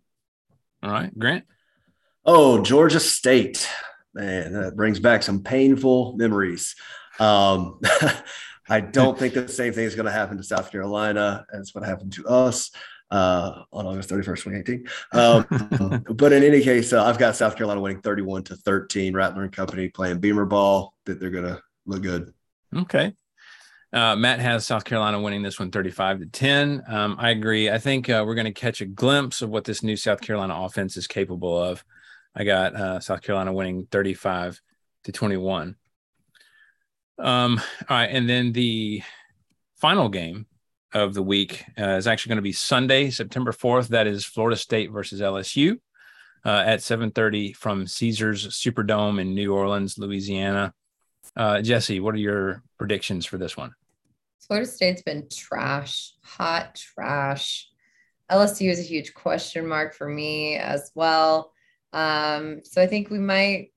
All 0.83 0.91
right, 0.91 1.17
Grant. 1.17 1.45
Oh, 2.25 2.61
Georgia 2.61 2.99
State. 2.99 3.69
Man, 4.14 4.53
that 4.53 4.75
brings 4.75 4.99
back 4.99 5.23
some 5.23 5.43
painful 5.43 6.15
memories. 6.17 6.75
Um, 7.19 7.80
I 8.68 8.80
don't 8.80 9.18
think 9.18 9.34
the 9.34 9.48
same 9.48 9.74
thing 9.74 9.85
is 9.85 9.95
going 9.95 10.08
to 10.08 10.11
happen 10.11 10.38
to 10.38 10.44
South 10.44 10.72
Carolina 10.72 11.45
as 11.53 11.74
what 11.74 11.84
happened 11.84 12.14
to 12.14 12.26
us 12.27 12.72
uh, 13.11 13.64
on 13.72 13.85
August 13.85 14.10
31st, 14.10 14.44
2018. 14.44 14.88
Um, 15.11 16.03
but 16.16 16.34
in 16.34 16.44
any 16.44 16.61
case, 16.61 16.92
uh, 16.92 17.03
I've 17.03 17.19
got 17.19 17.35
South 17.35 17.56
Carolina 17.56 17.82
winning 17.82 18.02
31 18.02 18.44
to 18.45 18.56
13. 18.56 19.14
Rattler 19.14 19.44
and 19.44 19.52
company 19.52 19.90
playing 19.90 20.19
Beamer 20.19 20.45
ball 20.45 20.94
that 21.06 21.19
they're 21.19 21.30
going 21.30 21.45
to 21.45 21.61
look 21.85 22.02
good. 22.02 22.34
Okay. 22.76 23.14
Uh, 23.94 24.16
Matt 24.16 24.40
has 24.40 24.66
South 24.66 24.84
Carolina 24.84 25.22
winning 25.22 25.42
this 25.42 25.60
one 25.60 25.72
35 25.72 26.19
to 26.19 26.26
10. 26.26 26.84
Um, 26.88 27.16
I 27.19 27.30
agree. 27.30 27.69
I 27.69 27.77
think 27.77 28.10
uh, 28.10 28.24
we're 28.26 28.35
going 28.35 28.45
to 28.45 28.52
catch 28.52 28.82
a 28.82 28.85
glimpse 28.85 29.42
of 29.42 29.50
what 29.50 29.64
this 29.64 29.84
new 29.84 29.95
South 29.95 30.22
Carolina 30.22 30.56
offense 30.60 30.98
is 30.98 31.08
capable 31.08 31.58
of. 31.58 31.85
I 32.35 32.44
got 32.44 32.76
uh, 32.76 33.00
South 33.00 33.22
Carolina 33.22 33.53
winning 33.53 33.88
35 33.92 34.60
to 35.06 35.11
21. 35.11 35.76
Um, 37.18 37.61
all 37.90 37.98
right. 37.98 38.06
And 38.06 38.30
then 38.30 38.52
the 38.52 39.02
final 39.76 40.10
game 40.10 40.45
of 40.94 41.14
the 41.14 41.24
week 41.24 41.66
uh, 41.77 41.92
is 41.92 42.08
actually 42.08 42.30
going 42.30 42.38
to 42.38 42.44
be 42.44 42.52
Sunday, 42.52 43.10
September 43.10 43.52
4th. 43.52 43.90
That 43.90 44.08
is 44.08 44.26
Florida 44.26 44.58
State 44.58 44.92
versus 44.92 45.22
LSU 45.22 45.77
uh, 46.45 46.64
at 46.66 46.80
7:30 46.80 47.56
from 47.56 47.88
Caesars 47.88 48.48
Superdome 48.48 49.19
in 49.19 49.34
New 49.34 49.53
Orleans, 49.53 49.98
Louisiana. 49.98 50.74
Uh, 51.35 51.61
Jesse, 51.61 52.00
what 52.00 52.16
are 52.16 52.19
your 52.19 52.64
predictions 52.77 53.26
for 53.26 53.38
this 53.38 53.58
one? 53.58 53.74
Florida 54.40 54.68
State's 54.68 55.02
been 55.02 55.27
trash, 55.30 56.14
hot 56.24 56.76
trash. 56.76 57.68
LSU 58.32 58.69
is 58.69 58.80
a 58.80 58.84
huge 58.84 59.14
question 59.14 59.68
mark 59.68 59.95
for 59.95 60.08
me 60.08 60.56
as 60.56 60.92
well. 60.95 61.52
Um, 61.94 62.61
so 62.64 62.82
I 62.82 62.88
think 62.88 63.10
we 63.10 63.19
might 63.19 63.72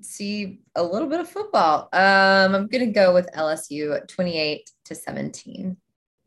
see 0.00 0.60
a 0.74 0.82
little 0.82 1.08
bit 1.08 1.20
of 1.20 1.28
football. 1.28 1.88
Um, 1.92 2.54
I'm 2.54 2.66
going 2.66 2.86
to 2.86 2.92
go 2.92 3.12
with 3.12 3.28
LSU 3.36 4.06
28 4.08 4.70
to 4.86 4.94
17. 4.94 5.76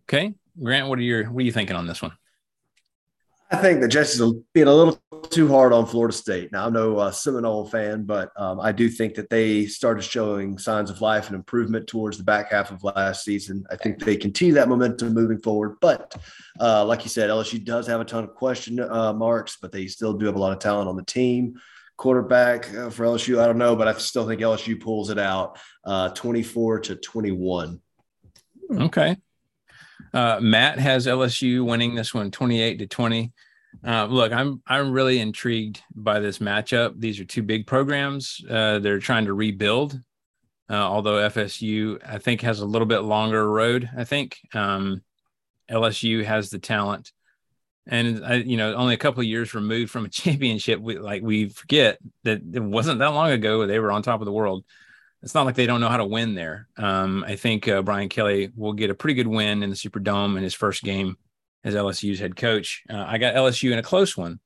Okay, 0.09 0.33
Grant, 0.61 0.87
what 0.87 0.99
are 0.99 1.03
your 1.03 1.25
what 1.25 1.41
are 1.41 1.45
you 1.45 1.51
thinking 1.51 1.75
on 1.75 1.87
this 1.87 2.01
one? 2.01 2.13
I 3.49 3.55
think 3.55 3.79
that 3.79 3.87
Jesse's 3.87 4.33
being 4.53 4.67
a 4.67 4.73
little 4.73 4.99
too 5.29 5.47
hard 5.47 5.71
on 5.71 5.85
Florida 5.85 6.13
State. 6.13 6.51
Now, 6.51 6.67
I'm 6.67 6.73
no 6.73 6.97
uh, 6.97 7.11
Seminole 7.11 7.65
fan, 7.65 8.03
but 8.03 8.29
um, 8.35 8.59
I 8.59 8.73
do 8.73 8.89
think 8.89 9.15
that 9.15 9.29
they 9.29 9.65
started 9.67 10.03
showing 10.03 10.57
signs 10.57 10.89
of 10.89 10.99
life 10.99 11.27
and 11.27 11.35
improvement 11.35 11.87
towards 11.87 12.17
the 12.17 12.25
back 12.25 12.51
half 12.51 12.71
of 12.71 12.83
last 12.83 13.23
season. 13.23 13.65
I 13.71 13.77
think 13.77 14.03
they 14.03 14.17
continue 14.17 14.53
that 14.55 14.67
momentum 14.67 15.13
moving 15.13 15.39
forward. 15.39 15.77
But 15.79 16.13
uh, 16.59 16.83
like 16.83 17.05
you 17.05 17.09
said, 17.09 17.29
LSU 17.29 17.63
does 17.63 17.87
have 17.87 18.01
a 18.01 18.05
ton 18.05 18.25
of 18.25 18.35
question 18.35 18.81
uh, 18.81 19.13
marks, 19.13 19.57
but 19.61 19.71
they 19.71 19.87
still 19.87 20.13
do 20.13 20.25
have 20.25 20.35
a 20.35 20.39
lot 20.39 20.51
of 20.51 20.59
talent 20.59 20.89
on 20.89 20.97
the 20.97 21.05
team. 21.05 21.55
Quarterback 21.97 22.73
uh, 22.75 22.89
for 22.89 23.05
LSU, 23.05 23.41
I 23.41 23.47
don't 23.47 23.57
know, 23.57 23.75
but 23.75 23.87
I 23.87 23.93
still 23.93 24.27
think 24.27 24.41
LSU 24.41 24.79
pulls 24.79 25.09
it 25.09 25.17
out 25.17 25.57
uh, 25.83 26.09
24 26.09 26.79
to 26.81 26.95
21. 26.95 27.81
Okay. 28.71 29.17
Uh, 30.13 30.39
Matt 30.41 30.79
has 30.79 31.07
LSU 31.07 31.65
winning 31.65 31.95
this 31.95 32.13
one 32.13 32.31
28 32.31 32.79
to 32.79 32.87
20. 32.87 33.33
Uh, 33.85 34.05
look, 34.05 34.31
I'm 34.31 34.61
I'm 34.65 34.91
really 34.91 35.19
intrigued 35.19 35.81
by 35.93 36.19
this 36.19 36.39
matchup. 36.39 36.93
These 36.97 37.19
are 37.19 37.25
two 37.25 37.43
big 37.43 37.67
programs. 37.67 38.43
Uh, 38.49 38.79
they're 38.79 38.99
trying 38.99 39.25
to 39.25 39.33
rebuild. 39.33 39.99
Although 40.69 41.29
FSU, 41.29 41.99
I 42.05 42.17
think, 42.17 42.41
has 42.41 42.59
a 42.59 42.65
little 42.65 42.87
bit 42.87 42.99
longer 42.99 43.49
road. 43.49 43.89
I 43.97 44.03
think 44.03 44.37
um, 44.53 45.01
LSU 45.71 46.23
has 46.25 46.49
the 46.49 46.59
talent, 46.59 47.11
and 47.87 48.25
I, 48.25 48.35
you 48.35 48.57
know, 48.57 48.73
only 48.75 48.93
a 48.93 48.97
couple 48.97 49.21
of 49.21 49.27
years 49.27 49.53
removed 49.53 49.91
from 49.91 50.05
a 50.05 50.09
championship. 50.23 50.79
We, 50.79 50.99
like 50.99 51.23
we 51.23 51.49
forget 51.49 51.97
that 52.23 52.41
it 52.53 52.61
wasn't 52.61 52.99
that 52.99 53.07
long 53.07 53.31
ago 53.31 53.65
they 53.65 53.79
were 53.79 53.91
on 53.91 54.03
top 54.03 54.21
of 54.21 54.25
the 54.25 54.31
world 54.31 54.63
it's 55.23 55.33
not 55.33 55.45
like 55.45 55.55
they 55.55 55.65
don't 55.65 55.81
know 55.81 55.89
how 55.89 55.97
to 55.97 56.05
win 56.05 56.35
there. 56.35 56.67
Um, 56.77 57.23
I 57.27 57.35
think 57.35 57.67
uh, 57.67 57.81
Brian 57.81 58.09
Kelly 58.09 58.51
will 58.55 58.73
get 58.73 58.89
a 58.89 58.95
pretty 58.95 59.15
good 59.15 59.27
win 59.27 59.63
in 59.63 59.69
the 59.69 59.75
Superdome 59.75 60.37
in 60.37 60.43
his 60.43 60.53
first 60.53 60.83
game 60.83 61.17
as 61.63 61.73
LSU's 61.73 62.19
head 62.19 62.35
coach. 62.35 62.83
Uh, 62.89 63.03
I 63.07 63.17
got 63.17 63.35
LSU 63.35 63.71
in 63.71 63.79
a 63.79 63.83
close 63.83 64.15
one, 64.15 64.39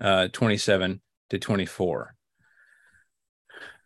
uh, 0.00 0.28
27 0.28 1.00
to 1.30 1.38
24. 1.38 2.14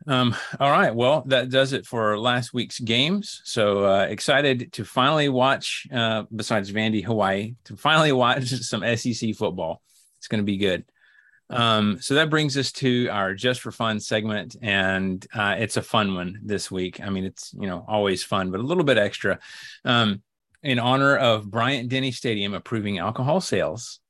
Um, 0.07 0.37
all 0.61 0.71
right. 0.71 0.95
Well, 0.95 1.23
that 1.27 1.49
does 1.49 1.73
it 1.73 1.87
for 1.87 2.19
last 2.19 2.53
week's 2.53 2.79
games. 2.79 3.41
So 3.45 3.87
uh, 3.87 4.03
excited 4.03 4.73
to 4.75 4.85
finally 4.85 5.29
watch, 5.29 5.87
uh, 5.93 6.25
besides 6.35 6.71
Vandy, 6.71 7.03
Hawaii, 7.03 7.55
to 7.65 7.77
finally 7.77 8.13
watch 8.13 8.49
some 8.49 8.85
SEC 8.97 9.35
football. 9.35 9.81
It's 10.19 10.29
going 10.29 10.41
to 10.41 10.45
be 10.45 10.59
good. 10.59 10.85
Um, 11.51 12.01
so 12.01 12.15
that 12.15 12.31
brings 12.31 12.57
us 12.57 12.73
to 12.73 13.09
our 13.09 13.35
just 13.35 13.61
for 13.61 13.71
fun 13.71 14.01
segment, 14.01 14.57
and 14.63 15.25
uh, 15.35 15.57
it's 15.59 15.77
a 15.77 15.83
fun 15.83 16.15
one 16.15 16.41
this 16.43 16.71
week. 16.71 17.01
I 17.01 17.11
mean, 17.11 17.25
it's 17.25 17.55
you 17.59 17.67
know 17.67 17.85
always 17.87 18.25
fun, 18.25 18.51
but 18.51 18.61
a 18.61 18.65
little 18.65 18.85
bit 18.85 18.99
extra. 18.99 19.39
Um, 19.85 20.23
in 20.63 20.79
honor 20.79 21.17
of 21.17 21.51
Bryant 21.51 21.91
Denny 21.91 22.11
Stadium 22.11 22.55
approving 22.55 22.99
alcohol 22.99 23.43
sales, 23.43 24.01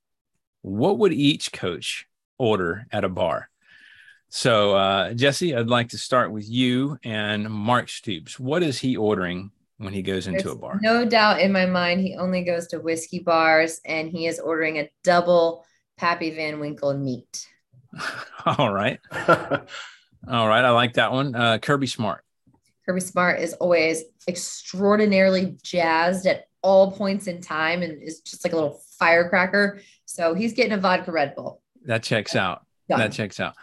what 0.62 0.98
would 0.98 1.12
each 1.12 1.52
coach 1.52 2.06
order 2.38 2.86
at 2.92 3.04
a 3.04 3.08
bar? 3.08 3.50
So, 4.36 4.74
uh, 4.74 5.14
Jesse, 5.14 5.54
I'd 5.54 5.68
like 5.68 5.90
to 5.90 5.96
start 5.96 6.32
with 6.32 6.50
you 6.50 6.98
and 7.04 7.48
Mark 7.48 7.88
Stoops. 7.88 8.40
What 8.40 8.64
is 8.64 8.80
he 8.80 8.96
ordering 8.96 9.52
when 9.76 9.92
he 9.92 10.02
goes 10.02 10.26
into 10.26 10.42
There's 10.42 10.56
a 10.56 10.58
bar? 10.58 10.80
No 10.82 11.04
doubt 11.04 11.40
in 11.40 11.52
my 11.52 11.66
mind, 11.66 12.00
he 12.00 12.16
only 12.16 12.42
goes 12.42 12.66
to 12.68 12.80
whiskey 12.80 13.20
bars 13.20 13.80
and 13.84 14.10
he 14.10 14.26
is 14.26 14.40
ordering 14.40 14.80
a 14.80 14.90
double 15.04 15.64
Pappy 15.96 16.30
Van 16.30 16.58
Winkle 16.58 16.94
meat. 16.94 17.46
All 18.44 18.74
right. 18.74 18.98
All 19.24 20.48
right. 20.48 20.64
I 20.64 20.70
like 20.70 20.94
that 20.94 21.12
one. 21.12 21.36
Uh, 21.36 21.58
Kirby 21.58 21.86
Smart. 21.86 22.24
Kirby 22.86 23.02
Smart 23.02 23.38
is 23.38 23.52
always 23.52 24.02
extraordinarily 24.26 25.56
jazzed 25.62 26.26
at 26.26 26.48
all 26.60 26.90
points 26.90 27.28
in 27.28 27.40
time 27.40 27.82
and 27.82 28.02
is 28.02 28.18
just 28.22 28.44
like 28.44 28.52
a 28.52 28.56
little 28.56 28.80
firecracker. 28.98 29.80
So 30.06 30.34
he's 30.34 30.54
getting 30.54 30.72
a 30.72 30.78
vodka 30.78 31.12
Red 31.12 31.36
Bull. 31.36 31.62
That 31.84 32.02
checks 32.02 32.34
out. 32.34 32.66
Done. 32.88 32.98
That 32.98 33.12
checks 33.12 33.38
out. 33.38 33.54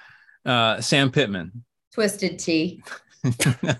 Uh, 0.45 0.81
Sam 0.81 1.11
Pittman. 1.11 1.63
Twisted 1.93 2.39
tea. 2.39 2.83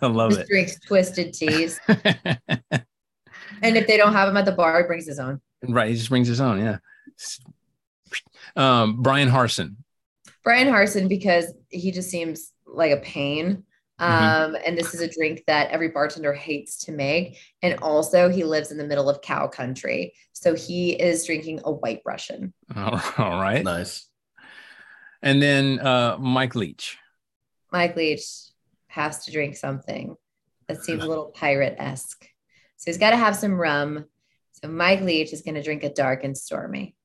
I 0.01 0.07
love 0.07 0.33
He 0.33 0.39
it. 0.39 0.47
drinks 0.47 0.79
twisted 0.85 1.33
teas. 1.33 1.79
and 1.87 3.77
if 3.77 3.87
they 3.87 3.97
don't 3.97 4.13
have 4.13 4.29
him 4.29 4.37
at 4.37 4.45
the 4.45 4.51
bar, 4.51 4.81
he 4.81 4.87
brings 4.87 5.07
his 5.07 5.19
own. 5.19 5.41
right. 5.67 5.89
He 5.89 5.95
just 5.95 6.09
brings 6.09 6.27
his 6.27 6.41
own. 6.41 6.59
Yeah. 6.59 6.77
Um, 8.55 9.01
Bryan 9.01 9.29
Harsin. 9.29 9.75
Bryan 10.43 10.67
Harsin 10.67 11.07
because 11.07 11.53
he 11.69 11.91
just 11.91 12.09
seems 12.09 12.51
like 12.65 12.91
a 12.91 12.97
pain. 12.97 13.63
Um, 13.99 14.57
and 14.65 14.75
this 14.75 14.95
is 14.95 15.01
a 15.01 15.07
drink 15.07 15.43
that 15.45 15.69
every 15.69 15.89
bartender 15.89 16.33
hates 16.33 16.85
to 16.85 16.91
make. 16.91 17.37
And 17.61 17.77
also, 17.83 18.29
he 18.29 18.43
lives 18.43 18.71
in 18.71 18.77
the 18.79 18.83
middle 18.83 19.07
of 19.07 19.21
cow 19.21 19.47
country. 19.47 20.13
So 20.33 20.55
he 20.55 20.93
is 20.93 21.23
drinking 21.23 21.61
a 21.65 21.71
white 21.71 22.01
Russian. 22.03 22.51
All 22.75 22.99
all 23.19 23.39
right. 23.39 23.63
Nice. 23.63 24.07
And 25.21 25.41
then 25.41 25.79
uh, 25.79 26.17
Mike 26.19 26.55
Leach. 26.55 26.97
Mike 27.71 27.95
Leach 27.95 28.23
has 28.87 29.25
to 29.25 29.31
drink 29.31 29.55
something 29.55 30.15
that 30.67 30.83
seems 30.83 31.03
a 31.03 31.07
little 31.07 31.25
pirate 31.35 31.75
esque. 31.77 32.27
So 32.77 32.89
he's 32.91 32.97
got 32.97 33.11
to 33.11 33.17
have 33.17 33.35
some 33.35 33.53
rum. 33.59 34.05
So 34.53 34.67
Mike 34.67 35.01
Leach 35.01 35.33
is 35.33 35.41
going 35.41 35.55
to 35.55 35.63
drink 35.63 35.83
a 35.83 35.89
dark 35.93 36.23
and 36.23 36.37
stormy. 36.37 36.95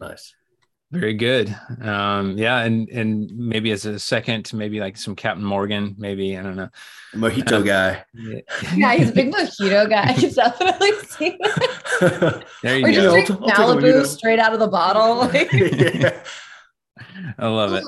Nice. 0.00 0.34
Very 0.92 1.14
good. 1.14 1.54
Um, 1.82 2.38
yeah, 2.38 2.58
and 2.60 2.88
and 2.90 3.28
maybe 3.36 3.72
as 3.72 3.86
a 3.86 3.98
second, 3.98 4.52
maybe 4.54 4.78
like 4.78 4.96
some 4.96 5.16
Captain 5.16 5.44
Morgan, 5.44 5.96
maybe 5.98 6.38
I 6.38 6.42
don't 6.44 6.54
know. 6.54 6.68
Mojito 7.12 7.66
guy. 7.66 8.04
Yeah. 8.14 8.40
Yeah, 8.76 8.94
he's 8.94 9.10
a 9.10 9.12
big 9.12 9.32
mojito 9.34 9.90
guy. 9.90 10.10
I 10.10 10.12
can 10.12 10.32
definitely 10.32 10.92
see 11.08 11.36
that. 11.40 12.44
There 12.62 12.74
Or 12.76 12.88
you 12.88 12.92
just 12.94 13.02
go. 13.02 13.12
drink 13.14 13.30
I'll 13.58 13.74
take 13.74 13.84
a 13.84 13.88
Malibu 13.88 14.06
straight 14.06 14.38
out 14.38 14.52
of 14.52 14.60
the 14.60 14.68
bottle. 14.68 15.16
Like, 15.16 15.52
yeah. 15.52 16.22
I 17.38 17.46
love 17.46 17.72
it. 17.74 17.84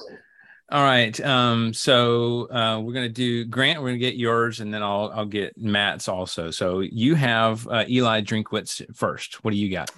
All 0.70 0.82
right. 0.82 1.18
Um, 1.22 1.72
so 1.72 2.50
uh, 2.50 2.80
we're 2.80 2.92
gonna 2.92 3.08
do 3.08 3.46
Grant. 3.46 3.80
We're 3.80 3.88
gonna 3.88 3.98
get 3.98 4.16
yours, 4.16 4.60
and 4.60 4.72
then 4.72 4.82
I'll 4.82 5.10
I'll 5.14 5.26
get 5.26 5.56
Matt's 5.56 6.08
also. 6.08 6.50
So 6.50 6.80
you 6.80 7.14
have 7.14 7.66
uh, 7.68 7.84
Eli 7.88 8.20
Drinkwitz 8.20 8.84
first. 8.94 9.42
What 9.42 9.52
do 9.52 9.56
you 9.56 9.70
got? 9.70 9.90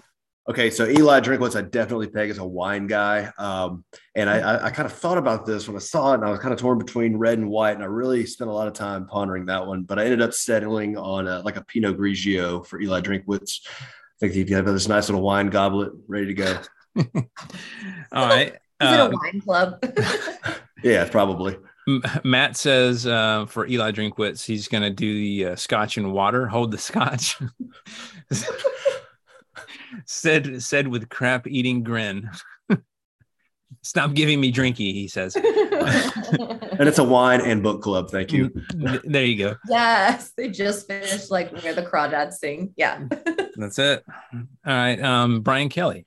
Okay, 0.49 0.71
so 0.71 0.89
Eli 0.89 1.21
Drinkwitz, 1.21 1.55
I 1.55 1.63
definitely 1.63 2.09
peg 2.09 2.31
as 2.31 2.39
a 2.39 2.45
wine 2.45 2.87
guy. 2.87 3.31
Um, 3.39 3.85
and 4.17 4.29
I, 4.29 4.39
I, 4.39 4.67
I 4.67 4.71
kind 4.71 4.87
of 4.87 4.93
thought 4.93 5.19
about 5.19 5.47
this 5.47 5.69
when 5.69 5.77
I 5.77 5.81
saw 5.81 6.13
it, 6.13 6.15
and 6.17 6.25
I 6.25 6.31
was 6.31 6.41
kind 6.41 6.53
of 6.53 6.59
torn 6.59 6.79
between 6.79 7.17
red 7.17 7.39
and 7.39 7.49
white, 7.49 7.75
and 7.75 7.83
I 7.83 7.87
really 7.87 8.25
spent 8.27 8.51
a 8.51 8.53
lot 8.53 8.67
of 8.67 8.73
time 8.73 9.07
pondering 9.07 9.47
that 9.47 9.67
one. 9.67 9.83
But 9.83 9.99
I 9.99 10.05
ended 10.05 10.23
up 10.23 10.33
settling 10.33 10.97
on 10.97 11.29
a, 11.29 11.41
like 11.41 11.57
a 11.57 11.65
Pinot 11.65 11.99
Grigio 11.99 12.67
for 12.67 12.81
Eli 12.81 13.01
Drinkwitz. 13.01 13.61
I 14.23 14.29
think 14.29 14.35
you 14.49 14.57
have 14.57 14.67
this 14.67 14.89
nice 14.89 15.09
little 15.09 15.23
wine 15.23 15.51
goblet 15.51 15.93
ready 16.09 16.27
to 16.27 16.35
go. 16.35 16.59
All 18.13 18.27
right. 18.27 18.57
Is 18.81 18.93
it 18.93 19.01
a 19.01 19.05
Uh, 19.05 19.11
wine 19.11 19.41
club? 19.41 19.85
Yeah, 20.83 21.07
probably. 21.11 21.59
Matt 22.25 22.57
says 22.57 23.07
uh, 23.07 23.45
for 23.45 23.67
Eli 23.67 23.91
Drinkwitz, 23.93 24.43
he's 24.47 24.67
going 24.67 24.83
to 24.83 24.89
do 24.89 25.13
the 25.13 25.45
uh, 25.53 25.57
scotch 25.57 25.99
and 25.99 26.11
water. 26.11 26.47
Hold 26.47 26.71
the 26.71 26.79
scotch. 26.79 27.37
said 30.07 30.63
said 30.63 30.89
with 30.89 31.11
crap 31.11 31.47
eating 31.47 31.83
grin. 31.83 32.31
Stop 33.83 34.15
giving 34.15 34.41
me 34.41 34.51
drinky, 34.53 34.93
he 34.95 35.07
says. 35.09 35.37
And 35.37 36.89
it's 36.89 36.99
a 36.99 37.05
wine 37.05 37.41
and 37.43 37.63
book 37.63 37.83
club. 37.83 38.11
Thank 38.11 38.33
you. 38.33 38.51
there 39.05 39.25
you 39.25 39.37
go. 39.37 39.57
yes, 39.69 40.33
they 40.37 40.49
just 40.49 40.87
finished 40.87 41.31
like 41.31 41.51
where 41.63 41.75
the 41.75 41.83
crawdads 41.83 42.35
sing. 42.35 42.73
Yeah. 42.77 43.05
That's 43.57 43.79
it. 43.79 44.03
All 44.33 44.43
right. 44.67 45.01
Um, 45.03 45.43
Brian 45.43 45.69
Kelly, 45.69 46.07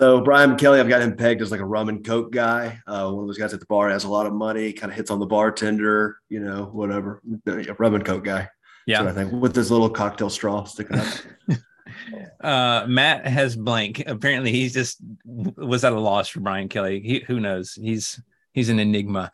So 0.00 0.18
Brian 0.22 0.56
Kelly, 0.56 0.80
I've 0.80 0.88
got 0.88 1.02
him 1.02 1.14
pegged 1.14 1.42
as 1.42 1.50
like 1.50 1.60
a 1.60 1.64
rum 1.66 1.90
and 1.90 2.02
coke 2.02 2.32
guy. 2.32 2.80
Uh, 2.86 3.10
one 3.10 3.24
of 3.24 3.28
those 3.28 3.36
guys 3.36 3.52
at 3.52 3.60
the 3.60 3.66
bar 3.66 3.90
has 3.90 4.04
a 4.04 4.08
lot 4.08 4.24
of 4.24 4.32
money, 4.32 4.72
kind 4.72 4.90
of 4.90 4.96
hits 4.96 5.10
on 5.10 5.18
the 5.18 5.26
bartender, 5.26 6.16
you 6.30 6.40
know, 6.40 6.70
whatever. 6.72 7.20
Yeah, 7.44 7.74
Rum 7.78 7.96
and 7.96 8.04
coke 8.04 8.24
guy. 8.24 8.48
Yeah. 8.86 9.02
I 9.02 9.12
think 9.12 9.30
with 9.30 9.54
this 9.54 9.70
little 9.70 9.90
cocktail 9.90 10.30
straw 10.30 10.64
sticking 10.64 10.98
up. 10.98 11.06
uh, 12.40 12.86
Matt 12.88 13.26
has 13.26 13.54
blank. 13.54 14.02
Apparently, 14.06 14.50
he's 14.50 14.72
just 14.72 15.02
was 15.26 15.84
at 15.84 15.92
a 15.92 16.00
loss 16.00 16.28
for 16.28 16.40
Brian 16.40 16.70
Kelly. 16.70 17.00
He, 17.00 17.18
who 17.26 17.38
knows? 17.38 17.74
He's 17.74 18.22
he's 18.54 18.70
an 18.70 18.78
enigma. 18.78 19.30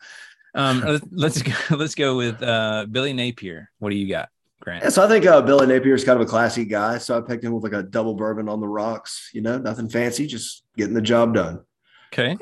Um, 0.53 0.81
let's, 0.85 1.05
let's 1.11 1.41
go. 1.43 1.77
Let's 1.77 1.95
go 1.95 2.17
with 2.17 2.43
uh, 2.43 2.87
Billy 2.91 3.13
Napier. 3.13 3.71
What 3.79 3.91
do 3.91 3.95
you 3.95 4.09
got, 4.09 4.27
Grant? 4.67 4.83
Yeah, 4.83 4.89
so 4.89 5.05
I 5.05 5.07
think 5.07 5.25
uh, 5.25 5.41
Billy 5.41 5.65
Napier 5.65 5.95
is 5.95 6.03
kind 6.03 6.19
of 6.19 6.27
a 6.27 6.29
classy 6.29 6.65
guy. 6.65 6.97
So 6.97 7.17
I 7.17 7.21
picked 7.21 7.41
him 7.41 7.53
with 7.53 7.63
like 7.63 7.71
a 7.71 7.83
double 7.83 8.15
bourbon 8.15 8.49
on 8.49 8.59
the 8.59 8.67
rocks. 8.67 9.29
You 9.33 9.39
know, 9.39 9.57
nothing 9.57 9.87
fancy, 9.87 10.27
just 10.27 10.63
getting 10.75 10.93
the 10.93 11.01
job 11.01 11.33
done. 11.33 11.61
Okay. 12.11 12.37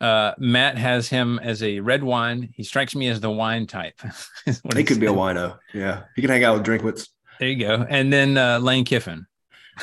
Uh, 0.00 0.32
Matt 0.38 0.78
has 0.78 1.10
him 1.10 1.38
as 1.38 1.62
a 1.62 1.80
red 1.80 2.02
wine. 2.02 2.48
He 2.54 2.64
strikes 2.64 2.94
me 2.94 3.08
as 3.08 3.20
the 3.20 3.30
wine 3.30 3.66
type. 3.66 4.00
he 4.74 4.84
could 4.84 5.00
be 5.00 5.04
a 5.04 5.12
wino. 5.12 5.58
Yeah, 5.74 6.04
he 6.16 6.22
can 6.22 6.30
hang 6.30 6.44
out 6.44 6.56
with 6.56 6.64
Drinkwitz. 6.66 7.08
There 7.38 7.50
you 7.50 7.58
go. 7.58 7.86
And 7.86 8.10
then 8.10 8.38
uh, 8.38 8.58
Lane 8.60 8.86
Kiffin. 8.86 9.26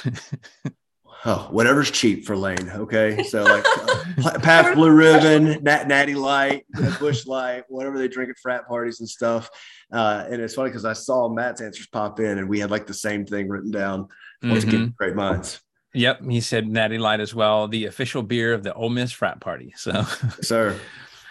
oh, 1.26 1.48
whatever's 1.52 1.92
cheap 1.92 2.26
for 2.26 2.36
Lane. 2.36 2.72
Okay, 2.72 3.22
so 3.22 3.44
like 3.44 3.66
uh, 4.26 4.40
Pabst 4.40 4.74
Blue 4.74 4.90
Ribbon, 4.90 5.64
Nat, 5.64 5.88
Natty 5.88 6.16
Light, 6.16 6.66
Busch 7.00 7.28
Light, 7.28 7.66
whatever 7.68 8.00
they 8.00 8.08
drink 8.08 8.32
at 8.32 8.40
frat 8.40 8.68
parties 8.68 9.00
and 9.00 9.08
stuff. 9.08 9.52
Uh, 9.92 10.26
and 10.30 10.42
it's 10.42 10.54
funny 10.54 10.70
because 10.70 10.86
I 10.86 10.94
saw 10.94 11.30
Matt's 11.30 11.62
answers 11.62 11.88
pop 11.88 12.20
in, 12.20 12.38
and 12.38 12.50
we 12.50 12.60
had 12.60 12.72
like 12.72 12.88
the 12.88 12.94
same 12.94 13.26
thing 13.26 13.48
written 13.48 13.72
down. 13.72 14.08
Once 14.44 14.66
mm-hmm. 14.66 14.70
again, 14.70 14.94
great 14.98 15.16
minds. 15.16 15.62
Yep, 15.94 16.24
he 16.30 16.42
said 16.42 16.68
Natty 16.68 16.98
Light 16.98 17.22
as 17.22 17.34
well, 17.34 17.68
the 17.68 17.86
official 17.86 18.22
beer 18.22 18.54
of 18.54 18.64
the 18.64 18.74
Ole 18.74 18.90
Miss 18.90 19.12
frat 19.12 19.40
party. 19.40 19.74
So, 19.78 20.04
sir, 20.42 20.78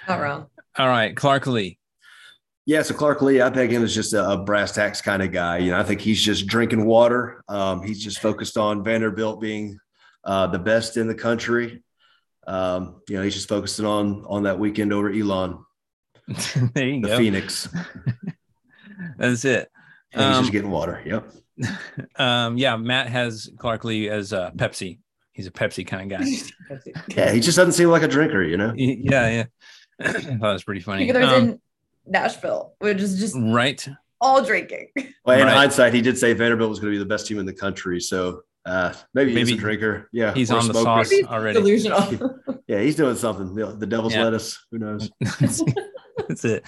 not 0.09 0.20
wrong. 0.20 0.47
All 0.76 0.89
right, 0.89 1.15
Clark 1.17 1.47
Lea. 1.47 1.78
Yeah, 2.65 2.83
so 2.83 2.94
Clark 2.94 3.23
Lea, 3.23 3.43
I 3.43 3.51
think 3.51 3.70
him 3.70 3.85
as 3.85 3.94
just 3.94 4.12
a, 4.12 4.28
a, 4.28 4.39
brass 4.39 4.73
tacks 4.73 5.01
kind 5.01 5.23
of 5.23 5.31
guy. 5.31 5.59
You 5.59 5.70
know, 5.70 5.78
I 5.78 5.85
think 5.85 6.01
he's 6.01 6.20
just 6.20 6.49
drinking 6.49 6.85
water. 6.85 7.44
Um, 7.49 7.85
he's 7.85 8.02
just 8.02 8.18
focused 8.18 8.59
on 8.59 8.83
Vanderbilt 8.83 9.41
being 9.41 9.78
uh, 10.25 10.49
the 10.49 10.59
best 10.59 10.97
in 10.97 11.07
the 11.07 11.15
country. 11.15 11.85
Um, 12.49 13.02
you 13.09 13.17
know, 13.17 13.23
he's 13.23 13.35
just 13.35 13.49
focusing 13.49 13.86
on 13.86 14.25
on 14.26 14.43
that 14.44 14.59
weekend 14.59 14.93
over 14.93 15.10
Elon. 15.10 15.65
there 16.75 16.89
you 16.89 17.02
the 17.02 17.09
go, 17.09 17.18
Phoenix. 17.18 17.68
That's 19.16 19.44
it. 19.44 19.70
And 20.12 20.22
he's 20.24 20.36
um, 20.36 20.42
just 20.44 20.52
getting 20.52 20.70
water. 20.70 21.02
Yep. 21.04 21.32
Um, 22.16 22.58
yeah, 22.58 22.76
Matt 22.76 23.08
has 23.08 23.50
Clark 23.58 23.84
Lea 23.84 24.10
as 24.10 24.32
a 24.34 24.52
Pepsi. 24.56 24.98
He's 25.32 25.46
a 25.46 25.50
Pepsi 25.50 25.86
kind 25.86 26.10
of 26.12 26.18
guy. 26.20 26.26
yeah, 27.08 27.30
he 27.32 27.40
just 27.40 27.56
doesn't 27.56 27.72
seem 27.72 27.88
like 27.88 28.02
a 28.02 28.08
drinker, 28.08 28.42
you 28.42 28.56
know. 28.58 28.72
Yeah, 28.76 29.28
yeah. 29.28 29.44
I 30.00 30.12
thought 30.12 30.50
it 30.50 30.52
was 30.52 30.64
pretty 30.64 30.80
funny. 30.82 31.06
Because 31.06 31.32
um, 31.32 31.42
in 31.42 31.60
Nashville, 32.06 32.74
which 32.78 32.98
is 33.00 33.18
just 33.18 33.34
right 33.38 33.86
all 34.20 34.42
drinking. 34.42 34.88
Well, 35.24 35.38
in 35.38 35.46
Right. 35.46 35.54
hindsight, 35.56 35.94
he 35.94 36.00
did 36.02 36.18
say 36.18 36.32
Vanderbilt 36.34 36.68
was 36.70 36.78
going 36.78 36.92
to 36.92 36.94
be 36.98 37.02
the 37.02 37.08
best 37.08 37.26
team 37.26 37.38
in 37.38 37.46
the 37.46 37.52
country. 37.54 38.00
So 38.00 38.42
uh, 38.66 38.92
maybe, 39.14 39.34
he's 39.34 39.52
a 39.52 39.56
drinker. 39.56 40.08
Yeah, 40.12 40.32
he's 40.34 40.50
or 40.50 40.56
a 40.56 40.60
on 40.60 40.68
the 40.68 40.74
smoker. 40.74 41.04
sauce 41.04 41.10
Maybe 41.10 41.26
already. 41.26 41.58
delusional. 41.58 42.40
Yeah, 42.68 42.80
he's 42.80 42.96
doing 42.96 43.14
something. 43.14 43.54
The, 43.54 43.66
the 43.66 43.86
devil's 43.86 44.12
Yeah. 44.12 44.24
lettuce. 44.24 44.58
Who 44.72 44.78
knows? 44.78 45.08
That's 45.20 46.44
it. 46.44 46.64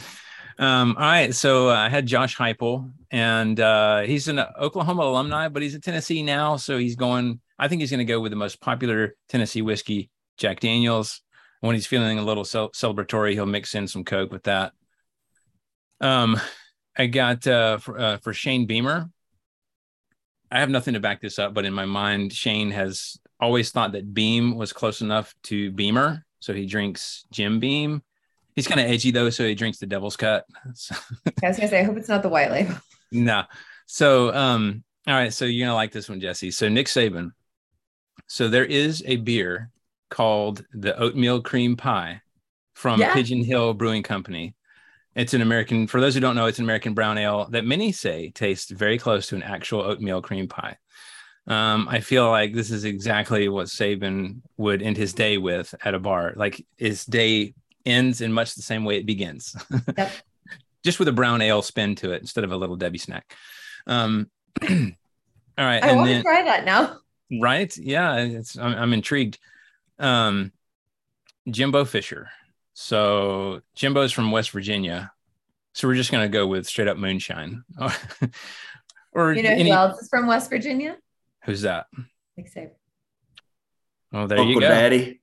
Um, 0.58 0.96
all 0.96 1.04
right. 1.04 1.34
So 1.34 1.68
uh, 1.68 1.74
I 1.74 1.88
had 1.88 2.06
Josh 2.06 2.36
Heupel, 2.36 2.90
and 3.10 3.58
uh, 3.60 4.00
he's 4.00 4.28
an 4.28 4.40
Oklahoma 4.40 5.02
alumni, 5.02 5.48
but 5.48 5.62
he's 5.62 5.74
at 5.74 5.82
Tennessee 5.82 6.22
now. 6.22 6.56
So 6.56 6.78
he's 6.78 6.96
going, 6.96 7.40
I 7.58 7.68
think 7.68 7.80
he's 7.80 7.90
going 7.90 7.98
to 7.98 8.04
go 8.04 8.20
with 8.20 8.32
the 8.32 8.36
most 8.36 8.60
popular 8.60 9.14
Tennessee 9.28 9.62
whiskey, 9.62 10.10
Jack 10.36 10.60
Daniels. 10.60 11.22
When 11.60 11.74
he's 11.74 11.86
feeling 11.86 12.18
a 12.18 12.24
little 12.24 12.44
cel- 12.44 12.70
celebratory, 12.70 13.32
he'll 13.32 13.46
mix 13.46 13.74
in 13.74 13.88
some 13.88 14.04
Coke 14.04 14.32
with 14.32 14.44
that. 14.44 14.72
Um, 16.00 16.40
I 16.96 17.06
got 17.06 17.46
uh, 17.46 17.78
for, 17.78 17.98
uh, 17.98 18.16
for 18.18 18.32
Shane 18.32 18.66
Beamer. 18.66 19.10
I 20.50 20.60
have 20.60 20.70
nothing 20.70 20.94
to 20.94 21.00
back 21.00 21.20
this 21.20 21.38
up, 21.38 21.54
but 21.54 21.64
in 21.64 21.74
my 21.74 21.84
mind, 21.84 22.32
Shane 22.32 22.70
has 22.70 23.18
always 23.40 23.70
thought 23.70 23.92
that 23.92 24.14
Beam 24.14 24.56
was 24.56 24.72
close 24.72 25.00
enough 25.00 25.34
to 25.44 25.70
Beamer. 25.72 26.24
So 26.40 26.54
he 26.54 26.66
drinks 26.66 27.24
Jim 27.30 27.60
Beam. 27.60 28.02
He's 28.58 28.66
kind 28.66 28.80
of 28.80 28.90
edgy 28.90 29.12
though, 29.12 29.30
so 29.30 29.46
he 29.46 29.54
drinks 29.54 29.78
the 29.78 29.86
Devil's 29.86 30.16
Cut. 30.16 30.44
So, 30.74 30.96
I 31.44 31.46
was 31.46 31.56
gonna 31.58 31.68
say, 31.68 31.78
I 31.78 31.84
hope 31.84 31.96
it's 31.96 32.08
not 32.08 32.22
the 32.22 32.28
white 32.28 32.50
label. 32.50 32.74
no. 33.12 33.44
So, 33.86 34.34
um, 34.34 34.82
all 35.06 35.14
right. 35.14 35.32
So 35.32 35.44
you're 35.44 35.64
gonna 35.64 35.76
like 35.76 35.92
this 35.92 36.08
one, 36.08 36.18
Jesse. 36.18 36.50
So 36.50 36.68
Nick 36.68 36.88
Saban. 36.88 37.30
So 38.26 38.48
there 38.48 38.64
is 38.64 39.04
a 39.06 39.14
beer 39.14 39.70
called 40.10 40.64
the 40.72 40.98
Oatmeal 40.98 41.40
Cream 41.40 41.76
Pie 41.76 42.20
from 42.74 42.98
Yeah. 42.98 43.14
Pigeon 43.14 43.44
Hill 43.44 43.74
Brewing 43.74 44.02
Company. 44.02 44.56
It's 45.14 45.34
an 45.34 45.40
American. 45.40 45.86
For 45.86 46.00
those 46.00 46.14
who 46.14 46.20
don't 46.20 46.34
know, 46.34 46.46
it's 46.46 46.58
an 46.58 46.64
American 46.64 46.94
brown 46.94 47.16
ale 47.16 47.46
that 47.50 47.64
many 47.64 47.92
say 47.92 48.30
tastes 48.34 48.72
very 48.72 48.98
close 48.98 49.28
to 49.28 49.36
an 49.36 49.44
actual 49.44 49.82
oatmeal 49.82 50.20
cream 50.20 50.48
pie. 50.48 50.78
Um, 51.46 51.86
I 51.88 52.00
feel 52.00 52.28
like 52.28 52.54
this 52.54 52.72
is 52.72 52.82
exactly 52.82 53.48
what 53.48 53.68
Saban 53.68 54.40
would 54.56 54.82
end 54.82 54.96
his 54.96 55.12
day 55.12 55.38
with 55.38 55.72
at 55.84 55.94
a 55.94 56.00
bar. 56.00 56.32
Like 56.34 56.66
his 56.76 57.04
day 57.06 57.54
ends 57.89 58.20
in 58.20 58.33
much 58.33 58.55
the 58.55 58.62
same 58.62 58.84
way 58.84 58.99
it 58.99 59.07
begins, 59.07 59.57
Yep. 59.97 60.12
just 60.84 60.99
with 60.99 61.08
a 61.08 61.12
brown 61.12 61.42
ale 61.42 61.62
spin 61.62 61.94
to 61.97 62.12
it 62.12 62.20
instead 62.20 62.44
of 62.44 62.52
a 62.52 62.57
little 62.57 62.76
Debbie 62.76 62.99
snack. 62.99 63.34
Um, 63.86 64.31
all 64.62 64.68
right, 64.68 65.83
I 65.83 65.89
and 65.89 65.97
want 65.97 66.08
then 66.08 66.17
to 66.18 66.23
try 66.23 66.42
that 66.44 66.65
now. 66.65 66.99
right, 67.41 67.76
yeah, 67.76 68.17
it's 68.18 68.57
I'm, 68.57 68.75
I'm 68.75 68.92
intrigued. 68.92 69.39
Um, 69.99 70.52
Jimbo 71.50 71.84
Fisher. 71.84 72.28
So 72.75 73.60
Jimbo's 73.75 74.12
from 74.12 74.31
West 74.31 74.50
Virginia, 74.50 75.10
so 75.75 75.89
we're 75.89 75.94
just 75.97 76.12
gonna 76.12 76.28
go 76.28 76.47
with 76.47 76.67
straight 76.67 76.86
up 76.89 76.97
moonshine. 76.97 77.65
or 79.12 79.33
You 79.33 79.42
know 79.42 79.50
any, 79.50 79.70
who 79.70 79.76
else 79.76 80.00
is 80.00 80.08
from 80.08 80.26
West 80.26 80.50
Virginia? 80.50 80.97
who's 81.44 81.62
that? 81.62 81.86
Nick 82.36 82.52
Saban. 82.55 82.70
Oh, 84.12 84.26
there 84.26 84.39
Uncle 84.39 84.55
you 84.55 84.60
go. 84.60 84.68
Daddy. 84.68 85.20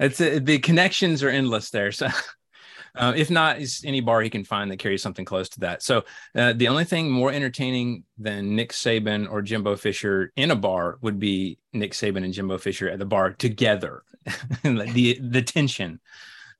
It's 0.00 0.20
uh, 0.20 0.40
the 0.42 0.58
connections 0.58 1.22
are 1.22 1.28
endless 1.30 1.70
there. 1.70 1.92
So, 1.92 2.08
uh, 2.96 3.12
if 3.16 3.30
not, 3.30 3.60
it's 3.60 3.84
any 3.84 4.00
bar 4.00 4.20
he 4.22 4.30
can 4.30 4.44
find 4.44 4.70
that 4.70 4.78
carries 4.78 5.02
something 5.02 5.24
close 5.24 5.48
to 5.50 5.60
that. 5.60 5.82
So, 5.82 6.04
uh, 6.34 6.52
the 6.54 6.68
only 6.68 6.84
thing 6.84 7.10
more 7.10 7.32
entertaining 7.32 8.04
than 8.18 8.54
Nick 8.56 8.72
Saban 8.72 9.30
or 9.30 9.42
Jimbo 9.42 9.76
Fisher 9.76 10.32
in 10.36 10.50
a 10.50 10.56
bar 10.56 10.98
would 11.00 11.18
be 11.18 11.58
Nick 11.72 11.92
Saban 11.92 12.24
and 12.24 12.32
Jimbo 12.32 12.58
Fisher 12.58 12.88
at 12.88 12.98
the 12.98 13.06
bar 13.06 13.32
together. 13.32 14.02
The 14.62 15.18
the 15.22 15.42
tension 15.42 16.00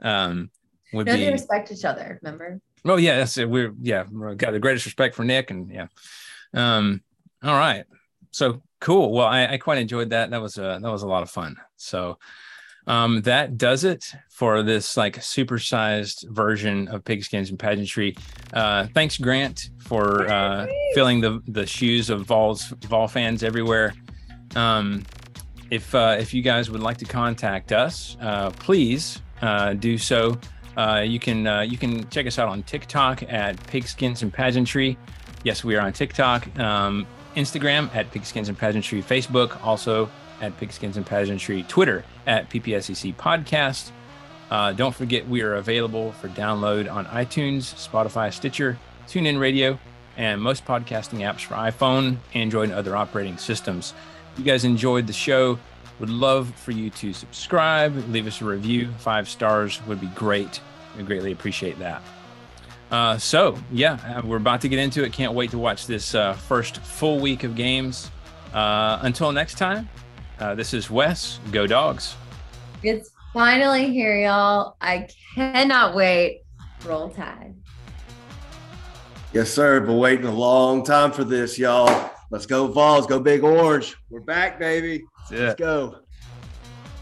um, 0.01 0.51
would 0.93 1.07
No, 1.07 1.13
they 1.15 1.27
be. 1.27 1.33
respect 1.33 1.73
each 1.73 1.85
other. 1.85 2.19
Remember? 2.23 2.61
Oh 2.85 2.97
yeah, 2.97 3.17
that's 3.19 3.37
it. 3.39 3.51
We're 3.51 3.75
yeah, 3.81 4.05
we've 4.11 4.37
got 4.37 4.53
the 4.53 4.61
greatest 4.61 4.85
respect 4.85 5.17
for 5.17 5.25
Nick, 5.25 5.51
and 5.51 5.71
yeah. 5.71 5.87
Um, 6.55 7.03
all 7.43 7.59
right, 7.59 7.85
so 8.31 8.63
cool. 8.81 9.13
Well, 9.13 9.27
I, 9.27 9.47
I 9.47 9.59
quite 9.59 9.79
enjoyed 9.79 10.11
that. 10.11 10.31
That 10.31 10.41
was 10.41 10.59
a 10.59 10.79
that 10.81 10.93
was 10.93 11.03
a 11.03 11.09
lot 11.09 11.25
of 11.25 11.31
fun. 11.31 11.57
So, 11.77 12.19
um, 12.87 13.23
that 13.23 13.59
does 13.59 13.85
it 13.85 14.13
for 14.31 14.63
this 14.63 14.97
like 14.97 15.17
supersized 15.19 16.29
version 16.31 16.89
of 16.89 17.05
pigskins 17.05 17.51
and 17.51 17.59
pageantry. 17.59 18.17
Uh, 18.53 18.87
thanks, 18.95 19.19
Grant, 19.19 19.71
for 19.79 20.29
uh, 20.29 20.67
filling 20.95 21.21
the 21.21 21.43
the 21.49 21.67
shoes 21.67 22.11
of 22.11 22.27
Vols 22.27 22.67
Vol 22.83 23.09
fans 23.09 23.43
everywhere. 23.43 23.95
Um, 24.55 25.05
if 25.71 25.95
uh, 25.95 26.17
if 26.19 26.33
you 26.33 26.43
guys 26.43 26.71
would 26.71 26.83
like 26.83 26.99
to 26.99 27.05
contact 27.05 27.73
us, 27.73 28.17
uh, 28.21 28.51
please 28.51 29.21
uh, 29.43 29.75
do 29.75 29.99
so. 29.99 30.39
Uh, 30.77 31.03
you 31.05 31.19
can 31.19 31.47
uh, 31.47 31.61
you 31.63 31.79
can 31.79 32.09
check 32.11 32.27
us 32.27 32.39
out 32.39 32.49
on 32.49 32.63
TikTok 32.63 33.23
at 33.25 33.57
Pigskins 33.67 34.23
and 34.23 34.33
Pageantry. 34.33 34.97
Yes, 35.43 35.65
we 35.65 35.77
are 35.77 35.81
on 35.81 35.93
TikTok, 35.93 36.59
um, 36.59 37.07
Instagram 37.37 37.95
at 37.95 38.11
Pigskins 38.11 38.49
and 38.49 38.59
Pageantry, 38.59 39.03
Facebook 39.03 39.63
also 39.65 40.11
at 40.41 40.59
Pigskins 40.59 40.97
and 40.97 41.07
Pageantry, 41.07 41.63
Twitter 41.65 42.05
at 42.27 42.49
PPSEC 42.51 43.15
Podcast. 43.17 43.91
Uh, 44.51 44.73
don't 44.73 44.95
forget 44.95 45.29
we 45.29 45.43
are 45.43 45.55
available 45.55 46.13
for 46.13 46.29
download 46.29 46.91
on 46.91 47.07
iTunes, 47.07 47.63
Spotify, 47.63 48.33
Stitcher, 48.33 48.79
TuneIn 49.09 49.41
Radio, 49.41 49.79
and 50.17 50.41
most 50.41 50.65
podcasting 50.65 51.21
apps 51.21 51.41
for 51.41 51.55
iPhone, 51.55 52.19
Android, 52.35 52.71
and 52.71 52.79
other 52.79 52.97
operating 52.97 53.39
systems. 53.39 53.93
If 54.33 54.39
you 54.39 54.45
guys 54.45 54.65
enjoyed 54.65 55.07
the 55.07 55.13
show, 55.13 55.59
would 55.99 56.11
love 56.11 56.55
for 56.55 56.73
you 56.73 56.91
to 56.91 57.13
subscribe, 57.13 57.95
leave 58.11 58.27
us 58.27 58.41
a 58.41 58.45
review. 58.45 58.89
Five 58.99 59.29
stars 59.29 59.85
would 59.87 60.01
be 60.01 60.09
great. 60.09 60.61
We 60.97 61.03
greatly 61.03 61.33
appreciate 61.33 61.79
that. 61.79 62.03
Uh, 62.91 63.19
so, 63.19 63.59
yeah, 63.73 63.95
uh, 64.17 64.25
we're 64.25 64.37
about 64.37 64.61
to 64.61 64.69
get 64.69 64.79
into 64.79 65.03
it. 65.05 65.13
Can't 65.13 65.33
wait 65.33 65.51
to 65.51 65.59
watch 65.59 65.87
this 65.87 66.15
uh, 66.15 66.35
first 66.35 66.79
full 66.79 67.19
week 67.19 67.45
of 67.45 67.57
games. 67.57 68.11
Uh, 68.55 69.01
until 69.03 69.33
next 69.33 69.59
time, 69.59 69.89
uh, 70.41 70.55
this 70.55 70.75
is 70.75 70.91
Wes. 70.91 71.41
Go 71.53 71.67
Dogs. 71.67 72.15
It's 72.83 73.11
finally 73.33 73.91
here, 73.93 74.19
y'all. 74.19 74.77
I 74.81 75.09
cannot 75.35 75.95
wait. 75.95 76.43
Roll 76.85 77.09
Tide. 77.09 77.55
Yes, 79.33 79.51
sir. 79.51 79.81
Been 79.81 79.99
waiting 79.99 80.27
a 80.27 80.33
long 80.33 80.85
time 80.85 81.13
for 81.13 81.25
this, 81.25 81.59
y'all. 81.59 82.11
Let's 82.31 82.47
go, 82.47 82.67
Vols. 82.67 83.07
Go 83.07 83.21
Big 83.21 83.45
Orange. 83.45 83.97
We're 84.11 84.21
back, 84.21 84.59
baby. 84.59 85.05
That's 85.31 85.41
Let's 85.41 85.61
go. 85.61 85.99